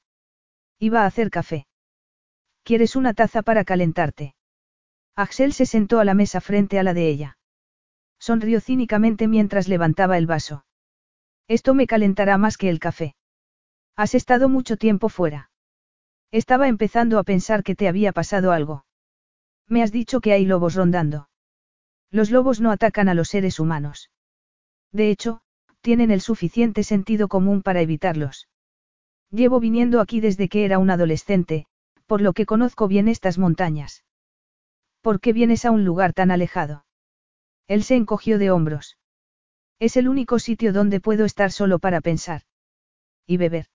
Iba 0.80 1.04
a 1.04 1.06
hacer 1.06 1.30
café. 1.30 1.68
¿Quieres 2.64 2.96
una 2.96 3.14
taza 3.14 3.44
para 3.44 3.64
calentarte? 3.64 4.36
Axel 5.16 5.54
se 5.54 5.66
sentó 5.66 6.00
a 6.00 6.06
la 6.06 6.16
mesa 6.16 6.42
frente 6.42 6.80
a 6.80 6.84
la 6.84 6.94
de 6.94 7.10
ella. 7.10 7.38
Sonrió 8.20 8.60
cínicamente 8.60 9.28
mientras 9.28 9.68
levantaba 9.68 10.18
el 10.18 10.26
vaso. 10.26 10.66
Esto 11.48 11.74
me 11.74 11.88
calentará 11.88 12.38
más 12.38 12.58
que 12.58 12.70
el 12.70 12.80
café. 12.80 13.16
Has 13.96 14.16
estado 14.16 14.50
mucho 14.50 14.78
tiempo 14.78 15.10
fuera. 15.10 15.52
Estaba 16.32 16.68
empezando 16.68 17.20
a 17.20 17.24
pensar 17.24 17.64
que 17.64 17.76
te 17.76 17.88
había 17.88 18.12
pasado 18.12 18.52
algo. 18.52 18.86
Me 19.68 19.84
has 19.84 19.92
dicho 19.92 20.22
que 20.22 20.34
hay 20.34 20.46
lobos 20.46 20.76
rondando. 20.76 21.30
Los 22.12 22.32
lobos 22.32 22.62
no 22.62 22.72
atacan 22.72 23.10
a 23.10 23.14
los 23.14 23.30
seres 23.30 23.60
humanos. 23.60 24.10
De 24.92 25.10
hecho, 25.10 25.42
tienen 25.82 26.12
el 26.12 26.22
suficiente 26.22 26.84
sentido 26.84 27.28
común 27.28 27.62
para 27.62 27.82
evitarlos. 27.82 28.48
Llevo 29.32 29.60
viniendo 29.60 30.02
aquí 30.02 30.20
desde 30.22 30.50
que 30.50 30.66
era 30.66 30.80
un 30.80 30.90
adolescente, 30.90 31.68
por 32.06 32.22
lo 32.22 32.34
que 32.34 32.46
conozco 32.46 32.88
bien 32.88 33.08
estas 33.08 33.38
montañas. 33.38 34.04
¿Por 35.02 35.20
qué 35.20 35.34
vienes 35.34 35.66
a 35.66 35.72
un 35.72 35.86
lugar 35.86 36.14
tan 36.14 36.32
alejado? 36.32 36.86
Él 37.68 37.84
se 37.84 37.96
encogió 37.96 38.40
de 38.40 38.52
hombros. 38.52 38.98
Es 39.80 39.98
el 39.98 40.08
único 40.08 40.40
sitio 40.40 40.74
donde 40.74 41.00
puedo 41.00 41.26
estar 41.26 41.52
solo 41.52 41.80
para 41.80 42.02
pensar. 42.02 42.42
Y 43.28 43.38
beber. 43.38 43.68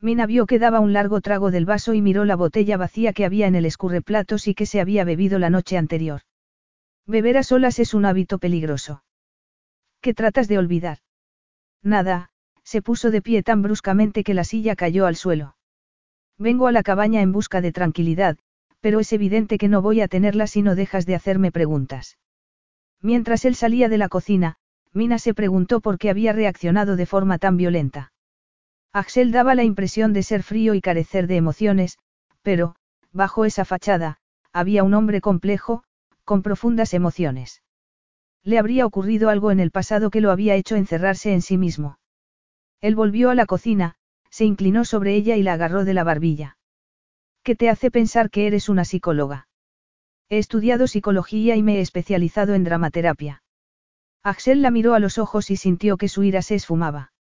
Mina 0.00 0.26
vio 0.26 0.46
que 0.46 0.58
daba 0.58 0.80
un 0.80 0.92
largo 0.92 1.20
trago 1.20 1.50
del 1.50 1.64
vaso 1.64 1.94
y 1.94 2.02
miró 2.02 2.24
la 2.24 2.36
botella 2.36 2.76
vacía 2.76 3.12
que 3.12 3.24
había 3.24 3.46
en 3.46 3.54
el 3.54 3.64
escurreplatos 3.64 4.48
y 4.48 4.54
que 4.54 4.66
se 4.66 4.80
había 4.80 5.04
bebido 5.04 5.38
la 5.38 5.48
noche 5.48 5.78
anterior. 5.78 6.20
Beber 7.06 7.38
a 7.38 7.42
solas 7.42 7.78
es 7.78 7.94
un 7.94 8.04
hábito 8.04 8.38
peligroso. 8.38 9.02
¿Qué 10.00 10.12
tratas 10.12 10.48
de 10.48 10.58
olvidar? 10.58 10.98
Nada, 11.82 12.30
se 12.62 12.82
puso 12.82 13.10
de 13.10 13.22
pie 13.22 13.42
tan 13.42 13.62
bruscamente 13.62 14.24
que 14.24 14.34
la 14.34 14.44
silla 14.44 14.76
cayó 14.76 15.06
al 15.06 15.16
suelo. 15.16 15.56
Vengo 16.38 16.66
a 16.66 16.72
la 16.72 16.82
cabaña 16.82 17.22
en 17.22 17.32
busca 17.32 17.60
de 17.60 17.72
tranquilidad, 17.72 18.36
pero 18.80 19.00
es 19.00 19.12
evidente 19.12 19.56
que 19.56 19.68
no 19.68 19.80
voy 19.80 20.00
a 20.02 20.08
tenerla 20.08 20.46
si 20.46 20.60
no 20.60 20.74
dejas 20.74 21.06
de 21.06 21.14
hacerme 21.14 21.52
preguntas. 21.52 22.18
Mientras 23.00 23.44
él 23.44 23.54
salía 23.54 23.88
de 23.88 23.98
la 23.98 24.08
cocina, 24.08 24.56
Mina 24.94 25.18
se 25.18 25.34
preguntó 25.34 25.80
por 25.80 25.98
qué 25.98 26.08
había 26.08 26.32
reaccionado 26.32 26.94
de 26.94 27.04
forma 27.04 27.38
tan 27.38 27.56
violenta. 27.56 28.12
Axel 28.92 29.32
daba 29.32 29.56
la 29.56 29.64
impresión 29.64 30.12
de 30.12 30.22
ser 30.22 30.44
frío 30.44 30.72
y 30.74 30.80
carecer 30.80 31.26
de 31.26 31.36
emociones, 31.36 31.98
pero, 32.42 32.76
bajo 33.12 33.44
esa 33.44 33.64
fachada, 33.64 34.18
había 34.52 34.84
un 34.84 34.94
hombre 34.94 35.20
complejo, 35.20 35.82
con 36.24 36.42
profundas 36.42 36.94
emociones. 36.94 37.62
Le 38.44 38.58
habría 38.58 38.86
ocurrido 38.86 39.30
algo 39.30 39.50
en 39.50 39.58
el 39.58 39.72
pasado 39.72 40.10
que 40.10 40.20
lo 40.20 40.30
había 40.30 40.54
hecho 40.54 40.76
encerrarse 40.76 41.32
en 41.32 41.42
sí 41.42 41.58
mismo. 41.58 41.98
Él 42.80 42.94
volvió 42.94 43.30
a 43.30 43.34
la 43.34 43.46
cocina, 43.46 43.96
se 44.30 44.44
inclinó 44.44 44.84
sobre 44.84 45.14
ella 45.14 45.36
y 45.36 45.42
la 45.42 45.54
agarró 45.54 45.84
de 45.84 45.94
la 45.94 46.04
barbilla. 46.04 46.56
¿Qué 47.42 47.56
te 47.56 47.68
hace 47.68 47.90
pensar 47.90 48.30
que 48.30 48.46
eres 48.46 48.68
una 48.68 48.84
psicóloga? 48.84 49.48
He 50.28 50.38
estudiado 50.38 50.86
psicología 50.86 51.56
y 51.56 51.62
me 51.62 51.78
he 51.78 51.80
especializado 51.80 52.54
en 52.54 52.64
dramaterapia. 52.64 53.43
Axel 54.24 54.62
la 54.62 54.70
miró 54.70 54.94
a 54.94 55.00
los 55.00 55.18
ojos 55.18 55.50
y 55.50 55.56
sintió 55.56 55.98
que 55.98 56.08
su 56.08 56.22
ira 56.22 56.40
se 56.40 56.54
esfumaba. 56.54 57.12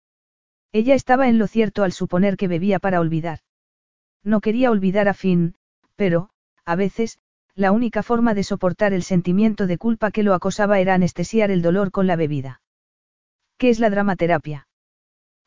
Ella 0.71 0.95
estaba 0.95 1.27
en 1.27 1.37
lo 1.37 1.47
cierto 1.47 1.83
al 1.83 1.91
suponer 1.91 2.37
que 2.37 2.47
bebía 2.47 2.79
para 2.79 3.01
olvidar. 3.01 3.39
No 4.23 4.39
quería 4.39 4.71
olvidar 4.71 5.09
a 5.09 5.13
Finn, 5.13 5.55
pero, 5.97 6.29
a 6.63 6.77
veces, 6.77 7.19
la 7.55 7.73
única 7.73 8.03
forma 8.03 8.33
de 8.33 8.43
soportar 8.43 8.93
el 8.93 9.03
sentimiento 9.03 9.67
de 9.67 9.77
culpa 9.77 10.11
que 10.11 10.23
lo 10.23 10.33
acosaba 10.33 10.79
era 10.79 10.93
anestesiar 10.93 11.51
el 11.51 11.61
dolor 11.61 11.91
con 11.91 12.07
la 12.07 12.15
bebida. 12.15 12.61
¿Qué 13.57 13.69
es 13.69 13.79
la 13.79 13.89
dramaterapia? 13.89 14.67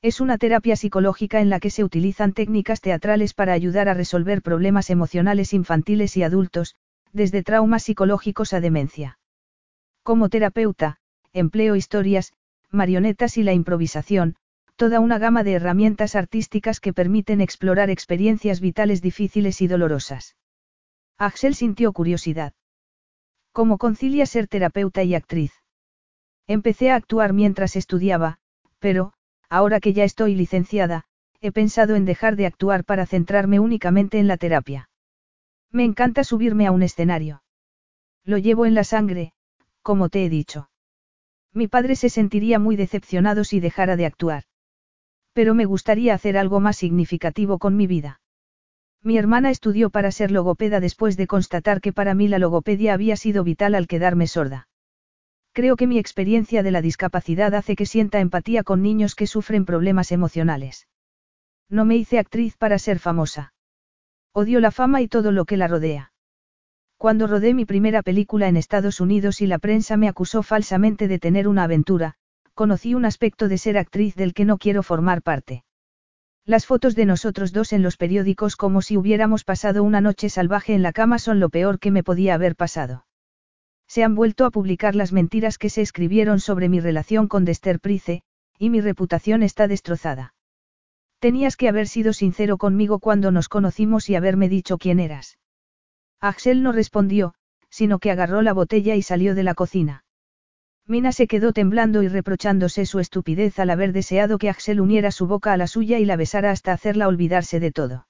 Es 0.03 0.21
una 0.21 0.37
terapia 0.37 0.77
psicológica 0.77 1.41
en 1.41 1.49
la 1.49 1.59
que 1.59 1.71
se 1.71 1.83
utilizan 1.83 2.35
técnicas 2.35 2.83
teatrales 2.83 3.33
para 3.33 3.55
ayudar 3.55 3.89
a 3.89 3.95
resolver 3.95 4.43
problemas 4.43 4.91
emocionales 4.91 5.55
infantiles 5.55 6.19
y 6.19 6.23
adultos, 6.23 6.77
desde 7.13 7.43
traumas 7.43 7.85
psicológicos 7.85 8.53
a 8.53 8.61
demencia. 8.61 9.19
Como 10.03 10.29
terapeuta, 10.29 10.99
empleo 11.37 11.77
historias, 11.77 12.33
marionetas 12.71 13.37
y 13.37 13.43
la 13.43 13.53
improvisación, 13.53 14.37
toda 14.77 15.01
una 15.01 15.19
gama 15.19 15.45
de 15.45 15.53
herramientas 15.53 16.17
artísticas 16.17 16.81
que 16.81 16.93
permiten 16.93 17.41
explorar 17.41 17.91
experiencias 17.91 18.61
vitales 18.61 19.03
difíciles 19.03 19.61
y 19.61 19.67
dolorosas. 19.69 20.37
Axel 21.19 21.55
sintió 21.55 21.93
curiosidad. 21.93 22.53
¿Cómo 23.53 23.79
concilia 23.79 24.27
ser 24.27 24.49
terapeuta 24.49 25.03
y 25.03 25.15
actriz? 25.15 25.53
Empecé 26.47 26.91
a 26.91 26.97
actuar 26.97 27.33
mientras 27.33 27.77
estudiaba, 27.77 28.39
pero, 28.79 29.13
ahora 29.49 29.81
que 29.81 29.93
ya 29.93 30.05
estoy 30.05 30.35
licenciada, 30.35 31.05
he 31.41 31.53
pensado 31.53 31.97
en 31.97 32.05
dejar 32.05 32.37
de 32.37 32.47
actuar 32.47 32.85
para 32.85 33.07
centrarme 33.07 33.61
únicamente 33.61 34.19
en 34.19 34.27
la 34.27 34.37
terapia. 34.37 34.91
Me 35.71 35.85
encanta 35.85 36.25
subirme 36.25 36.67
a 36.67 36.73
un 36.73 36.83
escenario. 36.83 37.43
Lo 38.25 38.39
llevo 38.39 38.67
en 38.67 38.75
la 38.75 38.85
sangre, 38.85 39.33
como 39.83 40.09
te 40.09 40.25
he 40.25 40.29
dicho. 40.29 40.69
Mi 41.57 41.69
padre 41.69 41.97
se 41.97 42.11
sentiría 42.11 42.59
muy 42.59 42.77
decepcionado 42.77 43.43
si 43.43 43.61
dejara 43.61 43.97
de 43.97 44.05
actuar. 44.05 44.43
Pero 45.33 45.55
me 45.55 45.65
gustaría 45.65 46.13
hacer 46.13 46.37
algo 46.37 46.61
más 46.61 46.77
significativo 46.77 47.59
con 47.59 47.79
mi 47.79 47.87
vida. 47.87 48.21
Mi 49.03 49.17
hermana 49.17 49.49
estudió 49.51 49.89
para 49.89 50.11
ser 50.11 50.31
logopeda 50.31 50.81
después 50.81 51.17
de 51.17 51.27
constatar 51.27 51.81
que 51.81 51.95
para 51.95 52.13
mí 52.13 52.29
la 52.29 52.39
logopedia 52.39 52.93
había 52.93 53.17
sido 53.17 53.43
vital 53.43 53.75
al 53.75 53.87
quedarme 53.87 54.27
sorda. 54.27 54.69
Creo 55.53 55.77
que 55.77 55.87
mi 55.87 55.99
experiencia 55.99 56.63
de 56.63 56.73
la 56.73 56.83
discapacidad 56.83 57.55
hace 57.55 57.75
que 57.75 57.87
sienta 57.87 58.21
empatía 58.21 58.63
con 58.63 58.83
niños 58.83 59.15
que 59.15 59.27
sufren 59.27 59.65
problemas 59.65 60.13
emocionales. 60.13 60.89
No 61.71 61.87
me 61.87 61.97
hice 61.97 62.19
actriz 62.19 62.59
para 62.59 62.79
ser 62.79 62.99
famosa. 62.99 63.55
Odio 64.35 64.61
la 64.61 64.73
fama 64.73 65.01
y 65.01 65.09
todo 65.09 65.33
lo 65.33 65.47
que 65.47 65.57
la 65.57 65.69
rodea. 65.69 66.13
Cuando 67.07 67.29
rodé 67.29 67.55
mi 67.55 67.65
primera 67.65 68.03
película 68.03 68.49
en 68.49 68.57
Estados 68.57 69.01
Unidos 69.01 69.41
y 69.41 69.47
la 69.47 69.61
prensa 69.61 69.97
me 69.97 70.09
acusó 70.09 70.43
falsamente 70.43 71.07
de 71.07 71.21
tener 71.21 71.47
una 71.47 71.63
aventura, 71.63 72.15
conocí 72.53 72.97
un 72.97 73.05
aspecto 73.05 73.47
de 73.47 73.59
ser 73.59 73.79
actriz 73.79 74.17
del 74.17 74.35
que 74.35 74.45
no 74.45 74.59
quiero 74.59 74.83
formar 74.83 75.23
parte. 75.23 75.63
Las 76.45 76.67
fotos 76.67 76.97
de 76.97 77.05
nosotros 77.05 77.53
dos 77.53 77.73
en 77.73 77.85
los 77.85 77.97
periódicos 77.97 78.57
como 78.57 78.83
si 78.83 78.97
hubiéramos 78.97 79.45
pasado 79.45 79.85
una 79.85 80.01
noche 80.01 80.29
salvaje 80.29 80.75
en 80.75 80.83
la 80.83 80.93
cama 80.93 81.21
son 81.21 81.39
lo 81.39 81.49
peor 81.49 81.79
que 81.79 81.93
me 81.93 82.03
podía 82.03 82.35
haber 82.35 82.57
pasado. 82.57 83.07
Se 83.87 84.03
han 84.03 84.17
vuelto 84.17 84.45
a 84.45 84.51
publicar 84.51 84.97
las 84.97 85.13
mentiras 85.13 85.59
que 85.59 85.71
se 85.71 85.83
escribieron 85.83 86.41
sobre 86.41 86.69
mi 86.69 86.81
relación 86.81 87.29
con 87.29 87.45
Dester 87.45 87.79
Price, 87.79 88.23
y 88.59 88.69
mi 88.69 88.81
reputación 88.81 89.45
está 89.45 89.69
destrozada. 89.69 90.35
Tenías 91.21 91.57
que 91.57 91.69
haber 91.69 91.87
sido 91.87 92.13
sincero 92.13 92.59
conmigo 92.59 92.99
cuando 92.99 93.31
nos 93.31 93.49
conocimos 93.49 94.11
y 94.11 94.17
haberme 94.17 94.49
dicho 94.49 94.77
quién 94.77 94.99
eras. 94.99 95.39
Axel 96.21 96.63
no 96.63 96.73
respondió, 96.73 97.35
sino 97.71 97.99
que 97.99 98.11
agarró 98.11 98.43
la 98.43 98.53
botella 98.53 98.95
y 98.95 99.03
salió 99.03 99.35
de 99.35 99.43
la 99.43 99.55
cocina. 99.55 100.05
Mina 100.87 101.13
se 101.13 101.27
quedó 101.27 101.53
temblando 101.53 102.03
y 102.03 102.09
reprochándose 102.09 102.87
su 102.87 103.01
estupidez 103.01 103.59
al 103.59 103.71
haber 103.71 103.93
deseado 103.93 104.39
que 104.39 104.49
Axel 104.49 104.81
uniera 104.81 105.11
su 105.11 105.27
boca 105.27 105.53
a 105.53 105.57
la 105.57 105.67
suya 105.67 105.99
y 105.99 106.05
la 106.05 106.17
besara 106.17 106.53
hasta 106.53 106.73
hacerla 106.73 107.09
olvidarse 107.09 107.59
de 107.59 107.73
todo. 107.73 108.07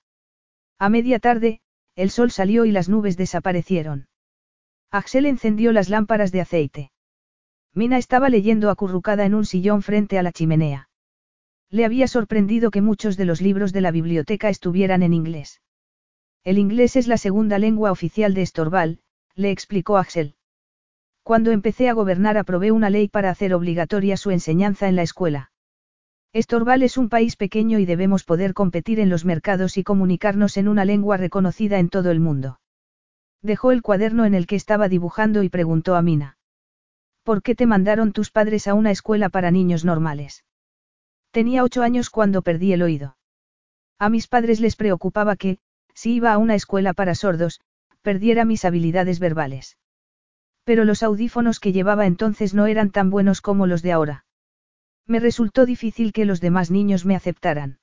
A 0.78 0.91
media 0.91 1.19
tarde, 1.19 1.61
el 1.95 2.11
sol 2.11 2.31
salió 2.31 2.66
y 2.66 2.73
las 2.73 2.91
nubes 2.91 3.16
desaparecieron. 3.16 4.09
Axel 4.91 5.24
encendió 5.24 5.73
las 5.73 5.89
lámparas 5.89 6.33
de 6.33 6.43
aceite. 6.43 6.91
Mina 7.74 7.97
estaba 7.99 8.28
leyendo 8.28 8.70
acurrucada 8.70 9.24
en 9.24 9.35
un 9.35 9.47
sillón 9.47 9.83
frente 9.83 10.19
a 10.19 10.23
la 10.23 10.33
chimenea. 10.33 10.89
Le 11.70 11.85
había 11.85 12.09
sorprendido 12.09 12.70
que 12.70 12.83
muchos 12.83 13.16
de 13.16 13.24
los 13.24 13.41
libros 13.41 13.73
de 13.73 13.81
la 13.81 13.91
biblioteca 13.91 14.51
estuvieran 14.51 15.03
en 15.03 15.15
inglés. 15.15 15.61
El 16.47 16.59
inglés 16.59 16.94
es 16.94 17.09
la 17.09 17.18
segunda 17.18 17.59
lengua 17.59 17.90
oficial 17.90 18.32
de 18.32 18.43
Estorval, 18.43 19.01
le 19.35 19.51
explicó 19.51 19.97
Axel. 19.97 20.36
Cuando 21.24 21.51
empecé 21.51 21.89
a 21.89 21.93
gobernar 21.93 22.39
aprobé 22.39 22.70
una 22.70 22.89
ley 22.89 23.09
para 23.09 23.31
hacer 23.31 23.52
obligatoria 23.52 24.16
su 24.16 24.31
enseñanza 24.31 24.86
en 24.86 24.94
la 24.94 25.02
escuela. 25.02 25.51
Estorval 26.32 26.85
es 26.85 26.98
un 26.98 27.09
país 27.09 27.35
pequeño 27.35 27.81
y 27.81 27.85
debemos 27.85 28.23
poder 28.23 28.55
competir 28.55 29.01
en 29.01 29.10
los 29.10 29.24
mercados 29.24 29.77
y 29.77 29.82
comunicarnos 29.82 30.56
en 30.56 30.68
una 30.68 30.85
lengua 30.85 31.16
reconocida 31.16 31.81
en 31.81 31.89
todo 31.89 32.12
el 32.12 32.20
mundo. 32.20 32.60
Dejó 33.43 33.73
el 33.73 33.82
cuaderno 33.82 34.24
en 34.24 34.36
el 34.36 34.47
que 34.47 34.55
estaba 34.55 34.89
dibujando 34.89 35.43
y 35.43 35.48
preguntó 35.48 35.97
a 35.97 36.02
Mina. 36.02 36.39
¿Por 37.24 37.43
qué 37.43 37.56
te 37.56 37.66
mandaron 37.66 38.12
tus 38.12 38.31
padres 38.31 38.68
a 38.68 38.74
una 38.74 38.93
escuela 38.93 39.31
para 39.31 39.51
niños 39.51 39.85
normales? 39.85 40.44
Tenía 41.32 41.64
ocho 41.64 41.82
años 41.82 42.09
cuando 42.09 42.43
perdí 42.43 42.73
el 42.73 42.82
oído. 42.82 43.16
A 43.98 44.10
mis 44.10 44.28
padres 44.28 44.60
les 44.60 44.77
preocupaba 44.77 45.35
que, 45.35 45.59
si 45.97 46.14
iba 46.14 46.32
a 46.32 46.39
una 46.39 46.55
escuela 46.55 46.93
para 46.93 47.14
sordos, 47.14 47.60
perdiera 48.02 48.44
mis 48.44 48.64
habilidades 48.64 49.18
verbales. 49.18 49.78
Pero 50.62 50.85
los 50.85 51.02
audífonos 51.02 51.59
que 51.59 51.73
llevaba 51.73 52.06
entonces 52.06 52.52
no 52.52 52.66
eran 52.66 52.90
tan 52.90 53.09
buenos 53.09 53.40
como 53.40 53.66
los 53.66 53.82
de 53.82 53.93
ahora. 53.93 54.27
Me 55.06 55.20
resultó 55.20 55.64
difícil 55.64 56.12
que 56.12 56.27
los 56.27 56.40
demás 56.40 56.70
niños 56.70 57.06
me 57.06 57.16
aceptaran. 57.16 57.78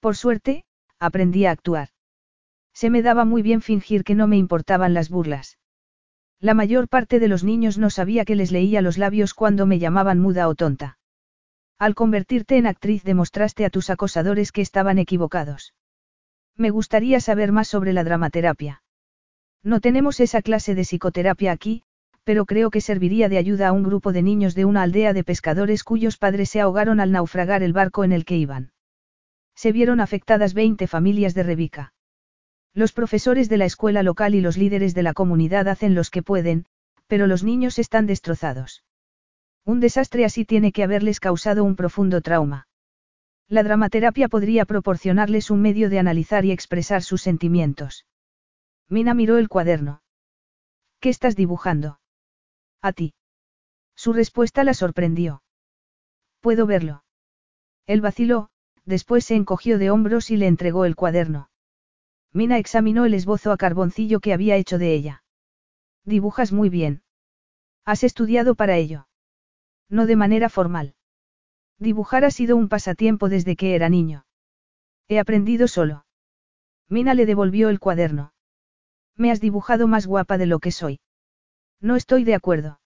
Por 0.00 0.16
suerte, 0.16 0.64
aprendí 1.00 1.44
a 1.44 1.50
actuar. 1.50 1.88
Se 2.72 2.88
me 2.88 3.02
daba 3.02 3.24
muy 3.24 3.42
bien 3.42 3.62
fingir 3.62 4.04
que 4.04 4.14
no 4.14 4.28
me 4.28 4.36
importaban 4.36 4.94
las 4.94 5.10
burlas. 5.10 5.58
La 6.38 6.54
mayor 6.54 6.88
parte 6.88 7.18
de 7.18 7.26
los 7.26 7.42
niños 7.42 7.78
no 7.78 7.90
sabía 7.90 8.24
que 8.24 8.36
les 8.36 8.52
leía 8.52 8.80
los 8.80 8.96
labios 8.96 9.34
cuando 9.34 9.66
me 9.66 9.80
llamaban 9.80 10.20
muda 10.20 10.46
o 10.46 10.54
tonta. 10.54 10.98
Al 11.80 11.96
convertirte 11.96 12.58
en 12.58 12.68
actriz 12.68 13.02
demostraste 13.02 13.64
a 13.64 13.70
tus 13.70 13.90
acosadores 13.90 14.52
que 14.52 14.60
estaban 14.60 14.98
equivocados. 14.98 15.74
Me 16.58 16.70
gustaría 16.70 17.20
saber 17.20 17.52
más 17.52 17.68
sobre 17.68 17.92
la 17.92 18.02
dramaterapia. 18.02 18.82
No 19.62 19.80
tenemos 19.80 20.18
esa 20.18 20.42
clase 20.42 20.74
de 20.74 20.82
psicoterapia 20.82 21.52
aquí, 21.52 21.84
pero 22.24 22.44
creo 22.44 22.70
que 22.70 22.80
serviría 22.80 23.28
de 23.28 23.38
ayuda 23.38 23.68
a 23.68 23.72
un 23.72 23.84
grupo 23.84 24.12
de 24.12 24.22
niños 24.22 24.54
de 24.54 24.64
una 24.64 24.82
aldea 24.82 25.12
de 25.12 25.24
pescadores 25.24 25.84
cuyos 25.84 26.18
padres 26.18 26.50
se 26.50 26.60
ahogaron 26.60 27.00
al 27.00 27.12
naufragar 27.12 27.62
el 27.62 27.72
barco 27.72 28.04
en 28.04 28.12
el 28.12 28.24
que 28.24 28.36
iban. 28.36 28.72
Se 29.54 29.72
vieron 29.72 30.00
afectadas 30.00 30.52
20 30.52 30.86
familias 30.86 31.34
de 31.34 31.42
Rebica. 31.42 31.94
Los 32.74 32.92
profesores 32.92 33.48
de 33.48 33.56
la 33.56 33.64
escuela 33.64 34.02
local 34.02 34.34
y 34.34 34.40
los 34.40 34.56
líderes 34.56 34.94
de 34.94 35.02
la 35.02 35.14
comunidad 35.14 35.68
hacen 35.68 35.94
los 35.94 36.10
que 36.10 36.22
pueden, 36.22 36.66
pero 37.06 37.26
los 37.26 37.42
niños 37.42 37.78
están 37.78 38.06
destrozados. 38.06 38.84
Un 39.64 39.80
desastre 39.80 40.24
así 40.24 40.44
tiene 40.44 40.70
que 40.70 40.84
haberles 40.84 41.20
causado 41.20 41.64
un 41.64 41.76
profundo 41.76 42.20
trauma. 42.20 42.67
La 43.48 43.62
dramaterapia 43.62 44.28
podría 44.28 44.66
proporcionarles 44.66 45.50
un 45.50 45.62
medio 45.62 45.88
de 45.88 45.98
analizar 45.98 46.44
y 46.44 46.52
expresar 46.52 47.02
sus 47.02 47.22
sentimientos. 47.22 48.06
Mina 48.88 49.14
miró 49.14 49.38
el 49.38 49.48
cuaderno. 49.48 50.02
¿Qué 51.00 51.08
estás 51.08 51.34
dibujando? 51.34 51.98
A 52.82 52.92
ti. 52.92 53.14
Su 53.96 54.12
respuesta 54.12 54.64
la 54.64 54.74
sorprendió. 54.74 55.42
Puedo 56.40 56.66
verlo. 56.66 57.04
Él 57.86 58.02
vaciló, 58.02 58.50
después 58.84 59.24
se 59.24 59.34
encogió 59.34 59.78
de 59.78 59.90
hombros 59.90 60.30
y 60.30 60.36
le 60.36 60.46
entregó 60.46 60.84
el 60.84 60.94
cuaderno. 60.94 61.50
Mina 62.32 62.58
examinó 62.58 63.06
el 63.06 63.14
esbozo 63.14 63.50
a 63.50 63.56
carboncillo 63.56 64.20
que 64.20 64.34
había 64.34 64.56
hecho 64.56 64.76
de 64.76 64.92
ella. 64.92 65.24
Dibujas 66.04 66.52
muy 66.52 66.68
bien. 66.68 67.02
¿Has 67.84 68.04
estudiado 68.04 68.54
para 68.54 68.76
ello? 68.76 69.08
No 69.88 70.04
de 70.04 70.16
manera 70.16 70.50
formal. 70.50 70.94
Dibujar 71.78 72.24
ha 72.24 72.30
sido 72.30 72.56
un 72.56 72.68
pasatiempo 72.68 73.28
desde 73.28 73.56
que 73.56 73.74
era 73.74 73.88
niño. 73.88 74.26
He 75.08 75.18
aprendido 75.18 75.68
solo. 75.68 76.04
Mina 76.88 77.14
le 77.14 77.26
devolvió 77.26 77.68
el 77.68 77.78
cuaderno. 77.78 78.32
Me 79.16 79.30
has 79.30 79.40
dibujado 79.40 79.86
más 79.86 80.06
guapa 80.06 80.38
de 80.38 80.46
lo 80.46 80.58
que 80.58 80.72
soy. 80.72 81.00
No 81.80 81.96
estoy 81.96 82.24
de 82.24 82.34
acuerdo. 82.34 82.80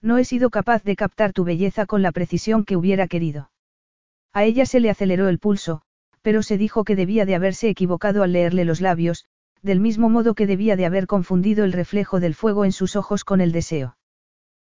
No 0.00 0.18
he 0.18 0.24
sido 0.24 0.50
capaz 0.50 0.82
de 0.84 0.96
captar 0.96 1.32
tu 1.32 1.44
belleza 1.44 1.86
con 1.86 2.02
la 2.02 2.12
precisión 2.12 2.64
que 2.64 2.76
hubiera 2.76 3.08
querido. 3.08 3.50
A 4.32 4.44
ella 4.44 4.66
se 4.66 4.80
le 4.80 4.90
aceleró 4.90 5.28
el 5.28 5.38
pulso, 5.38 5.82
pero 6.22 6.42
se 6.42 6.58
dijo 6.58 6.84
que 6.84 6.96
debía 6.96 7.24
de 7.24 7.34
haberse 7.34 7.68
equivocado 7.68 8.22
al 8.22 8.32
leerle 8.32 8.64
los 8.64 8.80
labios, 8.80 9.26
del 9.62 9.80
mismo 9.80 10.08
modo 10.08 10.34
que 10.34 10.46
debía 10.46 10.76
de 10.76 10.86
haber 10.86 11.06
confundido 11.06 11.64
el 11.64 11.72
reflejo 11.72 12.20
del 12.20 12.34
fuego 12.34 12.64
en 12.64 12.72
sus 12.72 12.96
ojos 12.96 13.24
con 13.24 13.40
el 13.40 13.52
deseo. 13.52 13.96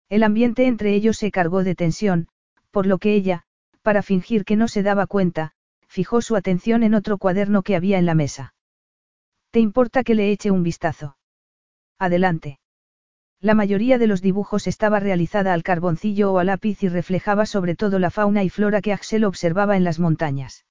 El 0.09 0.23
ambiente 0.23 0.67
entre 0.67 0.95
ellos 0.95 1.19
se 1.19 1.31
cargó 1.31 1.65
de 1.65 1.75
tensión, 1.75 2.29
por 2.71 2.87
lo 2.87 2.99
que 2.99 3.15
ella, 3.15 3.43
para 3.83 4.03
fingir 4.03 4.45
que 4.45 4.57
no 4.57 4.69
se 4.69 4.83
daba 4.83 5.07
cuenta, 5.07 5.53
fijó 5.87 6.21
su 6.21 6.37
atención 6.37 6.83
en 6.83 6.95
otro 6.95 7.19
cuaderno 7.19 7.63
que 7.63 7.77
había 7.77 7.99
en 7.99 8.07
la 8.07 8.15
mesa. 8.15 8.55
¿Te 9.51 9.61
importa 9.61 10.05
que 10.05 10.15
le 10.15 10.31
eche 10.31 10.51
un 10.51 10.63
vistazo? 10.63 11.17
Adelante. 11.99 12.61
La 13.41 13.55
mayoría 13.55 13.99
de 13.99 14.07
los 14.07 14.21
dibujos 14.21 14.67
estaba 14.67 15.01
realizada 15.01 15.55
al 15.55 15.63
carboncillo 15.63 16.33
o 16.33 16.39
a 16.39 16.45
lápiz 16.45 16.83
y 16.83 16.89
reflejaba 16.89 17.47
sobre 17.47 17.77
todo 17.77 17.99
la 17.99 18.11
fauna 18.11 18.43
y 18.43 18.51
flora 18.51 18.81
que 18.81 18.93
Axel 18.93 19.25
observaba 19.25 19.77
en 19.77 19.85
las 19.85 19.99
montañas. 19.99 20.67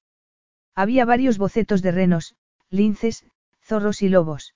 Había 0.76 1.06
varios 1.06 1.38
bocetos 1.38 1.82
de 1.82 1.92
renos, 1.92 2.36
linces, 2.70 3.26
zorros 3.62 4.02
y 4.02 4.10
lobos. 4.10 4.54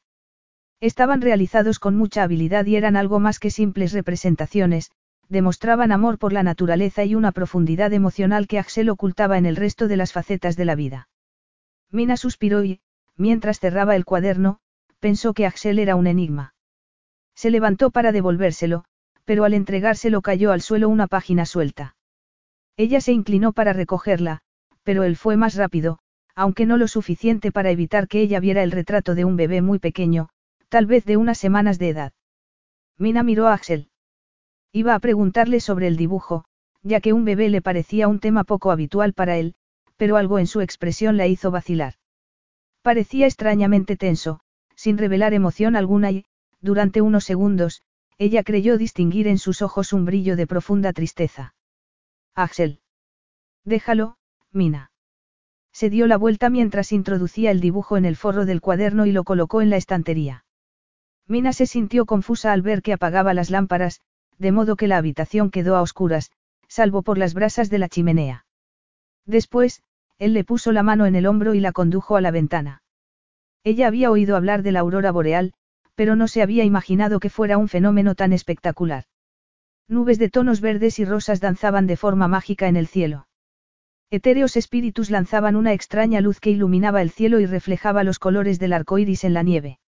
Estaban 0.81 1.22
realizados 1.22 1.80
con 1.80 1.95
mucha 1.95 2.23
habilidad 2.23 2.65
y 2.65 2.76
eran 2.76 2.95
algo 2.95 3.19
más 3.19 3.39
que 3.39 3.49
simples 3.49 3.93
representaciones, 3.93 4.91
demostraban 5.32 5.94
amor 5.94 6.20
por 6.20 6.34
la 6.34 6.44
naturaleza 6.44 7.06
y 7.06 7.16
una 7.16 7.32
profundidad 7.32 7.94
emocional 7.94 8.48
que 8.48 8.60
Axel 8.60 8.90
ocultaba 8.90 9.38
en 9.38 9.45
el 9.45 9.56
resto 9.56 9.88
de 9.88 9.95
las 9.95 10.12
facetas 10.12 10.58
de 10.58 10.66
la 10.66 10.76
vida. 10.76 11.08
Mina 11.90 12.18
suspiró 12.18 12.66
y, 12.66 12.82
mientras 13.16 13.60
cerraba 13.60 13.95
el 13.95 14.03
cuaderno, 14.03 14.60
pensó 14.99 15.34
que 15.34 15.45
Axel 15.45 15.80
era 15.80 15.95
un 15.95 16.08
enigma. 16.08 16.53
Se 17.34 17.49
levantó 17.49 17.91
para 17.91 18.12
devolvérselo, 18.12 18.84
pero 19.24 19.45
al 19.45 19.53
entregárselo 19.53 20.22
cayó 20.22 20.52
al 20.52 20.62
suelo 20.62 20.90
una 20.90 21.08
página 21.08 21.45
suelta. 21.45 21.95
Ella 22.76 22.99
se 22.99 23.14
inclinó 23.14 23.53
para 23.53 23.72
recogerla, 23.72 24.41
pero 24.84 25.03
él 25.03 25.16
fue 25.16 25.38
más 25.38 25.56
rápido, 25.56 25.99
aunque 26.36 26.66
no 26.66 26.76
lo 26.76 26.90
suficiente 26.90 27.53
para 27.53 27.72
evitar 27.72 28.10
que 28.10 28.20
ella 28.20 28.41
viera 28.41 28.64
el 28.64 28.72
retrato 28.72 29.16
de 29.16 29.24
un 29.24 29.38
bebé 29.38 29.62
muy 29.62 29.80
pequeño, 29.80 30.28
tal 30.68 30.88
vez 30.88 31.06
de 31.06 31.16
unas 31.16 31.38
semanas 31.38 31.80
de 31.80 31.90
edad. 31.90 32.12
Mina 32.98 33.24
miró 33.24 33.48
a 33.48 33.53
Axel. 33.53 33.90
Iba 34.73 34.95
a 34.95 34.99
preguntarle 34.99 35.60
sobre 35.60 35.88
el 35.88 35.98
dibujo, 35.98 36.45
ya 36.81 37.02
que 37.02 37.14
un 37.14 37.26
bebé 37.26 37.49
le 37.49 37.61
parecía 37.61 38.07
un 38.07 38.19
tema 38.19 38.43
poco 38.43 38.72
habitual 38.72 39.14
para 39.14 39.38
él, 39.38 39.56
pero 39.98 40.18
algo 40.18 40.39
en 40.39 40.48
su 40.48 40.61
expresión 40.61 41.18
la 41.18 41.27
hizo 41.27 41.52
vacilar. 41.52 41.95
Parecía 42.81 43.27
extrañamente 43.27 43.98
tenso, 43.98 44.39
sin 44.76 44.98
revelar 44.98 45.34
emoción 45.34 45.76
alguna 45.76 46.11
y, 46.11 46.26
durante 46.61 47.02
unos 47.02 47.26
segundos, 47.26 47.81
ella 48.18 48.43
creyó 48.43 48.77
distinguir 48.77 49.27
en 49.27 49.38
sus 49.38 49.61
ojos 49.61 49.93
un 49.93 50.06
brillo 50.06 50.35
de 50.35 50.48
profunda 50.48 50.93
tristeza. 50.93 51.53
Axel. 52.34 52.80
Déjalo, 53.65 54.18
Mina. 54.52 54.91
Se 55.72 55.89
dio 55.89 56.07
la 56.07 56.18
vuelta 56.18 56.49
mientras 56.49 56.91
introducía 56.91 57.52
el 57.52 57.61
dibujo 57.61 57.98
en 57.98 58.06
el 58.06 58.15
forro 58.15 58.45
del 58.45 58.61
cuaderno 58.61 59.06
y 59.06 59.11
lo 59.11 59.23
colocó 59.23 59.61
en 59.61 59.69
la 59.69 59.77
estantería. 59.77 60.45
Mina 61.27 61.53
se 61.53 61.65
sintió 61.65 62.06
confusa 62.06 62.52
al 62.52 62.61
ver 62.61 62.81
que 62.81 62.93
apagaba 62.93 63.34
las 63.34 63.49
lámparas, 63.49 64.02
de 64.41 64.51
modo 64.51 64.76
que 64.76 64.88
la 64.88 64.97
habitación 64.97 65.51
quedó 65.51 65.76
a 65.76 65.84
oscuras, 65.84 66.31
salvo 66.68 67.03
por 67.03 67.19
las 67.19 67.35
brasas 67.35 67.69
de 67.69 67.77
la 67.77 67.89
chimenea. 67.89 68.45
Después, 69.27 69.84
él 70.18 70.34
le 70.34 70.43
puso 70.43 70.72
la 70.72 70.81
mano 70.81 71.05
en 71.05 71.15
el 71.15 71.27
hombro 71.27 71.53
y 71.53 71.59
la 71.59 71.72
condujo 71.72 72.15
a 72.15 72.22
la 72.22 72.31
ventana. 72.31 72.81
Ella 73.63 73.85
había 73.85 74.09
oído 74.09 74.35
hablar 74.35 74.63
de 74.63 74.72
la 74.72 74.80
aurora 74.80 75.11
boreal, 75.11 75.53
pero 75.93 76.15
no 76.15 76.27
se 76.27 76.41
había 76.41 76.63
imaginado 76.63 77.19
que 77.19 77.30
fuera 77.30 77.59
un 77.59 77.68
fenómeno 77.68 78.15
tan 78.15 78.34
espectacular. 78.34 79.03
Nubes 79.88 80.18
de 80.18 80.30
tonos 80.30 80.59
verdes 80.59 80.97
y 80.97 81.05
rosas 81.05 81.39
danzaban 81.39 81.85
de 81.85 81.97
forma 81.97 82.27
mágica 82.27 82.68
en 82.68 82.77
el 82.77 82.88
cielo. 82.88 83.27
Etéreos 84.09 84.57
espíritus 84.57 85.11
lanzaban 85.11 85.55
una 85.55 85.73
extraña 85.73 86.19
luz 86.19 86.39
que 86.39 86.49
iluminaba 86.49 87.03
el 87.03 87.11
cielo 87.11 87.39
y 87.39 87.45
reflejaba 87.45 88.03
los 88.03 88.18
colores 88.18 88.57
del 88.57 88.73
arco 88.73 88.97
iris 88.97 89.23
en 89.23 89.35
la 89.35 89.43
nieve. 89.43 89.81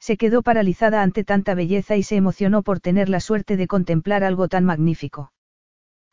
Se 0.00 0.16
quedó 0.16 0.42
paralizada 0.42 1.02
ante 1.02 1.24
tanta 1.24 1.54
belleza 1.54 1.96
y 1.96 2.02
se 2.02 2.16
emocionó 2.16 2.62
por 2.62 2.80
tener 2.80 3.08
la 3.08 3.20
suerte 3.20 3.56
de 3.56 3.66
contemplar 3.66 4.24
algo 4.24 4.48
tan 4.48 4.64
magnífico. 4.64 5.32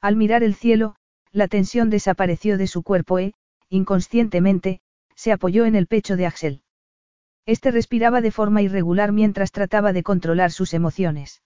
Al 0.02 0.18
mirar 0.18 0.44
el 0.44 0.56
cielo, 0.56 0.96
la 1.32 1.48
tensión 1.48 1.90
desapareció 1.90 2.58
de 2.58 2.68
su 2.68 2.84
cuerpo 2.84 3.18
e, 3.18 3.34
inconscientemente, 3.70 4.82
se 5.16 5.32
apoyó 5.32 5.66
en 5.66 5.76
el 5.76 5.88
pecho 5.88 6.18
de 6.18 6.26
Axel. 6.26 6.62
Este 7.46 7.72
respiraba 7.72 8.20
de 8.20 8.32
forma 8.32 8.62
irregular 8.62 9.14
mientras 9.14 9.52
trataba 9.52 9.94
de 9.94 10.04
controlar 10.04 10.52
sus 10.52 10.74
emociones. 10.74 11.42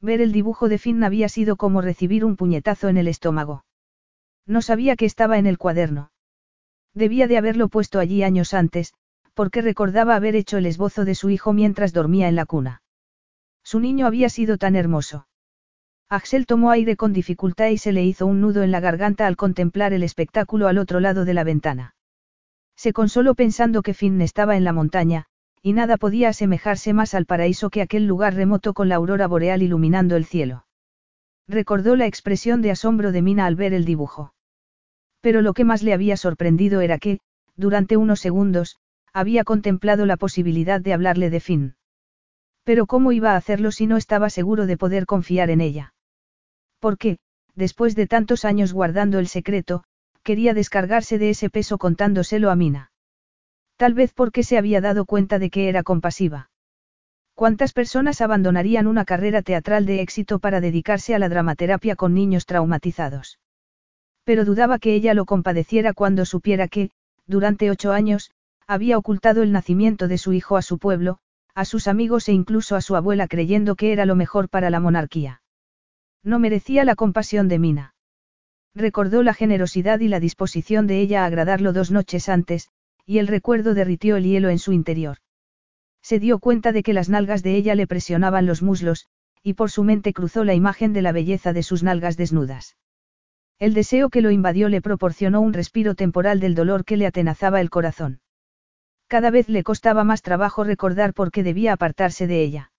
Ver 0.00 0.20
el 0.20 0.32
dibujo 0.32 0.68
de 0.68 0.76
Finn 0.76 1.02
había 1.02 1.30
sido 1.30 1.56
como 1.56 1.80
recibir 1.80 2.26
un 2.26 2.36
puñetazo 2.36 2.88
en 2.88 2.98
el 2.98 3.08
estómago. 3.08 3.64
No 4.46 4.60
sabía 4.60 4.96
que 4.96 5.06
estaba 5.06 5.38
en 5.38 5.46
el 5.46 5.56
cuaderno. 5.56 6.10
Debía 6.92 7.26
de 7.26 7.38
haberlo 7.38 7.68
puesto 7.68 7.98
allí 7.98 8.22
años 8.22 8.52
antes, 8.52 8.92
porque 9.34 9.62
recordaba 9.62 10.16
haber 10.16 10.36
hecho 10.36 10.58
el 10.58 10.66
esbozo 10.66 11.04
de 11.04 11.14
su 11.14 11.30
hijo 11.30 11.52
mientras 11.52 11.92
dormía 11.92 12.28
en 12.28 12.36
la 12.36 12.46
cuna. 12.46 12.82
Su 13.62 13.80
niño 13.80 14.06
había 14.06 14.28
sido 14.28 14.58
tan 14.58 14.76
hermoso. 14.76 15.26
Axel 16.08 16.46
tomó 16.46 16.70
aire 16.70 16.96
con 16.96 17.12
dificultad 17.12 17.68
y 17.68 17.78
se 17.78 17.92
le 17.92 18.04
hizo 18.04 18.26
un 18.26 18.40
nudo 18.40 18.62
en 18.62 18.70
la 18.70 18.80
garganta 18.80 19.26
al 19.26 19.36
contemplar 19.36 19.92
el 19.92 20.02
espectáculo 20.02 20.68
al 20.68 20.78
otro 20.78 21.00
lado 21.00 21.24
de 21.24 21.34
la 21.34 21.44
ventana. 21.44 21.94
Se 22.76 22.92
consoló 22.92 23.34
pensando 23.34 23.82
que 23.82 23.94
Finn 23.94 24.20
estaba 24.20 24.56
en 24.56 24.64
la 24.64 24.72
montaña, 24.72 25.26
y 25.62 25.72
nada 25.72 25.96
podía 25.96 26.28
asemejarse 26.28 26.92
más 26.92 27.14
al 27.14 27.24
paraíso 27.24 27.70
que 27.70 27.80
aquel 27.80 28.06
lugar 28.06 28.34
remoto 28.34 28.74
con 28.74 28.88
la 28.88 28.96
aurora 28.96 29.26
boreal 29.26 29.62
iluminando 29.62 30.16
el 30.16 30.26
cielo. 30.26 30.66
Recordó 31.48 31.96
la 31.96 32.06
expresión 32.06 32.62
de 32.62 32.70
asombro 32.70 33.12
de 33.12 33.22
Mina 33.22 33.46
al 33.46 33.56
ver 33.56 33.72
el 33.72 33.84
dibujo. 33.84 34.34
Pero 35.20 35.40
lo 35.40 35.54
que 35.54 35.64
más 35.64 35.82
le 35.82 35.94
había 35.94 36.16
sorprendido 36.16 36.82
era 36.82 36.98
que, 36.98 37.20
durante 37.56 37.96
unos 37.96 38.20
segundos, 38.20 38.76
había 39.14 39.44
contemplado 39.44 40.04
la 40.04 40.16
posibilidad 40.16 40.80
de 40.80 40.92
hablarle 40.92 41.30
de 41.30 41.40
Finn. 41.40 41.76
Pero 42.64 42.86
¿cómo 42.86 43.12
iba 43.12 43.32
a 43.32 43.36
hacerlo 43.36 43.70
si 43.70 43.86
no 43.86 43.96
estaba 43.96 44.28
seguro 44.28 44.66
de 44.66 44.76
poder 44.76 45.06
confiar 45.06 45.50
en 45.50 45.60
ella? 45.60 45.94
Porque, 46.80 47.18
después 47.54 47.94
de 47.94 48.08
tantos 48.08 48.44
años 48.44 48.72
guardando 48.72 49.20
el 49.20 49.28
secreto, 49.28 49.84
quería 50.24 50.52
descargarse 50.52 51.18
de 51.18 51.30
ese 51.30 51.48
peso 51.48 51.78
contándoselo 51.78 52.50
a 52.50 52.56
Mina. 52.56 52.90
Tal 53.76 53.94
vez 53.94 54.12
porque 54.12 54.42
se 54.42 54.58
había 54.58 54.80
dado 54.80 55.04
cuenta 55.04 55.38
de 55.38 55.50
que 55.50 55.68
era 55.68 55.82
compasiva. 55.82 56.50
¿Cuántas 57.34 57.72
personas 57.72 58.20
abandonarían 58.20 58.86
una 58.86 59.04
carrera 59.04 59.42
teatral 59.42 59.86
de 59.86 60.00
éxito 60.00 60.38
para 60.38 60.60
dedicarse 60.60 61.14
a 61.14 61.18
la 61.18 61.28
dramaterapia 61.28 61.96
con 61.96 62.14
niños 62.14 62.46
traumatizados? 62.46 63.38
Pero 64.24 64.44
dudaba 64.44 64.78
que 64.78 64.94
ella 64.94 65.14
lo 65.14 65.24
compadeciera 65.24 65.92
cuando 65.92 66.24
supiera 66.24 66.68
que, 66.68 66.90
durante 67.26 67.70
ocho 67.70 67.92
años, 67.92 68.30
había 68.66 68.98
ocultado 68.98 69.42
el 69.42 69.52
nacimiento 69.52 70.08
de 70.08 70.18
su 70.18 70.32
hijo 70.32 70.56
a 70.56 70.62
su 70.62 70.78
pueblo, 70.78 71.18
a 71.54 71.64
sus 71.64 71.86
amigos 71.86 72.28
e 72.28 72.32
incluso 72.32 72.76
a 72.76 72.80
su 72.80 72.96
abuela 72.96 73.28
creyendo 73.28 73.76
que 73.76 73.92
era 73.92 74.06
lo 74.06 74.16
mejor 74.16 74.48
para 74.48 74.70
la 74.70 74.80
monarquía. 74.80 75.42
No 76.22 76.38
merecía 76.38 76.84
la 76.84 76.94
compasión 76.94 77.48
de 77.48 77.58
Mina. 77.58 77.94
Recordó 78.74 79.22
la 79.22 79.34
generosidad 79.34 80.00
y 80.00 80.08
la 80.08 80.18
disposición 80.18 80.86
de 80.86 81.00
ella 81.00 81.22
a 81.22 81.26
agradarlo 81.26 81.72
dos 81.72 81.90
noches 81.90 82.28
antes, 82.28 82.68
y 83.06 83.18
el 83.18 83.28
recuerdo 83.28 83.74
derritió 83.74 84.16
el 84.16 84.24
hielo 84.24 84.48
en 84.48 84.58
su 84.58 84.72
interior. 84.72 85.18
Se 86.02 86.18
dio 86.18 86.38
cuenta 86.38 86.72
de 86.72 86.82
que 86.82 86.92
las 86.92 87.08
nalgas 87.08 87.42
de 87.42 87.54
ella 87.54 87.74
le 87.74 87.86
presionaban 87.86 88.46
los 88.46 88.62
muslos, 88.62 89.06
y 89.42 89.54
por 89.54 89.70
su 89.70 89.84
mente 89.84 90.12
cruzó 90.12 90.42
la 90.42 90.54
imagen 90.54 90.92
de 90.92 91.02
la 91.02 91.12
belleza 91.12 91.52
de 91.52 91.62
sus 91.62 91.82
nalgas 91.82 92.16
desnudas. 92.16 92.76
El 93.60 93.74
deseo 93.74 94.10
que 94.10 94.22
lo 94.22 94.30
invadió 94.30 94.68
le 94.68 94.82
proporcionó 94.82 95.40
un 95.40 95.52
respiro 95.52 95.94
temporal 95.94 96.40
del 96.40 96.54
dolor 96.54 96.84
que 96.84 96.96
le 96.96 97.06
atenazaba 97.06 97.60
el 97.60 97.70
corazón. 97.70 98.20
Cada 99.06 99.30
vez 99.30 99.48
le 99.48 99.62
costaba 99.62 100.04
más 100.04 100.22
trabajo 100.22 100.64
recordar 100.64 101.14
por 101.14 101.30
qué 101.30 101.42
debía 101.42 101.72
apartarse 101.72 102.26
de 102.26 102.42
ella. 102.42 102.72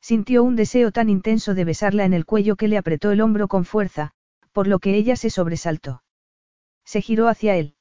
Sintió 0.00 0.42
un 0.42 0.56
deseo 0.56 0.90
tan 0.90 1.08
intenso 1.08 1.54
de 1.54 1.64
besarla 1.64 2.04
en 2.04 2.12
el 2.12 2.26
cuello 2.26 2.56
que 2.56 2.68
le 2.68 2.78
apretó 2.78 3.12
el 3.12 3.20
hombro 3.20 3.46
con 3.48 3.64
fuerza, 3.64 4.12
por 4.52 4.66
lo 4.66 4.78
que 4.78 4.96
ella 4.96 5.16
se 5.16 5.30
sobresaltó. 5.30 6.02
Se 6.84 7.00
giró 7.00 7.28
hacia 7.28 7.56
él. 7.56 7.76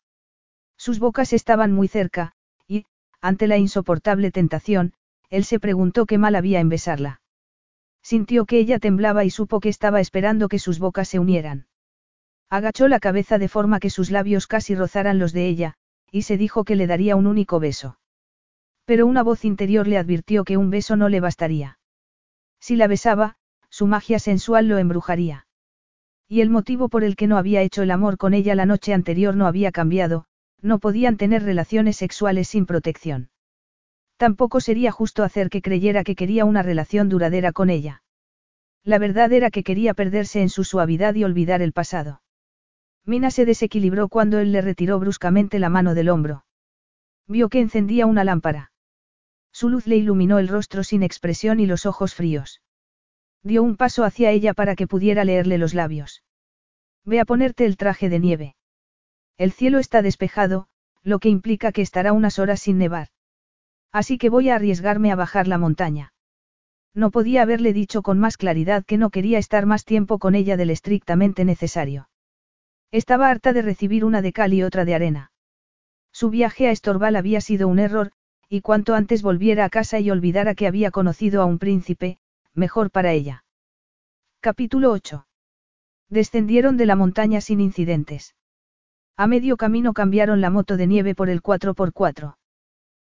Sus 0.77 0.99
bocas 0.99 1.33
estaban 1.33 1.71
muy 1.71 1.87
cerca, 1.87 2.33
y, 2.67 2.85
ante 3.21 3.47
la 3.47 3.57
insoportable 3.57 4.31
tentación, 4.31 4.93
él 5.29 5.45
se 5.45 5.59
preguntó 5.59 6.05
qué 6.05 6.17
mal 6.17 6.35
había 6.35 6.59
en 6.59 6.69
besarla. 6.69 7.21
Sintió 8.03 8.45
que 8.45 8.59
ella 8.59 8.79
temblaba 8.79 9.23
y 9.25 9.29
supo 9.29 9.59
que 9.59 9.69
estaba 9.69 9.99
esperando 9.99 10.47
que 10.47 10.59
sus 10.59 10.79
bocas 10.79 11.07
se 11.07 11.19
unieran. 11.19 11.67
Agachó 12.49 12.87
la 12.87 12.99
cabeza 12.99 13.37
de 13.37 13.47
forma 13.47 13.79
que 13.79 13.89
sus 13.89 14.11
labios 14.11 14.47
casi 14.47 14.75
rozaran 14.75 15.19
los 15.19 15.33
de 15.33 15.47
ella, 15.47 15.75
y 16.11 16.23
se 16.23 16.37
dijo 16.37 16.63
que 16.63 16.75
le 16.75 16.87
daría 16.87 17.15
un 17.15 17.25
único 17.25 17.59
beso. 17.59 17.97
Pero 18.85 19.07
una 19.07 19.23
voz 19.23 19.45
interior 19.45 19.87
le 19.87 19.97
advirtió 19.97 20.43
que 20.43 20.57
un 20.57 20.69
beso 20.69 20.95
no 20.95 21.09
le 21.09 21.21
bastaría. 21.21 21.79
Si 22.59 22.75
la 22.75 22.87
besaba, 22.87 23.37
su 23.69 23.87
magia 23.87 24.19
sensual 24.19 24.67
lo 24.67 24.77
embrujaría. 24.77 25.47
Y 26.27 26.41
el 26.41 26.49
motivo 26.49 26.89
por 26.89 27.03
el 27.03 27.15
que 27.15 27.27
no 27.27 27.37
había 27.37 27.61
hecho 27.61 27.83
el 27.83 27.91
amor 27.91 28.17
con 28.17 28.33
ella 28.33 28.55
la 28.55 28.65
noche 28.65 28.93
anterior 28.93 29.35
no 29.35 29.47
había 29.47 29.71
cambiado, 29.71 30.25
no 30.61 30.79
podían 30.79 31.17
tener 31.17 31.43
relaciones 31.43 31.97
sexuales 31.97 32.49
sin 32.49 32.65
protección. 32.65 33.29
Tampoco 34.17 34.59
sería 34.59 34.91
justo 34.91 35.23
hacer 35.23 35.49
que 35.49 35.61
creyera 35.61 36.03
que 36.03 36.15
quería 36.15 36.45
una 36.45 36.61
relación 36.61 37.09
duradera 37.09 37.51
con 37.51 37.69
ella. 37.69 38.03
La 38.83 38.99
verdad 38.99 39.31
era 39.31 39.49
que 39.49 39.63
quería 39.63 39.93
perderse 39.93 40.41
en 40.41 40.49
su 40.49 40.63
suavidad 40.63 41.15
y 41.15 41.23
olvidar 41.23 41.61
el 41.61 41.73
pasado. 41.73 42.21
Mina 43.05 43.31
se 43.31 43.45
desequilibró 43.45 44.09
cuando 44.09 44.39
él 44.39 44.51
le 44.51 44.61
retiró 44.61 44.99
bruscamente 44.99 45.59
la 45.59 45.69
mano 45.69 45.95
del 45.95 46.09
hombro. 46.09 46.45
Vio 47.27 47.49
que 47.49 47.59
encendía 47.59 48.05
una 48.05 48.23
lámpara. 48.23 48.71
Su 49.51 49.69
luz 49.69 49.87
le 49.87 49.97
iluminó 49.97 50.39
el 50.39 50.47
rostro 50.47 50.83
sin 50.83 51.03
expresión 51.03 51.59
y 51.59 51.65
los 51.65 51.85
ojos 51.85 52.13
fríos. 52.15 52.61
Dio 53.43 53.63
un 53.63 53.75
paso 53.75 54.03
hacia 54.03 54.31
ella 54.31 54.53
para 54.53 54.75
que 54.75 54.87
pudiera 54.87 55.25
leerle 55.25 55.57
los 55.57 55.73
labios. 55.73 56.23
Ve 57.03 57.19
a 57.19 57.25
ponerte 57.25 57.65
el 57.65 57.77
traje 57.77 58.09
de 58.09 58.19
nieve. 58.19 58.55
El 59.37 59.51
cielo 59.51 59.79
está 59.79 60.03
despejado, 60.03 60.67
lo 61.01 61.17
que 61.17 61.29
implica 61.29 61.71
que 61.71 61.81
estará 61.81 62.13
unas 62.13 62.37
horas 62.37 62.59
sin 62.59 62.77
nevar. 62.77 63.07
Así 63.91 64.19
que 64.19 64.29
voy 64.29 64.49
a 64.49 64.55
arriesgarme 64.55 65.11
a 65.11 65.15
bajar 65.15 65.47
la 65.47 65.57
montaña. 65.57 66.13
No 66.93 67.09
podía 67.09 67.41
haberle 67.41 67.73
dicho 67.73 68.03
con 68.03 68.19
más 68.19 68.37
claridad 68.37 68.85
que 68.85 68.97
no 68.97 69.09
quería 69.09 69.39
estar 69.39 69.65
más 69.65 69.85
tiempo 69.85 70.19
con 70.19 70.35
ella 70.35 70.57
del 70.57 70.69
estrictamente 70.69 71.43
necesario. 71.45 72.10
Estaba 72.91 73.29
harta 73.29 73.53
de 73.53 73.61
recibir 73.61 74.03
una 74.03 74.21
de 74.21 74.33
cal 74.33 74.53
y 74.53 74.63
otra 74.63 74.83
de 74.83 74.93
arena. 74.93 75.31
Su 76.11 76.29
viaje 76.29 76.67
a 76.67 76.71
Estorval 76.71 77.15
había 77.15 77.39
sido 77.39 77.69
un 77.69 77.79
error, 77.79 78.11
y 78.49 78.59
cuanto 78.59 78.95
antes 78.95 79.21
volviera 79.21 79.63
a 79.63 79.69
casa 79.69 79.99
y 79.99 80.11
olvidara 80.11 80.55
que 80.55 80.67
había 80.67 80.91
conocido 80.91 81.41
a 81.41 81.45
un 81.45 81.57
príncipe, 81.57 82.19
mejor 82.53 82.91
para 82.91 83.13
ella. 83.13 83.45
Capítulo 84.41 84.91
8. 84.91 85.25
Descendieron 86.09 86.75
de 86.75 86.85
la 86.85 86.97
montaña 86.97 87.39
sin 87.39 87.61
incidentes. 87.61 88.35
A 89.15 89.25
medio 89.25 89.55
camino 89.55 89.93
cambiaron 89.93 90.41
la 90.41 90.49
moto 90.49 90.75
de 90.75 90.87
nieve 90.87 91.15
por 91.15 91.29
el 91.29 91.41
4x4. 91.41 92.35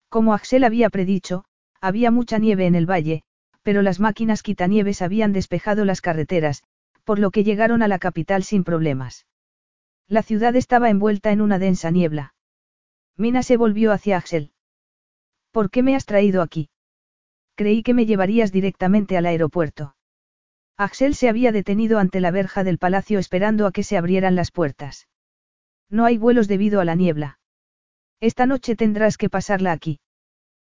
Como 0.09 0.35
Axel 0.35 0.65
había 0.65 0.91
predicho, 0.91 1.45
había 1.81 2.11
mucha 2.11 2.39
nieve 2.39 2.67
en 2.67 2.75
el 2.75 2.91
valle, 2.91 3.23
pero 3.63 3.83
las 3.83 4.01
máquinas 4.01 4.43
quitanieves 4.43 5.03
habían 5.03 5.33
despejado 5.33 5.85
las 5.85 6.01
carreteras, 6.01 6.65
por 7.05 7.21
lo 7.21 7.31
que 7.31 7.45
llegaron 7.45 7.83
a 7.83 7.89
la 7.89 8.01
capital 8.01 8.43
sin 8.43 8.65
problemas. 8.65 9.27
La 10.09 10.23
ciudad 10.23 10.57
estaba 10.57 10.89
envuelta 10.89 11.33
en 11.33 11.43
una 11.43 11.59
densa 11.59 11.91
niebla. 11.91 12.35
Mina 13.19 13.43
se 13.43 13.59
volvió 13.59 13.93
hacia 13.93 14.17
Axel. 14.17 14.53
¿Por 15.51 15.71
qué 15.71 15.83
me 15.83 15.95
has 15.95 16.07
traído 16.07 16.41
aquí? 16.41 16.71
Creí 17.57 17.83
que 17.83 17.93
me 17.93 18.07
llevarías 18.07 18.51
directamente 18.51 19.19
al 19.19 19.27
aeropuerto. 19.27 19.97
Axel 20.79 21.15
se 21.15 21.29
había 21.29 21.53
detenido 21.53 21.99
ante 21.99 22.21
la 22.21 22.31
verja 22.31 22.65
del 22.65 22.79
palacio 22.79 23.19
esperando 23.19 23.67
a 23.67 23.73
que 23.73 23.83
se 23.83 23.99
abrieran 23.99 24.35
las 24.35 24.51
puertas. 24.51 25.09
No 25.91 26.05
hay 26.05 26.17
vuelos 26.17 26.49
debido 26.49 26.81
a 26.81 26.85
la 26.85 26.95
niebla. 26.95 27.39
Esta 28.21 28.47
noche 28.47 28.77
tendrás 28.77 29.19
que 29.19 29.29
pasarla 29.29 29.73
aquí. 29.73 30.01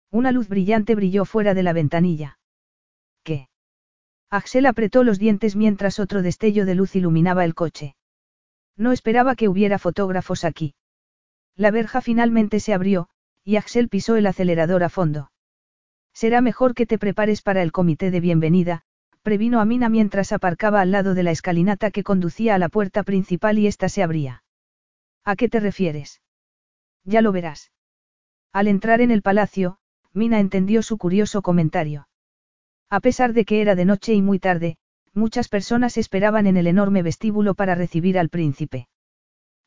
Una 0.10 0.32
luz 0.32 0.48
brillante 0.48 0.96
brilló 0.96 1.26
fuera 1.26 1.54
de 1.54 1.64
la 1.64 1.74
ventanilla. 1.74 2.40
¿Qué? 3.24 3.50
Axel 4.30 4.66
apretó 4.66 5.04
los 5.04 5.20
dientes 5.20 5.56
mientras 5.56 6.00
otro 6.00 6.22
destello 6.22 6.66
de 6.66 6.76
luz 6.76 6.96
iluminaba 6.96 7.44
el 7.44 7.54
coche. 7.54 7.97
No 8.78 8.92
esperaba 8.92 9.36
que 9.36 9.50
hubiera 9.50 9.80
fotógrafos 9.80 10.46
aquí. 10.46 10.76
La 11.56 11.72
verja 11.72 12.00
finalmente 12.00 12.60
se 12.60 12.74
abrió, 12.74 13.10
y 13.44 13.56
Axel 13.56 13.90
pisó 13.90 14.16
el 14.16 14.28
acelerador 14.28 14.84
a 14.84 14.90
fondo. 14.90 15.32
Será 16.14 16.42
mejor 16.42 16.76
que 16.76 16.86
te 16.86 17.00
prepares 17.00 17.42
para 17.42 17.64
el 17.64 17.72
comité 17.72 18.12
de 18.12 18.20
bienvenida, 18.20 18.84
previno 19.24 19.60
a 19.60 19.66
Mina 19.66 19.90
mientras 19.90 20.32
aparcaba 20.32 20.82
al 20.82 20.92
lado 20.92 21.16
de 21.16 21.24
la 21.24 21.32
escalinata 21.32 21.92
que 21.92 22.04
conducía 22.04 22.56
a 22.56 22.60
la 22.60 22.70
puerta 22.70 23.04
principal 23.04 23.58
y 23.58 23.68
ésta 23.68 23.90
se 23.90 24.04
abría. 24.04 24.44
¿A 25.24 25.36
qué 25.36 25.50
te 25.50 25.60
refieres? 25.60 26.22
Ya 27.04 27.22
lo 27.22 27.32
verás. 27.32 27.72
Al 28.54 28.68
entrar 28.68 29.02
en 29.02 29.12
el 29.12 29.22
palacio, 29.22 29.80
Mina 30.14 30.40
entendió 30.40 30.82
su 30.82 30.98
curioso 30.98 31.42
comentario. 31.42 32.08
A 32.90 33.00
pesar 33.00 33.34
de 33.34 33.44
que 33.44 33.62
era 33.62 33.76
de 33.76 33.86
noche 33.86 34.14
y 34.14 34.22
muy 34.22 34.40
tarde, 34.40 34.78
muchas 35.18 35.50
personas 35.50 35.98
esperaban 35.98 36.48
en 36.48 36.56
el 36.56 36.68
enorme 36.68 37.02
vestíbulo 37.02 37.56
para 37.56 37.76
recibir 37.76 38.18
al 38.18 38.30
príncipe. 38.30 38.88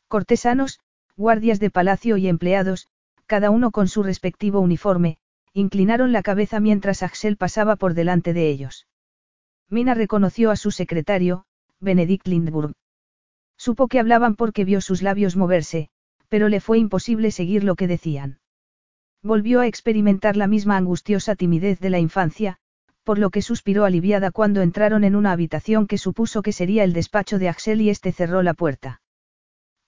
Cortesanos, 0.08 0.80
guardias 1.16 1.60
de 1.60 1.70
palacio 1.70 2.16
y 2.16 2.28
empleados, 2.28 2.88
cada 3.26 3.50
uno 3.50 3.70
con 3.70 3.88
su 3.88 4.02
respectivo 4.02 4.60
uniforme, 4.60 5.18
inclinaron 5.52 6.12
la 6.12 6.22
cabeza 6.22 6.60
mientras 6.60 7.02
Axel 7.02 7.36
pasaba 7.36 7.76
por 7.76 7.94
delante 7.94 8.32
de 8.32 8.48
ellos. 8.48 8.86
Mina 9.68 9.94
reconoció 9.94 10.50
a 10.50 10.56
su 10.56 10.70
secretario, 10.70 11.44
Benedict 11.80 12.26
Lindburg. 12.26 12.72
Supo 13.56 13.88
que 13.88 14.00
hablaban 14.00 14.36
porque 14.36 14.64
vio 14.64 14.80
sus 14.80 15.02
labios 15.02 15.36
moverse, 15.36 15.90
pero 16.28 16.48
le 16.48 16.60
fue 16.60 16.78
imposible 16.78 17.30
seguir 17.30 17.64
lo 17.64 17.74
que 17.74 17.86
decían. 17.86 18.38
Volvió 19.22 19.60
a 19.60 19.66
experimentar 19.66 20.36
la 20.36 20.46
misma 20.46 20.76
angustiosa 20.76 21.36
timidez 21.36 21.78
de 21.80 21.90
la 21.90 21.98
infancia, 21.98 22.58
por 23.10 23.18
lo 23.18 23.30
que 23.30 23.42
suspiró 23.42 23.84
aliviada 23.86 24.30
cuando 24.30 24.62
entraron 24.62 25.02
en 25.02 25.16
una 25.16 25.32
habitación 25.32 25.88
que 25.88 25.98
supuso 25.98 26.42
que 26.42 26.52
sería 26.52 26.84
el 26.84 26.92
despacho 26.92 27.40
de 27.40 27.48
Axel 27.48 27.80
y 27.80 27.90
este 27.90 28.12
cerró 28.12 28.44
la 28.44 28.54
puerta. 28.54 29.02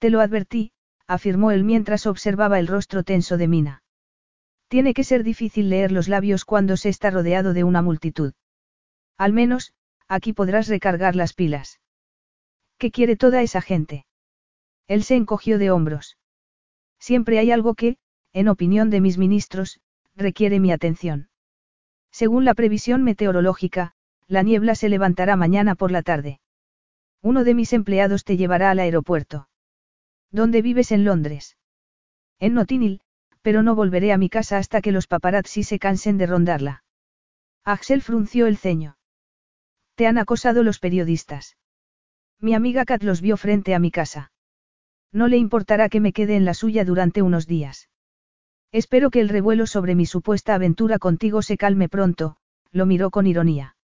Te 0.01 0.10
lo 0.10 0.20
advertí, 0.20 0.73
afirmó 1.07 1.52
él 1.52 1.62
mientras 1.62 2.07
observaba 2.09 2.59
el 2.59 2.67
rostro 2.67 3.05
tenso 3.05 3.36
de 3.36 3.47
Mina. 3.47 3.84
Tiene 4.67 4.92
que 4.92 5.05
ser 5.05 5.23
difícil 5.23 5.70
leer 5.70 5.92
los 5.92 6.09
labios 6.09 6.44
cuando 6.44 6.76
se 6.76 6.89
está 6.89 7.12
rodeado 7.12 7.52
de 7.52 7.62
una 7.62 7.81
multitud. 7.81 8.33
Al 9.18 9.33
menos, 9.33 9.73
aquí 10.09 10.33
podrás 10.33 10.67
recargar 10.67 11.15
las 11.15 11.33
pilas. 11.33 11.78
¿Qué 12.76 12.91
quiere 12.91 13.15
toda 13.15 13.41
esa 13.41 13.60
gente? 13.60 14.05
Él 14.89 15.05
se 15.05 15.15
encogió 15.15 15.60
de 15.60 15.70
hombros. 15.70 16.18
Siempre 16.99 17.39
hay 17.39 17.52
algo 17.52 17.76
que, 17.76 17.99
en 18.33 18.49
opinión 18.49 18.91
de 18.91 19.01
mis 19.01 19.17
ministros, 19.17 19.78
requiere 20.17 20.59
mi 20.59 20.73
atención. 20.73 21.28
Según 22.12 22.44
la 22.44 22.55
previsión 22.55 23.02
meteorológica, 23.02 23.94
la 24.28 24.42
niebla 24.42 24.74
se 24.74 24.89
levantará 24.89 25.34
mañana 25.34 25.74
por 25.74 25.91
la 25.91 26.02
tarde. 26.02 26.41
Uno 27.23 27.42
de 27.42 27.55
mis 27.55 27.73
empleados 27.73 28.24
te 28.24 28.36
llevará 28.36 28.70
al 28.70 28.78
aeropuerto. 28.78 29.49
¿Dónde 30.31 30.62
vives 30.62 30.92
en 30.92 31.05
Londres? 31.05 31.57
En 32.39 32.55
Notinil, 32.55 33.00
pero 33.42 33.62
no 33.62 33.74
volveré 33.74 34.12
a 34.12 34.18
mi 34.18 34.28
casa 34.28 34.58
hasta 34.58 34.81
que 34.81 34.92
los 34.92 35.07
paparazzi 35.07 35.62
se 35.62 35.78
cansen 35.78 36.18
de 36.18 36.26
rondarla. 36.26 36.84
Axel 37.65 38.02
frunció 38.02 38.47
el 38.47 38.57
ceño. 38.57 38.97
Te 39.94 40.07
han 40.07 40.18
acosado 40.18 40.62
los 40.62 40.78
periodistas. 40.78 41.57
Mi 42.41 42.55
amiga 42.55 42.84
Kat 42.84 43.02
los 43.02 43.20
vio 43.20 43.36
frente 43.36 43.74
a 43.74 43.78
mi 43.78 43.91
casa. 43.91 44.32
No 45.12 45.28
le 45.28 45.36
importará 45.36 45.89
que 45.89 46.00
me 46.00 46.12
quede 46.12 46.36
en 46.36 46.44
la 46.44 46.55
suya 46.55 46.84
durante 46.84 47.23
unos 47.23 47.47
días. 47.47 47.89
Espero 48.73 49.10
que 49.10 49.20
el 49.20 49.28
revuelo 49.28 49.67
sobre 49.67 49.94
mi 49.94 50.07
supuesta 50.07 50.55
aventura 50.55 50.99
contigo 50.99 51.42
se 51.42 51.59
calme 51.59 51.91
pronto, 51.91 52.36
lo 52.70 52.86
miró 52.86 53.10
con 53.10 53.26
ironía. 53.26 53.76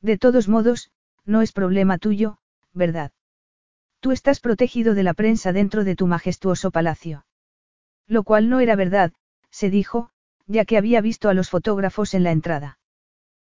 De 0.00 0.16
todos 0.16 0.48
modos, 0.48 0.90
no 1.26 1.42
es 1.42 1.52
problema 1.52 1.98
tuyo, 1.98 2.38
¿verdad? 2.72 3.12
Tú 4.00 4.12
estás 4.12 4.40
protegido 4.40 4.94
de 4.94 5.02
la 5.02 5.12
prensa 5.12 5.52
dentro 5.52 5.84
de 5.84 5.96
tu 5.96 6.06
majestuoso 6.06 6.70
palacio. 6.70 7.26
Lo 8.06 8.22
cual 8.22 8.48
no 8.48 8.60
era 8.60 8.74
verdad, 8.74 9.12
se 9.50 9.68
dijo, 9.68 10.10
ya 10.46 10.64
que 10.64 10.78
había 10.78 11.02
visto 11.02 11.28
a 11.28 11.34
los 11.34 11.50
fotógrafos 11.50 12.14
en 12.14 12.22
la 12.22 12.30
entrada. 12.30 12.78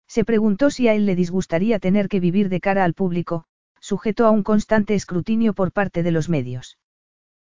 Se 0.06 0.24
preguntó 0.24 0.70
si 0.70 0.88
a 0.88 0.94
él 0.94 1.04
le 1.04 1.16
disgustaría 1.16 1.78
tener 1.78 2.08
que 2.08 2.20
vivir 2.20 2.48
de 2.48 2.60
cara 2.60 2.84
al 2.84 2.94
público, 2.94 3.44
sujeto 3.80 4.26
a 4.26 4.30
un 4.30 4.42
constante 4.42 4.94
escrutinio 4.94 5.52
por 5.52 5.72
parte 5.72 6.02
de 6.02 6.12
los 6.12 6.30
medios. 6.30 6.78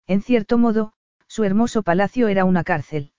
En 0.07 0.21
cierto 0.21 0.57
modo, 0.57 0.93
su 1.31 1.45
hermoso 1.45 1.81
palacio 1.81 2.27
era 2.27 2.43
una 2.43 2.65
cárcel. 2.65 3.13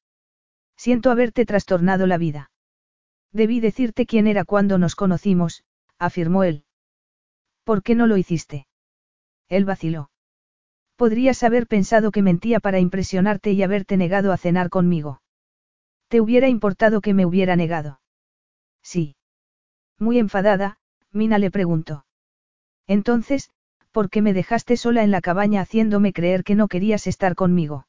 Siento 0.77 1.11
haberte 1.11 1.47
trastornado 1.47 2.07
la 2.07 2.19
vida. 2.19 2.51
Debí 3.33 3.59
decirte 3.59 4.05
quién 4.05 4.27
era 4.27 4.45
cuando 4.45 4.77
nos 4.77 4.97
conocimos, 4.97 5.65
afirmó 5.99 6.45
él. 6.45 6.67
¿Por 7.65 7.83
qué 7.83 7.95
no 7.95 8.07
lo 8.07 8.19
hiciste? 8.19 8.67
Él 9.49 9.65
vaciló. 9.65 10.11
Podrías 10.97 11.43
haber 11.43 11.67
pensado 11.67 12.11
que 12.11 12.21
mentía 12.21 12.61
para 12.61 12.81
impresionarte 12.81 13.53
y 13.53 13.63
haberte 13.63 13.97
negado 13.97 14.31
a 14.31 14.37
cenar 14.37 14.69
conmigo. 14.69 15.23
¿Te 16.09 16.21
hubiera 16.21 16.49
importado 16.49 17.01
que 17.01 17.15
me 17.15 17.25
hubiera 17.25 17.57
negado? 17.57 18.03
Sí. 18.83 19.17
Muy 19.99 20.19
enfadada, 20.19 20.77
Mina 21.13 21.39
le 21.39 21.51
preguntó. 21.51 22.05
Entonces, 22.87 23.49
¿por 23.91 24.11
qué 24.11 24.21
me 24.21 24.35
dejaste 24.35 24.77
sola 24.77 25.03
en 25.03 25.13
la 25.13 25.23
cabaña 25.23 25.63
haciéndome 25.63 26.13
creer 26.13 26.45
que 26.45 26.57
no 26.57 26.69
querías 26.69 27.07
estar 27.07 27.35
conmigo? 27.35 27.87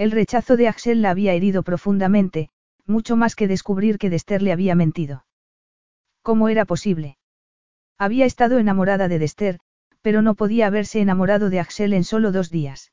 El 0.00 0.12
rechazo 0.12 0.56
de 0.56 0.66
Axel 0.66 1.02
la 1.02 1.10
había 1.10 1.34
herido 1.34 1.62
profundamente, 1.62 2.48
mucho 2.86 3.16
más 3.16 3.36
que 3.36 3.46
descubrir 3.46 3.98
que 3.98 4.08
Dester 4.08 4.40
le 4.40 4.50
había 4.50 4.74
mentido. 4.74 5.26
¿Cómo 6.22 6.48
era 6.48 6.64
posible? 6.64 7.18
Había 7.98 8.24
estado 8.24 8.58
enamorada 8.58 9.08
de 9.08 9.18
Dester, 9.18 9.60
pero 10.00 10.22
no 10.22 10.36
podía 10.36 10.68
haberse 10.68 11.02
enamorado 11.02 11.50
de 11.50 11.60
Axel 11.60 11.92
en 11.92 12.04
solo 12.04 12.32
dos 12.32 12.48
días. 12.48 12.92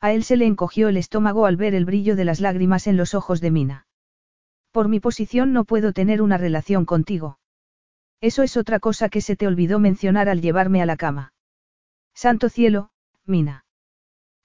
A 0.00 0.10
él 0.12 0.24
se 0.24 0.36
le 0.36 0.46
encogió 0.46 0.88
el 0.88 0.96
estómago 0.96 1.46
al 1.46 1.56
ver 1.56 1.76
el 1.76 1.84
brillo 1.84 2.16
de 2.16 2.24
las 2.24 2.40
lágrimas 2.40 2.88
en 2.88 2.96
los 2.96 3.14
ojos 3.14 3.40
de 3.40 3.52
Mina. 3.52 3.86
Por 4.72 4.88
mi 4.88 4.98
posición 4.98 5.52
no 5.52 5.64
puedo 5.64 5.92
tener 5.92 6.22
una 6.22 6.38
relación 6.38 6.86
contigo. 6.86 7.38
Eso 8.20 8.42
es 8.42 8.56
otra 8.56 8.80
cosa 8.80 9.10
que 9.10 9.20
se 9.20 9.36
te 9.36 9.46
olvidó 9.46 9.78
mencionar 9.78 10.28
al 10.28 10.42
llevarme 10.42 10.82
a 10.82 10.86
la 10.86 10.96
cama. 10.96 11.34
Santo 12.14 12.48
cielo, 12.48 12.90
Mina. 13.26 13.65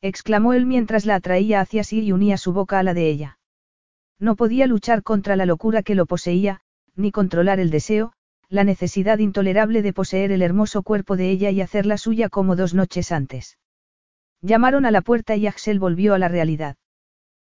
Exclamó 0.02 0.54
él 0.54 0.66
mientras 0.66 1.06
la 1.06 1.16
atraía 1.16 1.62
hacia 1.62 1.84
sí 1.84 2.02
y 2.02 2.12
unía 2.12 2.38
su 2.38 2.54
boca 2.54 2.80
a 2.80 2.84
la 2.84 2.94
de 2.94 3.10
ella. 3.10 3.40
No 4.20 4.36
podía 4.36 4.68
luchar 4.68 5.04
contra 5.04 5.36
la 5.36 5.46
locura 5.46 5.84
que 5.84 5.96
lo 5.96 6.06
poseía, 6.06 6.62
ni 6.96 7.12
controlar 7.12 7.60
el 7.60 7.70
deseo, 7.70 8.14
la 8.50 8.64
necesidad 8.64 9.20
intolerable 9.20 9.82
de 9.82 9.94
poseer 9.94 10.32
el 10.32 10.42
hermoso 10.42 10.84
cuerpo 10.84 11.16
de 11.16 11.30
ella 11.30 11.52
y 11.52 11.62
hacerla 11.62 11.98
suya 11.98 12.30
como 12.30 12.56
dos 12.56 12.74
noches 12.74 13.12
antes. 13.12 13.58
Llamaron 14.42 14.86
a 14.86 14.92
la 14.92 15.02
puerta 15.02 15.36
y 15.36 15.48
Axel 15.48 15.80
volvió 15.80 16.14
a 16.14 16.20
la 16.20 16.28
realidad. 16.28 16.76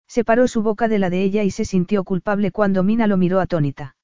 Separó 0.06 0.48
su 0.48 0.62
boca 0.62 0.88
de 0.88 0.98
la 0.98 1.10
de 1.10 1.22
ella 1.22 1.44
y 1.44 1.50
se 1.50 1.64
sintió 1.64 2.02
culpable 2.02 2.50
cuando 2.50 2.82
Mina 2.82 3.06
lo 3.06 3.16
miró 3.16 3.40
atónita. 3.40 3.96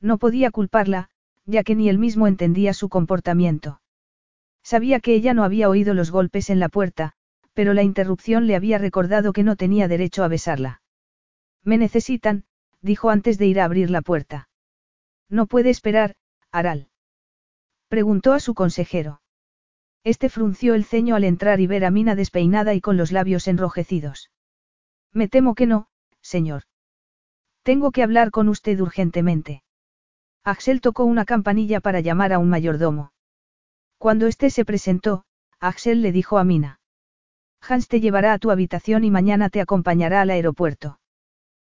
No 0.00 0.18
podía 0.18 0.50
culparla, 0.50 1.08
ya 1.46 1.64
que 1.64 1.74
ni 1.74 1.88
él 1.88 1.98
mismo 1.98 2.26
entendía 2.26 2.74
su 2.74 2.88
comportamiento. 2.88 3.80
Sabía 4.62 5.00
que 5.00 5.14
ella 5.14 5.34
no 5.34 5.42
había 5.42 5.68
oído 5.68 5.94
los 5.94 6.10
golpes 6.10 6.50
en 6.50 6.60
la 6.60 6.68
puerta, 6.68 7.14
pero 7.54 7.74
la 7.74 7.82
interrupción 7.82 8.46
le 8.46 8.56
había 8.56 8.78
recordado 8.78 9.32
que 9.32 9.42
no 9.42 9.56
tenía 9.56 9.88
derecho 9.88 10.24
a 10.24 10.28
besarla. 10.28 10.82
Me 11.62 11.78
necesitan, 11.78 12.44
dijo 12.80 13.10
antes 13.10 13.38
de 13.38 13.46
ir 13.46 13.60
a 13.60 13.64
abrir 13.64 13.90
la 13.90 14.02
puerta. 14.02 14.48
No 15.28 15.46
puede 15.46 15.70
esperar, 15.70 16.14
Aral. 16.50 16.88
Preguntó 17.88 18.32
a 18.32 18.40
su 18.40 18.54
consejero. 18.54 19.20
Este 20.04 20.28
frunció 20.28 20.74
el 20.74 20.84
ceño 20.84 21.14
al 21.14 21.24
entrar 21.24 21.60
y 21.60 21.66
ver 21.66 21.84
a 21.84 21.90
Mina 21.90 22.14
despeinada 22.14 22.74
y 22.74 22.80
con 22.80 22.96
los 22.96 23.12
labios 23.12 23.46
enrojecidos. 23.46 24.30
Me 25.12 25.28
temo 25.28 25.54
que 25.54 25.66
no, 25.66 25.86
señor. 26.20 26.64
Tengo 27.62 27.92
que 27.92 28.02
hablar 28.02 28.30
con 28.30 28.48
usted 28.48 28.80
urgentemente. 28.80 29.62
Axel 30.42 30.80
tocó 30.80 31.04
una 31.04 31.24
campanilla 31.24 31.80
para 31.80 32.00
llamar 32.00 32.32
a 32.32 32.40
un 32.40 32.48
mayordomo. 32.48 33.12
Cuando 33.98 34.26
éste 34.26 34.50
se 34.50 34.64
presentó, 34.64 35.24
Axel 35.60 36.02
le 36.02 36.10
dijo 36.10 36.38
a 36.38 36.44
Mina. 36.44 36.80
Hans 37.66 37.88
te 37.88 38.00
llevará 38.00 38.32
a 38.32 38.38
tu 38.38 38.50
habitación 38.50 39.04
y 39.04 39.10
mañana 39.10 39.48
te 39.48 39.60
acompañará 39.60 40.20
al 40.20 40.30
aeropuerto. 40.30 40.98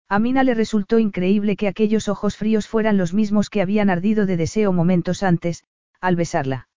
A 0.08 0.20
Mina 0.20 0.44
le 0.44 0.54
resultó 0.54 1.00
increíble 1.00 1.56
que 1.56 1.68
aquellos 1.68 2.08
ojos 2.08 2.38
fríos 2.38 2.68
fueran 2.68 2.98
los 2.98 3.14
mismos 3.14 3.50
que 3.50 3.62
habían 3.62 3.90
ardido 3.90 4.26
de 4.26 4.38
deseo 4.38 4.72
momentos 4.74 5.24
antes, 5.24 5.64
al 6.00 6.16
besarla. 6.16 6.68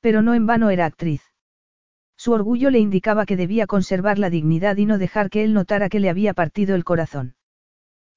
Pero 0.00 0.22
no 0.22 0.34
en 0.34 0.46
vano 0.46 0.70
era 0.70 0.86
actriz. 0.86 1.22
Su 2.16 2.32
orgullo 2.32 2.70
le 2.70 2.78
indicaba 2.78 3.26
que 3.26 3.36
debía 3.36 3.66
conservar 3.66 4.18
la 4.18 4.30
dignidad 4.30 4.76
y 4.76 4.86
no 4.86 4.98
dejar 4.98 5.30
que 5.30 5.44
él 5.44 5.52
notara 5.52 5.88
que 5.88 6.00
le 6.00 6.10
había 6.10 6.34
partido 6.34 6.74
el 6.74 6.84
corazón. 6.84 7.34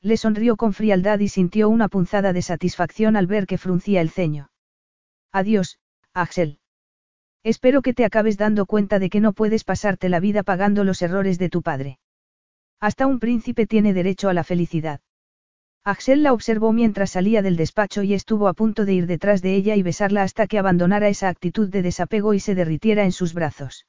Le 0.01 0.17
sonrió 0.17 0.57
con 0.57 0.73
frialdad 0.73 1.19
y 1.19 1.27
sintió 1.27 1.69
una 1.69 1.87
punzada 1.87 2.31
de 2.33 2.41
satisfacción 2.41 3.15
al 3.15 3.27
ver 3.27 3.47
que 3.47 3.57
fruncía 3.57 4.01
el 4.01 4.09
ceño. 4.09 4.49
Adiós, 5.31 5.79
Axel. 6.13 6.59
Espero 7.43 7.81
que 7.81 7.93
te 7.93 8.05
acabes 8.05 8.37
dando 8.37 8.65
cuenta 8.65 8.99
de 8.99 9.09
que 9.09 9.21
no 9.21 9.33
puedes 9.33 9.63
pasarte 9.63 10.09
la 10.09 10.19
vida 10.19 10.43
pagando 10.43 10.83
los 10.83 11.01
errores 11.01 11.39
de 11.39 11.49
tu 11.49 11.61
padre. 11.61 11.99
Hasta 12.79 13.07
un 13.07 13.19
príncipe 13.19 13.65
tiene 13.65 13.93
derecho 13.93 14.29
a 14.29 14.33
la 14.33 14.43
felicidad. 14.43 15.01
Axel 15.83 16.21
la 16.21 16.33
observó 16.33 16.73
mientras 16.73 17.11
salía 17.11 17.41
del 17.41 17.55
despacho 17.55 18.03
y 18.03 18.13
estuvo 18.13 18.49
a 18.49 18.53
punto 18.53 18.83
de 18.83 18.93
ir 18.93 19.07
detrás 19.07 19.41
de 19.41 19.55
ella 19.55 19.75
y 19.75 19.83
besarla 19.83 20.23
hasta 20.23 20.45
que 20.45 20.59
abandonara 20.59 21.07
esa 21.07 21.29
actitud 21.29 21.69
de 21.69 21.81
desapego 21.81 22.33
y 22.33 22.41
se 22.41 22.55
derritiera 22.55 23.05
en 23.05 23.13
sus 23.13 23.33
brazos. 23.33 23.87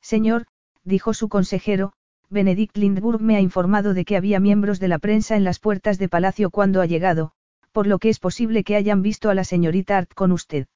Señor, 0.00 0.46
dijo 0.82 1.12
su 1.12 1.28
consejero, 1.28 1.92
Benedict 2.30 2.76
Lindburg 2.76 3.20
me 3.20 3.36
ha 3.36 3.40
informado 3.40 3.92
de 3.92 4.04
que 4.06 4.16
había 4.16 4.40
miembros 4.40 4.80
de 4.80 4.88
la 4.88 4.98
prensa 4.98 5.36
en 5.36 5.44
las 5.44 5.58
puertas 5.58 5.98
de 5.98 6.08
palacio 6.08 6.50
cuando 6.50 6.80
ha 6.80 6.86
llegado, 6.86 7.32
por 7.72 7.86
lo 7.86 7.98
que 7.98 8.08
es 8.08 8.18
posible 8.18 8.64
que 8.64 8.76
hayan 8.76 9.02
visto 9.02 9.28
a 9.28 9.34
la 9.34 9.44
señorita 9.44 9.98
Art 9.98 10.14
con 10.14 10.32
usted. 10.32 10.66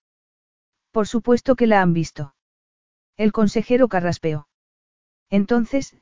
Por 0.95 1.09
supuesto 1.09 1.57
que 1.57 1.67
la 1.67 1.83
han 1.83 1.93
visto. 1.93 2.37
El 3.17 3.33
consejero 3.33 3.89
carraspeó. 3.89 4.47
Entonces, 5.29 5.97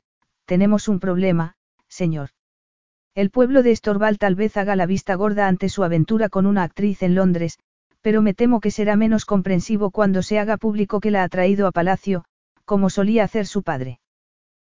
tenemos 0.45 0.87
un 0.87 0.99
problema, 0.99 1.55
señor. 1.87 2.29
El 3.15 3.31
pueblo 3.31 3.63
de 3.63 3.71
Estorval 3.71 4.19
tal 4.19 4.35
vez 4.35 4.55
haga 4.55 4.75
la 4.75 4.85
vista 4.85 5.15
gorda 5.15 5.47
ante 5.47 5.67
su 5.69 5.83
aventura 5.83 6.29
con 6.29 6.45
una 6.45 6.61
actriz 6.61 7.01
en 7.01 7.15
Londres, 7.15 7.57
pero 8.01 8.21
me 8.21 8.35
temo 8.35 8.59
que 8.59 8.69
será 8.69 8.95
menos 8.95 9.25
comprensivo 9.25 9.89
cuando 9.89 10.21
se 10.21 10.37
haga 10.37 10.57
público 10.57 10.99
que 10.99 11.09
la 11.09 11.23
ha 11.23 11.29
traído 11.29 11.65
a 11.65 11.71
palacio, 11.71 12.25
como 12.63 12.91
solía 12.91 13.23
hacer 13.23 13.47
su 13.47 13.63
padre. 13.63 13.99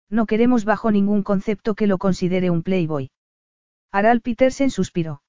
No 0.08 0.26
queremos 0.26 0.64
bajo 0.64 0.92
ningún 0.92 1.24
concepto 1.24 1.74
que 1.74 1.88
lo 1.88 1.98
considere 1.98 2.48
un 2.48 2.62
playboy. 2.62 3.10
Aral 3.90 4.20
Petersen 4.20 4.70
suspiró. 4.70 5.20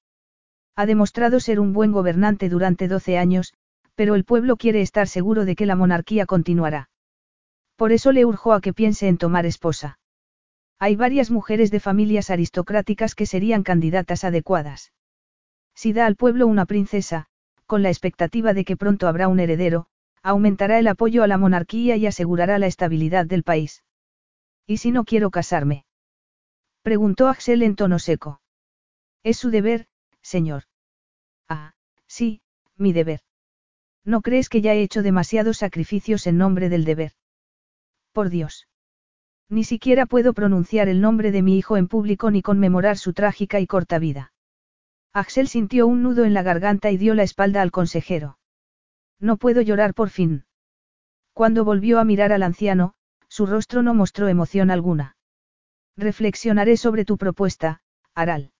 Ha 0.76 0.86
demostrado 0.86 1.40
ser 1.40 1.58
un 1.58 1.72
buen 1.72 1.90
gobernante 1.90 2.48
durante 2.48 2.86
12 2.86 3.18
años, 3.18 3.54
pero 3.94 4.14
el 4.14 4.24
pueblo 4.24 4.56
quiere 4.56 4.80
estar 4.80 5.08
seguro 5.08 5.44
de 5.44 5.56
que 5.56 5.66
la 5.66 5.76
monarquía 5.76 6.26
continuará. 6.26 6.88
Por 7.76 7.92
eso 7.92 8.12
le 8.12 8.24
urgó 8.24 8.52
a 8.52 8.60
que 8.60 8.72
piense 8.72 9.08
en 9.08 9.18
tomar 9.18 9.46
esposa. 9.46 9.98
Hay 10.78 10.96
varias 10.96 11.30
mujeres 11.30 11.70
de 11.70 11.80
familias 11.80 12.30
aristocráticas 12.30 13.14
que 13.14 13.26
serían 13.26 13.62
candidatas 13.62 14.24
adecuadas. 14.24 14.92
Si 15.74 15.92
da 15.92 16.06
al 16.06 16.16
pueblo 16.16 16.46
una 16.46 16.66
princesa, 16.66 17.26
con 17.66 17.82
la 17.82 17.88
expectativa 17.88 18.52
de 18.54 18.64
que 18.64 18.76
pronto 18.76 19.08
habrá 19.08 19.28
un 19.28 19.40
heredero, 19.40 19.86
aumentará 20.22 20.78
el 20.78 20.88
apoyo 20.88 21.22
a 21.22 21.26
la 21.26 21.38
monarquía 21.38 21.96
y 21.96 22.06
asegurará 22.06 22.58
la 22.58 22.66
estabilidad 22.66 23.26
del 23.26 23.42
país. 23.42 23.84
¿Y 24.66 24.78
si 24.78 24.90
no 24.90 25.04
quiero 25.04 25.30
casarme? 25.30 25.84
Preguntó 26.82 27.28
Axel 27.28 27.62
en 27.62 27.76
tono 27.76 27.98
seco. 27.98 28.40
Es 29.22 29.38
su 29.38 29.50
deber, 29.50 29.86
señor. 30.22 30.64
Ah, 31.48 31.74
sí, 32.06 32.42
mi 32.76 32.92
deber. 32.92 33.20
¿No 34.04 34.20
crees 34.20 34.48
que 34.48 34.60
ya 34.60 34.74
he 34.74 34.82
hecho 34.82 35.02
demasiados 35.02 35.58
sacrificios 35.58 36.26
en 36.26 36.36
nombre 36.36 36.68
del 36.68 36.84
deber? 36.84 37.12
Por 38.12 38.28
Dios. 38.28 38.68
Ni 39.48 39.64
siquiera 39.64 40.06
puedo 40.06 40.34
pronunciar 40.34 40.88
el 40.88 41.00
nombre 41.00 41.30
de 41.32 41.42
mi 41.42 41.58
hijo 41.58 41.76
en 41.76 41.88
público 41.88 42.30
ni 42.30 42.42
conmemorar 42.42 42.98
su 42.98 43.12
trágica 43.12 43.60
y 43.60 43.66
corta 43.66 43.98
vida. 43.98 44.32
Axel 45.12 45.48
sintió 45.48 45.86
un 45.86 46.02
nudo 46.02 46.24
en 46.24 46.34
la 46.34 46.42
garganta 46.42 46.90
y 46.90 46.96
dio 46.96 47.14
la 47.14 47.22
espalda 47.22 47.62
al 47.62 47.70
consejero. 47.70 48.38
No 49.20 49.36
puedo 49.36 49.62
llorar 49.62 49.94
por 49.94 50.10
fin. 50.10 50.44
Cuando 51.32 51.64
volvió 51.64 51.98
a 51.98 52.04
mirar 52.04 52.32
al 52.32 52.42
anciano, 52.42 52.94
su 53.28 53.46
rostro 53.46 53.82
no 53.82 53.94
mostró 53.94 54.28
emoción 54.28 54.70
alguna. 54.70 55.16
Reflexionaré 55.96 56.76
sobre 56.76 57.04
tu 57.04 57.16
propuesta, 57.16 57.80
Aral. 58.14 58.52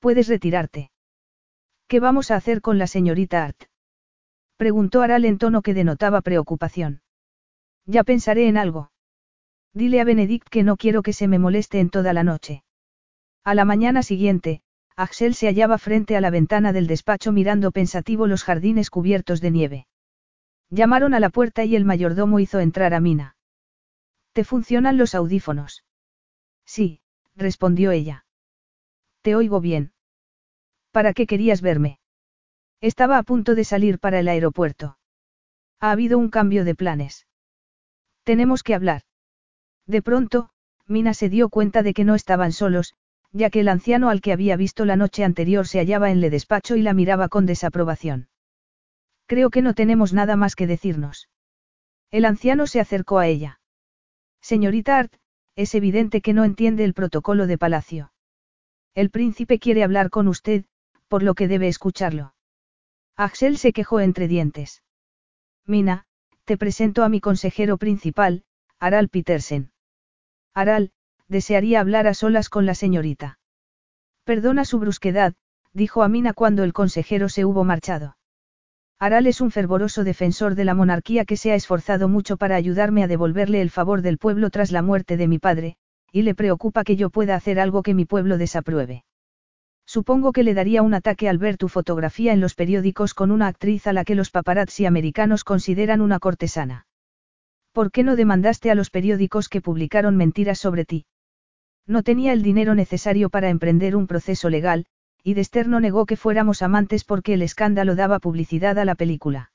Puedes 0.00 0.28
retirarte. 0.28 0.90
¿Qué 1.86 2.00
vamos 2.00 2.30
a 2.30 2.36
hacer 2.36 2.60
con 2.60 2.78
la 2.78 2.86
señorita 2.86 3.44
Art? 3.44 3.64
Preguntó 4.62 5.02
Aral 5.02 5.24
en 5.24 5.38
tono 5.38 5.60
que 5.60 5.74
denotaba 5.74 6.20
preocupación. 6.20 7.02
Ya 7.84 8.04
pensaré 8.04 8.46
en 8.46 8.56
algo. 8.56 8.92
Dile 9.74 10.00
a 10.00 10.04
Benedict 10.04 10.48
que 10.48 10.62
no 10.62 10.76
quiero 10.76 11.02
que 11.02 11.12
se 11.12 11.26
me 11.26 11.40
moleste 11.40 11.80
en 11.80 11.90
toda 11.90 12.12
la 12.12 12.22
noche. 12.22 12.62
A 13.42 13.56
la 13.56 13.64
mañana 13.64 14.04
siguiente, 14.04 14.62
Axel 14.94 15.34
se 15.34 15.48
hallaba 15.48 15.78
frente 15.78 16.16
a 16.16 16.20
la 16.20 16.30
ventana 16.30 16.72
del 16.72 16.86
despacho 16.86 17.32
mirando 17.32 17.72
pensativo 17.72 18.28
los 18.28 18.44
jardines 18.44 18.88
cubiertos 18.88 19.40
de 19.40 19.50
nieve. 19.50 19.86
Llamaron 20.70 21.12
a 21.12 21.18
la 21.18 21.30
puerta 21.30 21.64
y 21.64 21.74
el 21.74 21.84
mayordomo 21.84 22.38
hizo 22.38 22.60
entrar 22.60 22.94
a 22.94 23.00
Mina. 23.00 23.36
¿Te 24.32 24.44
funcionan 24.44 24.96
los 24.96 25.16
audífonos? 25.16 25.82
Sí, 26.64 27.00
respondió 27.34 27.90
ella. 27.90 28.26
Te 29.22 29.34
oigo 29.34 29.60
bien. 29.60 29.92
¿Para 30.92 31.14
qué 31.14 31.26
querías 31.26 31.62
verme? 31.62 31.98
Estaba 32.82 33.16
a 33.16 33.22
punto 33.22 33.54
de 33.54 33.62
salir 33.62 34.00
para 34.00 34.18
el 34.18 34.26
aeropuerto. 34.26 34.98
Ha 35.78 35.92
habido 35.92 36.18
un 36.18 36.30
cambio 36.30 36.64
de 36.64 36.74
planes. 36.74 37.28
Tenemos 38.24 38.64
que 38.64 38.74
hablar. 38.74 39.02
De 39.86 40.02
pronto, 40.02 40.50
Mina 40.88 41.14
se 41.14 41.28
dio 41.28 41.48
cuenta 41.48 41.84
de 41.84 41.94
que 41.94 42.02
no 42.02 42.16
estaban 42.16 42.50
solos, 42.50 42.94
ya 43.30 43.50
que 43.50 43.60
el 43.60 43.68
anciano 43.68 44.10
al 44.10 44.20
que 44.20 44.32
había 44.32 44.56
visto 44.56 44.84
la 44.84 44.96
noche 44.96 45.22
anterior 45.22 45.68
se 45.68 45.78
hallaba 45.78 46.10
en 46.10 46.24
el 46.24 46.30
despacho 46.32 46.74
y 46.74 46.82
la 46.82 46.92
miraba 46.92 47.28
con 47.28 47.46
desaprobación. 47.46 48.28
Creo 49.26 49.50
que 49.50 49.62
no 49.62 49.74
tenemos 49.74 50.12
nada 50.12 50.34
más 50.34 50.56
que 50.56 50.66
decirnos. 50.66 51.28
El 52.10 52.24
anciano 52.24 52.66
se 52.66 52.80
acercó 52.80 53.20
a 53.20 53.28
ella. 53.28 53.60
Señorita 54.40 54.98
Art, 54.98 55.14
es 55.54 55.76
evidente 55.76 56.20
que 56.20 56.32
no 56.32 56.42
entiende 56.42 56.82
el 56.82 56.94
protocolo 56.94 57.46
de 57.46 57.58
palacio. 57.58 58.12
El 58.96 59.10
príncipe 59.10 59.60
quiere 59.60 59.84
hablar 59.84 60.10
con 60.10 60.26
usted, 60.26 60.64
por 61.06 61.22
lo 61.22 61.34
que 61.34 61.46
debe 61.46 61.68
escucharlo. 61.68 62.34
Axel 63.16 63.58
se 63.58 63.72
quejó 63.72 64.00
entre 64.00 64.26
dientes. 64.26 64.82
Mina, 65.66 66.06
te 66.44 66.56
presento 66.56 67.04
a 67.04 67.08
mi 67.08 67.20
consejero 67.20 67.76
principal, 67.76 68.44
Aral 68.80 69.08
Petersen. 69.08 69.70
Aral, 70.54 70.92
desearía 71.28 71.80
hablar 71.80 72.06
a 72.06 72.14
solas 72.14 72.48
con 72.48 72.66
la 72.66 72.74
señorita. 72.74 73.38
Perdona 74.24 74.64
su 74.64 74.78
brusquedad, 74.78 75.34
dijo 75.72 76.02
Amina 76.02 76.32
cuando 76.32 76.64
el 76.64 76.72
consejero 76.72 77.28
se 77.28 77.44
hubo 77.44 77.64
marchado. 77.64 78.16
Aral 78.98 79.26
es 79.26 79.40
un 79.40 79.50
fervoroso 79.50 80.04
defensor 80.04 80.54
de 80.54 80.64
la 80.64 80.74
monarquía 80.74 81.24
que 81.24 81.36
se 81.36 81.52
ha 81.52 81.54
esforzado 81.54 82.08
mucho 82.08 82.36
para 82.36 82.56
ayudarme 82.56 83.02
a 83.02 83.08
devolverle 83.08 83.60
el 83.60 83.70
favor 83.70 84.00
del 84.00 84.18
pueblo 84.18 84.50
tras 84.50 84.70
la 84.70 84.82
muerte 84.82 85.16
de 85.16 85.26
mi 85.26 85.38
padre, 85.38 85.76
y 86.12 86.22
le 86.22 86.34
preocupa 86.34 86.84
que 86.84 86.96
yo 86.96 87.10
pueda 87.10 87.34
hacer 87.34 87.58
algo 87.58 87.82
que 87.82 87.94
mi 87.94 88.04
pueblo 88.04 88.38
desapruebe. 88.38 89.04
Supongo 89.86 90.32
que 90.32 90.42
le 90.42 90.54
daría 90.54 90.82
un 90.82 90.94
ataque 90.94 91.28
al 91.28 91.38
ver 91.38 91.56
tu 91.56 91.68
fotografía 91.68 92.32
en 92.32 92.40
los 92.40 92.54
periódicos 92.54 93.14
con 93.14 93.30
una 93.30 93.46
actriz 93.46 93.86
a 93.86 93.92
la 93.92 94.04
que 94.04 94.14
los 94.14 94.30
paparazzi 94.30 94.86
americanos 94.86 95.44
consideran 95.44 96.00
una 96.00 96.18
cortesana. 96.18 96.86
¿Por 97.72 97.90
qué 97.90 98.02
no 98.02 98.16
demandaste 98.16 98.70
a 98.70 98.74
los 98.74 98.90
periódicos 98.90 99.48
que 99.48 99.60
publicaron 99.60 100.16
mentiras 100.16 100.58
sobre 100.58 100.84
ti? 100.84 101.06
No 101.86 102.02
tenía 102.02 102.32
el 102.32 102.42
dinero 102.42 102.74
necesario 102.74 103.30
para 103.30 103.48
emprender 103.48 103.96
un 103.96 104.06
proceso 104.06 104.50
legal, 104.50 104.86
y 105.24 105.34
Dester 105.34 105.68
no 105.68 105.80
negó 105.80 106.06
que 106.06 106.16
fuéramos 106.16 106.62
amantes 106.62 107.04
porque 107.04 107.34
el 107.34 107.42
escándalo 107.42 107.94
daba 107.94 108.18
publicidad 108.18 108.78
a 108.78 108.84
la 108.84 108.94
película. 108.94 109.52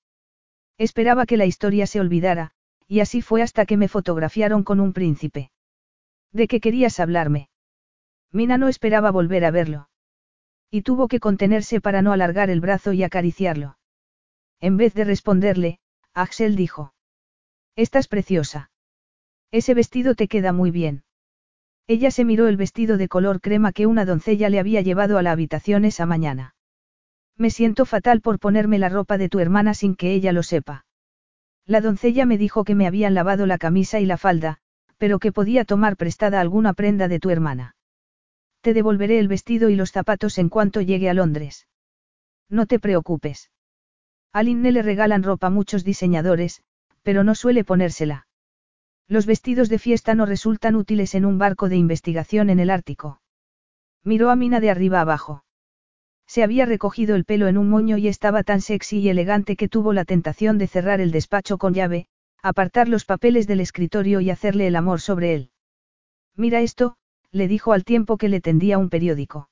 Esperaba 0.77 1.25
que 1.25 1.37
la 1.37 1.45
historia 1.45 1.87
se 1.87 1.99
olvidara, 1.99 2.51
y 2.87 2.99
así 3.01 3.21
fue 3.21 3.41
hasta 3.41 3.65
que 3.65 3.77
me 3.77 3.87
fotografiaron 3.87 4.63
con 4.63 4.79
un 4.79 4.93
príncipe. 4.93 5.51
¿De 6.31 6.47
qué 6.47 6.59
querías 6.59 6.99
hablarme? 6.99 7.49
Mina 8.31 8.57
no 8.57 8.67
esperaba 8.67 9.11
volver 9.11 9.45
a 9.45 9.51
verlo. 9.51 9.89
Y 10.69 10.81
tuvo 10.81 11.07
que 11.07 11.19
contenerse 11.19 11.79
para 11.81 12.01
no 12.01 12.11
alargar 12.11 12.49
el 12.49 12.61
brazo 12.61 12.93
y 12.93 13.03
acariciarlo. 13.03 13.77
En 14.59 14.77
vez 14.77 14.93
de 14.93 15.05
responderle, 15.05 15.79
Axel 16.13 16.55
dijo. 16.55 16.93
Estás 17.75 18.07
preciosa. 18.07 18.71
Ese 19.51 19.73
vestido 19.73 20.15
te 20.15 20.27
queda 20.27 20.51
muy 20.51 20.71
bien. 20.71 21.03
Ella 21.87 22.11
se 22.11 22.25
miró 22.25 22.47
el 22.47 22.57
vestido 22.57 22.97
de 22.97 23.07
color 23.07 23.39
crema 23.39 23.71
que 23.71 23.85
una 23.85 24.03
doncella 24.03 24.49
le 24.49 24.59
había 24.59 24.81
llevado 24.81 25.17
a 25.17 25.21
la 25.21 25.31
habitación 25.31 25.85
esa 25.85 26.05
mañana. 26.05 26.55
Me 27.37 27.49
siento 27.49 27.85
fatal 27.85 28.19
por 28.19 28.39
ponerme 28.39 28.77
la 28.77 28.89
ropa 28.89 29.17
de 29.17 29.29
tu 29.29 29.39
hermana 29.39 29.73
sin 29.73 29.95
que 29.95 30.11
ella 30.11 30.33
lo 30.33 30.43
sepa. 30.43 30.85
La 31.65 31.79
doncella 31.79 32.25
me 32.25 32.37
dijo 32.37 32.65
que 32.65 32.75
me 32.75 32.87
habían 32.87 33.13
lavado 33.13 33.45
la 33.45 33.57
camisa 33.57 34.01
y 34.01 34.05
la 34.05 34.17
falda, 34.17 34.57
pero 34.97 35.19
que 35.19 35.31
podía 35.31 35.63
tomar 35.63 35.95
prestada 35.95 36.41
alguna 36.41 36.73
prenda 36.73 37.07
de 37.07 37.19
tu 37.19 37.29
hermana. 37.29 37.76
Te 38.61 38.73
devolveré 38.73 39.19
el 39.19 39.27
vestido 39.27 39.69
y 39.69 39.75
los 39.75 39.91
zapatos 39.91 40.37
en 40.37 40.49
cuanto 40.49 40.81
llegue 40.81 41.09
a 41.09 41.13
Londres. 41.13 41.67
No 42.49 42.65
te 42.65 42.79
preocupes. 42.79 43.51
A 44.33 44.43
Linne 44.43 44.71
le 44.71 44.81
regalan 44.81 45.23
ropa 45.23 45.49
muchos 45.49 45.83
diseñadores, 45.83 46.61
pero 47.01 47.23
no 47.23 47.35
suele 47.35 47.63
ponérsela. 47.63 48.27
Los 49.07 49.25
vestidos 49.25 49.69
de 49.69 49.79
fiesta 49.79 50.15
no 50.15 50.25
resultan 50.25 50.75
útiles 50.75 51.15
en 51.15 51.25
un 51.25 51.37
barco 51.37 51.69
de 51.69 51.77
investigación 51.77 52.49
en 52.49 52.59
el 52.59 52.69
Ártico. 52.69 53.21
Miró 54.03 54.29
a 54.29 54.35
Mina 54.35 54.59
de 54.59 54.69
arriba 54.69 55.01
abajo. 55.01 55.43
Se 56.27 56.43
había 56.43 56.65
recogido 56.65 57.15
el 57.15 57.23
pelo 57.23 57.47
en 57.47 57.57
un 57.57 57.69
moño 57.69 57.97
y 57.97 58.09
estaba 58.09 58.43
tan 58.43 58.59
sexy 58.59 58.99
y 58.99 59.09
elegante 59.09 59.55
que 59.55 59.69
tuvo 59.69 59.93
la 59.93 60.03
tentación 60.03 60.57
de 60.57 60.67
cerrar 60.67 60.99
el 60.99 61.11
despacho 61.11 61.57
con 61.57 61.73
llave, 61.73 62.07
apartar 62.43 62.89
los 62.89 63.05
papeles 63.05 63.47
del 63.47 63.61
escritorio 63.61 64.19
y 64.19 64.29
hacerle 64.29 64.67
el 64.67 64.75
amor 64.75 64.99
sobre 64.99 65.33
él. 65.33 65.51
Mira 66.35 66.59
esto, 66.59 66.97
le 67.31 67.47
dijo 67.47 67.73
al 67.73 67.83
tiempo 67.83 68.17
que 68.17 68.29
le 68.29 68.41
tendía 68.41 68.77
un 68.77 68.89
periódico. 68.89 69.49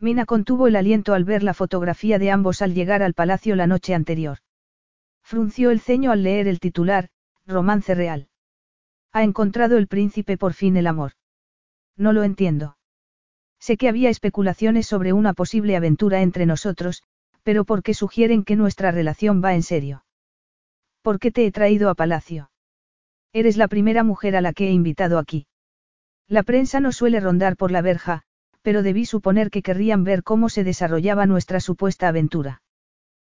Mina 0.00 0.26
contuvo 0.26 0.66
el 0.66 0.76
aliento 0.76 1.14
al 1.14 1.24
ver 1.24 1.42
la 1.42 1.54
fotografía 1.54 2.18
de 2.18 2.30
ambos 2.30 2.62
al 2.62 2.74
llegar 2.74 3.02
al 3.02 3.14
palacio 3.14 3.56
la 3.56 3.66
noche 3.66 3.94
anterior. 3.94 4.38
Frunció 5.22 5.70
el 5.70 5.80
ceño 5.80 6.12
al 6.12 6.22
leer 6.22 6.48
el 6.48 6.60
titular, 6.60 7.08
Romance 7.46 7.94
Real. 7.94 8.28
Ha 9.12 9.22
encontrado 9.22 9.78
el 9.78 9.86
príncipe 9.86 10.36
por 10.36 10.52
fin 10.52 10.76
el 10.76 10.86
amor. 10.86 11.12
No 11.96 12.12
lo 12.12 12.24
entiendo. 12.24 12.76
Sé 13.58 13.76
que 13.76 13.88
había 13.88 14.10
especulaciones 14.10 14.86
sobre 14.86 15.12
una 15.12 15.32
posible 15.32 15.76
aventura 15.76 16.20
entre 16.20 16.44
nosotros, 16.44 17.02
pero 17.42 17.64
¿por 17.64 17.82
qué 17.82 17.94
sugieren 17.94 18.44
que 18.44 18.56
nuestra 18.56 18.90
relación 18.90 19.42
va 19.42 19.54
en 19.54 19.62
serio? 19.62 20.04
¿Por 21.02 21.18
qué 21.18 21.30
te 21.30 21.46
he 21.46 21.52
traído 21.52 21.88
a 21.88 21.94
palacio? 21.94 22.50
Eres 23.32 23.56
la 23.56 23.68
primera 23.68 24.04
mujer 24.04 24.36
a 24.36 24.40
la 24.40 24.52
que 24.52 24.68
he 24.68 24.72
invitado 24.72 25.18
aquí. 25.18 25.46
La 26.28 26.42
prensa 26.42 26.80
no 26.80 26.92
suele 26.92 27.20
rondar 27.20 27.56
por 27.56 27.70
la 27.70 27.82
verja, 27.82 28.22
pero 28.62 28.82
debí 28.82 29.04
suponer 29.04 29.50
que 29.50 29.62
querrían 29.62 30.04
ver 30.04 30.22
cómo 30.22 30.48
se 30.48 30.64
desarrollaba 30.64 31.26
nuestra 31.26 31.60
supuesta 31.60 32.08
aventura. 32.08 32.62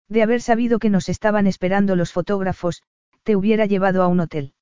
De 0.07 0.23
haber 0.23 0.41
sabido 0.41 0.79
que 0.79 0.89
nos 0.89 1.07
estaban 1.07 1.45
esperando 1.45 1.95
los 1.95 2.11
fotógrafos, 2.11 2.81
te 3.23 3.35
hubiera 3.35 3.67
llevado 3.67 4.01
a 4.01 4.07
un 4.07 4.21
hotel. 4.21 4.53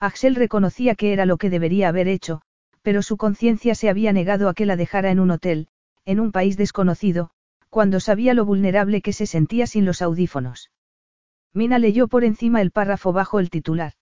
Axel 0.00 0.34
reconocía 0.34 0.94
que 0.94 1.12
era 1.12 1.26
lo 1.26 1.36
que 1.36 1.50
debería 1.50 1.88
haber 1.88 2.08
hecho, 2.08 2.40
pero 2.80 3.02
su 3.02 3.16
conciencia 3.16 3.74
se 3.74 3.90
había 3.90 4.12
negado 4.12 4.48
a 4.48 4.54
que 4.54 4.66
la 4.66 4.76
dejara 4.76 5.10
en 5.10 5.20
un 5.20 5.30
hotel, 5.30 5.68
en 6.04 6.20
un 6.20 6.32
país 6.32 6.56
desconocido, 6.56 7.30
cuando 7.68 8.00
sabía 8.00 8.34
lo 8.34 8.44
vulnerable 8.44 9.02
que 9.02 9.12
se 9.12 9.26
sentía 9.26 9.66
sin 9.66 9.84
los 9.84 10.02
audífonos. 10.02 10.70
Mina 11.52 11.78
leyó 11.78 12.08
por 12.08 12.24
encima 12.24 12.62
el 12.62 12.70
párrafo 12.70 13.12
bajo 13.12 13.38
el 13.40 13.50
titular. 13.50 13.92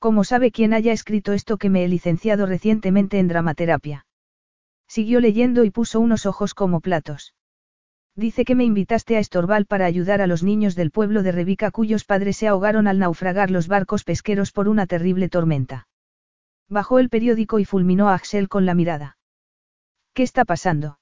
¿Cómo 0.00 0.24
sabe 0.24 0.50
quién 0.50 0.72
haya 0.72 0.94
escrito 0.94 1.34
esto 1.34 1.58
que 1.58 1.68
me 1.68 1.84
he 1.84 1.88
licenciado 1.88 2.46
recientemente 2.46 3.18
en 3.18 3.28
dramaterapia? 3.28 4.06
Siguió 4.88 5.20
leyendo 5.20 5.62
y 5.62 5.70
puso 5.70 6.00
unos 6.00 6.24
ojos 6.24 6.54
como 6.54 6.80
platos. 6.80 7.34
Dice 8.16 8.46
que 8.46 8.54
me 8.54 8.64
invitaste 8.64 9.18
a 9.18 9.20
Estorval 9.20 9.66
para 9.66 9.84
ayudar 9.84 10.22
a 10.22 10.26
los 10.26 10.42
niños 10.42 10.74
del 10.74 10.90
pueblo 10.90 11.22
de 11.22 11.32
Rebica 11.32 11.70
cuyos 11.70 12.04
padres 12.04 12.38
se 12.38 12.48
ahogaron 12.48 12.88
al 12.88 12.98
naufragar 12.98 13.50
los 13.50 13.68
barcos 13.68 14.02
pesqueros 14.04 14.52
por 14.52 14.68
una 14.68 14.86
terrible 14.86 15.28
tormenta. 15.28 15.86
Bajó 16.66 16.98
el 16.98 17.10
periódico 17.10 17.58
y 17.58 17.66
fulminó 17.66 18.08
a 18.08 18.14
Axel 18.14 18.48
con 18.48 18.64
la 18.64 18.74
mirada. 18.74 19.18
¿Qué 20.14 20.22
está 20.22 20.46
pasando? 20.46 20.98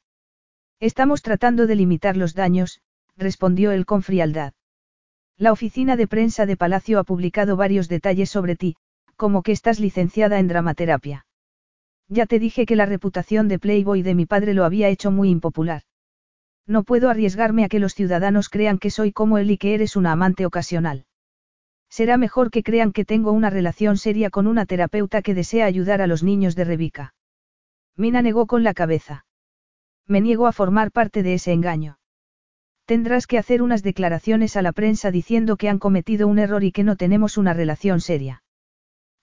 Estamos 0.80 1.22
tratando 1.22 1.68
de 1.68 1.76
limitar 1.76 2.16
los 2.16 2.34
daños, 2.34 2.80
respondió 3.16 3.70
él 3.70 3.86
con 3.86 4.02
frialdad. 4.02 4.54
La 5.36 5.52
oficina 5.52 5.94
de 5.94 6.08
prensa 6.08 6.46
de 6.46 6.56
Palacio 6.56 6.98
ha 6.98 7.04
publicado 7.04 7.56
varios 7.56 7.88
detalles 7.88 8.28
sobre 8.28 8.56
ti, 8.56 8.76
como 9.18 9.42
que 9.42 9.52
estás 9.52 9.80
licenciada 9.80 10.38
en 10.38 10.48
dramaterapia. 10.48 11.26
Ya 12.08 12.24
te 12.24 12.38
dije 12.38 12.64
que 12.64 12.76
la 12.76 12.86
reputación 12.86 13.48
de 13.48 13.58
Playboy 13.58 14.00
de 14.02 14.14
mi 14.14 14.24
padre 14.24 14.54
lo 14.54 14.64
había 14.64 14.88
hecho 14.88 15.10
muy 15.10 15.28
impopular. 15.28 15.82
No 16.66 16.84
puedo 16.84 17.10
arriesgarme 17.10 17.64
a 17.64 17.68
que 17.68 17.80
los 17.80 17.94
ciudadanos 17.94 18.48
crean 18.48 18.78
que 18.78 18.90
soy 18.90 19.12
como 19.12 19.36
él 19.36 19.50
y 19.50 19.58
que 19.58 19.74
eres 19.74 19.96
una 19.96 20.12
amante 20.12 20.46
ocasional. 20.46 21.04
Será 21.90 22.16
mejor 22.16 22.50
que 22.50 22.62
crean 22.62 22.92
que 22.92 23.04
tengo 23.04 23.32
una 23.32 23.50
relación 23.50 23.96
seria 23.96 24.30
con 24.30 24.46
una 24.46 24.66
terapeuta 24.66 25.20
que 25.20 25.34
desea 25.34 25.66
ayudar 25.66 26.00
a 26.00 26.06
los 26.06 26.22
niños 26.22 26.54
de 26.54 26.64
Rebeca. 26.64 27.14
Mina 27.96 28.22
negó 28.22 28.46
con 28.46 28.62
la 28.62 28.72
cabeza. 28.72 29.26
Me 30.06 30.20
niego 30.20 30.46
a 30.46 30.52
formar 30.52 30.92
parte 30.92 31.22
de 31.22 31.34
ese 31.34 31.52
engaño. 31.52 31.98
Tendrás 32.84 33.26
que 33.26 33.38
hacer 33.38 33.62
unas 33.62 33.82
declaraciones 33.82 34.56
a 34.56 34.62
la 34.62 34.72
prensa 34.72 35.10
diciendo 35.10 35.56
que 35.56 35.68
han 35.68 35.78
cometido 35.78 36.28
un 36.28 36.38
error 36.38 36.62
y 36.62 36.72
que 36.72 36.84
no 36.84 36.96
tenemos 36.96 37.36
una 37.36 37.52
relación 37.52 38.00
seria. 38.00 38.42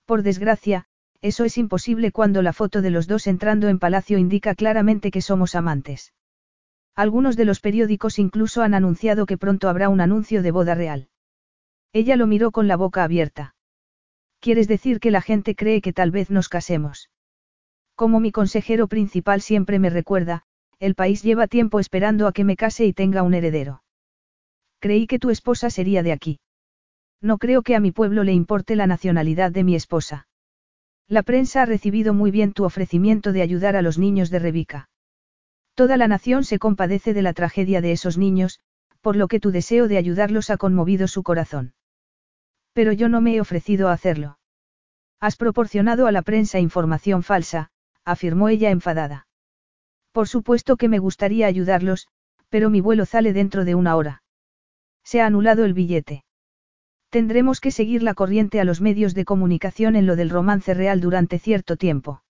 Por 0.06 0.22
desgracia, 0.22 0.86
eso 1.22 1.44
es 1.44 1.58
imposible 1.58 2.12
cuando 2.12 2.42
la 2.42 2.54
foto 2.54 2.82
de 2.82 2.92
los 2.92 3.08
dos 3.08 3.26
entrando 3.26 3.68
en 3.68 3.80
palacio 3.80 4.18
indica 4.18 4.54
claramente 4.54 5.10
que 5.10 5.22
somos 5.22 5.56
amantes. 5.56 6.14
Algunos 6.96 7.36
de 7.36 7.46
los 7.46 7.60
periódicos 7.60 8.20
incluso 8.20 8.62
han 8.62 8.74
anunciado 8.74 9.26
que 9.26 9.38
pronto 9.38 9.68
habrá 9.68 9.90
un 9.90 10.02
anuncio 10.02 10.44
de 10.44 10.52
boda 10.52 10.76
real. 10.76 11.10
Ella 11.92 12.16
lo 12.16 12.28
miró 12.28 12.52
con 12.52 12.68
la 12.68 12.78
boca 12.78 13.04
abierta. 13.04 13.56
¿Quieres 14.40 14.68
decir 14.68 15.00
que 15.00 15.12
la 15.12 15.22
gente 15.22 15.56
cree 15.56 15.82
que 15.82 15.94
tal 15.94 16.12
vez 16.12 16.30
nos 16.30 16.50
casemos? 16.50 17.10
Como 17.96 18.20
mi 18.20 18.32
consejero 18.32 18.88
principal 18.88 19.42
siempre 19.42 19.80
me 19.80 19.90
recuerda, 19.90 20.44
el 20.80 20.94
país 20.94 21.24
lleva 21.24 21.48
tiempo 21.48 21.80
esperando 21.80 22.28
a 22.28 22.32
que 22.34 22.44
me 22.44 22.56
case 22.56 22.86
y 22.86 22.94
tenga 22.94 23.24
un 23.24 23.34
heredero. 23.34 23.82
Creí 24.80 25.08
que 25.08 25.20
tu 25.20 25.32
esposa 25.32 25.70
sería 25.70 26.04
de 26.04 26.12
aquí. 26.12 26.40
No 27.22 27.38
creo 27.38 27.62
que 27.62 27.76
a 27.76 27.80
mi 27.80 27.92
pueblo 27.92 28.24
le 28.24 28.34
importe 28.34 28.76
la 28.76 28.88
nacionalidad 28.88 29.52
de 29.52 29.64
mi 29.64 29.76
esposa. 29.76 30.28
La 31.08 31.24
prensa 31.24 31.62
ha 31.62 31.66
recibido 31.66 32.14
muy 32.14 32.32
bien 32.32 32.54
tu 32.54 32.64
ofrecimiento 32.64 33.32
de 33.32 33.42
ayudar 33.42 33.76
a 33.76 33.82
los 33.82 33.98
niños 33.98 34.30
de 34.30 34.40
Rebica. 34.40 34.90
Toda 35.76 35.98
la 35.98 36.08
nación 36.08 36.44
se 36.44 36.60
compadece 36.60 37.14
de 37.14 37.22
la 37.22 37.34
tragedia 37.34 37.82
de 37.82 37.92
esos 37.92 38.18
niños, 38.18 38.60
por 39.02 39.16
lo 39.16 39.28
que 39.28 39.40
tu 39.40 39.52
deseo 39.52 39.88
de 39.88 39.98
ayudarlos 39.98 40.50
ha 40.50 40.58
conmovido 40.58 41.08
su 41.08 41.22
corazón. 41.22 41.74
Pero 42.74 42.92
yo 42.92 43.08
no 43.08 43.22
me 43.22 43.36
he 43.36 43.42
ofrecido 43.42 43.88
a 43.88 43.94
hacerlo. 43.94 44.40
Has 45.20 45.38
proporcionado 45.38 46.08
a 46.08 46.12
la 46.12 46.24
prensa 46.24 46.60
información 46.60 47.24
falsa, 47.24 47.70
afirmó 48.04 48.50
ella 48.50 48.72
enfadada. 48.72 49.28
Por 50.12 50.28
supuesto 50.28 50.76
que 50.76 50.90
me 50.90 51.00
gustaría 51.00 51.48
ayudarlos, 51.48 52.08
pero 52.50 52.70
mi 52.70 52.82
vuelo 52.82 53.06
sale 53.06 53.32
dentro 53.32 53.64
de 53.64 53.76
una 53.76 53.96
hora. 53.96 54.24
Se 55.04 55.22
ha 55.22 55.28
anulado 55.28 55.66
el 55.66 55.74
billete. 55.74 56.25
Tendremos 57.16 57.62
que 57.62 57.72
seguir 57.72 58.04
la 58.04 58.14
corriente 58.14 58.60
a 58.60 58.66
los 58.66 58.82
medios 58.82 59.14
de 59.14 59.24
comunicación 59.24 59.96
en 59.96 60.06
lo 60.06 60.18
del 60.18 60.30
romance 60.30 60.74
real 60.74 61.00
durante 61.00 61.40
cierto 61.40 61.78
tiempo. 61.78 62.24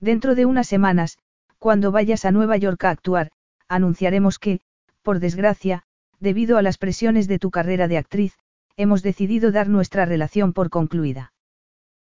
Dentro 0.00 0.34
de 0.34 0.46
unas 0.46 0.66
semanas, 0.66 1.18
cuando 1.60 1.92
vayas 1.92 2.24
a 2.24 2.32
Nueva 2.32 2.56
York 2.56 2.82
a 2.82 2.90
actuar, 2.90 3.30
anunciaremos 3.68 4.40
que, 4.40 4.62
por 5.02 5.20
desgracia, 5.20 5.84
debido 6.18 6.58
a 6.58 6.62
las 6.62 6.76
presiones 6.76 7.28
de 7.28 7.38
tu 7.38 7.52
carrera 7.52 7.86
de 7.86 7.98
actriz, 7.98 8.36
hemos 8.76 9.04
decidido 9.04 9.52
dar 9.52 9.68
nuestra 9.68 10.06
relación 10.06 10.54
por 10.54 10.70
concluida. 10.70 11.32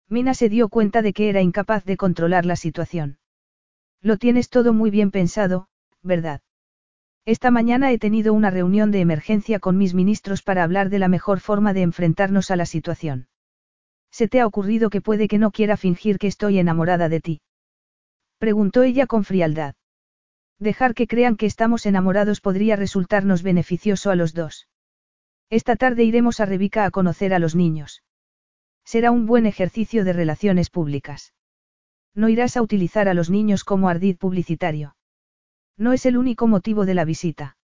Mina 0.07 0.35
se 0.35 0.51
dio 0.51 0.69
cuenta 0.69 1.01
de 1.01 1.15
que 1.15 1.31
era 1.31 1.41
incapaz 1.41 1.87
de 1.87 1.97
controlar 1.97 2.45
la 2.45 2.57
situación. 2.57 3.17
Lo 4.03 4.19
tienes 4.19 4.51
todo 4.51 4.75
muy 4.75 4.91
bien 4.91 5.11
pensado, 5.11 5.69
¿verdad? 6.03 6.43
Esta 7.27 7.51
mañana 7.51 7.91
he 7.91 7.99
tenido 7.99 8.35
una 8.35 8.51
reunión 8.51 8.91
de 8.91 9.01
emergencia 9.01 9.59
con 9.59 9.79
mis 9.79 9.95
ministros 9.95 10.43
para 10.43 10.63
hablar 10.63 10.91
de 10.91 10.99
la 10.99 11.09
mejor 11.09 11.41
forma 11.41 11.73
de 11.73 11.81
enfrentarnos 11.81 12.51
a 12.51 12.57
la 12.57 12.67
situación. 12.67 13.29
¿Se 14.11 14.29
te 14.29 14.41
ha 14.41 14.47
ocurrido 14.47 14.91
que 14.91 15.01
puede 15.01 15.27
que 15.27 15.39
no 15.39 15.51
quiera 15.51 15.79
fingir 15.79 16.19
que 16.19 16.27
estoy 16.27 16.59
enamorada 16.59 17.09
de 17.09 17.21
ti? 17.21 17.41
Preguntó 18.39 18.83
ella 18.83 19.07
con 19.07 19.25
frialdad. 19.25 19.75
Dejar 20.59 20.95
que 20.95 21.07
crean 21.07 21.37
que 21.37 21.47
estamos 21.47 21.87
enamorados 21.87 22.43
podría 22.43 22.77
resultarnos 22.77 23.43
beneficioso 23.43 24.11
a 24.11 24.17
los 24.17 24.35
dos. 24.35 24.69
Esta 25.49 25.77
tarde 25.77 26.05
iremos 26.05 26.41
a 26.41 26.47
Rebica 26.47 26.85
a 26.85 26.91
conocer 26.91 27.33
a 27.33 27.39
los 27.39 27.55
niños. 27.55 28.03
Será 28.85 29.11
un 29.11 29.25
buen 29.25 29.47
ejercicio 29.47 30.05
de 30.05 30.13
relaciones 30.13 30.69
públicas. 30.69 31.33
No 32.15 32.29
irás 32.29 32.59
a 32.59 32.63
utilizar 32.63 33.09
a 33.09 33.15
los 33.15 33.31
niños 33.31 33.65
como 33.65 33.89
ardid 33.89 34.19
publicitario. 34.19 34.95
No 35.77 35.93
es 35.93 36.07
el 36.07 36.17
único 36.17 36.47
motivo 36.47 36.87
de 36.87 36.95
la 36.95 37.05
visita. 37.05 37.57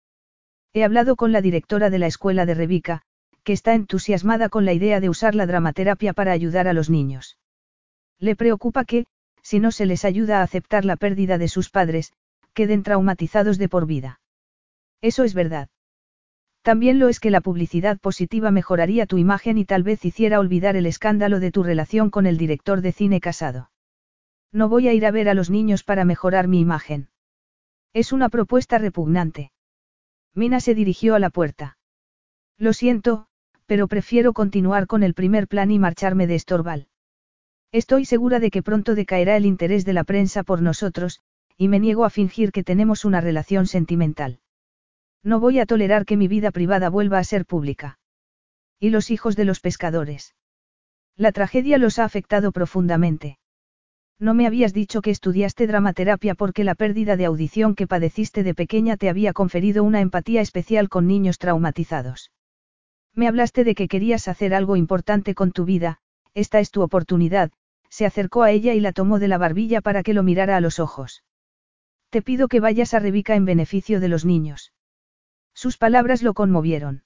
He 0.74 0.84
hablado 0.84 1.16
con 1.16 1.32
la 1.32 1.42
directora 1.42 1.90
de 1.90 2.00
la 2.00 2.08
escuela 2.08 2.46
de 2.46 2.54
Rebica, 2.54 3.02
que 3.44 3.54
está 3.54 3.74
entusiasmada 3.74 4.50
con 4.50 4.66
la 4.66 4.74
idea 4.74 5.00
de 5.00 5.10
usar 5.10 5.36
la 5.36 5.46
dramaterapia 5.46 6.14
para 6.14 6.32
ayudar 6.32 6.68
a 6.68 6.74
los 6.74 6.90
niños. 6.90 7.38
Le 8.20 8.36
preocupa 8.36 8.86
que, 8.86 9.06
si 9.42 9.60
no 9.60 9.72
se 9.72 9.86
les 9.86 10.06
ayuda 10.06 10.40
a 10.40 10.44
aceptar 10.44 10.86
la 10.86 10.96
pérdida 10.96 11.38
de 11.38 11.48
sus 11.48 11.70
padres, 11.70 12.14
queden 12.54 12.84
traumatizados 12.84 13.58
de 13.58 13.70
por 13.70 13.86
vida. 13.86 14.20
Eso 15.02 15.24
es 15.24 15.34
verdad. 15.34 15.70
También 16.62 17.00
lo 17.00 17.08
es 17.08 17.20
que 17.20 17.32
la 17.32 17.42
publicidad 17.42 17.98
positiva 18.00 18.52
mejoraría 18.52 19.06
tu 19.06 19.18
imagen 19.18 19.58
y 19.58 19.66
tal 19.66 19.84
vez 19.84 20.04
hiciera 20.04 20.40
olvidar 20.40 20.76
el 20.76 20.86
escándalo 20.86 21.40
de 21.40 21.52
tu 21.52 21.64
relación 21.64 22.10
con 22.10 22.26
el 22.26 22.38
director 22.38 22.82
de 22.82 22.92
cine 22.92 23.22
casado. 23.22 23.72
No 24.52 24.68
voy 24.68 24.88
a 24.88 24.94
ir 24.94 25.06
a 25.06 25.12
ver 25.12 25.30
a 25.30 25.34
los 25.34 25.50
niños 25.50 25.84
para 25.84 26.06
mejorar 26.06 26.48
mi 26.48 26.60
imagen. 26.60 27.08
Es 27.94 28.12
una 28.12 28.30
propuesta 28.30 28.78
repugnante. 28.78 29.52
Mina 30.36 30.60
se 30.60 30.76
dirigió 30.76 31.16
a 31.16 31.20
la 31.20 31.32
puerta. 31.32 31.78
Lo 32.58 32.74
siento, 32.74 33.28
pero 33.66 33.88
prefiero 33.88 34.34
continuar 34.34 34.86
con 34.86 35.02
el 35.02 35.14
primer 35.14 35.48
plan 35.48 35.72
y 35.72 35.80
marcharme 35.80 36.28
de 36.28 36.36
Estorval. 36.36 36.88
Estoy 37.72 38.06
segura 38.06 38.40
de 38.40 38.52
que 38.52 38.64
pronto 38.64 38.96
decaerá 38.96 39.38
el 39.38 39.46
interés 39.46 39.86
de 39.86 39.94
la 39.94 40.04
prensa 40.04 40.44
por 40.44 40.62
nosotros, 40.62 41.20
y 41.58 41.68
me 41.68 41.80
niego 41.80 42.06
a 42.06 42.10
fingir 42.10 42.52
que 42.52 42.64
tenemos 42.64 43.06
una 43.06 43.22
relación 43.22 43.68
sentimental. 43.68 44.40
No 45.24 45.40
voy 45.40 45.60
a 45.60 45.66
tolerar 45.66 46.06
que 46.06 46.18
mi 46.18 46.28
vida 46.28 46.52
privada 46.52 46.90
vuelva 46.90 47.18
a 47.18 47.24
ser 47.24 47.46
pública. 47.46 48.00
¿Y 48.80 48.92
los 48.92 49.12
hijos 49.12 49.36
de 49.36 49.46
los 49.46 49.60
pescadores? 49.60 50.36
La 51.16 51.32
tragedia 51.32 51.78
los 51.78 52.00
ha 52.00 52.06
afectado 52.06 52.52
profundamente. 52.52 53.40
No 54.20 54.34
me 54.34 54.46
habías 54.46 54.74
dicho 54.74 55.02
que 55.02 55.12
estudiaste 55.12 55.66
dramaterapia 55.66 56.36
porque 56.36 56.66
la 56.66 56.76
pérdida 56.76 57.16
de 57.16 57.24
audición 57.24 57.74
que 57.74 57.88
padeciste 57.88 58.44
de 58.44 58.54
pequeña 58.54 58.98
te 58.98 59.10
había 59.10 59.32
conferido 59.32 59.84
una 59.84 60.02
empatía 60.02 60.42
especial 60.42 60.90
con 60.90 61.08
niños 61.08 61.38
traumatizados. 61.38 62.32
Me 63.16 63.28
hablaste 63.30 63.64
de 63.64 63.76
que 63.76 63.88
querías 63.88 64.28
hacer 64.28 64.54
algo 64.54 64.76
importante 64.76 65.36
con 65.36 65.54
tu 65.54 65.64
vida, 65.64 66.00
esta 66.34 66.60
es 66.60 66.70
tu 66.70 66.82
oportunidad, 66.82 67.52
se 67.90 68.06
acercó 68.06 68.44
a 68.44 68.52
ella 68.52 68.74
y 68.74 68.82
la 68.82 68.92
tomó 68.92 69.20
de 69.20 69.30
la 69.30 69.38
barbilla 69.38 69.80
para 69.80 70.04
que 70.04 70.14
lo 70.14 70.22
mirara 70.22 70.58
a 70.58 70.62
los 70.62 70.80
ojos. 70.80 71.24
Te 72.10 72.22
pido 72.22 72.50
que 72.50 72.60
vayas 72.60 72.94
a 72.94 73.00
Rebeca 73.00 73.36
en 73.36 73.46
beneficio 73.46 74.02
de 74.02 74.10
los 74.10 74.26
niños. 74.26 74.74
Sus 75.54 75.78
palabras 75.78 76.24
lo 76.24 76.34
conmovieron. 76.34 77.04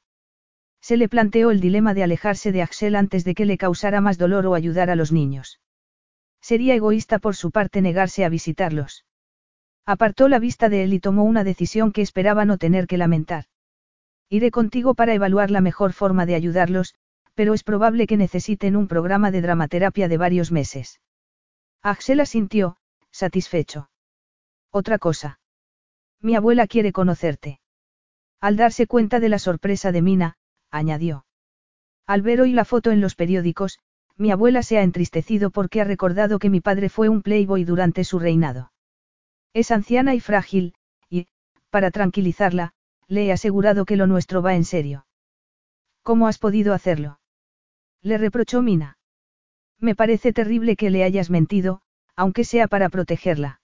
Se 0.82 0.98
le 0.98 1.08
planteó 1.10 1.52
el 1.52 1.62
dilema 1.62 1.94
de 1.94 2.04
alejarse 2.04 2.52
de 2.52 2.62
Axel 2.62 2.96
antes 2.96 3.24
de 3.24 3.36
que 3.36 3.46
le 3.46 3.58
causara 3.58 4.02
más 4.02 4.18
dolor 4.18 4.48
o 4.48 4.56
ayudar 4.56 4.90
a 4.90 4.96
los 4.96 5.12
niños. 5.12 5.60
Sería 6.44 6.76
egoísta 6.76 7.20
por 7.20 7.38
su 7.38 7.52
parte 7.52 7.82
negarse 7.82 8.26
a 8.26 8.30
visitarlos. 8.30 9.06
Apartó 9.86 10.28
la 10.28 10.40
vista 10.40 10.68
de 10.68 10.84
él 10.84 10.94
y 10.94 11.00
tomó 11.00 11.24
una 11.24 11.46
decisión 11.46 11.94
que 11.94 12.02
esperaba 12.02 12.44
no 12.44 12.58
tener 12.58 12.86
que 12.86 12.98
lamentar. 12.98 13.46
Iré 14.28 14.52
contigo 14.52 14.94
para 14.94 15.14
evaluar 15.14 15.52
la 15.52 15.62
mejor 15.62 15.94
forma 15.94 16.26
de 16.26 16.36
ayudarlos, 16.36 16.96
pero 17.34 17.54
es 17.54 17.64
probable 17.64 18.08
que 18.08 18.18
necesiten 18.18 18.76
un 18.76 18.90
programa 18.90 19.32
de 19.32 19.42
dramaterapia 19.42 20.10
de 20.10 20.18
varios 20.18 20.52
meses. 20.52 21.00
Axel 21.82 22.20
asintió, 22.20 22.76
satisfecho. 23.10 23.90
Otra 24.70 25.00
cosa. 25.00 25.40
Mi 26.20 26.36
abuela 26.36 26.68
quiere 26.68 26.92
conocerte. 26.92 27.62
Al 28.42 28.58
darse 28.58 28.86
cuenta 28.86 29.22
de 29.22 29.30
la 29.30 29.40
sorpresa 29.40 29.94
de 29.94 30.02
Mina, 30.02 30.36
añadió. 30.70 31.26
Al 32.06 32.22
ver 32.22 32.42
hoy 32.42 32.52
la 32.52 32.66
foto 32.66 32.92
en 32.92 33.00
los 33.00 33.16
periódicos, 33.16 33.80
mi 34.18 34.32
abuela 34.32 34.64
se 34.64 34.78
ha 34.78 34.84
entristecido 34.84 35.50
porque 35.50 35.82
ha 35.82 35.86
recordado 35.86 36.40
que 36.40 36.50
mi 36.50 36.62
padre 36.62 36.90
fue 36.90 37.10
un 37.10 37.22
playboy 37.22 37.64
durante 37.64 38.04
su 38.04 38.20
reinado. 38.20 38.72
Es 39.54 39.72
anciana 39.72 40.16
y 40.16 40.20
frágil, 40.20 40.74
y, 41.10 41.28
para 41.70 41.92
tranquilizarla, 41.92 42.74
le 43.08 43.26
he 43.26 43.32
asegurado 43.32 43.86
que 43.86 43.98
lo 43.98 44.08
nuestro 44.08 44.42
va 44.42 44.56
en 44.56 44.66
serio. 44.66 45.06
¿Cómo 46.04 46.28
has 46.28 46.38
podido 46.38 46.74
hacerlo? 46.74 47.20
Le 48.02 48.18
reprochó 48.18 48.62
Mina. 48.62 48.98
Me 49.80 49.96
parece 49.96 50.34
terrible 50.34 50.76
que 50.76 50.90
le 50.90 51.04
hayas 51.04 51.30
mentido, 51.30 51.82
aunque 52.16 52.44
sea 52.44 52.68
para 52.68 52.90
protegerla. 52.90 53.62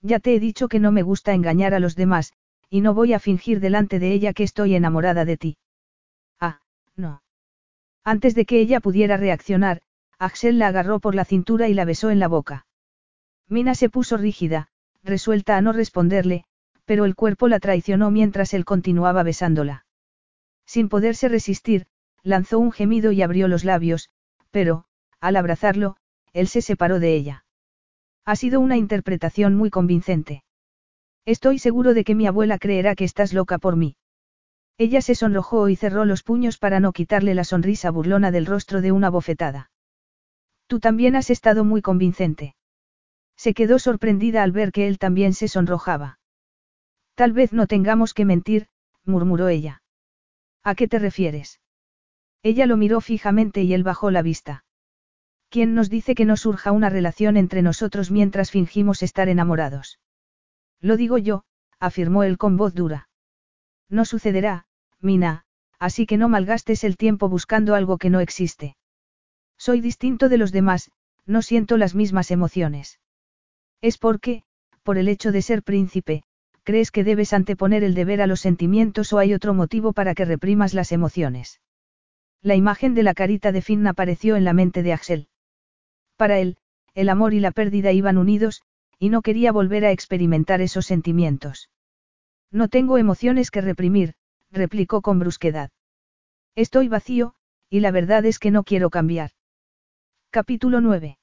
Ya 0.00 0.18
te 0.18 0.34
he 0.34 0.40
dicho 0.40 0.68
que 0.68 0.80
no 0.80 0.92
me 0.92 1.02
gusta 1.02 1.32
engañar 1.32 1.74
a 1.74 1.80
los 1.80 1.94
demás, 1.94 2.32
y 2.68 2.80
no 2.80 2.94
voy 2.94 3.12
a 3.12 3.20
fingir 3.20 3.60
delante 3.60 3.98
de 3.98 4.12
ella 4.12 4.32
que 4.32 4.42
estoy 4.42 4.74
enamorada 4.74 5.24
de 5.24 5.36
ti. 5.36 5.56
Ah, 6.40 6.60
no. 6.96 7.22
Antes 8.04 8.34
de 8.34 8.44
que 8.44 8.60
ella 8.60 8.80
pudiera 8.80 9.16
reaccionar, 9.16 9.82
Axel 10.18 10.58
la 10.58 10.68
agarró 10.68 11.00
por 11.00 11.14
la 11.14 11.24
cintura 11.24 11.68
y 11.68 11.74
la 11.74 11.84
besó 11.84 12.10
en 12.10 12.18
la 12.18 12.28
boca. 12.28 12.66
Mina 13.48 13.74
se 13.74 13.88
puso 13.88 14.16
rígida, 14.16 14.68
resuelta 15.02 15.56
a 15.56 15.60
no 15.60 15.72
responderle, 15.72 16.44
pero 16.84 17.04
el 17.04 17.14
cuerpo 17.14 17.48
la 17.48 17.60
traicionó 17.60 18.10
mientras 18.10 18.54
él 18.54 18.64
continuaba 18.64 19.22
besándola. 19.22 19.86
Sin 20.66 20.88
poderse 20.88 21.28
resistir, 21.28 21.86
lanzó 22.22 22.58
un 22.58 22.72
gemido 22.72 23.12
y 23.12 23.22
abrió 23.22 23.48
los 23.48 23.64
labios, 23.64 24.10
pero, 24.50 24.84
al 25.20 25.36
abrazarlo, 25.36 25.96
él 26.32 26.48
se 26.48 26.62
separó 26.62 26.98
de 26.98 27.14
ella. 27.14 27.44
Ha 28.24 28.36
sido 28.36 28.60
una 28.60 28.76
interpretación 28.76 29.54
muy 29.54 29.70
convincente. 29.70 30.44
Estoy 31.24 31.58
seguro 31.58 31.94
de 31.94 32.04
que 32.04 32.14
mi 32.14 32.26
abuela 32.26 32.58
creerá 32.58 32.94
que 32.94 33.04
estás 33.04 33.32
loca 33.32 33.58
por 33.58 33.76
mí. 33.76 33.96
Ella 34.82 35.00
se 35.00 35.14
sonrojó 35.14 35.68
y 35.68 35.76
cerró 35.76 36.04
los 36.04 36.24
puños 36.24 36.58
para 36.58 36.80
no 36.80 36.92
quitarle 36.92 37.36
la 37.36 37.44
sonrisa 37.44 37.92
burlona 37.92 38.32
del 38.32 38.46
rostro 38.46 38.80
de 38.80 38.90
una 38.90 39.10
bofetada. 39.10 39.70
Tú 40.66 40.80
también 40.80 41.14
has 41.14 41.30
estado 41.30 41.62
muy 41.62 41.82
convincente. 41.82 42.56
Se 43.36 43.54
quedó 43.54 43.78
sorprendida 43.78 44.42
al 44.42 44.50
ver 44.50 44.72
que 44.72 44.88
él 44.88 44.98
también 44.98 45.34
se 45.34 45.46
sonrojaba. 45.46 46.18
Tal 47.14 47.32
vez 47.32 47.52
no 47.52 47.68
tengamos 47.68 48.12
que 48.12 48.24
mentir, 48.24 48.66
murmuró 49.04 49.46
ella. 49.46 49.84
¿A 50.64 50.74
qué 50.74 50.88
te 50.88 50.98
refieres? 50.98 51.60
Ella 52.42 52.66
lo 52.66 52.76
miró 52.76 53.00
fijamente 53.00 53.62
y 53.62 53.74
él 53.74 53.84
bajó 53.84 54.10
la 54.10 54.22
vista. 54.22 54.64
¿Quién 55.48 55.76
nos 55.76 55.90
dice 55.90 56.16
que 56.16 56.24
no 56.24 56.36
surja 56.36 56.72
una 56.72 56.90
relación 56.90 57.36
entre 57.36 57.62
nosotros 57.62 58.10
mientras 58.10 58.50
fingimos 58.50 59.04
estar 59.04 59.28
enamorados? 59.28 60.00
Lo 60.80 60.96
digo 60.96 61.18
yo, 61.18 61.44
afirmó 61.78 62.24
él 62.24 62.36
con 62.36 62.56
voz 62.56 62.74
dura. 62.74 63.08
No 63.88 64.04
sucederá, 64.04 64.66
Mina, 65.02 65.44
así 65.78 66.06
que 66.06 66.16
no 66.16 66.28
malgastes 66.28 66.84
el 66.84 66.96
tiempo 66.96 67.28
buscando 67.28 67.74
algo 67.74 67.98
que 67.98 68.08
no 68.08 68.20
existe. 68.20 68.76
Soy 69.58 69.80
distinto 69.80 70.28
de 70.28 70.38
los 70.38 70.52
demás, 70.52 70.90
no 71.26 71.42
siento 71.42 71.76
las 71.76 71.94
mismas 71.94 72.30
emociones. 72.30 73.00
Es 73.80 73.98
porque, 73.98 74.44
por 74.82 74.98
el 74.98 75.08
hecho 75.08 75.32
de 75.32 75.42
ser 75.42 75.62
príncipe, 75.62 76.22
crees 76.62 76.90
que 76.90 77.04
debes 77.04 77.32
anteponer 77.32 77.82
el 77.82 77.94
deber 77.94 78.22
a 78.22 78.26
los 78.26 78.40
sentimientos 78.40 79.12
o 79.12 79.18
hay 79.18 79.34
otro 79.34 79.54
motivo 79.54 79.92
para 79.92 80.14
que 80.14 80.24
reprimas 80.24 80.74
las 80.74 80.92
emociones. 80.92 81.60
La 82.40 82.54
imagen 82.54 82.94
de 82.94 83.02
la 83.02 83.14
carita 83.14 83.52
de 83.52 83.62
Finn 83.62 83.86
apareció 83.86 84.36
en 84.36 84.44
la 84.44 84.52
mente 84.52 84.82
de 84.82 84.92
Axel. 84.92 85.28
Para 86.16 86.38
él, 86.38 86.56
el 86.94 87.08
amor 87.08 87.34
y 87.34 87.40
la 87.40 87.50
pérdida 87.50 87.92
iban 87.92 88.18
unidos, 88.18 88.62
y 88.98 89.08
no 89.08 89.22
quería 89.22 89.50
volver 89.50 89.84
a 89.84 89.90
experimentar 89.90 90.60
esos 90.60 90.86
sentimientos. 90.86 91.70
No 92.52 92.68
tengo 92.68 92.98
emociones 92.98 93.50
que 93.50 93.60
reprimir, 93.60 94.14
replicó 94.52 95.00
con 95.00 95.18
brusquedad. 95.18 95.70
Estoy 96.54 96.88
vacío, 96.88 97.34
y 97.70 97.80
la 97.80 97.90
verdad 97.90 98.24
es 98.26 98.38
que 98.38 98.50
no 98.50 98.64
quiero 98.64 98.90
cambiar. 98.90 99.30
Capítulo 100.30 100.80
9. 100.80 101.18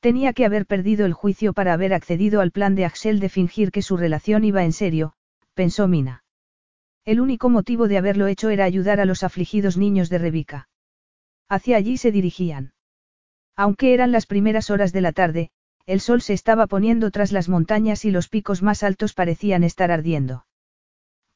Tenía 0.00 0.32
que 0.32 0.46
haber 0.46 0.66
perdido 0.66 1.06
el 1.06 1.12
juicio 1.12 1.52
para 1.52 1.72
haber 1.72 1.92
accedido 1.92 2.40
al 2.40 2.50
plan 2.50 2.74
de 2.74 2.84
Axel 2.84 3.20
de 3.20 3.28
fingir 3.28 3.70
que 3.70 3.82
su 3.82 3.96
relación 3.96 4.44
iba 4.44 4.64
en 4.64 4.72
serio, 4.72 5.12
pensó 5.54 5.88
Mina. 5.88 6.24
El 7.04 7.20
único 7.20 7.48
motivo 7.48 7.88
de 7.88 7.98
haberlo 7.98 8.26
hecho 8.26 8.48
era 8.48 8.64
ayudar 8.64 9.00
a 9.00 9.04
los 9.04 9.22
afligidos 9.22 9.76
niños 9.76 10.08
de 10.08 10.18
Rebeca. 10.18 10.68
Hacia 11.48 11.76
allí 11.76 11.96
se 11.96 12.12
dirigían. 12.12 12.72
Aunque 13.56 13.92
eran 13.92 14.12
las 14.12 14.26
primeras 14.26 14.70
horas 14.70 14.92
de 14.92 15.00
la 15.00 15.12
tarde, 15.12 15.50
el 15.84 16.00
sol 16.00 16.22
se 16.22 16.34
estaba 16.34 16.66
poniendo 16.66 17.10
tras 17.10 17.32
las 17.32 17.48
montañas 17.48 18.04
y 18.04 18.10
los 18.10 18.28
picos 18.28 18.62
más 18.62 18.82
altos 18.82 19.14
parecían 19.14 19.64
estar 19.64 19.90
ardiendo. 19.90 20.44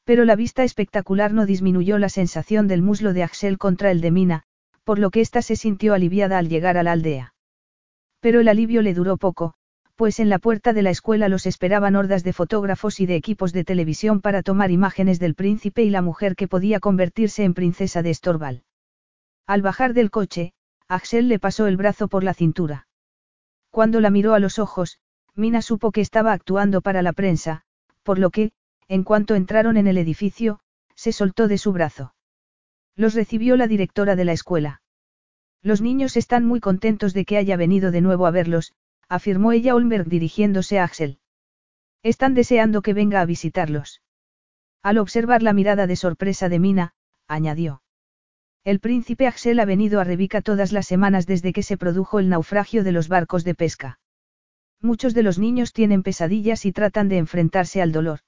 Pero 0.03 0.25
la 0.25 0.35
vista 0.35 0.63
espectacular 0.63 1.33
no 1.33 1.45
disminuyó 1.45 1.97
la 1.97 2.09
sensación 2.09 2.67
del 2.67 2.81
muslo 2.81 3.13
de 3.13 3.23
Axel 3.23 3.57
contra 3.57 3.91
el 3.91 4.01
de 4.01 4.11
Mina, 4.11 4.43
por 4.83 4.99
lo 4.99 5.11
que 5.11 5.21
ésta 5.21 5.41
se 5.41 5.55
sintió 5.55 5.93
aliviada 5.93 6.37
al 6.37 6.49
llegar 6.49 6.77
a 6.77 6.83
la 6.83 6.91
aldea. 6.91 7.33
Pero 8.19 8.41
el 8.41 8.47
alivio 8.47 8.81
le 8.81 8.93
duró 8.93 9.17
poco, 9.17 9.53
pues 9.95 10.19
en 10.19 10.29
la 10.29 10.39
puerta 10.39 10.73
de 10.73 10.81
la 10.81 10.89
escuela 10.89 11.29
los 11.29 11.45
esperaban 11.45 11.95
hordas 11.95 12.23
de 12.23 12.33
fotógrafos 12.33 12.99
y 12.99 13.05
de 13.05 13.15
equipos 13.15 13.53
de 13.53 13.63
televisión 13.63 14.21
para 14.21 14.41
tomar 14.41 14.71
imágenes 14.71 15.19
del 15.19 15.35
príncipe 15.35 15.83
y 15.83 15.89
la 15.89 16.01
mujer 16.01 16.35
que 16.35 16.47
podía 16.47 16.79
convertirse 16.79 17.43
en 17.43 17.53
princesa 17.53 18.01
de 18.01 18.09
Estorval. 18.09 18.63
Al 19.45 19.61
bajar 19.61 19.93
del 19.93 20.09
coche, 20.09 20.53
Axel 20.87 21.27
le 21.27 21.39
pasó 21.39 21.67
el 21.67 21.77
brazo 21.77 22.07
por 22.07 22.23
la 22.23 22.33
cintura. 22.33 22.87
Cuando 23.71 24.01
la 24.01 24.09
miró 24.09 24.33
a 24.33 24.39
los 24.39 24.59
ojos, 24.59 24.99
Mina 25.35 25.61
supo 25.61 25.91
que 25.91 26.01
estaba 26.01 26.33
actuando 26.33 26.81
para 26.81 27.01
la 27.01 27.13
prensa, 27.13 27.61
por 28.03 28.19
lo 28.19 28.29
que, 28.29 28.51
en 28.93 29.03
cuanto 29.03 29.33
entraron 29.33 29.75
en 29.77 29.87
el 29.87 29.97
edificio, 29.97 30.59
se 30.93 31.13
soltó 31.13 31.47
de 31.47 31.57
su 31.57 31.71
brazo. 31.73 32.13
Los 32.95 33.15
recibió 33.15 33.57
la 33.57 33.65
directora 33.65 34.15
de 34.15 34.23
la 34.23 34.33
escuela. 34.33 34.83
Los 35.63 35.81
niños 35.81 36.15
están 36.15 36.45
muy 36.45 36.59
contentos 36.59 37.15
de 37.15 37.25
que 37.25 37.37
haya 37.37 37.57
venido 37.57 37.89
de 37.89 38.01
nuevo 38.01 38.27
a 38.27 38.29
verlos, 38.29 38.73
afirmó 39.09 39.51
ella 39.51 39.73
Olmerg 39.73 40.07
dirigiéndose 40.07 40.77
a 40.77 40.83
Axel. 40.83 41.17
Están 42.03 42.35
deseando 42.35 42.83
que 42.83 42.93
venga 42.93 43.19
a 43.19 43.25
visitarlos. 43.25 44.03
Al 44.83 44.99
observar 44.99 45.41
la 45.41 45.53
mirada 45.53 45.87
de 45.87 45.95
sorpresa 45.95 46.47
de 46.47 46.59
Mina, 46.59 46.93
añadió. 47.27 47.81
El 48.63 48.79
príncipe 48.79 49.25
Axel 49.25 49.59
ha 49.59 49.65
venido 49.65 50.01
a 50.01 50.03
Rebica 50.03 50.43
todas 50.43 50.71
las 50.71 50.85
semanas 50.85 51.25
desde 51.25 51.51
que 51.51 51.63
se 51.63 51.77
produjo 51.77 52.19
el 52.19 52.29
naufragio 52.29 52.83
de 52.83 52.91
los 52.91 53.07
barcos 53.07 53.43
de 53.43 53.55
pesca. 53.55 53.97
Muchos 54.81 55.15
de 55.15 55.23
los 55.23 55.39
niños 55.39 55.73
tienen 55.73 56.03
pesadillas 56.03 56.63
y 56.67 56.71
tratan 56.71 57.09
de 57.09 57.17
enfrentarse 57.17 57.81
al 57.81 57.91
dolor. 57.91 58.19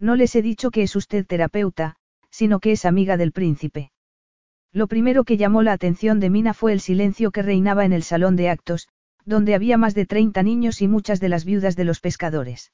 No 0.00 0.16
les 0.16 0.34
he 0.36 0.42
dicho 0.42 0.70
que 0.70 0.82
es 0.82 0.94
usted 0.96 1.26
terapeuta, 1.26 1.96
sino 2.30 2.60
que 2.60 2.72
es 2.72 2.84
amiga 2.84 3.16
del 3.16 3.32
príncipe. 3.32 3.90
Lo 4.72 4.86
primero 4.86 5.24
que 5.24 5.36
llamó 5.36 5.62
la 5.62 5.72
atención 5.72 6.20
de 6.20 6.30
Mina 6.30 6.54
fue 6.54 6.72
el 6.72 6.80
silencio 6.80 7.30
que 7.30 7.42
reinaba 7.42 7.84
en 7.84 7.92
el 7.92 8.02
salón 8.02 8.36
de 8.36 8.50
actos, 8.50 8.88
donde 9.24 9.54
había 9.54 9.76
más 9.76 9.94
de 9.94 10.06
30 10.06 10.42
niños 10.42 10.82
y 10.82 10.88
muchas 10.88 11.20
de 11.20 11.28
las 11.28 11.44
viudas 11.44 11.74
de 11.74 11.84
los 11.84 12.00
pescadores. 12.00 12.72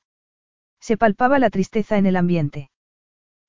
Se 0.80 0.96
palpaba 0.96 1.38
la 1.38 1.50
tristeza 1.50 1.96
en 1.96 2.06
el 2.06 2.16
ambiente. 2.16 2.70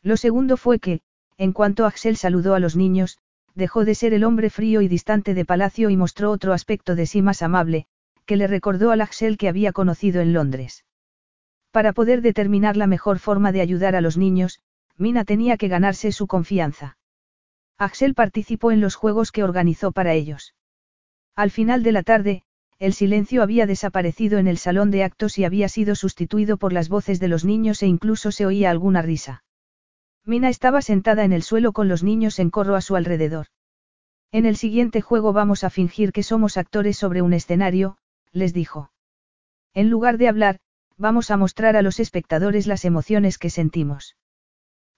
Lo 0.01 0.17
segundo 0.17 0.57
fue 0.57 0.79
que, 0.79 1.01
en 1.37 1.51
cuanto 1.51 1.85
Axel 1.85 2.15
saludó 2.15 2.53
a 2.53 2.59
los 2.59 2.75
niños, 2.75 3.17
dejó 3.55 3.83
de 3.83 3.95
ser 3.95 4.13
el 4.13 4.23
hombre 4.23 4.49
frío 4.49 4.81
y 4.81 4.87
distante 4.87 5.33
de 5.33 5.45
palacio 5.45 5.89
y 5.89 5.97
mostró 5.97 6.31
otro 6.31 6.53
aspecto 6.53 6.95
de 6.95 7.07
sí 7.07 7.21
más 7.21 7.41
amable, 7.41 7.87
que 8.25 8.37
le 8.37 8.47
recordó 8.47 8.91
al 8.91 9.01
Axel 9.01 9.37
que 9.37 9.49
había 9.49 9.71
conocido 9.71 10.21
en 10.21 10.33
Londres. 10.33 10.85
Para 11.75 11.91
poder 11.91 12.21
determinar 12.21 12.77
la 12.77 12.87
mejor 12.87 13.19
forma 13.19 13.51
de 13.51 13.59
ayudar 13.59 13.97
a 13.97 13.99
los 13.99 14.15
niños, 14.15 14.61
Mina 14.97 15.25
tenía 15.25 15.57
que 15.57 15.67
ganarse 15.67 16.13
su 16.13 16.25
confianza. 16.25 16.97
Axel 17.77 18.13
participó 18.13 18.71
en 18.71 18.79
los 18.79 18.95
juegos 18.95 19.33
que 19.33 19.43
organizó 19.43 19.91
para 19.91 20.13
ellos. 20.13 20.55
Al 21.35 21.51
final 21.51 21.83
de 21.83 21.91
la 21.91 22.03
tarde, 22.03 22.43
el 22.79 22.93
silencio 22.93 23.43
había 23.43 23.65
desaparecido 23.65 24.39
en 24.39 24.47
el 24.47 24.57
salón 24.57 24.89
de 24.89 25.03
actos 25.03 25.37
y 25.37 25.43
había 25.43 25.67
sido 25.67 25.95
sustituido 25.95 26.55
por 26.55 26.71
las 26.71 26.87
voces 26.87 27.19
de 27.19 27.27
los 27.27 27.43
niños 27.43 27.83
e 27.83 27.87
incluso 27.87 28.31
se 28.31 28.45
oía 28.45 28.71
alguna 28.71 29.01
risa. 29.01 29.43
Mina 30.23 30.47
estaba 30.47 30.81
sentada 30.81 31.25
en 31.25 31.33
el 31.33 31.43
suelo 31.43 31.73
con 31.73 31.89
los 31.89 32.03
niños 32.03 32.39
en 32.39 32.51
corro 32.51 32.75
a 32.75 32.81
su 32.81 32.95
alrededor. 32.95 33.47
En 34.31 34.45
el 34.45 34.55
siguiente 34.55 35.01
juego 35.01 35.33
vamos 35.33 35.65
a 35.65 35.69
fingir 35.69 36.13
que 36.13 36.23
somos 36.23 36.55
actores 36.55 36.95
sobre 36.95 37.21
un 37.21 37.33
escenario, 37.33 37.97
les 38.31 38.53
dijo. 38.53 38.91
En 39.73 39.89
lugar 39.89 40.17
de 40.17 40.29
hablar, 40.29 40.59
vamos 40.97 41.31
a 41.31 41.37
mostrar 41.37 41.75
a 41.75 41.81
los 41.81 41.99
espectadores 41.99 42.67
las 42.67 42.85
emociones 42.85 43.37
que 43.37 43.49
sentimos. 43.49 44.15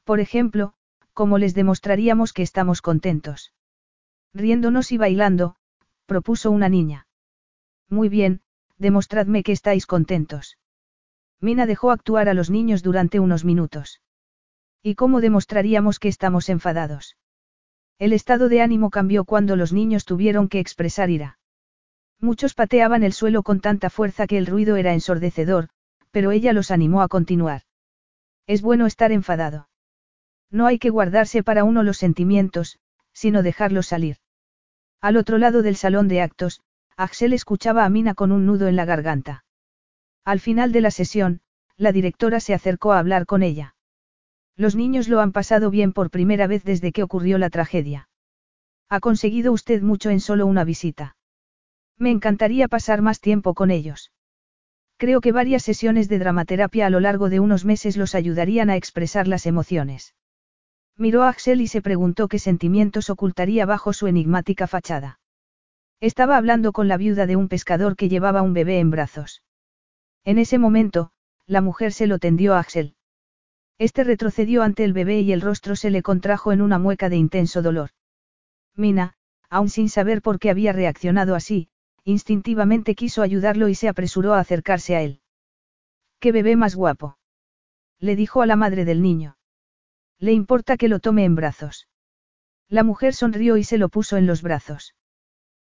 Por 0.03 0.19
ejemplo, 0.19 0.73
¿cómo 1.13 1.37
les 1.37 1.53
demostraríamos 1.53 2.33
que 2.33 2.43
estamos 2.43 2.81
contentos? 2.81 3.53
Riéndonos 4.33 4.91
y 4.91 4.97
bailando, 4.97 5.55
propuso 6.05 6.51
una 6.51 6.69
niña. 6.69 7.07
Muy 7.89 8.09
bien, 8.09 8.41
demostradme 8.77 9.43
que 9.43 9.51
estáis 9.51 9.85
contentos. 9.85 10.57
Mina 11.39 11.65
dejó 11.65 11.91
actuar 11.91 12.29
a 12.29 12.33
los 12.33 12.49
niños 12.49 12.83
durante 12.83 13.19
unos 13.19 13.45
minutos. 13.45 14.01
¿Y 14.83 14.95
cómo 14.95 15.21
demostraríamos 15.21 15.99
que 15.99 16.07
estamos 16.07 16.49
enfadados? 16.49 17.17
El 17.99 18.13
estado 18.13 18.47
de 18.47 18.61
ánimo 18.61 18.89
cambió 18.89 19.25
cuando 19.25 19.55
los 19.55 19.73
niños 19.73 20.05
tuvieron 20.05 20.49
que 20.49 20.59
expresar 20.59 21.09
ira. 21.09 21.39
Muchos 22.19 22.53
pateaban 22.53 23.03
el 23.03 23.13
suelo 23.13 23.43
con 23.43 23.59
tanta 23.59 23.89
fuerza 23.89 24.27
que 24.27 24.37
el 24.37 24.45
ruido 24.45 24.75
era 24.75 24.93
ensordecedor, 24.93 25.69
pero 26.17 26.31
ella 26.31 26.51
los 26.51 26.71
animó 26.71 27.03
a 27.03 27.09
continuar. 27.09 27.61
Es 28.47 28.63
bueno 28.63 28.87
estar 28.87 29.11
enfadado. 29.11 29.69
No 30.49 30.65
hay 30.65 30.79
que 30.79 30.89
guardarse 30.89 31.43
para 31.43 31.63
uno 31.63 31.83
los 31.83 31.99
sentimientos, 31.99 32.79
sino 33.13 33.43
dejarlos 33.43 33.85
salir. 33.85 34.17
Al 34.99 35.15
otro 35.15 35.37
lado 35.37 35.61
del 35.61 35.75
salón 35.75 36.07
de 36.07 36.21
actos, 36.21 36.61
Axel 36.95 37.33
escuchaba 37.33 37.85
a 37.85 37.89
Mina 37.89 38.15
con 38.15 38.31
un 38.31 38.47
nudo 38.47 38.67
en 38.67 38.75
la 38.75 38.85
garganta. 38.85 39.45
Al 40.25 40.39
final 40.39 40.71
de 40.71 40.81
la 40.81 40.89
sesión, 40.89 41.41
la 41.75 41.91
directora 41.91 42.39
se 42.39 42.55
acercó 42.55 42.93
a 42.93 42.97
hablar 42.97 43.27
con 43.27 43.43
ella. 43.43 43.75
Los 44.55 44.75
niños 44.75 45.09
lo 45.09 45.19
han 45.19 45.31
pasado 45.31 45.69
bien 45.69 45.93
por 45.93 46.09
primera 46.09 46.47
vez 46.47 46.63
desde 46.63 46.91
que 46.93 47.03
ocurrió 47.03 47.37
la 47.37 47.51
tragedia. 47.51 48.09
Ha 48.89 49.01
conseguido 49.01 49.51
usted 49.53 49.83
mucho 49.83 50.09
en 50.09 50.19
solo 50.19 50.47
una 50.47 50.63
visita. 50.63 51.15
Me 51.95 52.09
encantaría 52.09 52.67
pasar 52.67 53.03
más 53.03 53.21
tiempo 53.21 53.53
con 53.53 53.69
ellos. 53.69 54.11
Creo 54.97 55.21
que 55.21 55.31
varias 55.31 55.63
sesiones 55.63 56.09
de 56.09 56.19
dramaterapia 56.19 56.87
a 56.87 56.89
lo 56.89 56.99
largo 56.99 57.29
de 57.29 57.39
unos 57.39 57.65
meses 57.65 57.97
los 57.97 58.15
ayudarían 58.15 58.71
a 58.71 58.75
expresar 58.75 59.27
las 59.27 59.45
emociones. 59.45 60.15
Miró 60.97 61.23
a 61.23 61.29
Axel 61.29 61.61
y 61.61 61.67
se 61.67 61.83
preguntó 61.83 62.27
qué 62.27 62.39
sentimientos 62.39 63.11
ocultaría 63.11 63.67
bajo 63.67 63.93
su 63.93 64.07
enigmática 64.07 64.65
fachada. 64.65 65.19
Estaba 65.99 66.37
hablando 66.37 66.73
con 66.73 66.87
la 66.87 66.97
viuda 66.97 67.27
de 67.27 67.35
un 67.35 67.47
pescador 67.47 67.95
que 67.95 68.09
llevaba 68.09 68.41
un 68.41 68.53
bebé 68.53 68.79
en 68.79 68.89
brazos. 68.89 69.43
En 70.25 70.39
ese 70.39 70.57
momento, 70.57 71.11
la 71.45 71.61
mujer 71.61 71.93
se 71.93 72.07
lo 72.07 72.17
tendió 72.17 72.55
a 72.55 72.59
Axel. 72.59 72.95
Este 73.77 74.03
retrocedió 74.03 74.63
ante 74.63 74.83
el 74.83 74.93
bebé 74.93 75.21
y 75.21 75.31
el 75.31 75.41
rostro 75.41 75.75
se 75.75 75.91
le 75.91 76.01
contrajo 76.01 76.51
en 76.51 76.61
una 76.61 76.79
mueca 76.79 77.09
de 77.09 77.17
intenso 77.17 77.61
dolor. 77.61 77.91
Mina, 78.75 79.13
aun 79.49 79.69
sin 79.69 79.89
saber 79.89 80.23
por 80.23 80.39
qué 80.39 80.49
había 80.49 80.73
reaccionado 80.73 81.35
así, 81.35 81.69
instintivamente 82.07 82.95
quiso 82.95 83.21
ayudarlo 83.21 83.67
y 83.67 83.75
se 83.75 83.89
apresuró 83.89 84.33
a 84.33 84.39
acercarse 84.39 84.95
a 84.95 85.01
él. 85.01 85.19
¡Qué 86.21 86.31
bebé 86.31 86.55
más 86.55 86.73
guapo! 86.73 87.17
Le 87.99 88.15
dijo 88.15 88.41
a 88.41 88.45
la 88.45 88.55
madre 88.55 88.85
del 88.85 89.01
niño. 89.01 89.37
¿Le 90.17 90.31
importa 90.31 90.77
que 90.77 90.87
lo 90.87 90.99
tome 90.99 91.25
en 91.25 91.35
brazos? 91.35 91.89
La 92.69 92.83
mujer 92.83 93.13
sonrió 93.13 93.57
y 93.57 93.65
se 93.65 93.77
lo 93.77 93.89
puso 93.89 94.15
en 94.15 94.25
los 94.25 94.41
brazos. 94.41 94.95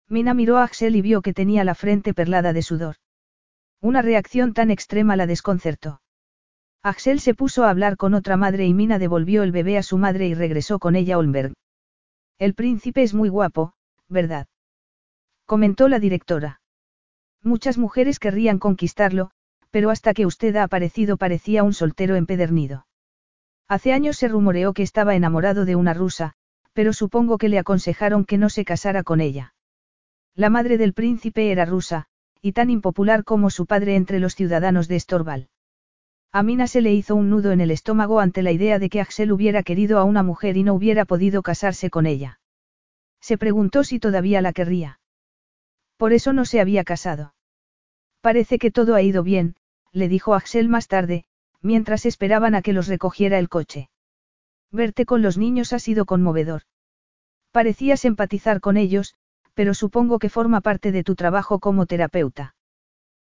Mina 0.08 0.32
miró 0.32 0.58
a 0.58 0.62
Axel 0.62 0.94
y 0.94 1.02
vio 1.02 1.22
que 1.22 1.34
tenía 1.34 1.64
la 1.64 1.74
frente 1.74 2.14
perlada 2.14 2.52
de 2.52 2.62
sudor. 2.62 2.96
Una 3.80 4.00
reacción 4.00 4.54
tan 4.54 4.70
extrema 4.70 5.16
la 5.16 5.26
desconcertó. 5.26 6.02
Axel 6.84 7.18
se 7.18 7.34
puso 7.34 7.64
a 7.64 7.70
hablar 7.70 7.96
con 7.96 8.14
otra 8.14 8.36
madre 8.36 8.64
y 8.64 8.74
Mina 8.74 9.00
devolvió 9.00 9.42
el 9.42 9.50
bebé 9.50 9.76
a 9.76 9.82
su 9.82 9.98
madre 9.98 10.28
y 10.28 10.34
regresó 10.34 10.78
con 10.78 10.94
ella 10.94 11.16
a 11.16 11.18
Olmberg. 11.18 11.54
El 12.38 12.54
príncipe 12.54 13.02
es 13.02 13.12
muy 13.12 13.28
guapo, 13.28 13.72
¿verdad? 14.08 14.46
Comentó 15.48 15.88
la 15.88 15.98
directora. 15.98 16.60
Muchas 17.42 17.78
mujeres 17.78 18.18
querrían 18.18 18.58
conquistarlo, 18.58 19.30
pero 19.70 19.88
hasta 19.88 20.12
que 20.12 20.26
usted 20.26 20.54
ha 20.56 20.64
aparecido 20.64 21.16
parecía 21.16 21.62
un 21.64 21.72
soltero 21.72 22.16
empedernido. 22.16 22.86
Hace 23.66 23.94
años 23.94 24.18
se 24.18 24.28
rumoreó 24.28 24.74
que 24.74 24.82
estaba 24.82 25.14
enamorado 25.14 25.64
de 25.64 25.74
una 25.74 25.94
rusa, 25.94 26.34
pero 26.74 26.92
supongo 26.92 27.38
que 27.38 27.48
le 27.48 27.58
aconsejaron 27.58 28.26
que 28.26 28.36
no 28.36 28.50
se 28.50 28.66
casara 28.66 29.02
con 29.04 29.22
ella. 29.22 29.54
La 30.34 30.50
madre 30.50 30.76
del 30.76 30.92
príncipe 30.92 31.50
era 31.50 31.64
rusa, 31.64 32.08
y 32.42 32.52
tan 32.52 32.68
impopular 32.68 33.24
como 33.24 33.48
su 33.48 33.64
padre 33.64 33.96
entre 33.96 34.20
los 34.20 34.34
ciudadanos 34.34 34.86
de 34.86 34.96
Estorval. 34.96 35.48
A 36.30 36.42
Mina 36.42 36.66
se 36.66 36.82
le 36.82 36.92
hizo 36.92 37.16
un 37.16 37.30
nudo 37.30 37.52
en 37.52 37.62
el 37.62 37.70
estómago 37.70 38.20
ante 38.20 38.42
la 38.42 38.52
idea 38.52 38.78
de 38.78 38.90
que 38.90 39.00
Axel 39.00 39.32
hubiera 39.32 39.62
querido 39.62 39.98
a 39.98 40.04
una 40.04 40.22
mujer 40.22 40.58
y 40.58 40.62
no 40.62 40.74
hubiera 40.74 41.06
podido 41.06 41.40
casarse 41.40 41.88
con 41.88 42.04
ella. 42.04 42.38
Se 43.22 43.38
preguntó 43.38 43.82
si 43.82 43.98
todavía 43.98 44.42
la 44.42 44.52
querría. 44.52 45.00
Por 45.98 46.12
eso 46.12 46.32
no 46.32 46.44
se 46.44 46.60
había 46.60 46.84
casado. 46.84 47.34
Parece 48.22 48.58
que 48.58 48.70
todo 48.70 48.94
ha 48.94 49.02
ido 49.02 49.22
bien, 49.22 49.56
le 49.92 50.08
dijo 50.08 50.34
Axel 50.34 50.68
más 50.68 50.86
tarde, 50.86 51.24
mientras 51.60 52.06
esperaban 52.06 52.54
a 52.54 52.62
que 52.62 52.72
los 52.72 52.86
recogiera 52.86 53.38
el 53.38 53.48
coche. 53.48 53.90
Verte 54.70 55.06
con 55.06 55.22
los 55.22 55.38
niños 55.38 55.72
ha 55.72 55.80
sido 55.80 56.06
conmovedor. 56.06 56.62
Parecías 57.50 58.04
empatizar 58.04 58.60
con 58.60 58.76
ellos, 58.76 59.14
pero 59.54 59.74
supongo 59.74 60.20
que 60.20 60.28
forma 60.28 60.60
parte 60.60 60.92
de 60.92 61.02
tu 61.02 61.16
trabajo 61.16 61.58
como 61.58 61.86
terapeuta. 61.86 62.54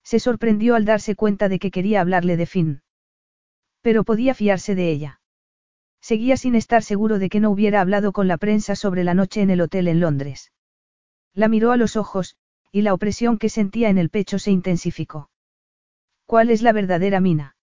Se 0.02 0.18
sorprendió 0.18 0.74
al 0.74 0.84
darse 0.84 1.14
cuenta 1.14 1.48
de 1.48 1.60
que 1.60 1.70
quería 1.70 2.00
hablarle 2.00 2.36
de 2.36 2.46
Finn. 2.46 2.82
Pero 3.80 4.02
podía 4.02 4.34
fiarse 4.34 4.74
de 4.74 4.90
ella. 4.90 5.20
Seguía 6.00 6.36
sin 6.36 6.56
estar 6.56 6.82
seguro 6.82 7.20
de 7.20 7.28
que 7.28 7.38
no 7.38 7.50
hubiera 7.50 7.80
hablado 7.80 8.12
con 8.12 8.26
la 8.26 8.38
prensa 8.38 8.74
sobre 8.74 9.04
la 9.04 9.14
noche 9.14 9.40
en 9.40 9.50
el 9.50 9.60
hotel 9.60 9.86
en 9.86 10.00
Londres. 10.00 10.52
La 11.32 11.48
miró 11.48 11.70
a 11.70 11.76
los 11.76 11.96
ojos, 11.96 12.36
y 12.76 12.82
la 12.82 12.92
opresión 12.92 13.38
que 13.38 13.48
sentía 13.48 13.88
en 13.88 13.96
el 13.96 14.10
pecho 14.10 14.38
se 14.38 14.50
intensificó. 14.50 15.30
¿Cuál 16.26 16.50
es 16.50 16.60
la 16.60 16.72
verdadera 16.72 17.20
mina? 17.20 17.56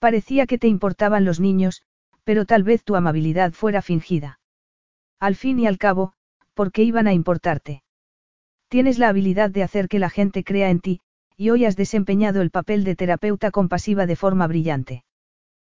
Parecía 0.00 0.46
que 0.46 0.58
te 0.58 0.66
importaban 0.66 1.24
los 1.24 1.38
niños, 1.38 1.84
pero 2.24 2.44
tal 2.44 2.64
vez 2.64 2.82
tu 2.82 2.96
amabilidad 2.96 3.52
fuera 3.52 3.80
fingida. 3.80 4.40
Al 5.20 5.36
fin 5.36 5.60
y 5.60 5.68
al 5.68 5.78
cabo, 5.78 6.14
¿por 6.52 6.72
qué 6.72 6.82
iban 6.82 7.06
a 7.06 7.12
importarte? 7.12 7.84
Tienes 8.66 8.98
la 8.98 9.08
habilidad 9.08 9.50
de 9.50 9.62
hacer 9.62 9.86
que 9.86 10.00
la 10.00 10.10
gente 10.10 10.42
crea 10.42 10.68
en 10.68 10.80
ti, 10.80 11.00
y 11.36 11.50
hoy 11.50 11.64
has 11.64 11.76
desempeñado 11.76 12.42
el 12.42 12.50
papel 12.50 12.82
de 12.82 12.96
terapeuta 12.96 13.52
compasiva 13.52 14.04
de 14.04 14.16
forma 14.16 14.48
brillante. 14.48 15.04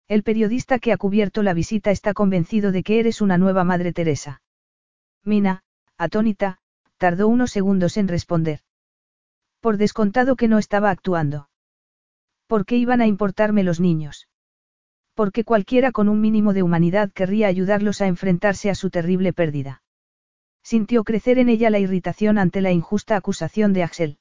El 0.08 0.22
periodista 0.22 0.78
que 0.78 0.92
ha 0.92 0.96
cubierto 0.96 1.42
la 1.42 1.52
visita 1.52 1.90
está 1.90 2.14
convencido 2.14 2.72
de 2.72 2.82
que 2.82 3.00
eres 3.00 3.20
una 3.20 3.36
nueva 3.36 3.64
Madre 3.64 3.92
Teresa. 3.92 4.40
Mina, 5.24 5.62
atónita, 5.98 6.58
tardó 6.96 7.28
unos 7.28 7.50
segundos 7.50 7.96
en 7.96 8.08
responder. 8.08 8.60
Por 9.60 9.76
descontado 9.76 10.36
que 10.36 10.48
no 10.48 10.58
estaba 10.58 10.90
actuando. 10.90 11.48
¿Por 12.46 12.64
qué 12.64 12.76
iban 12.76 13.00
a 13.00 13.06
importarme 13.06 13.64
los 13.64 13.80
niños? 13.80 14.28
Porque 15.14 15.44
cualquiera 15.44 15.92
con 15.92 16.08
un 16.08 16.20
mínimo 16.20 16.52
de 16.52 16.62
humanidad 16.62 17.10
querría 17.12 17.48
ayudarlos 17.48 18.00
a 18.00 18.06
enfrentarse 18.06 18.70
a 18.70 18.74
su 18.74 18.90
terrible 18.90 19.32
pérdida. 19.32 19.82
Sintió 20.62 21.04
crecer 21.04 21.38
en 21.38 21.48
ella 21.48 21.70
la 21.70 21.78
irritación 21.78 22.38
ante 22.38 22.60
la 22.60 22.72
injusta 22.72 23.16
acusación 23.16 23.72
de 23.72 23.82
Axel. 23.82 24.18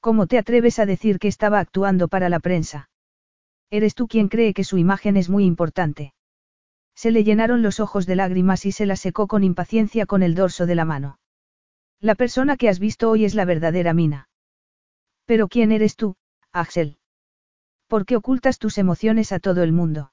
¿Cómo 0.00 0.26
te 0.26 0.38
atreves 0.38 0.78
a 0.78 0.86
decir 0.86 1.18
que 1.18 1.28
estaba 1.28 1.60
actuando 1.60 2.08
para 2.08 2.28
la 2.28 2.40
prensa? 2.40 2.90
Eres 3.70 3.94
tú 3.94 4.08
quien 4.08 4.28
cree 4.28 4.52
que 4.52 4.64
su 4.64 4.78
imagen 4.78 5.16
es 5.16 5.28
muy 5.28 5.44
importante. 5.44 6.12
Se 6.94 7.10
le 7.10 7.22
llenaron 7.22 7.62
los 7.62 7.78
ojos 7.78 8.04
de 8.06 8.16
lágrimas 8.16 8.66
y 8.66 8.72
se 8.72 8.84
la 8.84 8.96
secó 8.96 9.28
con 9.28 9.44
impaciencia 9.44 10.06
con 10.06 10.22
el 10.22 10.34
dorso 10.34 10.66
de 10.66 10.74
la 10.74 10.84
mano. 10.84 11.19
La 12.02 12.14
persona 12.14 12.56
que 12.56 12.70
has 12.70 12.78
visto 12.78 13.10
hoy 13.10 13.26
es 13.26 13.34
la 13.34 13.44
verdadera 13.44 13.92
Mina. 13.92 14.28
Pero 15.26 15.48
¿quién 15.48 15.70
eres 15.70 15.96
tú, 15.96 16.16
Axel? 16.50 16.96
¿Por 17.88 18.06
qué 18.06 18.16
ocultas 18.16 18.58
tus 18.58 18.78
emociones 18.78 19.32
a 19.32 19.38
todo 19.38 19.62
el 19.62 19.72
mundo? 19.72 20.12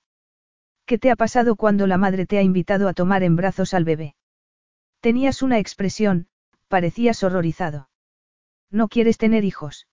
¿Qué 0.86 0.98
te 0.98 1.12
ha 1.12 1.16
pasado 1.16 1.56
cuando 1.56 1.88
la 1.88 1.98
madre 1.98 2.26
te 2.26 2.38
ha 2.38 2.42
invitado 2.42 2.90
a 2.90 2.94
tomar 2.94 3.24
en 3.24 3.38
brazos 3.38 3.74
al 3.74 3.86
bebé? 3.86 4.16
Tenías 5.00 5.42
una 5.42 5.60
expresión, 5.60 6.28
parecías 6.68 7.24
horrorizado. 7.24 7.90
¿No 8.70 8.90
quieres 8.90 9.18
tener 9.18 9.46
hijos? 9.46 9.88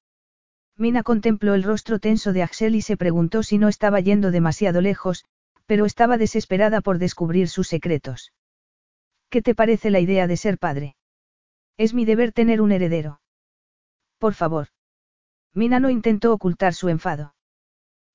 Mina 0.76 1.05
contempló 1.05 1.55
el 1.55 1.62
rostro 1.62 2.00
tenso 2.00 2.32
de 2.32 2.42
Axel 2.42 2.74
y 2.74 2.82
se 2.82 2.97
preguntó 2.97 3.44
si 3.44 3.58
no 3.58 3.68
estaba 3.68 4.00
yendo 4.00 4.32
demasiado 4.32 4.81
lejos, 4.81 5.24
pero 5.66 5.84
estaba 5.84 6.18
desesperada 6.18 6.81
por 6.81 6.98
descubrir 6.98 7.48
sus 7.48 7.68
secretos. 7.68 8.32
¿Qué 9.31 9.42
te 9.42 9.55
parece 9.55 9.90
la 9.90 10.00
idea 10.00 10.26
de 10.26 10.36
ser 10.36 10.58
padre? 10.58 10.97
Es 11.77 11.94
mi 11.94 12.05
deber 12.05 12.33
tener 12.33 12.61
un 12.61 12.73
heredero. 12.73 13.20
Por 14.19 14.35
favor. 14.35 14.69
Mina 15.53 15.81
no 15.81 15.91
intentó 15.91 16.33
ocultar 16.33 16.75
su 16.75 16.89
enfado. 16.89 17.35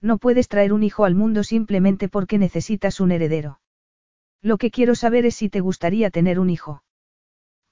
No 0.01 0.17
puedes 0.17 0.47
traer 0.47 0.71
un 0.71 0.83
hijo 0.83 1.05
al 1.05 1.15
mundo 1.15 1.43
simplemente 1.43 2.07
porque 2.07 2.37
necesitas 2.37 2.99
un 2.99 3.11
heredero. 3.11 3.59
Lo 4.41 4.57
que 4.57 4.71
quiero 4.71 4.95
saber 4.95 5.25
es 5.25 5.35
si 5.35 5.49
te 5.49 5.59
gustaría 5.59 6.09
tener 6.09 6.39
un 6.39 6.49
hijo. 6.49 6.83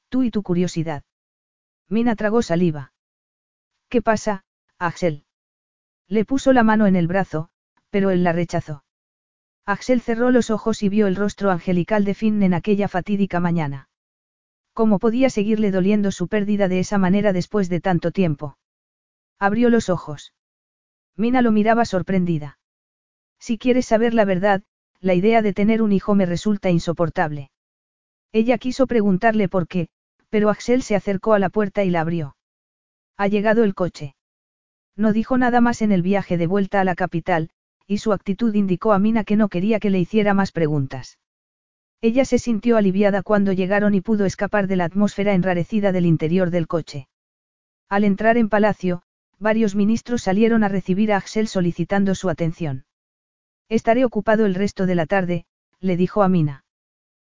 Tú 0.09 0.23
y 0.23 0.31
tu 0.31 0.43
curiosidad. 0.43 1.03
Mina 1.87 2.15
tragó 2.15 2.41
saliva. 2.41 2.91
¿Qué 3.89 4.01
pasa, 4.01 4.43
Axel? 4.77 5.25
Le 6.07 6.25
puso 6.25 6.51
la 6.51 6.63
mano 6.63 6.87
en 6.87 6.97
el 6.97 7.07
brazo, 7.07 7.49
pero 7.89 8.09
él 8.09 8.23
la 8.23 8.33
rechazó. 8.33 8.83
Axel 9.65 10.01
cerró 10.01 10.31
los 10.31 10.49
ojos 10.49 10.83
y 10.83 10.89
vio 10.89 11.07
el 11.07 11.15
rostro 11.15 11.51
angelical 11.51 12.03
de 12.03 12.13
Finn 12.13 12.43
en 12.43 12.53
aquella 12.53 12.87
fatídica 12.87 13.39
mañana. 13.39 13.86
¿Cómo 14.77 14.99
podía 14.99 15.31
seguirle 15.31 15.71
doliendo 15.71 16.11
su 16.11 16.27
pérdida 16.27 16.67
de 16.67 16.77
esa 16.77 16.99
manera 16.99 17.33
después 17.33 17.67
de 17.67 17.81
tanto 17.81 18.11
tiempo? 18.11 18.59
Abrió 19.39 19.71
los 19.71 19.89
ojos. 19.89 20.35
Mina 21.15 21.41
lo 21.41 21.51
miraba 21.51 21.83
sorprendida. 21.83 22.59
Si 23.39 23.57
quieres 23.57 23.87
saber 23.87 24.13
la 24.13 24.23
verdad, 24.23 24.61
la 24.99 25.15
idea 25.15 25.41
de 25.41 25.51
tener 25.51 25.81
un 25.81 25.93
hijo 25.93 26.13
me 26.13 26.27
resulta 26.27 26.69
insoportable. 26.69 27.49
Ella 28.31 28.59
quiso 28.59 28.85
preguntarle 28.85 29.49
por 29.49 29.67
qué, 29.67 29.87
pero 30.29 30.51
Axel 30.51 30.83
se 30.83 30.95
acercó 30.95 31.33
a 31.33 31.39
la 31.39 31.49
puerta 31.49 31.83
y 31.83 31.89
la 31.89 32.01
abrió. 32.01 32.37
Ha 33.17 33.27
llegado 33.27 33.63
el 33.63 33.73
coche. 33.73 34.13
No 34.95 35.11
dijo 35.11 35.39
nada 35.39 35.59
más 35.59 35.81
en 35.81 35.91
el 35.91 36.03
viaje 36.03 36.37
de 36.37 36.45
vuelta 36.45 36.81
a 36.81 36.83
la 36.83 36.93
capital, 36.93 37.49
y 37.87 37.97
su 37.97 38.13
actitud 38.13 38.53
indicó 38.53 38.93
a 38.93 38.99
Mina 38.99 39.23
que 39.23 39.37
no 39.37 39.49
quería 39.49 39.79
que 39.79 39.89
le 39.89 39.97
hiciera 39.97 40.35
más 40.35 40.51
preguntas. 40.51 41.17
Ella 42.01 42.25
se 42.25 42.37
sintió 42.37 42.77
aliviada 42.77 43.23
cuando 43.23 43.53
llegaron 43.53 43.95
y 43.95 44.01
pudo 44.01 44.25
escapar 44.25 44.67
de 44.67 44.75
la 44.75 44.85
atmósfera 44.85 45.33
enrarecida 45.33 45.91
del 45.91 46.05
interior 46.05 46.51
del 46.51 46.67
coche. 46.67 47.07
Al 47.89 48.03
entrar 48.03 48.37
en 48.37 48.49
palacio, 48.49 49.01
varios 49.39 49.75
ministros 49.75 50.23
salieron 50.23 50.63
a 50.63 50.67
recibir 50.67 51.11
a 51.11 51.17
Axel 51.17 51.47
solicitando 51.47 52.15
su 52.15 52.29
atención. 52.29 52.85
Estaré 53.69 54.05
ocupado 54.05 54.45
el 54.45 54.55
resto 54.55 54.85
de 54.85 54.95
la 54.95 55.05
tarde, 55.05 55.45
le 55.79 55.97
dijo 55.97 56.23
a 56.23 56.29
Mina. 56.29 56.65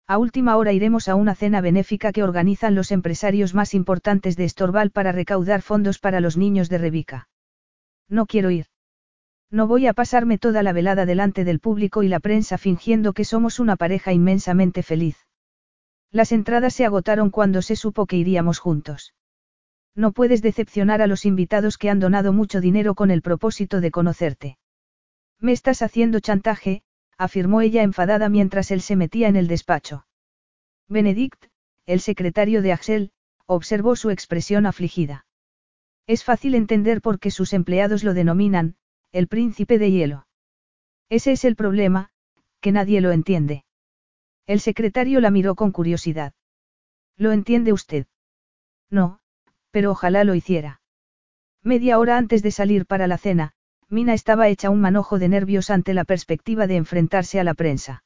A 0.08 0.18
última 0.18 0.58
hora 0.58 0.74
iremos 0.74 1.08
a 1.08 1.16
una 1.16 1.36
cena 1.36 1.62
benéfica 1.62 2.12
que 2.12 2.24
organizan 2.24 2.76
los 2.76 2.92
empresarios 2.92 3.54
más 3.54 3.74
importantes 3.74 4.36
de 4.36 4.46
Estorval 4.46 4.92
para 4.92 5.12
recaudar 5.12 5.62
fondos 5.62 6.00
para 6.00 6.20
los 6.20 6.36
niños 6.36 6.68
de 6.68 6.80
Rebica. 6.80 7.30
No 8.10 8.26
quiero 8.26 8.50
ir. 8.50 8.66
No 9.52 9.68
voy 9.68 9.88
a 9.88 9.94
pasarme 9.94 10.38
toda 10.38 10.62
la 10.62 10.74
velada 10.74 11.06
delante 11.06 11.44
del 11.44 11.60
público 11.60 12.04
y 12.04 12.08
la 12.08 12.20
prensa 12.20 12.58
fingiendo 12.58 13.14
que 13.14 13.26
somos 13.26 13.60
una 13.60 13.76
pareja 13.76 14.14
inmensamente 14.14 14.84
feliz. 14.84 15.18
Las 16.12 16.32
entradas 16.32 16.74
se 16.74 16.86
agotaron 16.86 17.30
cuando 17.30 17.62
se 17.62 17.76
supo 17.76 18.06
que 18.06 18.18
iríamos 18.18 18.60
juntos. 18.60 19.14
No 19.96 20.12
puedes 20.12 20.42
decepcionar 20.42 21.02
a 21.02 21.08
los 21.08 21.26
invitados 21.26 21.78
que 21.78 21.90
han 21.90 22.00
donado 22.00 22.32
mucho 22.32 22.62
dinero 22.62 22.96
con 22.96 23.12
el 23.12 23.22
propósito 23.22 23.82
de 23.82 23.92
conocerte. 23.92 24.58
Me 25.40 25.52
estás 25.52 25.82
haciendo 25.82 26.20
chantaje, 26.20 26.84
afirmó 27.18 27.62
ella 27.62 27.84
enfadada 27.84 28.30
mientras 28.30 28.72
él 28.72 28.82
se 28.82 28.96
metía 28.96 29.28
en 29.28 29.36
el 29.36 29.48
despacho. 29.48 30.06
Benedict, 30.88 31.46
el 31.86 32.02
secretario 32.02 32.62
de 32.62 32.72
Axel, 32.72 33.12
observó 33.46 33.96
su 33.96 34.10
expresión 34.10 34.66
afligida. 34.66 35.26
Es 36.08 36.24
fácil 36.24 36.56
entender 36.56 37.02
por 37.02 37.20
qué 37.20 37.30
sus 37.30 37.54
empleados 37.54 38.04
lo 38.04 38.14
denominan, 38.14 38.76
el 39.12 39.28
príncipe 39.28 39.80
de 39.80 39.92
hielo. 39.92 40.28
Ese 41.10 41.32
es 41.32 41.44
el 41.44 41.56
problema, 41.56 42.10
que 42.62 42.72
nadie 42.72 43.02
lo 43.02 43.12
entiende. 43.12 43.66
El 44.46 44.60
secretario 44.60 45.20
la 45.20 45.32
miró 45.32 45.56
con 45.56 45.72
curiosidad. 45.72 46.34
¿Lo 47.18 47.32
entiende 47.32 47.74
usted? 47.74 48.06
No, 48.90 49.20
pero 49.72 49.92
ojalá 49.92 50.24
lo 50.24 50.36
hiciera. 50.36 50.82
Media 51.64 52.00
hora 52.00 52.18
antes 52.18 52.44
de 52.44 52.52
salir 52.52 52.86
para 52.86 53.08
la 53.08 53.18
cena, 53.18 53.52
Mina 53.90 54.14
estaba 54.14 54.48
hecha 54.48 54.70
un 54.70 54.82
manojo 54.82 55.18
de 55.20 55.30
nervios 55.30 55.72
ante 55.72 55.94
la 55.94 56.06
perspectiva 56.06 56.68
de 56.68 56.76
enfrentarse 56.76 57.40
a 57.40 57.44
la 57.44 57.56
prensa. 57.56 58.04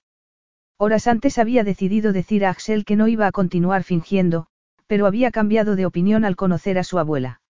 Horas 0.77 1.07
antes 1.07 1.37
había 1.37 1.63
decidido 1.63 2.13
decir 2.13 2.45
a 2.45 2.49
Axel 2.49 2.85
que 2.85 2.95
no 2.95 3.07
iba 3.07 3.27
a 3.27 3.31
continuar 3.31 3.83
fingiendo, 3.83 4.47
pero 4.87 5.05
había 5.05 5.31
cambiado 5.31 5.75
de 5.75 5.85
opinión 5.85 6.25
al 6.25 6.35
conocer 6.35 6.77
a 6.77 6.83
su 6.83 6.99
abuela. 6.99 7.42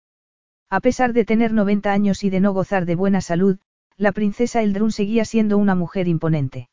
A 0.72 0.80
pesar 0.80 1.12
de 1.12 1.26
tener 1.26 1.52
90 1.52 1.92
años 1.92 2.24
y 2.24 2.30
de 2.30 2.40
no 2.40 2.54
gozar 2.54 2.86
de 2.86 2.96
buena 2.96 3.20
salud, 3.20 3.60
la 3.98 4.14
princesa 4.14 4.64
Eldrun 4.64 4.94
seguía 4.94 5.26
siendo 5.26 5.58
una 5.58 5.76
mujer 5.76 6.08
imponente. 6.08 6.70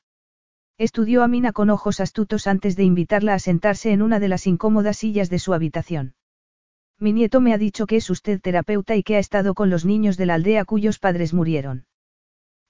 Estudió 0.78 1.24
a 1.24 1.28
Mina 1.28 1.50
con 1.50 1.68
ojos 1.68 1.98
astutos 1.98 2.46
antes 2.46 2.76
de 2.76 2.84
invitarla 2.84 3.34
a 3.34 3.40
sentarse 3.40 3.90
en 3.90 4.00
una 4.00 4.20
de 4.20 4.28
las 4.28 4.46
incómodas 4.46 4.98
sillas 4.98 5.30
de 5.30 5.40
su 5.40 5.52
habitación. 5.52 6.14
Mi 7.00 7.12
nieto 7.12 7.40
me 7.40 7.52
ha 7.52 7.58
dicho 7.58 7.86
que 7.86 7.96
es 7.96 8.08
usted 8.08 8.40
terapeuta 8.40 8.94
y 8.94 9.02
que 9.02 9.16
ha 9.16 9.18
estado 9.18 9.54
con 9.54 9.68
los 9.68 9.84
niños 9.84 10.16
de 10.16 10.26
la 10.26 10.34
aldea 10.34 10.64
cuyos 10.64 11.00
padres 11.00 11.34
murieron. 11.34 11.86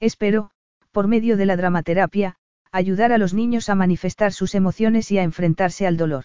Espero, 0.01 0.51
por 0.93 1.09
medio 1.09 1.37
de 1.37 1.45
la 1.45 1.59
dramaterapia, 1.59 2.37
ayudar 2.73 3.13
a 3.13 3.19
los 3.19 3.35
niños 3.35 3.69
a 3.69 3.75
manifestar 3.75 4.33
sus 4.33 4.55
emociones 4.55 5.11
y 5.11 5.19
a 5.19 5.25
enfrentarse 5.25 5.87
al 5.87 5.99
dolor. 5.99 6.25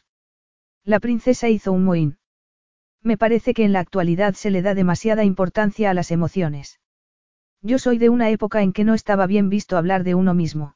La 0.86 1.02
princesa 1.02 1.50
hizo 1.50 1.74
un 1.74 1.84
mohín. 1.84 2.18
Me 3.04 3.18
parece 3.18 3.54
que 3.54 3.66
en 3.66 3.74
la 3.74 3.82
actualidad 3.82 4.34
se 4.34 4.50
le 4.50 4.62
da 4.62 4.74
demasiada 4.74 5.26
importancia 5.26 5.90
a 5.90 5.94
las 5.94 6.10
emociones. 6.10 6.80
Yo 7.62 7.78
soy 7.78 7.98
de 7.98 8.10
una 8.10 8.30
época 8.30 8.62
en 8.62 8.72
que 8.72 8.86
no 8.86 8.94
estaba 8.94 9.28
bien 9.28 9.50
visto 9.50 9.78
hablar 9.78 10.04
de 10.04 10.16
uno 10.16 10.34
mismo. 10.34 10.76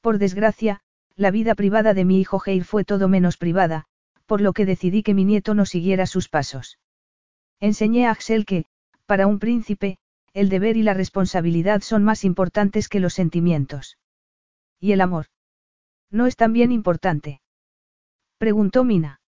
Por 0.00 0.18
desgracia, 0.18 0.80
la 1.16 1.30
vida 1.30 1.54
privada 1.54 1.94
de 1.94 2.04
mi 2.04 2.20
hijo 2.20 2.38
Jair 2.38 2.64
fue 2.64 2.84
todo 2.84 3.08
menos 3.08 3.36
privada, 3.36 3.86
por 4.26 4.40
lo 4.40 4.52
que 4.52 4.66
decidí 4.66 5.02
que 5.02 5.14
mi 5.14 5.24
nieto 5.24 5.54
no 5.54 5.66
siguiera 5.66 6.06
sus 6.06 6.28
pasos. 6.28 6.78
Enseñé 7.60 8.06
a 8.06 8.12
Axel 8.12 8.46
que, 8.46 8.66
para 9.06 9.26
un 9.26 9.38
príncipe, 9.38 9.98
el 10.32 10.48
deber 10.48 10.76
y 10.76 10.82
la 10.82 10.94
responsabilidad 10.94 11.82
son 11.82 12.04
más 12.04 12.24
importantes 12.24 12.88
que 12.88 13.00
los 13.00 13.14
sentimientos. 13.14 13.98
¿Y 14.80 14.92
el 14.92 15.00
amor? 15.00 15.26
¿No 16.10 16.26
es 16.26 16.36
también 16.36 16.72
importante? 16.72 17.40
Preguntó 18.38 18.84
Mina. 18.84 19.21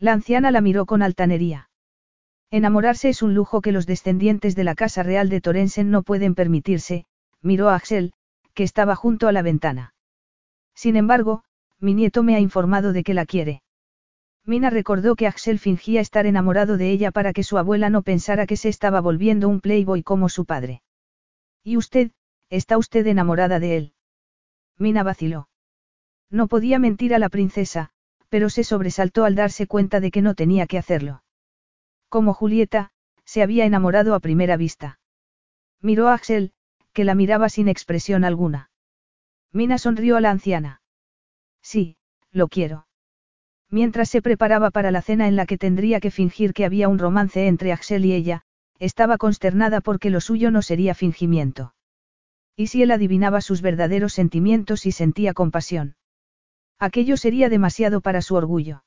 La 0.00 0.14
anciana 0.14 0.50
la 0.50 0.62
miró 0.62 0.86
con 0.86 1.02
altanería. 1.02 1.68
Enamorarse 2.50 3.10
es 3.10 3.22
un 3.22 3.34
lujo 3.34 3.60
que 3.60 3.70
los 3.70 3.86
descendientes 3.86 4.56
de 4.56 4.64
la 4.64 4.74
Casa 4.74 5.02
Real 5.02 5.28
de 5.28 5.42
Torensen 5.42 5.90
no 5.90 6.02
pueden 6.02 6.34
permitirse, 6.34 7.04
miró 7.42 7.68
a 7.68 7.74
Axel, 7.74 8.12
que 8.54 8.62
estaba 8.62 8.96
junto 8.96 9.28
a 9.28 9.32
la 9.32 9.42
ventana. 9.42 9.94
Sin 10.74 10.96
embargo, 10.96 11.44
mi 11.78 11.92
nieto 11.92 12.22
me 12.22 12.34
ha 12.34 12.40
informado 12.40 12.94
de 12.94 13.04
que 13.04 13.14
la 13.14 13.26
quiere. 13.26 13.62
Mina 14.46 14.70
recordó 14.70 15.16
que 15.16 15.26
Axel 15.26 15.58
fingía 15.58 16.00
estar 16.00 16.24
enamorado 16.24 16.78
de 16.78 16.90
ella 16.90 17.10
para 17.10 17.34
que 17.34 17.42
su 17.42 17.58
abuela 17.58 17.90
no 17.90 18.00
pensara 18.00 18.46
que 18.46 18.56
se 18.56 18.70
estaba 18.70 19.02
volviendo 19.02 19.48
un 19.48 19.60
playboy 19.60 20.02
como 20.02 20.30
su 20.30 20.46
padre. 20.46 20.82
¿Y 21.62 21.76
usted, 21.76 22.10
está 22.48 22.78
usted 22.78 23.06
enamorada 23.06 23.60
de 23.60 23.76
él? 23.76 23.92
Mina 24.78 25.02
vaciló. 25.02 25.48
No 26.30 26.48
podía 26.48 26.78
mentir 26.78 27.14
a 27.14 27.18
la 27.18 27.28
princesa, 27.28 27.90
pero 28.30 28.48
se 28.48 28.64
sobresaltó 28.64 29.24
al 29.24 29.34
darse 29.34 29.66
cuenta 29.66 30.00
de 30.00 30.10
que 30.10 30.22
no 30.22 30.34
tenía 30.34 30.66
que 30.66 30.78
hacerlo. 30.78 31.22
Como 32.08 32.32
Julieta, 32.32 32.92
se 33.24 33.42
había 33.42 33.66
enamorado 33.66 34.14
a 34.14 34.20
primera 34.20 34.56
vista. 34.56 34.98
Miró 35.82 36.08
a 36.08 36.14
Axel, 36.14 36.52
que 36.92 37.04
la 37.04 37.14
miraba 37.14 37.48
sin 37.48 37.68
expresión 37.68 38.24
alguna. 38.24 38.70
Mina 39.52 39.78
sonrió 39.78 40.16
a 40.16 40.20
la 40.20 40.30
anciana. 40.30 40.80
Sí, 41.60 41.96
lo 42.30 42.48
quiero. 42.48 42.86
Mientras 43.68 44.08
se 44.08 44.22
preparaba 44.22 44.70
para 44.70 44.90
la 44.90 45.02
cena 45.02 45.28
en 45.28 45.36
la 45.36 45.46
que 45.46 45.58
tendría 45.58 46.00
que 46.00 46.10
fingir 46.10 46.52
que 46.52 46.64
había 46.64 46.88
un 46.88 46.98
romance 46.98 47.46
entre 47.46 47.72
Axel 47.72 48.04
y 48.04 48.12
ella, 48.12 48.42
estaba 48.78 49.18
consternada 49.18 49.80
porque 49.80 50.10
lo 50.10 50.20
suyo 50.20 50.50
no 50.50 50.62
sería 50.62 50.94
fingimiento. 50.94 51.74
¿Y 52.56 52.68
si 52.68 52.82
él 52.82 52.90
adivinaba 52.90 53.40
sus 53.40 53.62
verdaderos 53.62 54.12
sentimientos 54.12 54.86
y 54.86 54.92
sentía 54.92 55.34
compasión? 55.34 55.96
Aquello 56.80 57.18
sería 57.18 57.50
demasiado 57.50 58.00
para 58.00 58.22
su 58.22 58.34
orgullo. 58.34 58.84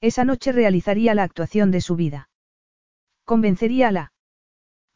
Esa 0.00 0.24
noche 0.24 0.50
realizaría 0.50 1.14
la 1.14 1.22
actuación 1.22 1.70
de 1.70 1.80
su 1.80 1.94
vida. 1.94 2.28
Convencería 3.24 3.88
a 3.88 3.92
la 3.92 4.12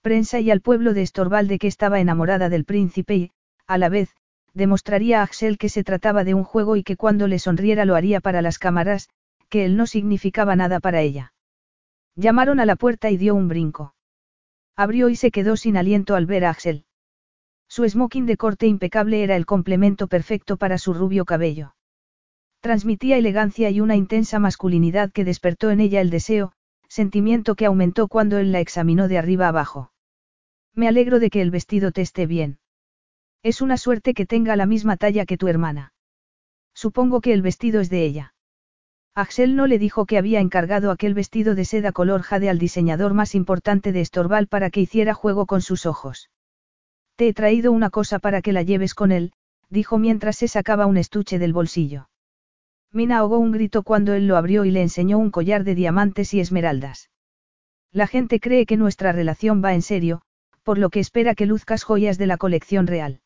prensa 0.02 0.40
y 0.40 0.50
al 0.50 0.60
pueblo 0.60 0.94
de 0.94 1.02
Estorval 1.02 1.47
de 1.47 1.60
que 1.60 1.68
estaba 1.68 2.00
enamorada 2.00 2.48
del 2.48 2.64
príncipe 2.64 3.14
y, 3.14 3.30
a 3.68 3.78
la 3.78 3.88
vez, 3.88 4.16
demostraría 4.52 5.20
a 5.20 5.22
Axel 5.22 5.58
que 5.58 5.68
se 5.68 5.84
trataba 5.84 6.24
de 6.24 6.34
un 6.34 6.42
juego 6.42 6.74
y 6.74 6.82
que 6.82 6.97
cuando 6.97 7.28
le 7.28 7.38
sonriera 7.38 7.84
lo 7.84 7.94
haría 7.94 8.20
para 8.20 8.42
las 8.42 8.58
cámaras, 8.58 9.08
que 9.48 9.64
él 9.64 9.76
no 9.76 9.86
significaba 9.86 10.56
nada 10.56 10.80
para 10.80 11.00
ella. 11.00 11.32
Llamaron 12.16 12.58
a 12.58 12.66
la 12.66 12.74
puerta 12.74 13.10
y 13.10 13.16
dio 13.16 13.36
un 13.36 13.47
brinco. 13.47 13.94
Abrió 14.74 15.08
y 15.08 15.14
se 15.14 15.30
quedó 15.30 15.56
sin 15.56 15.76
aliento 15.76 16.16
al 16.16 16.26
ver 16.26 16.44
a 16.44 16.50
Axel. 16.50 16.84
Su 17.68 17.88
smoking 17.88 18.26
de 18.26 18.36
corte 18.36 18.66
impecable 18.66 19.22
era 19.22 19.36
el 19.36 19.47
complemento 19.47 20.08
perfecto 20.08 20.56
para 20.56 20.78
su 20.78 20.94
rubio 20.94 21.24
cabello. 21.24 21.74
Transmitía 22.61 23.17
elegancia 23.17 23.70
y 23.70 23.81
una 23.81 23.95
intensa 23.95 24.39
masculinidad 24.39 25.12
que 25.12 25.25
despertó 25.25 25.70
en 25.70 25.81
ella 25.81 26.01
el 26.01 26.11
deseo, 26.11 26.53
sentimiento 26.89 27.55
que 27.55 27.67
aumentó 27.67 28.09
cuando 28.09 28.39
él 28.39 28.51
la 28.51 28.61
examinó 28.61 29.07
de 29.07 29.19
arriba 29.19 29.47
abajo. 29.47 29.93
Me 30.75 30.89
alegro 30.89 31.20
de 31.20 31.31
que 31.31 31.41
el 31.41 31.51
vestido 31.51 31.93
te 31.93 32.03
esté 32.03 32.27
bien. 32.27 32.59
Es 33.43 33.61
una 33.61 33.77
suerte 33.77 34.15
que 34.15 34.27
tenga 34.27 34.57
la 34.57 34.67
misma 34.67 34.97
talla 34.97 35.25
que 35.25 35.37
tu 35.37 35.47
hermana. 35.47 35.93
Supongo 36.75 37.20
que 37.20 37.33
el 37.33 37.43
vestido 37.43 37.81
es 37.81 37.91
de 37.91 38.05
ella. 38.05 38.35
Axel 39.15 39.57
no 39.57 39.67
le 39.67 39.78
dijo 39.78 40.07
que 40.07 40.19
había 40.19 40.41
encargado 40.41 40.91
aquel 40.91 41.15
vestido 41.15 41.55
de 41.55 41.65
seda 41.65 41.93
color 41.93 42.23
jade 42.23 42.49
al 42.49 42.59
diseñador 42.59 43.15
más 43.15 43.35
importante 43.35 43.93
de 43.93 44.01
Estorval 44.01 44.47
para 44.47 44.70
que 44.70 44.81
hiciera 44.81 45.15
juego 45.15 45.47
con 45.47 45.61
sus 45.61 45.87
ojos. 45.87 46.31
Te 47.17 47.28
he 47.28 47.35
traído 47.35 47.73
una 47.73 47.91
cosa 47.91 48.19
para 48.20 48.43
que 48.43 48.53
la 48.53 48.62
lleves 48.62 48.95
con 48.95 49.11
él, 49.11 49.33
dijo 49.70 49.99
mientras 49.99 50.37
se 50.37 50.47
sacaba 50.47 50.87
un 50.87 50.97
estuche 50.97 51.41
del 51.41 51.53
bolsillo. 51.53 52.08
Mina 52.92 53.18
ahogó 53.18 53.39
un 53.39 53.52
grito 53.52 53.83
cuando 53.83 54.15
él 54.15 54.26
lo 54.26 54.36
abrió 54.36 54.65
y 54.65 54.70
le 54.70 54.83
enseñó 54.83 55.18
un 55.18 55.31
collar 55.31 55.65
de 55.65 55.75
diamantes 55.75 56.33
y 56.34 56.41
esmeraldas. 56.41 57.10
La 57.92 58.07
gente 58.07 58.41
cree 58.41 58.67
que 58.67 58.76
nuestra 58.76 59.12
relación 59.12 59.62
va 59.65 59.75
en 59.75 59.83
serio, 59.83 60.23
por 60.62 60.78
lo 60.78 60.91
que 60.91 61.00
espera 61.00 61.34
que 61.34 61.47
luzcas 61.47 61.83
joyas 61.83 62.18
de 62.18 62.26
la 62.26 62.36
colección 62.36 62.86
real. 62.86 63.20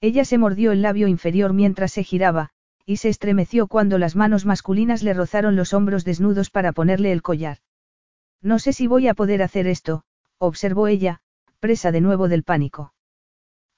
Ella 0.00 0.24
se 0.24 0.38
mordió 0.38 0.72
el 0.72 0.82
labio 0.82 1.08
inferior 1.08 1.52
mientras 1.52 1.92
se 1.92 2.04
giraba, 2.04 2.50
y 2.86 2.98
se 2.98 3.08
estremeció 3.08 3.66
cuando 3.66 3.98
las 3.98 4.16
manos 4.16 4.44
masculinas 4.44 5.02
le 5.02 5.14
rozaron 5.14 5.56
los 5.56 5.72
hombros 5.72 6.04
desnudos 6.04 6.50
para 6.50 6.72
ponerle 6.72 7.12
el 7.12 7.22
collar. 7.22 7.58
No 8.42 8.58
sé 8.58 8.74
si 8.74 8.86
voy 8.86 9.08
a 9.08 9.14
poder 9.14 9.42
hacer 9.42 9.66
esto, 9.66 10.04
observó 10.38 10.88
ella, 10.88 11.20
presa 11.60 11.92
de 11.92 12.02
nuevo 12.02 12.28
del 12.28 12.42
pánico. 12.42 12.92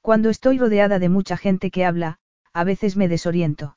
Cuando 0.01 0.31
estoy 0.31 0.59
rodeada 0.59 0.99
de 0.99 1.09
mucha 1.09 1.36
gente 1.36 1.70
que 1.70 1.85
habla, 1.85 2.18
a 2.52 2.65
veces 2.65 2.97
me 2.97 3.09
desoriento. 3.09 3.76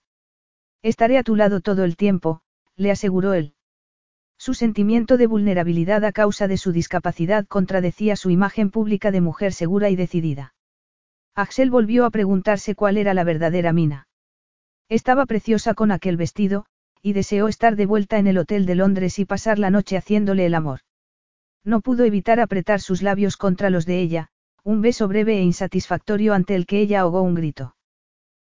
Estaré 0.81 1.17
a 1.17 1.23
tu 1.23 1.35
lado 1.35 1.59
todo 1.59 1.83
el 1.83 1.97
tiempo, 1.97 2.41
le 2.75 2.91
aseguró 2.91 3.33
él. 3.33 3.53
Su 4.37 4.53
sentimiento 4.53 5.17
de 5.17 5.27
vulnerabilidad 5.27 6.05
a 6.05 6.13
causa 6.13 6.47
de 6.47 6.55
su 6.55 6.71
discapacidad 6.71 7.45
contradecía 7.45 8.15
su 8.15 8.29
imagen 8.29 8.71
pública 8.71 9.11
de 9.11 9.19
mujer 9.19 9.51
segura 9.51 9.89
y 9.89 9.97
decidida. 9.97 10.53
Axel 11.35 11.69
volvió 11.69 12.05
a 12.05 12.09
preguntarse 12.09 12.75
cuál 12.75 12.97
era 12.97 13.13
la 13.13 13.25
verdadera 13.25 13.73
Mina. 13.73 14.07
Estaba 14.87 15.25
preciosa 15.25 15.73
con 15.73 15.91
aquel 15.91 16.15
vestido, 16.15 16.65
y 17.01 17.13
deseó 17.13 17.47
estar 17.47 17.75
de 17.75 17.85
vuelta 17.85 18.17
en 18.17 18.27
el 18.27 18.37
hotel 18.37 18.65
de 18.65 18.75
Londres 18.75 19.19
y 19.19 19.25
pasar 19.25 19.59
la 19.59 19.69
noche 19.69 19.97
haciéndole 19.97 20.45
el 20.45 20.53
amor. 20.53 20.79
No 21.63 21.81
pudo 21.81 22.05
evitar 22.05 22.39
apretar 22.39 22.79
sus 22.79 23.01
labios 23.01 23.35
contra 23.35 23.69
los 23.69 23.85
de 23.85 23.99
ella, 23.99 24.29
un 24.63 24.81
beso 24.81 25.07
breve 25.07 25.37
e 25.37 25.43
insatisfactorio 25.43 26.33
ante 26.33 26.55
el 26.55 26.65
que 26.65 26.79
ella 26.79 27.01
ahogó 27.01 27.21
un 27.21 27.35
grito. 27.35 27.75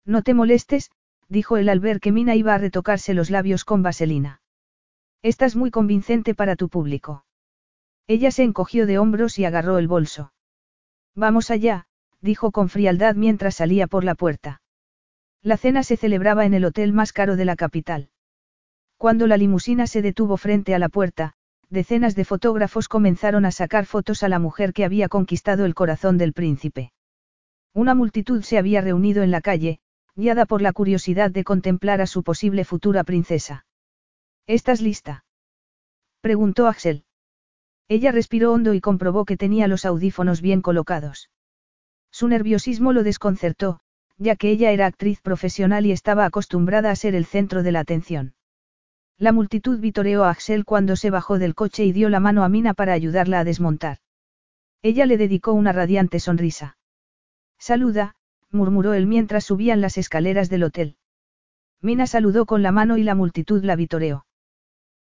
No 0.06 0.22
te 0.22 0.34
molestes, 0.34 0.92
dijo 1.30 1.58
él 1.58 1.70
al 1.70 1.80
ver 1.80 2.00
que 2.00 2.12
Mina 2.12 2.36
iba 2.36 2.54
a 2.54 2.58
retocarse 2.58 3.14
los 3.14 3.30
labios 3.30 3.66
con 3.66 3.84
vaselina. 3.84 4.42
Estás 5.22 5.56
muy 5.56 5.72
convincente 5.72 6.36
para 6.36 6.56
tu 6.56 6.70
público. 6.70 7.26
Ella 8.08 8.32
se 8.32 8.44
encogió 8.44 8.86
de 8.86 9.00
hombros 9.00 9.38
y 9.40 9.46
agarró 9.46 9.78
el 9.78 9.88
bolso. 9.88 10.32
Vamos 11.16 11.52
allá, 11.52 11.88
dijo 12.22 12.52
con 12.52 12.70
frialdad 12.70 13.16
mientras 13.16 13.56
salía 13.56 13.88
por 13.88 14.04
la 14.04 14.16
puerta. 14.16 14.62
La 15.42 15.58
cena 15.58 15.84
se 15.84 15.98
celebraba 15.98 16.46
en 16.46 16.54
el 16.54 16.66
hotel 16.66 16.94
más 16.94 17.14
caro 17.14 17.36
de 17.36 17.46
la 17.46 17.56
capital. 17.56 18.10
Cuando 18.98 19.28
la 19.28 19.38
limusina 19.38 19.88
se 19.88 20.02
detuvo 20.02 20.38
frente 20.38 20.74
a 20.74 20.80
la 20.80 20.90
puerta, 20.90 21.34
decenas 21.70 22.16
de 22.16 22.26
fotógrafos 22.26 22.88
comenzaron 22.88 23.46
a 23.46 23.52
sacar 23.52 23.86
fotos 23.86 24.24
a 24.24 24.30
la 24.30 24.40
mujer 24.40 24.74
que 24.74 24.86
había 24.86 25.10
conquistado 25.10 25.66
el 25.66 25.76
corazón 25.76 26.18
del 26.18 26.34
príncipe. 26.34 26.92
Una 27.74 27.94
multitud 27.94 28.42
se 28.42 28.58
había 28.58 28.82
reunido 28.82 29.22
en 29.22 29.32
la 29.32 29.42
calle, 29.42 29.80
guiada 30.18 30.48
por 30.48 30.64
la 30.64 30.74
curiosidad 30.74 31.30
de 31.30 31.44
contemplar 31.44 32.02
a 32.02 32.08
su 32.08 32.24
posible 32.24 32.66
futura 32.66 33.04
princesa. 33.04 33.66
¿Estás 34.48 34.82
lista? 34.82 35.26
preguntó 36.22 36.68
Axel. 36.68 37.06
Ella 37.88 38.12
respiró 38.12 38.52
hondo 38.52 38.74
y 38.74 38.82
comprobó 38.82 39.26
que 39.26 39.38
tenía 39.38 39.68
los 39.68 39.86
audífonos 39.86 40.42
bien 40.42 40.62
colocados. 40.62 41.30
Su 42.12 42.28
nerviosismo 42.28 42.94
lo 42.94 43.04
desconcertó, 43.04 43.80
ya 44.18 44.36
que 44.36 44.50
ella 44.50 44.72
era 44.72 44.88
actriz 44.88 45.22
profesional 45.22 45.86
y 45.86 45.92
estaba 45.92 46.26
acostumbrada 46.26 46.90
a 46.90 46.96
ser 46.96 47.14
el 47.14 47.26
centro 47.26 47.62
de 47.62 47.72
la 47.72 47.82
atención. 47.82 48.34
La 49.20 49.32
multitud 49.32 49.80
vitoreó 49.80 50.24
a 50.24 50.32
Axel 50.32 50.66
cuando 50.66 50.96
se 50.96 51.12
bajó 51.12 51.38
del 51.38 51.54
coche 51.54 51.86
y 51.86 51.92
dio 51.92 52.10
la 52.10 52.20
mano 52.20 52.44
a 52.44 52.50
Mina 52.50 52.74
para 52.74 52.94
ayudarla 52.94 53.40
a 53.40 53.44
desmontar. 53.44 54.00
Ella 54.82 55.06
le 55.06 55.18
dedicó 55.18 55.54
una 55.54 55.74
radiante 55.74 56.20
sonrisa. 56.20 56.78
Saluda, 57.60 58.16
murmuró 58.52 58.94
él 58.94 59.08
mientras 59.08 59.46
subían 59.46 59.82
las 59.82 59.98
escaleras 59.98 60.50
del 60.50 60.64
hotel. 60.64 60.96
Mina 61.82 62.08
saludó 62.08 62.46
con 62.46 62.64
la 62.64 62.72
mano 62.72 62.98
y 62.98 63.04
la 63.04 63.16
multitud 63.16 63.64
la 63.64 63.76
vitoreó. 63.76 64.26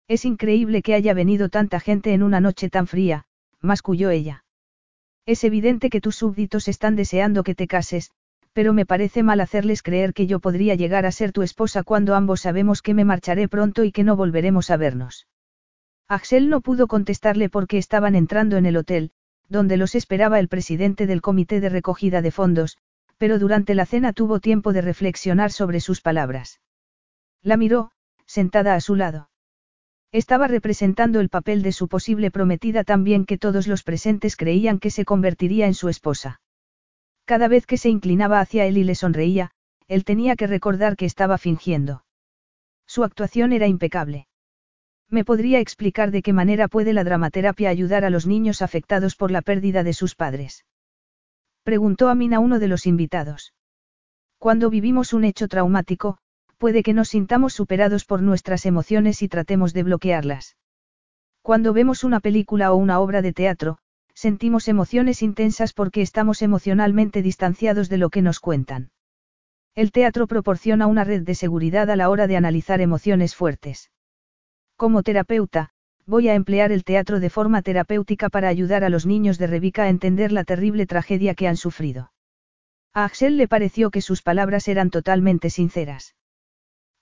Es 0.07 0.25
increíble 0.25 0.81
que 0.81 0.93
haya 0.93 1.13
venido 1.13 1.49
tanta 1.49 1.79
gente 1.79 2.13
en 2.13 2.23
una 2.23 2.39
noche 2.39 2.69
tan 2.69 2.87
fría, 2.87 3.25
masculló 3.61 4.09
ella. 4.09 4.45
Es 5.25 5.43
evidente 5.43 5.89
que 5.89 5.99
tus 5.99 6.15
súbditos 6.15 6.67
están 6.67 6.95
deseando 6.95 7.43
que 7.43 7.55
te 7.55 7.67
cases, 7.67 8.11
pero 8.53 8.73
me 8.73 8.85
parece 8.85 9.21
mal 9.21 9.41
hacerles 9.41 9.83
creer 9.83 10.13
que 10.13 10.25
yo 10.25 10.39
podría 10.39 10.75
llegar 10.75 11.05
a 11.05 11.11
ser 11.11 11.31
tu 11.31 11.43
esposa 11.43 11.83
cuando 11.83 12.15
ambos 12.15 12.41
sabemos 12.41 12.81
que 12.81 12.93
me 12.93 13.05
marcharé 13.05 13.47
pronto 13.47 13.83
y 13.83 13.91
que 13.91 14.03
no 14.03 14.15
volveremos 14.15 14.71
a 14.71 14.77
vernos. 14.77 15.27
Axel 16.07 16.49
no 16.49 16.61
pudo 16.61 16.87
contestarle 16.87 17.49
porque 17.49 17.77
estaban 17.77 18.15
entrando 18.15 18.55
en 18.55 18.65
el 18.65 18.77
hotel, 18.77 19.11
donde 19.49 19.77
los 19.77 19.93
esperaba 19.93 20.39
el 20.39 20.47
presidente 20.47 21.05
del 21.05 21.21
comité 21.21 21.59
de 21.59 21.69
recogida 21.69 22.21
de 22.21 22.31
fondos, 22.31 22.77
pero 23.17 23.39
durante 23.39 23.75
la 23.75 23.85
cena 23.85 24.13
tuvo 24.13 24.39
tiempo 24.39 24.73
de 24.73 24.81
reflexionar 24.81 25.51
sobre 25.51 25.79
sus 25.79 26.01
palabras. 26.01 26.61
La 27.41 27.57
miró, 27.57 27.91
sentada 28.25 28.75
a 28.75 28.81
su 28.81 28.95
lado. 28.95 29.29
Estaba 30.11 30.47
representando 30.47 31.19
el 31.19 31.29
papel 31.29 31.61
de 31.61 31.71
su 31.71 31.87
posible 31.87 32.31
prometida 32.31 32.83
tan 32.83 33.03
bien 33.03 33.25
que 33.25 33.37
todos 33.37 33.67
los 33.67 33.83
presentes 33.83 34.35
creían 34.35 34.79
que 34.79 34.89
se 34.89 35.05
convertiría 35.05 35.67
en 35.67 35.73
su 35.73 35.89
esposa. 35.89 36.41
Cada 37.25 37.47
vez 37.47 37.65
que 37.65 37.77
se 37.77 37.89
inclinaba 37.89 38.39
hacia 38.39 38.65
él 38.65 38.77
y 38.77 38.83
le 38.83 38.95
sonreía, 38.95 39.51
él 39.87 40.05
tenía 40.05 40.35
que 40.35 40.47
recordar 40.47 40.95
que 40.95 41.05
estaba 41.05 41.37
fingiendo. 41.37 42.05
Su 42.85 43.03
actuación 43.03 43.51
era 43.51 43.67
impecable. 43.67 44.27
¿Me 45.09 45.25
podría 45.25 45.59
explicar 45.59 46.11
de 46.11 46.21
qué 46.21 46.33
manera 46.33 46.67
puede 46.67 46.93
la 46.93 47.03
dramaterapia 47.03 47.69
ayudar 47.69 48.05
a 48.05 48.09
los 48.09 48.25
niños 48.25 48.61
afectados 48.61 49.15
por 49.15 49.31
la 49.31 49.41
pérdida 49.41 49.83
de 49.83 49.93
sus 49.93 50.15
padres? 50.15 50.65
Preguntó 51.67 52.07
a 52.07 52.15
Mina 52.15 52.39
uno 52.39 52.59
de 52.59 52.69
los 52.69 52.85
invitados. 52.85 53.53
Cuando 54.39 54.69
vivimos 54.69 55.11
un 55.11 55.25
hecho 55.25 55.49
traumático, 55.49 56.17
puede 56.57 56.81
que 56.81 56.93
nos 56.93 57.09
sintamos 57.09 57.51
superados 57.51 58.05
por 58.05 58.21
nuestras 58.21 58.65
emociones 58.65 59.21
y 59.21 59.27
tratemos 59.27 59.73
de 59.73 59.83
bloquearlas. 59.83 60.55
Cuando 61.41 61.73
vemos 61.73 62.05
una 62.05 62.21
película 62.21 62.71
o 62.71 62.77
una 62.77 63.01
obra 63.01 63.21
de 63.21 63.33
teatro, 63.33 63.79
sentimos 64.13 64.69
emociones 64.69 65.21
intensas 65.21 65.73
porque 65.73 66.01
estamos 66.01 66.41
emocionalmente 66.41 67.21
distanciados 67.21 67.89
de 67.89 67.97
lo 67.97 68.11
que 68.11 68.21
nos 68.21 68.39
cuentan. 68.39 68.91
El 69.75 69.91
teatro 69.91 70.25
proporciona 70.25 70.87
una 70.87 71.03
red 71.03 71.23
de 71.23 71.35
seguridad 71.35 71.89
a 71.89 71.97
la 71.97 72.09
hora 72.09 72.27
de 72.27 72.37
analizar 72.37 72.79
emociones 72.79 73.35
fuertes. 73.35 73.91
Como 74.77 75.03
terapeuta, 75.03 75.71
voy 76.07 76.29
a 76.29 76.35
emplear 76.35 76.71
el 76.71 76.85
teatro 76.85 77.19
de 77.19 77.29
forma 77.29 77.61
terapéutica 77.61 78.29
para 78.29 78.47
ayudar 78.47 78.85
a 78.85 78.89
los 78.89 79.05
niños 79.05 79.37
de 79.37 79.47
Rebeca 79.47 79.83
a 79.83 79.89
entender 79.89 80.31
la 80.31 80.45
terrible 80.45 80.87
tragedia 80.87 81.35
que 81.35 81.49
han 81.49 81.57
sufrido. 81.57 82.13
A 82.93 83.03
Axel 83.03 83.35
le 83.35 83.49
pareció 83.49 83.91
que 83.91 84.01
sus 84.01 84.21
palabras 84.21 84.69
eran 84.69 84.89
totalmente 84.89 85.49
sinceras. 85.49 86.15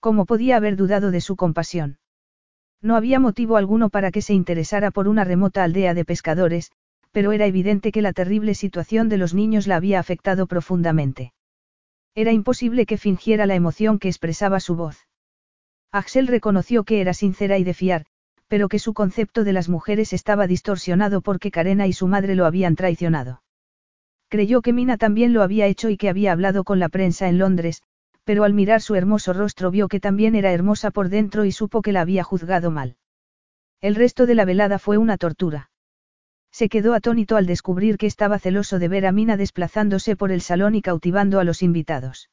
¿Cómo 0.00 0.26
podía 0.26 0.56
haber 0.56 0.76
dudado 0.76 1.12
de 1.12 1.20
su 1.20 1.36
compasión? 1.36 1.98
No 2.82 2.96
había 2.96 3.20
motivo 3.20 3.56
alguno 3.56 3.88
para 3.90 4.10
que 4.10 4.22
se 4.22 4.34
interesara 4.34 4.90
por 4.90 5.08
una 5.08 5.24
remota 5.24 5.62
aldea 5.62 5.94
de 5.94 6.04
pescadores, 6.04 6.72
pero 7.12 7.32
era 7.32 7.46
evidente 7.46 7.92
que 7.92 8.02
la 8.02 8.12
terrible 8.12 8.54
situación 8.54 9.08
de 9.08 9.16
los 9.16 9.34
niños 9.34 9.66
la 9.66 9.76
había 9.76 10.00
afectado 10.00 10.46
profundamente. 10.46 11.32
Era 12.14 12.32
imposible 12.32 12.86
que 12.86 12.98
fingiera 12.98 13.46
la 13.46 13.54
emoción 13.54 13.98
que 13.98 14.08
expresaba 14.08 14.58
su 14.60 14.74
voz. 14.74 15.06
Axel 15.92 16.26
reconoció 16.26 16.84
que 16.84 17.00
era 17.00 17.14
sincera 17.14 17.56
y 17.56 17.64
de 17.64 17.72
fiar, 17.72 18.06
pero 18.48 18.68
que 18.68 18.78
su 18.78 18.94
concepto 18.94 19.44
de 19.44 19.52
las 19.52 19.68
mujeres 19.68 20.12
estaba 20.12 20.46
distorsionado 20.46 21.20
porque 21.20 21.50
Karena 21.50 21.86
y 21.86 21.92
su 21.92 22.06
madre 22.06 22.34
lo 22.34 22.46
habían 22.46 22.76
traicionado. 22.76 23.42
Creyó 24.28 24.60
que 24.60 24.72
Mina 24.72 24.96
también 24.96 25.32
lo 25.32 25.42
había 25.42 25.66
hecho 25.66 25.88
y 25.88 25.96
que 25.96 26.08
había 26.08 26.32
hablado 26.32 26.64
con 26.64 26.78
la 26.78 26.88
prensa 26.88 27.28
en 27.28 27.38
Londres, 27.38 27.82
pero 28.24 28.44
al 28.44 28.54
mirar 28.54 28.82
su 28.82 28.96
hermoso 28.96 29.32
rostro 29.32 29.70
vio 29.70 29.88
que 29.88 30.00
también 30.00 30.34
era 30.34 30.52
hermosa 30.52 30.90
por 30.90 31.08
dentro 31.08 31.44
y 31.44 31.52
supo 31.52 31.80
que 31.80 31.92
la 31.92 32.00
había 32.00 32.24
juzgado 32.24 32.70
mal. 32.70 32.96
El 33.80 33.94
resto 33.94 34.26
de 34.26 34.34
la 34.34 34.44
velada 34.44 34.78
fue 34.78 34.98
una 34.98 35.16
tortura. 35.16 35.70
Se 36.50 36.68
quedó 36.68 36.94
atónito 36.94 37.36
al 37.36 37.46
descubrir 37.46 37.98
que 37.98 38.06
estaba 38.06 38.38
celoso 38.38 38.78
de 38.78 38.88
ver 38.88 39.06
a 39.06 39.12
Mina 39.12 39.36
desplazándose 39.36 40.16
por 40.16 40.32
el 40.32 40.40
salón 40.40 40.74
y 40.74 40.82
cautivando 40.82 41.38
a 41.38 41.44
los 41.44 41.62
invitados. 41.62 42.30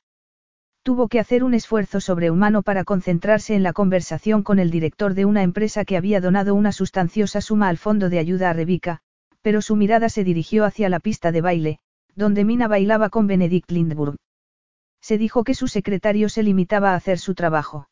Tuvo 0.84 1.08
que 1.08 1.22
hacer 1.22 1.46
un 1.46 1.54
esfuerzo 1.54 2.02
sobrehumano 2.02 2.62
para 2.62 2.84
concentrarse 2.84 3.56
en 3.56 3.64
la 3.64 3.72
conversación 3.72 4.44
con 4.44 4.60
el 4.60 4.70
director 4.70 5.14
de 5.14 5.24
una 5.24 5.42
empresa 5.42 5.86
que 5.86 5.96
había 5.96 6.20
donado 6.20 6.56
una 6.56 6.74
sustanciosa 6.74 7.40
suma 7.40 7.70
al 7.70 7.78
fondo 7.78 8.10
de 8.10 8.20
ayuda 8.20 8.50
a 8.50 8.54
Rebeca, 8.54 9.00
pero 9.42 9.62
su 9.62 9.78
mirada 9.78 10.10
se 10.10 10.26
dirigió 10.26 10.66
hacia 10.66 10.90
la 10.90 11.00
pista 11.00 11.32
de 11.32 11.40
baile, 11.40 11.80
donde 12.16 12.44
Mina 12.44 12.68
bailaba 12.68 13.10
con 13.10 13.28
Benedict 13.28 13.72
Lindburg. 13.72 14.18
Se 15.02 15.18
dijo 15.18 15.46
que 15.46 15.56
su 15.56 15.70
secretario 15.70 16.28
se 16.28 16.44
limitaba 16.44 16.92
a 16.92 16.96
hacer 16.96 17.18
su 17.18 17.34
trabajo. 17.34 17.88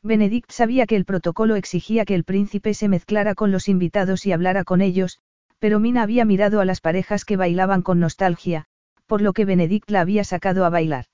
Benedict 0.00 0.52
sabía 0.52 0.86
que 0.86 0.94
el 0.94 1.04
protocolo 1.04 1.56
exigía 1.56 2.04
que 2.04 2.14
el 2.14 2.22
príncipe 2.22 2.74
se 2.74 2.88
mezclara 2.88 3.34
con 3.34 3.50
los 3.50 3.68
invitados 3.68 4.24
y 4.24 4.30
hablara 4.30 4.62
con 4.62 4.82
ellos, 4.82 5.18
pero 5.58 5.80
Mina 5.80 6.02
había 6.02 6.24
mirado 6.24 6.60
a 6.60 6.64
las 6.64 6.80
parejas 6.80 7.24
que 7.24 7.36
bailaban 7.36 7.82
con 7.82 7.98
nostalgia, 7.98 8.66
por 9.06 9.20
lo 9.20 9.32
que 9.32 9.44
Benedict 9.44 9.90
la 9.90 10.00
había 10.00 10.22
sacado 10.22 10.64
a 10.64 10.70
bailar. 10.70 11.06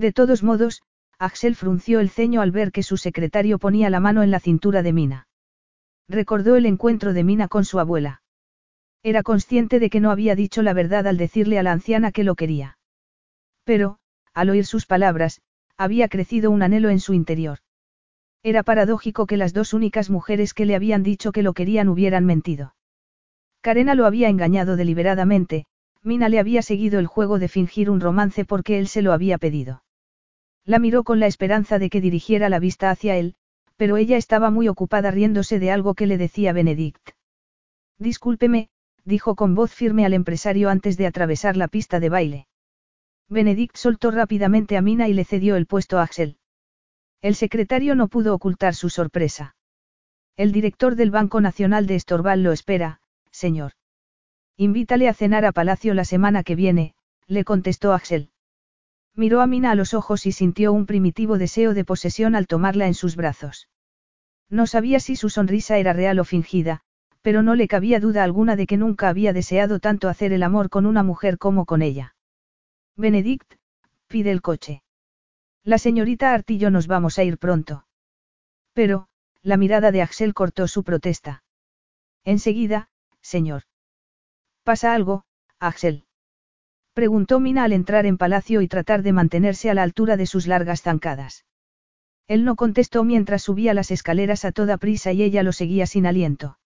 De 0.00 0.12
todos 0.14 0.42
modos, 0.42 0.80
Axel 1.18 1.54
frunció 1.54 2.00
el 2.00 2.08
ceño 2.08 2.40
al 2.40 2.52
ver 2.52 2.72
que 2.72 2.82
su 2.82 2.96
secretario 2.96 3.58
ponía 3.58 3.90
la 3.90 4.00
mano 4.00 4.22
en 4.22 4.30
la 4.30 4.40
cintura 4.40 4.82
de 4.82 4.94
Mina. 4.94 5.28
Recordó 6.08 6.56
el 6.56 6.64
encuentro 6.64 7.12
de 7.12 7.22
Mina 7.22 7.48
con 7.48 7.66
su 7.66 7.78
abuela. 7.78 8.22
Era 9.02 9.22
consciente 9.22 9.78
de 9.78 9.90
que 9.90 10.00
no 10.00 10.10
había 10.10 10.34
dicho 10.34 10.62
la 10.62 10.72
verdad 10.72 11.06
al 11.06 11.18
decirle 11.18 11.58
a 11.58 11.62
la 11.62 11.72
anciana 11.72 12.12
que 12.12 12.24
lo 12.24 12.34
quería. 12.34 12.78
Pero, 13.64 13.98
al 14.32 14.48
oír 14.48 14.64
sus 14.64 14.86
palabras, 14.86 15.42
había 15.76 16.08
crecido 16.08 16.50
un 16.50 16.62
anhelo 16.62 16.88
en 16.88 17.00
su 17.00 17.12
interior. 17.12 17.58
Era 18.42 18.62
paradójico 18.62 19.26
que 19.26 19.36
las 19.36 19.52
dos 19.52 19.74
únicas 19.74 20.08
mujeres 20.08 20.54
que 20.54 20.64
le 20.64 20.76
habían 20.76 21.02
dicho 21.02 21.30
que 21.30 21.42
lo 21.42 21.52
querían 21.52 21.90
hubieran 21.90 22.24
mentido. 22.24 22.74
Karena 23.60 23.94
lo 23.94 24.06
había 24.06 24.30
engañado 24.30 24.76
deliberadamente, 24.76 25.66
Mina 26.02 26.30
le 26.30 26.38
había 26.38 26.62
seguido 26.62 27.00
el 27.00 27.06
juego 27.06 27.38
de 27.38 27.48
fingir 27.48 27.90
un 27.90 28.00
romance 28.00 28.46
porque 28.46 28.78
él 28.78 28.88
se 28.88 29.02
lo 29.02 29.12
había 29.12 29.36
pedido. 29.36 29.82
La 30.70 30.78
miró 30.78 31.02
con 31.02 31.18
la 31.18 31.26
esperanza 31.26 31.80
de 31.80 31.90
que 31.90 32.00
dirigiera 32.00 32.48
la 32.48 32.60
vista 32.60 32.90
hacia 32.90 33.16
él, 33.16 33.34
pero 33.76 33.96
ella 33.96 34.16
estaba 34.16 34.52
muy 34.52 34.68
ocupada 34.68 35.10
riéndose 35.10 35.58
de 35.58 35.72
algo 35.72 35.94
que 35.94 36.06
le 36.06 36.16
decía 36.16 36.52
Benedict. 36.52 37.10
Discúlpeme, 37.98 38.68
dijo 39.04 39.34
con 39.34 39.56
voz 39.56 39.74
firme 39.74 40.06
al 40.06 40.14
empresario 40.14 40.70
antes 40.70 40.96
de 40.96 41.08
atravesar 41.08 41.56
la 41.56 41.66
pista 41.66 41.98
de 41.98 42.08
baile. 42.08 42.46
Benedict 43.28 43.74
soltó 43.74 44.12
rápidamente 44.12 44.76
a 44.76 44.80
Mina 44.80 45.08
y 45.08 45.12
le 45.12 45.24
cedió 45.24 45.56
el 45.56 45.66
puesto 45.66 45.98
a 45.98 46.04
Axel. 46.04 46.36
El 47.20 47.34
secretario 47.34 47.96
no 47.96 48.06
pudo 48.06 48.32
ocultar 48.32 48.76
su 48.76 48.90
sorpresa. 48.90 49.56
El 50.36 50.52
director 50.52 50.94
del 50.94 51.10
Banco 51.10 51.40
Nacional 51.40 51.88
de 51.88 51.96
Estorval 51.96 52.44
lo 52.44 52.52
espera, 52.52 53.00
señor. 53.32 53.72
Invítale 54.56 55.08
a 55.08 55.14
cenar 55.14 55.44
a 55.44 55.50
Palacio 55.50 55.94
la 55.94 56.04
semana 56.04 56.44
que 56.44 56.54
viene, 56.54 56.94
le 57.26 57.42
contestó 57.42 57.92
Axel. 57.92 58.30
Miró 59.14 59.40
a 59.40 59.46
Mina 59.46 59.72
a 59.72 59.74
los 59.74 59.94
ojos 59.94 60.26
y 60.26 60.32
sintió 60.32 60.72
un 60.72 60.86
primitivo 60.86 61.38
deseo 61.38 61.74
de 61.74 61.84
posesión 61.84 62.34
al 62.34 62.46
tomarla 62.46 62.86
en 62.86 62.94
sus 62.94 63.16
brazos. 63.16 63.68
No 64.48 64.66
sabía 64.66 65.00
si 65.00 65.16
su 65.16 65.28
sonrisa 65.28 65.78
era 65.78 65.92
real 65.92 66.18
o 66.18 66.24
fingida, 66.24 66.82
pero 67.22 67.42
no 67.42 67.54
le 67.54 67.68
cabía 67.68 68.00
duda 68.00 68.24
alguna 68.24 68.56
de 68.56 68.66
que 68.66 68.76
nunca 68.76 69.08
había 69.08 69.32
deseado 69.32 69.78
tanto 69.78 70.08
hacer 70.08 70.32
el 70.32 70.42
amor 70.42 70.70
con 70.70 70.86
una 70.86 71.02
mujer 71.02 71.38
como 71.38 71.66
con 71.66 71.82
ella. 71.82 72.14
Benedict, 72.96 73.54
pide 74.06 74.30
el 74.30 74.42
coche. 74.42 74.82
La 75.62 75.78
señorita 75.78 76.32
Artillo 76.32 76.70
nos 76.70 76.86
vamos 76.86 77.18
a 77.18 77.24
ir 77.24 77.38
pronto. 77.38 77.86
Pero, 78.72 79.08
la 79.42 79.56
mirada 79.56 79.92
de 79.92 80.02
Axel 80.02 80.34
cortó 80.34 80.66
su 80.68 80.84
protesta. 80.84 81.42
Enseguida, 82.24 82.88
señor. 83.20 83.62
¿Pasa 84.64 84.94
algo, 84.94 85.24
Axel? 85.58 86.04
Preguntó 86.92 87.40
Mina 87.40 87.64
al 87.64 87.72
entrar 87.72 88.06
en 88.06 88.18
palacio 88.18 88.60
y 88.62 88.68
tratar 88.68 89.02
de 89.02 89.12
mantenerse 89.12 89.70
a 89.70 89.74
la 89.74 89.82
altura 89.82 90.16
de 90.16 90.26
sus 90.26 90.46
largas 90.46 90.82
zancadas. 90.82 91.44
Él 92.26 92.44
no 92.44 92.56
contestó 92.56 93.04
mientras 93.04 93.42
subía 93.42 93.74
las 93.74 93.90
escaleras 93.90 94.44
a 94.44 94.52
toda 94.52 94.76
prisa 94.76 95.12
y 95.12 95.22
ella 95.22 95.42
lo 95.42 95.52
seguía 95.52 95.86
sin 95.86 96.06
aliento. 96.06 96.58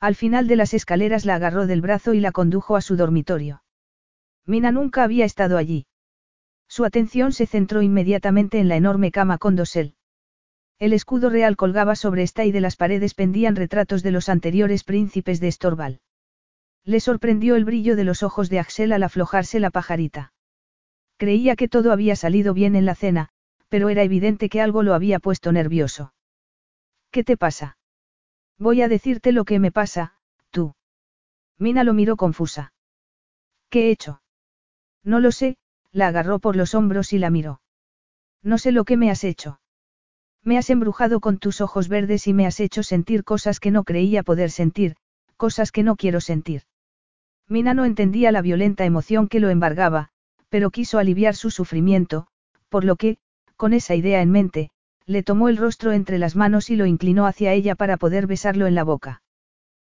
Al 0.00 0.14
final 0.14 0.48
de 0.48 0.56
las 0.56 0.72
escaleras 0.72 1.24
la 1.24 1.34
agarró 1.34 1.66
del 1.66 1.80
brazo 1.80 2.14
y 2.14 2.20
la 2.20 2.32
condujo 2.32 2.74
a 2.74 2.80
su 2.80 2.96
dormitorio. 2.96 3.62
Mina 4.46 4.72
nunca 4.72 5.04
había 5.04 5.24
estado 5.24 5.58
allí. 5.58 5.86
Su 6.68 6.84
atención 6.84 7.32
se 7.32 7.46
centró 7.46 7.82
inmediatamente 7.82 8.58
en 8.60 8.68
la 8.68 8.76
enorme 8.76 9.10
cama 9.10 9.38
con 9.38 9.56
dosel. 9.56 9.94
El 10.78 10.92
escudo 10.92 11.28
real 11.28 11.56
colgaba 11.56 11.94
sobre 11.94 12.22
esta 12.22 12.44
y 12.44 12.52
de 12.52 12.60
las 12.60 12.76
paredes 12.76 13.14
pendían 13.14 13.56
retratos 13.56 14.02
de 14.02 14.12
los 14.12 14.28
anteriores 14.28 14.84
príncipes 14.84 15.38
de 15.38 15.48
Estorval. 15.48 16.00
Le 16.84 17.00
sorprendió 17.00 17.56
el 17.56 17.64
brillo 17.64 17.96
de 17.96 18.04
los 18.04 18.22
ojos 18.22 18.48
de 18.50 18.58
Axel 18.58 18.92
al 18.92 19.02
aflojarse 19.02 19.60
la 19.60 19.70
pajarita. 19.70 20.32
Creía 21.16 21.56
que 21.56 21.68
todo 21.68 21.92
había 21.92 22.16
salido 22.16 22.54
bien 22.54 22.74
en 22.74 22.86
la 22.86 22.94
cena, 22.94 23.28
pero 23.68 23.88
era 23.88 24.02
evidente 24.02 24.48
que 24.48 24.60
algo 24.60 24.82
lo 24.82 24.94
había 24.94 25.18
puesto 25.18 25.52
nervioso. 25.52 26.14
¿Qué 27.10 27.24
te 27.24 27.36
pasa? 27.36 27.76
Voy 28.58 28.82
a 28.82 28.88
decirte 28.88 29.32
lo 29.32 29.44
que 29.44 29.58
me 29.58 29.72
pasa, 29.72 30.14
tú. 30.50 30.74
Mina 31.58 31.84
lo 31.84 31.92
miró 31.92 32.16
confusa. 32.16 32.72
¿Qué 33.68 33.88
he 33.88 33.90
hecho? 33.90 34.22
No 35.04 35.20
lo 35.20 35.32
sé, 35.32 35.56
la 35.92 36.08
agarró 36.08 36.38
por 36.38 36.56
los 36.56 36.74
hombros 36.74 37.12
y 37.12 37.18
la 37.18 37.30
miró. 37.30 37.60
No 38.42 38.58
sé 38.58 38.72
lo 38.72 38.84
que 38.84 38.96
me 38.96 39.10
has 39.10 39.24
hecho. 39.24 39.60
Me 40.42 40.56
has 40.56 40.70
embrujado 40.70 41.20
con 41.20 41.38
tus 41.38 41.60
ojos 41.60 41.88
verdes 41.88 42.26
y 42.26 42.32
me 42.32 42.46
has 42.46 42.60
hecho 42.60 42.82
sentir 42.82 43.24
cosas 43.24 43.60
que 43.60 43.70
no 43.70 43.84
creía 43.84 44.22
poder 44.22 44.50
sentir, 44.50 44.96
cosas 45.36 45.70
que 45.72 45.82
no 45.82 45.96
quiero 45.96 46.20
sentir. 46.20 46.62
Mina 47.50 47.74
no 47.74 47.84
entendía 47.84 48.30
la 48.30 48.42
violenta 48.42 48.84
emoción 48.84 49.26
que 49.26 49.40
lo 49.40 49.50
embargaba, 49.50 50.10
pero 50.50 50.70
quiso 50.70 50.98
aliviar 50.98 51.34
su 51.34 51.50
sufrimiento, 51.50 52.28
por 52.68 52.84
lo 52.84 52.94
que, 52.94 53.18
con 53.56 53.72
esa 53.72 53.96
idea 53.96 54.22
en 54.22 54.30
mente, 54.30 54.70
le 55.04 55.24
tomó 55.24 55.48
el 55.48 55.56
rostro 55.56 55.90
entre 55.90 56.18
las 56.18 56.36
manos 56.36 56.70
y 56.70 56.76
lo 56.76 56.86
inclinó 56.86 57.26
hacia 57.26 57.52
ella 57.52 57.74
para 57.74 57.96
poder 57.96 58.28
besarlo 58.28 58.68
en 58.68 58.76
la 58.76 58.84
boca. 58.84 59.22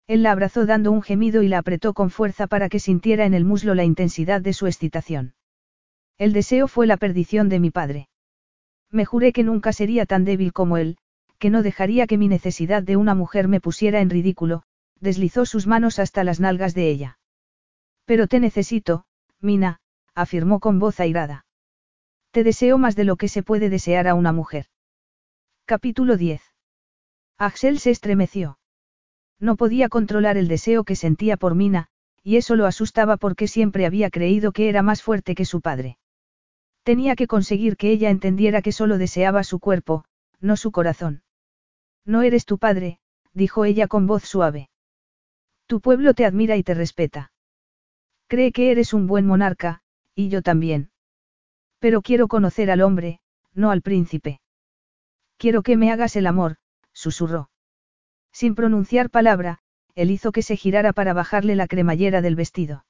Él 0.08 0.24
la 0.24 0.33
abrazó 0.33 0.66
dando 0.66 0.91
un 0.91 1.00
gemido 1.00 1.44
y 1.44 1.49
la 1.49 1.58
apretó 1.58 1.94
con 1.94 2.10
fuerza 2.10 2.49
para 2.49 2.68
que 2.68 2.81
sintiera 2.81 3.24
en 3.24 3.34
el 3.34 3.44
muslo 3.44 3.76
la 3.76 3.84
intensidad 3.84 4.41
de 4.41 4.52
su 4.52 4.66
excitación. 4.66 5.34
El 6.18 6.33
deseo 6.33 6.66
fue 6.66 6.89
la 6.89 6.97
perdición 6.97 7.49
de 7.49 7.60
mi 7.60 7.70
padre. 7.70 8.08
Me 8.91 9.05
juré 9.05 9.33
que 9.33 9.44
nunca 9.44 9.73
sería 9.73 10.07
tan 10.07 10.24
débil 10.24 10.52
como 10.52 10.76
él, 10.76 10.97
que 11.39 11.50
no 11.50 11.62
dejaría 11.62 12.08
que 12.08 12.18
mi 12.18 12.26
necesidad 12.26 12.83
de 12.83 12.97
una 12.97 13.15
mujer 13.15 13.47
me 13.47 13.60
pusiera 13.60 14.00
en 14.00 14.10
ridículo, 14.10 14.65
deslizó 14.99 15.47
sus 15.47 15.68
manos 15.68 16.00
hasta 16.00 16.24
las 16.24 16.41
nalgas 16.41 16.74
de 16.74 16.91
ella. 16.91 17.18
Pero 18.05 18.26
te 18.26 18.41
necesito, 18.41 19.05
Mina, 19.41 19.81
afirmó 20.15 20.60
con 20.60 20.78
voz 20.78 21.00
airada. 21.00 21.47
Te 22.31 22.44
deseo 22.44 22.78
más 22.78 22.97
de 22.97 23.05
lo 23.05 23.16
que 23.16 23.28
se 23.28 23.42
puede 23.42 23.70
desear 23.70 24.08
a 24.08 24.15
una 24.15 24.33
mujer. 24.33 24.66
Capítulo 25.65 26.16
10. 26.16 26.42
Axel 27.39 27.78
se 27.78 27.91
estremeció. 27.91 28.58
No 29.41 29.57
podía 29.57 29.89
controlar 29.89 30.36
el 30.36 30.49
deseo 30.49 30.84
que 30.84 30.97
sentía 30.97 31.36
por 31.36 31.55
Mina, 31.55 31.89
y 32.23 32.36
eso 32.36 32.57
lo 32.57 32.66
asustaba 32.66 33.16
porque 33.16 33.49
siempre 33.49 33.86
había 33.86 34.10
creído 34.10 34.52
que 34.52 34.68
era 34.68 34.83
más 34.83 35.02
fuerte 35.02 35.34
que 35.34 35.44
su 35.44 35.60
padre. 35.60 35.99
Tenía 36.83 37.16
que 37.16 37.26
conseguir 37.26 37.76
que 37.76 37.91
ella 37.91 38.10
entendiera 38.10 38.62
que 38.62 38.73
solo 38.73 38.99
deseaba 38.99 39.44
su 39.44 39.58
cuerpo, 39.58 40.05
no 40.41 40.57
su 40.57 40.70
corazón. 40.70 41.23
No 42.05 42.23
eres 42.23 42.44
tu 42.44 42.58
padre, 42.58 42.99
dijo 43.33 43.65
ella 43.65 43.89
con 43.89 44.07
voz 44.07 44.24
suave. 44.24 44.68
Tu 45.66 45.81
pueblo 45.81 46.15
te 46.15 46.26
admira 46.26 46.57
y 46.57 46.62
te 46.62 46.74
respeta. 46.74 47.33
Cree 48.34 48.50
que 48.50 48.72
eres 48.72 48.92
un 48.92 49.06
buen 49.06 49.28
monarca, 49.28 49.80
y 50.16 50.28
yo 50.28 50.42
también. 50.42 50.90
Pero 51.78 52.02
quiero 52.02 52.26
conocer 52.26 52.68
al 52.68 52.80
hombre, 52.80 53.20
no 53.54 53.70
al 53.70 53.80
príncipe. 53.80 54.40
Quiero 55.36 55.62
que 55.62 55.76
me 55.76 55.92
hagas 55.92 56.16
el 56.16 56.26
amor, 56.26 56.56
susurró. 56.92 57.48
Sin 58.32 58.56
pronunciar 58.56 59.08
palabra, 59.08 59.60
él 59.94 60.10
hizo 60.10 60.32
que 60.32 60.42
se 60.42 60.56
girara 60.56 60.92
para 60.92 61.12
bajarle 61.12 61.54
la 61.54 61.68
cremallera 61.68 62.22
del 62.22 62.34
vestido. 62.34 62.84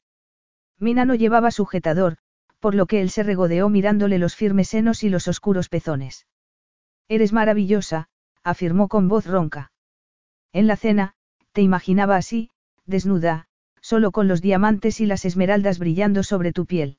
Mina 0.78 1.05
no 1.05 1.14
llevaba 1.14 1.50
sujetador, 1.50 2.16
por 2.58 2.74
lo 2.74 2.86
que 2.86 3.02
él 3.02 3.10
se 3.10 3.23
regodeó 3.23 3.68
mirándole 3.68 4.18
los 4.18 4.36
firmes 4.36 4.68
senos 4.70 5.05
y 5.05 5.10
los 5.10 5.28
oscuros 5.28 5.68
pezones. 5.68 6.26
Eres 7.06 7.34
maravillosa, 7.34 8.08
afirmó 8.44 8.89
con 8.89 9.08
voz 9.08 9.26
ronca. 9.26 9.73
En 10.55 10.66
la 10.66 10.76
cena, 10.76 11.16
te 11.52 11.60
imaginaba 11.60 12.16
así, 12.16 12.48
desnuda, 12.86 13.47
solo 13.84 14.12
con 14.12 14.28
los 14.28 14.40
diamantes 14.40 14.98
y 15.02 15.04
las 15.04 15.26
esmeraldas 15.26 15.78
brillando 15.78 16.22
sobre 16.22 16.54
tu 16.54 16.64
piel. 16.64 16.96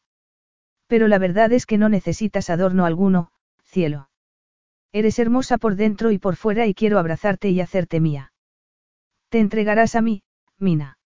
Pero 0.86 1.08
la 1.08 1.18
verdad 1.18 1.52
es 1.52 1.66
que 1.66 1.80
no 1.80 1.90
necesitas 1.90 2.52
adorno 2.52 2.86
alguno, 2.86 3.32
cielo. 3.64 4.12
Eres 4.92 5.18
hermosa 5.18 5.58
por 5.58 5.78
dentro 5.78 6.12
y 6.12 6.20
por 6.20 6.36
fuera 6.36 6.68
y 6.68 6.76
quiero 6.76 7.00
abrazarte 7.00 7.50
y 7.50 7.60
hacerte 7.60 8.00
mía. 8.00 8.34
Te 9.30 9.40
entregarás 9.40 9.96
a 9.96 10.02
mí, 10.02 10.22
Mina. 10.60 11.00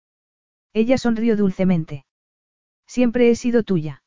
Ella 0.74 0.98
sonrió 0.98 1.38
dulcemente. 1.38 2.06
Siempre 2.86 3.30
he 3.30 3.36
sido 3.36 3.64
tuya. 3.64 4.04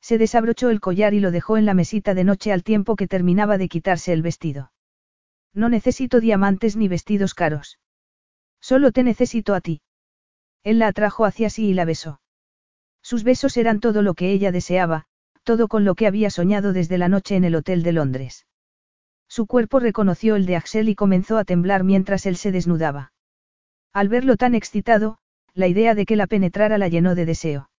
Se 0.00 0.16
desabrochó 0.16 0.70
el 0.70 0.80
collar 0.80 1.12
y 1.12 1.20
lo 1.20 1.30
dejó 1.30 1.58
en 1.58 1.66
la 1.66 1.74
mesita 1.74 2.14
de 2.14 2.24
noche 2.24 2.52
al 2.52 2.64
tiempo 2.64 2.96
que 2.96 3.06
terminaba 3.06 3.58
de 3.58 3.68
quitarse 3.68 4.14
el 4.14 4.22
vestido. 4.22 4.72
No 5.52 5.68
necesito 5.68 6.20
diamantes 6.20 6.74
ni 6.74 6.88
vestidos 6.88 7.34
caros. 7.34 7.78
Solo 8.62 8.92
te 8.92 9.02
necesito 9.02 9.54
a 9.54 9.60
ti. 9.60 9.82
Él 10.66 10.80
la 10.80 10.88
atrajo 10.88 11.24
hacia 11.24 11.48
sí 11.48 11.68
y 11.68 11.74
la 11.74 11.84
besó. 11.84 12.20
Sus 13.00 13.22
besos 13.22 13.56
eran 13.56 13.78
todo 13.78 14.02
lo 14.02 14.14
que 14.14 14.32
ella 14.32 14.50
deseaba, 14.50 15.04
todo 15.44 15.68
con 15.68 15.84
lo 15.84 15.94
que 15.94 16.08
había 16.08 16.28
soñado 16.28 16.72
desde 16.72 16.98
la 16.98 17.08
noche 17.08 17.36
en 17.36 17.44
el 17.44 17.54
Hotel 17.54 17.84
de 17.84 17.92
Londres. 17.92 18.46
Su 19.28 19.46
cuerpo 19.46 19.78
reconoció 19.78 20.34
el 20.34 20.44
de 20.44 20.56
Axel 20.56 20.88
y 20.88 20.96
comenzó 20.96 21.38
a 21.38 21.44
temblar 21.44 21.84
mientras 21.84 22.26
él 22.26 22.36
se 22.36 22.50
desnudaba. 22.50 23.12
Al 23.92 24.08
verlo 24.08 24.36
tan 24.36 24.56
excitado, 24.56 25.18
la 25.54 25.68
idea 25.68 25.94
de 25.94 26.04
que 26.04 26.16
la 26.16 26.26
penetrara 26.26 26.78
la 26.78 26.88
llenó 26.88 27.14
de 27.14 27.26
deseo. 27.26 27.70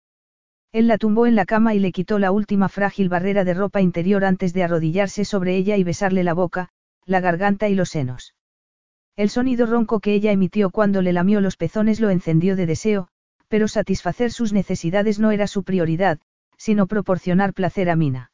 Él 0.71 0.87
la 0.87 0.97
tumbó 0.97 1.27
en 1.27 1.35
la 1.35 1.45
cama 1.45 1.75
y 1.75 1.81
le 1.81 1.91
quitó 1.91 2.21
la 2.21 2.31
última 2.31 2.69
frágil 2.69 3.09
barrera 3.09 3.43
de 3.43 3.55
ropa 3.55 3.81
interior 3.81 4.25
antes 4.25 4.53
de 4.55 4.63
arrodillarse 4.63 5.25
sobre 5.25 5.57
ella 5.57 5.77
y 5.77 5.83
besarle 5.83 6.23
la 6.23 6.35
boca, 6.35 6.69
la 7.05 7.19
garganta 7.19 7.69
y 7.69 7.75
los 7.75 7.89
senos. 7.89 8.36
El 9.17 9.31
sonido 9.31 9.65
ronco 9.65 10.01
que 10.01 10.13
ella 10.13 10.31
emitió 10.31 10.69
cuando 10.69 11.01
le 11.01 11.15
lamió 11.15 11.41
los 11.41 11.57
pezones 11.57 12.01
lo 12.01 12.11
encendió 12.11 12.55
de 12.55 12.67
deseo, 12.67 13.09
pero 13.49 13.67
satisfacer 13.67 14.31
sus 14.31 14.53
necesidades 14.53 15.19
no 15.19 15.31
era 15.31 15.47
su 15.47 15.65
prioridad, 15.65 16.19
sino 16.59 16.87
proporcionar 16.87 17.55
placer 17.55 17.89
a 17.89 17.97
Mina. 17.97 18.31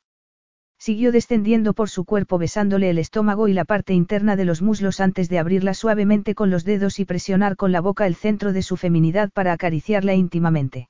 Siguió 0.78 1.12
descendiendo 1.12 1.74
por 1.74 1.88
su 1.88 2.04
cuerpo 2.04 2.38
besándole 2.38 2.90
el 2.90 2.98
estómago 2.98 3.46
y 3.46 3.52
la 3.52 3.64
parte 3.64 3.94
interna 3.94 4.34
de 4.34 4.44
los 4.44 4.60
muslos 4.60 4.98
antes 4.98 5.28
de 5.28 5.38
abrirla 5.38 5.74
suavemente 5.74 6.34
con 6.34 6.50
los 6.50 6.64
dedos 6.64 6.98
y 6.98 7.04
presionar 7.04 7.54
con 7.54 7.70
la 7.70 7.80
boca 7.80 8.08
el 8.08 8.16
centro 8.16 8.52
de 8.52 8.62
su 8.62 8.76
feminidad 8.76 9.30
para 9.32 9.52
acariciarla 9.52 10.14
íntimamente. 10.14 10.88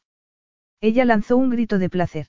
Ella 0.80 1.04
lanzó 1.04 1.36
un 1.36 1.50
grito 1.50 1.78
de 1.78 1.90
placer. 1.90 2.28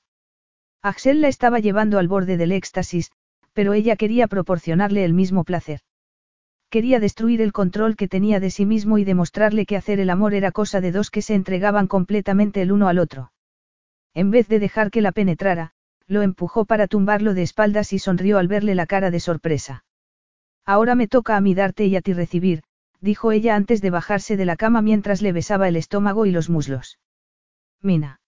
Axel 0.81 1.21
la 1.21 1.29
estaba 1.29 1.59
llevando 1.59 1.97
al 1.97 2.09
borde 2.09 2.35
del 2.35 2.51
éxtasis, 2.51 3.11
pero 3.53 3.71
ella 3.71 3.95
quería 3.95 4.27
proporcionarle 4.27 5.05
el 5.05 5.13
mismo 5.13 5.45
placer. 5.45 5.79
Quería 6.73 6.99
destruir 6.99 7.39
el 7.43 7.53
control 7.53 7.95
que 7.95 8.07
tenía 8.07 8.39
de 8.39 8.49
sí 8.49 8.65
mismo 8.65 8.97
y 8.97 9.03
demostrarle 9.03 9.67
que 9.67 9.77
hacer 9.77 9.99
el 9.99 10.09
amor 10.09 10.33
era 10.33 10.51
cosa 10.51 10.81
de 10.81 10.91
dos 10.91 11.11
que 11.11 11.21
se 11.21 11.35
entregaban 11.35 11.85
completamente 11.85 12.63
el 12.63 12.71
uno 12.71 12.87
al 12.87 12.97
otro. 12.97 13.31
En 14.15 14.31
vez 14.31 14.47
de 14.47 14.57
dejar 14.57 14.89
que 14.89 15.01
la 15.01 15.11
penetrara, 15.11 15.73
lo 16.07 16.23
empujó 16.23 16.65
para 16.65 16.87
tumbarlo 16.87 17.35
de 17.35 17.43
espaldas 17.43 17.93
y 17.93 17.99
sonrió 17.99 18.39
al 18.39 18.47
verle 18.47 18.73
la 18.73 18.87
cara 18.87 19.11
de 19.11 19.19
sorpresa. 19.19 19.85
Ahora 20.65 20.95
me 20.95 21.07
toca 21.07 21.37
a 21.37 21.41
mí 21.41 21.53
darte 21.53 21.85
y 21.85 21.95
a 21.95 22.01
ti 22.01 22.11
recibir, 22.11 22.63
dijo 23.01 23.31
ella 23.31 23.55
antes 23.55 23.79
de 23.79 23.91
bajarse 23.91 24.35
de 24.35 24.45
la 24.45 24.55
cama 24.55 24.81
mientras 24.81 25.21
le 25.21 25.31
besaba 25.31 25.67
el 25.67 25.75
estómago 25.75 26.25
y 26.25 26.31
los 26.31 26.49
muslos. 26.49 26.97
Mina. 27.83 28.19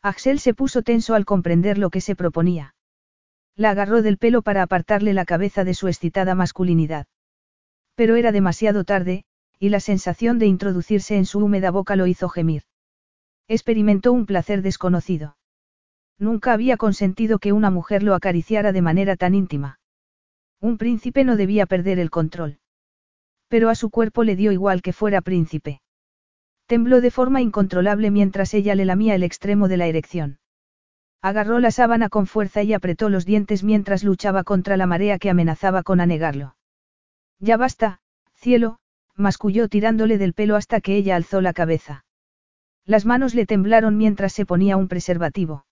Axel 0.00 0.38
se 0.38 0.54
puso 0.54 0.82
tenso 0.82 1.16
al 1.16 1.24
comprender 1.24 1.78
lo 1.78 1.90
que 1.90 2.00
se 2.00 2.14
proponía. 2.14 2.76
La 3.56 3.70
agarró 3.70 4.00
del 4.00 4.16
pelo 4.16 4.42
para 4.42 4.62
apartarle 4.62 5.12
la 5.12 5.24
cabeza 5.24 5.64
de 5.64 5.74
su 5.74 5.88
excitada 5.88 6.36
masculinidad. 6.36 7.08
Pero 7.94 8.16
era 8.16 8.32
demasiado 8.32 8.84
tarde, 8.84 9.24
y 9.58 9.68
la 9.68 9.80
sensación 9.80 10.38
de 10.38 10.46
introducirse 10.46 11.16
en 11.16 11.26
su 11.26 11.38
húmeda 11.38 11.70
boca 11.70 11.96
lo 11.96 12.06
hizo 12.06 12.28
gemir. 12.28 12.62
Experimentó 13.48 14.12
un 14.12 14.26
placer 14.26 14.62
desconocido. 14.62 15.36
Nunca 16.18 16.52
había 16.52 16.76
consentido 16.76 17.38
que 17.38 17.52
una 17.52 17.70
mujer 17.70 18.02
lo 18.02 18.14
acariciara 18.14 18.72
de 18.72 18.82
manera 18.82 19.16
tan 19.16 19.34
íntima. 19.34 19.78
Un 20.60 20.78
príncipe 20.78 21.24
no 21.24 21.36
debía 21.36 21.66
perder 21.66 21.98
el 21.98 22.10
control. 22.10 22.58
Pero 23.48 23.68
a 23.68 23.74
su 23.74 23.90
cuerpo 23.90 24.24
le 24.24 24.36
dio 24.36 24.50
igual 24.50 24.82
que 24.82 24.92
fuera 24.92 25.20
príncipe. 25.20 25.80
Tembló 26.66 27.00
de 27.00 27.10
forma 27.10 27.42
incontrolable 27.42 28.10
mientras 28.10 28.54
ella 28.54 28.74
le 28.74 28.86
lamía 28.86 29.14
el 29.14 29.22
extremo 29.22 29.68
de 29.68 29.76
la 29.76 29.86
erección. 29.86 30.38
Agarró 31.20 31.58
la 31.58 31.70
sábana 31.70 32.08
con 32.08 32.26
fuerza 32.26 32.62
y 32.62 32.72
apretó 32.72 33.08
los 33.08 33.26
dientes 33.26 33.62
mientras 33.62 34.04
luchaba 34.04 34.44
contra 34.44 34.76
la 34.76 34.86
marea 34.86 35.18
que 35.18 35.30
amenazaba 35.30 35.82
con 35.82 36.00
anegarlo. 36.00 36.56
Ya 37.38 37.56
basta, 37.56 38.00
cielo, 38.34 38.78
masculló 39.16 39.68
tirándole 39.68 40.18
del 40.18 40.34
pelo 40.34 40.56
hasta 40.56 40.80
que 40.80 40.96
ella 40.96 41.16
alzó 41.16 41.40
la 41.40 41.52
cabeza. 41.52 42.04
Las 42.84 43.06
manos 43.06 43.34
le 43.34 43.46
temblaron 43.46 43.96
mientras 43.96 44.32
se 44.32 44.44
ponía 44.44 44.76
un 44.76 44.88
preservativo. 44.88 45.66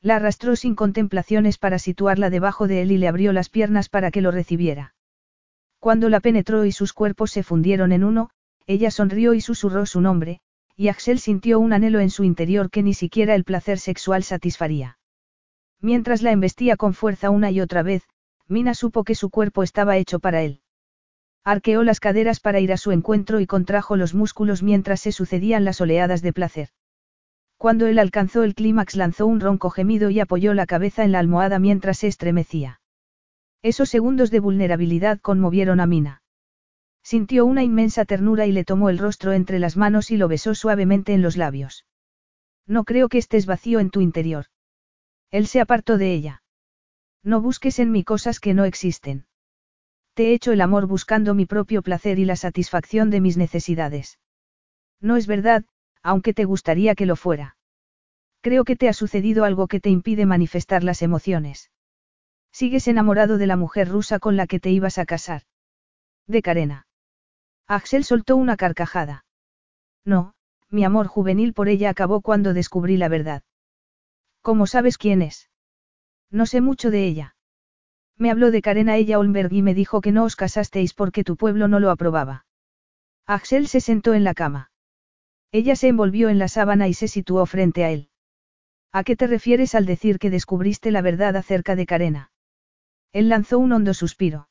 La 0.00 0.16
arrastró 0.16 0.54
sin 0.54 0.74
contemplaciones 0.74 1.58
para 1.58 1.78
situarla 1.78 2.30
debajo 2.30 2.68
de 2.68 2.82
él 2.82 2.92
y 2.92 2.98
le 2.98 3.08
abrió 3.08 3.32
las 3.32 3.48
piernas 3.48 3.88
para 3.88 4.10
que 4.10 4.20
lo 4.20 4.30
recibiera. 4.30 4.94
Cuando 5.80 6.08
la 6.08 6.20
penetró 6.20 6.64
y 6.64 6.72
sus 6.72 6.92
cuerpos 6.92 7.32
se 7.32 7.42
fundieron 7.42 7.92
en 7.92 8.04
uno, 8.04 8.30
ella 8.66 8.90
sonrió 8.90 9.34
y 9.34 9.40
susurró 9.40 9.86
su 9.86 10.00
nombre, 10.00 10.40
y 10.76 10.88
Axel 10.88 11.18
sintió 11.18 11.58
un 11.58 11.72
anhelo 11.72 11.98
en 11.98 12.10
su 12.10 12.22
interior 12.22 12.70
que 12.70 12.82
ni 12.84 12.94
siquiera 12.94 13.34
el 13.34 13.44
placer 13.44 13.78
sexual 13.78 14.22
satisfaría. 14.22 14.98
Mientras 15.80 16.22
la 16.22 16.32
embestía 16.32 16.76
con 16.76 16.94
fuerza 16.94 17.30
una 17.30 17.50
y 17.50 17.60
otra 17.60 17.82
vez, 17.82 18.04
Mina 18.46 18.74
supo 18.74 19.04
que 19.04 19.14
su 19.14 19.30
cuerpo 19.30 19.62
estaba 19.62 19.96
hecho 19.96 20.20
para 20.20 20.42
él. 20.42 20.60
Arqueó 21.44 21.82
las 21.82 22.00
caderas 22.00 22.40
para 22.40 22.60
ir 22.60 22.72
a 22.72 22.76
su 22.76 22.92
encuentro 22.92 23.40
y 23.40 23.46
contrajo 23.46 23.96
los 23.96 24.14
músculos 24.14 24.62
mientras 24.62 25.00
se 25.00 25.12
sucedían 25.12 25.64
las 25.64 25.80
oleadas 25.80 26.22
de 26.22 26.32
placer. 26.32 26.68
Cuando 27.56 27.86
él 27.86 27.98
alcanzó 27.98 28.44
el 28.44 28.54
clímax 28.54 28.94
lanzó 28.96 29.26
un 29.26 29.40
ronco 29.40 29.70
gemido 29.70 30.10
y 30.10 30.20
apoyó 30.20 30.54
la 30.54 30.66
cabeza 30.66 31.04
en 31.04 31.12
la 31.12 31.18
almohada 31.18 31.58
mientras 31.58 31.98
se 31.98 32.06
estremecía. 32.06 32.80
Esos 33.62 33.88
segundos 33.88 34.30
de 34.30 34.40
vulnerabilidad 34.40 35.18
conmovieron 35.20 35.80
a 35.80 35.86
Mina. 35.86 36.22
Sintió 37.02 37.46
una 37.46 37.64
inmensa 37.64 38.04
ternura 38.04 38.46
y 38.46 38.52
le 38.52 38.64
tomó 38.64 38.90
el 38.90 38.98
rostro 38.98 39.32
entre 39.32 39.58
las 39.58 39.76
manos 39.76 40.10
y 40.10 40.16
lo 40.16 40.28
besó 40.28 40.54
suavemente 40.54 41.14
en 41.14 41.22
los 41.22 41.36
labios. 41.36 41.86
No 42.66 42.84
creo 42.84 43.08
que 43.08 43.18
estés 43.18 43.46
vacío 43.46 43.80
en 43.80 43.90
tu 43.90 44.00
interior. 44.00 44.46
Él 45.30 45.46
se 45.46 45.60
apartó 45.60 45.98
de 45.98 46.12
ella. 46.12 46.42
No 47.24 47.40
busques 47.40 47.78
en 47.78 47.90
mí 47.90 48.04
cosas 48.04 48.40
que 48.40 48.54
no 48.54 48.64
existen. 48.64 49.26
Te 50.18 50.30
he 50.30 50.34
hecho 50.34 50.50
el 50.50 50.60
amor 50.62 50.88
buscando 50.88 51.32
mi 51.32 51.46
propio 51.46 51.80
placer 51.80 52.18
y 52.18 52.24
la 52.24 52.34
satisfacción 52.34 53.08
de 53.08 53.20
mis 53.20 53.36
necesidades. 53.36 54.18
No 55.00 55.16
es 55.16 55.28
verdad, 55.28 55.64
aunque 56.02 56.34
te 56.34 56.44
gustaría 56.44 56.96
que 56.96 57.06
lo 57.06 57.14
fuera. 57.14 57.56
Creo 58.40 58.64
que 58.64 58.74
te 58.74 58.88
ha 58.88 58.92
sucedido 58.92 59.44
algo 59.44 59.68
que 59.68 59.78
te 59.78 59.90
impide 59.90 60.26
manifestar 60.26 60.82
las 60.82 61.02
emociones. 61.02 61.70
Sigues 62.50 62.88
enamorado 62.88 63.38
de 63.38 63.46
la 63.46 63.54
mujer 63.54 63.90
rusa 63.90 64.18
con 64.18 64.36
la 64.36 64.48
que 64.48 64.58
te 64.58 64.70
ibas 64.70 64.98
a 64.98 65.06
casar. 65.06 65.42
De 66.26 66.42
Karena. 66.42 66.88
Axel 67.68 68.02
soltó 68.02 68.34
una 68.34 68.56
carcajada. 68.56 69.24
No, 70.04 70.34
mi 70.68 70.82
amor 70.82 71.06
juvenil 71.06 71.52
por 71.52 71.68
ella 71.68 71.90
acabó 71.90 72.22
cuando 72.22 72.54
descubrí 72.54 72.96
la 72.96 73.06
verdad. 73.06 73.44
¿Cómo 74.42 74.66
sabes 74.66 74.98
quién 74.98 75.22
es? 75.22 75.48
No 76.28 76.44
sé 76.44 76.60
mucho 76.60 76.90
de 76.90 77.06
ella. 77.06 77.36
Me 78.18 78.30
habló 78.30 78.50
de 78.50 78.62
Karena 78.62 78.96
ella 78.96 79.18
Olmberg 79.18 79.52
y 79.52 79.62
me 79.62 79.74
dijo 79.74 80.00
que 80.00 80.12
no 80.12 80.24
os 80.24 80.36
casasteis 80.36 80.92
porque 80.92 81.24
tu 81.24 81.36
pueblo 81.36 81.68
no 81.68 81.78
lo 81.78 81.90
aprobaba. 81.90 82.44
Axel 83.26 83.68
se 83.68 83.80
sentó 83.80 84.14
en 84.14 84.24
la 84.24 84.34
cama. 84.34 84.70
Ella 85.52 85.76
se 85.76 85.88
envolvió 85.88 86.28
en 86.28 86.38
la 86.38 86.48
sábana 86.48 86.88
y 86.88 86.94
se 86.94 87.08
situó 87.08 87.46
frente 87.46 87.84
a 87.84 87.90
él. 87.90 88.10
¿A 88.92 89.04
qué 89.04 89.16
te 89.16 89.26
refieres 89.26 89.74
al 89.74 89.86
decir 89.86 90.18
que 90.18 90.30
descubriste 90.30 90.90
la 90.90 91.02
verdad 91.02 91.36
acerca 91.36 91.76
de 91.76 91.86
Karena? 91.86 92.32
Él 93.12 93.28
lanzó 93.28 93.58
un 93.58 93.72
hondo 93.72 93.94
suspiro. 93.94 94.48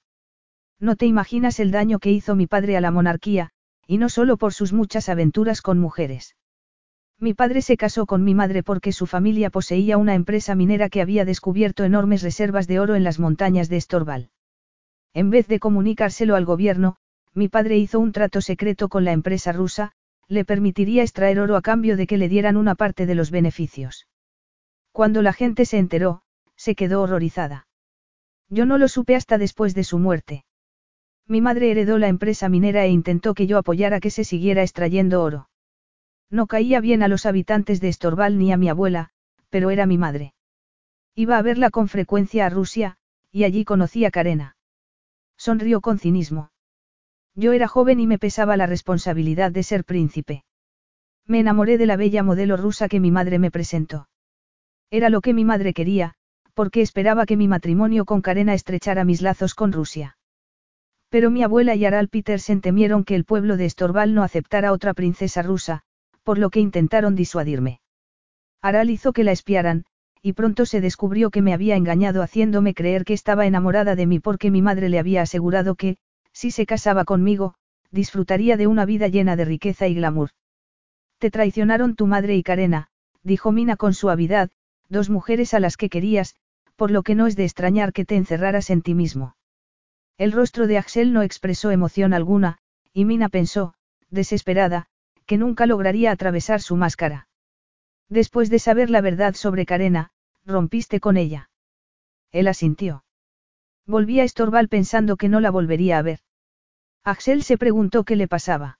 No 0.79 0.95
te 0.95 1.05
imaginas 1.05 1.59
el 1.59 1.71
daño 1.71 1.99
que 1.99 2.11
hizo 2.11 2.35
mi 2.35 2.47
padre 2.47 2.77
a 2.77 2.81
la 2.81 2.91
monarquía, 2.91 3.51
y 3.85 3.97
no 3.97 4.09
solo 4.09 4.37
por 4.37 4.53
sus 4.53 4.73
muchas 4.73 5.09
aventuras 5.09 5.61
con 5.61 5.79
mujeres. 5.79 6.35
Mi 7.19 7.33
padre 7.33 7.63
se 7.63 7.77
casó 7.77 8.05
con 8.05 8.23
mi 8.23 8.35
madre 8.35 8.61
porque 8.61 8.91
su 8.91 9.07
familia 9.07 9.49
poseía 9.49 9.97
una 9.97 10.13
empresa 10.13 10.53
minera 10.53 10.87
que 10.87 11.01
había 11.01 11.25
descubierto 11.25 11.83
enormes 11.83 12.21
reservas 12.21 12.67
de 12.67 12.79
oro 12.79 12.95
en 12.95 13.03
las 13.03 13.17
montañas 13.17 13.69
de 13.69 13.77
Estorval. 13.77 14.29
En 15.13 15.31
vez 15.31 15.47
de 15.47 15.59
comunicárselo 15.59 16.35
al 16.35 16.45
gobierno, 16.45 16.97
mi 17.33 17.47
padre 17.47 17.77
hizo 17.77 17.99
un 17.99 18.11
trato 18.11 18.39
secreto 18.41 18.87
con 18.87 19.03
la 19.03 19.13
empresa 19.13 19.51
rusa, 19.51 19.93
le 20.27 20.45
permitiría 20.45 21.01
extraer 21.01 21.39
oro 21.39 21.55
a 21.55 21.61
cambio 21.63 21.97
de 21.97 22.05
que 22.05 22.17
le 22.17 22.29
dieran 22.29 22.55
una 22.55 22.75
parte 22.75 23.07
de 23.07 23.15
los 23.15 23.31
beneficios. 23.31 24.07
Cuando 24.91 25.23
la 25.23 25.33
gente 25.33 25.65
se 25.65 25.79
enteró, 25.79 26.21
se 26.55 26.75
quedó 26.75 27.01
horrorizada. 27.01 27.67
Yo 28.49 28.65
no 28.65 28.77
lo 28.77 28.87
supe 28.87 29.15
hasta 29.15 29.39
después 29.39 29.73
de 29.73 29.83
su 29.83 29.97
muerte. 29.97 30.45
Mi 31.27 31.41
madre 31.41 31.71
heredó 31.71 31.97
la 31.97 32.09
empresa 32.09 32.47
minera 32.47 32.85
e 32.85 32.89
intentó 32.89 33.33
que 33.33 33.47
yo 33.47 33.57
apoyara 33.57 33.99
que 33.99 34.11
se 34.11 34.23
siguiera 34.23 34.61
extrayendo 34.61 35.23
oro. 35.23 35.49
No 36.29 36.47
caía 36.47 36.81
bien 36.81 37.03
a 37.03 37.07
los 37.07 37.25
habitantes 37.25 37.79
de 37.79 37.89
Estorval 37.89 38.37
ni 38.37 38.51
a 38.51 38.57
mi 38.57 38.69
abuela, 38.69 39.09
pero 39.49 39.69
era 39.69 39.85
mi 39.85 39.97
madre. 39.97 40.33
Iba 41.15 41.37
a 41.37 41.41
verla 41.41 41.69
con 41.69 41.87
frecuencia 41.87 42.45
a 42.45 42.49
Rusia, 42.49 42.97
y 43.31 43.43
allí 43.43 43.65
conocí 43.65 44.05
a 44.05 44.11
Karena. 44.11 44.55
Sonrió 45.37 45.81
con 45.81 45.99
cinismo. 45.99 46.51
Yo 47.35 47.53
era 47.53 47.67
joven 47.67 47.99
y 47.99 48.07
me 48.07 48.17
pesaba 48.17 48.57
la 48.57 48.65
responsabilidad 48.65 49.51
de 49.51 49.63
ser 49.63 49.85
príncipe. 49.85 50.43
Me 51.25 51.39
enamoré 51.39 51.77
de 51.77 51.85
la 51.85 51.95
bella 51.95 52.23
modelo 52.23 52.57
rusa 52.57 52.87
que 52.87 52.99
mi 52.99 53.11
madre 53.11 53.37
me 53.39 53.51
presentó. 53.51 54.09
Era 54.89 55.09
lo 55.09 55.21
que 55.21 55.33
mi 55.33 55.45
madre 55.45 55.73
quería, 55.73 56.15
porque 56.53 56.81
esperaba 56.81 57.25
que 57.25 57.37
mi 57.37 57.47
matrimonio 57.47 58.05
con 58.05 58.21
Karena 58.21 58.53
estrechara 58.53 59.03
mis 59.03 59.21
lazos 59.21 59.53
con 59.53 59.71
Rusia. 59.71 60.17
Pero 61.09 61.29
mi 61.29 61.43
abuela 61.43 61.75
y 61.75 61.85
Aral 61.85 62.09
Petersen 62.09 62.61
temieron 62.61 63.03
que 63.03 63.15
el 63.15 63.23
pueblo 63.23 63.57
de 63.57 63.65
Estorval 63.65 64.13
no 64.13 64.23
aceptara 64.23 64.71
otra 64.71 64.93
princesa 64.93 65.41
rusa, 65.41 65.83
por 66.27 66.39
lo 66.39 66.49
que 66.49 66.59
intentaron 66.59 67.15
disuadirme. 67.15 67.79
Aral 68.61 68.89
hizo 68.89 69.13
que 69.13 69.23
la 69.23 69.31
espiaran, 69.31 69.85
y 70.21 70.33
pronto 70.33 70.65
se 70.65 70.81
descubrió 70.81 71.29
que 71.29 71.41
me 71.41 71.53
había 71.53 71.77
engañado 71.77 72.21
haciéndome 72.21 72.73
creer 72.73 73.05
que 73.05 73.13
estaba 73.13 73.45
enamorada 73.45 73.95
de 73.95 74.07
mí 74.07 74.19
porque 74.19 74.51
mi 74.51 74.61
madre 74.61 74.89
le 74.89 74.99
había 74.99 75.21
asegurado 75.21 75.75
que, 75.75 75.95
si 76.33 76.51
se 76.51 76.65
casaba 76.65 77.05
conmigo, 77.05 77.53
disfrutaría 77.91 78.57
de 78.57 78.67
una 78.67 78.83
vida 78.83 79.07
llena 79.07 79.37
de 79.37 79.45
riqueza 79.45 79.87
y 79.87 79.95
glamour. 79.95 80.31
Te 81.17 81.31
traicionaron 81.31 81.95
tu 81.95 82.07
madre 82.07 82.35
y 82.35 82.43
Karena, 82.43 82.89
dijo 83.23 83.53
Mina 83.53 83.77
con 83.77 83.93
suavidad, 83.93 84.49
dos 84.89 85.09
mujeres 85.09 85.53
a 85.53 85.61
las 85.61 85.77
que 85.77 85.87
querías, 85.87 86.35
por 86.75 86.91
lo 86.91 87.03
que 87.03 87.15
no 87.15 87.27
es 87.27 87.37
de 87.37 87.45
extrañar 87.45 87.93
que 87.93 88.03
te 88.03 88.17
encerraras 88.17 88.69
en 88.69 88.81
ti 88.81 88.95
mismo. 88.95 89.37
El 90.17 90.33
rostro 90.33 90.67
de 90.67 90.77
Axel 90.77 91.13
no 91.13 91.21
expresó 91.21 91.71
emoción 91.71 92.13
alguna, 92.13 92.57
y 92.91 93.05
Mina 93.05 93.29
pensó, 93.29 93.75
desesperada, 94.09 94.89
que 95.27 95.37
nunca 95.37 95.67
lograría 95.67 96.11
atravesar 96.11 96.61
su 96.61 96.75
máscara. 96.75 97.27
Después 98.09 98.49
de 98.49 98.59
saber 98.59 98.89
la 98.89 99.01
verdad 99.01 99.35
sobre 99.35 99.65
Karena, 99.65 100.11
rompiste 100.45 100.99
con 100.99 101.17
ella. 101.17 101.49
Él 102.31 102.47
asintió. 102.47 103.03
Volvía 103.85 104.23
a 104.23 104.25
Estorval 104.25 104.69
pensando 104.69 105.17
que 105.17 105.29
no 105.29 105.39
la 105.39 105.51
volvería 105.51 105.97
a 105.97 106.01
ver. 106.01 106.19
Axel 107.03 107.43
se 107.43 107.57
preguntó 107.57 108.03
qué 108.03 108.15
le 108.15 108.27
pasaba. 108.27 108.79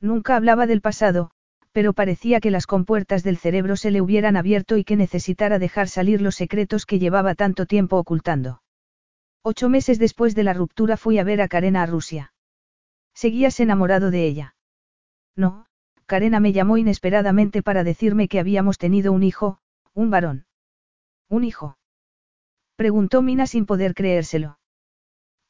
Nunca 0.00 0.36
hablaba 0.36 0.66
del 0.66 0.80
pasado, 0.80 1.30
pero 1.72 1.92
parecía 1.92 2.40
que 2.40 2.50
las 2.50 2.66
compuertas 2.66 3.22
del 3.22 3.36
cerebro 3.36 3.76
se 3.76 3.90
le 3.90 4.00
hubieran 4.00 4.36
abierto 4.36 4.76
y 4.76 4.84
que 4.84 4.96
necesitara 4.96 5.58
dejar 5.58 5.88
salir 5.88 6.20
los 6.20 6.36
secretos 6.36 6.86
que 6.86 6.98
llevaba 6.98 7.34
tanto 7.34 7.66
tiempo 7.66 7.96
ocultando. 7.98 8.62
Ocho 9.42 9.68
meses 9.68 9.98
después 9.98 10.34
de 10.34 10.44
la 10.44 10.54
ruptura 10.54 10.96
fui 10.96 11.18
a 11.18 11.24
ver 11.24 11.40
a 11.40 11.48
Karena 11.48 11.82
a 11.82 11.86
Rusia. 11.86 12.32
¿Seguías 13.14 13.60
enamorado 13.60 14.10
de 14.10 14.26
ella? 14.26 14.54
No, 15.38 15.68
Karena 16.06 16.40
me 16.40 16.52
llamó 16.52 16.78
inesperadamente 16.78 17.62
para 17.62 17.84
decirme 17.84 18.28
que 18.28 18.40
habíamos 18.40 18.76
tenido 18.76 19.12
un 19.12 19.22
hijo, 19.22 19.60
un 19.92 20.10
varón. 20.10 20.46
¿Un 21.28 21.44
hijo? 21.44 21.78
Preguntó 22.76 23.22
Mina 23.22 23.46
sin 23.46 23.64
poder 23.64 23.94
creérselo. 23.94 24.58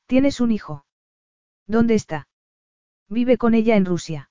¿Tienes 0.07 0.41
un 0.41 0.51
hijo? 0.51 0.85
¿Dónde 1.67 1.95
está? 1.95 2.29
Vive 3.09 3.39
con 3.39 3.55
ella 3.55 3.77
en 3.77 3.87
Rusia. 3.87 4.31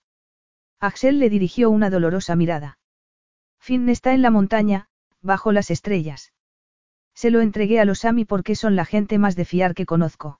Axel 0.79 1.17
le 1.17 1.29
dirigió 1.29 1.69
una 1.71 1.89
dolorosa 1.89 2.35
mirada. 2.35 2.77
Finn 3.59 3.89
está 3.89 4.13
en 4.13 4.21
la 4.21 4.29
montaña, 4.29 4.89
bajo 5.21 5.51
las 5.51 5.71
estrellas. 5.71 6.33
Se 7.15 7.31
lo 7.31 7.41
entregué 7.41 7.79
a 7.79 7.85
los 7.85 8.05
Ami 8.05 8.25
porque 8.25 8.55
son 8.55 8.75
la 8.75 8.85
gente 8.85 9.17
más 9.17 9.35
de 9.35 9.45
fiar 9.45 9.73
que 9.73 9.87
conozco. 9.87 10.39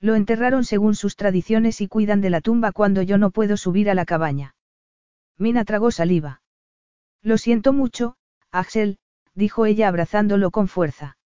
Lo 0.00 0.14
enterraron 0.14 0.64
según 0.64 0.94
sus 0.94 1.16
tradiciones 1.16 1.80
y 1.80 1.88
cuidan 1.88 2.20
de 2.20 2.30
la 2.30 2.40
tumba 2.40 2.72
cuando 2.72 3.02
yo 3.02 3.18
no 3.18 3.30
puedo 3.30 3.56
subir 3.56 3.88
a 3.90 3.94
la 3.94 4.04
cabaña. 4.04 4.54
Mina 5.38 5.64
tragó 5.64 5.90
saliva. 5.90 6.42
Lo 7.22 7.38
siento 7.38 7.72
mucho, 7.72 8.16
Axel, 8.50 8.98
dijo 9.34 9.66
ella 9.66 9.88
abrazándolo 9.88 10.50
con 10.50 10.68
fuerza. 10.68 11.18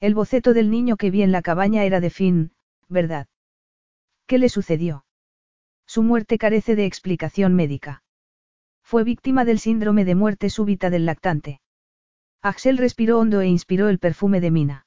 El 0.00 0.14
boceto 0.14 0.54
del 0.54 0.70
niño 0.70 0.96
que 0.96 1.10
vi 1.10 1.22
en 1.22 1.32
la 1.32 1.42
cabaña 1.42 1.84
era 1.84 2.00
de 2.00 2.10
Finn, 2.10 2.52
¿verdad? 2.88 3.26
¿Qué 4.26 4.38
le 4.38 4.48
sucedió? 4.48 5.04
Su 5.86 6.02
muerte 6.02 6.38
carece 6.38 6.76
de 6.76 6.86
explicación 6.86 7.54
médica. 7.54 8.02
Fue 8.82 9.04
víctima 9.04 9.44
del 9.44 9.58
síndrome 9.58 10.04
de 10.04 10.14
muerte 10.14 10.50
súbita 10.50 10.90
del 10.90 11.06
lactante. 11.06 11.60
Axel 12.42 12.78
respiró 12.78 13.18
hondo 13.18 13.40
e 13.40 13.48
inspiró 13.48 13.88
el 13.88 13.98
perfume 13.98 14.40
de 14.40 14.50
Mina. 14.50 14.86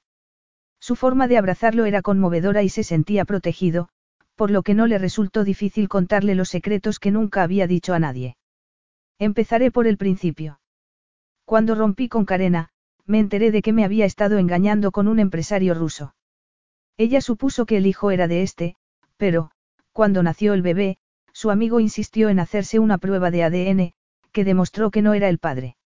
Su 0.81 0.95
forma 0.95 1.27
de 1.27 1.37
abrazarlo 1.37 1.85
era 1.85 2.01
conmovedora 2.01 2.63
y 2.63 2.69
se 2.69 2.83
sentía 2.83 3.23
protegido, 3.23 3.89
por 4.35 4.49
lo 4.49 4.63
que 4.63 4.73
no 4.73 4.87
le 4.87 4.97
resultó 4.97 5.43
difícil 5.43 5.87
contarle 5.87 6.33
los 6.33 6.49
secretos 6.49 6.99
que 6.99 7.11
nunca 7.11 7.43
había 7.43 7.67
dicho 7.67 7.93
a 7.93 7.99
nadie. 7.99 8.35
Empezaré 9.19 9.69
por 9.69 9.85
el 9.85 9.97
principio. 9.97 10.59
Cuando 11.45 11.75
rompí 11.75 12.09
con 12.09 12.25
Karena, 12.25 12.69
me 13.05 13.19
enteré 13.19 13.51
de 13.51 13.61
que 13.61 13.73
me 13.73 13.85
había 13.85 14.05
estado 14.05 14.39
engañando 14.39 14.91
con 14.91 15.07
un 15.07 15.19
empresario 15.19 15.75
ruso. 15.75 16.15
Ella 16.97 17.21
supuso 17.21 17.67
que 17.67 17.77
el 17.77 17.85
hijo 17.85 18.09
era 18.09 18.27
de 18.27 18.41
este, 18.41 18.75
pero, 19.17 19.51
cuando 19.91 20.23
nació 20.23 20.55
el 20.55 20.63
bebé, 20.63 20.97
su 21.31 21.51
amigo 21.51 21.79
insistió 21.79 22.29
en 22.29 22.39
hacerse 22.39 22.79
una 22.79 22.97
prueba 22.97 23.29
de 23.29 23.43
ADN, 23.43 23.93
que 24.31 24.43
demostró 24.43 24.89
que 24.89 25.03
no 25.03 25.13
era 25.13 25.29
el 25.29 25.37
padre. 25.37 25.77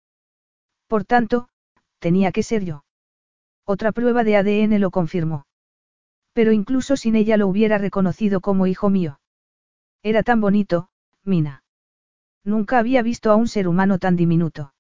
Por 0.88 1.04
tanto, 1.04 1.50
tenía 2.00 2.32
que 2.32 2.44
ser 2.44 2.64
yo. 2.64 2.85
Otra 3.66 3.92
prueba 3.92 4.24
de 4.24 4.38
ADN 4.38 4.80
lo 4.80 4.92
confirmó. 4.92 5.48
Pero 6.34 6.52
incluso 6.52 6.98
sin 6.98 7.16
ella 7.16 7.38
lo 7.38 7.48
hubiera 7.48 7.78
reconocido 7.78 8.42
como 8.42 8.68
hijo 8.68 8.90
mío. 8.90 9.20
Era 10.04 10.22
tan 10.22 10.40
bonito, 10.40 10.90
Mina. 11.24 11.64
Nunca 12.44 12.78
había 12.78 13.02
visto 13.02 13.32
a 13.32 13.36
un 13.36 13.48
ser 13.48 13.68
humano 13.68 13.98
tan 13.98 14.16
diminuto. 14.16 14.74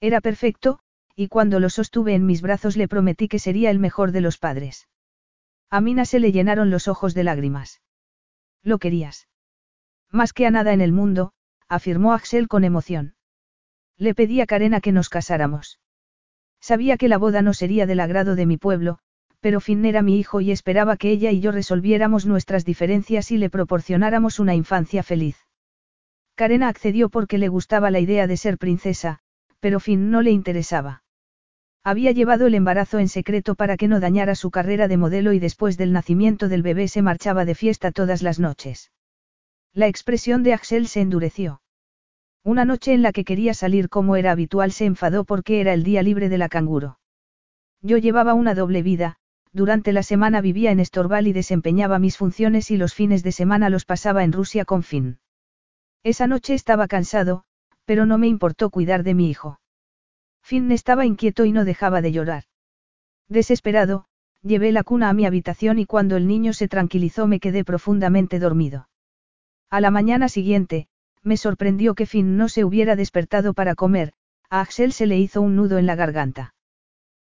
Era 0.00 0.20
perfecto, 0.20 0.80
y 1.14 1.28
cuando 1.28 1.60
lo 1.60 1.70
sostuve 1.70 2.14
en 2.14 2.26
mis 2.26 2.42
brazos 2.42 2.76
le 2.76 2.88
prometí 2.88 3.28
que 3.28 3.38
sería 3.38 3.70
el 3.70 3.78
mejor 3.78 4.10
de 4.10 4.22
los 4.22 4.38
padres. 4.38 4.88
A 5.68 5.80
Mina 5.80 6.04
se 6.04 6.18
le 6.18 6.32
llenaron 6.32 6.70
los 6.70 6.88
ojos 6.88 7.14
de 7.14 7.22
lágrimas. 7.22 7.80
Lo 8.62 8.78
querías. 8.78 9.28
Más 10.10 10.32
que 10.32 10.46
a 10.46 10.50
nada 10.50 10.72
en 10.72 10.80
el 10.80 10.92
mundo, 10.92 11.32
afirmó 11.68 12.12
Axel 12.12 12.48
con 12.48 12.64
emoción. 12.64 13.14
Le 13.96 14.14
pedí 14.14 14.40
a 14.40 14.46
Karena 14.46 14.80
que 14.80 14.90
nos 14.90 15.08
casáramos. 15.08 15.78
Sabía 16.60 16.96
que 16.96 17.08
la 17.08 17.18
boda 17.18 17.42
no 17.42 17.54
sería 17.54 17.86
del 17.86 18.00
agrado 18.00 18.36
de 18.36 18.46
mi 18.46 18.56
pueblo, 18.56 18.98
pero 19.40 19.60
Finn 19.60 19.84
era 19.84 20.02
mi 20.02 20.18
hijo 20.18 20.40
y 20.40 20.50
esperaba 20.50 20.96
que 20.96 21.10
ella 21.10 21.30
y 21.30 21.40
yo 21.40 21.52
resolviéramos 21.52 22.26
nuestras 22.26 22.64
diferencias 22.64 23.30
y 23.30 23.38
le 23.38 23.50
proporcionáramos 23.50 24.38
una 24.38 24.54
infancia 24.54 25.02
feliz. 25.02 25.36
Karena 26.34 26.68
accedió 26.68 27.08
porque 27.08 27.38
le 27.38 27.48
gustaba 27.48 27.90
la 27.90 28.00
idea 28.00 28.26
de 28.26 28.36
ser 28.36 28.58
princesa, 28.58 29.20
pero 29.60 29.80
Finn 29.80 30.10
no 30.10 30.22
le 30.22 30.30
interesaba. 30.30 31.02
Había 31.82 32.12
llevado 32.12 32.46
el 32.46 32.54
embarazo 32.54 32.98
en 32.98 33.08
secreto 33.08 33.54
para 33.54 33.78
que 33.78 33.88
no 33.88 34.00
dañara 34.00 34.34
su 34.34 34.50
carrera 34.50 34.86
de 34.86 34.98
modelo 34.98 35.32
y 35.32 35.38
después 35.38 35.78
del 35.78 35.92
nacimiento 35.92 36.48
del 36.48 36.62
bebé 36.62 36.88
se 36.88 37.00
marchaba 37.00 37.46
de 37.46 37.54
fiesta 37.54 37.90
todas 37.90 38.22
las 38.22 38.38
noches. 38.38 38.92
La 39.72 39.86
expresión 39.86 40.42
de 40.42 40.52
Axel 40.52 40.88
se 40.88 41.00
endureció. 41.00 41.62
Una 42.42 42.64
noche 42.64 42.94
en 42.94 43.02
la 43.02 43.12
que 43.12 43.24
quería 43.24 43.52
salir 43.52 43.88
como 43.88 44.16
era 44.16 44.32
habitual 44.32 44.72
se 44.72 44.86
enfadó 44.86 45.24
porque 45.24 45.60
era 45.60 45.74
el 45.74 45.82
día 45.82 46.02
libre 46.02 46.28
de 46.28 46.38
la 46.38 46.48
canguro. 46.48 46.98
Yo 47.82 47.98
llevaba 47.98 48.34
una 48.34 48.54
doble 48.54 48.82
vida, 48.82 49.16
durante 49.52 49.92
la 49.92 50.02
semana 50.02 50.40
vivía 50.40 50.70
en 50.70 50.80
Estorval 50.80 51.26
y 51.26 51.32
desempeñaba 51.32 51.98
mis 51.98 52.16
funciones 52.16 52.70
y 52.70 52.76
los 52.76 52.94
fines 52.94 53.22
de 53.22 53.32
semana 53.32 53.68
los 53.68 53.84
pasaba 53.84 54.24
en 54.24 54.32
Rusia 54.32 54.64
con 54.64 54.82
Finn. 54.82 55.18
Esa 56.02 56.26
noche 56.26 56.54
estaba 56.54 56.88
cansado, 56.88 57.44
pero 57.84 58.06
no 58.06 58.16
me 58.16 58.28
importó 58.28 58.70
cuidar 58.70 59.02
de 59.02 59.14
mi 59.14 59.28
hijo. 59.28 59.60
Finn 60.42 60.72
estaba 60.72 61.04
inquieto 61.04 61.44
y 61.44 61.52
no 61.52 61.64
dejaba 61.64 62.00
de 62.00 62.12
llorar. 62.12 62.44
Desesperado, 63.28 64.06
llevé 64.42 64.72
la 64.72 64.82
cuna 64.82 65.10
a 65.10 65.12
mi 65.12 65.26
habitación 65.26 65.78
y 65.78 65.86
cuando 65.86 66.16
el 66.16 66.26
niño 66.26 66.52
se 66.52 66.68
tranquilizó 66.68 67.26
me 67.26 67.40
quedé 67.40 67.64
profundamente 67.64 68.38
dormido. 68.38 68.88
A 69.68 69.80
la 69.80 69.90
mañana 69.90 70.28
siguiente, 70.28 70.88
me 71.22 71.36
sorprendió 71.36 71.94
que 71.94 72.06
Finn 72.06 72.36
no 72.36 72.48
se 72.48 72.64
hubiera 72.64 72.96
despertado 72.96 73.54
para 73.54 73.74
comer, 73.74 74.12
a 74.48 74.60
Axel 74.60 74.92
se 74.92 75.06
le 75.06 75.18
hizo 75.18 75.40
un 75.42 75.56
nudo 75.56 75.78
en 75.78 75.86
la 75.86 75.94
garganta. 75.94 76.54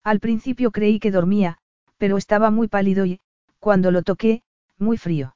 Al 0.03 0.19
principio 0.19 0.71
creí 0.71 0.99
que 0.99 1.11
dormía, 1.11 1.57
pero 1.97 2.17
estaba 2.17 2.51
muy 2.51 2.67
pálido 2.67 3.05
y, 3.05 3.19
cuando 3.59 3.91
lo 3.91 4.03
toqué, 4.03 4.43
muy 4.77 4.97
frío. 4.97 5.35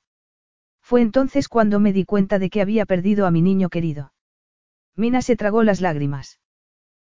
Fue 0.82 1.02
entonces 1.02 1.48
cuando 1.48 1.80
me 1.80 1.94
di 1.94 2.06
cuenta 2.06 2.40
de 2.40 2.50
que 2.50 2.62
había 2.62 2.86
perdido 2.86 3.26
a 3.26 3.32
mi 3.32 3.42
niño 3.42 3.70
querido. 3.70 4.14
Mina 4.96 5.22
se 5.22 5.36
tragó 5.36 5.64
las 5.64 5.82
lágrimas. 5.82 6.40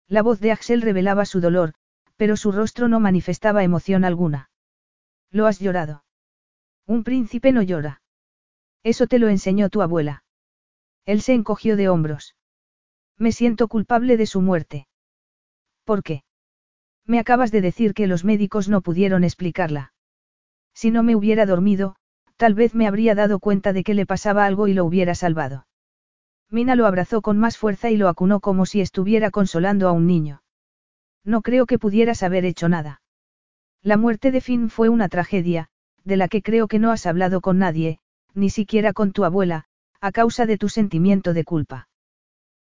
La 0.07 0.23
voz 0.23 0.41
de 0.41 0.53
Axel 0.53 0.83
revelaba 0.83 1.25
su 1.25 1.41
dolor, 1.41 1.75
pero 2.17 2.37
su 2.37 2.53
rostro 2.53 2.89
no 2.89 3.01
manifestaba 3.01 3.65
emoción 3.65 4.05
alguna. 4.05 4.51
¿Lo 5.31 5.47
has 5.47 5.59
llorado? 5.61 6.05
Un 6.87 7.05
príncipe 7.05 7.53
no 7.53 7.63
llora. 7.63 8.03
Eso 8.83 9.07
te 9.07 9.19
lo 9.19 9.29
enseñó 9.29 9.71
tu 9.71 9.83
abuela. 9.83 10.25
Él 11.07 11.23
se 11.23 11.35
encogió 11.35 11.77
de 11.77 11.89
hombros. 11.89 12.37
Me 13.19 13.33
siento 13.33 13.69
culpable 13.69 14.17
de 14.17 14.27
su 14.27 14.41
muerte. 14.41 14.87
¿Por 15.85 16.03
qué? 16.03 16.25
Me 17.07 17.19
acabas 17.19 17.51
de 17.51 17.61
decir 17.61 17.95
que 17.95 18.07
los 18.07 18.25
médicos 18.25 18.69
no 18.69 18.81
pudieron 18.81 19.25
explicarla. 19.25 19.93
Si 20.75 20.91
no 20.91 21.03
me 21.03 21.17
hubiera 21.17 21.47
dormido, 21.47 21.97
tal 22.37 22.55
vez 22.55 22.75
me 22.75 22.87
habría 22.87 23.15
dado 23.15 23.39
cuenta 23.39 23.73
de 23.73 23.83
que 23.83 23.95
le 23.95 24.07
pasaba 24.07 24.47
algo 24.47 24.69
y 24.69 24.75
lo 24.75 24.85
hubiera 24.85 25.15
salvado. 25.15 25.67
Mina 26.51 26.75
lo 26.75 26.87
abrazó 26.87 27.23
con 27.23 27.39
más 27.39 27.59
fuerza 27.59 27.91
y 27.91 27.97
lo 27.97 28.09
acunó 28.09 28.41
como 28.41 28.67
si 28.67 28.81
estuviera 28.81 29.31
consolando 29.31 29.89
a 29.89 29.93
un 29.93 30.07
niño. 30.07 30.43
No 31.25 31.43
creo 31.43 31.67
que 31.67 31.79
pudieras 31.79 32.23
haber 32.23 32.45
hecho 32.45 32.69
nada. 32.69 33.03
La 33.83 33.97
muerte 33.97 34.31
de 34.31 34.41
Finn 34.41 34.71
fue 34.71 34.89
una 34.89 35.09
tragedia, 35.09 35.69
de 36.05 36.17
la 36.17 36.29
que 36.29 36.43
creo 36.43 36.67
que 36.69 36.79
no 36.79 36.91
has 36.91 37.07
hablado 37.07 37.41
con 37.41 37.59
nadie, 37.59 37.99
ni 38.35 38.51
siquiera 38.51 38.93
con 38.93 39.13
tu 39.13 39.25
abuela, 39.25 39.67
a 40.01 40.13
causa 40.13 40.47
de 40.47 40.57
tu 40.57 40.69
sentimiento 40.69 41.35
de 41.35 41.45
culpa. 41.45 41.89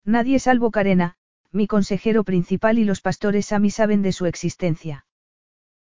Nadie 0.05 0.39
salvo 0.39 0.71
Karena, 0.71 1.17
mi 1.53 1.67
consejero 1.67 2.25
principal 2.25 2.79
y 2.79 2.85
los 2.85 3.01
pastores 3.01 3.53
a 3.53 3.59
mí 3.59 3.71
saben 3.71 4.03
de 4.03 4.13
su 4.13 4.27
existencia. 4.27 5.07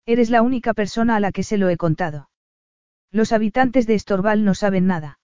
Eres 0.05 0.29
la 0.29 0.41
única 0.41 0.73
persona 0.73 1.15
a 1.15 1.19
la 1.19 1.31
que 1.31 1.43
se 1.43 1.57
lo 1.57 1.69
he 1.69 1.77
contado. 1.77 2.29
Los 3.11 3.31
habitantes 3.31 3.87
de 3.87 3.95
Estorval 3.95 4.43
no 4.43 4.53
saben 4.53 4.85
nada. 4.87 5.19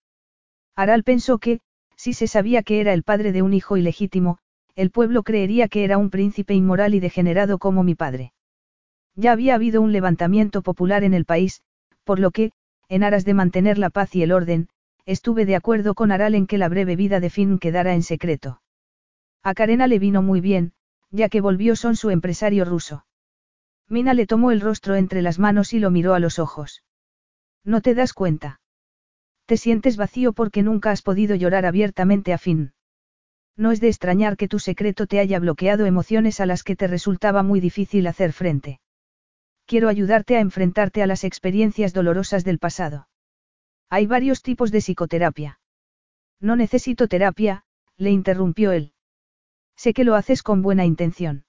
Aral 0.76 1.04
pensó 1.04 1.38
que, 1.38 1.60
si 1.96 2.14
se 2.14 2.28
sabía 2.28 2.64
que 2.64 2.80
era 2.80 2.94
el 2.94 3.04
padre 3.04 3.32
de 3.32 3.42
un 3.42 3.54
hijo 3.54 3.78
ilegítimo, 3.78 4.40
el 4.76 4.90
pueblo 4.90 5.24
creería 5.24 5.68
que 5.68 5.84
era 5.84 5.98
un 5.98 6.10
príncipe 6.10 6.54
inmoral 6.54 6.96
y 6.96 7.00
degenerado 7.00 7.60
como 7.60 7.84
mi 7.84 7.96
padre. 7.96 8.34
Ya 9.16 9.34
había 9.34 9.56
habido 9.56 9.82
un 9.82 9.92
levantamiento 9.92 10.62
popular 10.62 11.04
en 11.04 11.14
el 11.14 11.26
país, 11.26 11.62
por 12.04 12.20
lo 12.20 12.32
que, 12.32 12.54
en 12.88 13.04
aras 13.04 13.26
de 13.26 13.34
mantener 13.34 13.78
la 13.78 13.90
paz 13.90 14.16
y 14.16 14.24
el 14.24 14.32
orden, 14.32 14.70
estuve 15.06 15.46
de 15.46 15.56
acuerdo 15.56 15.96
con 15.96 16.12
Aral 16.12 16.36
en 16.36 16.48
que 16.48 16.58
la 16.58 16.70
breve 16.70 16.96
vida 16.96 17.20
de 17.20 17.30
Finn 17.30 17.60
quedara 17.60 17.94
en 17.94 18.04
secreto. 18.04 18.62
A 19.44 19.54
Karena 19.54 19.88
le 19.88 20.00
vino 20.00 20.22
muy 20.22 20.42
bien, 20.42 20.74
ya 21.10 21.30
que 21.30 21.42
volvió 21.42 21.76
son 21.76 21.96
su 21.96 22.10
empresario 22.10 22.66
ruso. 22.66 23.06
Mina 23.90 24.14
le 24.14 24.28
tomó 24.28 24.52
el 24.52 24.62
rostro 24.62 24.96
entre 24.96 25.22
las 25.22 25.40
manos 25.40 25.74
y 25.74 25.80
lo 25.80 25.92
miró 25.92 26.14
a 26.14 26.20
los 26.20 26.40
ojos. 26.40 26.84
¿No 27.64 27.82
te 27.82 27.94
das 27.94 28.14
cuenta? 28.14 28.62
Te 29.46 29.58
sientes 29.58 29.98
vacío 29.98 30.34
porque 30.34 30.64
nunca 30.64 30.92
has 30.92 31.02
podido 31.02 31.36
llorar 31.36 31.66
abiertamente 31.66 32.32
a 32.32 32.38
Finn. 32.38 32.74
No 33.58 33.72
es 33.72 33.82
de 33.82 33.90
extrañar 33.90 34.38
que 34.38 34.48
tu 34.48 34.60
secreto 34.60 35.08
te 35.08 35.20
haya 35.20 35.40
bloqueado 35.40 35.86
emociones 35.86 36.40
a 36.40 36.46
las 36.46 36.64
que 36.64 36.76
te 36.76 36.88
resultaba 36.88 37.44
muy 37.44 37.60
difícil 37.60 38.08
hacer 38.08 38.32
frente. 38.32 38.80
Quiero 39.66 39.90
ayudarte 39.90 40.38
a 40.38 40.40
enfrentarte 40.40 41.04
a 41.04 41.08
las 41.08 41.24
experiencias 41.24 41.94
dolorosas 41.94 42.44
del 42.44 42.60
pasado. 42.60 43.08
Hay 43.94 44.08
varios 44.08 44.42
tipos 44.42 44.72
de 44.72 44.80
psicoterapia. 44.80 45.60
No 46.40 46.56
necesito 46.56 47.10
terapia, 47.10 47.66
le 47.98 48.10
interrumpió 48.10 48.72
él. 48.72 48.94
Sé 49.76 49.94
que 49.94 50.06
lo 50.06 50.16
haces 50.16 50.44
con 50.44 50.62
buena 50.62 50.86
intención. 50.86 51.44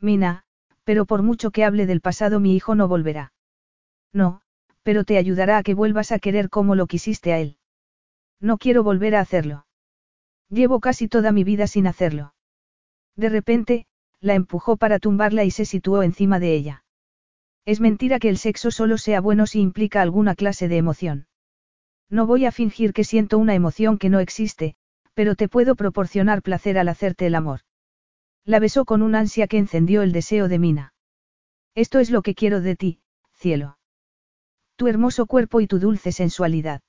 Mina, 0.00 0.42
pero 0.82 1.06
por 1.06 1.22
mucho 1.22 1.52
que 1.52 1.64
hable 1.64 1.86
del 1.86 2.00
pasado 2.00 2.40
mi 2.40 2.56
hijo 2.56 2.74
no 2.74 2.88
volverá. 2.88 3.32
No, 4.12 4.40
pero 4.82 5.04
te 5.04 5.18
ayudará 5.18 5.58
a 5.58 5.62
que 5.62 5.74
vuelvas 5.74 6.10
a 6.10 6.18
querer 6.18 6.50
como 6.50 6.74
lo 6.74 6.88
quisiste 6.88 7.32
a 7.32 7.38
él. 7.38 7.58
No 8.40 8.58
quiero 8.58 8.82
volver 8.82 9.14
a 9.14 9.20
hacerlo. 9.20 9.64
Llevo 10.48 10.80
casi 10.80 11.06
toda 11.06 11.30
mi 11.30 11.44
vida 11.44 11.68
sin 11.68 11.86
hacerlo. 11.86 12.34
De 13.14 13.28
repente, 13.28 13.86
la 14.18 14.34
empujó 14.34 14.76
para 14.76 14.98
tumbarla 14.98 15.44
y 15.44 15.52
se 15.52 15.64
situó 15.64 16.02
encima 16.02 16.40
de 16.40 16.56
ella. 16.56 16.84
Es 17.64 17.80
mentira 17.80 18.18
que 18.18 18.30
el 18.30 18.38
sexo 18.38 18.72
solo 18.72 18.98
sea 18.98 19.20
bueno 19.20 19.46
si 19.46 19.60
implica 19.60 20.02
alguna 20.02 20.34
clase 20.34 20.66
de 20.66 20.78
emoción. 20.78 21.28
No 22.12 22.26
voy 22.26 22.44
a 22.44 22.52
fingir 22.52 22.92
que 22.92 23.04
siento 23.04 23.38
una 23.38 23.54
emoción 23.54 23.96
que 23.96 24.10
no 24.10 24.20
existe, 24.20 24.74
pero 25.14 25.34
te 25.34 25.48
puedo 25.48 25.76
proporcionar 25.76 26.42
placer 26.42 26.76
al 26.76 26.88
hacerte 26.88 27.26
el 27.26 27.34
amor. 27.34 27.60
La 28.44 28.58
besó 28.58 28.84
con 28.84 29.00
un 29.00 29.14
ansia 29.14 29.46
que 29.46 29.56
encendió 29.56 30.02
el 30.02 30.12
deseo 30.12 30.48
de 30.48 30.58
Mina. 30.58 30.92
Esto 31.74 32.00
es 32.00 32.10
lo 32.10 32.20
que 32.20 32.34
quiero 32.34 32.60
de 32.60 32.76
ti, 32.76 33.00
cielo. 33.32 33.78
Tu 34.76 34.88
hermoso 34.88 35.24
cuerpo 35.24 35.62
y 35.62 35.66
tu 35.66 35.78
dulce 35.78 36.12
sensualidad. 36.12 36.82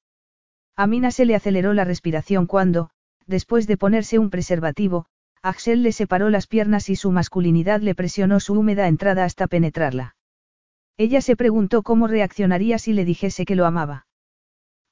A 0.76 0.88
Mina 0.88 1.10
se 1.10 1.24
le 1.24 1.36
aceleró 1.36 1.74
la 1.74 1.86
respiración 1.86 2.46
cuando, 2.46 2.90
después 3.26 3.66
de 3.66 3.78
ponerse 3.78 4.20
un 4.20 4.30
preservativo, 4.30 5.06
Axel 5.42 5.84
le 5.84 5.94
separó 5.94 6.30
las 6.30 6.48
piernas 6.48 6.90
y 6.90 6.98
su 6.98 7.12
masculinidad 7.12 7.80
le 7.80 7.96
presionó 7.96 8.42
su 8.42 8.56
húmeda 8.56 8.90
entrada 8.90 9.24
hasta 9.24 9.48
penetrarla. 9.48 10.18
Ella 10.98 11.22
se 11.22 11.38
preguntó 11.38 11.82
cómo 11.82 12.08
reaccionaría 12.08 12.78
si 12.78 12.92
le 12.92 13.06
dijese 13.06 13.46
que 13.46 13.56
lo 13.56 13.66
amaba. 13.66 14.06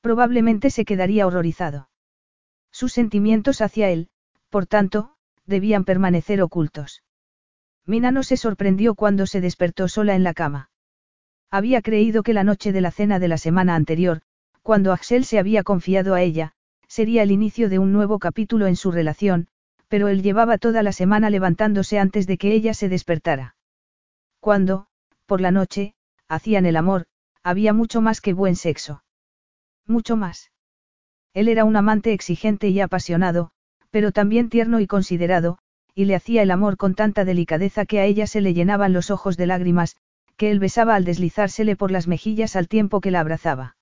Probablemente 0.02 0.70
se 0.70 0.86
quedaría 0.86 1.28
horrorizado. 1.28 1.90
Sus 2.72 2.94
sentimientos 2.94 3.62
hacia 3.62 3.90
él, 3.90 4.10
por 4.50 4.66
tanto, 4.66 5.16
debían 5.46 5.86
permanecer 5.86 6.42
ocultos. 6.42 7.04
Mina 7.86 8.12
no 8.12 8.24
se 8.24 8.38
sorprendió 8.38 8.96
cuando 8.96 9.26
se 9.26 9.42
despertó 9.42 9.88
sola 9.88 10.16
en 10.16 10.24
la 10.24 10.34
cama. 10.34 10.70
Había 11.50 11.82
creído 11.82 12.24
que 12.24 12.34
la 12.34 12.44
noche 12.44 12.72
de 12.72 12.82
la 12.82 12.92
cena 12.92 13.20
de 13.20 13.28
la 13.28 13.38
semana 13.38 13.76
anterior, 13.76 14.22
cuando 14.62 14.94
Axel 14.94 15.26
se 15.26 15.40
había 15.40 15.64
confiado 15.64 16.14
a 16.14 16.22
ella, 16.22 16.54
sería 16.88 17.24
el 17.24 17.32
inicio 17.32 17.70
de 17.70 17.80
un 17.80 17.92
nuevo 17.92 18.20
capítulo 18.20 18.68
en 18.68 18.76
su 18.76 18.92
relación, 18.92 19.48
pero 19.88 20.08
él 20.08 20.24
llevaba 20.24 20.58
toda 20.58 20.84
la 20.84 20.94
semana 20.94 21.30
levantándose 21.30 22.00
antes 22.00 22.28
de 22.28 22.38
que 22.38 22.54
ella 22.54 22.74
se 22.74 22.88
despertara. 22.90 23.56
Cuando, 24.40 24.88
por 25.26 25.42
la 25.42 25.52
noche, 25.52 25.94
hacían 26.28 26.66
el 26.66 26.78
amor, 26.78 27.08
había 27.44 27.74
mucho 27.74 28.02
más 28.02 28.22
que 28.22 28.34
buen 28.34 28.56
sexo. 28.56 29.04
Mucho 29.88 30.16
más. 30.16 30.52
Él 31.34 31.48
era 31.48 31.66
un 31.66 31.76
amante 31.76 32.14
exigente 32.14 32.70
y 32.70 32.80
apasionado, 32.80 33.52
pero 33.90 34.12
también 34.12 34.50
tierno 34.50 34.80
y 34.80 34.88
considerado, 34.88 35.58
y 35.94 36.06
le 36.06 36.16
hacía 36.16 36.42
el 36.42 36.52
amor 36.52 36.78
con 36.78 36.96
tanta 36.96 37.26
delicadeza 37.26 37.86
que 37.86 38.00
a 38.00 38.06
ella 38.06 38.28
se 38.28 38.42
le 38.42 38.54
llenaban 38.54 38.94
los 38.94 39.12
ojos 39.12 39.38
de 39.38 39.48
lágrimas, 39.48 39.98
que 40.38 40.52
él 40.52 40.60
besaba 40.60 40.96
al 40.96 41.06
deslizársele 41.06 41.76
por 41.76 41.92
las 41.92 42.08
mejillas 42.08 42.56
al 42.56 42.68
tiempo 42.68 43.02
que 43.02 43.12
la 43.12 43.20
abrazaba. 43.20 43.76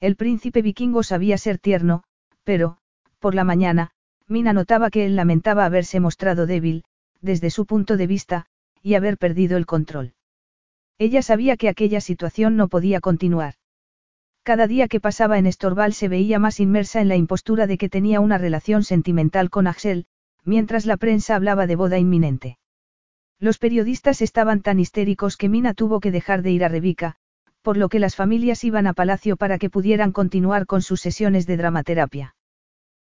El 0.00 0.16
príncipe 0.16 0.62
vikingo 0.62 1.02
sabía 1.02 1.38
ser 1.38 1.58
tierno, 1.58 2.04
pero, 2.44 2.78
por 3.18 3.34
la 3.34 3.44
mañana, 3.44 3.90
Mina 4.26 4.52
notaba 4.52 4.90
que 4.90 5.04
él 5.04 5.16
lamentaba 5.16 5.64
haberse 5.64 6.00
mostrado 6.00 6.46
débil, 6.46 6.84
desde 7.20 7.50
su 7.50 7.66
punto 7.66 7.96
de 7.96 8.06
vista, 8.06 8.46
y 8.82 8.94
haber 8.94 9.18
perdido 9.18 9.56
el 9.56 9.66
control. 9.66 10.14
Ella 10.98 11.22
sabía 11.22 11.56
que 11.56 11.68
aquella 11.68 12.00
situación 12.00 12.56
no 12.56 12.68
podía 12.68 13.00
continuar. 13.00 13.54
Cada 14.44 14.66
día 14.66 14.88
que 14.88 15.00
pasaba 15.00 15.38
en 15.38 15.46
Estorval 15.46 15.94
se 15.94 16.08
veía 16.08 16.38
más 16.38 16.60
inmersa 16.60 17.00
en 17.00 17.08
la 17.08 17.16
impostura 17.16 17.66
de 17.66 17.78
que 17.78 17.88
tenía 17.88 18.20
una 18.20 18.36
relación 18.36 18.84
sentimental 18.84 19.48
con 19.48 19.66
Axel, 19.66 20.04
mientras 20.44 20.84
la 20.84 20.98
prensa 20.98 21.34
hablaba 21.34 21.66
de 21.66 21.76
boda 21.76 21.98
inminente. 21.98 22.58
Los 23.40 23.56
periodistas 23.56 24.20
estaban 24.20 24.60
tan 24.60 24.78
histéricos 24.80 25.38
que 25.38 25.48
Mina 25.48 25.72
tuvo 25.72 25.98
que 25.98 26.10
dejar 26.10 26.42
de 26.42 26.50
ir 26.50 26.62
a 26.62 26.68
Rebica, 26.68 27.16
por 27.62 27.78
lo 27.78 27.88
que 27.88 27.98
las 27.98 28.16
familias 28.16 28.64
iban 28.64 28.86
a 28.86 28.92
palacio 28.92 29.38
para 29.38 29.56
que 29.56 29.70
pudieran 29.70 30.12
continuar 30.12 30.66
con 30.66 30.82
sus 30.82 31.00
sesiones 31.00 31.46
de 31.46 31.56
dramaterapia. 31.56 32.36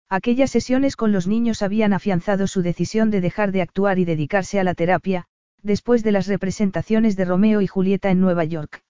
Aquellas 0.09 0.49
sesiones 0.49 0.95
con 0.95 1.11
los 1.11 1.27
niños 1.27 1.61
habían 1.61 1.93
afianzado 1.93 2.47
su 2.47 2.63
decisión 2.63 3.11
de 3.11 3.21
dejar 3.21 3.51
de 3.51 3.61
actuar 3.61 3.99
y 3.99 4.05
dedicarse 4.05 4.59
a 4.59 4.63
la 4.63 4.73
terapia, 4.73 5.25
después 5.61 6.01
de 6.01 6.13
las 6.13 6.25
representaciones 6.25 7.15
de 7.15 7.25
Romeo 7.25 7.61
y 7.61 7.67
Julieta 7.67 8.09
en 8.09 8.21
Nueva 8.21 8.43
York. 8.43 8.81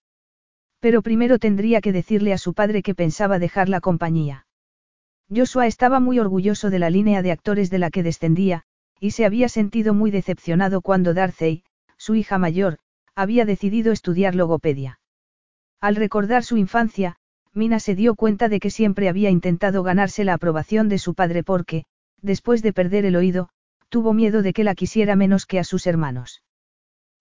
Pero 0.88 1.02
primero 1.02 1.38
tendría 1.38 1.82
que 1.82 1.92
decirle 1.92 2.32
a 2.32 2.38
su 2.38 2.54
padre 2.54 2.82
que 2.82 2.96
pensaba 2.96 3.40
dejar 3.40 3.68
la 3.68 3.82
compañía. 3.82 4.48
Joshua 5.30 5.68
estaba 5.68 6.00
muy 6.00 6.18
orgulloso 6.18 6.70
de 6.70 6.80
la 6.80 6.90
línea 6.90 7.22
de 7.22 7.34
actores 7.34 7.70
de 7.70 7.78
la 7.78 7.90
que 7.90 8.04
descendía, 8.04 8.64
y 8.98 9.12
se 9.12 9.26
había 9.26 9.50
sentido 9.50 9.94
muy 9.94 10.12
decepcionado 10.12 10.80
cuando 10.80 11.14
Darcy, 11.14 11.66
su 11.98 12.16
hija 12.16 12.38
mayor, 12.38 12.78
había 13.16 13.44
decidido 13.44 13.92
estudiar 13.92 14.34
logopedia. 14.34 15.02
Al 15.82 15.98
recordar 15.98 16.46
su 16.46 16.56
infancia, 16.56 17.18
Mina 17.54 17.82
se 17.82 17.94
dio 17.94 18.16
cuenta 18.16 18.48
de 18.48 18.62
que 18.62 18.70
siempre 18.70 19.10
había 19.10 19.30
intentado 19.30 19.84
ganarse 19.84 20.24
la 20.24 20.36
aprobación 20.36 20.88
de 20.88 21.00
su 21.00 21.16
padre 21.16 21.44
porque, 21.44 21.84
después 22.22 22.62
de 22.62 22.72
perder 22.72 23.04
el 23.04 23.18
oído, 23.18 23.50
tuvo 23.90 24.14
miedo 24.14 24.42
de 24.42 24.54
que 24.54 24.64
la 24.64 24.74
quisiera 24.74 25.18
menos 25.18 25.48
que 25.48 25.60
a 25.60 25.66
sus 25.66 25.86
hermanos. 25.86 26.44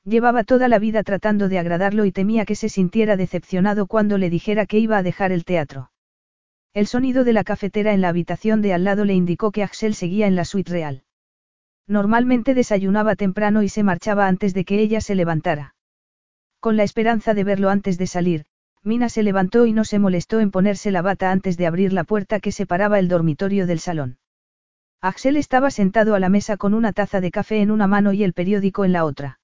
Llevaba 0.06 0.44
toda 0.44 0.68
la 0.68 0.78
vida 0.78 1.02
tratando 1.02 1.48
de 1.48 1.58
agradarlo 1.58 2.04
y 2.04 2.12
temía 2.12 2.44
que 2.44 2.54
se 2.54 2.68
sintiera 2.68 3.16
decepcionado 3.16 3.88
cuando 3.88 4.18
le 4.18 4.30
dijera 4.30 4.64
que 4.64 4.78
iba 4.78 4.98
a 4.98 5.02
dejar 5.02 5.32
el 5.32 5.44
teatro. 5.44 5.90
El 6.72 6.86
sonido 6.86 7.24
de 7.24 7.32
la 7.32 7.42
cafetera 7.42 7.92
en 7.92 8.00
la 8.00 8.10
habitación 8.10 8.62
de 8.62 8.72
al 8.72 8.84
lado 8.84 9.04
le 9.04 9.14
indicó 9.14 9.50
que 9.50 9.64
Axel 9.64 9.96
seguía 9.96 10.28
en 10.28 10.36
la 10.36 10.44
suite 10.44 10.70
real. 10.70 11.02
Normalmente 11.88 12.54
desayunaba 12.54 13.16
temprano 13.16 13.64
y 13.64 13.68
se 13.68 13.82
marchaba 13.82 14.28
antes 14.28 14.54
de 14.54 14.64
que 14.64 14.78
ella 14.78 15.00
se 15.00 15.16
levantara. 15.16 15.74
Con 16.60 16.76
la 16.76 16.84
esperanza 16.84 17.34
de 17.34 17.42
verlo 17.42 17.68
antes 17.68 17.98
de 17.98 18.06
salir, 18.06 18.44
Mina 18.84 19.08
se 19.08 19.24
levantó 19.24 19.66
y 19.66 19.72
no 19.72 19.84
se 19.84 19.98
molestó 19.98 20.38
en 20.38 20.52
ponerse 20.52 20.92
la 20.92 21.02
bata 21.02 21.32
antes 21.32 21.56
de 21.56 21.66
abrir 21.66 21.92
la 21.92 22.04
puerta 22.04 22.38
que 22.38 22.52
separaba 22.52 23.00
el 23.00 23.08
dormitorio 23.08 23.66
del 23.66 23.80
salón. 23.80 24.18
Axel 25.00 25.36
estaba 25.36 25.72
sentado 25.72 26.14
a 26.14 26.20
la 26.20 26.28
mesa 26.28 26.56
con 26.56 26.74
una 26.74 26.92
taza 26.92 27.20
de 27.20 27.32
café 27.32 27.60
en 27.60 27.72
una 27.72 27.88
mano 27.88 28.12
y 28.12 28.22
el 28.22 28.34
periódico 28.34 28.84
en 28.84 28.92
la 28.92 29.04
otra. 29.04 29.40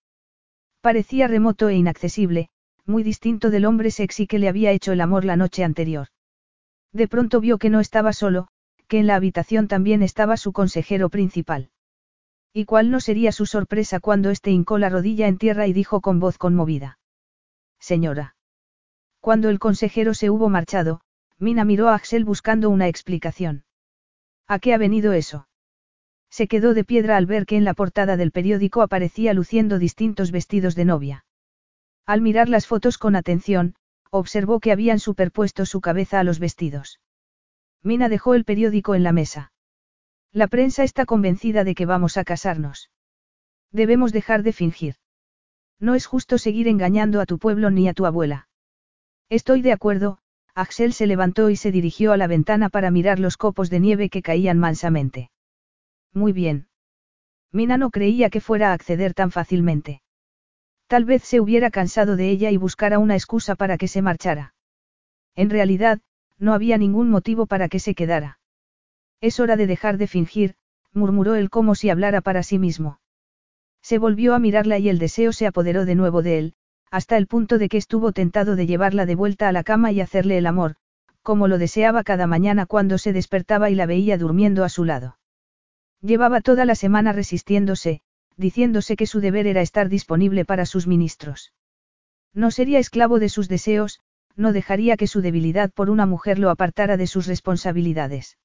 Parecía 0.83 1.29
remoto 1.29 1.69
e 1.69 1.77
inaccesible, 1.77 2.49
muy 2.87 3.05
distinto 3.05 3.51
del 3.51 3.67
hombre 3.67 3.93
sexy 3.93 4.27
que 4.27 4.41
le 4.41 4.49
había 4.49 4.73
hecho 4.73 4.91
el 4.91 5.01
amor 5.01 5.25
la 5.25 5.37
noche 5.37 5.63
anterior. 5.63 6.09
De 6.93 7.07
pronto 7.07 7.41
vio 7.41 7.59
que 7.59 7.71
no 7.71 7.79
estaba 7.79 8.13
solo, 8.13 8.49
que 8.89 8.99
en 8.99 9.07
la 9.07 9.15
habitación 9.15 9.69
también 9.69 10.03
estaba 10.03 10.37
su 10.37 10.53
consejero 10.53 11.09
principal. 11.09 11.71
¿Y 12.53 12.65
cuál 12.65 12.91
no 12.91 12.99
sería 12.99 13.31
su 13.31 13.47
sorpresa 13.47 14.01
cuando 14.01 14.31
éste 14.31 14.51
hincó 14.51 14.77
la 14.77 14.89
rodilla 14.89 15.29
en 15.29 15.39
tierra 15.39 15.69
y 15.69 15.73
dijo 15.73 16.01
con 16.01 16.19
voz 16.19 16.37
conmovida? 16.37 16.99
Señora. 17.79 18.35
Cuando 19.21 19.51
el 19.51 19.61
consejero 19.61 20.15
se 20.15 20.31
hubo 20.31 20.49
marchado, 20.49 21.01
Mina 21.39 21.65
miró 21.65 21.91
a 21.91 21.95
Axel 21.95 22.25
buscando 22.25 22.71
una 22.71 22.89
explicación. 22.89 23.65
¿A 24.49 24.59
qué 24.59 24.75
ha 24.75 24.79
venido 24.79 25.13
eso? 25.13 25.47
Se 26.33 26.49
quedó 26.49 26.73
de 26.73 26.83
piedra 26.83 27.19
al 27.19 27.27
ver 27.27 27.45
que 27.45 27.59
en 27.59 27.65
la 27.65 27.75
portada 27.75 28.17
del 28.17 28.33
periódico 28.33 28.81
aparecía 28.81 29.35
luciendo 29.35 29.79
distintos 29.79 30.31
vestidos 30.31 30.75
de 30.75 30.87
novia. 30.87 31.27
Al 32.07 32.23
mirar 32.23 32.49
las 32.49 32.67
fotos 32.67 32.97
con 32.97 33.17
atención, 33.17 33.75
observó 34.11 34.59
que 34.59 34.73
habían 34.73 34.99
superpuesto 34.99 35.67
su 35.67 35.83
cabeza 35.83 36.21
a 36.21 36.25
los 36.25 36.39
vestidos. 36.39 37.01
Mina 37.83 38.09
dejó 38.09 38.33
el 38.35 38.47
periódico 38.47 38.95
en 38.95 39.03
la 39.03 39.13
mesa. 39.13 39.53
La 40.33 40.47
prensa 40.47 40.85
está 40.85 41.05
convencida 41.05 41.65
de 41.65 41.75
que 41.75 41.85
vamos 41.85 42.17
a 42.17 42.25
casarnos. 42.25 42.91
Debemos 43.71 44.11
dejar 44.11 44.43
de 44.43 44.55
fingir. 44.55 44.95
No 45.79 45.95
es 45.95 46.07
justo 46.07 46.39
seguir 46.39 46.67
engañando 46.67 47.21
a 47.21 47.27
tu 47.27 47.39
pueblo 47.39 47.71
ni 47.71 47.89
a 47.89 47.93
tu 47.93 48.07
abuela. 48.07 48.49
Estoy 49.29 49.61
de 49.61 49.73
acuerdo, 49.73 50.19
Axel 50.55 50.95
se 50.95 51.07
levantó 51.07 51.51
y 51.51 51.57
se 51.57 51.71
dirigió 51.71 52.13
a 52.13 52.17
la 52.17 52.27
ventana 52.27 52.71
para 52.71 52.91
mirar 52.91 53.19
los 53.19 53.37
copos 53.37 53.69
de 53.69 53.81
nieve 53.81 54.09
que 54.09 54.23
caían 54.23 54.59
mansamente. 54.59 55.32
Muy 56.15 56.33
bien. 56.33 56.69
Mina 57.53 57.77
no 57.77 57.91
creía 57.91 58.31
que 58.31 58.41
fuera 58.41 58.71
a 58.71 58.73
acceder 58.75 59.15
tan 59.15 59.31
fácilmente. 59.31 60.03
Tal 60.87 61.05
vez 61.05 61.23
se 61.23 61.41
hubiera 61.41 61.71
cansado 61.71 62.17
de 62.17 62.29
ella 62.31 62.51
y 62.51 62.57
buscara 62.57 62.99
una 62.99 63.15
excusa 63.15 63.55
para 63.55 63.79
que 63.79 63.89
se 63.89 64.03
marchara. 64.03 64.55
En 65.35 65.49
realidad, 65.49 66.01
no 66.39 66.53
había 66.53 66.77
ningún 66.77 67.09
motivo 67.09 67.47
para 67.47 67.69
que 67.69 67.79
se 67.79 67.95
quedara. 67.95 68.39
Es 69.21 69.41
hora 69.41 69.57
de 69.57 69.67
dejar 69.67 69.97
de 69.97 70.07
fingir, 70.07 70.55
murmuró 70.93 71.35
él 71.35 71.49
como 71.49 71.75
si 71.75 71.89
hablara 71.89 72.21
para 72.21 72.43
sí 72.43 72.59
mismo. 72.59 73.01
Se 73.81 73.99
volvió 73.99 74.35
a 74.35 74.39
mirarla 74.39 74.79
y 74.79 74.89
el 74.89 74.99
deseo 74.99 75.33
se 75.33 75.47
apoderó 75.47 75.85
de 75.85 75.95
nuevo 75.95 76.23
de 76.23 76.39
él, 76.39 76.55
hasta 76.91 77.17
el 77.17 77.27
punto 77.27 77.59
de 77.59 77.69
que 77.69 77.79
estuvo 77.79 78.13
tentado 78.13 78.55
de 78.55 78.67
llevarla 78.67 79.07
de 79.07 79.15
vuelta 79.15 79.49
a 79.49 79.53
la 79.53 79.65
cama 79.65 79.93
y 79.93 80.01
hacerle 80.01 80.37
el 80.37 80.47
amor, 80.47 80.77
como 81.23 81.49
lo 81.49 81.57
deseaba 81.57 82.05
cada 82.05 82.27
mañana 82.27 82.67
cuando 82.67 82.99
se 82.99 83.13
despertaba 83.13 83.71
y 83.71 83.75
la 83.75 83.87
veía 83.87 84.19
durmiendo 84.19 84.65
a 84.65 84.69
su 84.69 84.85
lado. 84.85 85.17
Llevaba 86.03 86.41
toda 86.41 86.65
la 86.65 86.75
semana 86.75 87.13
resistiéndose, 87.13 88.01
diciéndose 88.37 88.97
que 88.97 89.07
su 89.07 89.21
deber 89.21 89.47
era 89.47 89.61
estar 89.63 89.89
disponible 89.89 90.45
para 90.45 90.67
sus 90.67 90.87
ministros. 90.87 91.53
No 92.35 92.51
sería 92.51 92.81
esclavo 92.81 93.21
de 93.21 93.29
sus 93.29 93.49
deseos, 93.49 94.01
no 94.35 94.53
dejaría 94.53 94.97
que 94.97 95.07
su 95.07 95.21
debilidad 95.21 95.71
por 95.71 95.91
una 95.91 96.07
mujer 96.07 96.39
lo 96.39 96.51
apartara 96.51 96.97
de 96.97 97.07
sus 97.07 97.27
responsabilidades. 97.27 98.37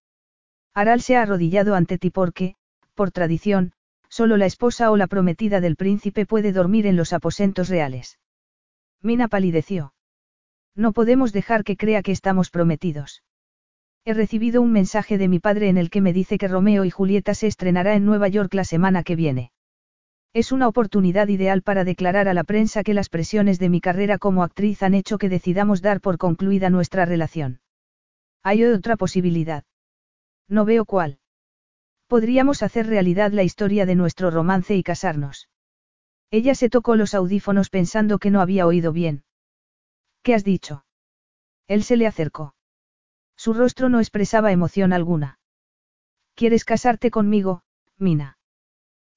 Aral 0.74 1.02
se 1.02 1.16
ha 1.16 1.24
arrodillado 1.24 1.74
ante 1.74 1.98
ti 1.98 2.12
porque, 2.12 2.56
por 2.94 3.12
tradición, 3.12 3.72
solo 4.10 4.38
la 4.38 4.46
esposa 4.46 4.92
o 4.92 4.98
la 4.98 5.08
prometida 5.08 5.60
del 5.60 5.76
príncipe 5.76 6.26
puede 6.26 6.52
dormir 6.52 6.86
en 6.86 6.96
los 6.96 7.14
aposentos 7.14 7.70
reales. 7.70 8.20
Mina 9.02 9.28
palideció. 9.28 9.94
No 10.76 10.92
podemos 10.92 11.34
dejar 11.34 11.64
que 11.64 11.78
crea 11.78 12.04
que 12.04 12.12
estamos 12.12 12.52
prometidos. 12.52 13.24
He 14.10 14.14
recibido 14.14 14.62
un 14.62 14.72
mensaje 14.72 15.18
de 15.18 15.28
mi 15.28 15.40
padre 15.40 15.68
en 15.68 15.78
el 15.78 15.90
que 15.90 16.00
me 16.00 16.14
dice 16.14 16.38
que 16.38 16.48
Romeo 16.48 16.86
y 16.86 16.90
Julieta 16.90 17.34
se 17.34 17.46
estrenará 17.46 17.94
en 17.94 18.06
Nueva 18.06 18.30
York 18.30 18.54
la 18.54 18.64
semana 18.64 19.04
que 19.04 19.18
viene. 19.18 19.52
Es 20.34 20.54
una 20.54 20.70
oportunidad 20.70 21.28
ideal 21.28 21.62
para 21.62 21.84
declarar 21.84 22.30
a 22.30 22.34
la 22.34 22.46
prensa 22.46 22.84
que 22.84 22.94
las 22.94 23.10
presiones 23.10 23.60
de 23.60 23.68
mi 23.68 23.82
carrera 23.82 24.18
como 24.18 24.44
actriz 24.44 24.82
han 24.82 24.94
hecho 24.94 25.18
que 25.18 25.28
decidamos 25.28 25.82
dar 25.82 26.00
por 26.00 26.18
concluida 26.18 26.70
nuestra 26.70 27.04
relación. 27.04 27.60
Hay 28.44 28.64
otra 28.64 28.96
posibilidad. 28.96 29.66
No 30.48 30.64
veo 30.64 30.86
cuál. 30.86 31.20
Podríamos 32.08 32.64
hacer 32.64 32.88
realidad 32.88 33.34
la 33.34 33.44
historia 33.44 33.86
de 33.86 33.96
nuestro 33.96 34.32
romance 34.32 34.74
y 34.74 34.84
casarnos. 34.84 35.50
Ella 36.32 36.56
se 36.56 36.70
tocó 36.70 36.96
los 36.96 37.14
audífonos 37.14 37.70
pensando 37.70 38.20
que 38.20 38.32
no 38.32 38.40
había 38.40 38.68
oído 38.68 38.94
bien. 38.94 39.26
¿Qué 40.24 40.34
has 40.34 40.46
dicho? 40.46 40.86
Él 41.68 41.84
se 41.84 41.98
le 41.98 42.08
acercó. 42.08 42.54
Su 43.38 43.54
rostro 43.54 43.88
no 43.88 44.00
expresaba 44.00 44.52
emoción 44.52 44.92
alguna. 44.92 45.40
¿Quieres 46.36 46.66
casarte 46.66 47.12
conmigo, 47.12 47.62
Mina? 47.98 48.38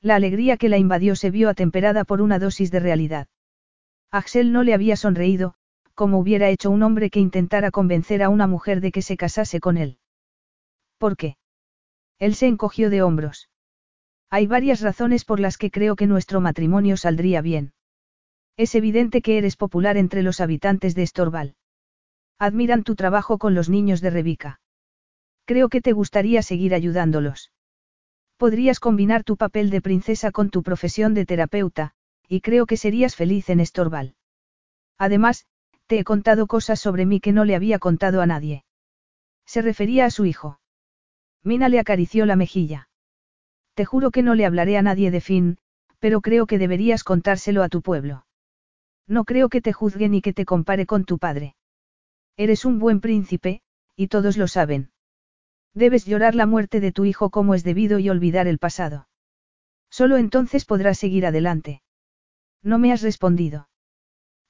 La 0.00 0.15
alegría 0.15 0.57
que 0.57 0.68
la 0.68 0.78
invadió 0.78 1.16
se 1.16 1.31
vio 1.31 1.49
atemperada 1.49 2.05
por 2.05 2.23
una 2.23 2.39
dosis 2.39 2.70
de 2.70 2.81
realidad. 2.81 3.28
Axel 4.10 4.52
no 4.52 4.62
le 4.62 4.74
había 4.74 4.97
sonreído, 4.97 5.55
como 5.94 6.18
hubiera 6.18 6.49
hecho 6.49 6.70
un 6.70 6.82
hombre 6.82 7.10
que 7.10 7.20
intentara 7.20 7.70
convencer 7.70 8.23
a 8.23 8.28
una 8.28 8.47
mujer 8.47 8.81
de 8.81 8.92
que 8.92 9.02
se 9.02 9.16
casase 9.16 9.60
con 9.60 9.76
él. 9.76 9.99
¿Por 10.99 11.16
qué? 11.16 11.36
Él 12.18 12.34
se 12.34 12.47
encogió 12.47 12.90
de 12.90 13.02
hombros. 13.02 13.49
Hay 14.31 14.47
varias 14.47 14.81
razones 14.81 15.24
por 15.24 15.40
las 15.40 15.58
que 15.58 15.70
creo 15.70 15.97
que 15.97 16.07
nuestro 16.07 16.40
matrimonio 16.40 16.97
saldría 16.97 17.42
bien. 17.42 17.73
Es 18.57 18.74
evidente 18.74 19.23
que 19.23 19.39
eres 19.39 19.57
popular 19.57 19.97
entre 19.97 20.23
los 20.23 20.40
habitantes 20.40 20.94
de 20.94 21.02
Estorval. 21.02 21.55
Admiran 22.40 22.84
tu 22.84 22.96
trabajo 22.96 23.36
con 23.36 23.54
los 23.54 23.68
niños 23.68 24.00
de 24.00 24.08
Rebeca. 24.08 24.60
Creo 25.44 25.68
que 25.68 25.82
te 25.82 25.92
gustaría 25.92 26.40
seguir 26.40 26.74
ayudándolos. 26.74 27.52
Podrías 28.38 28.80
combinar 28.80 29.24
tu 29.24 29.36
papel 29.36 29.68
de 29.68 29.82
princesa 29.82 30.32
con 30.32 30.48
tu 30.48 30.62
profesión 30.62 31.12
de 31.12 31.26
terapeuta, 31.26 31.92
y 32.28 32.40
creo 32.40 32.64
que 32.64 32.78
serías 32.78 33.14
feliz 33.14 33.50
en 33.50 33.60
Estorval. 33.60 34.14
Además, 34.96 35.44
te 35.86 35.98
he 35.98 36.04
contado 36.04 36.46
cosas 36.46 36.80
sobre 36.80 37.04
mí 37.04 37.20
que 37.20 37.32
no 37.32 37.44
le 37.44 37.54
había 37.54 37.78
contado 37.78 38.22
a 38.22 38.26
nadie. 38.26 38.64
Se 39.44 39.60
refería 39.60 40.06
a 40.06 40.10
su 40.10 40.24
hijo. 40.24 40.60
Mina 41.44 41.68
le 41.68 41.78
acarició 41.78 42.24
la 42.24 42.36
mejilla. 42.36 42.88
Te 43.74 43.84
juro 43.84 44.10
que 44.10 44.22
no 44.22 44.34
le 44.34 44.46
hablaré 44.46 44.78
a 44.78 44.82
nadie 44.82 45.10
de 45.10 45.20
Finn, 45.20 45.58
pero 45.98 46.22
creo 46.22 46.46
que 46.46 46.56
deberías 46.56 47.04
contárselo 47.04 47.62
a 47.62 47.68
tu 47.68 47.82
pueblo. 47.82 48.24
No 49.06 49.24
creo 49.24 49.50
que 49.50 49.60
te 49.60 49.74
juzgue 49.74 50.08
ni 50.08 50.22
que 50.22 50.32
te 50.32 50.46
compare 50.46 50.86
con 50.86 51.04
tu 51.04 51.18
padre. 51.18 51.54
Eres 52.40 52.64
un 52.64 52.78
buen 52.78 53.02
príncipe, 53.02 53.60
y 53.96 54.06
todos 54.06 54.38
lo 54.38 54.48
saben. 54.48 54.92
Debes 55.74 56.06
llorar 56.06 56.34
la 56.34 56.46
muerte 56.46 56.80
de 56.80 56.90
tu 56.90 57.04
hijo 57.04 57.28
como 57.28 57.54
es 57.54 57.64
debido 57.64 57.98
y 57.98 58.08
olvidar 58.08 58.46
el 58.46 58.56
pasado. 58.56 59.08
Solo 59.90 60.16
entonces 60.16 60.64
podrás 60.64 60.98
seguir 60.98 61.26
adelante. 61.26 61.82
No 62.62 62.78
me 62.78 62.94
has 62.94 63.02
respondido. 63.02 63.68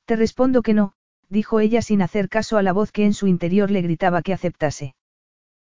Te 0.05 0.15
respondo 0.15 0.63
que 0.63 0.73
no, 0.73 0.93
dijo 1.29 1.59
ella 1.59 1.83
sin 1.83 2.01
hacer 2.01 2.29
caso 2.29 2.59
a 2.59 2.63
la 2.63 2.73
voz 2.73 2.93
que 2.93 3.05
en 3.05 3.13
su 3.13 3.27
interior 3.27 3.73
le 3.73 3.83
gritaba 3.83 4.23
que 4.23 4.35
aceptase. 4.35 4.95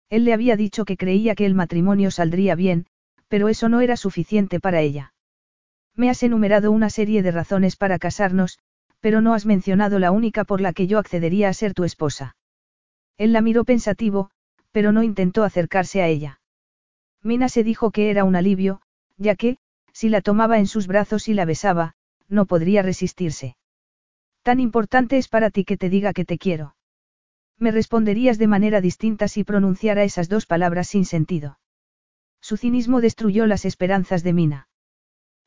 Él 0.08 0.24
le 0.24 0.32
había 0.32 0.54
dicho 0.54 0.84
que 0.84 0.96
creía 0.96 1.34
que 1.34 1.44
el 1.44 1.56
matrimonio 1.56 2.12
saldría 2.12 2.54
bien, 2.54 2.86
pero 3.26 3.48
eso 3.48 3.68
no 3.68 3.80
era 3.80 3.96
suficiente 3.96 4.60
para 4.60 4.80
ella. 4.80 5.12
Me 5.96 6.08
has 6.08 6.22
enumerado 6.22 6.70
una 6.70 6.88
serie 6.88 7.24
de 7.24 7.32
razones 7.32 7.74
para 7.74 7.98
casarnos, 7.98 8.60
pero 9.02 9.20
no 9.20 9.34
has 9.34 9.44
mencionado 9.44 9.98
la 9.98 10.12
única 10.12 10.44
por 10.44 10.60
la 10.60 10.72
que 10.72 10.86
yo 10.86 10.98
accedería 11.00 11.48
a 11.48 11.52
ser 11.52 11.74
tu 11.74 11.82
esposa. 11.82 12.36
Él 13.18 13.32
la 13.32 13.42
miró 13.42 13.64
pensativo, 13.64 14.30
pero 14.70 14.92
no 14.92 15.02
intentó 15.02 15.42
acercarse 15.42 16.00
a 16.02 16.06
ella. 16.06 16.40
Mina 17.20 17.48
se 17.48 17.64
dijo 17.64 17.90
que 17.90 18.10
era 18.10 18.22
un 18.22 18.36
alivio, 18.36 18.80
ya 19.16 19.34
que, 19.34 19.58
si 19.92 20.08
la 20.08 20.20
tomaba 20.20 20.58
en 20.60 20.68
sus 20.68 20.86
brazos 20.86 21.28
y 21.28 21.34
la 21.34 21.44
besaba, 21.44 21.94
no 22.28 22.46
podría 22.46 22.82
resistirse. 22.82 23.56
Tan 24.42 24.60
importante 24.60 25.18
es 25.18 25.28
para 25.28 25.50
ti 25.50 25.64
que 25.64 25.76
te 25.76 25.90
diga 25.90 26.12
que 26.12 26.24
te 26.24 26.38
quiero. 26.38 26.76
Me 27.58 27.72
responderías 27.72 28.38
de 28.38 28.46
manera 28.46 28.80
distinta 28.80 29.26
si 29.26 29.42
pronunciara 29.42 30.04
esas 30.04 30.28
dos 30.28 30.46
palabras 30.46 30.88
sin 30.88 31.04
sentido. 31.04 31.58
Su 32.40 32.56
cinismo 32.56 33.00
destruyó 33.00 33.46
las 33.46 33.64
esperanzas 33.64 34.22
de 34.22 34.32
Mina. 34.32 34.68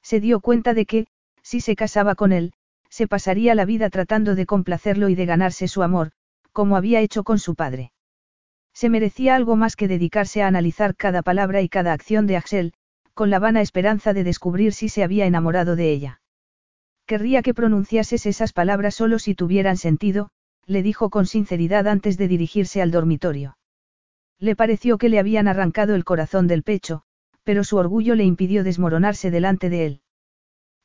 Se 0.02 0.20
dio 0.20 0.42
cuenta 0.42 0.74
de 0.74 0.86
que, 0.86 1.08
si 1.42 1.62
se 1.62 1.76
casaba 1.76 2.16
con 2.16 2.32
él, 2.32 2.54
se 2.96 3.10
pasaría 3.10 3.56
la 3.56 3.66
vida 3.66 3.90
tratando 3.90 4.36
de 4.36 4.46
complacerlo 4.46 5.10
y 5.10 5.16
de 5.16 5.26
ganarse 5.26 5.68
su 5.68 5.84
amor, 5.84 6.12
como 6.54 6.78
había 6.78 7.02
hecho 7.02 7.26
con 7.26 7.40
su 7.40 7.54
padre. 7.54 7.92
Se 8.74 8.88
merecía 8.88 9.36
algo 9.36 9.58
más 9.58 9.76
que 9.76 9.90
dedicarse 9.90 10.42
a 10.42 10.48
analizar 10.48 10.96
cada 10.96 11.22
palabra 11.22 11.62
y 11.62 11.68
cada 11.68 11.92
acción 11.92 12.26
de 12.26 12.38
Axel, 12.38 12.72
con 13.14 13.30
la 13.30 13.40
vana 13.40 13.60
esperanza 13.60 14.14
de 14.14 14.24
descubrir 14.24 14.72
si 14.72 14.88
se 14.88 15.04
había 15.04 15.26
enamorado 15.26 15.76
de 15.76 15.92
ella. 15.92 16.22
Querría 17.06 17.42
que 17.42 17.54
pronunciases 17.54 18.26
esas 18.26 18.54
palabras 18.54 18.96
solo 18.96 19.20
si 19.20 19.36
tuvieran 19.36 19.76
sentido, 19.76 20.30
le 20.66 20.82
dijo 20.82 21.10
con 21.10 21.26
sinceridad 21.26 21.90
antes 21.90 22.18
de 22.18 22.30
dirigirse 22.30 22.82
al 22.82 22.92
dormitorio. 22.92 23.58
Le 24.40 24.56
pareció 24.56 24.98
que 24.98 25.10
le 25.10 25.20
habían 25.20 25.50
arrancado 25.50 25.96
el 25.96 26.06
corazón 26.06 26.48
del 26.48 26.64
pecho, 26.64 27.02
pero 27.44 27.66
su 27.66 27.76
orgullo 27.76 28.16
le 28.16 28.24
impidió 28.24 28.64
desmoronarse 28.64 29.32
delante 29.32 29.70
de 29.70 29.86
él. 29.86 30.02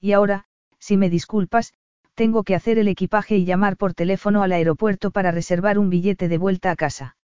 Y 0.00 0.10
ahora, 0.10 0.46
si 0.80 0.96
me 0.96 1.08
disculpas, 1.08 1.72
tengo 2.20 2.44
que 2.44 2.54
hacer 2.54 2.78
el 2.78 2.88
equipaje 2.88 3.38
y 3.38 3.46
llamar 3.46 3.78
por 3.78 3.94
teléfono 3.94 4.42
al 4.42 4.52
aeropuerto 4.52 5.10
para 5.10 5.30
reservar 5.30 5.78
un 5.78 5.88
billete 5.88 6.28
de 6.28 6.36
vuelta 6.36 6.70
a 6.70 6.76
casa. 6.76 7.16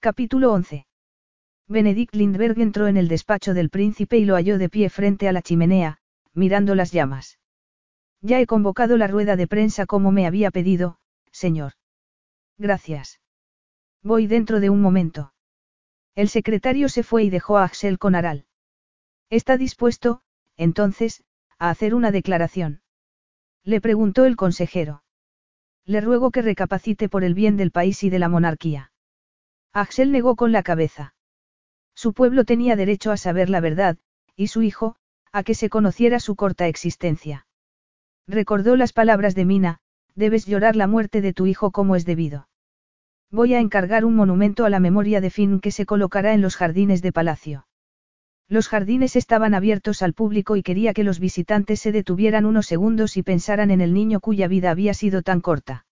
Capítulo 0.00 0.50
11. 0.54 0.86
Benedict 1.66 2.14
Lindbergh 2.14 2.58
entró 2.58 2.86
en 2.86 2.96
el 2.96 3.06
despacho 3.06 3.52
del 3.52 3.68
príncipe 3.68 4.16
y 4.16 4.24
lo 4.24 4.36
halló 4.36 4.56
de 4.56 4.70
pie 4.70 4.88
frente 4.88 5.28
a 5.28 5.32
la 5.32 5.42
chimenea, 5.42 5.98
mirando 6.32 6.74
las 6.74 6.90
llamas. 6.90 7.38
Ya 8.22 8.40
he 8.40 8.46
convocado 8.46 8.96
la 8.96 9.08
rueda 9.08 9.36
de 9.36 9.46
prensa 9.46 9.84
como 9.84 10.10
me 10.10 10.26
había 10.26 10.50
pedido, 10.50 10.96
señor. 11.30 11.74
Gracias. 12.56 13.20
Voy 14.02 14.26
dentro 14.26 14.60
de 14.60 14.70
un 14.70 14.80
momento. 14.80 15.34
El 16.14 16.30
secretario 16.30 16.88
se 16.88 17.02
fue 17.02 17.24
y 17.24 17.28
dejó 17.28 17.58
a 17.58 17.64
Axel 17.64 17.98
con 17.98 18.14
Aral. 18.14 18.46
¿Está 19.28 19.58
dispuesto, 19.58 20.22
entonces, 20.56 21.24
a 21.58 21.68
hacer 21.68 21.94
una 21.94 22.10
declaración? 22.10 22.80
Le 23.68 23.82
preguntó 23.82 24.24
el 24.24 24.34
consejero. 24.34 25.02
Le 25.84 26.00
ruego 26.00 26.30
que 26.30 26.40
recapacite 26.40 27.10
por 27.10 27.22
el 27.22 27.34
bien 27.34 27.58
del 27.58 27.70
país 27.70 28.02
y 28.02 28.08
de 28.08 28.18
la 28.18 28.30
monarquía. 28.30 28.92
Axel 29.74 30.10
negó 30.10 30.36
con 30.36 30.52
la 30.52 30.62
cabeza. 30.62 31.14
Su 31.94 32.14
pueblo 32.14 32.44
tenía 32.44 32.76
derecho 32.76 33.12
a 33.12 33.18
saber 33.18 33.50
la 33.50 33.60
verdad, 33.60 33.98
y 34.36 34.46
su 34.46 34.62
hijo, 34.62 34.96
a 35.32 35.42
que 35.42 35.54
se 35.54 35.68
conociera 35.68 36.18
su 36.18 36.34
corta 36.34 36.66
existencia. 36.66 37.46
Recordó 38.26 38.74
las 38.74 38.94
palabras 38.94 39.34
de 39.34 39.44
Mina, 39.44 39.80
debes 40.14 40.46
llorar 40.46 40.74
la 40.74 40.86
muerte 40.86 41.20
de 41.20 41.34
tu 41.34 41.44
hijo 41.44 41.70
como 41.70 41.94
es 41.94 42.06
debido. 42.06 42.48
Voy 43.30 43.52
a 43.52 43.60
encargar 43.60 44.06
un 44.06 44.16
monumento 44.16 44.64
a 44.64 44.70
la 44.70 44.80
memoria 44.80 45.20
de 45.20 45.28
Finn 45.28 45.60
que 45.60 45.72
se 45.72 45.84
colocará 45.84 46.32
en 46.32 46.40
los 46.40 46.56
jardines 46.56 47.02
de 47.02 47.12
palacio. 47.12 47.67
Los 48.50 48.68
jardines 48.68 49.14
estaban 49.14 49.52
abiertos 49.52 50.00
al 50.00 50.14
público 50.14 50.56
y 50.56 50.62
quería 50.62 50.94
que 50.94 51.04
los 51.04 51.20
visitantes 51.20 51.80
se 51.80 51.92
detuvieran 51.92 52.46
unos 52.46 52.66
segundos 52.66 53.18
y 53.18 53.22
pensaran 53.22 53.70
en 53.70 53.82
el 53.82 53.92
niño 53.92 54.20
cuya 54.20 54.48
vida 54.48 54.70
había 54.70 54.94
sido 54.94 55.20
tan 55.20 55.42
corta. 55.42 55.84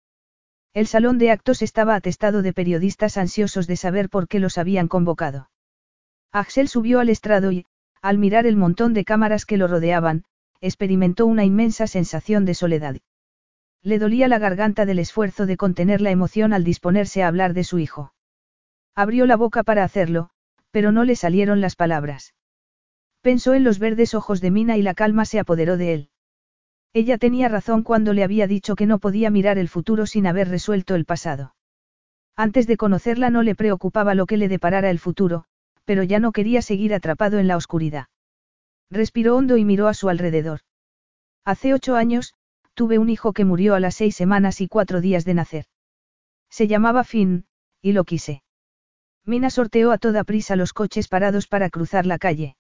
El 0.74 0.88
salón 0.88 1.18
de 1.18 1.32
actos 1.32 1.62
estaba 1.62 1.96
atestado 1.96 2.42
de 2.42 2.54
periodistas 2.54 3.18
ansiosos 3.18 3.68
de 3.68 3.76
saber 3.76 4.10
por 4.10 4.30
qué 4.30 4.40
los 4.40 4.58
habían 4.58 4.88
convocado. 4.88 5.50
Axel 6.32 6.70
subió 6.70 7.00
al 7.02 7.10
estrado 7.10 7.52
y, 7.52 7.66
al 8.02 8.18
mirar 8.18 8.46
el 8.46 8.56
montón 8.56 8.94
de 8.94 9.04
cámaras 9.04 9.46
que 9.46 9.58
lo 9.58 9.68
rodeaban, 9.68 10.24
experimentó 10.62 11.26
una 11.26 11.44
inmensa 11.44 11.88
sensación 11.88 12.46
de 12.46 12.54
soledad. 12.54 12.96
Le 13.82 14.00
dolía 14.00 14.28
la 14.28 14.40
garganta 14.40 14.86
del 14.86 15.00
esfuerzo 15.00 15.46
de 15.46 15.58
contener 15.58 16.02
la 16.02 16.12
emoción 16.12 16.54
al 16.54 16.64
disponerse 16.64 17.22
a 17.22 17.28
hablar 17.28 17.54
de 17.54 17.64
su 17.64 17.80
hijo. 17.80 18.14
Abrió 18.96 19.26
la 19.26 19.36
boca 19.36 19.64
para 19.64 19.84
hacerlo, 19.84 20.30
pero 20.72 20.92
no 20.92 21.04
le 21.04 21.16
salieron 21.16 21.62
las 21.62 21.76
palabras. 21.76 22.35
Pensó 23.26 23.56
en 23.56 23.64
los 23.64 23.80
verdes 23.80 24.14
ojos 24.14 24.40
de 24.40 24.52
Mina 24.52 24.78
y 24.78 24.84
la 24.84 24.94
calma 24.94 25.26
se 25.26 25.40
apoderó 25.40 25.78
de 25.78 25.94
él. 25.96 26.10
Ella 26.94 27.18
tenía 27.18 27.50
razón 27.50 27.82
cuando 27.82 28.14
le 28.14 28.24
había 28.24 28.46
dicho 28.46 28.76
que 28.76 28.86
no 28.86 29.00
podía 29.00 29.32
mirar 29.32 29.58
el 29.58 29.68
futuro 29.68 30.06
sin 30.06 30.28
haber 30.28 30.48
resuelto 30.48 30.94
el 30.94 31.06
pasado. 31.06 31.56
Antes 32.36 32.68
de 32.68 32.78
conocerla 32.78 33.32
no 33.32 33.42
le 33.42 33.56
preocupaba 33.56 34.14
lo 34.14 34.28
que 34.28 34.38
le 34.38 34.48
deparara 34.48 34.92
el 34.92 35.00
futuro, 35.00 35.46
pero 35.86 36.04
ya 36.04 36.20
no 36.20 36.34
quería 36.34 36.62
seguir 36.62 36.94
atrapado 36.94 37.40
en 37.40 37.48
la 37.48 37.58
oscuridad. 37.58 38.10
Respiró 38.92 39.36
hondo 39.38 39.58
y 39.58 39.66
miró 39.66 39.88
a 39.88 39.96
su 39.96 40.08
alrededor. 40.08 40.60
Hace 41.44 41.74
ocho 41.74 41.96
años, 41.96 42.36
tuve 42.76 43.00
un 43.00 43.10
hijo 43.10 43.34
que 43.34 43.44
murió 43.44 43.74
a 43.74 43.80
las 43.80 43.96
seis 43.96 44.16
semanas 44.16 44.62
y 44.62 44.68
cuatro 44.68 45.02
días 45.02 45.26
de 45.26 45.34
nacer. 45.34 45.66
Se 46.52 46.68
llamaba 46.68 47.04
Finn, 47.04 47.48
y 47.82 47.94
lo 47.94 48.04
quise. 48.04 48.44
Mina 49.26 49.50
sorteó 49.50 49.92
a 49.92 49.98
toda 49.98 50.24
prisa 50.24 50.56
los 50.56 50.74
coches 50.74 51.08
parados 51.08 51.48
para 51.48 51.72
cruzar 51.72 52.06
la 52.06 52.20
calle. 52.20 52.56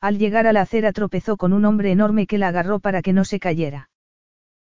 Al 0.00 0.18
llegar 0.18 0.46
a 0.46 0.52
la 0.52 0.60
acera 0.60 0.92
tropezó 0.92 1.36
con 1.36 1.52
un 1.52 1.64
hombre 1.64 1.90
enorme 1.90 2.26
que 2.26 2.38
la 2.38 2.48
agarró 2.48 2.78
para 2.78 3.02
que 3.02 3.12
no 3.12 3.24
se 3.24 3.40
cayera. 3.40 3.90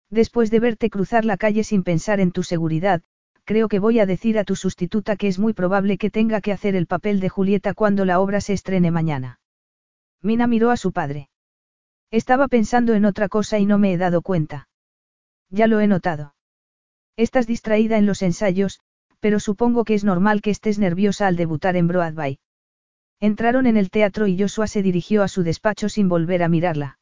Después 0.09 0.49
de 0.49 0.59
verte 0.59 0.90
cruzar 0.90 1.25
la 1.25 1.38
calle 1.38 1.64
sin 1.64 1.83
pensar 1.83 2.19
en 2.19 2.32
tu 2.32 2.43
seguridad, 2.43 3.03
creo 3.43 3.67
que 3.67 3.80
voy 3.80 3.99
a 3.99 4.06
decir 4.06 4.40
a 4.40 4.43
tu 4.43 4.56
sustituta 4.56 5.16
que 5.16 5.27
es 5.27 5.38
muy 5.38 5.53
probable 5.53 5.98
que 5.98 6.09
tenga 6.09 6.41
que 6.41 6.51
hacer 6.51 6.75
el 6.75 6.88
papel 6.88 7.19
de 7.19 7.30
Julieta 7.30 7.74
cuando 7.74 8.03
la 8.03 8.19
obra 8.19 8.41
se 8.41 8.53
estrene 8.53 8.90
mañana. 8.90 9.40
Mina 10.22 10.48
miró 10.48 10.72
a 10.72 10.77
su 10.77 10.91
padre. 10.91 11.30
Estaba 12.09 12.48
pensando 12.48 12.93
en 12.93 13.06
otra 13.06 13.30
cosa 13.30 13.59
y 13.59 13.66
no 13.66 13.77
me 13.77 13.93
he 13.93 13.98
dado 13.98 14.22
cuenta. 14.22 14.69
Ya 15.49 15.67
lo 15.67 15.80
he 15.82 15.88
notado. 15.88 16.35
Estás 17.16 17.48
distraída 17.48 17.98
en 17.98 18.06
los 18.06 18.22
ensayos, 18.22 18.80
pero 19.19 19.40
supongo 19.40 19.83
que 19.83 19.93
es 19.93 20.03
normal 20.03 20.41
que 20.41 20.51
estés 20.51 20.80
nerviosa 20.80 21.27
al 21.27 21.35
debutar 21.35 21.75
en 21.75 21.88
Broadway. 21.88 22.40
Entraron 23.20 23.66
en 23.66 23.78
el 23.78 23.90
teatro 23.90 24.28
y 24.28 24.40
Joshua 24.40 24.68
se 24.68 24.84
dirigió 24.84 25.24
a 25.24 25.28
su 25.28 25.44
despacho 25.44 25.90
sin 25.90 26.08
volver 26.08 26.44
a 26.44 26.50
mirarla. 26.50 27.00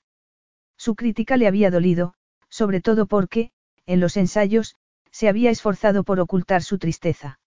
Su 0.77 0.95
crítica 0.95 1.35
le 1.37 1.47
había 1.47 1.71
dolido, 1.71 2.13
sobre 2.49 2.81
todo 2.81 3.05
porque, 3.05 3.51
en 3.85 3.99
los 3.99 4.15
ensayos, 4.17 4.75
se 5.11 5.27
había 5.27 5.49
esforzado 5.49 6.03
por 6.03 6.19
ocultar 6.19 6.63
su 6.63 6.77
tristeza. 6.77 7.39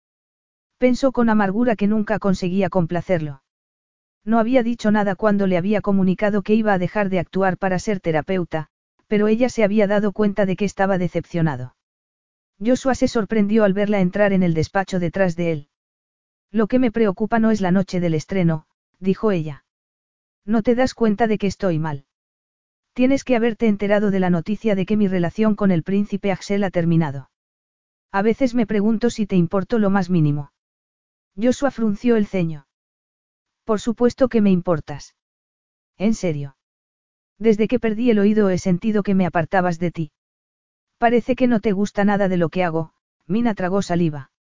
Pensó 0.79 1.13
con 1.13 1.29
amargura 1.29 1.77
que 1.77 1.87
nunca 1.87 2.19
conseguía 2.19 2.69
complacerlo. 2.69 3.43
No 4.25 4.39
había 4.39 4.63
dicho 4.63 4.91
nada 4.91 5.15
cuando 5.17 5.47
le 5.47 5.57
había 5.57 5.81
comunicado 5.81 6.43
que 6.43 6.55
iba 6.55 6.75
a 6.75 6.79
dejar 6.79 7.09
de 7.09 7.19
actuar 7.19 7.57
para 7.57 7.79
ser 7.79 8.01
terapeuta, 8.01 8.69
pero 9.07 9.29
ella 9.29 9.49
se 9.49 9.65
había 9.65 9.87
dado 9.87 10.13
cuenta 10.13 10.45
de 10.45 10.57
que 10.57 10.67
estaba 10.67 10.99
decepcionado. 10.99 11.75
Joshua 12.65 12.95
se 12.95 13.09
sorprendió 13.09 13.65
al 13.65 13.73
verla 13.73 14.01
entrar 14.01 14.33
en 14.33 14.43
el 14.43 14.53
despacho 14.53 14.99
detrás 14.99 15.37
de 15.37 15.53
él. 15.53 15.69
Lo 16.51 16.67
que 16.67 16.78
me 16.78 16.91
preocupa 16.91 17.39
no 17.39 17.51
es 17.51 17.60
la 17.60 17.70
noche 17.70 18.01
del 18.01 18.15
estreno, 18.15 18.67
dijo 18.99 19.31
ella. 19.31 19.65
No 20.44 20.62
te 20.62 20.75
das 20.75 20.94
cuenta 20.94 21.27
de 21.27 21.39
que 21.39 21.47
estoy 21.47 21.78
mal. 21.78 22.07
Tienes 22.94 23.23
que 23.23 23.36
haberte 23.36 23.67
enterado 23.67 24.10
de 24.10 24.18
la 24.18 24.31
noticia 24.31 24.75
de 24.75 24.86
que 24.86 24.97
mi 24.97 25.09
relación 25.09 25.55
con 25.55 25.70
el 25.70 25.83
príncipe 25.83 26.33
Axel 26.33 26.65
ha 26.65 26.70
terminado. 26.70 27.31
A 28.10 28.23
veces 28.23 28.55
me 28.55 28.67
pregunto 28.67 29.10
si 29.10 29.27
te 29.27 29.36
importo 29.36 29.78
lo 29.78 29.91
más 29.91 30.09
mínimo. 30.10 30.52
Joshua 31.41 31.70
frunció 31.70 32.17
el 32.17 32.27
ceño. 32.27 32.67
Por 33.65 33.81
supuesto 33.81 34.28
que 34.28 34.41
me 34.41 34.51
importas. 34.51 35.15
En 35.99 36.15
serio. 36.15 36.57
Desde 37.39 37.68
que 37.68 37.78
perdí 37.78 38.10
el 38.10 38.18
oído 38.18 38.49
he 38.49 38.59
sentido 38.59 39.02
que 39.02 39.15
me 39.15 39.27
apartabas 39.27 39.78
de 39.78 39.91
ti. 39.91 40.12
Parece 40.97 41.36
que 41.36 41.47
no 41.47 41.60
te 41.60 41.73
gusta 41.73 42.05
nada 42.05 42.28
de 42.28 42.39
lo 42.39 42.49
que 42.49 42.65
hago, 42.65 42.93
Mina 43.27 43.55
tragó 43.55 43.83
saliva. 43.83 44.33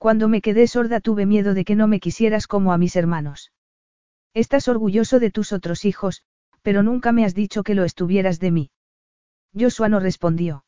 Cuando 0.00 0.28
me 0.28 0.40
quedé 0.40 0.66
sorda 0.66 1.00
tuve 1.00 1.26
miedo 1.26 1.52
de 1.52 1.66
que 1.66 1.76
no 1.76 1.86
me 1.86 2.00
quisieras 2.00 2.46
como 2.46 2.72
a 2.72 2.78
mis 2.78 2.96
hermanos. 2.96 3.52
Estás 4.32 4.66
orgulloso 4.66 5.20
de 5.20 5.30
tus 5.30 5.52
otros 5.52 5.84
hijos, 5.84 6.22
pero 6.62 6.82
nunca 6.82 7.12
me 7.12 7.26
has 7.26 7.34
dicho 7.34 7.62
que 7.62 7.74
lo 7.74 7.84
estuvieras 7.84 8.40
de 8.40 8.50
mí. 8.50 8.70
Joshua 9.54 9.90
no 9.90 10.00
respondió. 10.00 10.64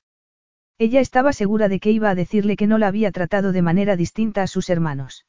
Ella 0.77 1.01
estaba 1.01 1.33
segura 1.33 1.71
de 1.71 1.81
que 1.81 1.91
iba 1.91 2.11
a 2.11 2.15
decirle 2.15 2.57
que 2.57 2.67
no 2.67 2.77
la 2.77 2.89
había 2.89 3.11
tratado 3.11 3.53
de 3.53 3.63
manera 3.63 3.97
distinta 3.97 4.43
a 4.43 4.47
sus 4.47 4.69
hermanos. 4.69 5.25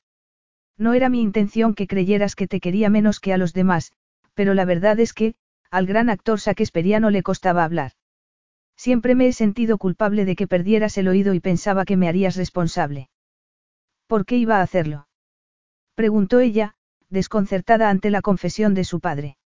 No 0.78 0.94
era 0.94 1.08
mi 1.08 1.22
intención 1.22 1.74
que 1.74 1.88
creyeras 1.88 2.36
que 2.36 2.50
te 2.50 2.60
quería 2.60 2.90
menos 2.90 3.22
que 3.22 3.32
a 3.32 3.38
los 3.38 3.54
demás, 3.54 3.94
pero 4.34 4.54
la 4.54 4.66
verdad 4.66 5.00
es 5.00 5.14
que, 5.14 5.36
al 5.72 5.86
gran 5.86 6.10
actor 6.10 6.40
Shakespeareano 6.40 7.10
le 7.10 7.24
costaba 7.24 7.64
hablar. 7.64 7.94
Siempre 8.76 9.16
me 9.16 9.28
he 9.28 9.32
sentido 9.32 9.78
culpable 9.78 10.26
de 10.26 10.36
que 10.36 10.46
perdieras 10.46 10.98
el 10.98 11.08
oído 11.08 11.34
y 11.34 11.40
pensaba 11.40 11.86
que 11.86 11.96
me 11.96 12.10
harías 12.10 12.36
responsable. 12.36 13.08
¿Por 14.14 14.28
qué 14.28 14.38
iba 14.38 14.60
a 14.60 14.62
hacerlo? 14.62 15.08
Preguntó 15.96 16.40
ella, 16.40 16.76
desconcertada 17.10 17.90
ante 17.90 18.12
la 18.12 18.22
confesión 18.22 18.76
de 18.76 18.84
su 18.84 19.00
padre. 19.00 19.38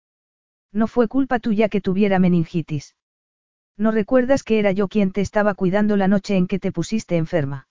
No 0.73 0.87
fue 0.87 1.07
culpa 1.07 1.39
tuya 1.39 1.69
que 1.69 1.79
tuviera 1.79 2.19
meningitis. 2.19 2.97
¿No 3.77 3.91
recuerdas 3.91 4.43
que 4.43 4.59
era 4.59 4.73
yo 4.73 4.89
quien 4.89 5.13
te 5.13 5.21
estaba 5.21 5.53
cuidando 5.53 5.95
la 5.95 6.09
noche 6.09 6.35
en 6.35 6.47
que 6.47 6.59
te 6.59 6.73
pusiste 6.73 7.15
enferma? 7.15 7.69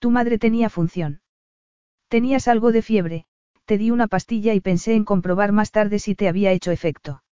Tu 0.00 0.10
madre 0.10 0.38
tenía 0.38 0.70
función. 0.70 1.20
Tenías 2.08 2.48
algo 2.48 2.72
de 2.72 2.82
fiebre, 2.82 3.26
te 3.64 3.78
di 3.78 3.92
una 3.92 4.08
pastilla 4.08 4.54
y 4.54 4.60
pensé 4.60 4.96
en 4.96 5.04
comprobar 5.04 5.52
más 5.52 5.70
tarde 5.70 6.00
si 6.00 6.16
te 6.16 6.26
había 6.26 6.50
hecho 6.50 6.72
efecto. 6.72 7.22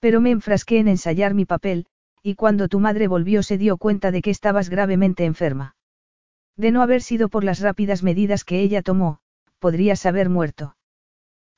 Pero 0.00 0.22
me 0.22 0.30
enfrasqué 0.30 0.78
en 0.78 0.88
ensayar 0.88 1.34
mi 1.34 1.44
papel, 1.44 1.84
y 2.22 2.36
cuando 2.36 2.68
tu 2.68 2.80
madre 2.80 3.06
volvió 3.06 3.42
se 3.42 3.58
dio 3.58 3.76
cuenta 3.76 4.10
de 4.10 4.22
que 4.22 4.30
estabas 4.30 4.70
gravemente 4.70 5.26
enferma. 5.26 5.76
De 6.56 6.70
no 6.70 6.82
haber 6.82 7.02
sido 7.02 7.28
por 7.28 7.44
las 7.44 7.60
rápidas 7.60 8.02
medidas 8.02 8.44
que 8.44 8.60
ella 8.60 8.82
tomó, 8.82 9.20
podrías 9.58 10.04
haber 10.06 10.28
muerto. 10.28 10.76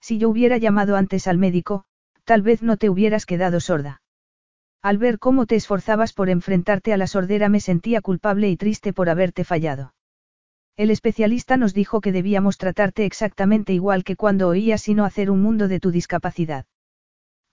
Si 0.00 0.18
yo 0.18 0.28
hubiera 0.28 0.58
llamado 0.58 0.96
antes 0.96 1.26
al 1.26 1.38
médico, 1.38 1.84
tal 2.24 2.42
vez 2.42 2.62
no 2.62 2.76
te 2.76 2.90
hubieras 2.90 3.26
quedado 3.26 3.60
sorda. 3.60 4.02
Al 4.82 4.98
ver 4.98 5.18
cómo 5.18 5.46
te 5.46 5.56
esforzabas 5.56 6.12
por 6.12 6.28
enfrentarte 6.28 6.92
a 6.92 6.98
la 6.98 7.06
sordera 7.06 7.48
me 7.48 7.60
sentía 7.60 8.02
culpable 8.02 8.50
y 8.50 8.56
triste 8.56 8.92
por 8.92 9.08
haberte 9.08 9.42
fallado. 9.42 9.94
El 10.76 10.90
especialista 10.90 11.56
nos 11.56 11.72
dijo 11.72 12.00
que 12.00 12.12
debíamos 12.12 12.58
tratarte 12.58 13.04
exactamente 13.04 13.72
igual 13.72 14.04
que 14.04 14.16
cuando 14.16 14.48
oías 14.48 14.88
y 14.88 14.94
no 14.94 15.04
hacer 15.04 15.30
un 15.30 15.40
mundo 15.40 15.68
de 15.68 15.80
tu 15.80 15.90
discapacidad. 15.90 16.66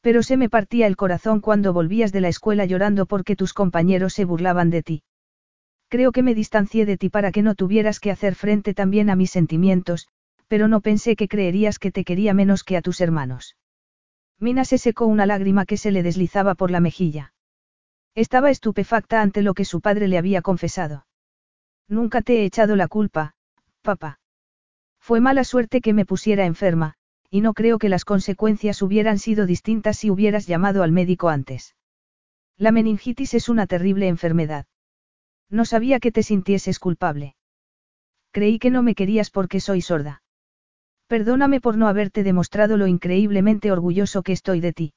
Pero 0.01 0.23
se 0.23 0.35
me 0.35 0.49
partía 0.49 0.87
el 0.87 0.97
corazón 0.97 1.39
cuando 1.39 1.71
volvías 1.71 2.11
de 2.11 2.21
la 2.21 2.27
escuela 2.27 2.65
llorando 2.65 3.05
porque 3.05 3.35
tus 3.35 3.53
compañeros 3.53 4.13
se 4.13 4.25
burlaban 4.25 4.69
de 4.69 4.83
ti. 4.83 5.03
Creo 5.91 6.13
que 6.13 6.23
me 6.23 6.33
distancié 6.33 6.85
de 6.85 6.95
ti 6.95 7.09
para 7.09 7.33
que 7.33 7.41
no 7.41 7.53
tuvieras 7.53 7.99
que 7.99 8.11
hacer 8.11 8.35
frente 8.35 8.73
también 8.73 9.09
a 9.09 9.17
mis 9.17 9.29
sentimientos, 9.29 10.07
pero 10.47 10.69
no 10.69 10.79
pensé 10.79 11.17
que 11.17 11.27
creerías 11.27 11.79
que 11.79 11.91
te 11.91 12.05
quería 12.05 12.33
menos 12.33 12.63
que 12.63 12.77
a 12.77 12.81
tus 12.81 13.01
hermanos. 13.01 13.57
Mina 14.39 14.63
se 14.63 14.77
secó 14.77 15.05
una 15.05 15.25
lágrima 15.25 15.65
que 15.65 15.75
se 15.75 15.91
le 15.91 16.01
deslizaba 16.01 16.55
por 16.55 16.71
la 16.71 16.79
mejilla. 16.79 17.33
Estaba 18.15 18.51
estupefacta 18.51 19.21
ante 19.21 19.41
lo 19.41 19.53
que 19.53 19.65
su 19.65 19.81
padre 19.81 20.07
le 20.07 20.17
había 20.17 20.41
confesado. 20.41 21.07
Nunca 21.89 22.21
te 22.21 22.37
he 22.37 22.45
echado 22.45 22.77
la 22.77 22.87
culpa, 22.87 23.33
papá. 23.81 24.21
Fue 24.97 25.19
mala 25.19 25.43
suerte 25.43 25.81
que 25.81 25.91
me 25.91 26.05
pusiera 26.05 26.45
enferma, 26.45 26.93
y 27.29 27.41
no 27.41 27.53
creo 27.53 27.79
que 27.79 27.89
las 27.89 28.05
consecuencias 28.05 28.81
hubieran 28.81 29.19
sido 29.19 29.45
distintas 29.45 29.97
si 29.97 30.09
hubieras 30.09 30.47
llamado 30.47 30.83
al 30.83 30.93
médico 30.93 31.27
antes. 31.27 31.75
La 32.55 32.71
meningitis 32.71 33.33
es 33.33 33.49
una 33.49 33.67
terrible 33.67 34.07
enfermedad. 34.07 34.67
No 35.51 35.65
sabía 35.65 35.99
que 35.99 36.11
te 36.11 36.23
sintieses 36.23 36.79
culpable. 36.79 37.35
Creí 38.31 38.57
que 38.57 38.71
no 38.71 38.81
me 38.81 38.95
querías 38.95 39.29
porque 39.29 39.59
soy 39.59 39.81
sorda. 39.81 40.23
Perdóname 41.07 41.59
por 41.59 41.77
no 41.77 41.89
haberte 41.89 42.23
demostrado 42.23 42.77
lo 42.77 42.87
increíblemente 42.87 43.69
orgulloso 43.69 44.23
que 44.23 44.31
estoy 44.31 44.61
de 44.61 44.71
ti. 44.71 44.93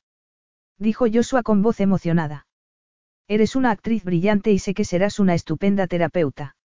Dijo 0.79 1.07
Joshua 1.13 1.43
con 1.43 1.61
voz 1.61 1.81
emocionada. 1.81 2.47
Eres 3.27 3.57
una 3.57 3.73
actriz 3.73 4.05
brillante 4.05 4.53
y 4.53 4.61
sé 4.61 4.75
que 4.75 4.85
serás 4.85 5.19
una 5.19 5.35
estupenda 5.35 5.89
terapeuta. 5.89 6.57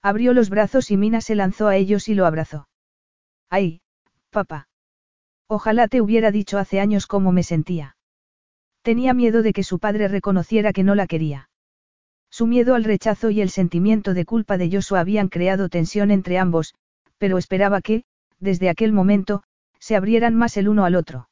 Abrió 0.00 0.32
los 0.32 0.48
brazos 0.48 0.90
y 0.90 0.96
Mina 0.96 1.20
se 1.20 1.34
lanzó 1.34 1.68
a 1.68 1.76
ellos 1.76 2.08
y 2.08 2.14
lo 2.14 2.24
abrazó. 2.24 2.68
¡Ay, 3.50 3.82
papá! 4.30 4.68
Ojalá 5.46 5.88
te 5.88 6.00
hubiera 6.00 6.30
dicho 6.30 6.56
hace 6.56 6.80
años 6.80 7.06
cómo 7.06 7.32
me 7.32 7.42
sentía. 7.42 7.96
Tenía 8.80 9.12
miedo 9.12 9.42
de 9.42 9.52
que 9.52 9.62
su 9.62 9.78
padre 9.78 10.08
reconociera 10.08 10.72
que 10.72 10.84
no 10.84 10.94
la 10.94 11.06
quería. 11.06 11.49
Su 12.30 12.46
miedo 12.46 12.74
al 12.74 12.84
rechazo 12.84 13.30
y 13.30 13.40
el 13.40 13.50
sentimiento 13.50 14.14
de 14.14 14.24
culpa 14.24 14.56
de 14.56 14.70
Joshua 14.70 15.00
habían 15.00 15.28
creado 15.28 15.68
tensión 15.68 16.10
entre 16.10 16.38
ambos, 16.38 16.74
pero 17.18 17.38
esperaba 17.38 17.80
que, 17.80 18.04
desde 18.38 18.70
aquel 18.70 18.92
momento, 18.92 19.42
se 19.78 19.96
abrieran 19.96 20.34
más 20.36 20.56
el 20.56 20.68
uno 20.68 20.84
al 20.84 20.94
otro. 20.94 21.28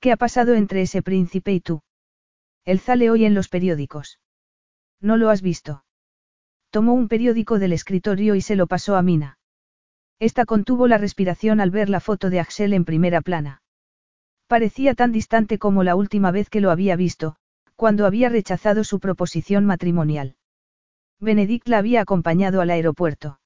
¿Qué 0.00 0.12
ha 0.12 0.16
pasado 0.16 0.54
entre 0.54 0.82
ese 0.82 1.02
príncipe 1.02 1.52
y 1.52 1.60
tú? 1.60 1.82
El 2.64 2.78
sale 2.78 3.10
hoy 3.10 3.24
en 3.24 3.34
los 3.34 3.48
periódicos. 3.48 4.20
¿No 5.00 5.16
lo 5.16 5.30
has 5.30 5.42
visto? 5.42 5.84
Tomó 6.70 6.92
un 6.94 7.08
periódico 7.08 7.58
del 7.58 7.72
escritorio 7.72 8.34
y 8.34 8.40
se 8.40 8.56
lo 8.56 8.66
pasó 8.66 8.96
a 8.96 9.02
Mina. 9.02 9.38
Esta 10.18 10.44
contuvo 10.44 10.86
la 10.86 10.98
respiración 10.98 11.60
al 11.60 11.70
ver 11.70 11.88
la 11.88 12.00
foto 12.00 12.30
de 12.30 12.40
Axel 12.40 12.72
en 12.72 12.84
primera 12.84 13.20
plana. 13.20 13.62
Parecía 14.46 14.94
tan 14.94 15.12
distante 15.12 15.58
como 15.58 15.82
la 15.82 15.96
última 15.96 16.30
vez 16.30 16.50
que 16.50 16.60
lo 16.60 16.70
había 16.70 16.96
visto, 16.96 17.36
cuando 17.76 18.06
había 18.06 18.28
rechazado 18.28 18.84
su 18.84 19.00
proposición 19.00 19.64
matrimonial. 19.64 20.36
Benedict 21.20 21.68
la 21.68 21.78
había 21.78 22.00
acompañado 22.00 22.60
al 22.60 22.70
aeropuerto. 22.70 23.40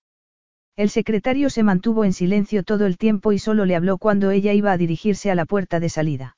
El 0.77 0.91
secretario 0.91 1.51
se 1.51 1.63
mantuvo 1.63 2.05
en 2.05 2.13
silencio 2.13 2.63
todo 2.63 2.87
el 2.87 2.99
tiempo 2.99 3.33
y 3.33 3.39
solo 3.39 3.65
le 3.65 3.75
habló 3.75 3.99
cuando 3.99 4.31
ella 4.31 4.53
iba 4.53 4.73
a 4.73 4.77
dirigirse 4.77 5.31
a 5.31 5.35
la 5.35 5.45
puerta 5.45 5.81
de 5.81 5.89
salida. 5.89 6.37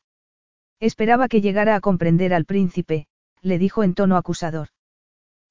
Esperaba 0.81 1.28
que 1.28 1.41
llegara 1.41 1.77
a 1.77 1.81
comprender 1.81 2.33
al 2.33 2.47
príncipe, 2.47 3.07
le 3.43 3.59
dijo 3.59 3.83
en 3.83 3.94
tono 3.94 4.17
acusador. 4.17 4.69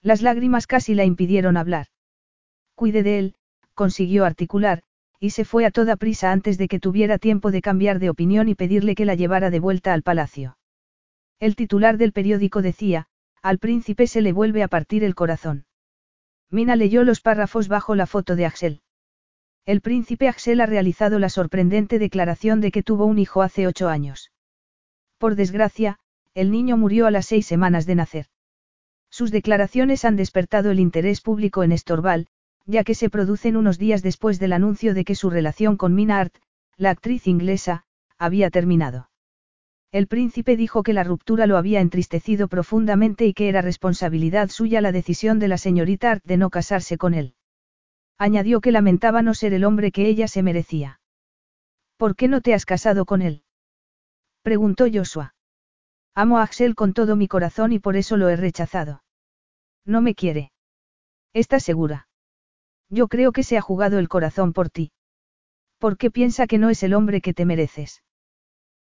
Las 0.02 0.22
lágrimas 0.22 0.66
casi 0.66 0.96
la 0.96 1.06
impidieron 1.06 1.58
hablar. 1.58 1.88
Cuide 2.74 3.04
de 3.04 3.20
él, 3.20 3.36
consiguió 3.74 4.26
articular, 4.26 4.82
y 5.20 5.32
se 5.32 5.46
fue 5.46 5.66
a 5.66 5.72
toda 5.72 5.98
prisa 5.98 6.32
antes 6.32 6.58
de 6.58 6.68
que 6.68 6.80
tuviera 6.80 7.18
tiempo 7.18 7.52
de 7.52 7.62
cambiar 7.62 8.00
de 8.00 8.10
opinión 8.10 8.48
y 8.48 8.56
pedirle 8.56 8.96
que 8.96 9.06
la 9.06 9.16
llevara 9.16 9.50
de 9.50 9.60
vuelta 9.60 9.94
al 9.94 10.02
palacio. 10.02 10.58
El 11.40 11.56
titular 11.56 11.98
del 11.98 12.12
periódico 12.12 12.62
decía, 12.62 13.08
al 13.42 13.60
príncipe 13.60 14.08
se 14.08 14.22
le 14.22 14.34
vuelve 14.34 14.64
a 14.64 14.68
partir 14.68 15.04
el 15.04 15.16
corazón. 15.16 15.66
Mina 16.52 16.76
leyó 16.76 17.04
los 17.04 17.22
párrafos 17.22 17.68
bajo 17.68 17.96
la 17.96 18.08
foto 18.08 18.36
de 18.36 18.46
Axel. 18.46 18.82
El 19.66 19.82
príncipe 19.82 20.28
Axel 20.28 20.62
ha 20.62 20.66
realizado 20.66 21.20
la 21.20 21.30
sorprendente 21.30 22.00
declaración 22.00 22.60
de 22.60 22.72
que 22.72 22.84
tuvo 22.84 23.06
un 23.06 23.20
hijo 23.20 23.42
hace 23.42 23.68
ocho 23.68 23.88
años. 23.88 24.32
Por 25.18 25.36
desgracia, 25.36 26.00
el 26.34 26.52
niño 26.52 26.76
murió 26.76 27.08
a 27.08 27.12
las 27.12 27.28
seis 27.28 27.46
semanas 27.46 27.86
de 27.86 27.96
nacer. 27.96 28.26
Sus 29.10 29.32
declaraciones 29.32 30.06
han 30.06 30.16
despertado 30.16 30.72
el 30.72 30.80
interés 30.80 31.22
público 31.22 31.64
en 31.64 31.72
Estorval, 31.72 32.28
ya 32.66 32.84
que 32.84 32.96
se 32.96 33.10
producen 33.10 33.58
unos 33.58 33.78
días 33.78 34.02
después 34.02 34.40
del 34.40 34.54
anuncio 34.54 34.94
de 34.94 35.06
que 35.06 35.16
su 35.16 35.30
relación 35.30 35.78
con 35.78 35.96
Mina 35.96 36.20
Art, 36.20 36.36
la 36.78 36.92
actriz 36.92 37.28
inglesa, 37.28 37.86
había 38.18 38.50
terminado. 38.50 39.09
El 39.92 40.06
príncipe 40.08 40.56
dijo 40.56 40.84
que 40.84 40.94
la 40.94 41.04
ruptura 41.04 41.48
lo 41.48 41.58
había 41.58 41.82
entristecido 41.82 42.48
profundamente 42.48 43.26
y 43.26 43.34
que 43.34 43.50
era 43.50 43.64
responsabilidad 43.64 44.50
suya 44.50 44.82
la 44.82 44.92
decisión 44.92 45.40
de 45.40 45.48
la 45.48 45.58
señorita 45.58 46.12
Art 46.12 46.24
de 46.24 46.38
no 46.38 46.52
casarse 46.52 47.00
con 47.00 47.16
él. 47.16 47.34
Añadió 48.20 48.62
que 48.62 48.72
lamentaba 48.72 49.24
no 49.24 49.34
ser 49.34 49.54
el 49.54 49.64
hombre 49.64 49.92
que 49.92 50.08
ella 50.08 50.28
se 50.28 50.44
merecía. 50.44 51.00
¿Por 51.98 52.16
qué 52.16 52.28
no 52.28 52.42
te 52.42 52.54
has 52.54 52.66
casado 52.66 53.06
con 53.06 53.24
él? 53.24 53.44
preguntó 54.44 54.86
Joshua. 54.92 55.34
Amo 56.14 56.38
a 56.38 56.44
Axel 56.44 56.76
con 56.76 56.94
todo 56.94 57.16
mi 57.16 57.28
corazón 57.28 57.72
y 57.72 57.80
por 57.80 57.96
eso 57.96 58.16
lo 58.16 58.30
he 58.30 58.36
rechazado. 58.36 59.04
No 59.86 60.02
me 60.02 60.14
quiere. 60.14 60.52
¿Estás 61.34 61.64
segura? 61.64 62.08
Yo 62.90 63.08
creo 63.08 63.32
que 63.32 63.44
se 63.44 63.58
ha 63.58 63.62
jugado 63.62 63.98
el 63.98 64.08
corazón 64.08 64.54
por 64.54 64.70
ti. 64.70 64.92
¿Por 65.80 65.98
qué 65.98 66.12
piensa 66.12 66.46
que 66.46 66.58
no 66.60 66.70
es 66.70 66.84
el 66.84 66.94
hombre 66.94 67.22
que 67.22 67.34
te 67.34 67.46
mereces? 67.46 68.04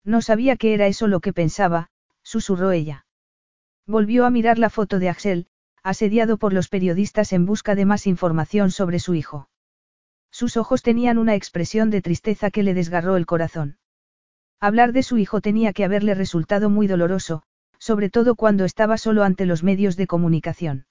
No 0.05 0.23
sabía 0.23 0.57
que 0.57 0.75
era 0.75 0.86
eso 0.86 1.07
lo 1.07 1.20
que 1.20 1.33
pensaba, 1.33 1.89
susurró 2.23 2.73
ella. 2.73 3.07
Volvió 3.86 4.27
a 4.27 4.31
mirar 4.31 4.59
la 4.59 4.70
foto 4.70 4.99
de 4.99 5.09
Axel, 5.09 5.47
asediado 5.83 6.36
por 6.36 6.52
los 6.52 6.68
periodistas 6.68 7.33
en 7.33 7.47
busca 7.47 7.75
de 7.75 7.85
más 7.85 8.07
información 8.07 8.70
sobre 8.70 8.99
su 8.99 9.15
hijo. 9.15 9.49
Sus 10.31 10.57
ojos 10.57 10.83
tenían 10.83 11.18
una 11.18 11.35
expresión 11.35 11.91
de 11.91 12.02
tristeza 12.02 12.51
que 12.51 12.62
le 12.62 12.75
desgarró 12.75 13.17
el 13.17 13.27
corazón. 13.27 13.78
Hablar 14.60 14.93
de 14.93 15.02
su 15.02 15.18
hijo 15.18 15.41
tenía 15.41 15.73
que 15.73 15.85
haberle 15.85 16.15
resultado 16.15 16.68
muy 16.68 16.86
doloroso, 16.86 17.43
sobre 17.78 18.10
todo 18.10 18.35
cuando 18.35 18.65
estaba 18.65 18.99
solo 18.99 19.23
ante 19.23 19.47
los 19.47 19.62
medios 19.62 19.97
de 19.97 20.07
comunicación. 20.07 20.86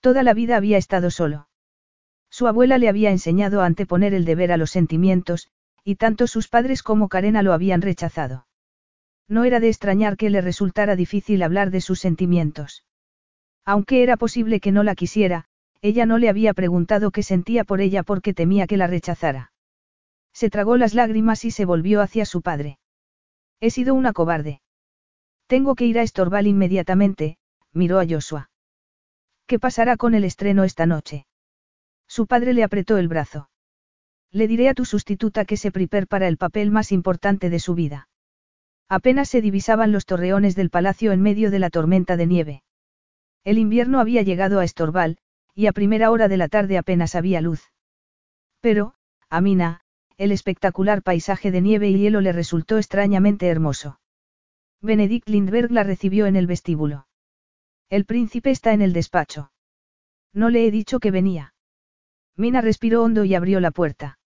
Toda 0.00 0.22
la 0.22 0.34
vida 0.34 0.56
había 0.56 0.76
estado 0.76 1.10
solo. 1.10 1.48
Su 2.28 2.48
abuela 2.48 2.78
le 2.78 2.88
había 2.88 3.10
enseñado 3.10 3.62
a 3.62 3.66
anteponer 3.66 4.12
el 4.12 4.24
deber 4.24 4.50
a 4.50 4.56
los 4.56 4.70
sentimientos, 4.70 5.48
y 5.84 5.96
tanto 5.96 6.26
sus 6.26 6.48
padres 6.48 6.82
como 6.82 7.08
Karena 7.08 7.42
lo 7.42 7.52
habían 7.52 7.82
rechazado. 7.82 8.46
No 9.28 9.44
era 9.44 9.60
de 9.60 9.68
extrañar 9.68 10.16
que 10.16 10.30
le 10.30 10.40
resultara 10.40 10.96
difícil 10.96 11.42
hablar 11.42 11.70
de 11.70 11.80
sus 11.80 12.00
sentimientos. 12.00 12.84
Aunque 13.64 14.02
era 14.02 14.16
posible 14.16 14.60
que 14.60 14.72
no 14.72 14.82
la 14.82 14.94
quisiera, 14.94 15.46
ella 15.80 16.06
no 16.06 16.18
le 16.18 16.28
había 16.28 16.54
preguntado 16.54 17.10
qué 17.10 17.22
sentía 17.22 17.64
por 17.64 17.80
ella 17.80 18.02
porque 18.02 18.34
temía 18.34 18.66
que 18.66 18.76
la 18.76 18.86
rechazara. 18.86 19.52
Se 20.32 20.50
tragó 20.50 20.76
las 20.76 20.94
lágrimas 20.94 21.44
y 21.44 21.50
se 21.50 21.64
volvió 21.64 22.00
hacia 22.00 22.24
su 22.24 22.42
padre. 22.42 22.78
He 23.60 23.70
sido 23.70 23.94
una 23.94 24.12
cobarde. 24.12 24.60
Tengo 25.46 25.74
que 25.74 25.84
ir 25.84 25.98
a 25.98 26.02
Estorval 26.02 26.46
inmediatamente, 26.46 27.38
miró 27.72 28.00
a 28.00 28.06
Joshua. 28.08 28.50
¿Qué 29.46 29.58
pasará 29.58 29.96
con 29.96 30.14
el 30.14 30.24
estreno 30.24 30.64
esta 30.64 30.86
noche? 30.86 31.26
Su 32.08 32.26
padre 32.26 32.54
le 32.54 32.64
apretó 32.64 32.96
el 32.96 33.08
brazo. 33.08 33.48
Le 34.34 34.48
diré 34.48 34.68
a 34.68 34.74
tu 34.74 34.84
sustituta 34.84 35.44
que 35.44 35.56
se 35.56 35.70
prepare 35.70 36.06
para 36.06 36.26
el 36.26 36.38
papel 36.38 36.72
más 36.72 36.90
importante 36.90 37.50
de 37.50 37.60
su 37.60 37.76
vida. 37.76 38.08
Apenas 38.88 39.28
se 39.28 39.40
divisaban 39.40 39.92
los 39.92 40.06
torreones 40.06 40.56
del 40.56 40.70
palacio 40.70 41.12
en 41.12 41.22
medio 41.22 41.52
de 41.52 41.60
la 41.60 41.70
tormenta 41.70 42.16
de 42.16 42.26
nieve. 42.26 42.62
El 43.44 43.58
invierno 43.58 44.00
había 44.00 44.22
llegado 44.22 44.58
a 44.58 44.64
Estorval, 44.64 45.18
y 45.54 45.68
a 45.68 45.72
primera 45.72 46.10
hora 46.10 46.26
de 46.26 46.36
la 46.36 46.48
tarde 46.48 46.78
apenas 46.78 47.14
había 47.14 47.40
luz. 47.40 47.70
Pero, 48.60 48.94
a 49.30 49.40
Mina, 49.40 49.82
el 50.16 50.32
espectacular 50.32 51.02
paisaje 51.02 51.52
de 51.52 51.60
nieve 51.60 51.88
y 51.88 51.96
hielo 51.96 52.20
le 52.20 52.32
resultó 52.32 52.78
extrañamente 52.78 53.46
hermoso. 53.46 54.00
Benedict 54.80 55.28
Lindbergh 55.28 55.70
la 55.70 55.84
recibió 55.84 56.26
en 56.26 56.34
el 56.34 56.48
vestíbulo. 56.48 57.06
El 57.88 58.04
príncipe 58.04 58.50
está 58.50 58.72
en 58.72 58.82
el 58.82 58.94
despacho. 58.94 59.52
No 60.32 60.50
le 60.50 60.66
he 60.66 60.72
dicho 60.72 60.98
que 60.98 61.12
venía. 61.12 61.54
Mina 62.36 62.60
respiró 62.60 63.04
hondo 63.04 63.24
y 63.24 63.36
abrió 63.36 63.60
la 63.60 63.70
puerta. 63.70 64.18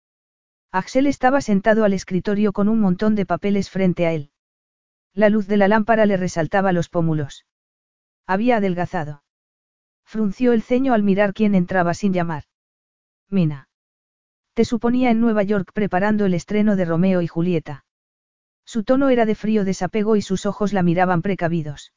Axel 0.72 1.08
estaba 1.08 1.42
sentado 1.42 1.86
al 1.86 1.94
escritorio 1.94 2.52
con 2.54 2.68
un 2.68 2.80
montón 2.80 3.16
de 3.16 3.26
papeles 3.26 3.70
frente 3.70 4.06
a 4.06 4.14
él. 4.14 4.32
La 5.14 5.30
luz 5.30 5.48
de 5.48 5.58
la 5.58 5.68
lámpara 5.68 6.06
le 6.06 6.18
resaltaba 6.18 6.72
los 6.74 6.90
pómulos. 6.90 7.46
Había 8.26 8.58
adelgazado. 8.58 9.24
Frunció 10.04 10.54
el 10.54 10.62
ceño 10.62 10.94
al 10.94 11.04
mirar 11.04 11.34
quién 11.34 11.56
entraba 11.56 11.94
sin 11.94 12.14
llamar. 12.14 12.44
Mina. 13.30 13.70
Te 14.54 14.66
suponía 14.66 15.12
en 15.12 15.20
Nueva 15.20 15.44
York 15.44 15.72
preparando 15.74 16.26
el 16.26 16.34
estreno 16.34 16.76
de 16.76 16.86
Romeo 16.86 17.22
y 17.22 17.28
Julieta. 17.28 17.86
Su 18.66 18.84
tono 18.84 19.10
era 19.10 19.26
de 19.26 19.36
frío 19.36 19.64
desapego 19.64 20.16
y 20.16 20.22
sus 20.22 20.46
ojos 20.46 20.74
la 20.74 20.84
miraban 20.84 21.22
precavidos. 21.22 21.94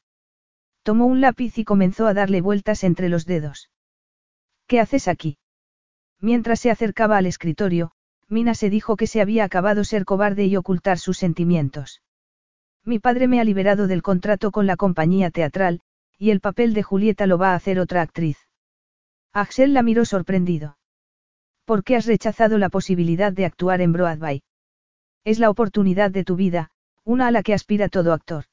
Tomó 0.83 1.05
un 1.05 1.21
lápiz 1.21 1.57
y 1.57 1.65
comenzó 1.65 2.07
a 2.07 2.13
darle 2.13 2.41
vueltas 2.41 2.83
entre 2.83 3.09
los 3.09 3.25
dedos. 3.25 3.69
¿Qué 4.67 4.79
haces 4.79 5.07
aquí? 5.07 5.37
Mientras 6.19 6.59
se 6.59 6.71
acercaba 6.71 7.17
al 7.17 7.25
escritorio, 7.25 7.91
Mina 8.31 8.55
se 8.55 8.69
dijo 8.69 8.95
que 8.95 9.07
se 9.07 9.19
había 9.19 9.43
acabado 9.43 9.83
ser 9.83 10.05
cobarde 10.05 10.45
y 10.45 10.55
ocultar 10.55 10.97
sus 10.97 11.17
sentimientos. 11.17 12.01
Mi 12.85 12.97
padre 12.97 13.27
me 13.27 13.41
ha 13.41 13.43
liberado 13.43 13.87
del 13.87 14.01
contrato 14.01 14.51
con 14.51 14.65
la 14.65 14.77
compañía 14.77 15.31
teatral, 15.31 15.81
y 16.17 16.29
el 16.29 16.39
papel 16.39 16.73
de 16.73 16.81
Julieta 16.81 17.27
lo 17.27 17.37
va 17.37 17.51
a 17.51 17.55
hacer 17.55 17.77
otra 17.77 18.01
actriz. 18.01 18.37
Axel 19.33 19.73
la 19.73 19.83
miró 19.83 20.05
sorprendido. 20.05 20.77
¿Por 21.65 21.83
qué 21.83 21.97
has 21.97 22.05
rechazado 22.05 22.57
la 22.57 22.69
posibilidad 22.69 23.33
de 23.33 23.45
actuar 23.45 23.81
en 23.81 23.91
Broadway? 23.91 24.43
Es 25.25 25.37
la 25.37 25.49
oportunidad 25.49 26.09
de 26.09 26.23
tu 26.23 26.37
vida, 26.37 26.71
una 27.03 27.27
a 27.27 27.31
la 27.31 27.43
que 27.43 27.53
aspira 27.53 27.89
todo 27.89 28.13
actor. 28.13 28.45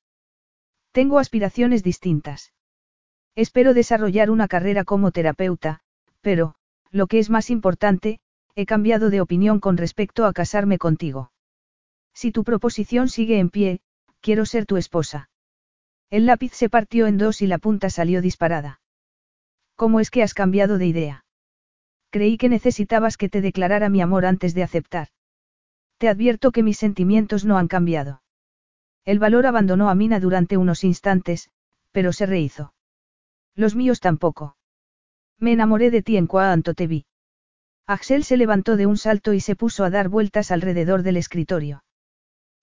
Tengo 0.91 1.21
aspiraciones 1.21 1.85
distintas. 1.85 2.53
Espero 3.37 3.75
desarrollar 3.75 4.29
una 4.31 4.49
carrera 4.49 4.83
como 4.83 5.13
terapeuta, 5.13 5.83
pero, 6.21 6.57
lo 6.91 7.07
que 7.07 7.21
es 7.21 7.31
más 7.31 7.49
importante, 7.51 8.19
he 8.61 8.67
cambiado 8.67 9.09
de 9.09 9.21
opinión 9.21 9.61
con 9.61 9.77
respecto 9.77 10.27
a 10.27 10.33
casarme 10.33 10.79
contigo. 10.79 11.31
Si 12.13 12.33
tu 12.33 12.43
proposición 12.43 13.09
sigue 13.09 13.39
en 13.39 13.51
pie, 13.51 13.79
quiero 14.21 14.47
ser 14.47 14.67
tu 14.67 14.77
esposa. 14.77 15.31
El 16.11 16.27
lápiz 16.27 16.55
se 16.55 16.69
partió 16.69 17.07
en 17.07 17.19
dos 17.19 17.41
y 17.41 17.47
la 17.47 17.59
punta 17.59 17.89
salió 17.89 18.21
disparada. 18.21 18.81
¿Cómo 19.77 20.01
es 20.01 20.11
que 20.11 20.25
has 20.25 20.35
cambiado 20.35 20.77
de 20.77 20.87
idea? 20.89 21.25
Creí 22.11 22.37
que 22.37 22.49
necesitabas 22.49 23.17
que 23.17 23.29
te 23.29 23.41
declarara 23.43 23.91
mi 23.91 24.01
amor 24.01 24.27
antes 24.27 24.55
de 24.55 24.65
aceptar. 24.65 25.07
Te 25.99 26.09
advierto 26.09 26.51
que 26.51 26.65
mis 26.65 26.79
sentimientos 26.79 27.45
no 27.45 27.59
han 27.59 27.69
cambiado. 27.69 28.23
El 29.05 29.21
valor 29.21 29.47
abandonó 29.47 29.89
a 29.89 29.95
Mina 29.95 30.19
durante 30.19 30.57
unos 30.57 30.83
instantes, 30.83 31.49
pero 31.93 32.13
se 32.13 32.27
rehizo. 32.27 32.75
Los 33.55 33.77
míos 33.77 34.01
tampoco. 34.01 34.57
Me 35.39 35.53
enamoré 35.53 35.93
de 35.93 36.03
ti 36.03 36.17
en 36.17 36.27
cuanto 36.27 36.75
te 36.75 36.89
vi. 36.89 37.07
Axel 37.89 38.23
se 38.23 38.37
levantó 38.37 38.77
de 38.77 38.85
un 38.85 38.99
salto 38.99 39.33
y 39.33 39.41
se 39.41 39.57
puso 39.57 39.83
a 39.83 39.89
dar 39.89 40.11
vueltas 40.11 40.51
alrededor 40.51 41.03
del 41.03 41.17
escritorio. 41.17 41.85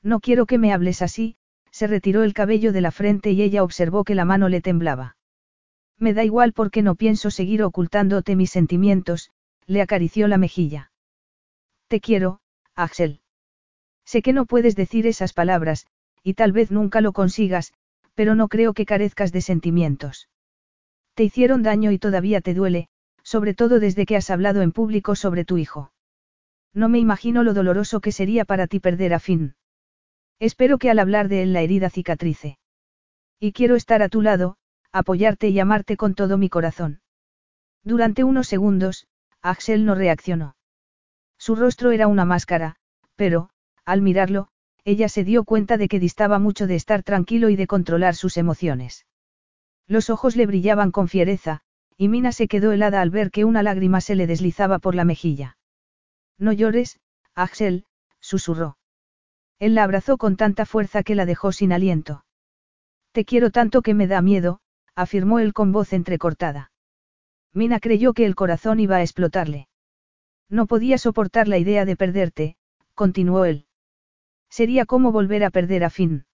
No 0.04 0.20
quiero 0.20 0.46
que 0.46 0.60
me 0.60 0.72
hables 0.72 1.02
así, 1.02 1.36
se 1.72 1.88
retiró 1.88 2.22
el 2.22 2.36
cabello 2.36 2.72
de 2.72 2.82
la 2.82 2.92
frente 2.92 3.32
y 3.32 3.42
ella 3.42 3.64
observó 3.64 4.04
que 4.04 4.14
la 4.14 4.24
mano 4.24 4.50
le 4.50 4.62
temblaba. 4.62 5.18
Me 5.98 6.14
da 6.14 6.24
igual 6.24 6.54
porque 6.54 6.84
no 6.84 6.94
pienso 6.94 7.32
seguir 7.32 7.64
ocultándote 7.64 8.36
mis 8.36 8.52
sentimientos, 8.52 9.32
le 9.66 9.82
acarició 9.82 10.28
la 10.28 10.38
mejilla. 10.38 10.92
Te 11.88 12.02
quiero, 12.02 12.40
Axel. 12.76 13.20
Sé 14.06 14.22
que 14.22 14.32
no 14.32 14.46
puedes 14.46 14.76
decir 14.76 15.08
esas 15.08 15.34
palabras, 15.34 15.88
y 16.22 16.36
tal 16.36 16.52
vez 16.52 16.70
nunca 16.70 17.02
lo 17.02 17.14
consigas, 17.14 17.74
pero 18.14 18.36
no 18.36 18.48
creo 18.48 18.76
que 18.76 18.86
carezcas 18.86 19.32
de 19.32 19.42
sentimientos. 19.42 20.30
Te 21.16 21.24
hicieron 21.24 21.64
daño 21.64 21.92
y 21.92 21.98
todavía 21.98 22.42
te 22.42 22.54
duele, 22.54 22.90
sobre 23.26 23.56
todo 23.56 23.80
desde 23.80 24.06
que 24.06 24.16
has 24.16 24.30
hablado 24.30 24.62
en 24.62 24.72
público 24.72 25.16
sobre 25.16 25.44
tu 25.44 25.58
hijo. 25.58 25.92
No 26.74 26.90
me 26.90 27.00
imagino 27.00 27.44
lo 27.44 27.54
doloroso 27.54 28.00
que 28.00 28.12
sería 28.12 28.46
para 28.46 28.68
ti 28.68 28.80
perder 28.80 29.14
a 29.14 29.20
Finn. 29.20 29.56
Espero 30.40 30.78
que 30.78 30.92
al 30.92 31.00
hablar 31.00 31.28
de 31.28 31.42
él 31.42 31.52
la 31.52 31.62
herida 31.62 31.90
cicatrice. 31.90 32.60
Y 33.40 33.52
quiero 33.52 33.76
estar 33.76 34.04
a 34.04 34.10
tu 34.10 34.22
lado, 34.22 34.58
apoyarte 34.92 35.50
y 35.50 35.60
amarte 35.60 35.98
con 35.98 36.14
todo 36.14 36.38
mi 36.38 36.50
corazón. 36.50 37.02
Durante 37.84 38.24
unos 38.24 38.48
segundos, 38.48 39.08
Axel 39.42 39.86
no 39.86 39.96
reaccionó. 39.96 40.56
Su 41.38 41.56
rostro 41.56 41.92
era 41.92 42.08
una 42.08 42.26
máscara, 42.26 42.76
pero, 43.16 43.50
al 43.86 44.02
mirarlo, 44.02 44.50
ella 44.84 45.10
se 45.10 45.24
dio 45.24 45.46
cuenta 45.46 45.78
de 45.78 45.88
que 45.88 46.00
distaba 46.00 46.38
mucho 46.38 46.68
de 46.68 46.76
estar 46.76 47.02
tranquilo 47.02 47.50
y 47.50 47.56
de 47.56 47.68
controlar 47.68 48.16
sus 48.16 48.38
emociones. 48.38 49.06
Los 49.88 50.10
ojos 50.10 50.36
le 50.36 50.46
brillaban 50.46 50.92
con 50.92 51.08
fiereza, 51.08 51.62
y 51.98 52.10
Mina 52.10 52.32
se 52.32 52.48
quedó 52.48 52.72
helada 52.72 53.02
al 53.02 53.10
ver 53.10 53.32
que 53.32 53.46
una 53.46 53.64
lágrima 53.64 54.02
se 54.02 54.16
le 54.16 54.28
deslizaba 54.28 54.80
por 54.80 54.96
la 54.96 55.06
mejilla. 55.06 55.58
No 56.38 56.52
llores, 56.52 57.00
Axel, 57.34 57.86
susurró. 58.20 58.78
Él 59.60 59.76
la 59.76 59.84
abrazó 59.84 60.18
con 60.18 60.36
tanta 60.36 60.66
fuerza 60.66 61.04
que 61.04 61.16
la 61.16 61.26
dejó 61.26 61.52
sin 61.52 61.72
aliento. 61.72 62.26
Te 63.14 63.24
quiero 63.24 63.50
tanto 63.50 63.82
que 63.82 63.94
me 63.94 64.08
da 64.08 64.22
miedo, 64.22 64.60
afirmó 64.96 65.40
él 65.40 65.54
con 65.54 65.72
voz 65.72 65.94
entrecortada. 65.94 66.72
Mina 67.54 67.80
creyó 67.80 68.14
que 68.14 68.26
el 68.26 68.36
corazón 68.36 68.82
iba 68.82 68.98
a 68.98 69.02
explotarle. 69.02 69.70
No 70.50 70.68
podía 70.68 70.98
soportar 70.98 71.48
la 71.48 71.58
idea 71.58 71.86
de 71.86 71.96
perderte, 71.96 72.58
continuó 72.94 73.46
él. 73.46 73.66
Sería 74.50 74.86
como 74.86 75.12
volver 75.12 75.44
a 75.46 75.50
perder 75.50 75.86
a 75.86 75.90
Finn. 75.90 76.26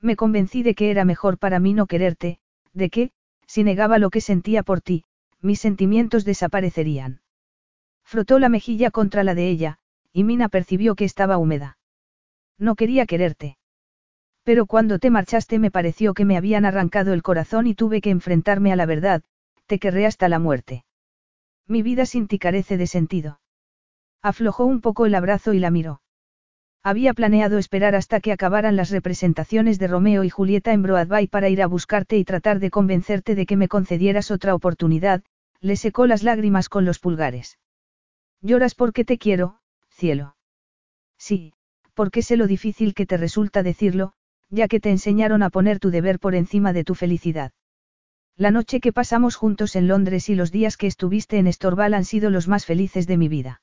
Me 0.00 0.14
convencí 0.14 0.62
de 0.62 0.74
que 0.74 0.90
era 0.90 1.04
mejor 1.04 1.38
para 1.38 1.58
mí 1.58 1.74
no 1.74 1.86
quererte, 1.86 2.38
de 2.72 2.90
que, 2.90 3.10
si 3.46 3.64
negaba 3.64 3.98
lo 3.98 4.10
que 4.10 4.20
sentía 4.20 4.62
por 4.62 4.80
ti, 4.80 5.04
mis 5.40 5.60
sentimientos 5.60 6.24
desaparecerían. 6.24 7.20
Frotó 8.04 8.38
la 8.38 8.48
mejilla 8.48 8.90
contra 8.90 9.24
la 9.24 9.34
de 9.34 9.48
ella, 9.48 9.78
y 10.12 10.24
Mina 10.24 10.48
percibió 10.48 10.94
que 10.94 11.04
estaba 11.04 11.38
húmeda. 11.38 11.78
No 12.58 12.74
quería 12.74 13.06
quererte. 13.06 13.58
Pero 14.44 14.66
cuando 14.66 14.98
te 14.98 15.10
marchaste 15.10 15.58
me 15.58 15.70
pareció 15.70 16.14
que 16.14 16.24
me 16.24 16.36
habían 16.36 16.64
arrancado 16.64 17.12
el 17.12 17.22
corazón 17.22 17.66
y 17.66 17.74
tuve 17.74 18.00
que 18.00 18.10
enfrentarme 18.10 18.72
a 18.72 18.76
la 18.76 18.86
verdad, 18.86 19.22
te 19.66 19.78
querré 19.78 20.06
hasta 20.06 20.28
la 20.28 20.38
muerte. 20.38 20.84
Mi 21.66 21.82
vida 21.82 22.06
sin 22.06 22.28
ti 22.28 22.38
carece 22.38 22.76
de 22.76 22.86
sentido. 22.86 23.40
Aflojó 24.22 24.64
un 24.64 24.80
poco 24.80 25.06
el 25.06 25.14
abrazo 25.14 25.52
y 25.52 25.58
la 25.58 25.70
miró. 25.70 26.00
Había 26.82 27.14
planeado 27.14 27.58
esperar 27.58 27.94
hasta 27.94 28.20
que 28.20 28.32
acabaran 28.32 28.76
las 28.76 28.90
representaciones 28.90 29.78
de 29.78 29.88
Romeo 29.88 30.22
y 30.24 30.30
Julieta 30.30 30.72
en 30.72 30.82
Broadway 30.82 31.26
para 31.26 31.48
ir 31.48 31.62
a 31.62 31.66
buscarte 31.66 32.16
y 32.16 32.24
tratar 32.24 32.60
de 32.60 32.70
convencerte 32.70 33.34
de 33.34 33.46
que 33.46 33.56
me 33.56 33.68
concedieras 33.68 34.30
otra 34.30 34.54
oportunidad, 34.54 35.24
le 35.60 35.76
secó 35.76 36.06
las 36.06 36.22
lágrimas 36.22 36.68
con 36.68 36.84
los 36.84 36.98
pulgares. 36.98 37.58
Lloras 38.40 38.74
porque 38.74 39.04
te 39.04 39.18
quiero, 39.18 39.58
cielo. 39.88 40.36
Sí, 41.18 41.54
porque 41.94 42.22
sé 42.22 42.36
lo 42.36 42.46
difícil 42.46 42.94
que 42.94 43.06
te 43.06 43.16
resulta 43.16 43.62
decirlo, 43.62 44.12
ya 44.50 44.68
que 44.68 44.80
te 44.80 44.90
enseñaron 44.90 45.42
a 45.42 45.50
poner 45.50 45.80
tu 45.80 45.90
deber 45.90 46.18
por 46.18 46.34
encima 46.34 46.72
de 46.72 46.84
tu 46.84 46.94
felicidad. 46.94 47.52
La 48.36 48.50
noche 48.50 48.80
que 48.80 48.92
pasamos 48.92 49.34
juntos 49.34 49.76
en 49.76 49.88
Londres 49.88 50.28
y 50.28 50.34
los 50.34 50.52
días 50.52 50.76
que 50.76 50.86
estuviste 50.86 51.38
en 51.38 51.46
Estorval 51.46 51.94
han 51.94 52.04
sido 52.04 52.28
los 52.28 52.48
más 52.48 52.66
felices 52.66 53.06
de 53.06 53.16
mi 53.16 53.28
vida. 53.28 53.62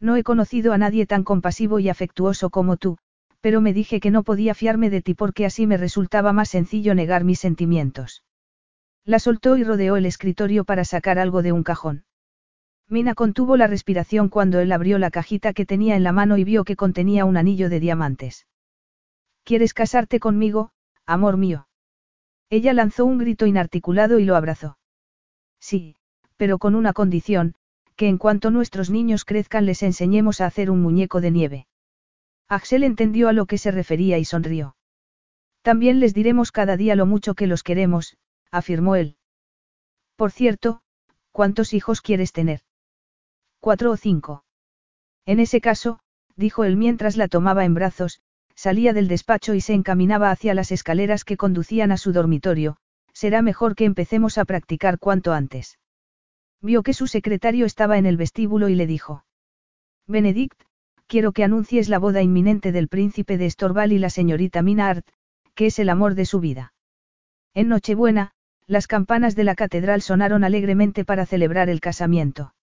No 0.00 0.16
he 0.16 0.22
conocido 0.22 0.72
a 0.72 0.78
nadie 0.78 1.06
tan 1.06 1.24
compasivo 1.24 1.78
y 1.78 1.88
afectuoso 1.88 2.50
como 2.50 2.76
tú, 2.76 2.98
pero 3.40 3.60
me 3.60 3.72
dije 3.72 4.00
que 4.00 4.10
no 4.10 4.22
podía 4.22 4.54
fiarme 4.54 4.90
de 4.90 5.02
ti 5.02 5.14
porque 5.14 5.46
así 5.46 5.66
me 5.66 5.76
resultaba 5.76 6.32
más 6.32 6.48
sencillo 6.48 6.94
negar 6.94 7.24
mis 7.24 7.40
sentimientos. 7.40 8.22
La 9.04 9.18
soltó 9.18 9.56
y 9.56 9.64
rodeó 9.64 9.96
el 9.96 10.06
escritorio 10.06 10.64
para 10.64 10.84
sacar 10.84 11.18
algo 11.18 11.42
de 11.42 11.52
un 11.52 11.62
cajón. 11.62 12.04
Mina 12.88 13.14
contuvo 13.14 13.56
la 13.56 13.66
respiración 13.66 14.28
cuando 14.28 14.60
él 14.60 14.72
abrió 14.72 14.98
la 14.98 15.10
cajita 15.10 15.52
que 15.52 15.66
tenía 15.66 15.96
en 15.96 16.04
la 16.04 16.12
mano 16.12 16.36
y 16.38 16.44
vio 16.44 16.64
que 16.64 16.76
contenía 16.76 17.24
un 17.24 17.36
anillo 17.36 17.68
de 17.68 17.80
diamantes. 17.80 18.46
¿Quieres 19.42 19.74
casarte 19.74 20.20
conmigo, 20.20 20.70
amor 21.06 21.36
mío? 21.36 21.68
Ella 22.50 22.72
lanzó 22.72 23.04
un 23.04 23.18
grito 23.18 23.46
inarticulado 23.46 24.18
y 24.18 24.24
lo 24.24 24.36
abrazó. 24.36 24.78
Sí, 25.60 25.96
pero 26.36 26.58
con 26.58 26.74
una 26.74 26.92
condición, 26.92 27.54
que 27.96 28.08
en 28.08 28.18
cuanto 28.18 28.50
nuestros 28.50 28.90
niños 28.90 29.24
crezcan 29.24 29.66
les 29.66 29.82
enseñemos 29.82 30.40
a 30.40 30.46
hacer 30.46 30.70
un 30.70 30.82
muñeco 30.82 31.20
de 31.20 31.30
nieve. 31.30 31.66
Axel 32.48 32.84
entendió 32.84 33.28
a 33.28 33.32
lo 33.32 33.46
que 33.46 33.58
se 33.58 33.70
refería 33.70 34.18
y 34.18 34.24
sonrió. 34.24 34.76
También 35.62 36.00
les 36.00 36.12
diremos 36.12 36.52
cada 36.52 36.76
día 36.76 36.94
lo 36.94 37.06
mucho 37.06 37.34
que 37.34 37.46
los 37.46 37.62
queremos, 37.62 38.16
afirmó 38.50 38.96
él. 38.96 39.16
Por 40.16 40.30
cierto, 40.30 40.82
¿cuántos 41.32 41.72
hijos 41.72 42.00
quieres 42.00 42.32
tener? 42.32 42.60
Cuatro 43.60 43.90
o 43.92 43.96
cinco. 43.96 44.44
En 45.24 45.40
ese 45.40 45.60
caso, 45.60 46.00
dijo 46.36 46.64
él 46.64 46.76
mientras 46.76 47.16
la 47.16 47.28
tomaba 47.28 47.64
en 47.64 47.74
brazos, 47.74 48.20
salía 48.54 48.92
del 48.92 49.08
despacho 49.08 49.54
y 49.54 49.60
se 49.60 49.72
encaminaba 49.72 50.30
hacia 50.30 50.54
las 50.54 50.70
escaleras 50.70 51.24
que 51.24 51.36
conducían 51.36 51.92
a 51.92 51.96
su 51.96 52.12
dormitorio, 52.12 52.76
será 53.12 53.40
mejor 53.42 53.74
que 53.74 53.84
empecemos 53.84 54.38
a 54.38 54.44
practicar 54.44 54.98
cuanto 54.98 55.32
antes. 55.32 55.78
Vio 56.64 56.82
que 56.82 56.94
su 56.94 57.08
secretario 57.08 57.66
estaba 57.66 57.98
en 57.98 58.06
el 58.06 58.16
vestíbulo 58.16 58.70
y 58.70 58.74
le 58.74 58.86
dijo. 58.86 59.26
Benedict, 60.06 60.58
quiero 61.06 61.32
que 61.32 61.44
anuncies 61.44 61.90
la 61.90 61.98
boda 61.98 62.22
inminente 62.22 62.72
del 62.72 62.88
príncipe 62.88 63.36
de 63.36 63.44
Estorval 63.44 63.92
y 63.92 63.98
la 63.98 64.08
señorita 64.08 64.62
Mina 64.62 64.88
Art, 64.88 65.06
que 65.54 65.66
es 65.66 65.78
el 65.78 65.90
amor 65.90 66.14
de 66.14 66.24
su 66.24 66.40
vida. 66.40 66.72
En 67.52 67.68
Nochebuena, 67.68 68.30
las 68.66 68.86
campanas 68.86 69.36
de 69.36 69.44
la 69.44 69.54
catedral 69.54 70.00
sonaron 70.00 70.42
alegremente 70.42 71.04
para 71.04 71.26
celebrar 71.26 71.68
el 71.68 71.80
casamiento. 71.80 72.54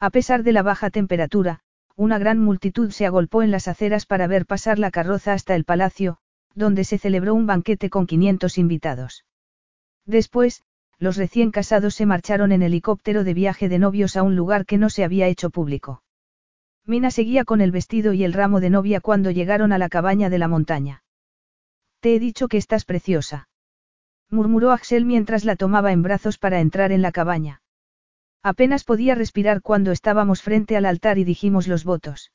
A 0.00 0.08
pesar 0.08 0.42
de 0.42 0.52
la 0.52 0.62
baja 0.62 0.88
temperatura, 0.88 1.60
una 1.96 2.18
gran 2.18 2.38
multitud 2.38 2.92
se 2.92 3.04
agolpó 3.04 3.42
en 3.42 3.50
las 3.50 3.68
aceras 3.68 4.06
para 4.06 4.26
ver 4.26 4.46
pasar 4.46 4.78
la 4.78 4.90
carroza 4.90 5.34
hasta 5.34 5.54
el 5.54 5.64
palacio, 5.64 6.16
donde 6.54 6.82
se 6.82 6.96
celebró 6.96 7.34
un 7.34 7.46
banquete 7.46 7.90
con 7.90 8.06
500 8.06 8.56
invitados. 8.56 9.26
Después, 10.06 10.62
los 10.98 11.16
recién 11.16 11.50
casados 11.50 11.94
se 11.94 12.06
marcharon 12.06 12.52
en 12.52 12.62
helicóptero 12.62 13.24
de 13.24 13.34
viaje 13.34 13.68
de 13.68 13.78
novios 13.78 14.16
a 14.16 14.22
un 14.22 14.36
lugar 14.36 14.66
que 14.66 14.78
no 14.78 14.90
se 14.90 15.04
había 15.04 15.28
hecho 15.28 15.50
público. 15.50 16.02
Mina 16.84 17.10
seguía 17.10 17.44
con 17.44 17.60
el 17.60 17.70
vestido 17.70 18.12
y 18.12 18.24
el 18.24 18.32
ramo 18.32 18.60
de 18.60 18.70
novia 18.70 19.00
cuando 19.00 19.30
llegaron 19.30 19.72
a 19.72 19.78
la 19.78 19.88
cabaña 19.88 20.30
de 20.30 20.38
la 20.38 20.48
montaña. 20.48 21.02
Te 22.00 22.14
he 22.14 22.18
dicho 22.18 22.48
que 22.48 22.56
estás 22.56 22.84
preciosa. 22.84 23.48
Murmuró 24.30 24.72
Axel 24.72 25.04
mientras 25.04 25.44
la 25.44 25.56
tomaba 25.56 25.92
en 25.92 26.02
brazos 26.02 26.38
para 26.38 26.60
entrar 26.60 26.92
en 26.92 27.02
la 27.02 27.12
cabaña. 27.12 27.62
Apenas 28.42 28.84
podía 28.84 29.14
respirar 29.14 29.62
cuando 29.62 29.92
estábamos 29.92 30.42
frente 30.42 30.76
al 30.76 30.86
altar 30.86 31.18
y 31.18 31.24
dijimos 31.24 31.68
los 31.68 31.84
votos. 31.84 32.32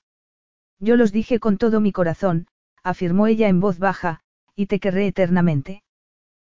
Yo 0.79 0.95
los 0.97 1.11
dije 1.11 1.39
con 1.39 1.57
todo 1.57 1.79
mi 1.79 1.91
corazón, 1.91 2.47
afirmó 2.83 3.27
ella 3.27 3.47
en 3.47 3.59
voz 3.59 3.79
baja, 3.79 4.21
y 4.55 4.67
te 4.67 4.79
querré 4.79 5.07
eternamente. 5.07 5.83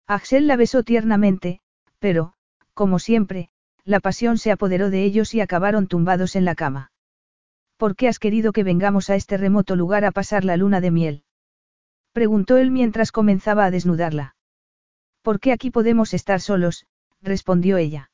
Axel 0.07 0.47
la 0.47 0.57
besó 0.57 0.83
tiernamente, 0.83 1.61
pero, 1.99 2.35
como 2.75 2.99
siempre, 2.99 3.51
la 3.85 4.01
pasión 4.01 4.39
se 4.39 4.51
apoderó 4.51 4.91
de 4.91 5.05
ellos 5.05 5.35
y 5.35 5.41
acabaron 5.41 5.87
tumbados 5.87 6.37
en 6.37 6.45
la 6.45 6.55
cama. 6.55 6.91
¿Por 7.77 7.95
qué 7.95 8.09
has 8.09 8.19
querido 8.19 8.53
que 8.53 8.65
vengamos 8.65 9.11
a 9.11 9.17
este 9.17 9.37
remoto 9.37 9.77
lugar 9.77 10.05
a 10.05 10.11
pasar 10.11 10.45
la 10.45 10.57
luna 10.57 10.81
de 10.81 10.91
miel? 10.91 11.25
Preguntó 12.13 12.57
él 12.57 12.71
mientras 12.71 13.13
comenzaba 13.13 13.67
a 13.67 13.71
desnudarla. 13.71 14.37
¿Por 15.23 15.41
qué 15.41 15.53
aquí 15.53 15.71
podemos 15.71 16.15
estar 16.15 16.41
solos? 16.41 16.87
respondió 17.21 17.77
ella. 17.77 18.11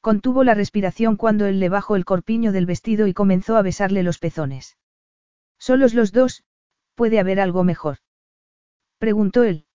Contuvo 0.00 0.44
la 0.44 0.54
respiración 0.54 1.16
cuando 1.16 1.46
él 1.46 1.58
le 1.58 1.68
bajó 1.68 1.96
el 1.96 2.04
corpiño 2.04 2.52
del 2.52 2.66
vestido 2.66 3.06
y 3.06 3.14
comenzó 3.14 3.56
a 3.56 3.62
besarle 3.62 4.02
los 4.02 4.18
pezones. 4.18 4.76
Solos 5.58 5.94
los 5.94 6.12
dos, 6.12 6.44
¿puede 6.94 7.18
haber 7.18 7.40
algo 7.40 7.64
mejor? 7.64 7.98
Preguntó 8.98 9.42
él. 9.42 9.66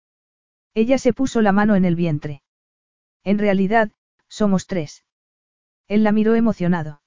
Ella 0.74 0.98
se 0.98 1.12
puso 1.12 1.42
la 1.42 1.52
mano 1.52 1.76
en 1.76 1.86
el 1.86 1.96
vientre. 1.96 2.44
En 3.24 3.38
realidad, 3.38 3.92
somos 4.28 4.68
tres. 4.68 5.06
Él 5.88 6.04
la 6.04 6.12
miró 6.12 6.36
emocionado. 6.36 7.02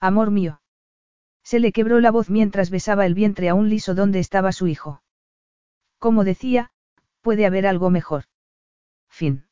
Amor 0.00 0.30
mío. 0.30 0.60
Se 1.42 1.60
le 1.60 1.72
quebró 1.72 2.00
la 2.00 2.10
voz 2.10 2.30
mientras 2.30 2.70
besaba 2.70 3.06
el 3.06 3.14
vientre 3.14 3.48
aún 3.48 3.68
liso 3.68 3.94
donde 3.94 4.18
estaba 4.18 4.52
su 4.52 4.66
hijo. 4.66 5.02
Como 5.98 6.24
decía, 6.24 6.70
puede 7.20 7.46
haber 7.46 7.66
algo 7.66 7.90
mejor. 7.90 8.24
Fin. 9.08 9.47